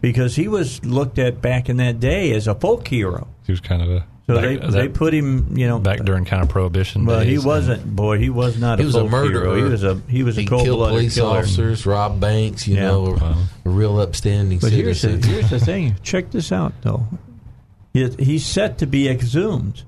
because 0.00 0.34
he 0.36 0.48
was 0.48 0.84
looked 0.84 1.18
at 1.18 1.40
back 1.42 1.68
in 1.68 1.76
that 1.76 2.00
day 2.00 2.32
as 2.32 2.46
a 2.48 2.54
folk 2.54 2.88
hero. 2.88 3.28
He 3.46 3.52
was 3.52 3.60
kind 3.60 3.82
of 3.82 3.90
a 3.90 4.04
So 4.26 4.34
back- 4.36 4.42
they 4.44 4.56
that- 4.56 4.70
they 4.72 4.88
put 4.88 5.12
him, 5.12 5.56
you 5.56 5.66
know, 5.68 5.78
back 5.78 6.00
during 6.02 6.24
kind 6.24 6.42
of 6.42 6.48
prohibition. 6.48 7.04
Well, 7.04 7.20
he 7.20 7.32
days, 7.32 7.38
and- 7.40 7.46
wasn't. 7.46 7.94
Boy, 7.96 8.18
he 8.18 8.30
was 8.30 8.58
not. 8.58 8.78
he 8.78 8.84
a 8.84 8.86
was 8.86 8.94
a 8.94 9.00
folk 9.02 9.10
murderer. 9.10 9.42
Hero. 9.54 9.56
He 9.56 9.62
was 9.70 9.84
a 9.84 10.00
he 10.08 10.22
was 10.22 10.38
a 10.38 10.40
He 10.40 10.46
cold 10.46 10.64
killed 10.64 10.78
blooded 10.78 10.96
police 10.98 11.14
killer. 11.16 11.38
officers, 11.38 11.84
robbed 11.86 12.20
banks. 12.20 12.66
You 12.66 12.76
Yeah. 12.76 12.82
know, 12.88 13.06
a, 13.20 13.68
a 13.68 13.70
real 13.70 14.00
upstanding 14.00 14.58
But 14.60 14.72
here's 14.72 15.02
the, 15.02 15.18
here's 15.18 15.50
the 15.50 15.60
thing. 15.70 15.96
Check 16.02 16.30
this 16.30 16.50
out, 16.50 16.72
though. 16.82 17.06
He- 17.92 18.08
He's 18.18 18.46
set 18.46 18.78
to 18.78 18.86
be 18.86 19.06
exhumed, 19.08 19.82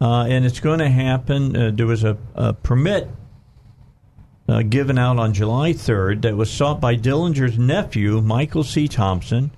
uh, 0.00 0.22
and 0.22 0.44
it's 0.46 0.58
going 0.60 0.78
to 0.78 0.88
happen. 0.88 1.54
Uh, 1.54 1.70
there 1.74 1.86
was 1.86 2.02
a, 2.02 2.16
a 2.34 2.54
permit 2.54 3.08
uh, 4.48 4.62
given 4.62 4.98
out 4.98 5.18
on 5.18 5.34
July 5.34 5.72
3rd 5.72 6.22
that 6.22 6.36
was 6.36 6.50
sought 6.50 6.80
by 6.80 6.96
Dillinger's 6.96 7.58
nephew, 7.58 8.20
Michael 8.20 8.64
C. 8.64 8.86
Thompson, 8.88 9.50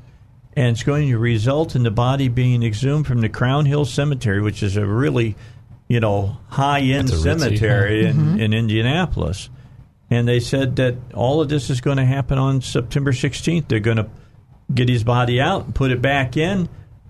and 0.55 0.69
it's 0.69 0.83
going 0.83 1.09
to 1.09 1.19
result 1.19 1.77
in 1.77 1.83
the 1.83 1.91
body 1.91 2.29
being 2.29 2.63
exhumed 2.63 3.07
from 3.07 3.21
the 3.21 3.29
Crown 3.29 3.67
Hill 3.67 3.85
Cemetery, 3.85 4.41
which 4.41 4.63
is 4.63 4.77
a 4.77 4.87
really 4.87 5.37
you 5.89 6.01
know, 6.01 6.37
high 6.49 6.81
end 6.81 7.09
That's 7.09 7.25
a 7.25 7.29
ritzy, 7.29 7.41
cemetery 7.41 8.05
in, 8.07 8.17
Mm-hmm. 8.17 8.41
in 8.41 8.53
Indianapolis. 8.53 9.49
And 10.11 10.29
they 10.29 10.39
said 10.41 10.77
that 10.77 10.97
all 11.15 11.41
of 11.41 11.49
this 11.49 11.71
is 11.71 11.81
going 11.81 11.97
to 11.97 12.05
happen 12.05 12.37
on 12.39 12.61
September 12.61 13.13
16th. 13.13 13.69
They're 13.69 13.81
going 13.81 13.97
to 13.97 14.09
get 14.75 14.89
his 14.91 15.03
body 15.03 15.41
out 15.41 15.65
and 15.65 15.75
put 15.75 15.91
it 15.91 16.03
back 16.03 16.37
in, 16.37 16.69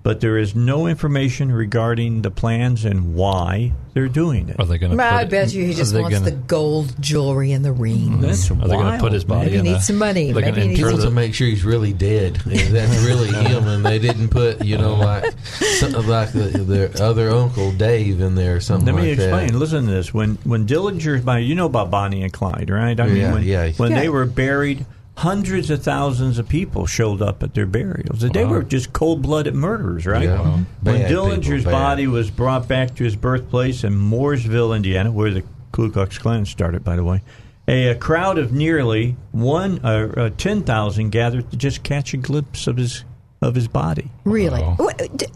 but 0.09 0.23
there 0.23 0.39
is 0.39 0.55
no 0.55 0.87
information 0.87 1.53
regarding 1.53 2.23
the 2.23 2.31
plans 2.31 2.87
and 2.87 3.15
why 3.15 3.75
they're 3.93 4.09
doing 4.09 4.49
it. 4.49 4.59
Are 4.59 4.65
they 4.65 4.79
going 4.79 4.97
Well, 4.97 5.15
I 5.15 5.27
bet 5.27 5.53
you 5.53 5.67
he 5.67 5.75
just 5.75 5.95
wants 5.95 6.19
the 6.21 6.31
gold 6.31 6.95
jewelry 6.99 7.53
and 7.53 7.63
the 7.63 7.73
rings. 7.73 8.09
Mm-hmm. 8.09 8.21
That's 8.23 8.51
Are 8.51 8.55
they 8.55 8.75
going 8.75 8.95
to 8.95 9.01
put 9.01 9.13
his 9.13 9.25
body 9.25 9.51
Maybe 9.51 9.59
in 9.59 9.65
he 9.67 9.71
a- 9.73 9.75
needs 9.75 9.87
some 9.87 9.97
money. 9.99 10.33
they're 10.33 10.37
Maybe 10.37 10.51
gonna 10.53 10.63
he 10.63 10.69
needs 10.69 10.81
People 10.81 10.97
the- 10.97 11.05
to 11.05 11.11
make 11.11 11.35
sure 11.35 11.47
he's 11.47 11.63
really 11.63 11.93
dead. 11.93 12.37
That's 12.47 13.05
really 13.05 13.29
uh-huh. 13.29 13.49
him, 13.49 13.69
and 13.69 13.85
they 13.85 13.99
didn't 13.99 14.31
put, 14.31 14.65
you 14.65 14.79
know, 14.79 14.95
uh-huh. 14.95 15.21
like 15.27 15.39
something 15.77 16.07
like 16.07 16.33
the, 16.33 16.41
their 16.57 16.91
other 17.03 17.29
uncle 17.29 17.71
Dave 17.73 18.23
in 18.23 18.35
there 18.35 18.57
or 18.57 18.61
something 18.61 18.87
Let 18.87 18.95
me 19.03 19.11
like 19.11 19.19
explain. 19.19 19.49
that. 19.49 19.59
Listen 19.59 19.85
to 19.85 19.91
this. 19.91 20.15
When 20.15 20.37
when 20.45 20.67
Dillinger's 20.67 21.23
body, 21.23 21.45
you 21.45 21.55
know 21.55 21.67
about 21.67 21.91
Bonnie 21.91 22.23
and 22.23 22.33
Clyde, 22.33 22.71
right? 22.71 22.99
I 22.99 23.07
mean, 23.09 23.17
Yeah, 23.17 23.33
when, 23.35 23.43
yeah. 23.43 23.73
when 23.73 23.91
Yeah. 23.93 24.01
they 24.01 24.09
were 24.09 24.25
buried, 24.25 24.87
hundreds 25.19 25.69
of 25.69 25.83
thousands 25.83 26.39
of 26.39 26.49
people 26.49 26.87
showed 26.87 27.21
up 27.21 27.43
at 27.43 27.53
their 27.55 27.67
burials. 27.67 28.21
They 28.21 28.45
were 28.45 28.63
just 28.63 28.93
cold 28.93 29.21
blooded 29.21 29.55
murderers, 29.55 30.07
right? 30.07 30.23
Yeah. 30.25 30.41
Wow. 30.41 30.61
When 30.83 31.01
Bad 31.03 31.11
Dillinger's 31.11 31.65
people, 31.65 31.73
body 31.73 32.07
was 32.07 32.31
brought 32.31 32.69
back 32.69 32.95
to 32.97 33.05
his 33.05 33.17
birthplace 33.17 33.83
in 33.83 33.95
Mooresville, 33.95 34.77
Indiana, 34.77 35.11
where 35.11 35.33
the 35.33 35.43
Ku 35.73 35.91
Klux 35.91 36.19
Klan 36.19 36.45
started, 36.47 36.85
by 36.85 36.95
the 36.95 37.03
way. 37.03 37.23
A, 37.67 37.89
a 37.89 37.95
crowd 37.97 38.39
of 38.39 38.53
nearly 38.53 39.17
one 39.33 39.81
uh, 39.85 40.13
uh, 40.17 40.31
ten 40.39 40.63
thousand 40.63 41.11
gathered 41.11 41.51
to 41.51 41.57
just 41.57 41.83
catch 41.83 42.15
a 42.15 42.17
glimpse 42.17 42.67
of 42.69 42.77
his 42.77 43.05
of 43.43 43.55
his 43.57 43.67
body. 43.69 44.11
Really? 44.25 44.63
What- 44.63 45.17
d- 45.17 45.27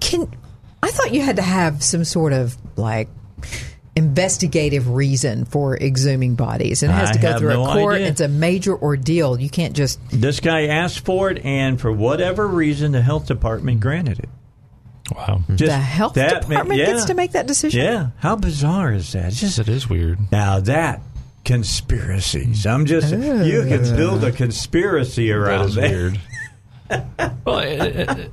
Can 0.00 0.30
I 0.82 0.90
thought 0.90 1.12
you 1.14 1.22
had 1.22 1.36
to 1.36 1.42
have 1.42 1.82
some 1.82 2.04
sort 2.04 2.32
of 2.34 2.56
like 2.76 3.08
investigative 3.94 4.88
reason 4.88 5.44
for 5.44 5.76
exhuming 5.76 6.34
bodies. 6.34 6.82
It 6.82 6.90
has 6.90 7.10
I 7.10 7.12
to 7.12 7.18
go 7.18 7.38
through 7.38 7.50
no 7.50 7.66
a 7.66 7.72
court. 7.74 7.94
idea. 7.96 8.08
It's 8.08 8.20
a 8.20 8.28
major 8.28 8.76
ordeal. 8.76 9.38
You 9.40 9.50
can't 9.50 9.74
just 9.74 10.00
This 10.10 10.40
guy 10.40 10.66
asked 10.66 11.04
for 11.04 11.30
it, 11.30 11.44
and 11.44 11.80
for 11.80 11.92
whatever 11.92 12.46
reason, 12.48 12.92
the 12.92 13.02
health 13.02 13.26
department 13.26 13.80
granted 13.80 14.18
it. 14.20 14.28
Wow. 15.14 15.42
the 15.48 15.70
health 15.72 16.14
that 16.14 16.48
ma- 16.48 16.54
department 16.56 16.80
yeah. 16.80 16.86
gets 16.86 17.04
to 17.06 17.14
make 17.14 17.32
that 17.32 17.46
decision. 17.46 17.80
Yeah, 17.84 18.10
how 18.18 18.36
bizarre 18.36 18.92
is 18.92 19.12
that? 19.12 19.26
It's 19.28 19.40
just 19.40 19.58
it 19.58 19.68
is 19.68 19.88
weird. 19.90 20.18
Now 20.32 20.60
that 20.60 21.02
conspiracies, 21.44 22.66
I'm 22.66 22.86
just 22.86 23.12
you 23.12 23.64
can 23.68 23.96
build 23.96 24.24
a 24.24 24.32
conspiracy 24.32 25.30
around 25.32 25.66
is 25.70 25.74
that. 25.74 25.90
weird. 25.90 26.20
Well, 27.44 27.58
it, 27.60 27.96
it, 27.96 28.08
it. 28.08 28.30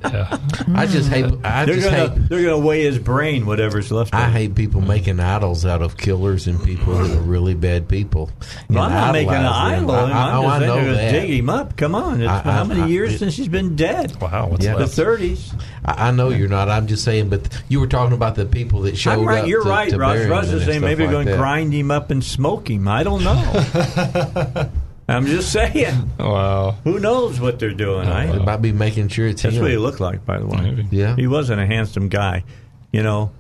I 0.76 0.86
just 0.86 1.10
hate. 1.10 1.26
I 1.44 1.66
they're 1.66 1.76
just 1.76 1.90
gonna 1.90 2.10
hate. 2.10 2.30
they're 2.30 2.42
gonna 2.44 2.60
weigh 2.60 2.84
his 2.84 3.00
brain, 3.00 3.46
whatever's 3.46 3.92
left. 3.92 4.14
I 4.14 4.30
hate 4.30 4.56
people 4.56 4.82
making 4.82 5.20
idols 5.20 5.66
out 5.66 5.82
of 5.82 5.98
killers 5.98 6.48
and 6.48 6.62
people 6.64 6.94
that 6.96 7.18
are 7.18 7.22
really 7.22 7.54
bad 7.54 7.88
people. 7.88 8.30
Well, 8.70 8.84
I'm 8.84 8.92
not 8.92 9.14
making 9.14 9.34
an 9.34 9.46
idolize 9.46 9.80
them. 9.82 9.90
idol. 9.90 9.96
of 9.96 10.10
him. 10.10 10.16
I, 10.16 10.32
I'm 10.32 10.40
I, 10.40 10.42
just 10.42 10.54
I 10.64 10.66
know 10.68 10.76
gonna 10.76 10.94
that. 10.94 11.12
dig 11.12 11.30
him 11.30 11.50
up. 11.50 11.78
Come 11.78 11.96
on, 11.96 12.22
it's 12.22 12.30
I- 12.30 12.40
how 12.42 12.64
many 12.64 12.82
I- 12.82 12.88
years 12.88 13.14
it- 13.14 13.20
since 13.20 13.36
he's 13.36 13.48
been 13.48 13.76
dead? 13.76 14.16
Wow, 14.22 14.48
what's 14.50 14.64
Yeah. 14.66 14.76
The 14.76 14.86
30s. 14.86 15.54
I, 15.86 16.10
I 16.10 16.12
know 16.12 16.30
you're 16.30 16.50
not. 16.50 16.70
I'm 16.70 16.88
just 16.88 17.04
saying. 17.04 17.30
But 17.30 17.64
you 17.70 17.80
were 17.80 17.88
talking 17.88 18.14
about 18.16 18.36
the 18.36 18.46
people 18.46 18.82
that 18.82 18.98
showed 18.98 19.20
I'm 19.20 19.26
right. 19.26 19.42
up. 19.44 19.48
You're 19.48 19.64
to, 19.64 19.70
right, 19.70 19.90
to 19.90 19.98
Russ. 19.98 20.14
bury 20.18 20.30
Russ 20.30 20.48
is 20.50 20.66
saying 20.66 20.80
stuff 20.80 20.90
maybe 20.90 21.04
like 21.04 21.12
going 21.12 21.28
to 21.28 21.36
grind 21.38 21.74
him 21.74 21.92
up 21.92 22.12
and 22.12 22.24
smoke 22.24 22.70
him. 22.70 22.88
I 22.88 23.04
don't 23.04 23.24
know. 23.24 24.70
I'm 25.16 25.26
just 25.26 25.52
saying. 25.52 26.12
Wow. 26.20 26.78
Who 26.84 27.00
knows 27.00 27.40
what 27.40 27.60
they're 27.60 27.74
doing? 27.74 28.06
They 28.06 28.12
I, 28.12 28.38
might 28.38 28.62
be 28.62 28.72
making 28.72 29.08
sure 29.10 29.28
it's 29.28 29.42
that's 29.42 29.56
him. 29.56 29.62
what 29.64 29.72
he 29.72 29.78
looked 29.78 30.00
like, 30.00 30.26
by 30.26 30.40
the 30.40 30.46
way. 30.46 30.62
Maybe. 30.62 30.88
Yeah. 30.96 31.16
He 31.16 31.28
wasn't 31.28 31.60
a 31.62 31.66
handsome 31.66 32.10
guy. 32.10 32.44
You 32.92 33.04
know, 33.04 33.32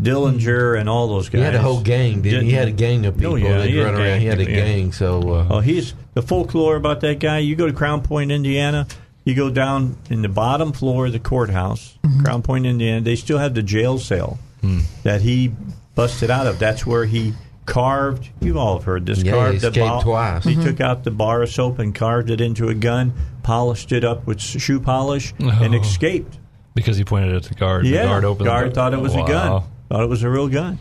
Dillinger 0.00 0.78
and 0.78 0.88
all 0.88 1.08
those 1.08 1.28
guys. 1.28 1.38
He 1.40 1.44
had 1.44 1.54
a 1.54 1.62
whole 1.62 1.80
gang, 1.80 2.22
didn't 2.22 2.44
he? 2.44 2.50
He 2.50 2.54
had 2.56 2.68
a 2.68 2.72
gang 2.72 3.06
of 3.06 3.16
people 3.16 3.32
Oh, 3.32 3.36
yeah, 3.36 3.58
that 3.58 3.68
he 3.68 3.76
had 3.78 3.84
run 3.86 3.94
a 3.94 3.98
around. 3.98 4.06
gang, 4.06 4.20
He 4.20 4.26
had 4.26 4.40
a 4.40 4.44
yeah. 4.50 4.64
gang. 4.64 4.92
So 4.92 5.20
uh, 5.34 5.46
Oh, 5.50 5.60
he's 5.60 5.94
the 6.14 6.22
folklore 6.22 6.76
about 6.76 7.00
that 7.00 7.18
guy. 7.18 7.38
You 7.38 7.56
go 7.56 7.66
to 7.66 7.72
Crown 7.72 8.02
Point, 8.02 8.30
Indiana. 8.30 8.86
You 9.24 9.34
go 9.34 9.50
down 9.50 9.96
in 10.10 10.22
the 10.22 10.28
bottom 10.28 10.72
floor 10.72 11.06
of 11.06 11.12
the 11.12 11.18
courthouse, 11.18 11.98
Mm-hmm. 12.04 12.24
Crown 12.24 12.42
Point, 12.42 12.66
Indiana. 12.66 13.00
They 13.00 13.16
still 13.16 13.38
have 13.38 13.54
the 13.54 13.62
jail 13.62 13.98
cell 13.98 14.38
Hmm. 14.60 14.80
that 15.02 15.20
he 15.22 15.52
busted 15.94 16.30
out 16.30 16.46
of. 16.46 16.58
That's 16.58 16.86
where 16.86 17.04
he 17.06 17.32
carved. 17.66 18.30
You 18.40 18.58
all 18.58 18.78
have 18.78 18.86
all 18.88 18.92
heard 18.94 19.06
this. 19.06 19.22
Yeah, 19.22 19.32
carved 19.32 19.54
he 19.54 19.58
the 19.60 19.68
escaped 19.68 19.86
bar- 19.86 20.02
twice. 20.02 20.44
He 20.44 20.54
Mhm. 20.54 20.64
took 20.64 20.80
out 20.80 21.04
the 21.04 21.10
bar 21.10 21.42
of 21.42 21.50
soap 21.50 21.78
and 21.78 21.94
carved 21.94 22.30
it 22.30 22.40
into 22.40 22.68
a 22.68 22.74
gun, 22.74 23.12
polished 23.42 23.92
it 23.92 24.04
up 24.04 24.26
with 24.26 24.40
shoe 24.40 24.80
polish, 24.80 25.34
and 25.38 25.74
Oh. 25.74 25.78
escaped. 25.80 26.38
Because 26.74 26.96
he 26.96 27.04
pointed 27.04 27.34
at 27.34 27.42
the 27.44 27.54
guard. 27.54 27.86
Yeah, 27.86 28.02
the 28.02 28.08
guard 28.08 28.24
opened. 28.24 28.46
guard 28.46 28.70
the 28.70 28.74
thought 28.74 28.94
it 28.94 29.00
was 29.00 29.14
a 29.14 29.22
gun. 29.24 29.62
Thought 29.90 30.02
it 30.02 30.08
was 30.08 30.22
a 30.22 30.30
real 30.30 30.48
gun. 30.48 30.78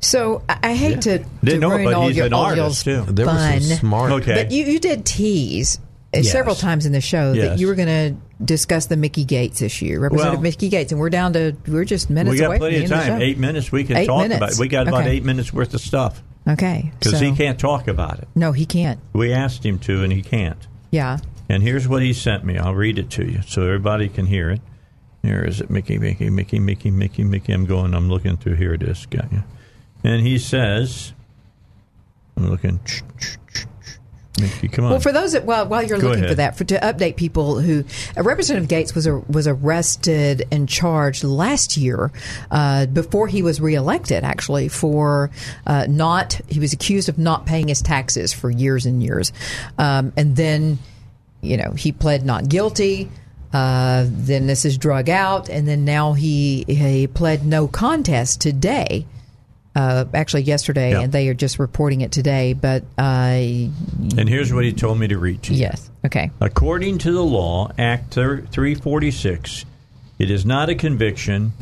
So 0.00 0.42
I, 0.48 0.58
I 0.62 0.74
hate 0.74 1.00
to, 1.02 1.18
to 1.20 1.24
Didn't 1.42 1.60
know 1.60 1.70
it, 1.70 1.76
ruin 1.76 1.84
but 1.86 1.94
all 1.94 2.08
he's 2.08 2.16
your 2.16 2.26
an 2.26 2.32
all 2.34 2.44
artist, 2.44 2.86
y'all's 2.86 3.06
too. 3.06 3.12
there 3.12 3.26
was 3.26 3.34
fun. 3.36 3.60
some 3.62 3.78
smart. 3.78 4.12
Okay. 4.12 4.34
But 4.34 4.52
you, 4.52 4.64
you 4.66 4.78
did 4.78 5.04
tease 5.06 5.78
uh, 6.14 6.18
Yes. 6.18 6.30
several 6.30 6.54
times 6.54 6.84
in 6.86 6.92
the 6.92 7.00
show 7.00 7.34
that 7.34 7.58
you 7.58 7.66
were 7.66 7.74
going 7.74 7.88
to 7.88 8.16
discuss 8.44 8.86
the 8.86 8.96
Mickey 8.96 9.24
Gates 9.24 9.62
issue, 9.62 9.98
Representative 9.98 10.38
Well- 10.38 10.42
Mickey 10.42 10.68
Gates, 10.68 10.92
and 10.92 11.00
we're 11.00 11.10
down 11.10 11.32
to 11.34 11.54
we're 11.66 11.84
just 11.84 12.10
minutes 12.10 12.32
we 12.32 12.38
got 12.38 12.46
away 12.46 12.58
plenty 12.58 12.86
from 12.86 12.98
of 12.98 13.04
time. 13.06 13.22
Eight 13.22 13.38
minutes. 13.38 13.72
We 13.72 13.84
can 13.84 13.96
Eight 13.96 14.06
talk 14.06 14.22
minutes. 14.22 14.36
about 14.38 14.52
it. 14.52 14.58
We 14.58 14.68
got 14.68 14.88
about 14.88 15.02
Okay. 15.02 15.10
eight 15.12 15.24
minutes 15.24 15.52
worth 15.52 15.72
of 15.74 15.80
stuff 15.80 16.22
Okay, 16.48 16.92
because 16.98 17.18
so- 17.18 17.24
he 17.24 17.32
can't 17.32 17.58
talk 17.58 17.88
about 17.88 18.18
it. 18.18 18.28
No, 18.34 18.52
he 18.52 18.66
can't. 18.66 19.00
We 19.12 19.32
asked 19.32 19.64
him 19.64 19.78
to, 19.80 20.02
and 20.02 20.12
he 20.12 20.22
can't. 20.22 20.66
Yeah. 20.90 21.18
And 21.48 21.62
here's 21.62 21.86
what 21.88 22.02
he 22.02 22.12
sent 22.12 22.44
me. 22.44 22.56
I'll 22.58 22.74
read 22.74 22.98
it 22.98 23.10
to 23.10 23.24
you 23.30 23.40
so 23.46 23.62
everybody 23.62 24.08
can 24.08 24.26
hear 24.26 24.50
it. 24.50 24.60
Here 25.22 25.42
is 25.42 25.60
it, 25.60 25.70
Mickey, 25.70 25.98
Mickey, 25.98 26.28
Mickey, 26.30 26.58
Mickey, 26.58 26.90
Mickey, 26.90 27.24
Mickey. 27.24 27.52
I'm 27.52 27.64
going. 27.66 27.94
I'm 27.94 28.08
looking 28.10 28.36
through. 28.36 28.54
Here 28.56 28.74
it 28.74 28.82
is. 28.82 29.06
Got 29.06 29.32
you. 29.32 29.42
And 30.02 30.20
he 30.26 30.38
says, 30.38 31.14
"I'm 32.36 32.50
looking." 32.50 32.80
Mickey, 34.40 34.68
come 34.68 34.84
on. 34.84 34.90
Well, 34.90 35.00
for 35.00 35.12
those 35.12 35.32
that 35.32 35.44
while, 35.44 35.66
while 35.66 35.82
you're 35.82 35.98
Go 35.98 36.08
looking 36.08 36.26
for 36.26 36.34
that, 36.34 36.56
for 36.56 36.64
to 36.64 36.78
update 36.80 37.16
people 37.16 37.60
who 37.60 37.84
uh, 38.16 38.22
Representative 38.22 38.68
Gates 38.68 38.94
was 38.94 39.06
a, 39.06 39.18
was 39.18 39.46
arrested 39.46 40.46
and 40.50 40.68
charged 40.68 41.22
last 41.22 41.76
year 41.76 42.10
uh, 42.50 42.86
before 42.86 43.28
he 43.28 43.42
was 43.42 43.60
reelected, 43.60 44.24
actually 44.24 44.68
for 44.68 45.30
uh, 45.66 45.86
not 45.88 46.40
he 46.48 46.58
was 46.58 46.72
accused 46.72 47.08
of 47.08 47.16
not 47.16 47.46
paying 47.46 47.68
his 47.68 47.80
taxes 47.80 48.32
for 48.32 48.50
years 48.50 48.86
and 48.86 49.02
years, 49.02 49.32
um, 49.78 50.12
and 50.16 50.34
then 50.34 50.78
you 51.40 51.56
know 51.56 51.70
he 51.72 51.92
pled 51.92 52.24
not 52.24 52.48
guilty. 52.48 53.10
Uh, 53.52 54.04
then 54.08 54.48
this 54.48 54.64
is 54.64 54.76
drug 54.76 55.08
out, 55.08 55.48
and 55.48 55.68
then 55.68 55.84
now 55.84 56.12
he 56.12 56.64
he 56.66 57.06
pled 57.06 57.46
no 57.46 57.68
contest 57.68 58.40
today. 58.40 59.06
Uh, 59.74 60.04
actually, 60.14 60.42
yesterday, 60.42 60.92
Yeah. 60.92 61.00
and 61.00 61.12
they 61.12 61.28
are 61.28 61.34
just 61.34 61.58
reporting 61.58 62.00
it 62.02 62.12
today. 62.12 62.52
But 62.52 62.84
uh, 62.96 63.02
and 63.02 64.28
here's 64.28 64.52
what 64.52 64.64
he 64.64 64.72
told 64.72 64.98
me 64.98 65.08
to 65.08 65.18
read 65.18 65.42
to 65.44 65.54
you. 65.54 65.60
Yes. 65.62 65.90
Okay. 66.06 66.30
According 66.40 66.98
to 66.98 67.12
the 67.12 67.24
law, 67.24 67.70
Act 67.78 68.14
346, 68.14 69.64
it 70.18 70.30
is 70.30 70.44
not 70.46 70.68
a 70.68 70.74
conviction 70.74 71.52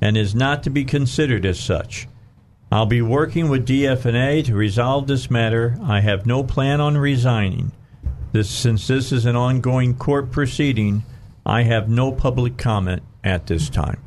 and 0.00 0.16
is 0.16 0.34
not 0.34 0.62
to 0.64 0.70
be 0.70 0.84
considered 0.84 1.46
as 1.46 1.58
such. 1.58 2.08
I'll 2.70 2.86
be 2.86 3.02
working 3.02 3.48
with 3.48 3.66
DFNA 3.66 4.44
to 4.46 4.54
resolve 4.54 5.06
this 5.06 5.30
matter. 5.30 5.76
I 5.82 6.00
have 6.00 6.26
no 6.26 6.42
plan 6.42 6.80
on 6.80 6.96
resigning. 6.96 7.72
This, 8.32 8.48
since 8.50 8.86
this 8.86 9.12
is 9.12 9.26
an 9.26 9.36
ongoing 9.36 9.94
court 9.94 10.30
proceeding, 10.30 11.04
I 11.44 11.62
have 11.62 11.88
no 11.88 12.12
public 12.12 12.56
comment 12.56 13.02
at 13.24 13.46
this 13.46 13.68
time. 13.68 13.98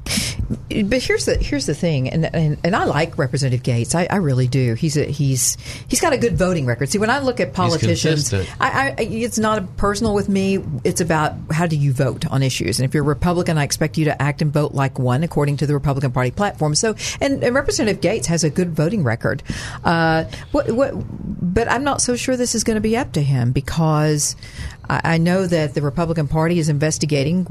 But 0.69 1.01
here's 1.01 1.25
the 1.25 1.37
here's 1.37 1.65
the 1.65 1.73
thing, 1.73 2.09
and 2.09 2.25
and, 2.35 2.57
and 2.63 2.75
I 2.75 2.83
like 2.83 3.17
Representative 3.17 3.63
Gates. 3.63 3.95
I, 3.95 4.07
I 4.09 4.17
really 4.17 4.47
do. 4.47 4.75
He's 4.75 4.95
a, 4.95 5.05
he's 5.05 5.57
he's 5.87 5.99
got 5.99 6.13
a 6.13 6.17
good 6.17 6.37
voting 6.37 6.67
record. 6.67 6.89
See, 6.89 6.99
when 6.99 7.09
I 7.09 7.19
look 7.19 7.39
at 7.39 7.53
politicians, 7.53 8.31
I. 8.59 8.75
I, 8.85 8.95
it's 8.99 9.39
not 9.39 9.77
personal 9.77 10.13
with 10.13 10.29
me. 10.29 10.59
It's 10.83 11.01
about 11.01 11.33
how 11.51 11.65
do 11.65 11.75
you 11.75 11.91
vote 11.93 12.27
on 12.27 12.43
issues. 12.43 12.79
And 12.79 12.87
if 12.87 12.93
you're 12.93 13.03
a 13.03 13.07
Republican, 13.07 13.57
I 13.57 13.63
expect 13.63 13.97
you 13.97 14.05
to 14.05 14.21
act 14.21 14.41
and 14.41 14.53
vote 14.53 14.73
like 14.73 14.99
one 14.99 15.23
according 15.23 15.57
to 15.57 15.67
the 15.67 15.73
Republican 15.73 16.11
Party 16.11 16.31
platform. 16.31 16.75
So, 16.75 16.95
and, 17.21 17.43
and 17.43 17.55
Representative 17.55 18.01
Gates 18.01 18.27
has 18.27 18.43
a 18.43 18.49
good 18.49 18.75
voting 18.75 19.03
record. 19.03 19.41
Uh, 19.83 20.25
what, 20.51 20.69
what, 20.71 20.93
but 21.53 21.71
I'm 21.71 21.83
not 21.83 22.01
so 22.01 22.15
sure 22.15 22.37
this 22.37 22.53
is 22.53 22.63
going 22.63 22.75
to 22.75 22.81
be 22.81 22.95
up 22.95 23.13
to 23.13 23.21
him 23.21 23.51
because 23.51 24.35
I, 24.89 25.01
I 25.03 25.17
know 25.17 25.45
that 25.47 25.73
the 25.73 25.81
Republican 25.81 26.27
Party 26.27 26.59
is 26.59 26.69
investigating 26.69 27.45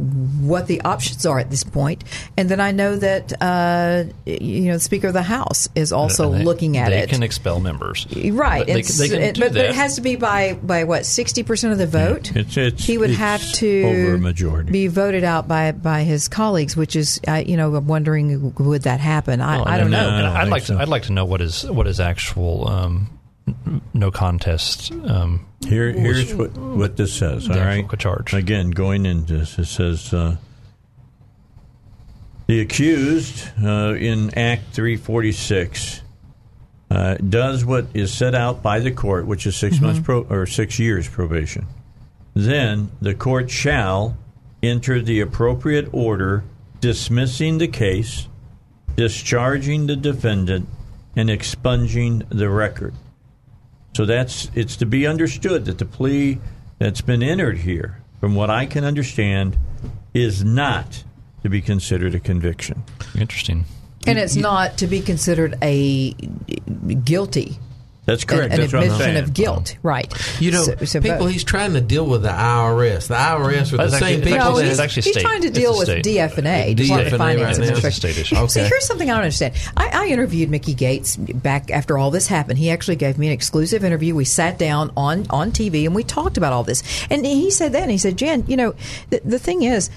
what 0.47 0.67
the 0.67 0.81
options 0.83 1.25
are 1.27 1.39
at 1.39 1.51
this 1.51 1.65
point, 1.65 2.05
and 2.37 2.49
then 2.49 2.61
I 2.61 2.73
know 2.73 2.97
that 2.97 3.33
uh, 3.43 4.05
you 4.27 4.63
know 4.69 4.75
the 4.75 4.81
Speaker 4.81 5.09
of 5.09 5.13
the 5.15 5.23
House 5.23 5.69
is 5.75 5.93
also 5.93 6.33
And 6.33 6.41
they- 6.41 6.45
looking 6.45 6.77
at 6.77 6.91
they 6.91 6.99
it. 6.99 7.07
They 7.07 7.13
can 7.13 7.23
expel 7.23 7.61
members. 7.61 8.07
Right, 8.15 8.67
They, 8.67 8.75
they 8.75 8.83
can 8.83 9.23
s- 9.23 9.33
do 9.35 9.41
but, 9.41 9.53
but 9.53 9.65
it 9.65 9.75
has 9.75 9.97
to 9.97 10.01
be 10.01 10.17
by 10.17 10.55
by 10.55 10.85
what 10.85 11.07
sixty 11.07 11.43
percent 11.43 11.73
of 11.73 11.79
the 11.79 11.87
vote. 11.87 12.35
It's, 12.35 12.57
it's, 12.57 12.85
he 12.85 12.99
would 12.99 13.11
it's 13.11 13.19
have 13.19 13.43
to 13.55 13.83
over 13.85 14.15
a 14.15 14.19
majority. 14.19 14.71
be 14.73 14.87
voted 14.87 15.25
out 15.25 15.47
by 15.49 15.73
by 15.73 16.03
his 16.05 16.29
colleagues, 16.29 16.77
which 16.77 16.97
is 16.97 17.21
uh, 17.29 17.43
you 17.45 17.57
know 17.57 17.75
I'm 17.75 17.87
wondering 17.87 18.55
would 18.59 18.83
that 18.83 19.01
happen? 19.01 19.41
I, 19.41 19.57
Well, 19.57 19.69
I 19.69 19.77
don't 19.79 19.87
and, 19.87 19.91
know. 19.93 20.09
and 20.09 20.27
I 20.27 20.43
I'd 20.43 20.49
like 20.49 20.63
so. 20.63 20.75
to. 20.77 20.81
I'd 20.83 20.89
like 20.89 21.05
to 21.05 21.13
know 21.13 21.25
what 21.25 21.41
is 21.41 21.65
what 21.69 21.87
is 21.87 22.01
actual 22.01 22.69
um, 22.69 22.95
n- 22.95 23.09
no 23.93 24.11
contest. 24.11 24.93
Um, 24.93 25.47
Here, 25.67 25.93
here's 25.93 26.35
what, 26.35 26.57
what 26.57 26.97
this 26.97 27.13
says. 27.13 27.49
All 27.49 27.57
right, 27.57 27.87
charge. 27.99 28.35
Again, 28.35 28.71
going 28.71 29.07
into 29.07 29.39
this, 29.39 29.59
it 29.59 29.67
says 29.67 30.13
uh, 30.13 30.37
The 32.47 32.61
accused 32.61 33.49
uh, 33.63 33.95
in 33.95 34.37
Act 34.39 34.73
346 34.73 36.03
uh, 36.91 37.15
does 37.17 37.65
what 37.65 37.87
is 37.95 38.13
set 38.13 38.35
out 38.35 38.63
by 38.63 38.81
the 38.81 38.93
court, 38.93 39.27
which 39.27 39.47
is 39.47 39.57
6 39.57 39.81
months 39.81 40.01
pro- 40.01 40.23
or 40.25 40.47
six 40.47 40.79
years 40.79 41.09
probation. 41.09 41.67
Then 42.35 42.91
the 43.01 43.15
court 43.15 43.51
shall 43.51 44.17
enter 44.63 45.01
the 45.01 45.21
appropriate 45.21 45.89
order 45.93 46.45
dismissing 46.81 47.59
the 47.59 47.69
case, 47.69 48.29
discharging 48.97 49.87
the 49.87 49.97
defendant, 49.97 50.69
and 51.17 51.31
expunging 51.31 52.23
the 52.29 52.51
record. 52.51 52.95
So 53.95 54.05
that's 54.05 54.51
it's 54.55 54.77
to 54.77 54.87
be 54.87 55.07
understood 55.07 55.65
that 55.67 55.79
the 55.79 55.85
plea 55.85 56.39
that's 56.79 57.01
been 57.01 57.23
entered 57.23 57.59
here, 57.59 58.03
from 58.21 58.35
what 58.35 58.51
I 58.51 58.67
can 58.67 58.85
understand, 58.85 59.57
is 60.13 60.45
not 60.45 61.05
to 61.43 61.49
be 61.49 61.61
considered 61.61 62.15
a 62.15 62.21
conviction. 62.21 62.83
Interesting. 63.17 63.65
And 64.07 64.19
it's 64.19 64.37
not 64.37 64.79
to 64.79 64.87
be 64.87 65.01
considered 65.01 65.57
a 65.63 66.13
guilty. 67.05 67.59
That's 68.07 68.25
correct. 68.25 68.53
An, 68.53 68.53
an 68.53 68.61
That's 68.61 68.73
what 68.75 68.83
I'm 68.85 68.91
admission 68.93 69.17
of 69.17 69.33
guilt, 69.33 69.75
oh. 69.77 69.81
right? 69.83 70.13
You 70.41 70.51
know, 70.51 70.63
So- 70.65 70.77
so 70.85 71.01
people 71.01 71.19
both. 71.19 71.31
he's 71.33 71.45
trying 71.45 71.73
to 71.73 71.81
deal 71.81 72.05
with 72.07 72.23
the 72.23 72.29
IRS. 72.29 73.07
The 73.09 73.15
IRS 73.15 73.73
are 73.73 73.77
the 73.77 73.77
That's 73.79 73.99
same 73.99 74.19
actually- 74.19 74.33
people 74.33 74.39
No, 74.51 74.57
that 74.59 74.65
he's, 74.67 74.79
actually 74.81 75.03
he's 75.03 75.13
state. 75.13 75.21
trying 75.23 75.41
to 75.43 75.51
deal 75.51 75.75
a 75.75 75.79
with 75.79 75.89
state. 75.89 76.05
DFNA, 76.05 76.75
DFNA 76.75 76.77
Department 76.77 77.13
of 77.13 77.19
Finance 77.19 77.19
now. 77.19 77.45
and 77.45 77.49
It's 77.49 77.59
a 77.59 77.63
Administration. 77.63 77.93
state 77.93 78.19
issue. 78.19 78.49
So 78.49 78.65
here's 78.65 78.85
something 78.87 79.09
I 79.11 79.15
don't 79.15 79.23
understand. 79.23 79.55
I, 79.77 79.91
I 79.93 80.07
interviewed 80.09 80.51
Mickey 80.51 80.75
Gates 80.75 81.17
back 81.17 81.71
after 81.71 81.97
all 81.97 82.11
this 82.11 82.27
happened. 82.27 82.59
He 82.59 82.71
actually 82.71 82.97
gave 82.97 83.17
me 83.17 83.29
an 83.29 83.33
exclusive 83.33 83.85
interview. 83.85 84.15
We 84.15 84.25
sat 84.27 84.59
down 84.59 84.93
on, 84.97 85.27
on 85.31 85.51
TV 85.53 85.87
and 85.87 85.95
we 85.95 86.03
talked 86.05 86.37
about 86.37 86.53
all 86.53 86.63
this. 86.65 86.83
And 87.11 87.25
he 87.25 87.51
said 87.51 87.73
that, 87.73 87.83
and 87.83 87.91
he 87.91 87.99
said, 87.99 88.19
Jen, 88.19 88.45
you 88.47 88.57
know, 88.59 88.75
the, 89.11 89.21
the 89.25 89.39
thing 89.39 89.63
is, 89.63 89.89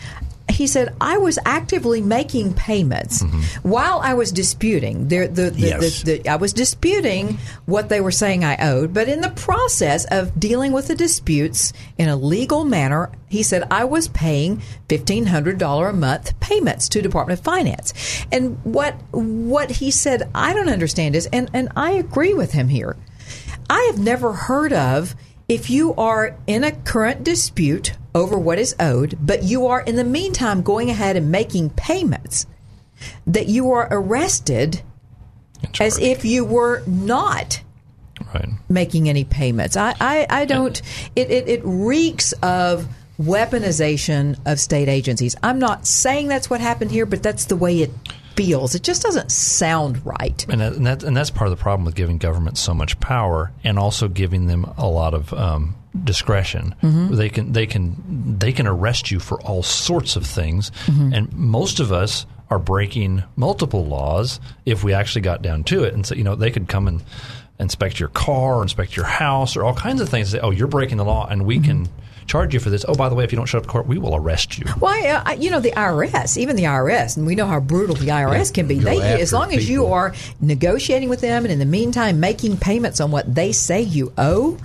he 0.50 0.66
said, 0.66 0.96
I 1.02 1.18
was 1.18 1.38
actively 1.46 2.02
making 2.02 2.54
payments 2.54 3.22
mm-hmm. 3.22 3.68
while 3.68 4.00
I 4.00 4.14
was 4.14 4.32
disputing. 4.32 5.08
The, 5.08 5.28
the, 5.28 5.50
the, 5.52 5.68
Yes. 5.68 6.28
I 6.28 6.38
was 6.38 6.54
disputing 6.54 7.38
what 7.66 7.90
they 7.90 8.00
were 8.00 8.12
saying 8.12 8.44
I 8.44 8.58
owed, 8.58 8.94
but 8.94 9.10
in 9.10 9.22
the 9.22 9.30
process 9.30 10.06
of 10.06 10.40
dealing 10.40 10.72
with 10.72 10.88
the 10.88 10.96
disputes 10.96 11.74
in 11.98 12.08
a 12.08 12.16
legal 12.16 12.64
manner, 12.64 13.12
he 13.28 13.44
said 13.44 13.68
I 13.70 13.84
was 13.84 14.08
paying 14.08 14.62
fifteen 14.88 15.26
hundred 15.26 15.58
dollar 15.58 15.90
a 15.90 15.94
month 15.94 16.40
payments 16.40 16.88
to 16.90 17.02
Department 17.02 17.40
of 17.40 17.44
Finance. 17.44 18.26
And 18.32 18.58
what 18.64 18.96
what 19.12 19.70
he 19.70 19.92
said 19.92 20.30
I 20.34 20.54
don't 20.54 20.70
understand 20.70 21.16
is, 21.16 21.28
and 21.34 21.50
and 21.54 21.70
I 21.76 21.92
agree 21.92 22.34
with 22.34 22.54
him 22.54 22.70
here. 22.70 22.96
I 23.70 23.82
have 23.92 24.00
never 24.00 24.32
heard 24.32 24.72
of 24.72 25.14
if 25.48 25.70
you 25.70 25.94
are 25.96 26.36
in 26.46 26.64
a 26.64 26.72
current 26.72 27.24
dispute 27.24 27.94
over 28.14 28.38
what 28.38 28.60
is 28.60 28.76
owed, 28.80 29.18
but 29.22 29.44
you 29.44 29.68
are 29.68 29.82
in 29.82 29.96
the 29.96 30.04
meantime 30.04 30.62
going 30.62 30.90
ahead 30.90 31.16
and 31.16 31.32
making 31.32 31.70
payments, 31.72 32.46
that 33.26 33.48
you 33.48 33.72
are 33.72 33.88
arrested 33.92 34.82
as 35.80 35.98
if 36.00 36.26
you 36.26 36.44
were 36.44 36.84
not 36.86 37.62
Right. 38.34 38.50
making 38.68 39.08
any 39.08 39.24
payments. 39.24 39.78
I, 39.78 39.94
I, 40.02 40.26
I 40.30 40.46
don't, 40.46 40.82
it, 41.16 41.30
it, 41.30 41.48
it 41.48 41.62
reeks 41.64 42.34
of 42.42 42.88
weaponization 43.22 44.38
of 44.46 44.60
state 44.60 44.90
agencies. 44.90 45.36
I'm 45.44 45.60
not 45.60 45.86
saying 45.86 46.28
that's 46.28 46.50
what 46.50 46.60
happened 46.60 46.92
here, 46.92 47.06
but 47.06 47.22
that's 47.22 47.46
the 47.46 47.56
way 47.56 47.82
it 47.82 47.92
feels. 48.38 48.76
It 48.76 48.84
just 48.84 49.02
doesn't 49.02 49.32
sound 49.32 50.06
right. 50.06 50.46
And, 50.48 50.62
that, 50.62 50.74
and, 50.74 50.86
that, 50.88 51.04
and 51.04 51.18
that's 51.18 51.30
part 51.32 51.52
of 51.52 51.58
the 51.58 51.62
problem 51.62 51.84
with 51.86 51.96
giving 51.96 52.18
government 52.18 52.58
so 52.58 52.74
much 52.74 52.98
power, 53.02 53.52
and 53.66 53.78
also 53.78 54.08
giving 54.08 54.48
them 54.48 54.64
a 54.78 54.88
lot 54.88 55.14
of 55.14 55.34
um, 55.34 55.76
discretion. 56.04 56.74
Mhm. 56.82 57.16
They 57.18 57.30
can 57.30 57.52
they 57.52 57.66
can 57.66 58.38
they 58.40 58.52
can 58.54 58.68
arrest 58.68 59.12
you 59.12 59.20
for 59.20 59.42
all 59.42 59.64
sorts 59.64 60.16
of 60.16 60.26
things, 60.26 60.72
Mhm. 60.86 61.14
and 61.18 61.34
most 61.34 61.80
of 61.80 61.92
us 61.92 62.26
are 62.50 62.60
breaking 62.60 63.24
multiple 63.36 63.86
laws 63.86 64.40
if 64.66 64.84
we 64.84 64.94
actually 64.94 65.22
got 65.22 65.42
down 65.42 65.64
to 65.66 65.84
it. 65.84 65.94
And 65.94 66.06
so 66.06 66.16
you 66.16 66.24
know 66.24 66.36
they 66.36 66.52
could 66.52 66.68
come 66.70 66.88
and 66.88 67.02
inspect 67.60 68.00
your 68.00 68.10
car, 68.10 68.56
or 68.58 68.62
inspect 68.62 68.96
your 68.96 69.06
house, 69.08 69.58
or 69.58 69.64
all 69.66 69.74
kinds 69.74 70.00
of 70.00 70.08
things. 70.10 70.30
Say, 70.30 70.40
oh, 70.40 70.52
you're 70.52 70.68
breaking 70.68 70.98
the 70.98 71.04
law, 71.06 71.26
and 71.28 71.44
we 71.46 71.60
can 71.60 71.90
charge 72.28 72.54
you 72.54 72.60
for 72.60 72.70
this. 72.70 72.86
Oh, 72.88 72.94
by 72.96 73.10
the 73.10 73.16
way, 73.16 73.24
if 73.24 73.32
you 73.32 73.36
don't 73.38 73.46
show 73.46 73.58
up 73.58 73.64
to 73.64 73.70
court, 73.70 73.88
we 73.88 73.98
will 73.98 74.16
arrest 74.16 74.58
you. 74.58 74.66
Why, 74.80 75.08
uh, 75.08 75.24
I- 75.26 75.34
you 75.36 75.50
know, 75.50 75.60
the 75.60 75.72
IRS, 75.72 76.38
even 76.38 76.56
the 76.56 76.64
IRS, 76.66 77.18
and 77.18 77.26
we 77.26 77.36
know 77.36 77.48
how 77.48 77.60
brutal 77.60 77.96
the 77.96 78.08
IRS 78.12 78.52
can 78.54 78.68
be. 78.68 78.80
They, 78.80 79.00
as 79.22 79.34
long 79.34 79.54
as 79.54 79.70
you 79.70 79.88
are 79.88 80.14
negotiating 80.42 81.10
with 81.10 81.22
them, 81.22 81.44
and 81.46 81.52
in 81.52 81.60
the 81.60 81.66
meantime 81.66 82.20
making 82.20 82.58
payments 82.58 83.00
on 83.00 83.12
what 83.12 83.34
they 83.34 83.52
say 83.52 83.82
you 83.82 84.12
owe, 84.18 84.58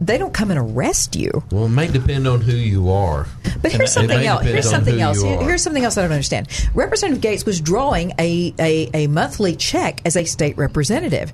they 0.00 0.16
don't 0.16 0.32
come 0.32 0.50
and 0.50 0.58
arrest 0.58 1.14
you. 1.16 1.42
Well, 1.52 1.66
it 1.66 1.70
may 1.70 1.86
depend 1.88 2.26
on 2.26 2.40
who 2.40 2.52
you 2.56 2.90
are. 2.90 3.26
But 3.60 3.72
here's 3.72 3.92
something 3.92 4.24
else. 4.26 4.44
Here's 4.44 4.68
something 4.70 5.00
else. 5.00 5.18
you 5.22 5.26
Here- 5.28 5.38
are. 5.38 5.44
Here's 5.44 5.62
something 5.62 5.84
else 5.84 5.98
I 5.98 6.02
don't 6.02 6.12
understand. 6.12 6.48
Representative 6.74 7.20
Gates 7.20 7.44
was 7.44 7.60
drawing 7.60 8.12
a, 8.18 8.54
a, 8.58 8.90
a 8.94 9.06
monthly 9.08 9.54
check 9.54 10.00
as 10.06 10.16
a 10.16 10.24
state 10.24 10.56
representative. 10.56 11.30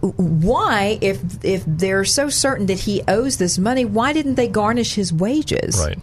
Why, 0.00 0.98
if 1.00 1.20
if 1.44 1.62
they're 1.66 2.04
so 2.04 2.28
certain 2.28 2.66
that 2.66 2.80
he 2.80 3.02
owes 3.06 3.36
this 3.36 3.56
money, 3.58 3.84
why 3.84 4.12
didn't 4.12 4.34
they 4.34 4.48
garnish 4.48 4.94
his 4.96 5.12
wages? 5.12 5.78
Right. 5.78 5.98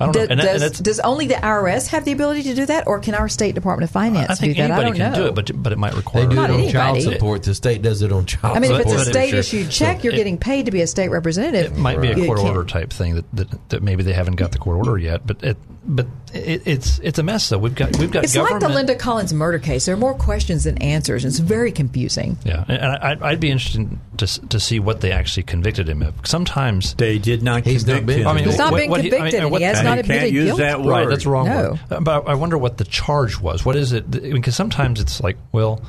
I 0.00 0.04
don't 0.06 0.12
Do- 0.12 0.18
know. 0.20 0.22
And, 0.22 0.30
that- 0.30 0.30
and 0.32 0.40
does, 0.40 0.60
that's, 0.60 0.78
does 0.80 1.00
only 1.00 1.26
the 1.26 1.34
IRS 1.34 1.88
have 1.88 2.04
the 2.04 2.12
ability 2.12 2.42
to 2.44 2.54
do 2.54 2.66
that, 2.66 2.86
or 2.86 2.98
can 3.00 3.14
our 3.14 3.28
state 3.28 3.54
Department 3.54 3.88
of 3.88 3.92
Finance 3.92 4.30
I 4.30 4.34
think 4.34 4.56
do 4.56 4.62
that? 4.62 4.70
I 4.70 4.74
anybody 4.74 4.98
don't 4.98 5.08
can 5.08 5.12
know. 5.12 5.18
do 5.24 5.26
it, 5.28 5.34
but 5.34 5.62
but 5.62 5.72
it 5.72 5.78
might 5.78 5.94
require. 5.94 6.24
They 6.24 6.28
require 6.30 6.48
do 6.48 6.52
Not 6.54 6.60
it 6.60 6.66
on 6.66 6.72
child 6.72 7.02
support. 7.02 7.42
The 7.42 7.54
state 7.54 7.82
does 7.82 8.02
it 8.02 8.12
on 8.12 8.26
child 8.26 8.56
I 8.56 8.60
mean, 8.60 8.72
if 8.72 8.80
it's 8.80 8.92
a 8.92 8.96
I'm 8.98 9.04
state 9.04 9.30
sure. 9.30 9.38
issued 9.40 9.70
check, 9.70 10.04
you're 10.04 10.12
it- 10.12 10.16
getting 10.16 10.38
paid 10.38 10.66
to 10.66 10.70
be 10.72 10.80
a 10.82 10.86
state 10.86 11.08
representative. 11.08 11.72
It 11.72 11.78
might 11.78 12.00
be 12.00 12.08
a 12.10 12.26
court 12.26 12.38
order 12.40 12.64
type 12.64 12.92
thing 12.92 13.14
that, 13.16 13.24
that, 13.34 13.68
that 13.70 13.82
maybe 13.82 14.02
they 14.02 14.12
haven't 14.12 14.36
got 14.36 14.52
the 14.52 14.58
court 14.58 14.76
order 14.78 14.98
yet, 14.98 15.26
but 15.26 15.42
it 15.42 15.56
but 15.90 16.06
it, 16.34 16.66
it's 16.66 16.98
it's 16.98 17.18
a 17.18 17.22
mess 17.22 17.48
though. 17.48 17.56
We've 17.56 17.74
got 17.74 17.96
we've 17.98 18.10
got 18.10 18.24
It's 18.24 18.36
like 18.36 18.60
the 18.60 18.68
Linda 18.68 18.94
Collins 18.94 19.32
murder 19.32 19.58
case. 19.58 19.86
There 19.86 19.94
are 19.94 19.98
more 19.98 20.12
questions 20.14 20.64
than 20.64 20.76
answers. 20.78 21.24
It's 21.24 21.38
very 21.38 21.72
confusing. 21.72 22.36
yeah, 22.44 22.64
and 22.68 22.84
I'd, 22.84 23.22
I'd 23.22 23.40
be 23.40 23.50
interested 23.50 23.98
to 24.18 24.48
to 24.48 24.60
see 24.60 24.80
what 24.80 25.00
they 25.00 25.12
actually 25.12 25.44
convicted 25.44 25.88
him 25.88 26.02
of. 26.02 26.14
Sometimes 26.24 26.94
they 26.94 27.18
did 27.18 27.42
not 27.42 27.64
He's 27.64 27.86
not 27.86 27.98
convict 27.98 28.06
been 28.06 28.20
him. 28.20 28.26
I 28.28 28.32
mean, 28.34 28.44
He's 28.44 28.58
not 28.58 28.72
what- 28.72 28.78
been 28.80 28.90
what 28.90 29.00
he- 29.02 29.16
I 29.16 29.22
mean, 29.22 29.32
convicted, 29.76 29.86
and 29.86 29.86
what- 29.86 30.04
he 30.04 30.06
has 30.06 30.06
and 30.08 30.08
not 30.08 30.14
you 30.16 30.20
can't 30.20 30.32
use 30.32 30.44
guilt. 30.46 30.58
that 30.58 30.80
word. 30.82 30.90
Right, 30.90 31.08
that's 31.08 31.24
the 31.24 31.30
wrong 31.30 31.48
No. 31.48 31.56
word. 31.70 31.78
Uh, 31.90 32.00
But 32.00 32.28
I 32.28 32.34
wonder 32.34 32.56
what 32.58 32.76
the 32.78 32.84
charge 32.84 33.38
was. 33.40 33.64
What 33.64 33.76
is 33.76 33.92
it? 33.92 34.10
Because 34.10 34.56
sometimes 34.56 35.00
it's 35.00 35.20
like, 35.20 35.36
well, 35.52 35.80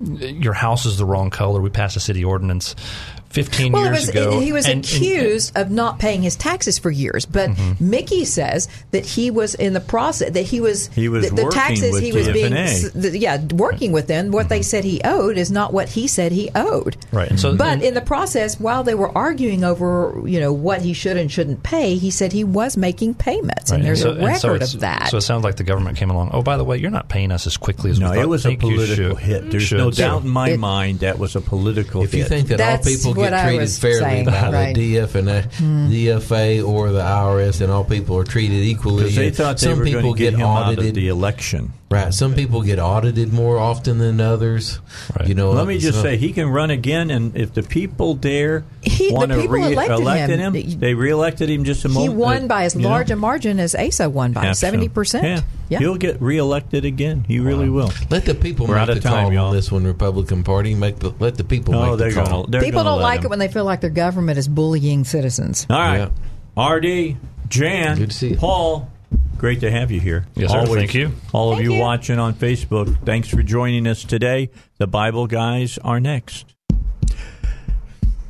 your 0.00 0.52
house 0.52 0.86
is 0.86 0.96
the 0.96 1.04
wrong 1.04 1.30
color. 1.30 1.60
We 1.60 1.70
passed 1.70 1.96
a 1.96 2.00
city 2.00 2.24
ordinance 2.24 2.74
15 3.30 3.72
Well, 3.72 3.84
years 3.84 4.00
was, 4.00 4.08
ago. 4.08 4.40
he 4.40 4.52
was 4.52 4.64
and- 4.66 4.74
and- 4.76 4.84
accused 4.84 5.56
of 5.56 5.70
not 5.70 5.98
paying 5.98 6.22
his 6.22 6.34
taxes 6.36 6.78
for 6.78 6.90
years, 6.90 7.26
but 7.26 7.50
Mm-hmm. 7.50 7.90
Mickey 7.90 8.24
says 8.24 8.68
that 8.90 9.04
he 9.04 9.30
was 9.30 9.54
in 9.54 9.72
the 9.72 9.80
process 9.80 10.30
that 10.32 10.42
he 10.44 10.60
was 10.60 10.88
He 10.88 11.08
was 11.08 11.28
the, 11.28 11.34
the 11.36 11.44
working 11.44 11.58
taxes 11.60 11.92
with 11.92 12.02
he 12.02 12.12
was 12.12 12.28
being 12.28 12.52
DFNA. 12.52 12.64
s- 12.66 12.90
the, 12.92 13.18
yeah 13.18 13.42
working 13.54 13.92
with 13.92 14.06
them. 14.06 14.30
What 14.30 14.48
they 14.48 14.62
said 14.62 14.84
he 14.84 15.00
owed 15.04 15.36
is 15.38 15.50
not 15.50 15.72
what 15.72 15.88
he 15.88 16.06
said 16.08 16.32
he 16.32 16.50
owed. 16.54 16.96
Right. 17.12 17.28
And 17.30 17.38
so, 17.38 17.56
But 17.56 17.74
and- 17.74 17.82
in 17.82 17.94
the 17.94 18.00
process, 18.00 18.58
while 18.60 18.82
they 18.84 18.94
were 18.94 19.16
arguing 19.16 19.64
over 19.64 20.22
you 20.26 20.40
know 20.40 20.52
what 20.52 20.80
he 20.82 20.92
should 20.92 21.16
and 21.16 21.30
shouldn't 21.30 21.62
pay, 21.62 21.96
he 21.96 22.10
said 22.10 22.32
he 22.32 22.44
was 22.44 22.76
making 22.76 23.14
payments, 23.14 23.70
Right, 23.70 23.78
and 23.78 23.86
there's 23.86 24.02
so- 24.02 24.10
a 24.12 24.14
and 24.16 24.36
so 24.38 24.48
record 24.50 24.62
of 24.62 24.80
that. 24.80 25.08
So 25.10 25.18
it 25.18 25.22
sounds 25.22 25.44
like 25.44 25.56
the 25.56 25.64
government 25.64 25.96
came 25.98 26.10
along. 26.10 26.30
Oh, 26.32 26.42
by 26.42 26.56
the 26.56 26.64
way, 26.64 26.76
you're 26.78 26.90
not 26.90 27.08
paying 27.08 27.30
us 27.32 27.46
as 27.46 27.56
quickly 27.56 27.90
as 27.90 27.98
No, 28.00 28.10
we 28.10 28.16
thought. 28.16 28.22
it 28.24 28.28
was 28.28 28.46
a 28.46 28.56
political 28.56 29.16
hit. 29.16 29.50
There's 29.50 29.64
should. 29.64 29.78
no 29.78 29.90
So- 29.90 30.02
doubt 30.02 30.22
in 30.24 30.28
my 30.28 30.50
It- 30.50 30.58
mind 30.58 31.00
that 31.00 31.18
was 31.18 31.36
a 31.36 31.40
political 31.40 32.02
If 32.04 32.14
you 32.14 32.20
hit. 32.22 32.28
think 32.28 32.48
that 32.48 32.58
That's 32.58 32.86
all 32.86 32.92
people 32.92 33.14
what 33.14 33.17
get 33.18 33.44
treated 33.44 33.70
fairly 33.70 33.98
saying, 33.98 34.24
by 34.26 34.50
right. 34.50 34.74
the 34.74 34.96
DF 34.96 35.14
and 35.14 35.28
the 35.28 35.48
DFA 35.60 36.66
or 36.66 36.90
the 36.90 37.00
IRS, 37.00 37.60
and 37.60 37.70
all 37.72 37.84
people 37.84 38.16
are 38.18 38.24
treated 38.24 38.62
equally, 38.62 39.04
because 39.04 39.16
they 39.16 39.30
thought 39.30 39.58
they 39.58 39.66
some 39.66 39.78
were 39.78 39.84
people 39.84 40.02
going 40.02 40.14
get 40.14 40.30
get 40.30 40.34
him 40.34 40.46
out 40.46 40.72
of 40.72 40.78
audited. 40.78 40.94
the 40.94 41.08
election. 41.08 41.72
Right, 41.90 42.12
some 42.12 42.34
people 42.34 42.60
get 42.60 42.78
audited 42.78 43.32
more 43.32 43.56
often 43.58 43.96
than 43.96 44.20
others. 44.20 44.78
Right. 45.18 45.26
You 45.26 45.34
know, 45.34 45.52
Let 45.52 45.66
me 45.66 45.78
just 45.78 45.96
so- 45.96 46.02
say, 46.02 46.18
he 46.18 46.34
can 46.34 46.46
run 46.50 46.70
again, 46.70 47.10
and 47.10 47.34
if 47.34 47.54
the 47.54 47.62
people 47.62 48.14
there 48.14 48.64
He- 48.82 49.08
the 49.08 49.14
want 49.14 49.32
to 49.32 49.48
re-elected 49.48 50.38
him. 50.38 50.52
him, 50.54 50.78
they 50.80 50.92
reelected 50.92 51.48
him 51.48 51.64
just 51.64 51.86
a 51.86 51.88
moment. 51.88 52.12
Ago. 52.12 52.12
He 52.12 52.18
moment. 52.18 52.40
won 52.42 52.46
by 52.48 52.64
as 52.64 52.74
you 52.74 52.82
know? 52.82 52.90
large 52.90 53.10
a 53.10 53.16
margin 53.16 53.58
as 53.58 53.74
Asa 53.74 54.10
won 54.10 54.32
by 54.32 54.52
seventy 54.52 54.88
so. 54.88 54.92
percent. 54.92 55.44
Yeah. 55.70 55.78
he'll 55.78 55.96
get 55.96 56.20
reelected 56.20 56.84
again. 56.84 57.24
He 57.26 57.40
really 57.40 57.70
will. 57.70 57.90
Let 58.10 58.26
the 58.26 58.34
people 58.34 58.66
We're 58.66 58.74
make 58.74 58.82
out 58.82 58.88
of 58.90 58.94
the 58.96 59.00
time, 59.08 59.24
call 59.24 59.32
y'all. 59.32 59.46
on 59.48 59.54
this 59.54 59.72
one, 59.72 59.84
Republican 59.84 60.42
Party. 60.44 60.74
Make 60.74 60.98
the 60.98 61.14
let 61.18 61.36
the 61.38 61.44
people 61.44 61.74
Oh, 61.74 61.96
make 61.96 62.14
the 62.14 62.20
call. 62.22 62.26
gonna. 62.42 62.50
They're 62.50 62.60
People 62.62 62.84
don't 62.84 63.00
like 63.00 63.20
him. 63.20 63.26
it 63.26 63.30
when 63.30 63.38
they 63.38 63.48
feel 63.48 63.64
like 63.64 63.80
their 63.80 63.88
government 63.88 64.38
is 64.38 64.46
bullying 64.46 65.04
citizens. 65.04 65.66
All 65.70 65.78
right, 65.78 65.96
Yeah. 66.00 66.08
Artie, 66.54 67.16
Jan, 67.48 67.96
Good 67.96 68.10
to 68.10 68.16
see 68.16 68.28
you. 68.32 68.36
Paul. 68.36 68.90
Great 69.38 69.60
to 69.60 69.70
have 69.70 69.92
you 69.92 70.00
here. 70.00 70.26
Yes, 70.34 70.50
sir. 70.50 70.66
Thank 70.66 70.94
you. 70.94 71.12
All 71.32 71.52
of 71.52 71.60
you, 71.60 71.74
you. 71.74 71.80
watching 71.80 72.18
on 72.18 72.34
Facebook, 72.34 73.04
thanks 73.06 73.28
for 73.28 73.42
joining 73.44 73.86
us 73.86 74.02
today. 74.02 74.50
The 74.78 74.88
Bible 74.88 75.28
guys 75.28 75.78
are 75.78 76.00
next. 76.00 76.54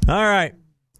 All 0.06 0.22
right. 0.22 0.55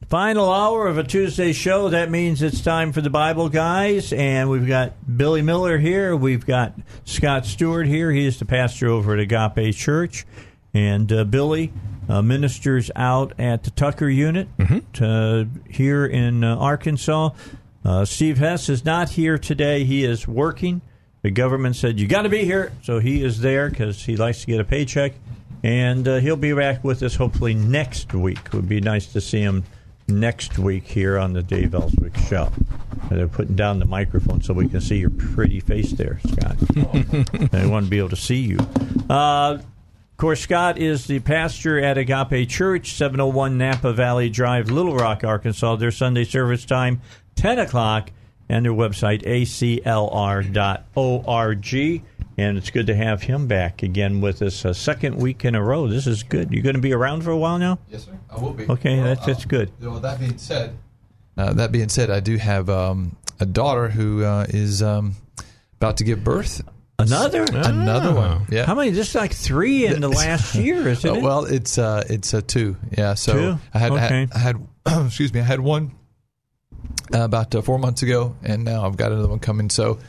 Final 0.09 0.51
hour 0.51 0.87
of 0.87 0.97
a 0.97 1.05
Tuesday 1.05 1.53
show. 1.53 1.91
That 1.91 2.11
means 2.11 2.41
it's 2.41 2.63
time 2.63 2.93
for 2.93 3.03
the 3.03 3.11
Bible 3.11 3.51
guys. 3.51 4.11
And 4.15 4.49
we've 4.49 4.67
got 4.67 4.95
Billy 5.19 5.43
Miller 5.43 5.77
here. 5.77 6.17
We've 6.17 6.47
got 6.47 6.73
Scott 7.05 7.45
Stewart 7.45 7.87
here. 7.87 8.11
He 8.11 8.27
is 8.27 8.39
the 8.39 8.47
pastor 8.47 8.89
over 8.89 9.13
at 9.13 9.21
Agape 9.21 9.75
Church. 9.75 10.25
And 10.73 11.13
uh, 11.13 11.25
Billy 11.25 11.71
uh, 12.09 12.23
ministers 12.23 12.91
out 12.97 13.35
at 13.39 13.65
the 13.65 13.71
Tucker 13.71 14.09
unit 14.09 14.49
uh, 15.03 15.45
here 15.69 16.07
in 16.07 16.43
uh, 16.43 16.57
Arkansas. 16.57 17.31
Uh, 17.89 18.05
Steve 18.05 18.37
Hess 18.39 18.69
is 18.69 18.85
not 18.85 19.09
here 19.11 19.39
today. 19.39 19.85
He 19.85 20.05
is 20.05 20.29
working 20.29 20.83
the 21.23 21.31
government 21.31 21.77
said 21.77 21.99
you 21.99 22.07
got 22.07 22.23
to 22.23 22.29
be 22.29 22.45
here, 22.45 22.73
so 22.83 23.01
he 23.01 23.23
is 23.23 23.41
there 23.41 23.69
because 23.69 24.05
he 24.05 24.17
likes 24.17 24.41
to 24.43 24.47
get 24.47 24.61
a 24.61 24.65
paycheck, 24.65 25.15
and 25.63 26.07
uh, 26.07 26.19
he'll 26.19 26.37
be 26.37 26.53
back 26.53 26.85
with 26.85 27.03
us 27.03 27.17
hopefully 27.17 27.55
next 27.55 28.15
week. 28.15 28.39
It 28.47 28.55
would 28.55 28.69
be 28.69 28.81
nice 28.81 29.07
to 29.13 29.21
see 29.21 29.41
him 29.41 29.65
next 30.07 30.59
week 30.59 30.87
here 30.87 31.19
on 31.19 31.33
the 31.33 31.43
Dave 31.43 31.75
Elswick 31.75 32.17
Show. 32.17 32.53
Uh, 33.03 33.09
They're 33.11 33.29
putting 33.29 33.57
down 33.57 33.79
the 33.79 33.85
microphone 33.85 34.43
so 34.43 34.55
we 34.55 34.69
can 34.69 34.81
see 34.81 34.99
your 34.99 35.11
pretty 35.11 35.61
face 35.61 35.93
there, 35.93 36.21
Scott. 36.31 36.57
they 37.51 37.67
want 37.67 37.87
to 37.87 37.91
be 37.91 37.99
able 37.99 38.11
to 38.11 38.17
see 38.17 38.39
you. 38.39 38.59
Uh, 39.11 39.59
course, 40.19 40.41
Scott 40.41 40.79
is 40.79 41.07
the 41.07 41.21
pastor 41.21 41.79
at 41.79 41.97
Agape 41.97 42.49
Church, 42.49 42.93
701 42.95 43.57
Napa 43.57 43.93
Valley 43.93 44.29
Drive, 44.29 44.69
Little 44.69 44.97
Rock, 44.97 45.23
Arkansas. 45.23 45.77
Their 45.77 45.93
Sunday 45.93 46.25
service 46.25 46.65
time, 46.65 47.01
10 47.37 47.61
o'clock, 47.61 48.11
and 48.49 48.65
their 48.65 48.73
website, 48.73 49.25
aclr.org. 49.25 49.95
And 52.37 52.59
it's 52.59 52.71
good 52.71 52.89
to 52.89 52.97
have 52.97 53.23
him 53.23 53.47
back 53.47 53.85
again 53.85 54.21
with 54.21 54.43
us 54.43 54.65
a 54.65 54.75
second 54.75 55.17
week 55.17 55.45
in 55.45 55.55
a 55.55 55.63
row. 55.63 55.87
This 55.87 56.09
is 56.09 56.25
good. 56.25 56.53
You're 56.53 56.65
going 56.65 56.75
to 56.75 56.81
be 56.81 56.93
around 56.93 57.23
for 57.23 57.31
a 57.31 57.39
while 57.39 57.59
now? 57.59 57.79
Yes, 57.89 58.07
sir. 58.07 58.19
I 58.29 58.41
will 58.41 58.53
be. 58.53 58.67
Okay, 58.67 58.97
Well, 58.97 59.05
that's, 59.05 59.25
that's 59.25 59.45
uh, 59.45 59.49
good. 59.49 59.71
Well, 59.81 60.01
that 60.01 60.19
being 60.19 60.39
said, 60.39 60.77
uh, 61.37 61.53
that 61.53 61.71
being 61.71 61.89
said, 61.89 62.11
I 62.11 62.19
do 62.19 62.37
have 62.39 62.69
um, 62.69 63.17
a 63.39 63.47
daughter 63.47 63.89
who 63.89 64.25
uh, 64.25 64.47
is 64.49 64.83
um, 64.83 65.15
about 65.77 65.97
to 65.99 66.05
give 66.05 66.25
birth. 66.25 66.63
Another? 67.01 67.45
another 67.45 68.13
one. 68.13 68.47
Yeah. 68.51 68.67
How 68.67 68.75
many? 68.75 68.91
Just 68.91 69.15
like 69.15 69.33
three 69.33 69.87
in 69.87 70.01
the 70.01 70.09
last 70.09 70.57
year, 70.57 70.89
isn't 70.89 71.09
Uh, 71.09 71.15
it? 71.15 71.23
well, 71.23 71.45
it's 71.45 71.79
uh, 71.79 72.03
it's 72.09 72.35
a 72.35 72.43
two. 72.43 72.77
Yeah. 72.97 73.15
So 73.15 73.33
Two? 73.35 73.59
I 73.73 73.79
had, 73.79 73.93
Okay. 73.93 74.27
I 74.33 74.39
had, 74.39 74.57
I 74.85 74.91
had 74.95 75.07
excuse 75.07 75.33
me, 75.33 75.39
I 75.39 75.45
had 75.45 75.61
one 75.61 75.93
uh, 77.15 77.21
about 77.21 77.55
uh, 77.55 77.63
four 77.63 77.79
months 77.79 78.03
ago, 78.03 78.35
and 78.43 78.65
now 78.65 78.85
I've 78.85 78.97
got 78.97 79.13
another 79.13 79.29
one 79.29 79.39
coming. 79.39 79.71
So 79.71 80.01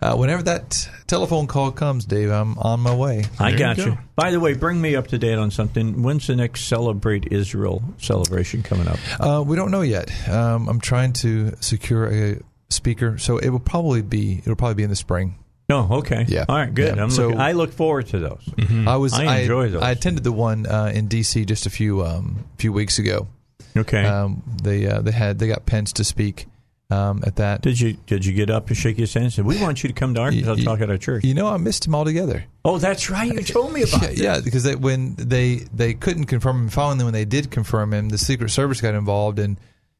uh, 0.00 0.16
whenever 0.16 0.42
that 0.44 0.88
telephone 1.06 1.46
call 1.46 1.72
comes, 1.72 2.06
Dave, 2.06 2.30
I'm 2.30 2.56
on 2.58 2.80
my 2.80 2.94
way. 2.94 3.24
I 3.38 3.52
got 3.52 3.76
you. 3.76 3.98
By 4.16 4.30
the 4.30 4.40
way, 4.40 4.54
bring 4.54 4.80
me 4.80 4.96
up 4.96 5.08
to 5.08 5.18
date 5.18 5.36
on 5.38 5.50
something. 5.50 6.02
When's 6.02 6.26
the 6.26 6.36
next 6.36 6.62
Celebrate 6.64 7.30
Israel 7.30 7.82
celebration 7.98 8.62
coming 8.62 8.88
up? 8.88 8.98
Uh, 9.20 9.42
we 9.46 9.56
don't 9.56 9.70
know 9.70 9.82
yet. 9.82 10.10
Um, 10.26 10.70
I'm 10.70 10.80
trying 10.80 11.12
to 11.14 11.54
secure 11.60 12.10
a 12.10 12.40
speaker, 12.70 13.18
so 13.18 13.36
it 13.36 13.50
will 13.50 13.58
probably 13.60 14.00
be 14.00 14.38
it'll 14.38 14.56
probably 14.56 14.76
be 14.76 14.84
in 14.84 14.90
the 14.90 14.96
spring. 14.96 15.36
No, 15.70 15.88
okay. 15.98 16.24
Yeah. 16.28 16.44
All 16.48 16.56
right, 16.56 16.72
good. 16.74 16.96
Yeah. 16.96 17.02
I'm 17.02 17.10
So- 17.10 17.26
looking, 17.28 17.40
I 17.40 17.52
look 17.52 17.72
forward 17.72 18.08
to 18.08 18.18
those. 18.18 18.42
I 18.86 18.96
was 18.96 19.14
I 19.14 19.38
enjoy 19.42 19.68
those. 19.70 19.82
I 19.82 19.92
attended 19.92 20.24
the 20.24 20.32
one 20.32 20.66
uh, 20.66 20.90
in 20.92 21.08
DC 21.08 21.46
just 21.46 21.64
a 21.66 21.70
few 21.70 22.04
um, 22.04 22.44
few 22.58 22.72
weeks 22.72 22.98
ago. 22.98 23.28
Okay. 23.76 24.04
Um, 24.04 24.42
they 24.62 24.86
uh, 24.86 25.00
they 25.00 25.12
had 25.12 25.38
they 25.38 25.46
got 25.46 25.64
Pence 25.66 25.92
to 25.94 26.04
speak 26.04 26.46
um, 26.90 27.22
at 27.24 27.36
that. 27.36 27.62
Did 27.62 27.78
you 27.80 27.92
did 28.06 28.26
you 28.26 28.32
get 28.32 28.50
up 28.50 28.66
and 28.68 28.76
shake 28.76 28.96
his 28.96 29.14
hand 29.14 29.24
and 29.26 29.32
say, 29.32 29.42
"We 29.42 29.60
want 29.62 29.84
you 29.84 29.88
to 29.88 29.94
come 29.94 30.12
to 30.14 30.20
Arkansas 30.20 30.52
and 30.54 30.64
talk 30.64 30.80
at 30.80 30.90
our 30.90 30.98
church"? 30.98 31.22
You 31.24 31.34
know, 31.34 31.46
I 31.46 31.56
missed 31.56 31.86
him 31.86 31.94
altogether. 31.94 32.44
Oh, 32.64 32.78
that's 32.78 33.08
right. 33.08 33.32
You 33.32 33.40
told 33.42 33.72
me 33.72 33.82
about 33.82 34.02
yeah, 34.16 34.34
yeah, 34.34 34.40
because 34.44 34.64
they, 34.64 34.74
when 34.74 35.14
they 35.16 35.60
they 35.72 35.94
couldn't 35.94 36.24
confirm 36.26 36.62
him, 36.64 36.68
finally 36.68 37.04
when 37.04 37.14
they 37.14 37.24
did 37.24 37.52
confirm 37.52 37.92
him, 37.94 38.08
the 38.08 38.18
Secret 38.18 38.50
Service 38.50 38.80
got 38.80 38.94
involved 38.94 39.38
and 39.38 39.56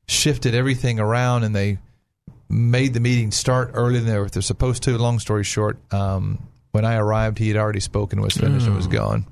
shifted 0.09 0.53
everything 0.55 0.99
around, 0.99 1.45
and 1.45 1.55
they 1.55 1.79
made 2.51 2.93
the 2.95 3.01
meeting 3.01 3.31
start 3.31 3.71
earlier 3.75 4.01
than 4.01 4.13
they 4.13 4.19
were 4.19 4.29
they're 4.29 4.43
supposed 4.43 4.83
to. 4.85 4.99
Long 4.99 5.19
story 5.19 5.45
short, 5.45 5.79
um, 5.93 6.47
when 6.73 6.85
I 6.85 6.97
arrived, 6.97 7.39
he 7.39 7.49
had 7.49 7.57
already 7.57 7.81
spoken, 7.81 8.21
was 8.21 8.35
finished, 8.35 8.67
and 8.67 8.77
was 8.77 8.87
Oh. 8.87 8.91
gone. 8.91 9.27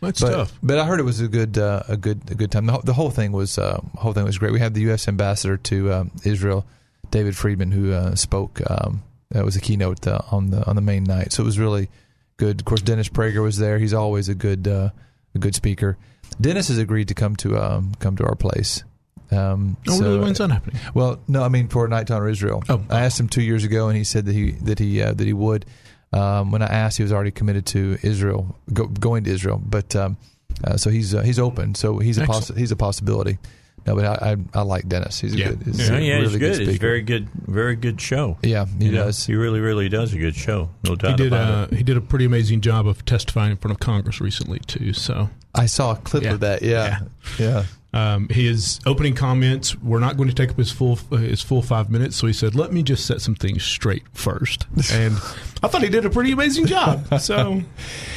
That's 0.00 0.20
but, 0.20 0.30
tough. 0.30 0.58
But 0.62 0.78
I 0.78 0.84
heard 0.84 1.00
it 1.00 1.04
was 1.04 1.20
a 1.20 1.28
good 1.28 1.56
uh, 1.56 1.82
a 1.88 1.96
good 1.96 2.20
a 2.30 2.34
good 2.34 2.50
time. 2.50 2.66
The, 2.66 2.72
whole- 2.72 2.82
the 2.82 2.92
whole 2.92 3.10
thing 3.10 3.32
was 3.32 3.56
uh, 3.58 3.80
whole 3.96 4.12
thing 4.12 4.24
was 4.24 4.36
great. 4.38 4.52
We 4.52 4.60
had 4.60 4.74
the 4.74 4.82
U.S. 4.82 5.08
ambassador 5.08 5.56
to 5.56 5.92
um, 5.92 6.10
Israel, 6.24 6.66
David 7.10 7.36
Friedman, 7.36 7.70
who 7.72 7.92
uh, 7.92 8.14
spoke. 8.14 8.60
Um, 8.70 9.02
that 9.30 9.44
was 9.44 9.56
a 9.56 9.60
keynote 9.60 10.06
uh, 10.06 10.20
on 10.30 10.50
the 10.50 10.64
on 10.68 10.76
the 10.76 10.82
main 10.82 11.04
night. 11.04 11.32
So 11.32 11.42
it 11.42 11.46
was 11.46 11.58
really 11.58 11.88
good. 12.36 12.60
Of 12.60 12.64
course, 12.66 12.82
Dennis 12.82 13.08
Prager 13.08 13.42
was 13.42 13.56
there. 13.58 13.78
He's 13.78 13.94
always 13.94 14.28
a 14.28 14.34
good 14.34 14.68
uh, 14.68 14.90
a 15.34 15.38
good 15.38 15.54
speaker. 15.54 15.96
Dennis 16.40 16.68
has 16.68 16.78
agreed 16.78 17.08
to 17.08 17.14
come 17.14 17.34
to 17.36 17.56
um, 17.58 17.92
come 17.98 18.16
to 18.16 18.24
our 18.24 18.34
place. 18.36 18.84
Um, 19.30 19.76
Oh, 19.88 19.98
so- 19.98 20.04
really? 20.04 20.18
When's 20.20 20.38
that 20.38 20.50
happening? 20.50 20.80
Well, 20.94 21.18
no, 21.28 21.42
I 21.42 21.48
mean 21.48 21.68
for 21.68 21.86
Night 21.88 22.06
to 22.08 22.14
Honor 22.14 22.28
Israel. 22.28 22.62
Oh. 22.68 22.82
I 22.90 23.00
asked 23.04 23.18
him 23.18 23.28
two 23.28 23.42
years 23.42 23.64
ago, 23.64 23.88
and 23.88 23.96
he 23.96 24.04
said 24.04 24.26
that 24.26 24.34
he 24.34 24.52
that 24.52 24.78
he 24.78 25.02
uh, 25.02 25.12
that 25.14 25.26
he 25.26 25.32
would. 25.32 25.66
Um, 26.12 26.52
when 26.52 26.62
I 26.62 26.66
asked, 26.66 26.96
he 26.96 27.02
was 27.02 27.12
already 27.12 27.32
committed 27.32 27.66
to 27.66 27.98
Israel, 28.02 28.56
go, 28.72 28.86
going 28.86 29.24
to 29.24 29.30
Israel. 29.30 29.60
But 29.64 29.94
um, 29.96 30.16
uh, 30.64 30.76
so 30.76 30.88
he's 30.90 31.14
uh, 31.14 31.22
he's 31.22 31.38
open. 31.38 31.74
So 31.74 31.98
he's 31.98 32.18
a 32.18 32.26
possi- 32.26 32.56
he's 32.56 32.70
a 32.70 32.76
possibility. 32.76 33.38
No, 33.86 33.94
but 33.94 34.04
I 34.04 34.32
I, 34.32 34.36
I 34.60 34.62
like 34.62 34.88
Dennis. 34.88 35.20
He's 35.20 35.34
a 35.34 35.38
Yeah. 35.38 35.48
good. 35.50 35.62
He's 35.64 35.78
Yeah, 35.88 35.96
a 35.96 36.00
yeah, 36.00 36.14
really 36.14 36.28
he's 36.28 36.36
good. 36.38 36.50
It's 36.52 36.58
speaker. 36.70 36.78
very 36.86 37.02
good, 37.02 37.28
very 37.46 37.76
good 37.76 38.00
show. 38.00 38.36
Yeah, 38.42 38.66
he 38.78 38.86
You 38.86 38.92
know, 38.92 39.04
does. 39.06 39.26
He 39.26 39.34
really, 39.34 39.60
really 39.60 39.88
does 39.88 40.12
a 40.14 40.18
good 40.18 40.34
show. 40.36 40.70
No 40.84 40.92
He 40.92 40.96
doubt 40.96 41.16
did. 41.18 41.26
about 41.28 41.50
Uh, 41.54 41.66
it. 41.72 41.76
he 41.78 41.82
did 41.84 41.96
a 41.96 42.00
pretty 42.00 42.24
amazing 42.24 42.62
job 42.62 42.86
of 42.86 43.04
testifying 43.04 43.50
in 43.52 43.56
front 43.58 43.72
of 43.72 43.80
Congress 43.80 44.20
recently 44.20 44.60
too. 44.60 44.92
So 44.92 45.28
I 45.54 45.66
saw 45.66 45.92
a 45.92 45.96
clip 45.96 46.22
Yeah. 46.24 46.32
of 46.34 46.40
that. 46.40 46.62
Yeah, 46.62 47.00
yeah. 47.38 47.64
Um, 47.96 48.28
his 48.28 48.78
opening 48.84 49.14
comments 49.14 49.74
were 49.80 49.98
not 50.00 50.16
going 50.16 50.28
to 50.28 50.34
take 50.34 50.50
up 50.50 50.56
his 50.58 50.70
full 50.70 50.98
uh, 51.10 51.16
his 51.16 51.40
full 51.42 51.62
five 51.62 51.88
minutes, 51.90 52.16
so 52.16 52.26
he 52.26 52.32
said, 52.32 52.54
"Let 52.54 52.72
me 52.72 52.82
just 52.82 53.06
set 53.06 53.20
some 53.20 53.34
things 53.34 53.62
straight 53.64 54.02
first. 54.12 54.66
And 54.92 55.14
I 55.62 55.68
thought 55.68 55.82
he 55.82 55.88
did 55.88 56.04
a 56.04 56.10
pretty 56.10 56.32
amazing 56.32 56.66
job. 56.66 57.18
So 57.20 57.52
You 57.54 57.64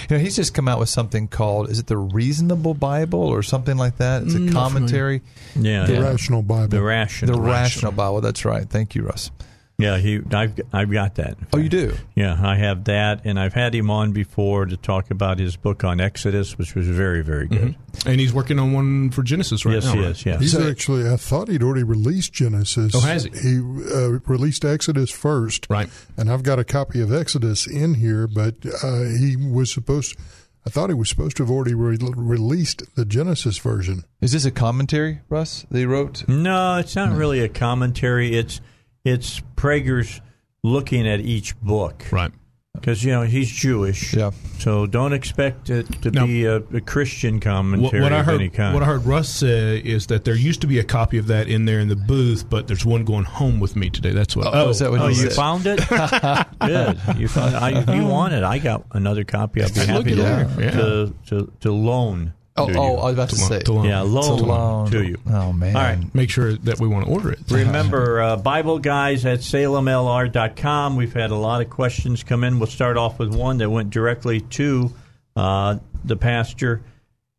know, 0.10 0.18
he's 0.18 0.36
just 0.36 0.54
come 0.54 0.68
out 0.68 0.80
with 0.80 0.90
something 0.90 1.28
called 1.28 1.70
is 1.70 1.80
it 1.80 1.88
the 1.88 1.98
Reasonable 1.98 2.74
Bible 2.74 3.22
or 3.22 3.42
something 3.44 3.78
like 3.78 3.98
that? 3.98 4.24
It's 4.24 4.36
a 4.36 4.40
Mm, 4.40 4.52
commentary. 4.52 5.22
Yeah, 5.56 5.86
The 5.86 5.94
yeah. 5.94 6.00
Rational 6.02 6.42
Bible. 6.42 6.68
the 6.68 6.82
rational. 6.84 7.36
The 7.36 7.42
Rational 7.42 7.92
Bible. 7.94 8.22
That's 8.22 8.44
right. 8.46 8.68
Thank 8.70 8.96
you, 8.96 9.04
Russ. 9.04 9.32
Yeah, 9.80 9.98
he. 9.98 10.20
I've 10.34 10.60
I've 10.74 10.92
got 10.92 11.16
that. 11.16 11.38
Oh, 11.54 11.58
you 11.58 11.70
do. 11.70 11.96
Yeah, 12.14 12.38
I 12.40 12.58
have 12.58 12.84
that, 12.84 13.22
and 13.24 13.40
I've 13.40 13.54
had 13.54 13.74
him 13.74 13.90
on 13.90 14.12
before 14.12 14.66
to 14.66 14.76
talk 14.76 15.10
about 15.10 15.40
his 15.40 15.56
book 15.56 15.86
on 15.86 16.02
Exodus, 16.02 16.58
which 16.58 16.76
was 16.76 16.86
very, 16.88 17.24
very 17.24 17.48
good. 17.48 17.76
and 18.06 18.20
he's 18.20 18.34
working 18.34 18.60
on 18.60 18.74
one 18.74 19.10
for 19.10 19.24
Genesis 19.24 19.66
right 19.66 19.76
yes, 19.76 19.86
now. 19.86 19.94
Yes, 19.94 20.04
right? 20.04 20.12
is. 20.12 20.26
Yeah, 20.26 20.38
He's 20.40 20.56
actually, 20.60 21.10
I 21.10 21.16
thought 21.16 21.48
he'd 21.48 21.64
already 21.64 21.84
released 21.84 22.34
Genesis. 22.34 22.94
Oh, 22.94 23.00
has 23.00 23.24
he? 23.24 23.30
He 23.30 23.58
uh, 23.58 24.20
released 24.28 24.66
Exodus 24.66 25.12
first. 25.12 25.68
Right. 25.70 25.90
And 26.18 26.30
I've 26.30 26.44
got 26.44 26.60
a 26.60 26.66
copy 26.66 27.00
of 27.00 27.14
Exodus 27.14 27.66
in 27.66 27.94
here, 27.96 28.28
but 28.28 28.56
uh, 28.84 29.04
he 29.04 29.38
was 29.38 29.72
supposed, 29.72 30.18
I 30.66 30.70
thought 30.70 30.90
he 30.90 30.94
was 30.94 31.08
supposed 31.08 31.38
to 31.38 31.44
have 31.44 31.52
already 31.52 31.74
re- 31.74 31.98
released 32.02 32.84
the 32.96 33.06
Genesis 33.06 33.58
version. 33.58 34.04
Is 34.20 34.34
this 34.34 34.44
a 34.44 34.52
commentary, 34.52 35.22
Russ? 35.30 35.66
They 35.72 35.86
wrote. 35.86 36.28
No, 36.28 36.78
it's 36.78 36.98
not 36.98 37.16
really 37.16 37.40
a 37.40 37.50
commentary. 37.50 38.38
It's 38.38 38.60
it's 39.04 39.42
Prager's 39.56 40.22
looking 40.64 41.08
at 41.08 41.20
each 41.22 41.60
book, 41.62 42.06
Right. 42.12 42.32
Because 42.76 43.04
you 43.04 43.12
know 43.12 43.24
he's 43.24 43.50
Jewish. 43.50 44.14
Yeah. 44.14 44.32
So 44.60 44.86
don't 44.86 45.12
expect 45.12 45.70
it 45.70 45.86
to 46.04 46.12
Now- 46.12 46.26
be 46.28 46.46
a, 46.46 46.58
a 46.58 46.80
Christian 46.80 47.36
What, 47.36 47.44
commentary 47.44 48.02
what 48.02 48.14
I 48.14 48.20
of 48.20 48.26
heard, 48.28 48.36
any 48.36 48.50
kind. 48.50 48.74
what 48.74 48.84
I 48.84 48.86
heard 48.86 49.06
Russ 49.06 49.28
say 49.28 49.80
is 49.80 50.08
that 50.08 50.24
there 50.24 50.36
used 50.36 50.62
to 50.62 50.68
be 50.68 50.80
a 50.80 50.84
copy 50.84 51.18
of 51.18 51.28
that 51.28 51.50
in 51.50 51.66
there 51.66 51.80
in 51.80 51.90
the 51.90 51.96
booth, 51.98 52.48
but 52.50 52.68
there's 52.68 52.86
one 52.86 53.04
going 53.04 53.26
home 53.26 53.60
with 53.60 53.76
me 53.76 53.90
today. 53.90 54.12
That's 54.12 54.34
what. 54.36 54.48
Oh, 54.54 54.70
is 54.70 54.80
that 54.80 54.92
what 54.92 55.02
oh, 55.02 55.08
he 55.08 55.16
you 55.16 55.30
said? 55.30 55.34
found 55.34 55.66
it? 55.66 55.80
Good. 56.62 57.00
You 57.20 57.28
found. 57.28 57.56
I, 57.56 57.96
you 57.96 58.06
want 58.06 58.34
it, 58.34 58.44
I 58.44 58.60
got 58.60 58.86
another 58.92 59.24
copy. 59.26 59.62
I'd 59.62 59.74
be 59.74 59.80
happy 59.82 60.10
to, 60.12 60.16
there. 60.16 60.50
Yeah. 60.60 60.72
to, 60.72 61.14
to 61.28 61.52
to 61.62 61.72
loan. 61.74 62.34
Oh, 62.60 62.70
oh. 62.78 62.98
I 62.98 63.04
was 63.06 63.14
about 63.14 63.30
to, 63.30 63.36
To 63.36 63.42
say. 63.42 63.60
to 63.62 63.74
loan. 63.74 63.86
yeah, 63.86 64.02
loan, 64.02 64.38
To 64.38 64.46
loan. 64.46 64.92
to 64.92 65.04
you. 65.08 65.18
Oh 65.30 65.52
man. 65.54 65.76
All 65.76 65.82
right. 65.82 66.16
Make 66.16 66.30
sure 66.30 66.54
that 66.54 66.80
we 66.80 66.88
want 66.88 67.06
to 67.06 67.12
order 67.12 67.32
it. 67.32 67.40
Remember, 67.50 68.22
uh, 68.22 68.38
Bible 68.38 68.80
guys 68.80 69.26
at 69.26 69.40
salemlr.com. 69.40 70.96
We've 70.96 71.14
had 71.14 71.32
a 71.32 71.36
lot 71.36 71.62
of 71.62 71.70
questions 71.70 72.24
come 72.24 72.44
in. 72.44 72.60
We'll 72.60 72.68
start 72.68 72.98
off 72.98 73.20
with 73.20 73.34
one 73.34 73.58
that 73.60 73.70
went 73.70 73.90
directly 73.90 74.42
to 74.42 74.92
uh, 75.36 75.78
the 76.04 76.16
pastor. 76.16 76.82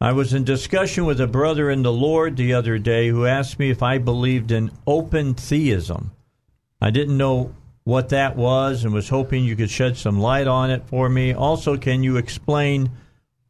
I 0.00 0.12
was 0.12 0.32
in 0.32 0.44
discussion 0.44 1.04
with 1.04 1.20
a 1.20 1.26
brother 1.26 1.70
in 1.70 1.82
the 1.82 1.92
Lord 1.92 2.36
the 2.36 2.54
other 2.54 2.78
day 2.78 3.08
who 3.08 3.26
asked 3.26 3.58
me 3.58 3.70
if 3.70 3.82
I 3.82 3.98
believed 3.98 4.50
in 4.50 4.70
open 4.86 5.34
theism. 5.34 6.12
I 6.80 6.90
didn't 6.90 7.18
know 7.18 7.54
what 7.84 8.08
that 8.10 8.36
was 8.36 8.84
and 8.84 8.94
was 8.94 9.08
hoping 9.10 9.44
you 9.44 9.56
could 9.56 9.70
shed 9.70 9.96
some 9.98 10.18
light 10.18 10.46
on 10.46 10.70
it 10.70 10.84
for 10.86 11.08
me. 11.08 11.34
Also, 11.34 11.76
can 11.76 12.02
you 12.02 12.16
explain 12.16 12.90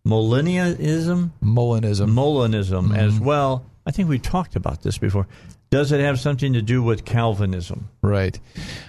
millennialism? 0.06 1.31
Molinism. 1.43 2.10
Molinism 2.10 2.97
as 2.97 3.18
well. 3.18 3.64
I 3.86 3.90
think 3.90 4.09
we 4.09 4.18
talked 4.18 4.56
about 4.56 4.82
this 4.82 4.98
before. 4.98 5.27
Does 5.70 5.93
it 5.93 6.01
have 6.01 6.18
something 6.18 6.52
to 6.55 6.62
do 6.62 6.82
with 6.82 7.05
Calvinism? 7.05 7.89
Right. 8.02 8.39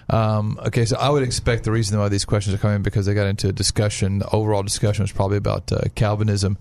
Um, 0.10 0.60
okay, 0.66 0.86
so 0.86 0.98
I 0.98 1.10
would 1.10 1.22
expect 1.22 1.64
the 1.64 1.72
reason 1.72 2.00
why 2.00 2.10
these 2.10 2.26
questions 2.26 2.56
are 2.56 2.58
coming 2.58 2.82
because 2.82 3.06
they 3.06 3.14
got 3.14 3.28
into 3.28 3.50
a 3.50 3.52
discussion. 3.52 4.18
The 4.20 4.30
overall 4.30 4.64
discussion 4.64 5.04
was 5.04 5.12
probably 5.12 5.38
about 5.38 5.72
uh, 5.72 5.82
Calvinism. 5.94 6.58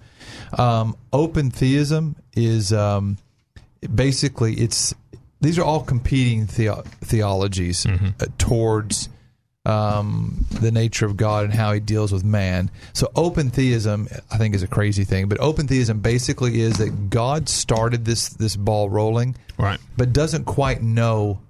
Um, 0.59 0.94
open 1.10 1.51
theism 1.51 2.16
is 2.36 2.70
um, 2.70 3.16
basically 3.94 4.55
it's 4.55 4.94
these 5.40 5.59
are 5.59 5.64
all 5.64 5.82
competing 5.82 6.47
theo- 6.47 6.82
theologies 7.01 7.86
uh, 7.86 8.10
towards 8.36 9.09
um, 9.66 10.47
the 10.61 10.70
nature 10.70 11.07
of 11.07 11.16
God 11.16 11.45
and 11.45 11.53
how 11.55 11.73
He 11.73 11.81
deals 11.81 12.12
with 12.12 12.24
man. 12.24 12.70
So 12.93 13.11
open 13.15 13.51
theism, 13.51 14.09
I 14.31 14.39
think, 14.39 14.55
is 14.55 14.62
a 14.62 14.66
crazy 14.69 15.05
thing. 15.05 15.28
But 15.28 15.39
open 15.41 15.66
theism 15.69 16.01
basically 16.01 16.61
is 16.61 16.78
that 16.78 17.11
God 17.11 17.49
started 17.49 18.05
this 18.05 18.31
this 18.31 18.57
ball 18.57 18.89
rolling, 18.91 19.37
Right. 19.59 19.78
but 19.97 20.12
doesn't 20.12 20.45
quite 20.45 20.82
know 20.82 21.41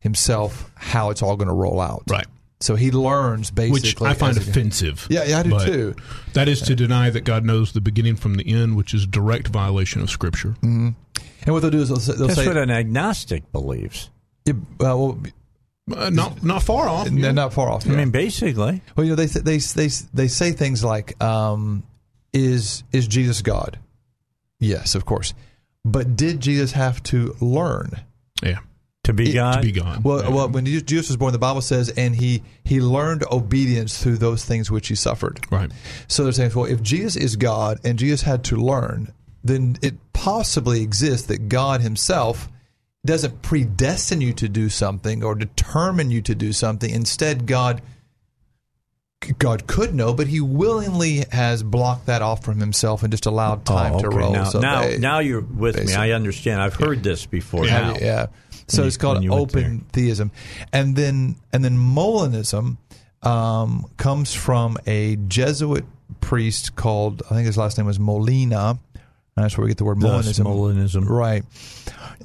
himself 0.00 0.70
how 0.76 1.10
it's 1.10 1.22
all 1.22 1.36
going 1.36 1.48
to 1.48 1.54
roll 1.54 1.80
out. 1.80 2.02
Right. 2.08 2.26
So 2.62 2.74
he 2.74 2.90
learns 2.90 3.50
basically. 3.50 3.80
which 3.80 4.02
I 4.02 4.14
find 4.14 4.36
offensive. 4.36 5.06
Yeah, 5.08 5.24
yeah, 5.24 5.38
I 5.38 5.42
do 5.44 5.58
too. 5.60 5.94
That 6.34 6.46
is 6.48 6.60
to 6.62 6.74
deny 6.74 7.08
that 7.10 7.22
God 7.24 7.44
knows 7.44 7.72
the 7.72 7.80
beginning 7.80 8.16
from 8.16 8.34
the 8.34 8.46
end, 8.46 8.76
which 8.76 8.92
is 8.92 9.06
direct 9.06 9.48
violation 9.48 10.02
of 10.02 10.10
Scripture. 10.10 10.50
hmm 10.60 10.90
And 11.44 11.54
what 11.54 11.60
they'll 11.60 11.70
do 11.70 11.80
is 11.80 11.88
they'll, 11.88 11.98
say- 11.98 12.12
they'll 12.14 12.26
That's 12.26 12.38
say, 12.40 12.46
what 12.46 12.58
an 12.58 12.70
agnostic 12.70 13.50
believes. 13.52 14.10
Yeah, 14.44 14.54
uh, 14.54 14.56
well, 14.78 15.18
Uh, 15.96 16.10
not 16.10 16.42
not 16.42 16.62
far 16.62 16.88
off. 16.88 17.06
n- 17.06 17.34
not 17.34 17.52
far 17.52 17.70
off. 17.70 17.86
I 17.86 17.90
mean, 17.90 18.10
basically. 18.10 18.82
Well, 18.96 19.04
you 19.04 19.10
know, 19.12 19.16
they 19.16 19.26
they 19.26 19.58
they 19.58 19.88
they 20.14 20.28
say 20.28 20.52
things 20.52 20.82
like, 20.84 21.22
um, 21.22 21.82
"Is 22.32 22.82
is 22.92 23.06
Jesus 23.08 23.42
God?" 23.42 23.78
Yes, 24.58 24.94
of 24.94 25.04
course. 25.04 25.32
But 25.84 26.16
did 26.16 26.40
Jesus 26.40 26.72
have 26.72 27.02
to 27.04 27.34
learn? 27.40 28.02
Yeah. 28.42 28.58
To 29.04 29.14
be 29.14 29.30
It- 29.30 29.34
God? 29.34 29.54
To 29.54 29.60
be 29.62 29.72
God. 29.72 30.04
Well, 30.04 30.22
Yeah. 30.22 30.28
well, 30.28 30.48
when 30.50 30.66
Jesus 30.66 30.82
Jesus 30.82 31.08
was 31.08 31.16
born, 31.16 31.32
the 31.32 31.38
Bible 31.38 31.62
says, 31.62 31.88
and 31.88 32.14
he 32.14 32.42
he 32.64 32.80
learned 32.82 33.24
obedience 33.32 33.96
through 33.96 34.18
those 34.18 34.44
things 34.44 34.70
which 34.70 34.88
he 34.88 34.94
suffered. 34.94 35.40
Right. 35.50 35.70
So 36.06 36.22
they're 36.24 36.32
saying, 36.34 36.52
well, 36.54 36.66
if 36.66 36.82
Jesus 36.82 37.16
is 37.16 37.36
God 37.36 37.80
and 37.82 37.98
Jesus 37.98 38.22
had 38.22 38.44
to 38.44 38.56
learn, 38.56 39.12
then 39.42 39.78
it 39.80 39.94
possibly 40.12 40.82
exists 40.82 41.26
that 41.28 41.48
God 41.48 41.80
Himself 41.80 42.49
doesn't 43.04 43.42
predestine 43.42 44.20
you 44.20 44.32
to 44.34 44.48
do 44.48 44.68
something 44.68 45.24
or 45.24 45.34
determine 45.34 46.10
you 46.10 46.20
to 46.22 46.34
do 46.34 46.52
something. 46.52 46.90
Instead, 46.90 47.46
God 47.46 47.80
God 49.38 49.66
could 49.66 49.94
know, 49.94 50.14
but 50.14 50.28
He 50.28 50.40
willingly 50.40 51.24
has 51.30 51.62
blocked 51.62 52.06
that 52.06 52.22
off 52.22 52.42
from 52.42 52.58
Himself 52.58 53.02
and 53.02 53.12
just 53.12 53.26
allowed 53.26 53.66
time 53.66 53.94
oh, 53.94 54.00
to 54.00 54.08
roll. 54.08 54.32
Now, 54.32 54.44
So 54.44 54.60
now, 54.60 54.82
they- 54.82 54.98
now 54.98 55.18
you're 55.18 55.42
with 55.42 55.84
me. 55.84 55.94
I 55.94 56.12
understand. 56.12 56.60
I've 56.60 56.74
heard 56.74 57.02
this 57.02 57.26
before. 57.26 57.66
yeah, 57.66 57.80
now. 57.80 57.96
yeah. 58.00 58.26
So 58.66 58.84
it's 58.84 58.96
called 58.96 59.16
when 59.16 59.24
you 59.24 59.30
went 59.32 59.42
open 59.42 59.86
theism, 59.92 60.30
and 60.72 60.94
then 60.94 61.36
and 61.52 61.64
then 61.64 61.76
Molinism 61.76 62.76
um, 63.22 63.86
comes 63.96 64.32
from 64.32 64.78
a 64.86 65.16
Jesuit 65.16 65.84
priest 66.20 66.76
called 66.76 67.22
I 67.26 67.34
think 67.34 67.46
his 67.46 67.56
last 67.56 67.78
name 67.78 67.86
was 67.86 67.98
Molina. 67.98 68.78
That's 69.40 69.56
where 69.56 69.64
we 69.64 69.70
get 69.70 69.78
the 69.78 69.84
word 69.84 69.98
Molinism. 69.98 70.44
Molinism. 70.44 71.08
right? 71.08 71.44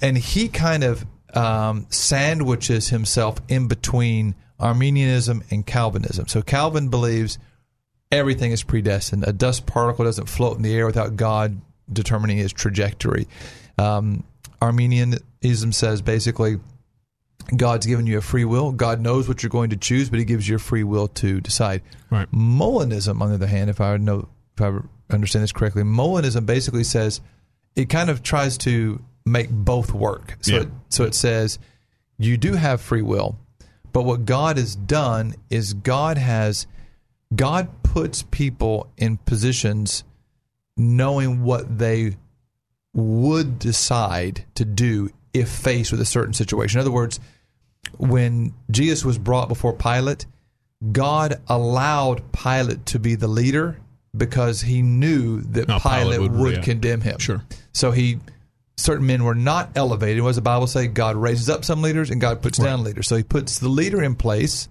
And 0.02 0.18
he 0.18 0.48
kind 0.48 0.84
of 0.84 1.06
um, 1.34 1.86
sandwiches 1.90 2.90
himself 2.90 3.40
in 3.48 3.68
between 3.68 4.36
Arminianism 4.60 5.44
and 5.52 5.66
Calvinism. 5.66 6.28
So 6.28 6.42
Calvin 6.42 6.90
believes 6.90 7.38
everything 8.12 8.52
is 8.52 8.64
predestined. 8.64 9.26
A 9.28 9.34
dust 9.34 9.66
particle 9.66 10.06
doesn't 10.06 10.28
float 10.28 10.58
in 10.58 10.64
the 10.64 10.74
air 10.74 10.86
without 10.86 11.16
God 11.16 11.60
determining 11.92 12.40
its 12.40 12.54
trajectory. 12.54 13.28
Um, 13.78 14.24
Arminianism 14.62 15.72
says 15.72 16.02
basically 16.02 16.58
God's 17.56 17.86
given 17.86 18.08
you 18.08 18.18
a 18.18 18.22
free 18.22 18.46
will. 18.46 18.72
God 18.72 19.02
knows 19.02 19.28
what 19.28 19.44
you're 19.44 19.50
going 19.50 19.70
to 19.70 19.78
choose, 19.78 20.10
but 20.10 20.20
He 20.20 20.26
gives 20.26 20.48
you 20.48 20.56
a 20.56 20.60
free 20.60 20.84
will 20.84 21.08
to 21.10 21.42
decide. 21.42 21.82
Right. 22.10 22.32
Molinism, 22.32 23.22
on 23.22 23.30
the 23.30 23.36
other 23.36 23.48
hand, 23.48 23.70
if 23.70 23.80
I 23.80 23.98
know 23.98 24.30
if 24.58 24.62
I 24.62 24.80
understand 25.10 25.44
this 25.44 25.52
correctly, 25.52 25.84
Molinism 25.84 26.46
basically 26.46 26.84
says 26.84 27.22
it 27.76 27.90
kind 27.90 28.10
of 28.10 28.24
tries 28.24 28.58
to 28.60 29.02
make 29.26 29.50
both 29.50 29.94
work. 29.94 30.38
So 30.42 30.54
Yeah. 30.54 30.62
it, 30.62 30.70
so 30.90 31.04
it 31.04 31.16
says 31.16 31.60
you 32.18 32.38
do 32.38 32.54
have 32.54 32.80
free 32.82 33.02
will, 33.02 33.38
but 33.92 34.04
what 34.04 34.26
God 34.26 34.58
has 34.58 34.76
done 34.76 35.36
is 35.50 35.74
God 35.74 36.18
has 36.18 36.68
God 37.36 37.70
puts 37.84 38.24
people 38.24 38.92
in 38.98 39.18
positions 39.18 40.04
knowing 40.78 41.42
what 41.44 41.78
they 41.80 42.16
would 42.94 43.60
decide 43.60 44.46
to 44.56 44.64
do 44.64 45.10
if 45.34 45.50
faced 45.50 45.92
with 45.92 46.00
a 46.00 46.06
certain 46.06 46.34
situation. 46.34 46.80
In 46.80 46.82
other 46.82 46.92
words, 46.92 47.20
when 47.98 48.54
Jesus 48.72 49.04
was 49.04 49.18
brought 49.18 49.50
before 49.50 49.74
Pilate, 49.74 50.26
God 50.92 51.42
allowed 51.48 52.32
Pilate 52.32 52.86
to 52.88 53.00
be 53.00 53.16
the 53.16 53.28
leader 53.28 53.80
because 54.18 54.62
he 54.62 54.82
knew 54.82 55.42
that 55.42 55.68
No, 55.68 55.80
Pilate 55.80 56.02
Pilate, 56.04 56.20
would 56.22 56.32
would, 56.34 56.52
react. 56.54 56.66
condemn 56.66 57.02
him. 57.02 57.20
Sure. 57.20 57.44
So 57.74 57.92
he 57.92 58.20
certain 58.78 59.06
men 59.08 59.24
were 59.24 59.36
not 59.36 59.72
elevated. 59.76 60.22
What 60.22 60.30
does 60.30 60.36
the 60.36 60.42
Bible 60.42 60.68
say? 60.68 60.88
God 60.88 61.16
raises 61.16 61.50
up 61.50 61.64
some 61.64 61.82
leaders 61.82 62.10
and 62.10 62.20
God 62.20 62.42
puts 62.42 62.58
down 62.58 62.84
leaders. 62.84 63.08
So 63.08 63.16
he 63.16 63.24
puts 63.24 63.60
the 63.60 63.70
leader 63.70 64.04
in 64.04 64.16
place 64.16 64.68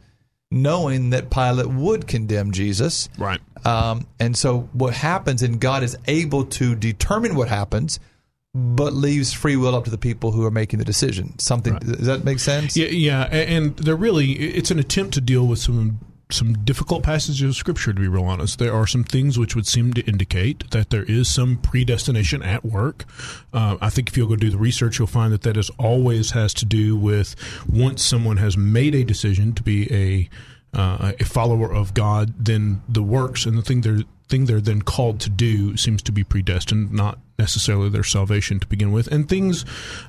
knowing 0.51 1.11
that 1.11 1.31
Pilate 1.31 1.67
would 1.69 2.07
condemn 2.07 2.53
Jesus. 2.53 3.09
Right. 3.19 3.41
Um, 3.65 4.07
and 4.21 4.37
so 4.37 4.69
what 4.73 4.95
happens, 4.95 5.43
and 5.43 5.59
God 5.59 5.83
is 5.83 5.97
able 6.07 6.45
to 6.47 6.75
determine 6.75 7.35
what 7.35 7.49
happens, 7.49 7.99
but 8.55 8.93
leaves 8.93 9.33
free 9.33 9.57
will 9.57 9.75
up 9.75 9.85
to 9.85 9.91
the 9.91 9.99
people 9.99 10.31
who 10.33 10.45
are 10.45 10.51
making 10.51 10.79
the 10.79 10.85
decision. 10.85 11.37
Something 11.39 11.77
does 11.79 12.07
that 12.07 12.25
make 12.25 12.39
sense? 12.39 12.77
Yeah, 12.77 12.87
yeah, 12.89 13.23
and 13.25 13.77
they're 13.79 13.97
really 13.97 14.33
it's 14.33 14.71
an 14.71 14.79
attempt 14.79 15.15
to 15.15 15.21
deal 15.21 15.47
with 15.47 15.59
some 15.59 15.99
some 16.31 16.55
difficult 16.65 17.03
passages 17.03 17.43
of 17.43 17.57
scripture. 17.57 17.93
To 17.93 18.01
be 18.01 18.09
real 18.09 18.25
honest, 18.25 18.59
there 18.59 18.75
are 18.75 18.87
some 18.87 19.05
things 19.05 19.39
which 19.39 19.55
would 19.55 19.67
seem 19.67 19.93
to 19.95 20.03
indicate 20.03 20.71
that 20.71 20.91
there 20.91 21.05
is 21.05 21.33
some 21.33 21.59
predestination 21.59 22.43
at 22.43 22.65
work. 22.65 23.05
Uh, 23.53 23.77
I 23.81 23.91
think 23.91 24.09
if 24.09 24.17
you'll 24.17 24.29
go 24.29 24.37
do 24.37 24.51
the 24.51 24.59
research, 24.59 24.99
you'll 24.99 25.09
find 25.09 25.33
that 25.33 25.43
that 25.43 25.57
is 25.57 25.71
always 25.79 26.33
has 26.33 26.55
to 26.55 26.65
do 26.65 26.97
with 26.97 27.37
once 27.69 28.03
someone 28.03 28.39
has 28.39 28.57
made 28.57 28.95
a 28.95 29.05
decision 29.05 29.53
to 29.55 29.63
be 29.63 29.93
a 29.93 30.29
uh, 30.75 31.13
a 31.21 31.25
follower 31.25 31.73
of 31.73 31.95
God, 31.95 32.35
then 32.37 32.83
the 32.89 33.03
works 33.03 33.47
and 33.47 33.57
the 33.57 33.63
thing 33.63 33.83
they're 33.83 34.01
thing 34.29 34.47
they're 34.47 34.61
then 34.61 34.83
called 34.83 35.21
to 35.21 35.31
do 35.31 35.77
seems 35.77 36.03
to 36.03 36.11
be 36.11 36.25
predestined, 36.25 36.91
not 36.91 37.19
necessarily 37.39 37.91
their 37.91 38.03
salvation 38.03 38.59
to 38.59 38.67
begin 38.67 38.91
with. 38.91 39.07
And 39.09 39.29
things 39.29 39.65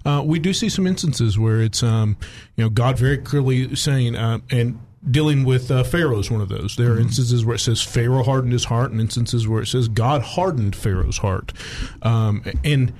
uh, 0.06 0.24
we 0.26 0.40
do 0.40 0.54
see 0.54 0.70
some 0.70 0.88
instances 0.88 1.38
where 1.38 1.62
it's 1.62 1.84
um, 1.84 2.18
you 2.56 2.64
know 2.64 2.70
God 2.70 2.98
very 2.98 3.18
clearly 3.18 3.76
saying 3.76 4.16
uh, 4.16 4.40
and. 4.50 4.80
Dealing 5.10 5.44
with 5.46 5.70
uh, 5.70 5.84
Pharaoh 5.84 6.20
is 6.20 6.32
one 6.32 6.42
of 6.42 6.50
those. 6.50 6.76
There 6.76 6.94
are 6.94 7.00
instances 7.00 7.46
where 7.46 7.56
it 7.56 7.60
says 7.60 7.82
Pharaoh 7.82 8.24
hardened 8.24 8.54
his 8.54 8.66
heart, 8.66 8.92
and 8.92 9.00
instances 9.00 9.48
where 9.48 9.62
it 9.62 9.68
says 9.68 9.88
God 9.88 10.22
hardened 10.22 10.76
Pharaoh's 10.76 11.20
heart. 11.20 11.54
Um, 12.02 12.44
and 12.64 12.92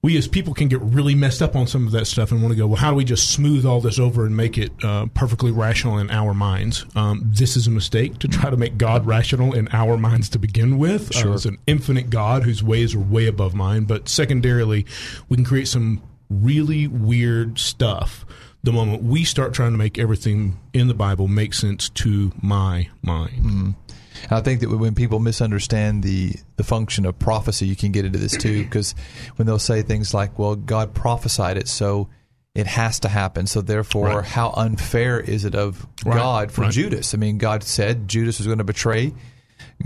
we 0.00 0.16
as 0.16 0.28
people 0.28 0.54
can 0.54 0.68
get 0.68 0.80
really 0.80 1.16
messed 1.16 1.42
up 1.42 1.56
on 1.56 1.66
some 1.66 1.84
of 1.86 1.92
that 1.92 2.06
stuff 2.06 2.30
and 2.30 2.40
want 2.40 2.52
to 2.52 2.56
go, 2.56 2.68
well, 2.68 2.76
how 2.76 2.90
do 2.90 2.96
we 2.96 3.04
just 3.04 3.30
smooth 3.32 3.66
all 3.66 3.80
this 3.80 3.98
over 3.98 4.24
and 4.24 4.36
make 4.36 4.56
it 4.56 4.70
uh, 4.84 5.06
perfectly 5.14 5.50
rational 5.50 5.98
in 5.98 6.08
our 6.10 6.32
minds? 6.34 6.86
Um, 6.94 7.22
this 7.24 7.56
is 7.56 7.66
a 7.66 7.70
mistake 7.70 8.20
to 8.20 8.28
try 8.28 8.48
to 8.48 8.56
make 8.56 8.78
God 8.78 9.04
rational 9.06 9.54
in 9.54 9.68
our 9.72 9.96
minds 9.96 10.28
to 10.30 10.38
begin 10.38 10.78
with. 10.78 11.10
Uh, 11.10 11.18
Sure. 11.18 11.34
it's 11.34 11.46
an 11.46 11.58
infinite 11.66 12.10
God 12.10 12.44
whose 12.44 12.62
ways 12.62 12.94
are 12.94 13.00
way 13.00 13.26
above 13.26 13.54
mine. 13.54 13.84
But 13.84 14.08
secondarily, 14.08 14.86
we 15.28 15.36
can 15.36 15.44
create 15.44 15.66
some 15.66 16.00
really 16.30 16.86
weird 16.86 17.58
stuff 17.58 18.24
the 18.62 18.72
moment 18.72 19.02
we 19.02 19.24
start 19.24 19.54
trying 19.54 19.72
to 19.72 19.78
make 19.78 19.98
everything 19.98 20.58
in 20.72 20.88
the 20.88 20.94
Bible 20.94 21.28
make 21.28 21.54
sense 21.54 21.88
to 21.90 22.32
my 22.42 22.88
mind. 23.02 23.74
I 24.30 24.40
think 24.40 24.60
that 24.60 24.68
when 24.70 24.94
people 24.96 25.20
misunderstand 25.20 26.02
the 26.02 26.34
the 26.56 26.64
function 26.64 27.06
of 27.06 27.18
prophecy, 27.18 27.66
you 27.66 27.76
can 27.76 27.92
get 27.92 28.04
into 28.04 28.18
this 28.18 28.36
too. 28.36 28.64
Because 28.64 28.94
when 29.36 29.46
they'll 29.46 29.60
say 29.60 29.82
things 29.82 30.12
like, 30.12 30.38
"Well, 30.38 30.56
God 30.56 30.92
prophesied 30.92 31.56
it, 31.56 31.68
so 31.68 32.08
it 32.54 32.66
has 32.66 32.98
to 33.00 33.08
happen," 33.08 33.46
so 33.46 33.60
therefore, 33.60 34.08
Right. 34.08 34.24
how 34.24 34.50
unfair 34.56 35.20
is 35.20 35.44
it 35.44 35.54
of 35.54 35.86
Right, 36.04 36.16
God 36.16 36.50
for 36.52 36.62
right. 36.62 36.72
Judas? 36.72 37.14
I 37.14 37.16
mean, 37.16 37.38
God 37.38 37.62
said 37.62 38.08
Judas 38.08 38.38
was 38.38 38.46
going 38.46 38.58
to 38.58 38.64
betray 38.64 39.14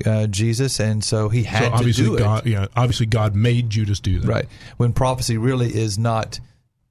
uh, 0.07 0.27
Jesus, 0.29 0.81
and 0.81 1.05
so 1.05 1.29
he 1.29 1.43
So 1.43 1.51
had 1.51 1.61
to 1.69 1.73
obviously, 1.75 2.05
do 2.05 2.15
it. 2.15 2.19
God, 2.21 2.47
yeah, 2.47 2.67
obviously, 2.75 3.05
God 3.07 3.35
made 3.35 3.69
Judas 3.69 4.01
do 4.01 4.19
that. 4.21 4.27
Right. 4.29 4.47
When 4.79 4.95
prophecy 4.95 5.37
really 5.37 5.75
is 5.75 5.99
not, 5.99 6.41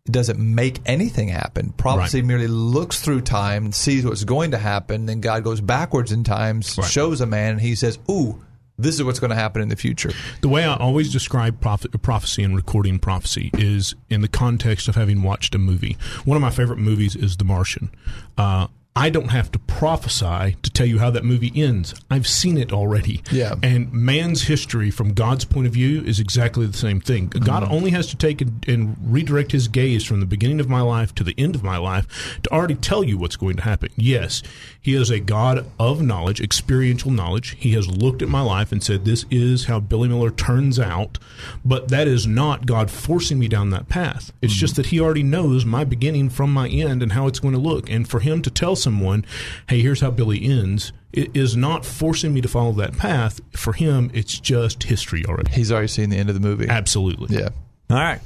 it 0.06 0.12
doesn't 0.12 0.40
make 0.40 0.80
anything 0.86 1.28
happen. 1.28 1.74
Prophecy 1.78 2.20
Right. 2.22 2.28
merely 2.28 2.48
looks 2.48 3.00
through 3.02 3.22
time 3.22 3.66
and 3.66 3.76
sees 3.76 4.04
what's 4.06 4.24
going 4.24 4.52
to 4.52 4.58
happen. 4.58 5.06
Then 5.06 5.22
God 5.22 5.44
goes 5.44 5.62
backwards 5.62 6.12
in 6.12 6.24
time, 6.24 6.62
Right. 6.78 6.90
shows 6.90 7.22
a 7.22 7.26
man, 7.28 7.52
and 7.54 7.62
he 7.62 7.76
says, 7.76 8.00
Ooh, 8.10 8.42
this 8.80 8.96
is 8.96 9.04
what's 9.04 9.20
going 9.20 9.30
to 9.30 9.36
happen 9.36 9.62
in 9.62 9.68
the 9.70 9.76
future. 9.76 10.12
The 10.42 10.50
way 10.50 10.64
I 10.64 10.76
always 10.76 11.12
describe 11.12 11.62
prophet, 11.62 11.92
prophecy 12.02 12.42
and 12.44 12.56
recording 12.56 12.98
prophecy 12.98 13.52
is 13.54 13.94
in 14.10 14.22
the 14.22 14.28
context 14.28 14.88
of 14.88 14.96
having 14.96 15.22
watched 15.22 15.54
a 15.54 15.60
movie. 15.60 15.98
One 16.26 16.36
of 16.36 16.42
my 16.42 16.50
favorite 16.50 16.80
movies 16.80 17.16
is 17.16 17.38
The 17.38 17.44
Martian. 17.46 17.92
Uh, 18.40 18.68
I 18.94 19.10
don't 19.10 19.30
have 19.30 19.52
to 19.54 19.60
prophesy 19.60 20.58
to 20.62 20.70
tell 20.70 20.86
you 20.86 21.00
how 21.00 21.10
that 21.12 21.24
movie 21.24 21.52
ends. 21.56 21.96
I've 22.12 22.28
seen 22.28 22.58
it 22.58 22.74
already. 22.74 23.24
Yeah. 23.32 23.56
And 23.64 23.92
man's 23.94 24.44
history 24.44 24.92
from 24.92 25.14
God's 25.14 25.46
point 25.46 25.66
of 25.66 25.74
view 25.74 26.04
is 26.04 26.20
exactly 26.20 26.66
the 26.66 26.78
same 26.78 27.00
thing. 27.00 27.28
God 27.28 27.64
Mm-hmm. 27.64 27.74
only 27.74 27.92
has 27.92 28.08
to 28.08 28.18
take 28.18 28.42
and, 28.42 28.68
and 28.68 28.98
redirect 29.02 29.54
his 29.54 29.68
gaze 29.70 30.04
from 30.04 30.20
the 30.20 30.26
beginning 30.26 30.60
of 30.60 30.68
my 30.68 30.82
life 30.82 31.16
to 31.16 31.24
the 31.24 31.34
end 31.38 31.56
of 31.56 31.64
my 31.64 31.78
life 31.78 32.40
to 32.44 32.52
already 32.52 32.76
tell 32.76 33.04
you 33.04 33.18
what's 33.18 33.36
going 33.38 33.56
to 33.58 33.64
happen. 33.64 33.90
Yes, 33.96 34.44
he 34.82 34.94
is 34.94 35.10
a 35.10 35.20
God 35.20 35.66
of 35.80 36.02
knowledge, 36.02 36.42
experiential 36.42 37.12
knowledge. 37.12 37.56
He 37.58 37.72
has 37.74 37.88
looked 37.88 38.22
at 38.22 38.28
my 38.30 38.42
life 38.42 38.72
and 38.72 38.84
said, 38.84 39.06
This 39.06 39.26
is 39.32 39.66
how 39.66 39.80
Billy 39.80 40.10
Miller 40.10 40.32
turns 40.32 40.80
out. 40.80 41.18
But 41.64 41.88
that 41.90 42.08
is 42.08 42.28
not 42.28 42.66
God 42.66 42.92
forcing 42.92 43.40
me 43.40 43.48
down 43.48 43.70
that 43.70 43.88
path. 43.90 44.34
It's 44.42 44.54
just 44.54 44.76
that 44.76 44.88
he 44.88 45.00
already 45.00 45.24
knows 45.24 45.64
my 45.66 45.84
beginning 45.86 46.30
from 46.30 46.52
my 46.54 46.68
end 46.68 47.02
and 47.02 47.14
how 47.14 47.28
it's 47.28 47.40
going 47.40 47.54
to 47.54 47.60
look. 47.60 47.90
And 47.90 48.08
for 48.08 48.20
him 48.20 48.42
to 48.42 48.50
tell 48.52 48.76
someone, 48.82 49.26
Hey, 49.70 49.82
here's 49.82 50.02
how 50.02 50.12
Billy 50.12 50.44
ends, 50.44 50.92
it 51.14 51.36
is 51.36 51.56
not 51.56 51.86
forcing 51.86 52.34
me 52.34 52.42
to 52.42 52.48
follow 52.48 52.72
that 52.74 52.98
path. 52.98 53.40
For 53.56 53.74
him, 53.74 54.10
it's 54.14 54.40
just 54.40 54.84
history 54.84 55.26
already. 55.26 55.52
He's 55.52 55.72
already 55.72 55.88
seen 55.88 56.10
the 56.10 56.18
end 56.18 56.30
of 56.30 56.36
the 56.36 56.42
movie. 56.42 56.68
Absolutely. 56.70 57.38
Yeah. 57.38 57.50
All 57.90 57.98
right. 57.98 58.20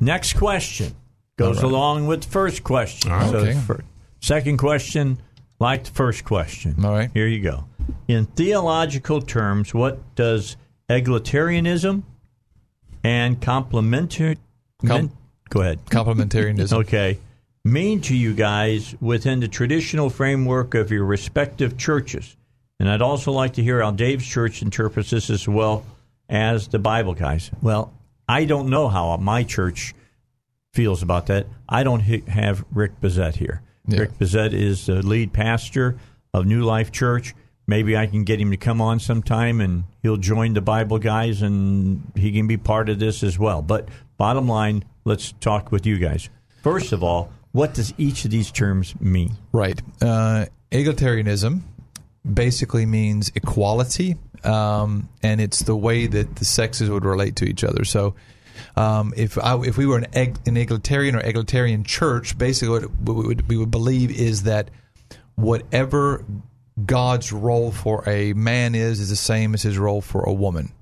Next 0.00 0.34
question 0.34 0.94
goes 1.36 1.58
All 1.58 1.64
right. 1.64 1.72
along 1.72 2.06
with 2.06 2.22
the 2.22 2.28
first 2.28 2.62
question. 2.64 3.10
All 3.10 3.18
right. 3.18 3.30
So 3.30 3.36
Okay. 3.38 3.54
fir- 3.60 3.84
second 4.20 4.58
question 4.58 5.18
like 5.60 5.84
the 5.84 5.90
first 5.90 6.24
question. 6.24 6.84
All 6.84 6.92
right. 6.92 7.10
Here 7.14 7.26
you 7.26 7.40
go. 7.40 7.64
In 8.08 8.26
theological 8.26 9.20
terms, 9.22 9.72
what 9.74 10.14
does 10.14 10.56
egalitarianism 10.88 12.02
and 13.04 13.40
complementary. 13.40 14.38
Com- 14.86 15.10
go 15.48 15.60
ahead. 15.62 15.84
Complementarianism. 15.86 16.72
Okay. 16.80 17.18
Mean 17.64 18.00
to 18.02 18.16
you 18.16 18.34
guys 18.34 18.96
within 19.00 19.38
the 19.38 19.46
traditional 19.46 20.10
framework 20.10 20.74
of 20.74 20.90
your 20.90 21.04
respective 21.04 21.78
churches? 21.78 22.36
And 22.80 22.90
I'd 22.90 23.02
also 23.02 23.30
like 23.30 23.52
to 23.52 23.62
hear 23.62 23.80
how 23.80 23.92
Dave's 23.92 24.26
church 24.26 24.62
interprets 24.62 25.10
this 25.10 25.30
as 25.30 25.46
well 25.46 25.86
as 26.28 26.66
the 26.66 26.80
Bible 26.80 27.14
guys. 27.14 27.52
Well, 27.62 27.94
I 28.28 28.46
don't 28.46 28.68
know 28.68 28.88
how 28.88 29.16
my 29.18 29.44
church 29.44 29.94
feels 30.72 31.04
about 31.04 31.26
that. 31.26 31.46
I 31.68 31.84
don't 31.84 32.00
have 32.00 32.64
Rick 32.72 33.00
Bezet 33.00 33.36
here. 33.36 33.62
Yeah. 33.86 34.00
Rick 34.00 34.18
Bezet 34.18 34.54
is 34.54 34.86
the 34.86 35.06
lead 35.06 35.32
pastor 35.32 35.98
of 36.34 36.46
New 36.46 36.64
Life 36.64 36.90
Church. 36.90 37.32
Maybe 37.68 37.96
I 37.96 38.08
can 38.08 38.24
get 38.24 38.40
him 38.40 38.50
to 38.50 38.56
come 38.56 38.80
on 38.80 38.98
sometime 38.98 39.60
and 39.60 39.84
he'll 40.02 40.16
join 40.16 40.54
the 40.54 40.60
Bible 40.60 40.98
guys 40.98 41.42
and 41.42 42.10
he 42.16 42.32
can 42.32 42.48
be 42.48 42.56
part 42.56 42.88
of 42.88 42.98
this 42.98 43.22
as 43.22 43.38
well. 43.38 43.62
But 43.62 43.88
bottom 44.16 44.48
line, 44.48 44.82
let's 45.04 45.30
talk 45.38 45.70
with 45.70 45.86
you 45.86 45.98
guys. 45.98 46.28
First 46.62 46.90
of 46.90 47.04
all, 47.04 47.30
what 47.52 47.74
does 47.74 47.94
each 47.98 48.24
of 48.24 48.30
these 48.30 48.50
terms 48.50 48.98
mean? 49.00 49.36
Right. 49.52 49.80
Uh, 50.00 50.46
egalitarianism 50.70 51.60
basically 52.30 52.86
means 52.86 53.30
equality, 53.34 54.16
um, 54.44 55.08
and 55.22 55.40
it's 55.40 55.60
the 55.60 55.76
way 55.76 56.06
that 56.06 56.36
the 56.36 56.44
sexes 56.44 56.90
would 56.90 57.04
relate 57.04 57.36
to 57.36 57.44
each 57.44 57.62
other. 57.62 57.84
So, 57.84 58.14
um, 58.76 59.12
if 59.16 59.38
I, 59.38 59.58
if 59.60 59.76
we 59.76 59.86
were 59.86 59.98
an, 59.98 60.36
an 60.46 60.56
egalitarian 60.56 61.14
or 61.14 61.20
egalitarian 61.20 61.84
church, 61.84 62.36
basically 62.38 62.86
what 63.04 63.16
we 63.16 63.26
would, 63.26 63.48
we 63.48 63.56
would 63.56 63.70
believe 63.70 64.10
is 64.10 64.44
that 64.44 64.70
whatever 65.34 66.24
God's 66.86 67.32
role 67.32 67.70
for 67.70 68.08
a 68.08 68.32
man 68.32 68.74
is 68.74 69.00
is 69.00 69.10
the 69.10 69.16
same 69.16 69.54
as 69.54 69.62
his 69.62 69.78
role 69.78 70.00
for 70.00 70.22
a 70.22 70.32
woman. 70.32 70.72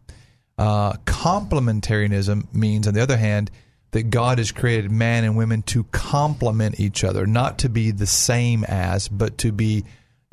Uh, 0.57 0.93
complementarianism 1.05 2.53
means, 2.55 2.87
on 2.87 2.95
the 2.95 3.03
other 3.03 3.17
hand, 3.17 3.51
that 3.93 4.11
God 4.11 4.39
has 4.39 4.53
created 4.53 4.91
man 4.91 5.25
and 5.25 5.37
women 5.37 5.62
to 5.62 5.85
complement 5.85 6.79
each 6.81 7.03
other, 7.05 7.27
not 7.27 7.59
to 7.59 7.69
be 7.69 7.91
the 7.91 8.07
same 8.07 8.65
as, 8.65 9.09
but 9.09 9.39
to 9.39 9.53
be 9.53 9.85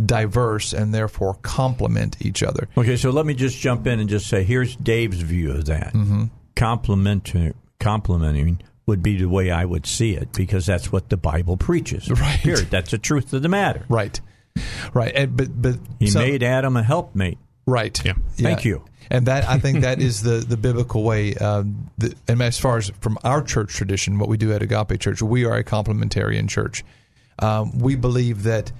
diverse 0.03 0.73
and 0.73 0.93
therefore 0.93 1.33
complement 1.41 2.17
each 2.21 2.43
other. 2.43 2.67
Okay, 2.77 2.97
so 2.97 3.09
let 3.09 3.25
me 3.25 3.33
just 3.33 3.57
jump 3.57 3.87
in 3.87 3.99
and 3.99 4.07
just 4.09 4.27
say 4.27 4.43
here's 4.43 4.75
Dave's 4.75 5.21
view 5.21 5.51
of 5.51 5.65
that. 5.65 5.93
Mm-hmm. 5.93 6.25
Complementing, 6.55 7.53
complementing 7.79 8.61
would 8.85 9.01
be 9.01 9.17
the 9.17 9.27
way 9.27 9.49
I 9.51 9.65
would 9.65 9.85
see 9.85 10.15
it 10.15 10.31
because 10.33 10.65
that's 10.65 10.91
what 10.91 11.09
the 11.09 11.17
Bible 11.17 11.57
preaches. 11.57 12.09
Right. 12.11 12.39
Period. 12.39 12.69
That's 12.69 12.91
the 12.91 12.97
truth 12.97 13.33
of 13.33 13.41
the 13.41 13.49
matter. 13.49 13.85
Right. 13.89 14.19
Right. 14.93 15.11
And, 15.15 15.35
but 15.35 15.59
but 15.61 15.75
He 15.99 16.07
so- 16.07 16.19
made 16.19 16.43
Adam 16.43 16.77
a 16.77 16.83
helpmate. 16.83 17.37
Right. 17.67 18.03
Yeah. 18.03 18.13
Thank 18.31 18.65
you. 18.65 18.83
And 19.11 19.27
that 19.27 19.47
I 19.47 19.59
think 19.59 19.81
that 19.81 20.01
is 20.01 20.23
the 20.23 20.37
the 20.37 20.57
biblical 20.57 21.03
way. 21.03 21.35
Um, 21.35 21.91
the, 21.97 22.15
and 22.27 22.41
as 22.41 22.57
far 22.59 22.77
as 22.77 22.89
from 23.01 23.17
our 23.23 23.43
church 23.43 23.73
tradition, 23.73 24.17
what 24.19 24.27
we 24.29 24.37
do 24.37 24.51
at 24.53 24.61
Agape 24.63 24.99
Church, 24.99 25.21
we 25.21 25.45
are 25.45 25.55
a 25.55 25.63
complementarian 25.63 26.49
church. 26.49 26.83
Um, 27.39 27.77
we 27.77 27.95
believe 27.95 28.43
that 28.43 28.71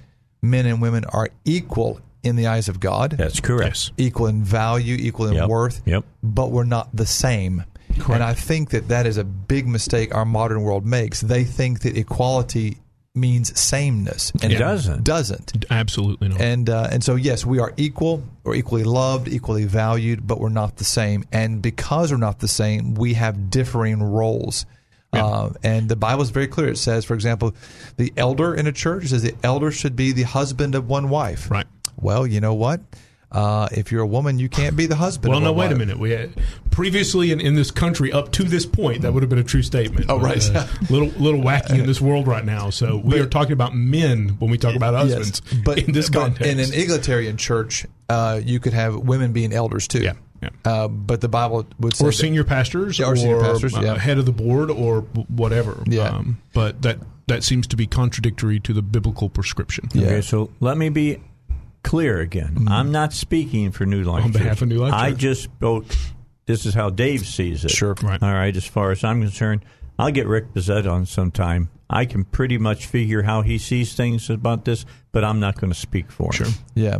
men 0.42 0.66
and 0.66 0.82
women 0.82 1.04
are 1.06 1.28
equal 1.44 2.00
in 2.22 2.36
the 2.36 2.46
eyes 2.46 2.68
of 2.68 2.80
God. 2.80 3.12
That's 3.12 3.40
correct. 3.40 3.68
Yes. 3.68 3.92
Equal 3.96 4.26
in 4.26 4.42
value, 4.42 4.96
equal 4.98 5.28
in 5.28 5.34
Yep. 5.34 5.48
worth. 5.48 5.82
Yep. 5.86 6.04
But 6.22 6.50
we're 6.50 6.64
not 6.64 6.88
the 6.94 7.06
same. 7.06 7.64
And 8.08 8.22
I 8.22 8.34
think 8.34 8.70
that 8.70 8.88
that 8.88 9.06
is 9.06 9.16
a 9.16 9.24
big 9.24 9.66
mistake 9.66 10.14
our 10.14 10.24
modern 10.24 10.62
world 10.62 10.84
makes. 10.86 11.20
They 11.20 11.44
think 11.44 11.80
that 11.80 11.96
equality 11.96 12.78
means 13.18 13.58
sameness, 13.58 14.32
and 14.42 14.52
It 14.52 14.58
doesn't. 14.58 15.04
Doesn't. 15.04 15.64
Absolutely 15.70 16.28
not. 16.28 16.40
And 16.40 16.70
uh, 16.70 16.88
and 16.90 17.02
so 17.04 17.14
yes, 17.14 17.44
we 17.44 17.58
are 17.58 17.72
equal, 17.76 18.22
or 18.44 18.54
equally 18.54 18.84
loved, 18.84 19.28
equally 19.28 19.64
valued, 19.64 20.26
but 20.26 20.40
we're 20.40 20.48
not 20.48 20.76
the 20.76 20.84
same. 20.84 21.24
And 21.32 21.60
because 21.60 22.10
we're 22.10 22.18
not 22.18 22.38
the 22.40 22.48
same, 22.48 22.94
we 22.94 23.14
have 23.14 23.50
differing 23.50 24.02
roles. 24.02 24.66
Uh, 25.12 25.50
and 25.62 25.88
the 25.88 25.96
Bible 25.96 26.22
is 26.22 26.30
very 26.30 26.46
clear. 26.46 26.68
It 26.68 26.76
says, 26.78 27.04
for 27.04 27.14
example, 27.14 27.54
the 27.96 28.12
elder 28.16 28.54
in 28.54 28.66
a 28.66 28.72
church 28.72 29.06
says 29.06 29.22
the 29.22 29.34
elder 29.42 29.70
should 29.70 29.96
be 29.96 30.12
the 30.12 30.24
husband 30.24 30.74
of 30.74 30.86
one 30.86 31.08
wife. 31.08 31.50
Right. 31.50 31.66
Well, 31.96 32.26
you 32.26 32.40
know 32.40 32.54
what? 32.54 32.80
Uh, 33.30 33.68
if 33.72 33.92
you're 33.92 34.02
a 34.02 34.06
woman, 34.06 34.38
you 34.38 34.48
can't 34.48 34.74
be 34.74 34.86
the 34.86 34.96
husband. 34.96 35.30
Well, 35.30 35.38
of 35.38 35.44
no, 35.44 35.52
one 35.52 35.68
wait 35.68 35.74
a 35.74 35.78
minute. 35.78 35.98
We 35.98 36.12
had, 36.12 36.32
previously 36.70 37.30
in, 37.30 37.40
in 37.40 37.54
this 37.56 37.70
country, 37.70 38.10
up 38.10 38.32
to 38.32 38.44
this 38.44 38.64
point, 38.64 39.02
that 39.02 39.12
would 39.12 39.22
have 39.22 39.28
been 39.28 39.38
a 39.38 39.44
true 39.44 39.62
statement. 39.62 40.06
Oh, 40.08 40.18
right. 40.18 40.42
Uh, 40.54 40.66
little 40.90 41.08
little 41.08 41.40
wacky 41.40 41.78
in 41.78 41.86
this 41.86 42.00
world 42.00 42.26
right 42.26 42.44
now. 42.44 42.70
So 42.70 42.96
we 42.96 43.20
are 43.20 43.26
talking 43.26 43.52
about 43.52 43.74
men 43.74 44.30
when 44.38 44.50
we 44.50 44.56
talk 44.56 44.74
about 44.74 44.94
husbands. 44.94 45.42
Yes, 45.44 45.60
but 45.62 45.78
in 45.78 45.92
this 45.92 46.08
context, 46.08 46.50
in 46.50 46.58
an 46.58 46.72
egalitarian 46.72 47.36
church, 47.36 47.86
uh, 48.08 48.40
you 48.42 48.60
could 48.60 48.72
have 48.72 48.96
women 48.96 49.32
being 49.32 49.52
elders 49.52 49.86
too. 49.86 50.00
Yeah, 50.00 50.14
yeah. 50.42 50.48
Uh, 50.64 50.88
but 50.88 51.20
the 51.20 51.28
Bible 51.28 51.66
would 51.80 51.96
say 51.96 52.04
or 52.06 52.08
that- 52.08 52.16
senior 52.16 52.44
pastors, 52.44 52.98
Yeah, 52.98 53.08
or 53.08 53.16
senior 53.16 53.40
pastors, 53.40 53.76
uh, 53.76 53.80
yeah. 53.80 53.98
head 53.98 54.16
of 54.16 54.24
the 54.24 54.32
board, 54.32 54.70
or 54.70 55.02
whatever. 55.28 55.82
Yeah. 55.86 56.08
Um, 56.08 56.40
but 56.54 56.80
that 56.80 56.98
that 57.26 57.44
seems 57.44 57.66
to 57.66 57.76
be 57.76 57.86
contradictory 57.86 58.58
to 58.60 58.72
the 58.72 58.80
biblical 58.80 59.28
prescription. 59.28 59.88
Yeah. 59.92 60.06
Okay, 60.06 60.20
so 60.22 60.50
let 60.60 60.78
me 60.78 60.88
be 60.88 61.18
clear 61.88 62.20
again. 62.20 62.66
I'm 62.68 62.92
not 62.92 63.14
speaking 63.14 63.72
for 63.72 63.86
New 63.86 64.02
Life 64.02 64.24
On 64.24 64.30
behalf 64.30 64.48
Church. 64.56 64.62
of 64.62 64.68
New 64.68 64.78
Life 64.78 64.92
I 64.92 65.12
just 65.12 65.42
spoke. 65.42 65.86
This 66.44 66.66
is 66.66 66.74
how 66.74 66.90
Dave 66.90 67.26
sees 67.26 67.64
it. 67.64 67.70
Sure. 67.70 67.94
Right. 68.02 68.22
All 68.22 68.32
right. 68.32 68.54
As 68.54 68.66
far 68.66 68.90
as 68.90 69.02
I'm 69.04 69.22
concerned, 69.22 69.64
I'll 69.98 70.10
get 70.10 70.26
Rick 70.26 70.52
Bezet 70.52 70.90
on 70.90 71.06
sometime. 71.06 71.70
I 71.88 72.04
can 72.04 72.24
pretty 72.24 72.58
much 72.58 72.84
figure 72.84 73.22
how 73.22 73.40
he 73.40 73.56
sees 73.56 73.94
things 73.94 74.28
about 74.28 74.66
this, 74.66 74.84
but 75.12 75.24
I'm 75.24 75.40
not 75.40 75.58
going 75.58 75.72
to 75.72 75.78
speak 75.78 76.12
for 76.12 76.26
him. 76.26 76.32
Sure. 76.32 76.46
Yeah. 76.74 76.98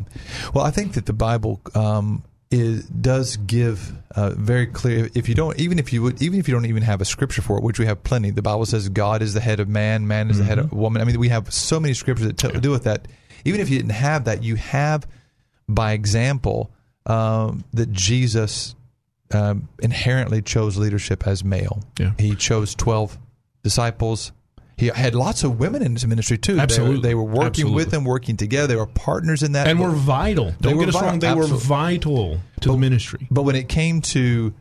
Well, 0.54 0.64
I 0.64 0.70
think 0.70 0.94
that 0.94 1.04
the 1.04 1.12
Bible 1.12 1.60
um, 1.74 2.24
is, 2.50 2.86
does 2.86 3.36
give 3.36 3.92
uh, 4.16 4.30
very 4.30 4.66
clear. 4.66 5.10
If 5.14 5.28
you 5.28 5.34
don't, 5.34 5.58
even 5.60 5.78
if 5.78 5.92
you 5.92 6.02
would, 6.02 6.22
even 6.22 6.40
if 6.40 6.48
you 6.48 6.54
don't 6.54 6.64
even 6.64 6.82
have 6.82 7.02
a 7.02 7.04
scripture 7.04 7.42
for 7.42 7.58
it, 7.58 7.62
which 7.62 7.78
we 7.78 7.84
have 7.84 8.02
plenty. 8.04 8.30
The 8.30 8.40
Bible 8.40 8.64
says 8.64 8.88
God 8.88 9.20
is 9.20 9.34
the 9.34 9.40
head 9.40 9.60
of 9.60 9.68
man, 9.68 10.06
man 10.08 10.30
is 10.30 10.38
the 10.38 10.44
head 10.44 10.58
of 10.58 10.72
woman. 10.72 11.02
I 11.02 11.04
mean, 11.04 11.20
we 11.20 11.28
have 11.28 11.52
so 11.52 11.78
many 11.78 11.92
scriptures 11.92 12.26
that 12.26 12.38
t- 12.38 12.58
do 12.58 12.70
with 12.70 12.84
that. 12.84 13.06
Even 13.44 13.60
if 13.60 13.68
you 13.70 13.76
didn't 13.78 13.92
have 13.92 14.24
that, 14.24 14.42
you 14.42 14.56
have, 14.56 15.06
by 15.68 15.92
example, 15.92 16.70
um, 17.06 17.64
that 17.72 17.92
Jesus 17.92 18.74
um, 19.32 19.68
inherently 19.80 20.42
chose 20.42 20.76
leadership 20.76 21.26
as 21.26 21.44
male. 21.44 21.82
Yeah. 21.98 22.12
He 22.18 22.34
chose 22.34 22.74
twelve 22.74 23.18
disciples. 23.62 24.32
He 24.76 24.86
had 24.86 25.14
lots 25.16 25.42
of 25.42 25.58
women 25.58 25.82
in 25.82 25.94
his 25.94 26.06
ministry 26.06 26.38
too. 26.38 26.52
They 26.52 26.58
were- 26.58 26.62
Absolutely. 26.62 27.00
they 27.08 27.14
were, 27.16 27.24
working 27.24 27.46
Absolutely. 27.46 27.74
with 27.74 27.92
him, 27.94 28.04
working 28.04 28.36
together. 28.36 28.68
They 28.68 28.76
were 28.76 28.86
partners 28.86 29.42
in 29.42 29.52
that, 29.52 29.66
and 29.66 29.80
were 29.80 29.90
vital. 29.90 30.54
Don't 30.60 30.76
were 30.76 30.84
get 30.84 30.90
us 30.90 30.94
vital, 30.94 31.08
wrong; 31.08 31.18
they 31.18 31.34
were 31.34 31.46
vital 31.48 32.40
to 32.60 32.72
the 32.72 32.78
ministry. 32.78 33.26
But 33.30 33.42
when 33.42 33.56
it 33.56 33.68
came 33.68 34.00
to 34.02 34.54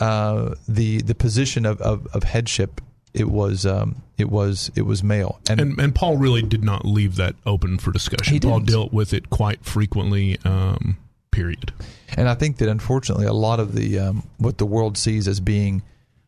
uh, 0.00 0.54
the 0.68 1.00
the 1.02 1.14
position 1.14 1.64
of, 1.64 1.80
of, 1.80 2.06
of 2.12 2.24
headship, 2.24 2.80
it 3.14 3.30
was 3.30 3.64
um, 3.64 4.02
it 4.18 4.28
was 4.28 4.70
it 4.74 4.82
was 4.82 5.02
male, 5.02 5.40
and, 5.48 5.60
And, 5.60 5.80
and 5.80 5.94
Paul 5.94 6.18
really 6.18 6.42
did 6.42 6.64
not 6.64 6.84
leave 6.84 7.16
that 7.16 7.36
open 7.46 7.78
for 7.78 7.92
discussion. 7.92 8.40
Paul 8.40 8.58
didn't. 8.58 8.70
dealt 8.70 8.92
with 8.92 9.14
it 9.14 9.30
quite 9.30 9.64
frequently. 9.64 10.38
Um, 10.44 10.98
period. 11.30 11.72
and 12.16 12.28
I 12.28 12.34
think 12.34 12.58
that 12.58 12.68
unfortunately 12.68 13.26
a 13.26 13.32
lot 13.32 13.58
of 13.58 13.74
the 13.74 13.98
um, 13.98 14.28
what 14.38 14.58
the 14.58 14.66
world 14.66 14.96
sees 14.96 15.26
as 15.26 15.40
being 15.40 15.82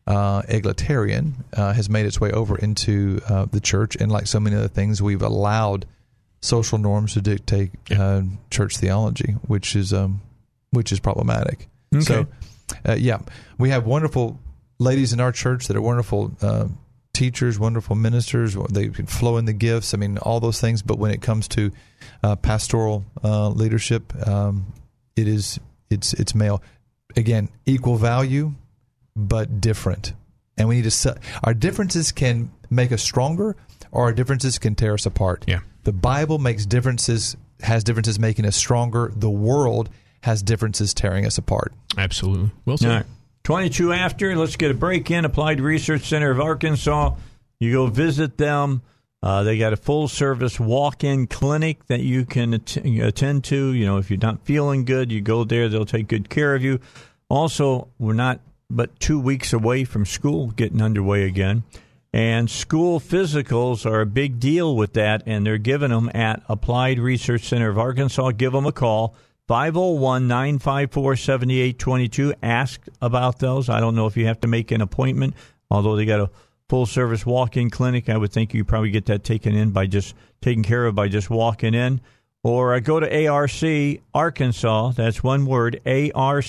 uh, 0.05 0.41
egalitarian 0.47 1.45
uh, 1.53 1.73
has 1.73 1.89
made 1.89 2.05
its 2.05 2.19
way 2.19 2.31
over 2.31 2.57
into 2.57 3.21
uh, 3.29 3.45
the 3.45 3.59
church, 3.59 3.95
and 3.95 4.11
like 4.11 4.27
so 4.27 4.39
many 4.39 4.55
other 4.55 4.67
things, 4.67 5.01
we've 5.01 5.21
allowed 5.21 5.85
social 6.41 6.77
norms 6.77 7.13
to 7.13 7.21
dictate 7.21 7.71
uh, 7.91 8.21
church 8.49 8.77
theology, 8.77 9.35
which 9.47 9.75
is 9.75 9.93
um, 9.93 10.21
which 10.71 10.91
is 10.91 10.99
problematic. 10.99 11.67
So, 12.01 12.27
uh, 12.87 12.95
yeah, 12.97 13.19
we 13.57 13.69
have 13.69 13.85
wonderful 13.85 14.39
ladies 14.79 15.13
in 15.13 15.19
our 15.19 15.31
church 15.31 15.67
that 15.67 15.77
are 15.77 15.81
wonderful 15.81 16.31
uh, 16.41 16.67
teachers, 17.13 17.57
wonderful 17.57 17.95
ministers. 17.95 18.55
They 18.71 18.89
can 18.89 19.07
flow 19.07 19.37
in 19.37 19.45
the 19.45 19.53
gifts. 19.53 19.93
I 19.93 19.97
mean, 19.97 20.17
all 20.19 20.39
those 20.39 20.61
things. 20.61 20.81
But 20.81 20.99
when 20.99 21.11
it 21.11 21.21
comes 21.21 21.47
to 21.49 21.71
uh, 22.23 22.35
pastoral 22.35 23.05
uh, 23.23 23.49
leadership, 23.49 24.13
um, 24.27 24.71
it 25.15 25.27
is 25.27 25.59
it's 25.89 26.13
it's 26.13 26.35
male. 26.35 26.61
Again, 27.15 27.49
equal 27.65 27.95
value, 27.95 28.53
but 29.15 29.59
different. 29.59 30.13
And 30.57 30.67
we 30.67 30.75
need 30.75 30.83
to 30.83 30.91
set 30.91 31.17
our 31.43 31.53
differences 31.53 32.11
can 32.11 32.51
make 32.69 32.91
us 32.91 33.01
stronger, 33.01 33.55
or 33.91 34.03
our 34.03 34.13
differences 34.13 34.59
can 34.59 34.75
tear 34.75 34.93
us 34.93 35.05
apart. 35.05 35.43
Yeah. 35.47 35.59
The 35.83 35.93
Bible 35.93 36.37
makes 36.37 36.65
differences 36.65 37.35
has 37.61 37.83
differences 37.83 38.19
making 38.19 38.45
us 38.45 38.55
stronger. 38.55 39.11
The 39.15 39.29
world 39.29 39.89
has 40.21 40.43
differences 40.43 40.93
tearing 40.93 41.25
us 41.25 41.37
apart. 41.37 41.73
Absolutely. 41.97 42.51
Well 42.65 42.77
said. 42.77 43.05
All 43.49 43.55
right. 43.55 43.63
22 43.63 43.93
after, 43.93 44.35
let's 44.35 44.55
get 44.55 44.71
a 44.71 44.73
break 44.73 45.09
in. 45.09 45.25
Applied 45.25 45.61
Research 45.61 46.03
Center 46.03 46.31
of 46.31 46.39
Arkansas. 46.39 47.15
You 47.59 47.71
go 47.71 47.87
visit 47.87 48.37
them. 48.37 48.81
Uh, 49.23 49.43
they 49.43 49.57
got 49.57 49.73
a 49.73 49.77
full 49.77 50.07
service 50.07 50.59
walk 50.59 51.03
in 51.03 51.27
clinic 51.27 51.85
that 51.87 52.01
you 52.01 52.25
can 52.25 52.53
att- 52.53 52.77
attend 52.77 53.43
to. 53.45 53.73
You 53.73 53.85
know, 53.85 53.97
if 53.97 54.09
you're 54.11 54.19
not 54.19 54.45
feeling 54.45 54.85
good, 54.85 55.11
you 55.11 55.21
go 55.21 55.43
there. 55.43 55.69
They'll 55.69 55.85
take 55.85 56.07
good 56.07 56.29
care 56.29 56.55
of 56.55 56.63
you. 56.63 56.79
Also, 57.29 57.87
we're 57.97 58.13
not 58.13 58.39
but 58.69 58.99
two 58.99 59.19
weeks 59.19 59.53
away 59.53 59.85
from 59.85 60.05
school 60.05 60.47
getting 60.47 60.81
underway 60.81 61.23
again. 61.23 61.63
And 62.13 62.49
school 62.49 62.99
physicals 62.99 63.85
are 63.85 64.01
a 64.01 64.05
big 64.05 64.39
deal 64.39 64.75
with 64.75 64.93
that, 64.93 65.23
and 65.25 65.45
they're 65.45 65.57
giving 65.57 65.89
them 65.89 66.09
at 66.13 66.41
Applied 66.47 66.99
Research 66.99 67.43
Center 67.43 67.69
of 67.69 67.77
Arkansas. 67.77 68.31
Give 68.31 68.53
them 68.53 68.65
a 68.65 68.71
call, 68.71 69.15
501 69.47 70.27
954 70.27 71.15
7822. 71.15 72.33
Ask 72.43 72.81
about 73.01 73.39
those. 73.39 73.69
I 73.69 73.79
don't 73.79 73.95
know 73.95 74.07
if 74.07 74.17
you 74.17 74.25
have 74.25 74.41
to 74.41 74.47
make 74.47 74.71
an 74.71 74.81
appointment, 74.81 75.35
although 75.71 75.95
they 75.95 76.05
got 76.05 76.19
a 76.19 76.29
full 76.69 76.85
service 76.85 77.25
walk 77.25 77.55
in 77.55 77.69
clinic. 77.69 78.09
I 78.09 78.17
would 78.17 78.31
think 78.31 78.53
you 78.53 78.65
probably 78.65 78.91
get 78.91 79.05
that 79.05 79.23
taken 79.23 79.55
in 79.55 79.71
by 79.71 79.87
just 79.87 80.15
taken 80.41 80.63
care 80.63 80.85
of 80.85 80.95
by 80.95 81.07
just 81.07 81.29
walking 81.29 81.73
in. 81.73 82.01
Or 82.43 82.73
uh, 82.73 82.79
go 82.79 82.99
to 82.99 83.27
ARC 83.27 83.51
Arkansas. 84.13 84.91
That's 84.91 85.23
one 85.23 85.45
word, 85.45 85.81
arc 85.85 86.45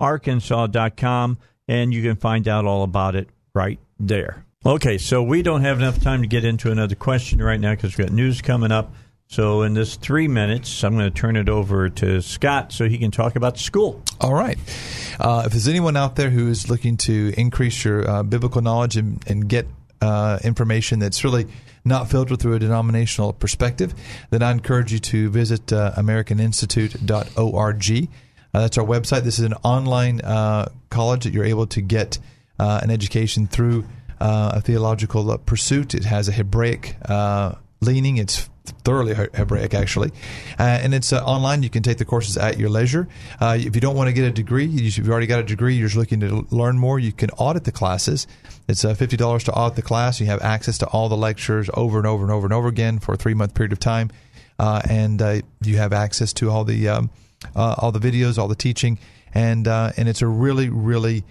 arcarkansas.com, 0.00 1.38
and 1.68 1.94
you 1.94 2.02
can 2.02 2.16
find 2.16 2.48
out 2.48 2.64
all 2.64 2.82
about 2.82 3.14
it 3.14 3.28
right 3.54 3.78
there. 3.98 4.44
Okay, 4.66 4.98
so 4.98 5.22
we 5.22 5.42
don't 5.42 5.60
have 5.60 5.78
enough 5.78 6.00
time 6.00 6.22
to 6.22 6.26
get 6.26 6.44
into 6.44 6.70
another 6.70 6.94
question 6.94 7.42
right 7.42 7.60
now 7.60 7.72
because 7.72 7.96
we've 7.96 8.06
got 8.06 8.14
news 8.14 8.40
coming 8.40 8.72
up. 8.72 8.94
So, 9.34 9.62
in 9.62 9.74
this 9.74 9.96
three 9.96 10.28
minutes, 10.28 10.84
I'm 10.84 10.96
going 10.96 11.12
to 11.12 11.20
turn 11.20 11.34
it 11.34 11.48
over 11.48 11.88
to 11.88 12.22
Scott 12.22 12.70
so 12.72 12.88
he 12.88 12.98
can 12.98 13.10
talk 13.10 13.34
about 13.34 13.58
school. 13.58 14.00
All 14.20 14.32
right. 14.32 14.56
Uh, 15.18 15.42
if 15.44 15.50
there's 15.50 15.66
anyone 15.66 15.96
out 15.96 16.14
there 16.14 16.30
who 16.30 16.48
is 16.48 16.70
looking 16.70 16.96
to 16.98 17.34
increase 17.36 17.84
your 17.84 18.08
uh, 18.08 18.22
biblical 18.22 18.62
knowledge 18.62 18.96
and, 18.96 19.20
and 19.26 19.48
get 19.48 19.66
uh, 20.00 20.38
information 20.44 21.00
that's 21.00 21.24
really 21.24 21.48
not 21.84 22.08
filtered 22.08 22.38
through 22.38 22.52
a 22.52 22.60
denominational 22.60 23.32
perspective, 23.32 23.92
then 24.30 24.40
I 24.40 24.52
encourage 24.52 24.92
you 24.92 25.00
to 25.00 25.30
visit 25.30 25.72
uh, 25.72 25.94
AmericanInstitute.org. 25.96 27.90
Uh, 27.90 28.60
that's 28.60 28.78
our 28.78 28.86
website. 28.86 29.22
This 29.22 29.40
is 29.40 29.46
an 29.46 29.54
online 29.64 30.20
uh, 30.20 30.68
college 30.90 31.24
that 31.24 31.32
you're 31.32 31.44
able 31.44 31.66
to 31.66 31.80
get 31.80 32.20
an 32.60 32.92
education 32.92 33.48
through 33.48 33.84
a 34.20 34.60
theological 34.60 35.36
pursuit. 35.38 35.92
It 35.92 36.04
has 36.04 36.28
a 36.28 36.32
Hebraic 36.32 36.94
leaning. 37.80 38.18
It's 38.18 38.48
thoroughly 38.64 39.14
Hebraic, 39.14 39.74
actually. 39.74 40.10
Uh, 40.58 40.62
and 40.62 40.94
it's 40.94 41.12
uh, 41.12 41.22
online. 41.24 41.62
You 41.62 41.70
can 41.70 41.82
take 41.82 41.98
the 41.98 42.04
courses 42.04 42.36
at 42.36 42.58
your 42.58 42.70
leisure. 42.70 43.08
Uh, 43.40 43.56
if 43.58 43.74
you 43.74 43.80
don't 43.80 43.96
want 43.96 44.08
to 44.08 44.12
get 44.12 44.24
a 44.24 44.30
degree, 44.30 44.66
if 44.66 44.96
you've 44.96 45.08
already 45.08 45.26
got 45.26 45.40
a 45.40 45.44
degree, 45.44 45.74
you're 45.74 45.88
just 45.88 45.98
looking 45.98 46.20
to 46.20 46.46
learn 46.50 46.78
more, 46.78 46.98
you 46.98 47.12
can 47.12 47.30
audit 47.30 47.64
the 47.64 47.72
classes. 47.72 48.26
It's 48.68 48.84
uh, 48.84 48.94
$50 48.94 49.44
to 49.44 49.52
audit 49.52 49.76
the 49.76 49.82
class. 49.82 50.20
You 50.20 50.26
have 50.26 50.40
access 50.40 50.78
to 50.78 50.86
all 50.86 51.08
the 51.08 51.16
lectures 51.16 51.68
over 51.74 51.98
and 51.98 52.06
over 52.06 52.22
and 52.22 52.32
over 52.32 52.46
and 52.46 52.52
over 52.52 52.68
again 52.68 52.98
for 52.98 53.14
a 53.14 53.16
three 53.16 53.34
month 53.34 53.54
period 53.54 53.72
of 53.72 53.80
time. 53.80 54.10
Uh, 54.58 54.80
and 54.88 55.20
uh, 55.20 55.40
you 55.62 55.76
have 55.76 55.92
access 55.92 56.32
to 56.32 56.48
all 56.48 56.64
the 56.64 56.88
um, 56.88 57.10
all 57.56 57.90
the 57.90 57.98
videos, 57.98 58.38
all 58.38 58.46
the 58.46 58.54
teaching, 58.54 58.98
and 59.34 59.66
and 59.66 60.08
it's 60.08 60.22
a 60.22 60.28
really 60.28 60.68
really 60.68 61.24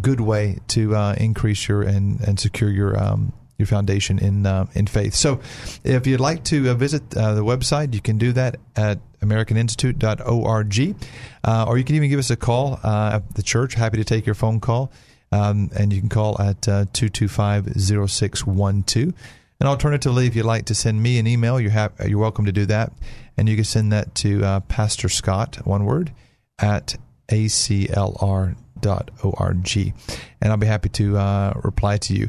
good 0.00 0.20
way 0.20 0.58
to 0.68 0.94
increase 1.18 1.66
your 1.66 1.82
and, 1.82 2.20
and 2.20 2.38
secure 2.38 2.70
your 2.70 2.96
um, 2.96 3.32
your 3.60 3.66
foundation 3.66 4.18
in 4.18 4.46
uh, 4.46 4.66
in 4.74 4.86
faith. 4.86 5.14
So, 5.14 5.40
if 5.84 6.06
you'd 6.06 6.20
like 6.20 6.44
to 6.44 6.70
uh, 6.70 6.74
visit 6.74 7.16
uh, 7.16 7.34
the 7.34 7.44
website, 7.44 7.94
you 7.94 8.00
can 8.00 8.18
do 8.18 8.32
that 8.32 8.56
at 8.74 8.98
AmericanInstitute.org, 9.20 10.96
uh, 11.44 11.64
or 11.68 11.78
you 11.78 11.84
can 11.84 11.96
even 11.96 12.10
give 12.10 12.18
us 12.18 12.30
a 12.30 12.36
call 12.36 12.80
uh, 12.82 13.12
at 13.14 13.34
the 13.34 13.42
church. 13.42 13.74
Happy 13.74 13.98
to 13.98 14.04
take 14.04 14.26
your 14.26 14.34
phone 14.34 14.60
call, 14.60 14.90
um, 15.30 15.70
and 15.76 15.92
you 15.92 16.00
can 16.00 16.08
call 16.08 16.40
at 16.40 16.66
uh, 16.68 16.86
two 16.92 17.08
two 17.08 17.28
five 17.28 17.78
zero 17.78 18.06
six 18.06 18.46
one 18.46 18.82
two. 18.82 19.12
And 19.60 19.68
alternatively, 19.68 20.26
if 20.26 20.34
you'd 20.34 20.46
like 20.46 20.64
to 20.66 20.74
send 20.74 21.02
me 21.02 21.18
an 21.18 21.26
email, 21.26 21.60
you're 21.60 21.70
ha- 21.70 21.90
you're 22.06 22.18
welcome 22.18 22.46
to 22.46 22.52
do 22.52 22.66
that, 22.66 22.92
and 23.36 23.48
you 23.48 23.56
can 23.56 23.64
send 23.64 23.92
that 23.92 24.14
to 24.16 24.62
Pastor 24.68 25.08
Scott, 25.08 25.66
one 25.66 25.84
word, 25.84 26.12
at 26.58 26.96
aclr 27.28 28.56
org, 28.86 29.76
and 29.76 30.50
I'll 30.52 30.56
be 30.56 30.66
happy 30.66 30.88
to 30.90 31.16
uh, 31.16 31.52
reply 31.62 31.98
to 31.98 32.14
you. 32.14 32.28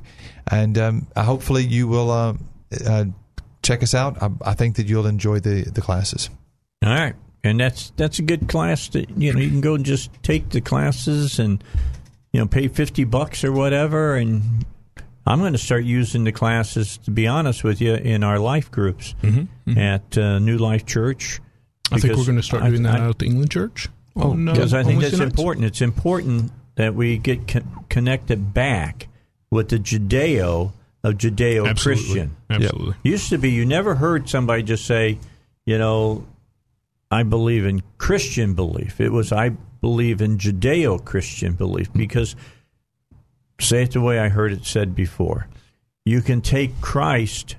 And 0.50 0.78
um, 0.78 1.08
hopefully, 1.16 1.64
you 1.64 1.88
will 1.88 2.12
uh, 2.12 2.34
uh, 2.86 3.06
check 3.62 3.84
us 3.84 3.94
out. 3.94 4.22
I, 4.22 4.30
I, 4.44 4.54
think 4.54 4.76
that 4.78 4.88
you'll 4.88 5.08
enjoy 5.08 5.40
the, 5.40 5.64
the 5.64 5.82
classes. 5.82 6.30
All 6.84 6.94
right, 6.94 7.16
and 7.44 7.60
that's 7.60 7.92
that's 7.96 8.20
a 8.20 8.24
good 8.24 8.48
class. 8.48 8.90
That 8.90 9.10
you 9.18 9.34
know 9.34 9.40
you 9.40 9.50
can 9.50 9.62
go 9.62 9.76
and 9.76 9.86
just 9.86 10.12
take 10.24 10.50
the 10.50 10.62
classes 10.62 11.40
and 11.40 11.64
you 12.32 12.40
know 12.40 12.48
pay 12.48 12.68
fifty 12.68 13.04
bucks 13.04 13.44
or 13.44 13.52
whatever, 13.52 14.16
and 14.16 14.66
I'm 15.26 15.40
going 15.40 15.54
to 15.54 15.60
start 15.60 15.84
using 15.84 16.24
the 16.24 16.32
classes. 16.32 16.98
To 17.00 17.12
be 17.12 17.28
honest 17.28 17.64
with 17.64 17.82
you, 17.82 17.94
in 17.94 18.24
our 18.24 18.40
life 18.40 18.72
groups 18.72 19.14
mm-hmm, 19.22 19.42
mm-hmm. 19.70 19.78
at 19.78 20.18
uh, 20.18 20.40
New 20.40 20.58
Life 20.58 20.86
Church. 20.86 21.40
I 21.94 22.00
think 22.00 22.16
we're 22.16 22.24
going 22.24 22.38
to 22.38 22.44
start 22.44 22.64
doing 22.64 22.86
I, 22.86 22.92
that 22.94 23.02
I, 23.02 23.10
at 23.10 23.20
the 23.20 23.26
England 23.26 23.52
Church. 23.52 23.90
Oh, 24.16 24.34
no. 24.34 24.52
because 24.52 24.74
I 24.74 24.84
think 24.84 25.02
that's 25.02 25.20
important. 25.20 25.66
It's 25.66 25.82
important 25.82 26.52
that 26.76 26.96
we 26.96 27.18
get 27.18 27.48
con- 27.48 27.86
connected 27.90 28.54
back 28.54 29.08
with 29.50 29.70
the 29.70 29.78
Judeo 29.78 30.72
of 31.04 31.14
Judeo 31.16 31.78
Christian. 31.80 32.36
Absolutely. 32.50 32.88
Yep. 32.88 32.96
Used 33.04 33.30
to 33.30 33.38
be 33.38 33.52
you 33.52 33.66
never 33.66 33.96
heard 33.96 34.30
somebody 34.30 34.64
just 34.64 34.86
say, 34.86 35.20
you 35.66 35.78
know, 35.78 36.26
I 37.10 37.24
believe 37.24 37.66
in 37.66 37.82
Christian 37.98 38.54
belief. 38.54 39.02
It 39.02 39.12
was 39.12 39.32
I 39.32 39.50
believe 39.82 40.22
in 40.22 40.38
Judeo 40.38 41.04
Christian 41.04 41.54
belief 41.54 41.92
because 41.94 42.36
say 43.60 43.84
it 43.84 43.92
the 43.92 44.02
way 44.02 44.20
I 44.20 44.30
heard 44.30 44.52
it 44.52 44.66
said 44.66 44.96
before. 44.96 45.48
You 46.06 46.22
can 46.22 46.42
take 46.42 46.80
Christ 46.82 47.56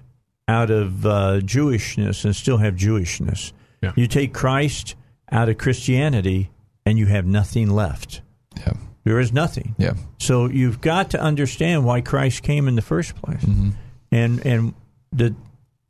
out 0.48 0.70
of 0.70 1.06
uh, 1.06 1.40
Jewishness 1.40 2.24
and 2.24 2.34
still 2.34 2.58
have 2.58 2.74
Jewishness. 2.74 3.52
Yeah. 3.82 3.92
You 3.96 4.06
take 4.06 4.32
Christ 4.32 4.96
out 5.32 5.48
of 5.48 5.58
Christianity 5.58 6.50
and 6.86 6.98
you 6.98 7.06
have 7.06 7.26
nothing 7.26 7.70
left. 7.70 8.20
Yeah. 8.56 8.74
There 9.04 9.18
is 9.18 9.32
nothing. 9.32 9.74
Yeah. 9.78 9.94
So 10.18 10.46
you've 10.46 10.80
got 10.80 11.10
to 11.10 11.20
understand 11.20 11.84
why 11.84 12.02
Christ 12.02 12.42
came 12.42 12.68
in 12.68 12.76
the 12.76 12.82
first 12.82 13.20
place. 13.20 13.42
Mm-hmm. 13.42 13.70
And 14.12 14.46
and 14.46 14.74
the 15.12 15.34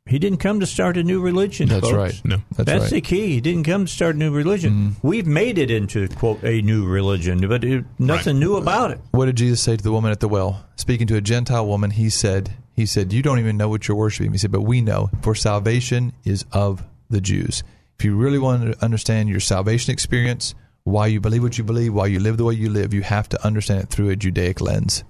he 0.05 0.19
didn't 0.19 0.39
come 0.39 0.59
to 0.59 0.65
start 0.65 0.97
a 0.97 1.03
new 1.03 1.21
religion. 1.21 1.69
That's 1.69 1.89
folks. 1.89 1.95
right. 1.95 2.21
No, 2.25 2.37
that's, 2.51 2.65
that's 2.65 2.83
right. 2.83 2.91
the 2.91 3.01
key. 3.01 3.27
He 3.33 3.41
didn't 3.41 3.63
come 3.63 3.85
to 3.85 3.91
start 3.91 4.15
a 4.15 4.17
new 4.17 4.31
religion. 4.31 4.73
Mm-hmm. 4.73 5.07
We've 5.07 5.27
made 5.27 5.57
it 5.57 5.71
into 5.71 6.07
quote 6.09 6.43
a 6.43 6.61
new 6.61 6.85
religion, 6.85 7.47
but 7.47 7.63
it, 7.63 7.85
nothing 7.99 8.35
right. 8.35 8.39
new 8.39 8.55
about 8.55 8.91
it. 8.91 8.99
What 9.11 9.27
did 9.27 9.37
Jesus 9.37 9.61
say 9.61 9.77
to 9.77 9.83
the 9.83 9.91
woman 9.91 10.11
at 10.11 10.19
the 10.19 10.27
well? 10.27 10.65
Speaking 10.75 11.07
to 11.07 11.15
a 11.15 11.21
Gentile 11.21 11.65
woman, 11.65 11.91
he 11.91 12.09
said, 12.09 12.51
"He 12.73 12.85
said, 12.85 13.13
you 13.13 13.21
don't 13.21 13.39
even 13.39 13.55
know 13.55 13.69
what 13.69 13.87
you're 13.87 13.95
worshiping." 13.95 14.31
He 14.31 14.37
said, 14.37 14.51
"But 14.51 14.61
we 14.61 14.81
know, 14.81 15.09
for 15.21 15.35
salvation 15.35 16.13
is 16.25 16.45
of 16.51 16.83
the 17.09 17.21
Jews." 17.21 17.63
If 17.97 18.05
you 18.05 18.15
really 18.15 18.39
want 18.39 18.63
to 18.63 18.83
understand 18.83 19.29
your 19.29 19.39
salvation 19.39 19.93
experience, 19.93 20.55
why 20.83 21.07
you 21.07 21.19
believe 21.19 21.43
what 21.43 21.57
you 21.57 21.63
believe, 21.63 21.93
why 21.93 22.07
you 22.07 22.19
live 22.19 22.37
the 22.37 22.43
way 22.43 22.53
you 22.53 22.69
live, 22.69 22.93
you 22.93 23.01
have 23.01 23.29
to 23.29 23.45
understand 23.45 23.83
it 23.83 23.89
through 23.89 24.09
a 24.09 24.15
Judaic 24.15 24.61
lens. 24.61 25.03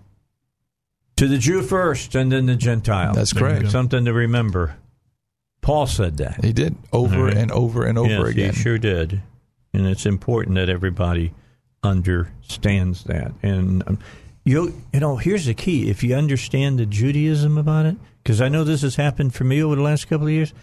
To 1.18 1.28
the 1.28 1.38
Jew 1.38 1.62
first, 1.62 2.16
and 2.16 2.32
then 2.32 2.48
the 2.48 2.56
Gentile. 2.56 3.14
That's 3.14 3.34
correct. 3.34 3.70
Something 3.72 4.06
to 4.06 4.14
remember. 4.14 4.78
Paul 5.62 5.88
said 5.88 6.18
that. 6.18 6.44
He 6.44 6.54
did 6.54 6.76
over 6.92 7.26
right. 7.26 7.38
and 7.38 7.52
over 7.52 7.86
and 7.86 7.98
over 7.98 8.10
yes, 8.10 8.30
again. 8.30 8.54
He 8.54 8.62
sure 8.62 8.78
did, 8.78 9.22
and 9.74 9.88
it's 9.88 10.06
important 10.06 10.56
that 10.56 10.70
everybody 10.70 11.34
understands 11.84 13.04
that. 13.06 13.32
And 13.42 13.84
um, 13.88 14.00
you, 14.44 14.82
you 14.92 15.00
know, 15.00 15.18
here's 15.18 15.46
the 15.46 15.54
key: 15.54 15.90
if 15.90 16.04
you 16.04 16.16
understand 16.16 16.80
the 16.80 16.86
Judaism 16.86 17.58
about 17.58 17.86
it, 17.86 17.96
because 18.24 18.42
I 18.42 18.50
know 18.50 18.64
this 18.64 18.82
has 18.82 18.96
happened 18.96 19.34
for 19.34 19.46
me 19.46 19.64
over 19.64 19.76
the 19.76 19.82
last 19.82 20.08
couple 20.10 20.28
of 20.28 20.34
years 20.34 20.54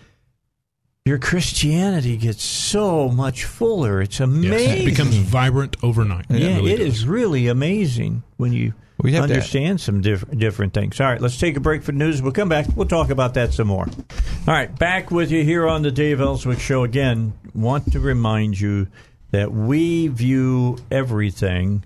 your 1.04 1.18
Christianity 1.18 2.16
gets 2.16 2.42
so 2.42 3.08
much 3.08 3.44
fuller. 3.44 4.02
It's 4.02 4.20
amazing. 4.20 4.68
Yes, 4.68 4.78
it 4.80 4.84
becomes 4.84 5.16
vibrant 5.16 5.76
overnight. 5.82 6.26
Yeah, 6.28 6.48
it, 6.48 6.56
really 6.56 6.72
it 6.72 6.80
is 6.80 7.06
really 7.06 7.48
amazing 7.48 8.22
when 8.36 8.52
you 8.52 8.74
we 9.02 9.16
understand 9.16 9.80
some 9.80 10.02
diff- 10.02 10.28
different 10.30 10.74
things. 10.74 11.00
All 11.00 11.06
right, 11.06 11.20
let's 11.20 11.38
take 11.38 11.56
a 11.56 11.60
break 11.60 11.82
for 11.82 11.92
the 11.92 11.98
news. 11.98 12.20
We'll 12.20 12.32
come 12.32 12.50
back. 12.50 12.66
We'll 12.76 12.86
talk 12.86 13.10
about 13.10 13.34
that 13.34 13.54
some 13.54 13.68
more. 13.68 13.86
All 13.86 14.54
right, 14.54 14.76
back 14.78 15.10
with 15.10 15.30
you 15.30 15.42
here 15.42 15.66
on 15.66 15.82
the 15.82 15.90
Dave 15.90 16.20
Elswick 16.20 16.60
Show 16.60 16.84
again. 16.84 17.32
Want 17.54 17.92
to 17.92 18.00
remind 18.00 18.60
you 18.60 18.88
that 19.30 19.52
we 19.52 20.08
view 20.08 20.78
everything 20.90 21.84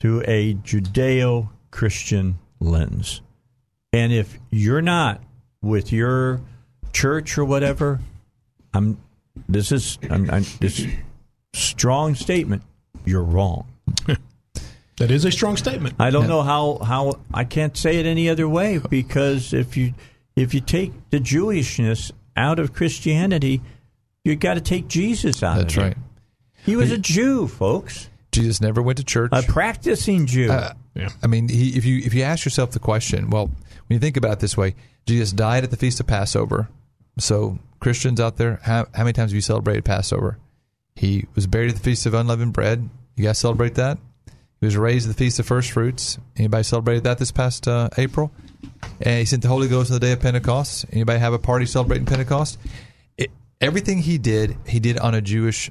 through 0.00 0.22
a 0.26 0.54
Judeo 0.54 1.50
Christian 1.70 2.38
lens. 2.60 3.20
And 3.92 4.12
if 4.12 4.38
you're 4.50 4.82
not 4.82 5.22
with 5.62 5.92
your 5.92 6.40
church 6.92 7.36
or 7.36 7.44
whatever, 7.44 8.00
I'm. 8.76 8.98
This 9.48 9.72
is 9.72 9.98
I'm, 10.10 10.30
I'm, 10.30 10.44
this 10.60 10.86
strong 11.52 12.14
statement. 12.14 12.62
You're 13.04 13.22
wrong. 13.22 13.66
that 14.96 15.10
is 15.10 15.24
a 15.24 15.30
strong 15.30 15.56
statement. 15.56 15.96
I 15.98 16.10
don't 16.10 16.22
yeah. 16.22 16.28
know 16.28 16.42
how 16.42 16.78
how 16.78 17.20
I 17.32 17.44
can't 17.44 17.76
say 17.76 17.96
it 17.98 18.06
any 18.06 18.28
other 18.28 18.48
way 18.48 18.78
because 18.78 19.52
if 19.52 19.76
you 19.76 19.94
if 20.36 20.54
you 20.54 20.60
take 20.60 20.92
the 21.10 21.18
Jewishness 21.18 22.12
out 22.36 22.58
of 22.58 22.72
Christianity, 22.72 23.62
you 24.24 24.36
got 24.36 24.54
to 24.54 24.60
take 24.60 24.88
Jesus 24.88 25.42
out. 25.42 25.56
Of 25.56 25.58
it. 25.58 25.62
That's 25.62 25.76
right. 25.76 25.96
He 26.64 26.76
was 26.76 26.90
a 26.90 26.98
Jew, 26.98 27.46
folks. 27.46 28.08
Jesus 28.32 28.60
never 28.60 28.82
went 28.82 28.98
to 28.98 29.04
church. 29.04 29.30
A 29.32 29.42
practicing 29.42 30.26
Jew. 30.26 30.50
Uh, 30.50 30.74
yeah. 30.94 31.08
I 31.22 31.26
mean, 31.26 31.48
he, 31.48 31.76
if 31.76 31.84
you 31.84 31.98
if 31.98 32.12
you 32.12 32.22
ask 32.22 32.44
yourself 32.44 32.72
the 32.72 32.80
question, 32.80 33.30
well, 33.30 33.46
when 33.46 33.94
you 33.94 33.98
think 33.98 34.16
about 34.16 34.32
it 34.32 34.40
this 34.40 34.56
way, 34.56 34.74
Jesus 35.06 35.32
died 35.32 35.64
at 35.64 35.70
the 35.70 35.76
feast 35.76 36.00
of 36.00 36.06
Passover. 36.06 36.68
So 37.18 37.58
Christians 37.80 38.20
out 38.20 38.36
there, 38.36 38.60
how, 38.62 38.86
how 38.94 39.04
many 39.04 39.12
times 39.12 39.30
have 39.30 39.36
you 39.36 39.40
celebrated 39.40 39.84
Passover? 39.84 40.38
He 40.94 41.26
was 41.34 41.46
buried 41.46 41.70
at 41.70 41.76
the 41.76 41.82
Feast 41.82 42.06
of 42.06 42.14
Unleavened 42.14 42.52
Bread. 42.52 42.88
You 43.16 43.24
guys 43.24 43.38
celebrate 43.38 43.74
that? 43.74 43.98
He 44.60 44.66
was 44.66 44.76
raised 44.76 45.06
at 45.08 45.14
the 45.14 45.18
Feast 45.24 45.38
of 45.38 45.46
First 45.46 45.70
Fruits. 45.72 46.18
Anybody 46.36 46.62
celebrated 46.62 47.04
that 47.04 47.18
this 47.18 47.30
past 47.32 47.68
uh, 47.68 47.90
April? 47.98 48.32
and 49.00 49.18
he 49.18 49.24
sent 49.24 49.42
the 49.42 49.48
Holy 49.48 49.68
Ghost 49.68 49.90
on 49.90 49.94
the 49.94 50.00
day 50.00 50.12
of 50.12 50.20
Pentecost. 50.20 50.86
Anybody 50.90 51.18
have 51.18 51.32
a 51.32 51.38
party 51.38 51.66
celebrating 51.66 52.06
Pentecost? 52.06 52.58
It, 53.18 53.30
everything 53.60 53.98
he 53.98 54.18
did, 54.18 54.56
he 54.66 54.80
did 54.80 54.98
on 54.98 55.14
a 55.14 55.20
Jewish 55.20 55.70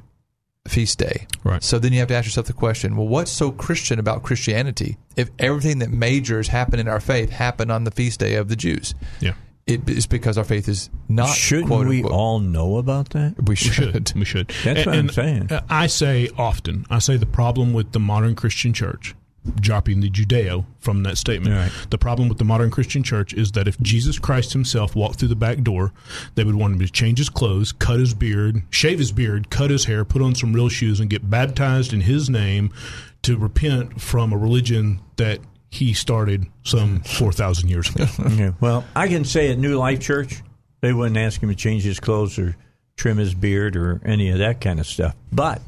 feast 0.67 0.99
day. 0.99 1.27
Right. 1.43 1.63
So 1.63 1.79
then 1.79 1.93
you 1.93 1.99
have 1.99 2.07
to 2.09 2.15
ask 2.15 2.25
yourself 2.25 2.47
the 2.47 2.53
question: 2.53 2.95
Well, 2.95 3.07
what's 3.07 3.31
so 3.31 3.51
Christian 3.51 3.99
about 3.99 4.23
Christianity? 4.23 4.97
If 5.15 5.29
everything 5.39 5.79
that 5.79 5.89
majors 5.89 6.47
happen 6.49 6.79
in 6.79 6.87
our 6.87 6.99
faith 6.99 7.29
happened 7.31 7.71
on 7.71 7.83
the 7.83 7.91
feast 7.91 8.19
day 8.19 8.35
of 8.35 8.47
the 8.47 8.55
Jews, 8.55 8.93
Yeah. 9.19 9.33
It 9.67 9.89
is 9.89 10.05
because 10.05 10.37
our 10.37 10.43
faith 10.43 10.67
is 10.69 10.89
not. 11.09 11.29
Shouldn't 11.35 11.67
quote, 11.67 11.87
we 11.87 11.97
unquote- 11.97 12.13
all 12.13 12.39
know 12.39 12.77
about 12.77 13.09
that? 13.11 13.35
We 13.39 13.43
We 13.51 13.55
should. 13.55 13.73
should. 13.73 14.13
We 14.15 14.25
should. 14.25 14.47
That's 14.63 14.79
And- 14.81 14.85
what 14.85 14.95
I'm 14.95 15.09
saying. 15.09 15.51
uh, 15.51 15.61
I 15.69 15.87
say 15.87 16.29
often, 16.37 16.85
I 16.89 16.99
say 16.99 17.17
the 17.17 17.25
problem 17.25 17.73
with 17.73 17.91
the 17.91 17.99
modern 17.99 18.35
Christian 18.35 18.73
church, 18.73 19.15
dropping 19.59 20.01
the 20.01 20.09
Judeo 20.09 20.65
from 20.79 21.01
that 21.03 21.17
statement. 21.17 21.55
Right. 21.55 21.71
The 21.89 21.97
problem 21.97 22.29
with 22.29 22.37
the 22.37 22.43
modern 22.45 22.69
Christian 22.69 23.01
church 23.03 23.33
is 23.33 23.51
that 23.53 23.67
if 23.67 23.79
Jesus 23.81 24.19
Christ 24.19 24.53
himself 24.53 24.95
walked 24.95 25.17
through 25.19 25.27
the 25.29 25.35
back 25.35 25.61
door, 25.63 25.93
they 26.35 26.43
would 26.43 26.55
want 26.55 26.73
him 26.73 26.79
to 26.79 26.87
change 26.91 27.17
his 27.17 27.29
clothes, 27.29 27.71
cut 27.71 27.99
his 27.99 28.13
beard, 28.13 28.61
shave 28.69 28.99
his 28.99 29.11
beard, 29.11 29.49
cut 29.49 29.71
his 29.71 29.85
hair, 29.85 30.05
put 30.05 30.21
on 30.21 30.35
some 30.35 30.53
real 30.53 30.69
shoes, 30.69 30.99
and 30.99 31.09
get 31.09 31.27
baptized 31.29 31.91
in 31.91 32.01
his 32.01 32.29
name 32.29 32.71
to 33.23 33.35
repent 33.35 33.99
from 33.99 34.31
a 34.31 34.37
religion 34.37 34.99
that 35.15 35.39
he 35.75 35.93
started 35.93 36.45
some 36.63 37.01
4,000 37.01 37.69
years 37.69 37.89
ago. 37.93 38.05
Okay. 38.25 38.53
Well, 38.61 38.85
I 38.95 39.07
can 39.07 39.25
say 39.25 39.51
at 39.51 39.57
New 39.57 39.77
Life 39.77 39.99
Church, 39.99 40.41
they 40.81 40.93
wouldn't 40.93 41.17
ask 41.17 41.41
him 41.41 41.49
to 41.49 41.55
change 41.55 41.83
his 41.83 41.99
clothes 41.99 42.39
or 42.39 42.55
trim 42.95 43.17
his 43.17 43.33
beard 43.33 43.75
or 43.75 44.01
any 44.05 44.29
of 44.29 44.37
that 44.39 44.61
kind 44.61 44.79
of 44.79 44.87
stuff. 44.87 45.15
But 45.31 45.61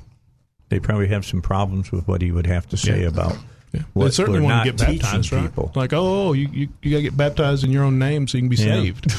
they 0.69 0.79
probably 0.79 1.07
have 1.07 1.25
some 1.25 1.41
problems 1.41 1.91
with 1.91 2.07
what 2.07 2.21
he 2.21 2.31
would 2.31 2.47
have 2.47 2.67
to 2.69 2.77
say 2.77 3.01
Yeah. 3.01 3.07
about. 3.07 3.37
they 3.71 3.79
What 3.93 4.13
certainly 4.13 4.39
we're 4.39 4.45
want 4.45 4.65
to 4.65 4.71
get 4.71 4.79
baptized, 5.01 5.31
right? 5.33 5.41
people. 5.43 5.71
Like, 5.75 5.91
oh, 5.93 6.29
oh 6.29 6.33
you, 6.33 6.47
you, 6.53 6.67
you 6.81 6.91
got 6.91 6.97
to 6.97 7.03
get 7.03 7.17
baptized 7.17 7.63
in 7.65 7.71
your 7.71 7.83
own 7.83 7.99
name 7.99 8.27
so 8.27 8.37
you 8.37 8.43
can 8.43 8.49
be 8.49 8.55
Yeah. 8.55 8.81
saved. 8.81 9.11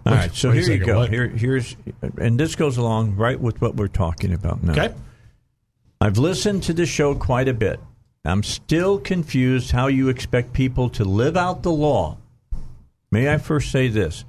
All 0.06 0.12
right, 0.14 0.32
so 0.32 0.52
here 0.52 0.62
you 0.70 0.78
go. 0.84 0.98
what? 0.98 1.10
Here, 1.10 1.26
here's, 1.26 1.74
and 2.18 2.38
this 2.38 2.54
goes 2.54 2.76
along 2.76 3.16
right 3.16 3.40
with 3.40 3.60
what 3.60 3.74
we're 3.74 3.88
talking 3.88 4.32
about 4.32 4.62
now. 4.62 4.72
Okay. 4.72 4.94
I've 6.00 6.18
listened 6.18 6.62
to 6.64 6.72
the 6.72 6.86
show 6.86 7.14
quite 7.16 7.48
a 7.48 7.54
bit. 7.54 7.80
I'm 8.26 8.42
still 8.42 8.98
confused 8.98 9.70
how 9.70 9.86
you 9.86 10.08
expect 10.08 10.52
people 10.52 10.88
to 10.90 11.04
live 11.04 11.36
out 11.36 11.62
the 11.62 11.72
law. 11.72 12.18
May 13.10 13.32
I 13.32 13.38
first 13.38 13.70
say 13.70 13.88
this? 13.88 14.24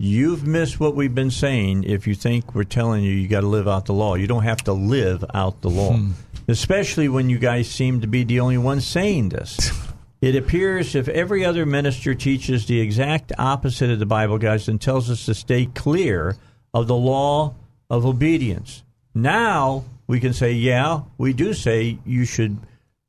You've 0.00 0.46
missed 0.46 0.78
what 0.78 0.94
we've 0.94 1.14
been 1.14 1.30
saying 1.30 1.84
if 1.84 2.06
you 2.06 2.14
think 2.14 2.54
we're 2.54 2.64
telling 2.64 3.02
you 3.02 3.10
you 3.10 3.26
got 3.28 3.40
to 3.40 3.48
live 3.48 3.66
out 3.66 3.86
the 3.86 3.92
law. 3.92 4.14
You 4.14 4.26
don't 4.26 4.44
have 4.44 4.62
to 4.64 4.72
live 4.72 5.24
out 5.34 5.60
the 5.60 5.70
law, 5.70 5.94
hmm. 5.94 6.12
especially 6.46 7.08
when 7.08 7.28
you 7.28 7.38
guys 7.38 7.68
seem 7.68 8.00
to 8.00 8.06
be 8.06 8.22
the 8.22 8.40
only 8.40 8.58
ones 8.58 8.86
saying 8.86 9.30
this. 9.30 9.72
It 10.20 10.34
appears 10.34 10.94
if 10.94 11.08
every 11.08 11.44
other 11.44 11.64
minister 11.64 12.14
teaches 12.14 12.66
the 12.66 12.80
exact 12.80 13.32
opposite 13.38 13.90
of 13.90 14.00
the 14.00 14.06
Bible, 14.06 14.38
guys, 14.38 14.68
and 14.68 14.80
tells 14.80 15.10
us 15.10 15.26
to 15.26 15.34
stay 15.34 15.66
clear 15.66 16.36
of 16.74 16.88
the 16.88 16.96
law 16.96 17.54
of 17.88 18.04
obedience. 18.04 18.82
Now 19.14 19.84
we 20.08 20.18
can 20.18 20.32
say, 20.32 20.52
yeah, 20.52 21.02
we 21.18 21.32
do 21.32 21.54
say 21.54 21.98
you 22.04 22.24
should, 22.24 22.58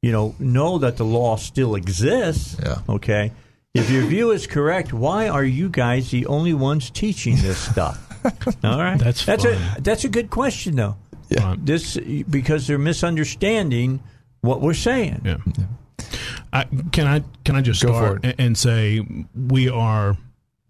you 0.02 0.12
know, 0.12 0.36
know 0.40 0.78
that 0.80 0.98
the 0.98 1.06
law 1.06 1.36
still 1.36 1.76
exists. 1.76 2.58
Yeah. 2.62 2.80
Okay. 2.88 3.32
If 3.74 3.90
your 3.90 4.04
view 4.06 4.32
is 4.32 4.48
correct, 4.48 4.94
why 4.94 5.28
are 5.28 5.44
you 5.44 5.70
guys 5.70 6.10
the 6.12 6.26
only 6.26 6.54
ones 6.54 6.90
teaching 6.90 7.36
this 7.38 7.58
stuff? 7.58 7.98
All 8.64 8.80
right. 8.80 8.98
That's 8.98 9.26
that's 9.26 9.44
fine. 9.46 9.54
a 9.54 9.82
that's 9.82 10.04
a 10.04 10.10
good 10.10 10.30
question 10.30 10.76
though. 10.76 10.98
Yeah. 11.30 11.56
This 11.58 11.96
because 11.98 12.66
they're 12.68 12.80
misunderstanding 12.80 14.02
what 14.42 14.62
we're 14.62 14.74
saying. 14.74 15.22
Yeah. 15.24 15.38
I, 16.52 16.66
can 16.92 17.06
I 17.08 17.24
can 17.46 17.56
I 17.56 17.62
just 17.62 17.84
Go 17.84 17.90
for 17.90 17.94
start 18.00 18.26
it. 18.26 18.36
and 18.40 18.58
say 18.58 19.06
we 19.36 19.70
are 19.70 20.18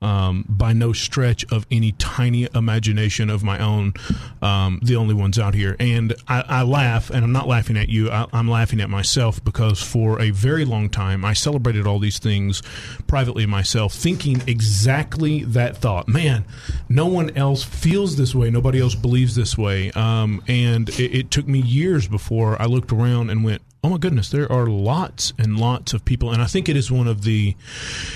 um, 0.02 0.46
by 0.48 0.74
no 0.74 0.94
stretch 0.94 1.46
of 1.52 1.66
any 1.70 1.92
tiny 1.94 2.48
imagination 2.54 3.30
of 3.30 3.44
my 3.44 3.60
own 3.60 3.94
um, 4.42 4.80
the 4.82 4.96
only 4.96 5.14
ones 5.14 5.38
out 5.38 5.54
here, 5.54 5.76
and 5.80 6.14
I, 6.28 6.44
I 6.48 6.62
laugh, 6.64 7.10
and 7.10 7.24
I'm 7.24 7.32
not 7.32 7.48
laughing 7.48 7.78
at 7.78 7.90
you. 7.90 8.10
I, 8.10 8.26
I'm 8.32 8.50
laughing 8.50 8.80
at 8.82 8.90
myself 8.90 9.44
because 9.44 9.82
for 9.82 10.22
a 10.22 10.32
very 10.32 10.66
long 10.66 10.90
time 10.90 11.26
I 11.26 11.34
celebrated 11.34 11.86
all 11.86 12.00
these 12.00 12.20
things 12.20 12.62
privately 13.08 13.46
myself, 13.46 13.94
thinking 13.94 14.42
exactly 14.48 15.44
that 15.44 15.78
thought. 15.78 16.08
Man, 16.08 16.46
no 16.88 17.08
one 17.08 17.36
else 17.38 17.64
feels 17.64 18.16
this 18.16 18.34
way. 18.34 18.50
Nobody 18.50 18.80
else 18.80 18.96
believes 18.96 19.36
this 19.36 19.58
way. 19.58 19.92
Um, 19.92 20.44
and 20.48 20.90
it, 20.90 21.20
it 21.20 21.32
took 21.32 21.48
me 21.48 21.60
years 21.60 22.08
before 22.08 22.62
I 22.62 22.66
looked 22.66 22.92
around 22.92 23.30
and 23.30 23.44
went, 23.44 23.62
oh 23.84 23.90
my 23.90 23.98
goodness 23.98 24.30
there 24.30 24.52
are 24.52 24.68
lots 24.68 25.34
and 25.38 25.58
lots 25.58 25.94
of 25.94 26.04
people 26.04 26.32
and 26.32 26.42
i 26.42 26.46
think 26.46 26.68
it 26.68 26.76
is 26.76 26.92
one 26.92 27.08
of 27.08 27.24
the 27.24 27.56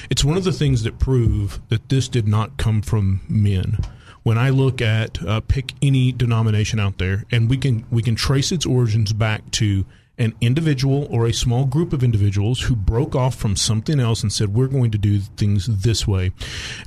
it's 0.09 0.23
one 0.23 0.37
of 0.37 0.43
the 0.43 0.51
things 0.51 0.83
that 0.83 0.99
prove 0.99 1.61
that 1.69 1.89
this 1.89 2.07
did 2.07 2.27
not 2.27 2.57
come 2.57 2.81
from 2.81 3.21
men. 3.27 3.77
When 4.23 4.37
i 4.37 4.49
look 4.49 4.81
at 4.81 5.21
uh, 5.23 5.41
pick 5.41 5.73
any 5.81 6.11
denomination 6.11 6.79
out 6.79 6.97
there 6.97 7.25
and 7.31 7.49
we 7.49 7.57
can 7.57 7.85
we 7.91 8.01
can 8.01 8.15
trace 8.15 8.51
its 8.51 8.65
origins 8.65 9.11
back 9.13 9.49
to 9.51 9.85
an 10.17 10.33
individual 10.41 11.07
or 11.09 11.25
a 11.25 11.33
small 11.33 11.65
group 11.65 11.91
of 11.91 12.03
individuals 12.03 12.61
who 12.61 12.75
broke 12.75 13.15
off 13.15 13.33
from 13.35 13.55
something 13.55 13.99
else 13.99 14.21
and 14.21 14.31
said 14.31 14.53
we're 14.53 14.67
going 14.67 14.91
to 14.91 14.97
do 14.97 15.19
things 15.19 15.65
this 15.81 16.07
way. 16.07 16.31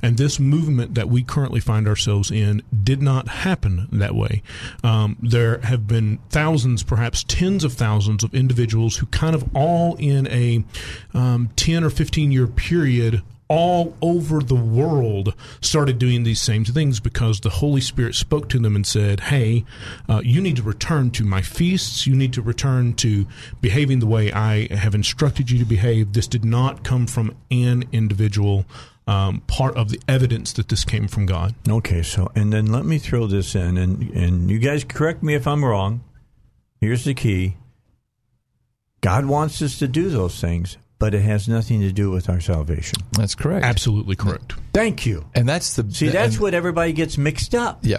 And 0.01 0.17
this 0.17 0.39
movement 0.39 0.95
that 0.95 1.09
we 1.09 1.23
currently 1.23 1.59
find 1.59 1.87
ourselves 1.87 2.31
in 2.31 2.63
did 2.83 3.01
not 3.01 3.27
happen 3.27 3.89
that 3.91 4.15
way. 4.15 4.41
Um, 4.81 5.17
there 5.21 5.59
have 5.59 5.87
been 5.87 6.19
thousands 6.29 6.83
perhaps 6.83 7.23
tens 7.23 7.65
of 7.65 7.73
thousands 7.73 8.23
of 8.23 8.33
individuals 8.33 8.97
who 8.97 9.07
kind 9.07 9.35
of 9.35 9.43
all 9.53 9.95
in 9.99 10.27
a 10.27 10.63
um, 11.13 11.49
10 11.57 11.83
or 11.83 11.89
15 11.89 12.31
year 12.31 12.47
period 12.47 13.23
all 13.47 13.95
over 14.01 14.39
the 14.39 14.55
world 14.55 15.33
started 15.61 15.97
doing 15.99 16.23
these 16.23 16.41
same 16.41 16.65
things 16.65 16.99
because 16.99 17.39
the 17.39 17.49
Holy 17.49 17.81
Spirit 17.81 18.15
spoke 18.15 18.49
to 18.49 18.59
them 18.59 18.75
and 18.75 18.85
said, 18.85 19.21
Hey, 19.21 19.63
uh, 20.09 20.21
you 20.23 20.41
need 20.41 20.57
to 20.57 20.63
return 20.63 21.11
to 21.11 21.23
my 21.23 21.41
feasts. 21.41 22.05
You 22.05 22.15
need 22.15 22.33
to 22.33 22.41
return 22.41 22.93
to 22.95 23.25
behaving 23.61 23.99
the 23.99 24.07
way 24.07 24.31
I 24.31 24.73
have 24.73 24.95
instructed 24.95 25.49
you 25.49 25.59
to 25.59 25.65
behave. 25.65 26.13
This 26.13 26.27
did 26.27 26.43
not 26.43 26.83
come 26.83 27.07
from 27.07 27.35
an 27.51 27.85
individual. 27.91 28.65
Um, 29.07 29.39
part 29.47 29.77
of 29.77 29.87
the 29.87 30.01
evidence 30.09 30.51
that 30.51 30.67
this 30.67 30.83
came 30.83 31.07
from 31.07 31.25
God. 31.25 31.55
Okay, 31.65 32.03
so 32.03 32.29
and 32.35 32.51
then 32.51 32.65
let 32.65 32.83
me 32.83 32.97
throw 32.97 33.25
this 33.25 33.55
in, 33.55 33.77
and 33.77 34.11
and 34.11 34.51
you 34.51 34.59
guys 34.59 34.83
correct 34.83 35.23
me 35.23 35.33
if 35.33 35.47
I'm 35.47 35.63
wrong. 35.63 36.03
Here's 36.81 37.05
the 37.05 37.13
key: 37.13 37.55
God 38.99 39.25
wants 39.25 39.61
us 39.61 39.79
to 39.79 39.87
do 39.87 40.09
those 40.09 40.41
things, 40.41 40.75
but 40.99 41.13
it 41.13 41.21
has 41.21 41.47
nothing 41.47 41.81
to 41.81 41.91
do 41.91 42.09
with 42.09 42.29
our 42.29 42.39
salvation. 42.39 42.99
That's 43.11 43.35
correct. 43.35 43.63
Absolutely 43.65 44.15
correct. 44.15 44.55
Thank 44.73 45.05
you. 45.05 45.25
And 45.35 45.47
that's 45.47 45.75
the 45.75 45.89
See, 45.91 46.09
that's 46.09 46.35
and- 46.35 46.41
what 46.41 46.53
everybody 46.53 46.93
gets 46.93 47.17
mixed 47.17 47.53
up. 47.55 47.79
Yeah. 47.83 47.97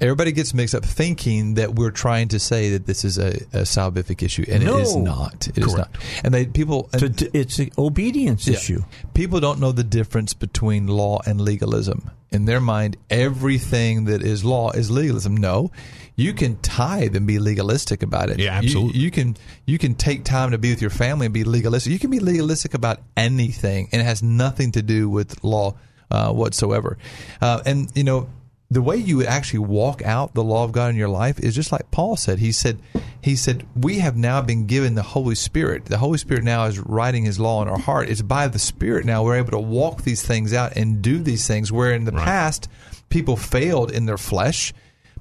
Everybody 0.00 0.32
gets 0.32 0.52
mixed 0.52 0.74
up 0.74 0.84
thinking 0.84 1.54
that 1.54 1.74
we're 1.74 1.90
trying 1.90 2.28
to 2.28 2.38
say 2.38 2.70
that 2.70 2.86
this 2.86 3.04
is 3.04 3.16
a, 3.18 3.28
a 3.54 3.62
salvific 3.62 4.22
issue, 4.22 4.44
and 4.48 4.62
it 4.62 4.68
is 4.68 4.94
No. 4.94 5.02
not. 5.02 5.48
It 5.48 5.58
is 5.58 5.74
not. 5.74 5.96
And 6.24 6.34
they 6.34 6.44
people. 6.46 6.90
So 6.98 7.06
and- 7.06 7.18
t- 7.18 7.30
it's 7.32 7.58
an 7.58 7.70
obedience 7.78 8.46
Yeah. 8.46 8.54
issue. 8.54 8.82
People 9.14 9.40
don't 9.40 9.58
know 9.58 9.72
the 9.72 9.84
difference 9.84 10.34
between 10.34 10.86
law 10.86 11.20
and 11.26 11.40
legalism. 11.40 12.10
In 12.30 12.44
their 12.44 12.60
mind, 12.60 12.96
everything 13.08 14.04
that 14.06 14.20
is 14.22 14.44
law 14.44 14.70
is 14.72 14.90
legalism. 14.90 15.36
No, 15.36 15.70
you 16.16 16.32
can 16.32 16.56
tithe 16.56 17.14
and 17.14 17.26
be 17.26 17.38
legalistic 17.38 18.02
about 18.02 18.30
it. 18.30 18.38
Yeah, 18.38 18.58
You- 18.60 18.66
absolutely. 18.66 19.00
You, 19.00 19.10
can 19.10 19.36
you 19.66 19.78
can 19.78 19.94
take 19.94 20.24
time 20.24 20.50
to 20.50 20.58
be 20.58 20.70
with 20.70 20.80
your 20.80 20.90
family 20.90 21.26
and 21.26 21.32
be 21.34 21.44
legalistic. 21.44 21.92
You 21.92 21.98
can 21.98 22.10
be 22.10 22.20
legalistic 22.20 22.74
about 22.74 23.00
anything, 23.16 23.88
and 23.92 24.00
it 24.00 24.04
has 24.04 24.22
nothing 24.22 24.72
to 24.72 24.82
do 24.82 25.08
with 25.08 25.44
law 25.44 25.76
uh, 26.10 26.32
whatsoever. 26.32 26.98
Uh, 27.40 27.62
and 27.64 27.90
you 27.94 28.04
know. 28.04 28.28
The 28.68 28.82
way 28.82 28.96
you 28.96 29.18
would 29.18 29.26
actually 29.26 29.60
walk 29.60 30.02
out 30.04 30.34
the 30.34 30.42
law 30.42 30.64
of 30.64 30.72
God 30.72 30.90
in 30.90 30.96
your 30.96 31.08
life 31.08 31.38
is 31.38 31.54
just 31.54 31.70
like 31.70 31.88
Paul 31.92 32.16
said. 32.16 32.40
He 32.40 32.50
said, 32.50 32.80
he 33.22 33.36
said, 33.36 33.64
we 33.76 34.00
have 34.00 34.16
now 34.16 34.42
been 34.42 34.66
given 34.66 34.96
the 34.96 35.04
Holy 35.04 35.36
Spirit. 35.36 35.84
The 35.84 35.98
Holy 35.98 36.18
Spirit 36.18 36.42
now 36.42 36.64
is 36.64 36.80
writing 36.80 37.22
His 37.24 37.38
law 37.38 37.62
in 37.62 37.68
our 37.68 37.78
heart. 37.78 38.08
It's 38.08 38.22
by 38.22 38.48
the 38.48 38.58
Spirit 38.58 39.06
now 39.06 39.22
we're 39.22 39.36
able 39.36 39.52
to 39.52 39.60
walk 39.60 40.02
these 40.02 40.20
things 40.26 40.52
out 40.52 40.72
and 40.76 41.00
do 41.00 41.20
these 41.20 41.46
things. 41.46 41.70
Where 41.70 41.92
in 41.92 42.06
the 42.06 42.10
past 42.10 42.68
people 43.08 43.36
failed 43.36 43.92
in 43.92 44.06
their 44.06 44.18
flesh, 44.18 44.74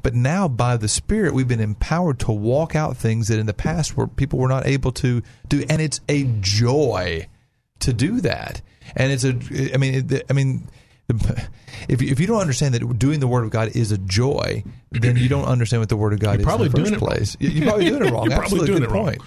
but 0.06 0.14
now 0.14 0.48
by 0.48 0.78
the 0.78 0.88
Spirit 0.88 1.34
we've 1.34 1.48
been 1.48 1.60
empowered 1.60 2.20
to 2.20 2.32
walk 2.32 2.76
out 2.76 2.96
things 2.96 3.28
that 3.30 3.40
in 3.40 3.48
the 3.48 3.56
past 3.56 3.98
were 3.98 4.06
people 4.06 4.38
were 4.38 4.48
not 4.48 4.68
able 4.68 4.92
to 4.92 5.24
do, 5.50 5.66
and 5.68 5.82
it's 5.82 6.00
a 6.08 6.26
joy 6.42 7.26
to 7.80 7.92
do 7.92 8.22
that. 8.22 8.62
And 8.96 9.12
it's 9.12 9.24
a, 9.24 9.74
I 9.74 9.78
mean, 9.78 10.08
I 10.30 10.34
mean. 10.34 10.68
If 11.88 12.02
you, 12.02 12.10
if 12.10 12.20
you 12.20 12.28
don't 12.28 12.40
understand 12.40 12.74
that 12.76 13.00
doing 13.00 13.20
the 13.20 13.28
Word 13.28 13.44
of 13.44 13.50
God 13.50 13.76
is 13.76 13.92
a 13.92 13.98
joy, 13.98 14.64
then 14.92 15.18
you 15.18 15.28
don't 15.28 15.46
understand 15.46 15.82
what 15.82 15.90
the 15.90 15.98
Word 15.98 16.14
of 16.14 16.20
God 16.20 16.34
You're 16.34 16.40
is 16.42 16.46
probably 16.46 16.66
in 16.68 16.72
the 16.72 16.78
first 16.78 16.92
doing 16.92 17.02
it 17.02 17.04
wrong. 17.04 17.16
place. 17.16 17.38
You- 17.40 17.50
You're 17.50 17.66
probably 17.68 17.86
doing 17.90 18.06
it 18.06 18.12
wrong. 18.12 18.24
You're 18.30 18.38
probably 18.40 18.60
Absolutely 18.60 18.68
doing 18.68 18.80
good 18.82 18.90
it 18.90 19.20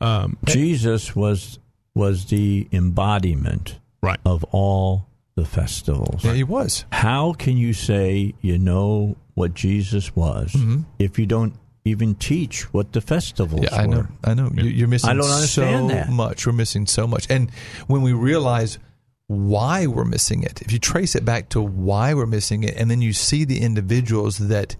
wrong. 0.00 0.22
Um, 0.24 0.38
Jesus 0.44 1.14
was 1.16 1.58
was 1.94 2.26
the 2.26 2.68
embodiment 2.72 3.78
right. 4.02 4.18
of 4.24 4.44
all 4.50 5.06
the 5.36 5.44
festivals. 5.44 6.24
Yeah, 6.24 6.32
he 6.34 6.44
was. 6.44 6.84
How 6.92 7.32
can 7.32 7.56
you 7.56 7.72
say 7.72 8.34
you 8.40 8.58
know 8.58 9.16
what 9.36 9.54
Jesus 9.54 10.16
was 10.16 10.52
Mhm. 10.54 10.84
if 10.98 11.18
you 11.20 11.26
don't 11.26 11.54
even 11.84 12.16
teach 12.16 12.62
what 12.74 12.92
the 12.92 13.00
festivals 13.00 13.62
Yeah, 13.62 13.76
I 13.76 13.86
were? 13.86 13.94
know. 13.94 14.06
I 14.24 14.34
know. 14.34 14.50
You- 14.56 14.64
You're 14.64 14.88
missing 14.88 15.08
I 15.10 15.14
don't 15.14 15.30
understand 15.30 15.88
so 15.90 15.94
that. 15.94 16.10
much. 16.10 16.44
We're 16.44 16.52
missing 16.52 16.86
so 16.88 17.06
much. 17.06 17.28
And 17.30 17.48
when 17.86 18.02
we 18.02 18.12
realize 18.12 18.78
why 19.28 19.86
we're 19.86 20.04
missing 20.04 20.42
it, 20.42 20.62
if 20.62 20.72
you 20.72 20.78
trace 20.80 21.14
it 21.14 21.24
back 21.24 21.48
to 21.50 21.60
why 21.60 22.12
we're 22.14 22.26
missing 22.26 22.64
it, 22.64 22.74
and 22.76 22.90
then 22.90 23.02
you 23.02 23.12
see 23.12 23.44
the 23.44 23.60
individuals 23.60 24.38
that 24.38 24.74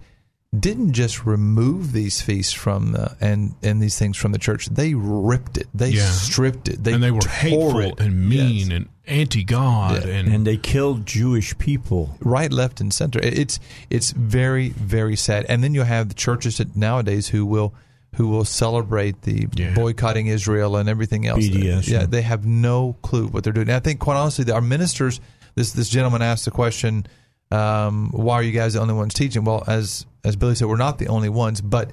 didn't 0.57 0.93
just 0.93 1.25
remove 1.25 1.91
these 1.91 2.21
feasts 2.21 2.53
from 2.53 2.93
the, 2.93 3.15
and 3.19 3.53
and 3.61 3.81
these 3.81 3.97
things 3.99 4.15
from 4.17 4.31
the 4.31 4.37
church, 4.39 4.67
they 4.67 4.93
ripped 4.93 5.57
it, 5.57 5.67
they 5.73 5.89
Yeah. 5.89 6.09
stripped 6.09 6.69
it, 6.69 6.83
they 6.83 6.93
and 6.93 7.03
they 7.03 7.11
were 7.11 7.19
tore 7.21 7.31
hateful 7.31 7.79
it. 7.79 7.99
and 7.99 8.29
mean 8.29 8.71
and 8.71 8.87
anti-God 9.05 10.05
Yeah. 10.05 10.13
and 10.13 10.27
and 10.33 10.47
they 10.47 10.57
killed 10.57 11.05
Jewish 11.05 11.57
people. 11.57 12.17
right, 12.21 12.51
left, 12.51 12.79
and 12.81 12.93
center. 12.93 13.19
It's 13.21 13.59
it's 13.89 14.11
very 14.11 14.69
very 14.69 15.15
sad. 15.17 15.45
And 15.49 15.63
then 15.63 15.73
you 15.73 15.83
have 15.83 16.07
the 16.09 16.15
churches 16.15 16.57
that 16.57 16.75
nowadays 16.75 17.27
who 17.27 17.45
will 17.45 17.73
who 18.15 18.29
will 18.29 18.45
celebrate 18.45 19.23
the 19.23 19.47
boycotting 19.75 20.27
Israel 20.27 20.77
and 20.77 20.87
everything 20.89 21.27
else. 21.27 21.45
BDS, 21.45 21.87
yeah, 21.89 21.99
yeah. 21.99 22.05
they 22.05 22.21
have 22.21 22.45
no 22.45 22.95
clue 23.01 23.27
what 23.27 23.43
they're 23.43 23.53
doing. 23.53 23.67
And 23.67 23.75
I 23.75 23.79
think 23.79 23.99
quite 23.99 24.15
honestly, 24.15 24.49
our 24.51 24.61
ministers. 24.61 25.19
This 25.55 25.71
this 25.71 25.89
gentleman 25.89 26.21
asked 26.21 26.45
the 26.45 26.51
question, 26.51 27.05
um, 27.51 28.09
"Why 28.11 28.35
are 28.35 28.43
you 28.43 28.51
guys 28.51 28.73
the 28.73 28.79
only 28.81 28.93
ones 28.93 29.13
teaching?" 29.13 29.43
Well, 29.43 29.63
as 29.67 30.05
as 30.27 30.35
Billy 30.35 30.55
said, 30.55 30.67
we're 30.67 30.77
not 30.77 30.99
the 30.99 31.07
only 31.07 31.29
ones, 31.29 31.61
but 31.61 31.91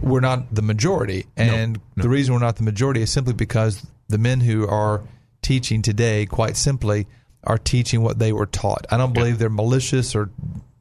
we're 0.00 0.20
not 0.20 0.54
the 0.54 0.62
majority. 0.62 1.26
And 1.36 1.80
the 1.96 2.08
reason 2.08 2.34
we're 2.34 2.40
not 2.40 2.56
the 2.56 2.62
majority 2.64 3.02
is 3.02 3.10
simply 3.10 3.34
because 3.34 3.86
the 4.08 4.18
men 4.18 4.40
who 4.40 4.66
are 4.66 5.02
teaching 5.42 5.82
today, 5.82 6.26
quite 6.26 6.56
simply, 6.56 7.06
are 7.44 7.58
teaching 7.58 8.02
what 8.02 8.18
they 8.18 8.32
were 8.32 8.46
taught. 8.46 8.86
I 8.90 8.96
don't 8.96 9.12
believe 9.12 9.38
they're 9.38 9.50
malicious 9.50 10.14
or 10.14 10.30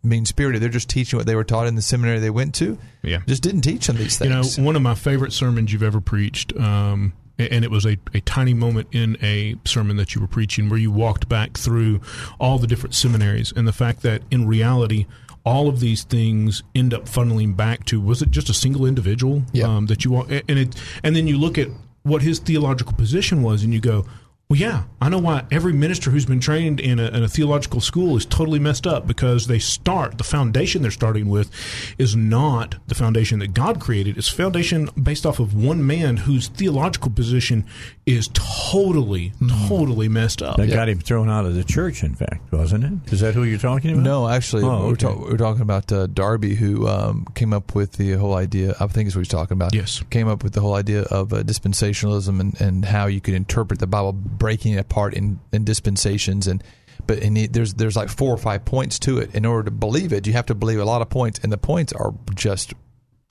mean 0.04 0.26
spirited. 0.26 0.62
They're 0.62 0.70
just 0.70 0.90
teaching 0.90 1.18
what 1.18 1.26
they 1.26 1.36
were 1.36 1.44
taught 1.44 1.68
in 1.68 1.76
the 1.76 1.82
seminary 1.82 2.20
they 2.20 2.30
went 2.30 2.56
to. 2.56 2.78
Yeah. 3.02 3.22
Just 3.28 3.44
didn't 3.44 3.62
teach 3.62 3.88
them 3.88 3.98
these 3.98 4.18
things. 4.18 4.58
You 4.58 4.64
know, 4.64 4.68
one 4.68 4.76
of 4.76 4.82
my 4.82 4.96
favorite 4.96 5.34
sermons 5.34 5.72
you've 5.72 5.84
ever 5.84 6.02
preached, 6.02 6.56
um, 6.58 7.14
and 7.38 7.64
it 7.64 7.72
was 7.72 7.86
a, 7.86 7.98
a 8.14 8.22
tiny 8.22 8.54
moment 8.54 8.88
in 8.92 9.18
a 9.24 9.56
sermon 9.66 9.98
that 9.98 10.14
you 10.14 10.22
were 10.22 10.28
preaching 10.28 10.70
where 10.70 10.80
you 10.80 10.92
walked 10.92 11.28
back 11.28 11.58
through 11.58 12.02
all 12.40 12.60
the 12.60 12.68
different 12.68 12.94
seminaries 12.94 13.52
and 13.56 13.68
the 13.68 13.74
fact 13.74 14.02
that 14.04 14.22
in 14.30 14.48
reality, 14.48 15.08
all 15.44 15.68
of 15.68 15.80
these 15.80 16.04
things 16.04 16.64
end 16.76 16.94
up 16.94 17.06
funneling 17.06 17.56
back 17.56 17.86
to 17.86 18.00
was 18.00 18.22
it 18.22 18.32
just 18.32 18.50
a 18.50 18.54
single 18.54 18.86
individual 18.86 19.44
um, 19.68 19.88
that 19.88 20.06
you 20.06 20.12
want, 20.12 20.30
and 20.32 20.60
it, 20.60 20.76
and 21.04 21.16
then 21.16 21.28
you 21.28 21.38
look 21.38 21.58
at 21.58 21.68
what 22.04 22.22
his 22.22 22.40
theological 22.40 22.94
position 22.94 23.44
was, 23.44 23.64
and 23.64 23.74
you 23.74 23.80
go. 23.80 24.06
Well, 24.52 24.60
yeah, 24.60 24.84
I 25.00 25.08
know 25.08 25.20
why 25.20 25.46
every 25.50 25.72
minister 25.72 26.12
who's 26.12 26.26
been 26.26 26.42
trained 26.42 26.82
in 26.82 27.00
a, 27.00 27.06
in 27.08 27.24
a 27.24 27.30
theological 27.30 27.80
school 27.80 28.18
is 28.18 28.26
totally 28.26 28.60
messed 28.60 28.86
up 28.86 29.08
because 29.08 29.48
they 29.48 29.60
start 29.60 30.18
the 30.18 30.26
foundation 30.26 30.82
they're 30.82 30.92
starting 30.92 31.30
with 31.30 31.50
is 31.98 32.18
not 32.18 32.76
the 32.88 32.94
foundation 32.96 33.40
that 33.40 33.54
God 33.54 33.80
created. 33.80 34.18
It's 34.18 34.30
a 34.30 34.36
foundation 34.36 34.90
based 35.02 35.26
off 35.26 35.40
of 35.40 35.56
one 35.56 35.88
man 35.88 36.18
whose 36.18 36.50
theological 36.50 37.12
position 37.12 37.66
is 38.06 38.30
totally, 38.34 39.32
totally 39.70 40.10
messed 40.10 40.42
up. 40.42 40.58
That 40.58 40.70
got 40.70 40.90
him 40.90 41.00
thrown 41.00 41.30
out 41.30 41.46
of 41.46 41.56
the 41.56 41.64
church, 41.64 42.04
in 42.04 42.16
fact, 42.16 42.52
wasn't 42.52 42.84
it? 42.84 43.14
Is 43.14 43.22
that 43.22 43.36
who 43.36 43.44
you're 43.44 43.58
talking 43.58 43.92
about? 43.92 44.04
No, 44.04 44.28
actually, 44.28 44.64
Oh, 44.64 44.88
we're, 44.88 44.92
okay. 44.94 45.08
ta- 45.08 45.16
we're 45.16 45.38
talking 45.38 45.62
about 45.62 45.90
uh, 45.94 46.08
Darby, 46.08 46.56
who 46.56 46.90
um, 46.90 47.26
came 47.36 47.54
up 47.54 47.74
with 47.74 47.94
the 47.94 48.14
whole 48.14 48.34
idea. 48.36 48.76
I 48.82 48.88
think 48.88 49.08
is 49.08 49.16
what 49.16 49.22
he's 49.22 49.28
talking 49.30 49.56
about. 49.56 49.74
Yes, 49.74 50.04
came 50.10 50.28
up 50.28 50.44
with 50.44 50.52
the 50.54 50.62
whole 50.62 50.74
idea 50.74 51.04
of 51.04 51.32
uh, 51.32 51.44
dispensationalism 51.44 52.40
and, 52.42 52.60
and 52.60 52.84
how 52.84 53.06
you 53.06 53.22
could 53.22 53.36
interpret 53.36 53.80
the 53.80 53.88
Bible, 53.88 54.12
breaking 54.42 54.74
it 54.74 54.80
apart 54.80 55.14
in, 55.14 55.40
in 55.54 55.64
dispensations 55.64 56.48
and. 56.48 56.64
But 57.08 57.18
in 57.18 57.34
the, 57.34 57.48
there's 57.48 57.74
there's 57.74 57.96
like 57.96 58.10
four 58.10 58.32
or 58.32 58.38
five 58.38 58.64
points 58.64 59.00
to 59.00 59.18
it. 59.18 59.34
In 59.34 59.44
order 59.44 59.64
to 59.64 59.72
believe 59.72 60.14
it, 60.14 60.28
you 60.28 60.34
have 60.34 60.46
to 60.46 60.56
believe 60.56 60.80
a 60.80 60.86
lot 60.86 61.02
of 61.02 61.10
points, 61.10 61.40
and 61.42 61.52
the 61.52 61.58
points 61.58 61.92
are 61.94 62.14
just 62.36 62.76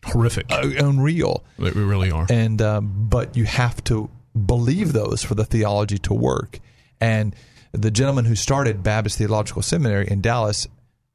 horrific, 0.04 0.46
unreal. 0.50 1.44
They 1.56 1.70
really 1.70 2.10
are. 2.10 2.26
And 2.28 2.60
um, 2.60 3.06
but 3.08 3.36
you 3.36 3.44
have 3.44 3.82
to 3.84 4.10
believe 4.34 4.92
those 4.92 5.22
for 5.22 5.36
the 5.36 5.44
theology 5.44 5.98
to 5.98 6.12
work. 6.14 6.58
And 7.00 7.36
the 7.70 7.92
gentleman 7.92 8.24
who 8.24 8.34
started 8.34 8.82
Baptist 8.82 9.18
Theological 9.18 9.62
Seminary 9.62 10.08
in 10.08 10.20
Dallas 10.20 10.66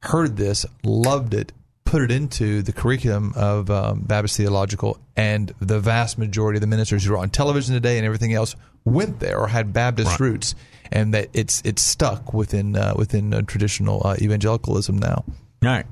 heard 0.02 0.38
this, 0.38 0.64
loved 0.82 1.34
it, 1.34 1.52
put 1.86 2.02
it 2.02 2.10
into 2.10 2.60
the 2.60 2.72
curriculum 2.72 3.32
of 3.36 3.70
um, 3.70 4.00
Baptist 4.00 4.36
Theological, 4.36 4.98
and 5.16 5.50
the 5.60 5.80
vast 5.80 6.18
majority 6.18 6.58
of 6.58 6.60
the 6.60 6.66
ministers 6.66 7.04
who 7.04 7.14
are 7.14 7.18
on 7.18 7.30
television 7.30 7.74
today 7.74 7.96
and 7.96 8.04
everything 8.04 8.34
else 8.34 8.54
went 8.84 9.20
there 9.20 9.38
or 9.38 9.46
had 9.48 9.72
Baptist 9.72 10.10
Right. 10.10 10.20
roots, 10.20 10.54
and 10.92 11.14
that 11.14 11.28
it's 11.32 11.62
it's 11.64 11.82
stuck 11.82 12.34
within 12.34 12.76
uh, 12.76 12.92
within 12.96 13.32
uh, 13.32 13.40
traditional 13.42 14.02
uh, 14.06 14.16
evangelicalism 14.20 14.98
now. 14.98 15.24
All 15.26 15.32
right. 15.62 15.86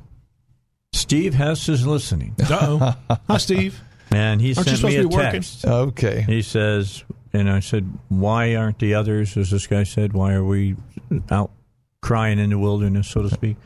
Steve 0.93 1.35
Hess 1.35 1.69
is 1.69 1.87
listening. 1.87 2.35
Uh 2.51 2.95
oh. 3.09 3.17
Hi, 3.29 3.37
Steve. 3.39 3.81
And 4.11 4.41
he 4.41 4.55
Aren't 4.55 4.69
you 4.71 4.77
sent 4.77 4.85
me 4.85 4.91
supposed 4.93 4.97
a 4.99 5.03
to 5.03 5.09
be 5.09 5.15
working? 5.17 5.33
text. 5.33 5.65
Okay. 5.67 6.21
He 6.23 6.43
says, 6.43 7.03
and 7.33 7.51
I 7.51 7.59
said, 7.61 7.91
why 8.11 8.55
aren't 8.55 8.79
the 8.79 8.95
others, 8.95 9.37
as 9.37 9.51
this 9.51 9.67
guy 9.67 9.83
said, 9.83 10.13
why 10.13 10.35
are 10.35 10.45
we 10.45 10.77
out 11.31 11.51
crying 12.01 12.39
in 12.39 12.51
the 12.51 12.59
wilderness, 12.59 13.09
so 13.09 13.23
to 13.23 13.31
speak? 13.31 13.57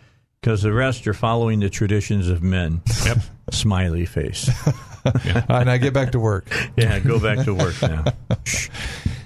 Because 0.41 0.63
the 0.63 0.73
rest 0.73 1.07
are 1.09 1.15
following 1.15 1.61
the 1.61 1.71
traditions 1.71 2.29
of 2.29 2.43
men. 2.43 2.81
Yep. 3.05 3.19
Smiley 3.51 4.07
face. 4.07 4.49
All 5.07 5.13
right, 5.49 5.65
now 5.67 5.77
get 5.79 5.93
back 5.93 6.13
to 6.13 6.21
work. 6.21 6.47
Yeah, 6.77 6.99
go 7.01 7.19
back 7.19 7.45
to 7.45 7.55
work 7.55 7.81
now. 7.83 8.05
Shh. 8.45 8.69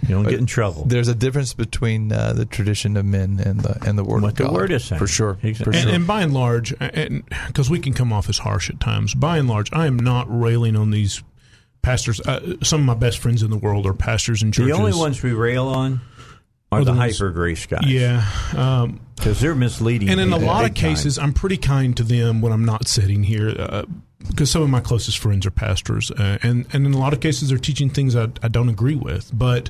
You 0.02 0.16
don't 0.16 0.24
get 0.24 0.39
in 0.39 0.47
trouble. 0.47 0.84
There's 0.84 1.08
a 1.08 1.15
difference 1.15 1.55
between 1.55 2.12
uh, 2.12 2.32
the 2.32 2.44
tradition 2.44 2.97
of 2.97 3.05
men 3.05 3.41
and 3.44 3.60
the 3.60 3.78
and 3.89 3.97
the 3.97 4.05
word 4.05 4.23
What 4.23 4.39
of 4.41 4.47
the 4.49 4.52
word 4.52 4.73
is 4.73 4.84
saying. 4.84 4.99
for 4.99 5.07
sure. 5.07 5.34
For 5.34 5.47
and, 5.47 5.57
sure. 5.57 5.92
and 5.92 6.07
by 6.07 6.23
and 6.23 6.34
large, 6.34 6.76
because 6.78 7.70
we 7.70 7.78
can 7.78 7.94
come 7.94 8.12
off 8.12 8.28
as 8.28 8.39
harsh 8.39 8.68
at 8.68 8.81
times, 8.81 9.15
by 9.15 9.39
and 9.39 9.49
large, 9.49 9.73
I 9.73 9.86
am 9.86 9.97
not 9.97 10.26
railing 10.28 10.76
on 10.76 10.91
these 10.91 11.23
pastors. 11.82 12.20
Uh, 12.20 12.57
some 12.62 12.81
of 12.81 12.86
my 12.86 12.94
best 12.94 13.18
friends 13.18 13.42
in 13.42 13.50
the 13.50 13.58
world 13.58 13.86
are 13.86 13.94
pastors 13.94 14.42
in 14.42 14.50
churches. 14.52 14.73
The 14.73 14.76
only 14.76 14.92
ones 14.97 15.23
we 15.23 15.32
rail 15.32 15.68
on 15.68 16.00
are 16.73 16.84
the 16.84 16.94
hyper 16.94 17.31
grace 17.31 17.67
guys. 17.67 17.86
Yeah. 17.86 18.25
Um, 18.57 19.01
Because 19.17 19.41
they're 19.41 19.55
misleading. 19.55 20.09
and 20.09 20.20
in 20.20 20.33
a 20.33 20.39
lot 20.39 20.65
of 20.65 20.70
big 20.70 20.81
time. 20.83 20.91
cases, 20.91 21.18
I'm 21.18 21.33
pretty 21.33 21.57
kind 21.57 21.97
to 21.99 22.02
them 22.02 22.41
when 22.41 22.52
I'm 22.52 22.65
not 22.65 22.89
sitting 22.89 23.23
here. 23.23 23.55
Uh, 23.59 23.83
because 24.28 24.52
some 24.52 24.62
of 24.62 24.70
my 24.70 24.78
closest 24.78 25.18
friends 25.18 25.47
are 25.47 25.51
pastors, 25.51 26.12
uh, 26.12 26.39
and 26.44 26.65
and 26.73 26.86
in 26.86 26.94
a 26.94 26.99
lot 26.99 27.12
of 27.12 27.18
cases 27.18 27.49
they're 27.49 27.59
teaching 27.59 27.91
things 27.91 28.15
I, 28.15 28.28
I 28.41 28.47
don't 28.47 28.68
agree 28.68 28.94
with. 28.94 29.31
But 29.36 29.68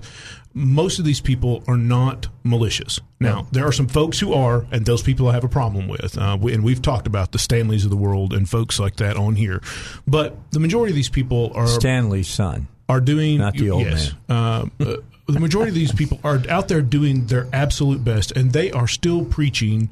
most 0.52 0.98
of 0.98 1.06
these 1.06 1.22
people 1.22 1.64
are 1.66 1.78
not 1.78 2.28
malicious. 2.44 3.00
Now 3.18 3.46
there 3.52 3.66
are 3.66 3.72
some 3.72 3.88
folks 3.88 4.20
who 4.20 4.34
are, 4.34 4.66
and 4.70 4.84
those 4.84 5.02
people 5.02 5.28
I 5.28 5.32
have 5.32 5.44
a 5.44 5.48
problem 5.48 5.88
with. 5.88 6.18
Uh, 6.18 6.36
we, 6.38 6.52
and 6.52 6.62
we've 6.62 6.82
talked 6.82 7.06
about 7.06 7.32
the 7.32 7.38
Stanleys 7.38 7.84
of 7.84 7.90
the 7.90 7.96
world 7.96 8.34
and 8.34 8.46
folks 8.46 8.78
like 8.78 8.96
that 8.96 9.16
on 9.16 9.36
here. 9.36 9.62
But 10.06 10.36
the 10.52 10.60
majority 10.60 10.92
of 10.92 10.96
these 10.96 11.08
people 11.08 11.52
are 11.54 11.66
Stanley's 11.66 12.28
son. 12.28 12.68
are 12.90 13.00
doing 13.00 13.38
Not 13.38 13.54
the 13.54 13.70
old 13.70 13.84
yes, 13.86 14.12
Uh, 14.28 14.66
uh, 14.80 14.96
the 15.34 15.40
majority 15.40 15.70
of 15.70 15.74
these 15.74 15.92
people 15.92 16.20
are 16.24 16.40
out 16.48 16.68
there 16.68 16.82
doing 16.82 17.26
their 17.26 17.48
absolute 17.52 18.04
best, 18.04 18.32
and 18.32 18.52
they 18.52 18.70
are 18.70 18.88
still 18.88 19.24
preaching 19.24 19.90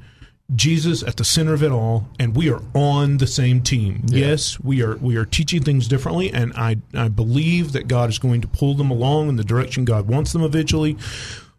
Jesus 0.54 1.02
at 1.02 1.16
the 1.16 1.24
center 1.24 1.54
of 1.54 1.62
it 1.62 1.70
all, 1.70 2.08
and 2.18 2.34
we 2.34 2.50
are 2.50 2.60
on 2.74 3.18
the 3.18 3.26
same 3.26 3.62
team. 3.62 4.02
Yes, 4.06 4.58
we 4.60 4.82
are 4.82 4.96
we 4.96 5.16
are 5.16 5.24
teaching 5.24 5.62
things 5.62 5.86
differently, 5.86 6.32
and 6.32 6.52
I 6.54 6.78
I 6.94 7.08
believe 7.08 7.72
that 7.72 7.88
God 7.88 8.10
is 8.10 8.18
going 8.18 8.40
to 8.40 8.48
pull 8.48 8.74
them 8.74 8.90
along 8.90 9.28
in 9.28 9.36
the 9.36 9.44
direction 9.44 9.84
God 9.84 10.08
wants 10.08 10.32
them 10.32 10.42
eventually. 10.42 10.96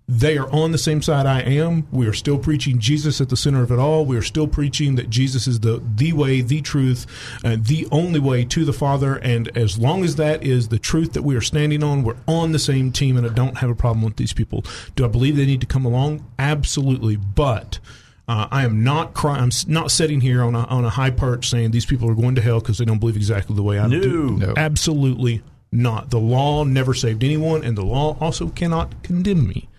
They 0.07 0.38
are 0.38 0.49
on 0.51 0.73
the 0.73 0.77
same 0.77 1.01
side 1.01 1.25
I 1.25 1.39
am. 1.41 1.88
We 1.89 2.05
are 2.05 2.13
still 2.13 2.38
preaching 2.38 2.80
Jesus 2.80 3.21
at 3.21 3.30
the 3.30 3.38
center 3.38 3.63
of 3.63 3.71
it 3.71 3.80
all. 3.80 4.05
We 4.05 4.17
are 4.17 4.21
still 4.21 4.47
preaching 4.47 4.95
that 4.95 5.09
Jesus 5.09 5.47
is 5.47 5.61
the 5.61 5.81
the 5.95 6.11
way, 6.11 6.41
the 6.41 6.61
truth, 6.61 7.05
uh, 7.45 7.55
the 7.57 7.88
only 7.91 8.19
way 8.19 8.43
to 8.45 8.65
the 8.65 8.73
Father. 8.73 9.15
And 9.15 9.55
as 9.57 9.77
long 9.77 10.03
as 10.03 10.17
that 10.17 10.43
is 10.43 10.67
the 10.67 10.80
truth 10.80 11.13
that 11.13 11.21
we 11.21 11.35
are 11.35 11.41
standing 11.41 11.81
on, 11.81 12.03
we're 12.03 12.17
on 12.27 12.51
the 12.51 12.59
same 12.59 12.91
team. 12.91 13.15
And 13.15 13.25
I 13.25 13.33
don't 13.33 13.59
have 13.59 13.69
a 13.69 13.75
problem 13.75 14.03
with 14.03 14.17
these 14.17 14.33
people. 14.33 14.65
Do 14.95 15.05
I 15.05 15.07
believe 15.07 15.38
they 15.38 15.45
need 15.45 15.61
to 15.61 15.67
come 15.67 15.85
along? 15.85 16.25
Absolutely. 16.38 17.15
But 17.15 17.80
uh, 18.27 18.47
I 18.51 18.65
am 18.65 18.83
not 18.83 19.13
cry- 19.13 19.38
I'm 19.38 19.51
not 19.67 19.91
sitting 19.91 20.19
here 20.19 20.43
on 20.43 20.55
a, 20.55 20.65
on 20.65 20.83
a 20.83 20.89
high 20.89 21.11
perch 21.11 21.49
saying 21.49 21.71
these 21.71 21.85
people 21.85 22.09
are 22.09 22.15
going 22.15 22.35
to 22.35 22.41
hell 22.41 22.59
because 22.59 22.80
they 22.80 22.85
don't 22.85 22.99
believe 22.99 23.15
exactly 23.15 23.55
the 23.55 23.63
way 23.63 23.80
I 23.80 23.88
do. 23.88 24.38
No. 24.38 24.53
Absolutely 24.57 25.41
not. 25.71 26.09
The 26.09 26.19
law 26.19 26.65
never 26.65 26.93
saved 26.93 27.23
anyone, 27.23 27.63
and 27.63 27.77
the 27.77 27.85
law 27.85 28.17
also 28.19 28.49
cannot 28.49 29.03
condemn 29.03 29.47
me. 29.47 29.69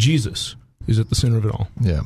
Jesus 0.00 0.56
is 0.86 0.98
at 0.98 1.08
the 1.08 1.14
center 1.14 1.38
of 1.38 1.44
it 1.44 1.52
all. 1.52 1.68
Yeah. 1.80 2.00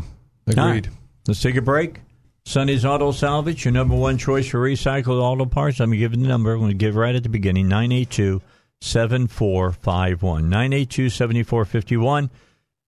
All 0.56 0.66
right. 0.66 0.86
Let's 1.26 1.40
take 1.40 1.56
a 1.56 1.62
break. 1.62 2.00
Sunny's 2.44 2.84
Auto 2.84 3.10
Salvage, 3.12 3.64
your 3.64 3.72
number 3.72 3.94
one 3.94 4.18
choice 4.18 4.48
for 4.48 4.58
recycled 4.58 5.22
auto 5.22 5.46
parts. 5.46 5.80
I'm 5.80 5.88
going 5.88 5.98
to 5.98 6.00
give 6.00 6.12
you 6.12 6.22
the 6.22 6.28
number. 6.28 6.52
I'm 6.52 6.58
going 6.58 6.72
to 6.72 6.76
give 6.76 6.94
right 6.94 7.14
at 7.14 7.22
the 7.22 7.30
beginning 7.30 7.68
982 7.68 8.42
7451. 8.82 10.50
982 10.50 11.08
7451. 11.08 12.30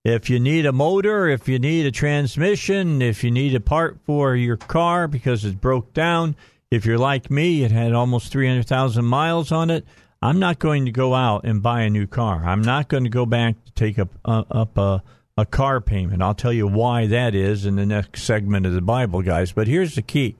If 0.03 0.29
you 0.29 0.39
need 0.39 0.67
a 0.67 0.71
motor, 0.71 1.27
if 1.27 1.49
you 1.49 1.57
need 1.57 1.87
a 1.87 1.91
transmission, 1.91 3.01
if 3.01 3.23
you 3.23 3.31
need 3.31 3.55
a 3.55 3.59
part 3.59 3.97
for 4.05 4.35
your 4.35 4.57
car 4.57 5.07
because 5.07 5.43
it 5.43 5.59
broke 5.59 5.93
down, 5.93 6.35
if 6.69 6.85
you're 6.85 6.99
like 6.99 7.31
me, 7.31 7.63
it 7.63 7.71
had 7.71 7.93
almost 7.93 8.31
300,000 8.31 9.03
miles 9.03 9.51
on 9.51 9.69
it, 9.71 9.85
I'm 10.21 10.39
not 10.39 10.59
going 10.59 10.85
to 10.85 10.91
go 10.91 11.13
out 11.13 11.43
and 11.43 11.61
buy 11.61 11.81
a 11.81 11.89
new 11.89 12.07
car. 12.07 12.43
I'm 12.45 12.61
not 12.61 12.87
going 12.87 13.03
to 13.03 13.09
go 13.09 13.25
back 13.25 13.63
to 13.65 13.71
take 13.73 13.99
up, 13.99 14.09
uh, 14.25 14.43
up 14.49 14.77
a, 14.77 15.03
a 15.37 15.45
car 15.45 15.79
payment. 15.79 16.21
I'll 16.21 16.33
tell 16.33 16.53
you 16.53 16.67
why 16.67 17.05
that 17.07 17.35
is 17.35 17.65
in 17.65 17.75
the 17.75 17.85
next 17.85 18.23
segment 18.23 18.65
of 18.65 18.73
the 18.73 18.81
Bible, 18.81 19.21
guys. 19.21 19.51
But 19.51 19.67
here's 19.67 19.95
the 19.95 20.01
key. 20.01 20.35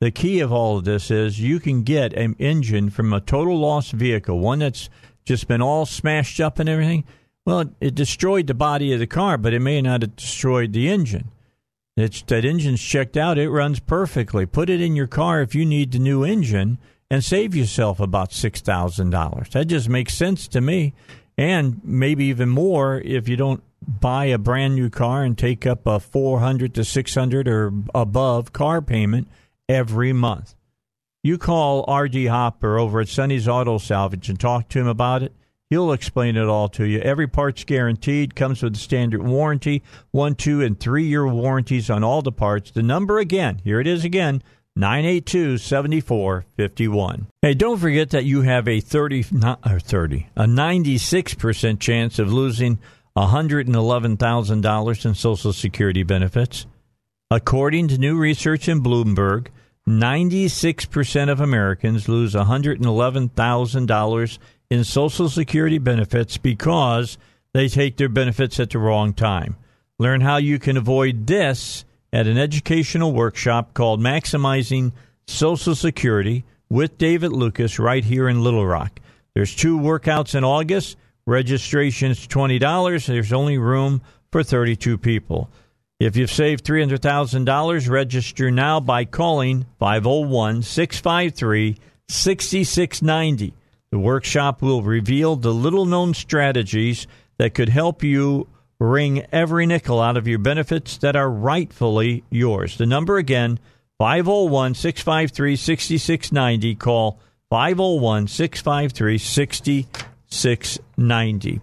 The 0.00 0.10
key 0.10 0.40
of 0.40 0.50
all 0.50 0.78
of 0.78 0.84
this 0.84 1.10
is 1.10 1.40
you 1.40 1.60
can 1.60 1.82
get 1.82 2.14
an 2.14 2.34
engine 2.38 2.88
from 2.88 3.12
a 3.12 3.20
total 3.20 3.58
loss 3.58 3.90
vehicle, 3.90 4.38
one 4.38 4.60
that's 4.60 4.88
just 5.26 5.46
been 5.46 5.60
all 5.60 5.84
smashed 5.84 6.40
up 6.40 6.58
and 6.58 6.68
everything. 6.68 7.04
Well, 7.44 7.70
it 7.80 7.94
destroyed 7.94 8.46
the 8.46 8.54
body 8.54 8.94
of 8.94 9.00
the 9.00 9.06
car, 9.06 9.36
but 9.36 9.52
it 9.52 9.60
may 9.60 9.82
not 9.82 10.00
have 10.00 10.16
destroyed 10.16 10.72
the 10.72 10.88
engine. 10.88 11.30
It's 11.96 12.22
that 12.22 12.46
engine's 12.46 12.80
checked 12.80 13.18
out; 13.18 13.38
it 13.38 13.50
runs 13.50 13.80
perfectly. 13.80 14.46
Put 14.46 14.70
it 14.70 14.80
in 14.80 14.96
your 14.96 15.06
car 15.06 15.42
if 15.42 15.54
you 15.54 15.66
need 15.66 15.92
the 15.92 15.98
new 15.98 16.24
engine, 16.24 16.78
and 17.10 17.24
save 17.24 17.54
yourself 17.54 18.00
about 18.00 18.32
six 18.32 18.60
thousand 18.60 19.10
dollars. 19.10 19.50
That 19.50 19.66
just 19.66 19.88
makes 19.88 20.14
sense 20.14 20.46
to 20.48 20.60
me, 20.60 20.94
and 21.36 21.80
maybe 21.82 22.26
even 22.26 22.48
more 22.48 23.00
if 23.00 23.28
you 23.28 23.36
don't 23.36 23.62
buy 23.86 24.26
a 24.26 24.38
brand 24.38 24.74
new 24.76 24.90
car 24.90 25.24
and 25.24 25.36
take 25.36 25.66
up 25.66 25.86
a 25.86 25.98
four 25.98 26.40
hundred 26.40 26.74
to 26.74 26.84
six 26.84 27.14
hundred 27.14 27.48
or 27.48 27.72
above 27.94 28.52
car 28.52 28.80
payment 28.80 29.28
every 29.68 30.12
month. 30.12 30.54
You 31.22 31.36
call 31.36 31.84
R.D. 31.86 32.26
Hopper 32.26 32.78
over 32.78 33.00
at 33.00 33.08
Sonny's 33.08 33.46
Auto 33.46 33.76
Salvage 33.76 34.30
and 34.30 34.40
talk 34.40 34.68
to 34.70 34.78
him 34.78 34.86
about 34.86 35.22
it. 35.22 35.34
He'll 35.68 35.92
explain 35.92 36.36
it 36.36 36.46
all 36.46 36.68
to 36.70 36.84
you. 36.84 36.98
Every 36.98 37.28
part's 37.28 37.62
guaranteed, 37.62 38.34
comes 38.34 38.62
with 38.62 38.74
a 38.74 38.78
standard 38.78 39.22
warranty, 39.22 39.82
one, 40.10 40.34
two, 40.34 40.62
and 40.62 40.80
three 40.80 41.04
year 41.04 41.28
warranties 41.28 41.90
on 41.90 42.02
all 42.02 42.22
the 42.22 42.32
parts. 42.32 42.70
The 42.70 42.82
number 42.82 43.18
again, 43.18 43.60
here 43.62 43.80
it 43.80 43.86
is 43.86 44.04
again, 44.04 44.42
982 44.80 45.58
7451. 45.58 47.26
Hey, 47.42 47.52
don't 47.52 47.78
forget 47.78 48.08
that 48.10 48.24
you 48.24 48.40
have 48.40 48.66
a 48.66 48.80
30, 48.80 49.26
not, 49.30 49.60
or 49.70 49.78
30, 49.78 50.28
a 50.34 50.46
96% 50.46 51.78
chance 51.78 52.18
of 52.18 52.32
losing 52.32 52.78
$111,000 53.14 55.04
in 55.04 55.14
Social 55.14 55.52
Security 55.52 56.02
benefits. 56.02 56.64
According 57.30 57.88
to 57.88 57.98
new 57.98 58.16
research 58.16 58.68
in 58.68 58.82
Bloomberg, 58.82 59.48
96% 59.86 61.30
of 61.30 61.40
Americans 61.40 62.08
lose 62.08 62.32
$111,000 62.32 64.38
in 64.70 64.84
Social 64.84 65.28
Security 65.28 65.78
benefits 65.78 66.38
because 66.38 67.18
they 67.52 67.68
take 67.68 67.98
their 67.98 68.08
benefits 68.08 68.58
at 68.58 68.70
the 68.70 68.78
wrong 68.78 69.12
time. 69.12 69.56
Learn 69.98 70.22
how 70.22 70.38
you 70.38 70.58
can 70.58 70.78
avoid 70.78 71.26
this 71.26 71.84
at 72.12 72.26
an 72.26 72.38
educational 72.38 73.12
workshop 73.12 73.74
called 73.74 74.00
Maximizing 74.00 74.92
Social 75.26 75.74
Security 75.74 76.44
with 76.68 76.98
David 76.98 77.32
Lucas 77.32 77.78
right 77.78 78.04
here 78.04 78.28
in 78.28 78.42
Little 78.42 78.66
Rock. 78.66 79.00
There's 79.34 79.54
two 79.54 79.78
workouts 79.78 80.34
in 80.34 80.44
August. 80.44 80.96
Registration 81.26 82.10
is 82.10 82.26
$20. 82.26 83.06
There's 83.06 83.32
only 83.32 83.58
room 83.58 84.02
for 84.32 84.42
32 84.42 84.98
people. 84.98 85.50
If 86.00 86.16
you've 86.16 86.30
saved 86.30 86.64
$300,000, 86.64 87.88
register 87.88 88.50
now 88.50 88.80
by 88.80 89.04
calling 89.04 89.66
501 89.78 90.62
653 90.62 91.76
6690. 92.08 93.54
The 93.90 93.98
workshop 93.98 94.62
will 94.62 94.82
reveal 94.82 95.36
the 95.36 95.52
little 95.52 95.84
known 95.84 96.14
strategies 96.14 97.06
that 97.38 97.54
could 97.54 97.68
help 97.68 98.02
you 98.02 98.48
wring 98.80 99.24
every 99.30 99.66
nickel 99.66 100.00
out 100.00 100.16
of 100.16 100.26
your 100.26 100.40
benefits 100.40 100.96
that 100.96 101.14
are 101.14 101.30
rightfully 101.30 102.24
yours. 102.30 102.78
The 102.78 102.86
number 102.86 103.18
again, 103.18 103.60
501 103.98 104.74
653 104.74 105.54
6690. 105.54 106.74
Call 106.74 107.20
501 107.50 108.26
653 108.26 109.18
6690. 109.18 111.60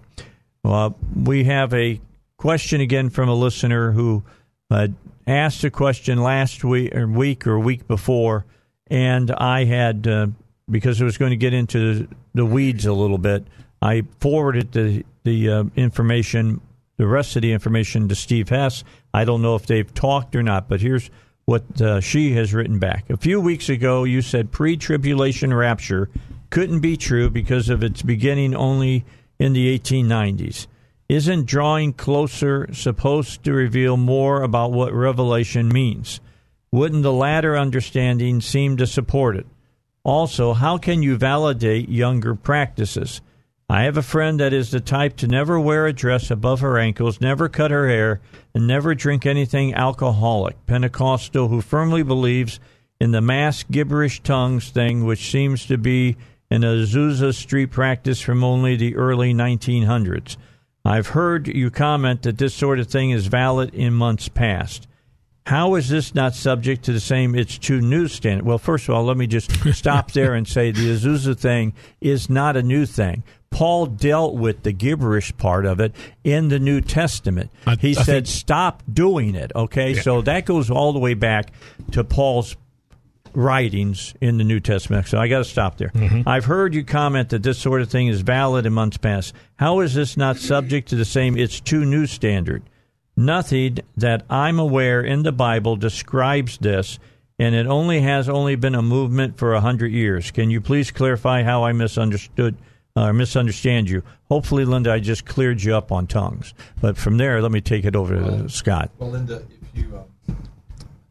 We 1.16 1.44
have 1.46 1.74
a 1.74 2.00
question 2.38 2.82
again 2.82 3.10
from 3.10 3.30
a 3.30 3.34
listener 3.34 3.92
who 3.92 4.24
uh, 4.70 4.90
asked 5.26 5.64
a 5.64 5.72
question 5.72 6.22
last 6.22 6.64
week 6.64 6.96
or 6.96 7.08
week 7.08 7.48
or 7.48 7.58
week 7.60 7.88
before, 7.88 8.46
and 8.88 9.32
I 9.32 9.66
had 9.66 10.08
uh, 10.08 10.28
because 10.70 11.02
it 11.02 11.06
was 11.06 11.18
going 11.18 11.32
to 11.32 11.38
get 11.38 11.54
into 11.54 12.08
the 12.34 12.46
weeds 12.46 12.86
a 12.86 12.94
little 12.94 13.18
bit. 13.18 13.46
I 13.82 14.04
forwarded 14.20 14.74
the 14.74 15.04
the 15.24 15.50
uh, 15.50 15.64
information, 15.76 16.62
the 16.98 17.08
rest 17.08 17.35
of 17.35 17.43
the 17.43 17.53
information, 17.53 18.08
to 18.09 18.16
Steve 18.16 18.50
Hess. 18.50 18.84
I 19.14 19.24
don't 19.24 19.42
know 19.42 19.56
if 19.56 19.66
they've 19.66 19.93
talked 19.93 20.35
or 20.35 20.43
not, 20.43 20.67
but 20.67 20.82
here's 20.82 21.09
what 21.45 21.82
uh, 21.82 22.01
she 22.01 22.34
has 22.34 22.53
written 22.53 22.80
back. 22.80 23.09
A 23.09 23.17
few 23.17 23.40
weeks 23.40 23.69
ago, 23.69 24.03
you 24.03 24.22
said 24.22 24.51
pre-tribulation 24.51 25.53
rapture 25.53 26.09
couldn't 26.50 26.80
be 26.80 26.98
true 26.98 27.30
because 27.30 27.69
of 27.69 27.84
its 27.84 28.01
beginning 28.01 28.56
only 28.56 29.06
in 29.40 29.53
the 29.53 29.77
1890s. 29.80 30.67
Isn't 31.08 31.45
drawing 31.45 31.93
closer 31.93 32.67
supposed 32.74 33.43
to 33.43 33.53
reveal 33.53 33.95
more 33.95 34.42
about 34.42 34.74
what 34.74 34.93
Revelation 34.93 35.69
means? 35.69 36.19
Wouldn't 36.72 37.03
the 37.03 37.14
latter 37.14 37.58
understanding 37.58 38.42
seem 38.42 38.76
to 38.77 38.88
support 38.88 39.38
it? 39.38 39.48
Also, 40.03 40.53
how 40.53 40.77
can 40.77 41.01
you 41.01 41.16
validate 41.17 41.88
younger 41.88 42.35
practices? 42.35 43.22
I 43.70 43.84
have 43.84 43.98
a 43.98 44.02
friend 44.02 44.40
that 44.40 44.54
is 44.54 44.72
the 44.72 44.80
type 44.80 45.18
to 45.18 45.28
never 45.28 45.60
wear 45.60 45.88
a 45.88 45.94
dress 45.94 46.32
above 46.32 46.62
her 46.62 46.78
ankles, 46.80 47.20
never 47.20 47.50
cut 47.50 47.70
her 47.70 47.90
hair, 47.90 48.22
and 48.54 48.66
never 48.66 48.96
drink 48.96 49.26
anything 49.26 49.74
alcoholic. 49.74 50.66
Pentecostal 50.68 51.50
who 51.50 51.60
firmly 51.60 52.02
believes 52.02 52.62
in 53.02 53.12
the 53.12 53.20
mass 53.20 53.64
gibberish 53.64 54.22
tongues 54.22 54.70
thing, 54.70 55.04
which 55.04 55.30
seems 55.30 55.66
to 55.66 55.78
be 55.78 56.16
an 56.50 56.62
Azusa 56.62 57.34
Street 57.34 57.68
practice 57.68 58.22
from 58.22 58.42
only 58.42 58.78
the 58.78 58.96
early 58.96 59.34
1900s. 59.34 60.38
I've 60.86 61.08
heard 61.08 61.50
you 61.50 61.70
comment 61.70 62.22
that 62.22 62.38
this 62.38 62.54
sort 62.54 62.80
of 62.80 62.88
thing 62.88 63.10
is 63.10 63.28
valid 63.28 63.76
in 63.76 63.94
months 63.94 64.30
past. 64.30 64.88
How 65.48 65.76
is 65.76 65.90
this 65.90 66.16
not 66.16 66.36
subject 66.36 66.86
to 66.86 66.94
the 66.94 67.00
same 67.00 67.36
it's 67.36 67.58
too 67.58 67.82
new 67.82 68.08
standard? 68.08 68.46
Well, 68.46 68.58
first 68.58 68.88
of 68.88 68.96
all, 68.96 69.04
let 69.04 69.18
me 69.18 69.28
just 69.28 69.52
stop 69.74 70.12
there 70.12 70.34
and 70.34 70.48
say 70.48 70.72
the 70.72 70.94
Azusa 70.94 71.38
thing 71.38 71.74
is 72.00 72.30
not 72.30 72.56
a 72.56 72.64
new 72.64 72.86
thing. 72.86 73.24
Paul 73.50 73.85
dealt 73.88 74.35
with 74.35 74.64
the 74.64 74.72
gibberish 74.72 75.35
part 75.38 75.66
of 75.66 75.80
it 75.80 75.93
in 76.24 76.50
the 76.50 76.59
New 76.59 76.82
Testament. 76.82 77.50
I- 77.66 77.76
he 77.76 77.92
I 77.92 78.01
said, 78.03 78.06
think- 78.06 78.27
stop 78.27 78.84
doing 78.92 79.35
it. 79.35 79.51
Okay, 79.56 79.93
Yeah. 79.95 80.01
so 80.01 80.22
that 80.22 80.45
goes 80.45 80.69
all 80.69 80.93
the 80.93 81.00
way 81.00 81.14
back 81.14 81.51
to 81.92 82.03
Paul's 82.03 82.56
writings 83.34 84.14
in 84.22 84.38
the 84.38 84.43
New 84.43 84.59
Testament. 84.59 85.08
So 85.08 85.17
I 85.19 85.27
got 85.27 85.40
to 85.40 85.43
stop 85.45 85.77
there. 85.77 85.90
Mm-hmm. 85.90 86.27
I've 86.27 86.45
heard 86.45 86.74
you 86.74 86.84
comment 86.84 87.30
that 87.30 87.43
this 87.43 87.59
sort 87.59 87.82
of 87.82 87.90
thing 87.90 88.08
is 88.08 88.22
valid 88.22 88.66
in 88.66 88.74
months 88.74 88.98
past. 88.98 89.34
How 89.58 89.80
is 89.82 89.93
this 89.93 90.17
not 90.17 90.38
subject 90.38 90.90
to 90.90 90.95
the 90.95 91.06
same 91.06 91.38
it's 91.38 91.59
too 91.59 91.85
new 91.85 92.06
standard? 92.08 92.64
Nothing 93.16 93.80
that 93.95 94.24
I'm 94.30 94.59
aware 94.59 95.01
in 95.01 95.24
the 95.24 95.32
Bible 95.32 95.76
describes 95.76 96.58
this, 96.59 97.00
and 97.40 97.53
it 97.56 97.66
only 97.67 98.01
has 98.01 98.30
only 98.30 98.56
been 98.56 98.76
a 98.76 98.82
movement 98.82 99.38
for 99.38 99.53
a 99.53 99.61
hundred 99.61 99.92
years. 99.92 100.32
Can 100.32 100.50
you 100.50 100.61
please 100.61 100.92
clarify 100.92 101.43
how 101.43 101.64
I 101.64 101.74
misunderstood 101.74 102.56
or 103.06 103.14
misunderstand 103.14 103.90
you? 103.90 104.03
Hopefully, 104.30 104.66
Linda, 104.66 104.92
I 104.92 105.00
just 105.00 105.26
cleared 105.26 105.61
you 105.61 105.76
up 105.76 105.92
on 105.92 106.08
tongues. 106.08 106.53
But 106.82 106.98
from 106.98 107.17
there, 107.17 107.42
let 107.42 107.51
me 107.51 107.61
take 107.61 107.85
it 107.85 107.95
over 107.95 108.16
to 108.16 108.50
Scott. 108.50 108.92
Well, 108.98 109.11
Linda, 109.11 109.43
if 109.74 109.80
you. 109.84 109.98
Uh, 109.98 110.34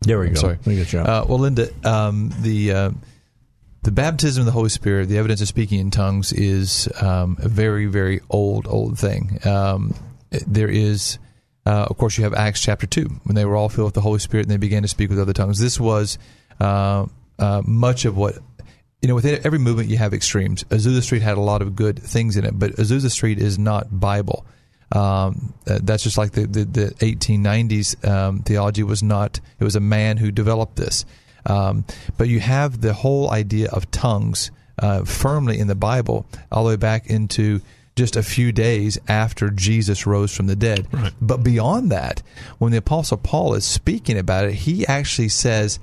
There 0.00 0.18
we 0.20 0.28
I'm 0.28 0.34
go. 0.34 0.40
Sorry. 0.40 0.56
Let 0.56 0.66
me 0.66 0.76
get 0.76 0.92
you. 0.92 1.00
Uh, 1.00 1.24
well, 1.28 1.38
Linda, 1.38 1.68
um, 1.84 2.32
the 2.40 2.72
uh, 2.72 2.90
the 3.82 3.90
baptism 3.92 4.42
of 4.42 4.46
the 4.46 4.52
Holy 4.52 4.68
Spirit, 4.68 5.08
the 5.08 5.18
evidence 5.18 5.40
of 5.40 5.48
speaking 5.48 5.80
in 5.80 5.90
tongues, 5.90 6.32
is 6.32 6.88
um, 7.00 7.36
a 7.40 7.48
very, 7.48 7.86
very 7.86 8.20
old, 8.30 8.66
old 8.66 8.98
thing. 8.98 9.38
Um, 9.46 9.94
there 10.46 10.68
is, 10.68 11.18
uh, 11.64 11.86
of 11.88 11.96
course, 11.96 12.18
you 12.18 12.24
have 12.24 12.34
Acts 12.34 12.60
chapter 12.60 12.86
two 12.86 13.08
when 13.24 13.36
they 13.36 13.44
were 13.44 13.56
all 13.56 13.68
filled 13.68 13.86
with 13.86 13.94
the 13.94 14.00
Holy 14.00 14.18
Spirit 14.18 14.42
and 14.46 14.50
they 14.50 14.56
began 14.56 14.82
to 14.82 14.88
speak 14.88 15.08
with 15.08 15.20
other 15.20 15.32
tongues. 15.32 15.60
This 15.60 15.78
was 15.78 16.18
uh, 16.60 17.06
uh, 17.38 17.62
much 17.64 18.04
of 18.04 18.16
what. 18.16 18.38
You 19.02 19.08
know, 19.08 19.14
within 19.14 19.40
every 19.44 19.58
movement, 19.58 19.88
you 19.88 19.98
have 19.98 20.14
extremes. 20.14 20.64
Azusa 20.64 21.02
Street 21.02 21.22
had 21.22 21.36
a 21.36 21.40
lot 21.40 21.62
of 21.62 21.76
good 21.76 21.98
things 21.98 22.36
in 22.36 22.44
it, 22.44 22.58
but 22.58 22.72
Azusa 22.72 23.10
Street 23.10 23.38
is 23.38 23.58
not 23.58 24.00
Bible. 24.00 24.46
Um, 24.92 25.52
uh, 25.66 25.80
that's 25.82 26.02
just 26.02 26.16
like 26.16 26.32
the, 26.32 26.46
the, 26.46 26.64
the 26.64 26.86
1890s 27.00 28.08
um, 28.08 28.40
theology 28.40 28.82
was 28.82 29.02
not, 29.02 29.40
it 29.58 29.64
was 29.64 29.76
a 29.76 29.80
man 29.80 30.16
who 30.16 30.30
developed 30.30 30.76
this. 30.76 31.04
Um, 31.44 31.84
but 32.16 32.28
you 32.28 32.40
have 32.40 32.80
the 32.80 32.92
whole 32.92 33.30
idea 33.30 33.68
of 33.70 33.90
tongues 33.90 34.50
uh, 34.78 35.04
firmly 35.04 35.58
in 35.58 35.66
the 35.66 35.74
Bible, 35.74 36.26
all 36.50 36.64
the 36.64 36.70
way 36.70 36.76
back 36.76 37.08
into 37.08 37.60
just 37.94 38.14
a 38.16 38.22
few 38.22 38.52
days 38.52 38.98
after 39.08 39.48
Jesus 39.50 40.06
rose 40.06 40.34
from 40.36 40.46
the 40.46 40.56
dead. 40.56 40.86
But 41.20 41.42
beyond 41.42 41.90
that, 41.92 42.22
when 42.58 42.72
the 42.72 42.78
Apostle 42.78 43.16
Paul 43.16 43.54
is 43.54 43.64
speaking 43.64 44.18
about 44.18 44.44
it, 44.44 44.52
he 44.52 44.86
actually 44.86 45.30
says, 45.30 45.78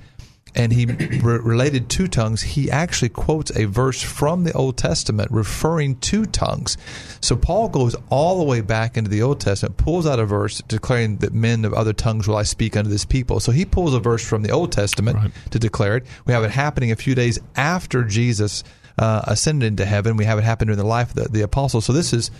and 0.54 0.72
he 0.72 0.86
re- 0.86 1.38
related 1.38 1.88
to 1.90 2.08
tongues, 2.08 2.42
he 2.42 2.70
actually 2.70 3.08
quotes 3.08 3.50
a 3.56 3.64
verse 3.64 4.02
from 4.02 4.44
the 4.44 4.52
Old 4.52 4.76
Testament 4.76 5.30
referring 5.30 5.96
to 5.96 6.24
tongues. 6.26 6.76
So 7.20 7.36
Paul 7.36 7.68
goes 7.68 7.96
all 8.10 8.38
the 8.38 8.44
way 8.44 8.60
back 8.60 8.96
into 8.96 9.10
the 9.10 9.22
Old 9.22 9.40
Testament, 9.40 9.76
pulls 9.76 10.06
out 10.06 10.18
a 10.18 10.24
verse 10.24 10.62
declaring 10.68 11.16
that 11.18 11.32
men 11.32 11.64
of 11.64 11.72
other 11.72 11.92
tongues 11.92 12.28
will 12.28 12.36
I 12.36 12.44
speak 12.44 12.76
unto 12.76 12.90
this 12.90 13.04
people. 13.04 13.40
So 13.40 13.52
he 13.52 13.64
pulls 13.64 13.94
a 13.94 14.00
verse 14.00 14.26
from 14.26 14.42
the 14.42 14.50
Old 14.50 14.72
Testament 14.72 15.32
to 15.50 15.58
declare 15.58 15.96
it. 15.96 16.06
We 16.26 16.32
have 16.32 16.44
it 16.44 16.50
happening 16.50 16.92
a 16.92 16.96
few 16.96 17.14
days 17.14 17.38
after 17.56 18.04
Jesus 18.04 18.62
uh, 18.98 19.22
ascended 19.24 19.66
into 19.66 19.84
heaven. 19.84 20.16
We 20.16 20.24
have 20.24 20.38
it 20.38 20.44
happen 20.44 20.68
during 20.68 20.78
the 20.78 20.84
life 20.84 21.10
of 21.10 21.16
the, 21.16 21.28
the 21.28 21.42
apostles. 21.42 21.84
So 21.84 21.92
this 21.92 22.12
is 22.12 22.30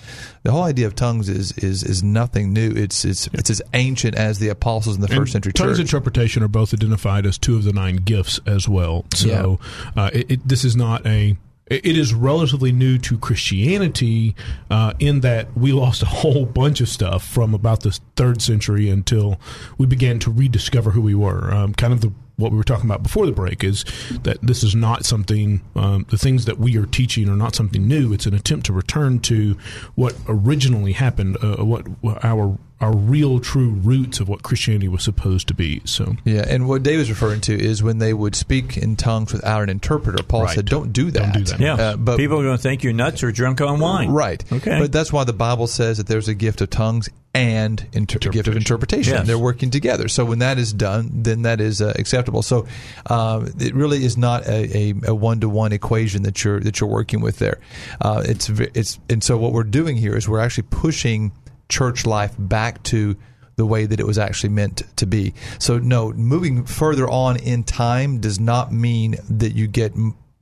the 0.43 0.53
whole 0.53 0.63
idea 0.63 0.87
of 0.87 0.95
tongues 0.95 1.29
is 1.29 1.53
is 1.59 1.83
is 1.83 2.03
nothing 2.03 2.53
new. 2.53 2.71
It's 2.71 3.05
it's 3.05 3.27
it's 3.33 3.51
as 3.51 3.63
ancient 3.73 4.15
as 4.15 4.39
the 4.39 4.49
apostles 4.49 4.97
in 4.97 5.03
the 5.03 5.09
And 5.09 5.17
first 5.17 5.33
century 5.33 5.53
tongues 5.53 5.79
church. 5.79 5.81
interpretation 5.81 6.43
are 6.43 6.49
both 6.49 6.73
identified 6.73 7.27
as 7.27 7.39
two 7.39 7.57
of 7.57 7.65
the 7.65 7.73
nine 7.73 7.97
gifts 7.97 8.41
as 8.47 8.69
well. 8.69 9.05
So 9.15 9.59
uh, 9.97 10.11
it, 10.13 10.31
it, 10.31 10.49
this 10.49 10.65
is 10.65 10.77
not 10.77 11.07
a 11.07 11.37
It 11.67 11.87
it 11.87 11.97
is 11.97 12.13
relatively 12.13 12.73
new 12.73 12.99
to 12.99 13.19
Christianity 13.19 14.37
uh, 14.71 14.93
in 14.99 15.21
that 15.21 15.57
we 15.57 15.73
lost 15.73 16.03
a 16.03 16.07
whole 16.07 16.45
bunch 16.45 16.81
of 16.81 16.89
stuff 16.89 17.27
from 17.27 17.55
about 17.55 17.81
the 17.83 17.99
third 18.17 18.43
century 18.43 18.91
until 18.91 19.41
we 19.79 19.87
began 19.87 20.19
to 20.21 20.31
rediscover 20.31 20.91
who 20.91 21.01
we 21.01 21.15
were. 21.15 21.53
Um, 21.53 21.73
kind 21.75 21.93
of 21.93 22.01
the 22.01 22.13
what 22.37 22.51
we 22.51 22.57
were 22.57 22.65
talking 22.65 22.87
about 22.87 23.03
before 23.03 23.27
the 23.27 23.33
break 23.33 23.63
is 23.63 23.85
that 24.23 24.39
this 24.43 24.63
is 24.63 24.75
not 24.75 25.05
something 25.05 25.63
um, 25.77 26.07
the 26.11 26.19
things 26.19 26.45
that 26.47 26.59
we 26.59 26.77
are 26.77 26.87
teaching 26.87 27.29
are 27.29 27.37
not 27.37 27.55
something 27.55 27.87
new. 27.87 28.13
It's 28.13 28.27
an 28.27 28.35
attempt 28.35 28.67
to 28.67 28.73
return 28.73 29.21
to 29.21 29.57
what 29.95 30.15
originally 30.29 30.93
happened 30.93 31.37
uh, 31.43 31.65
what, 31.65 31.87
what 32.03 32.25
our 32.25 32.59
our 32.81 32.95
real 32.95 33.39
true 33.39 33.71
roots 33.71 34.21
of 34.21 34.29
what 34.29 34.43
christianity 34.43 34.89
was 34.89 35.03
supposed 35.03 35.47
to 35.49 35.55
be 35.55 35.81
so 35.85 36.17
Yeah, 36.25 36.45
and 36.49 36.69
what 36.69 36.83
Dave 36.83 36.99
is 37.01 37.09
referring 37.09 37.41
to 37.43 37.55
is 37.59 37.83
when 37.83 37.99
they 37.99 38.13
would 38.13 38.35
speak 38.35 38.77
in 38.77 38.97
tongues 38.97 39.33
without 39.33 39.63
an 39.63 39.69
interpreter. 39.71 40.23
Paul 40.25 40.43
Right. 40.45 40.55
said, 40.55 40.67
"Don't 40.67 40.93
do 40.93 41.11
that." 41.13 41.33
Don't 41.33 41.45
do 41.45 41.45
that. 41.53 41.61
Yeah, 41.61 41.75
Uh, 41.75 41.97
but 41.97 42.17
people 42.17 42.39
are 42.41 42.43
going 42.43 42.57
to 42.57 42.63
think 42.63 42.83
you're 42.83 42.93
nuts 42.93 43.23
or 43.23 43.31
drunk 43.33 43.61
on 43.61 43.79
wine. 43.81 44.11
Right. 44.11 44.43
Okay. 44.53 44.79
But 44.81 44.91
that's 44.93 45.13
why 45.13 45.25
the 45.25 45.33
Bible 45.33 45.67
says 45.67 45.99
that 45.99 46.07
there's 46.09 46.29
a 46.29 46.35
gift 46.35 46.61
of 46.61 46.71
tongues 46.71 47.09
and 47.33 47.85
inter- 47.93 48.19
a 48.29 48.33
gift 48.33 48.49
of 48.49 48.57
interpretation. 48.57 49.15
Yes. 49.15 49.27
They're 49.27 49.39
working 49.39 49.71
together. 49.71 50.09
So 50.09 50.25
when 50.25 50.39
that 50.41 50.59
is 50.59 50.73
done, 50.73 51.11
then 51.15 51.43
that 51.43 51.61
is 51.61 51.81
uh, 51.81 51.93
acceptable. 51.97 52.43
So 52.43 52.67
uh, 53.07 53.47
it 53.61 53.75
really 53.75 54.05
is 54.05 54.17
not 54.17 54.47
a, 54.47 54.77
a, 54.77 54.95
a 55.09 55.15
one-to-one 55.15 55.73
equation 55.73 56.23
that 56.25 56.43
you're 56.45 56.61
that 56.61 56.81
you're 56.81 56.91
working 56.91 57.21
with 57.21 57.39
there. 57.39 57.59
Uh, 58.01 58.23
it's 58.27 58.47
ve- 58.49 58.69
it's 58.75 58.99
and 59.09 59.23
so 59.23 59.37
what 59.37 59.53
we're 59.53 59.65
doing 59.65 59.97
here 59.97 60.17
is 60.17 60.29
we're 60.29 60.41
actually 60.41 60.67
pushing 60.71 61.33
church 61.69 62.07
life 62.07 62.35
back 62.39 62.83
to 62.85 63.17
the 63.57 63.67
way 63.67 63.87
that 63.87 64.01
it 64.01 64.07
was 64.07 64.19
actually 64.19 64.51
meant 64.51 64.83
to 64.97 65.07
be. 65.07 65.35
So 65.59 65.79
no, 65.79 66.13
moving 66.13 66.65
further 66.65 67.09
on 67.09 67.37
in 67.37 67.63
time 67.63 68.21
does 68.21 68.41
not 68.41 68.73
mean 68.73 69.17
that 69.31 69.53
you 69.55 69.67
get 69.67 69.93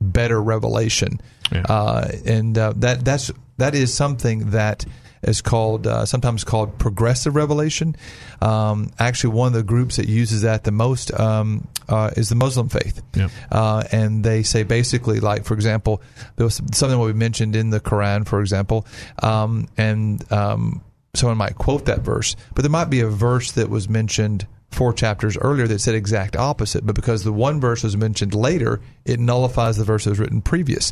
better 0.00 0.42
revelation, 0.42 1.20
uh, 1.68 2.08
and 2.24 2.56
uh, 2.56 2.72
that 2.76 3.04
that's 3.04 3.30
that 3.58 3.74
is 3.74 3.92
something 3.92 4.50
that 4.50 4.84
is 5.22 5.40
called 5.40 5.86
uh, 5.86 6.04
sometimes 6.04 6.42
called 6.44 6.78
progressive 6.78 7.36
revelation. 7.36 7.94
Um, 8.40 8.90
actually, 8.98 9.34
one 9.34 9.48
of 9.48 9.52
the 9.52 9.62
groups 9.62 9.96
that 9.96 10.08
uses 10.08 10.42
that 10.42 10.64
the 10.64 10.72
most 10.72 11.12
um, 11.18 11.68
uh, 11.88 12.10
is 12.16 12.28
the 12.28 12.34
Muslim 12.34 12.68
faith, 12.68 13.02
uh, 13.50 13.84
and 13.92 14.24
they 14.24 14.42
say 14.42 14.62
basically, 14.62 15.20
like 15.20 15.44
for 15.44 15.54
example, 15.54 16.02
there 16.36 16.44
was 16.44 16.60
something 16.72 16.98
we 16.98 17.12
mentioned 17.12 17.54
in 17.54 17.70
the 17.70 17.80
Quran, 17.80 18.26
for 18.26 18.40
example, 18.40 18.86
um, 19.22 19.68
and 19.76 20.30
um, 20.32 20.82
someone 21.14 21.36
might 21.36 21.58
quote 21.58 21.84
that 21.84 22.00
verse, 22.00 22.36
but 22.54 22.62
there 22.62 22.70
might 22.70 22.88
be 22.88 23.00
a 23.00 23.06
verse 23.06 23.52
that 23.52 23.68
was 23.68 23.86
mentioned 23.86 24.46
four 24.70 24.94
chapters 24.94 25.36
earlier 25.36 25.68
that 25.68 25.78
said 25.78 25.94
exact 25.94 26.36
opposite, 26.36 26.86
but 26.86 26.94
because 26.94 27.22
the 27.22 27.32
one 27.32 27.60
verse 27.60 27.82
was 27.82 27.98
mentioned 27.98 28.34
later, 28.34 28.80
it 29.04 29.20
nullifies 29.20 29.76
the 29.76 29.84
verse 29.84 30.04
that 30.04 30.10
was 30.10 30.18
written 30.18 30.40
previous. 30.40 30.90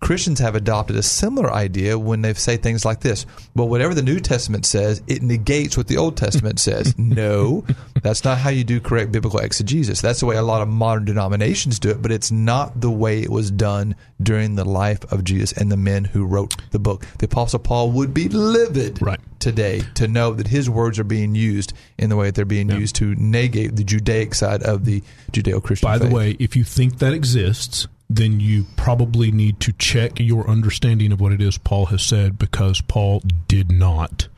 Christians 0.00 0.38
have 0.40 0.54
adopted 0.54 0.96
a 0.96 1.02
similar 1.02 1.52
idea 1.52 1.98
when 1.98 2.22
they 2.22 2.34
say 2.34 2.56
things 2.56 2.84
like 2.84 3.00
this. 3.00 3.26
Well, 3.54 3.68
whatever 3.68 3.94
the 3.94 4.02
New 4.02 4.20
Testament 4.20 4.66
says, 4.66 5.02
it 5.06 5.22
negates 5.22 5.76
what 5.76 5.88
the 5.88 5.96
Old 5.96 6.16
Testament 6.16 6.58
says. 6.60 6.94
No, 7.06 7.64
that's 8.02 8.24
not 8.24 8.38
how 8.38 8.50
you 8.50 8.64
do 8.64 8.80
correct 8.80 9.10
biblical 9.10 9.38
exegesis. 9.38 10.00
That's 10.00 10.20
the 10.20 10.26
way 10.26 10.36
a 10.36 10.42
lot 10.42 10.60
of 10.60 10.68
modern 10.68 11.04
denominations 11.04 11.78
do 11.78 11.90
it, 11.90 12.02
but 12.02 12.10
it's 12.10 12.30
not 12.30 12.80
the 12.80 12.90
way 12.90 13.22
it 13.22 13.30
was 13.30 13.50
done 13.50 13.94
during 14.22 14.54
the 14.54 14.64
life 14.64 15.10
of 15.12 15.24
Jesus 15.24 15.52
and 15.52 15.70
the 15.70 15.76
men 15.76 16.04
who 16.04 16.26
wrote 16.26 16.56
the 16.72 16.78
book. 16.78 17.06
The 17.18 17.26
Apostle 17.26 17.60
Paul 17.60 17.92
would 17.92 18.12
be 18.12 18.28
livid 18.28 19.00
right. 19.00 19.20
today 19.38 19.82
to 19.94 20.08
know 20.08 20.34
that 20.34 20.48
his 20.48 20.68
words 20.68 20.98
are 20.98 21.04
being 21.04 21.34
used 21.34 21.72
in 21.96 22.10
the 22.10 22.16
way 22.16 22.26
that 22.26 22.34
they're 22.34 22.44
being 22.44 22.70
used 22.70 22.96
to 22.96 23.14
negate 23.14 23.76
the 23.76 23.84
Judaic 23.84 24.34
side 24.34 24.62
of 24.62 24.84
the 24.84 25.02
Judeo 25.32 25.62
Christian 25.62 25.88
By 25.88 25.98
the 25.98 26.08
way, 26.08 26.36
if 26.38 26.56
you 26.56 26.64
think 26.64 26.98
that 26.98 27.14
exists, 27.14 27.86
then 28.08 28.38
you 28.40 28.66
probably 28.76 29.30
need 29.30 29.58
to 29.60 29.72
check 29.72 30.18
your 30.20 30.48
understanding 30.48 31.12
of 31.12 31.20
what 31.20 31.32
it 31.32 31.40
is 31.40 31.58
Paul 31.58 31.86
has 31.86 32.02
said 32.02 32.38
because 32.38 32.80
Paul 32.80 33.22
did 33.48 33.70
not, 33.72 34.28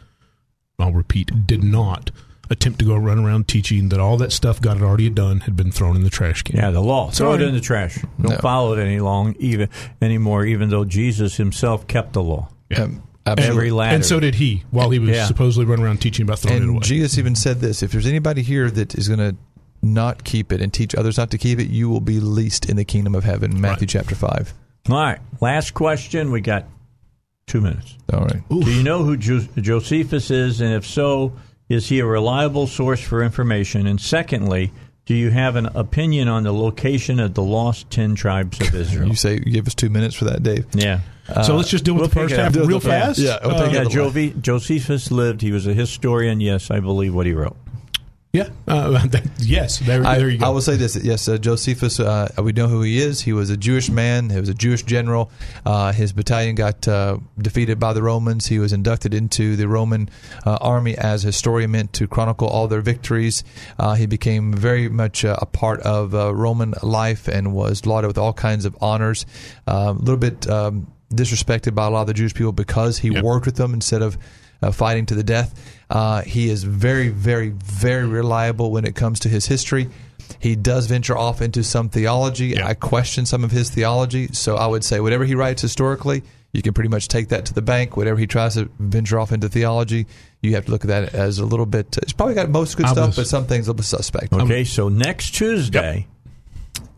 I'll 0.78 0.92
repeat, 0.92 1.46
did 1.46 1.62
not 1.62 2.10
attempt 2.50 2.78
to 2.78 2.84
go 2.86 2.96
run 2.96 3.18
around 3.18 3.46
teaching 3.46 3.90
that 3.90 4.00
all 4.00 4.16
that 4.16 4.32
stuff 4.32 4.58
God 4.58 4.78
had 4.78 4.82
already 4.82 5.10
done 5.10 5.40
had 5.40 5.54
been 5.54 5.70
thrown 5.70 5.96
in 5.96 6.02
the 6.02 6.08
trash 6.08 6.42
can. 6.42 6.56
Yeah, 6.56 6.70
the 6.70 6.80
law. 6.80 7.10
Throw 7.10 7.34
it 7.34 7.42
in 7.42 7.52
the 7.54 7.60
trash. 7.60 7.98
Don't 8.20 8.40
follow 8.40 8.72
it 8.72 8.80
any 8.82 9.00
long 9.00 9.36
even 9.38 9.68
anymore. 10.00 10.46
Even 10.46 10.70
though 10.70 10.86
Jesus 10.86 11.36
himself 11.36 11.86
kept 11.86 12.14
the 12.14 12.22
law. 12.22 12.48
Every 13.26 13.70
ladder. 13.70 13.94
And 13.96 14.06
so 14.06 14.18
did 14.20 14.36
he 14.36 14.64
while 14.70 14.88
he 14.88 14.98
was 14.98 15.10
Yeah. 15.10 15.26
supposedly 15.26 15.66
running 15.66 15.84
around 15.84 16.00
teaching 16.00 16.22
about 16.24 16.38
throwing 16.38 16.56
it 16.56 16.62
and 16.62 16.70
away. 16.70 16.80
Jesus 16.80 17.18
even 17.18 17.34
said 17.36 17.60
this: 17.60 17.82
if 17.82 17.92
there's 17.92 18.06
anybody 18.06 18.40
here 18.40 18.70
that 18.70 18.94
is 18.94 19.06
going 19.08 19.18
to 19.18 19.36
not 19.82 20.24
keep 20.24 20.52
it 20.52 20.60
and 20.60 20.72
teach 20.72 20.94
others 20.94 21.16
not 21.18 21.30
to 21.30 21.38
keep 21.38 21.58
it, 21.58 21.68
you 21.68 21.88
will 21.88 22.00
be 22.00 22.20
least 22.20 22.68
in 22.68 22.76
the 22.76 22.84
kingdom 22.84 23.14
of 23.14 23.24
heaven. 23.24 23.60
Matthew 23.60 23.86
chapter 23.86 24.14
five. 24.14 24.52
All 24.88 24.96
right. 24.96 25.18
Last 25.40 25.74
question. 25.74 26.30
We 26.30 26.40
got 26.40 26.64
two 27.46 27.60
minutes. 27.60 27.96
All 28.12 28.20
right. 28.20 28.42
Do 28.48 28.70
you 28.70 28.82
know 28.82 29.02
who 29.04 29.16
jo- 29.16 29.46
Josephus 29.56 30.30
is? 30.30 30.60
And 30.60 30.72
if 30.74 30.86
so, 30.86 31.32
is 31.68 31.88
he 31.88 31.98
a 32.00 32.06
reliable 32.06 32.66
source 32.66 33.00
for 33.00 33.22
information? 33.22 33.86
And 33.86 34.00
secondly, 34.00 34.72
do 35.06 35.14
you 35.14 35.30
have 35.30 35.56
an 35.56 35.66
opinion 35.74 36.28
on 36.28 36.42
the 36.42 36.52
location 36.52 37.20
of 37.20 37.34
the 37.34 37.42
lost 37.42 37.90
10 37.90 38.14
tribes 38.14 38.60
of 38.60 38.74
Israel? 38.74 39.08
You 39.08 39.14
say 39.14 39.34
you 39.34 39.52
give 39.52 39.66
us 39.66 39.74
two 39.74 39.88
minutes 39.90 40.14
for 40.14 40.24
that, 40.26 40.42
Dave. 40.42 40.66
Yeah. 40.74 41.00
So 41.44 41.56
let's 41.56 41.68
just 41.68 41.84
deal 41.84 41.92
with 41.94 42.04
the 42.04 42.08
pick 42.08 42.22
first 42.30 42.34
it 42.34 42.38
half 42.38 42.56
real 42.56 42.66
the- 42.80 42.88
yeah. 42.88 43.04
fast? 43.06 43.18
Yeah, 43.18 43.38
we'll 43.44 43.54
Uh, 43.56 43.68
Yeah, 43.70 43.84
Jovi- 43.84 44.40
Josephus 44.40 45.10
lived. 45.10 45.42
He 45.42 45.52
was 45.52 45.66
a 45.66 45.74
historian. 45.74 46.40
Yes, 46.40 46.70
I 46.70 46.80
believe 46.80 47.14
what 47.14 47.26
he 47.26 47.32
wrote. 47.34 47.56
Yeah. 48.32 48.50
Uh, 48.66 49.08
yes. 49.38 49.78
There, 49.78 50.04
I, 50.04 50.18
there 50.18 50.28
you 50.28 50.38
go. 50.38 50.46
I 50.46 50.48
will 50.50 50.60
say 50.60 50.76
this: 50.76 50.96
yes, 51.02 51.28
uh, 51.28 51.38
Josephus. 51.38 51.98
Uh, 51.98 52.28
we 52.42 52.52
know 52.52 52.68
who 52.68 52.82
he 52.82 52.98
is. 52.98 53.22
He 53.22 53.32
was 53.32 53.48
a 53.48 53.56
Jewish 53.56 53.88
man. 53.88 54.28
He 54.28 54.38
was 54.38 54.50
a 54.50 54.54
Jewish 54.54 54.82
general. 54.82 55.30
Uh, 55.64 55.92
his 55.92 56.12
battalion 56.12 56.54
got 56.54 56.86
uh, 56.86 57.18
defeated 57.38 57.80
by 57.80 57.94
the 57.94 58.02
Romans. 58.02 58.46
He 58.46 58.58
was 58.58 58.74
inducted 58.74 59.14
into 59.14 59.56
the 59.56 59.66
Roman 59.66 60.10
uh, 60.44 60.58
army 60.60 60.96
as 60.98 61.24
a 61.24 61.28
historian, 61.28 61.70
meant 61.70 61.94
to 61.94 62.06
chronicle 62.06 62.48
all 62.48 62.68
their 62.68 62.82
victories. 62.82 63.44
Uh, 63.78 63.94
he 63.94 64.04
became 64.04 64.52
very 64.52 64.90
much 64.90 65.24
uh, 65.24 65.36
a 65.40 65.46
part 65.46 65.80
of 65.80 66.14
uh, 66.14 66.34
Roman 66.34 66.74
life 66.82 67.28
and 67.28 67.54
was 67.54 67.86
lauded 67.86 68.08
with 68.08 68.18
all 68.18 68.34
kinds 68.34 68.66
of 68.66 68.76
honors. 68.82 69.24
Uh, 69.66 69.94
a 69.96 69.98
little 69.98 70.18
bit 70.18 70.46
um, 70.50 70.92
disrespected 71.14 71.74
by 71.74 71.86
a 71.86 71.90
lot 71.90 72.02
of 72.02 72.08
the 72.08 72.14
Jewish 72.14 72.34
people 72.34 72.52
because 72.52 72.98
he 72.98 73.10
worked 73.10 73.46
with 73.46 73.56
them 73.56 73.72
instead 73.72 74.02
of 74.02 74.18
uh, 74.62 74.70
fighting 74.72 75.06
to 75.06 75.14
the 75.14 75.22
death. 75.22 75.54
Uh, 75.90 76.22
he 76.22 76.48
is 76.50 76.64
very, 76.64 77.08
very, 77.08 77.48
very 77.50 78.06
reliable 78.06 78.70
when 78.70 78.84
it 78.84 78.94
comes 78.94 79.20
to 79.20 79.28
his 79.28 79.46
history. 79.46 79.88
He 80.40 80.56
does 80.56 80.86
venture 80.86 81.16
off 81.16 81.40
into 81.40 81.64
some 81.64 81.88
theology. 81.88 82.60
I 82.62 82.74
question 82.74 83.24
some 83.26 83.44
of 83.44 83.50
his 83.50 83.70
theology, 83.70 84.28
so 84.32 84.56
I 84.56 84.66
would 84.66 84.84
say 84.84 85.00
whatever 85.00 85.24
he 85.24 85.34
writes 85.34 85.62
historically, 85.62 86.22
you 86.52 86.60
can 86.62 86.74
pretty 86.74 86.90
much 86.90 87.08
take 87.08 87.28
that 87.28 87.46
to 87.46 87.54
the 87.54 87.62
bank. 87.62 87.96
Whatever 87.96 88.18
he 88.18 88.26
tries 88.26 88.54
to 88.54 88.68
venture 88.78 89.18
off 89.18 89.32
into 89.32 89.48
theology, 89.48 90.06
you 90.42 90.54
have 90.54 90.66
to 90.66 90.70
look 90.70 90.82
at 90.84 90.88
that 90.88 91.14
as 91.14 91.38
a 91.38 91.46
little 91.46 91.66
bit. 91.66 91.96
It's 92.02 92.12
probably 92.12 92.34
got 92.34 92.50
most 92.50 92.76
good 92.76 92.86
I 92.86 92.92
stuff, 92.92 93.06
was- 93.08 93.16
but 93.16 93.26
some 93.26 93.46
things 93.46 93.68
a 93.68 93.72
little 93.72 93.84
suspect. 93.84 94.32
Okay, 94.32 94.64
so 94.64 94.88
next 94.88 95.30
Tuesday, 95.34 96.06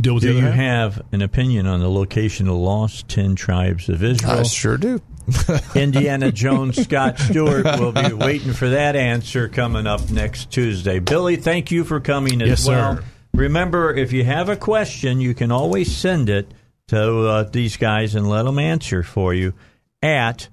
Deal 0.00 0.14
with 0.14 0.22
do 0.22 0.32
you 0.32 0.40
half? 0.40 0.54
have 0.54 1.02
an 1.12 1.20
opinion 1.22 1.66
on 1.66 1.80
the 1.80 1.90
location 1.90 2.46
of 2.48 2.54
the 2.54 2.58
lost 2.60 3.08
10 3.08 3.34
tribes 3.34 3.88
of 3.88 4.02
Israel? 4.02 4.40
I 4.40 4.42
sure 4.44 4.76
do. 4.76 5.00
Indiana 5.74 6.32
Jones 6.32 6.82
Scott 6.82 7.18
Stewart 7.18 7.64
will 7.78 7.92
be 7.92 8.12
waiting 8.26 8.52
for 8.52 8.70
that 8.70 8.96
answer 8.96 9.48
coming 9.48 9.86
up 9.86 10.10
next 10.10 10.50
Tuesday. 10.50 10.98
Billy, 10.98 11.36
thank 11.36 11.70
you 11.70 11.84
for 11.84 12.00
coming 12.00 12.42
as 12.42 12.48
Yes, 12.48 12.68
well. 12.68 12.96
sir. 12.96 13.04
Remember, 13.34 13.94
if 13.94 14.12
you 14.12 14.24
have 14.24 14.48
a 14.48 14.56
question, 14.56 15.20
you 15.20 15.34
can 15.34 15.52
always 15.52 15.94
send 15.94 16.28
it 16.28 16.52
to 16.88 17.26
uh, 17.28 17.42
these 17.44 17.76
guys 17.76 18.14
and 18.14 18.28
let 18.28 18.44
them 18.44 18.58
answer 18.58 19.02
for 19.02 19.32
you 19.32 19.54
at 20.02 20.48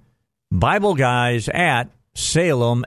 Bible 0.51 0.93
Guys 0.95 1.49
at 1.49 1.89
SalemLR.com. 2.15 2.80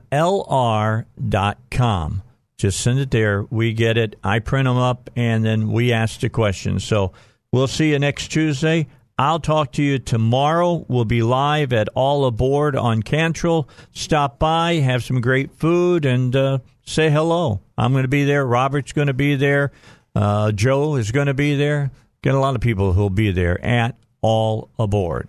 Just 2.56 2.80
send 2.80 2.98
it 2.98 3.10
there. 3.10 3.44
We 3.50 3.72
get 3.72 3.96
it. 3.96 4.16
I 4.22 4.38
print 4.38 4.66
them 4.66 4.76
up, 4.76 5.08
and 5.16 5.44
then 5.44 5.72
we 5.72 5.92
ask 5.92 6.20
the 6.20 6.28
questions. 6.28 6.84
So 6.84 7.12
we'll 7.52 7.66
see 7.68 7.90
you 7.90 7.98
next 7.98 8.28
Tuesday. 8.28 8.86
I'll 9.20 9.38
talk 9.38 9.72
to 9.72 9.82
you 9.82 9.98
tomorrow. 9.98 10.86
We'll 10.88 11.04
be 11.04 11.22
live 11.22 11.74
at 11.74 11.90
All 11.94 12.24
Aboard 12.24 12.74
on 12.74 13.02
Cantrell. 13.02 13.68
Stop 13.92 14.38
by, 14.38 14.76
have 14.76 15.04
some 15.04 15.20
great 15.20 15.52
food, 15.52 16.06
and 16.06 16.34
uh, 16.34 16.60
say 16.86 17.10
hello. 17.10 17.60
I'm 17.76 17.92
going 17.92 18.04
to 18.04 18.08
be 18.08 18.24
there. 18.24 18.46
Robert's 18.46 18.94
going 18.94 19.08
to 19.08 19.12
be 19.12 19.36
there. 19.36 19.72
Uh, 20.14 20.52
Joe 20.52 20.96
is 20.96 21.12
going 21.12 21.26
to 21.26 21.34
be 21.34 21.54
there. 21.54 21.90
Get 22.22 22.34
a 22.34 22.38
lot 22.38 22.54
of 22.54 22.62
people 22.62 22.94
who'll 22.94 23.10
be 23.10 23.30
there 23.30 23.62
at 23.62 23.94
All 24.22 24.70
Aboard. 24.78 25.28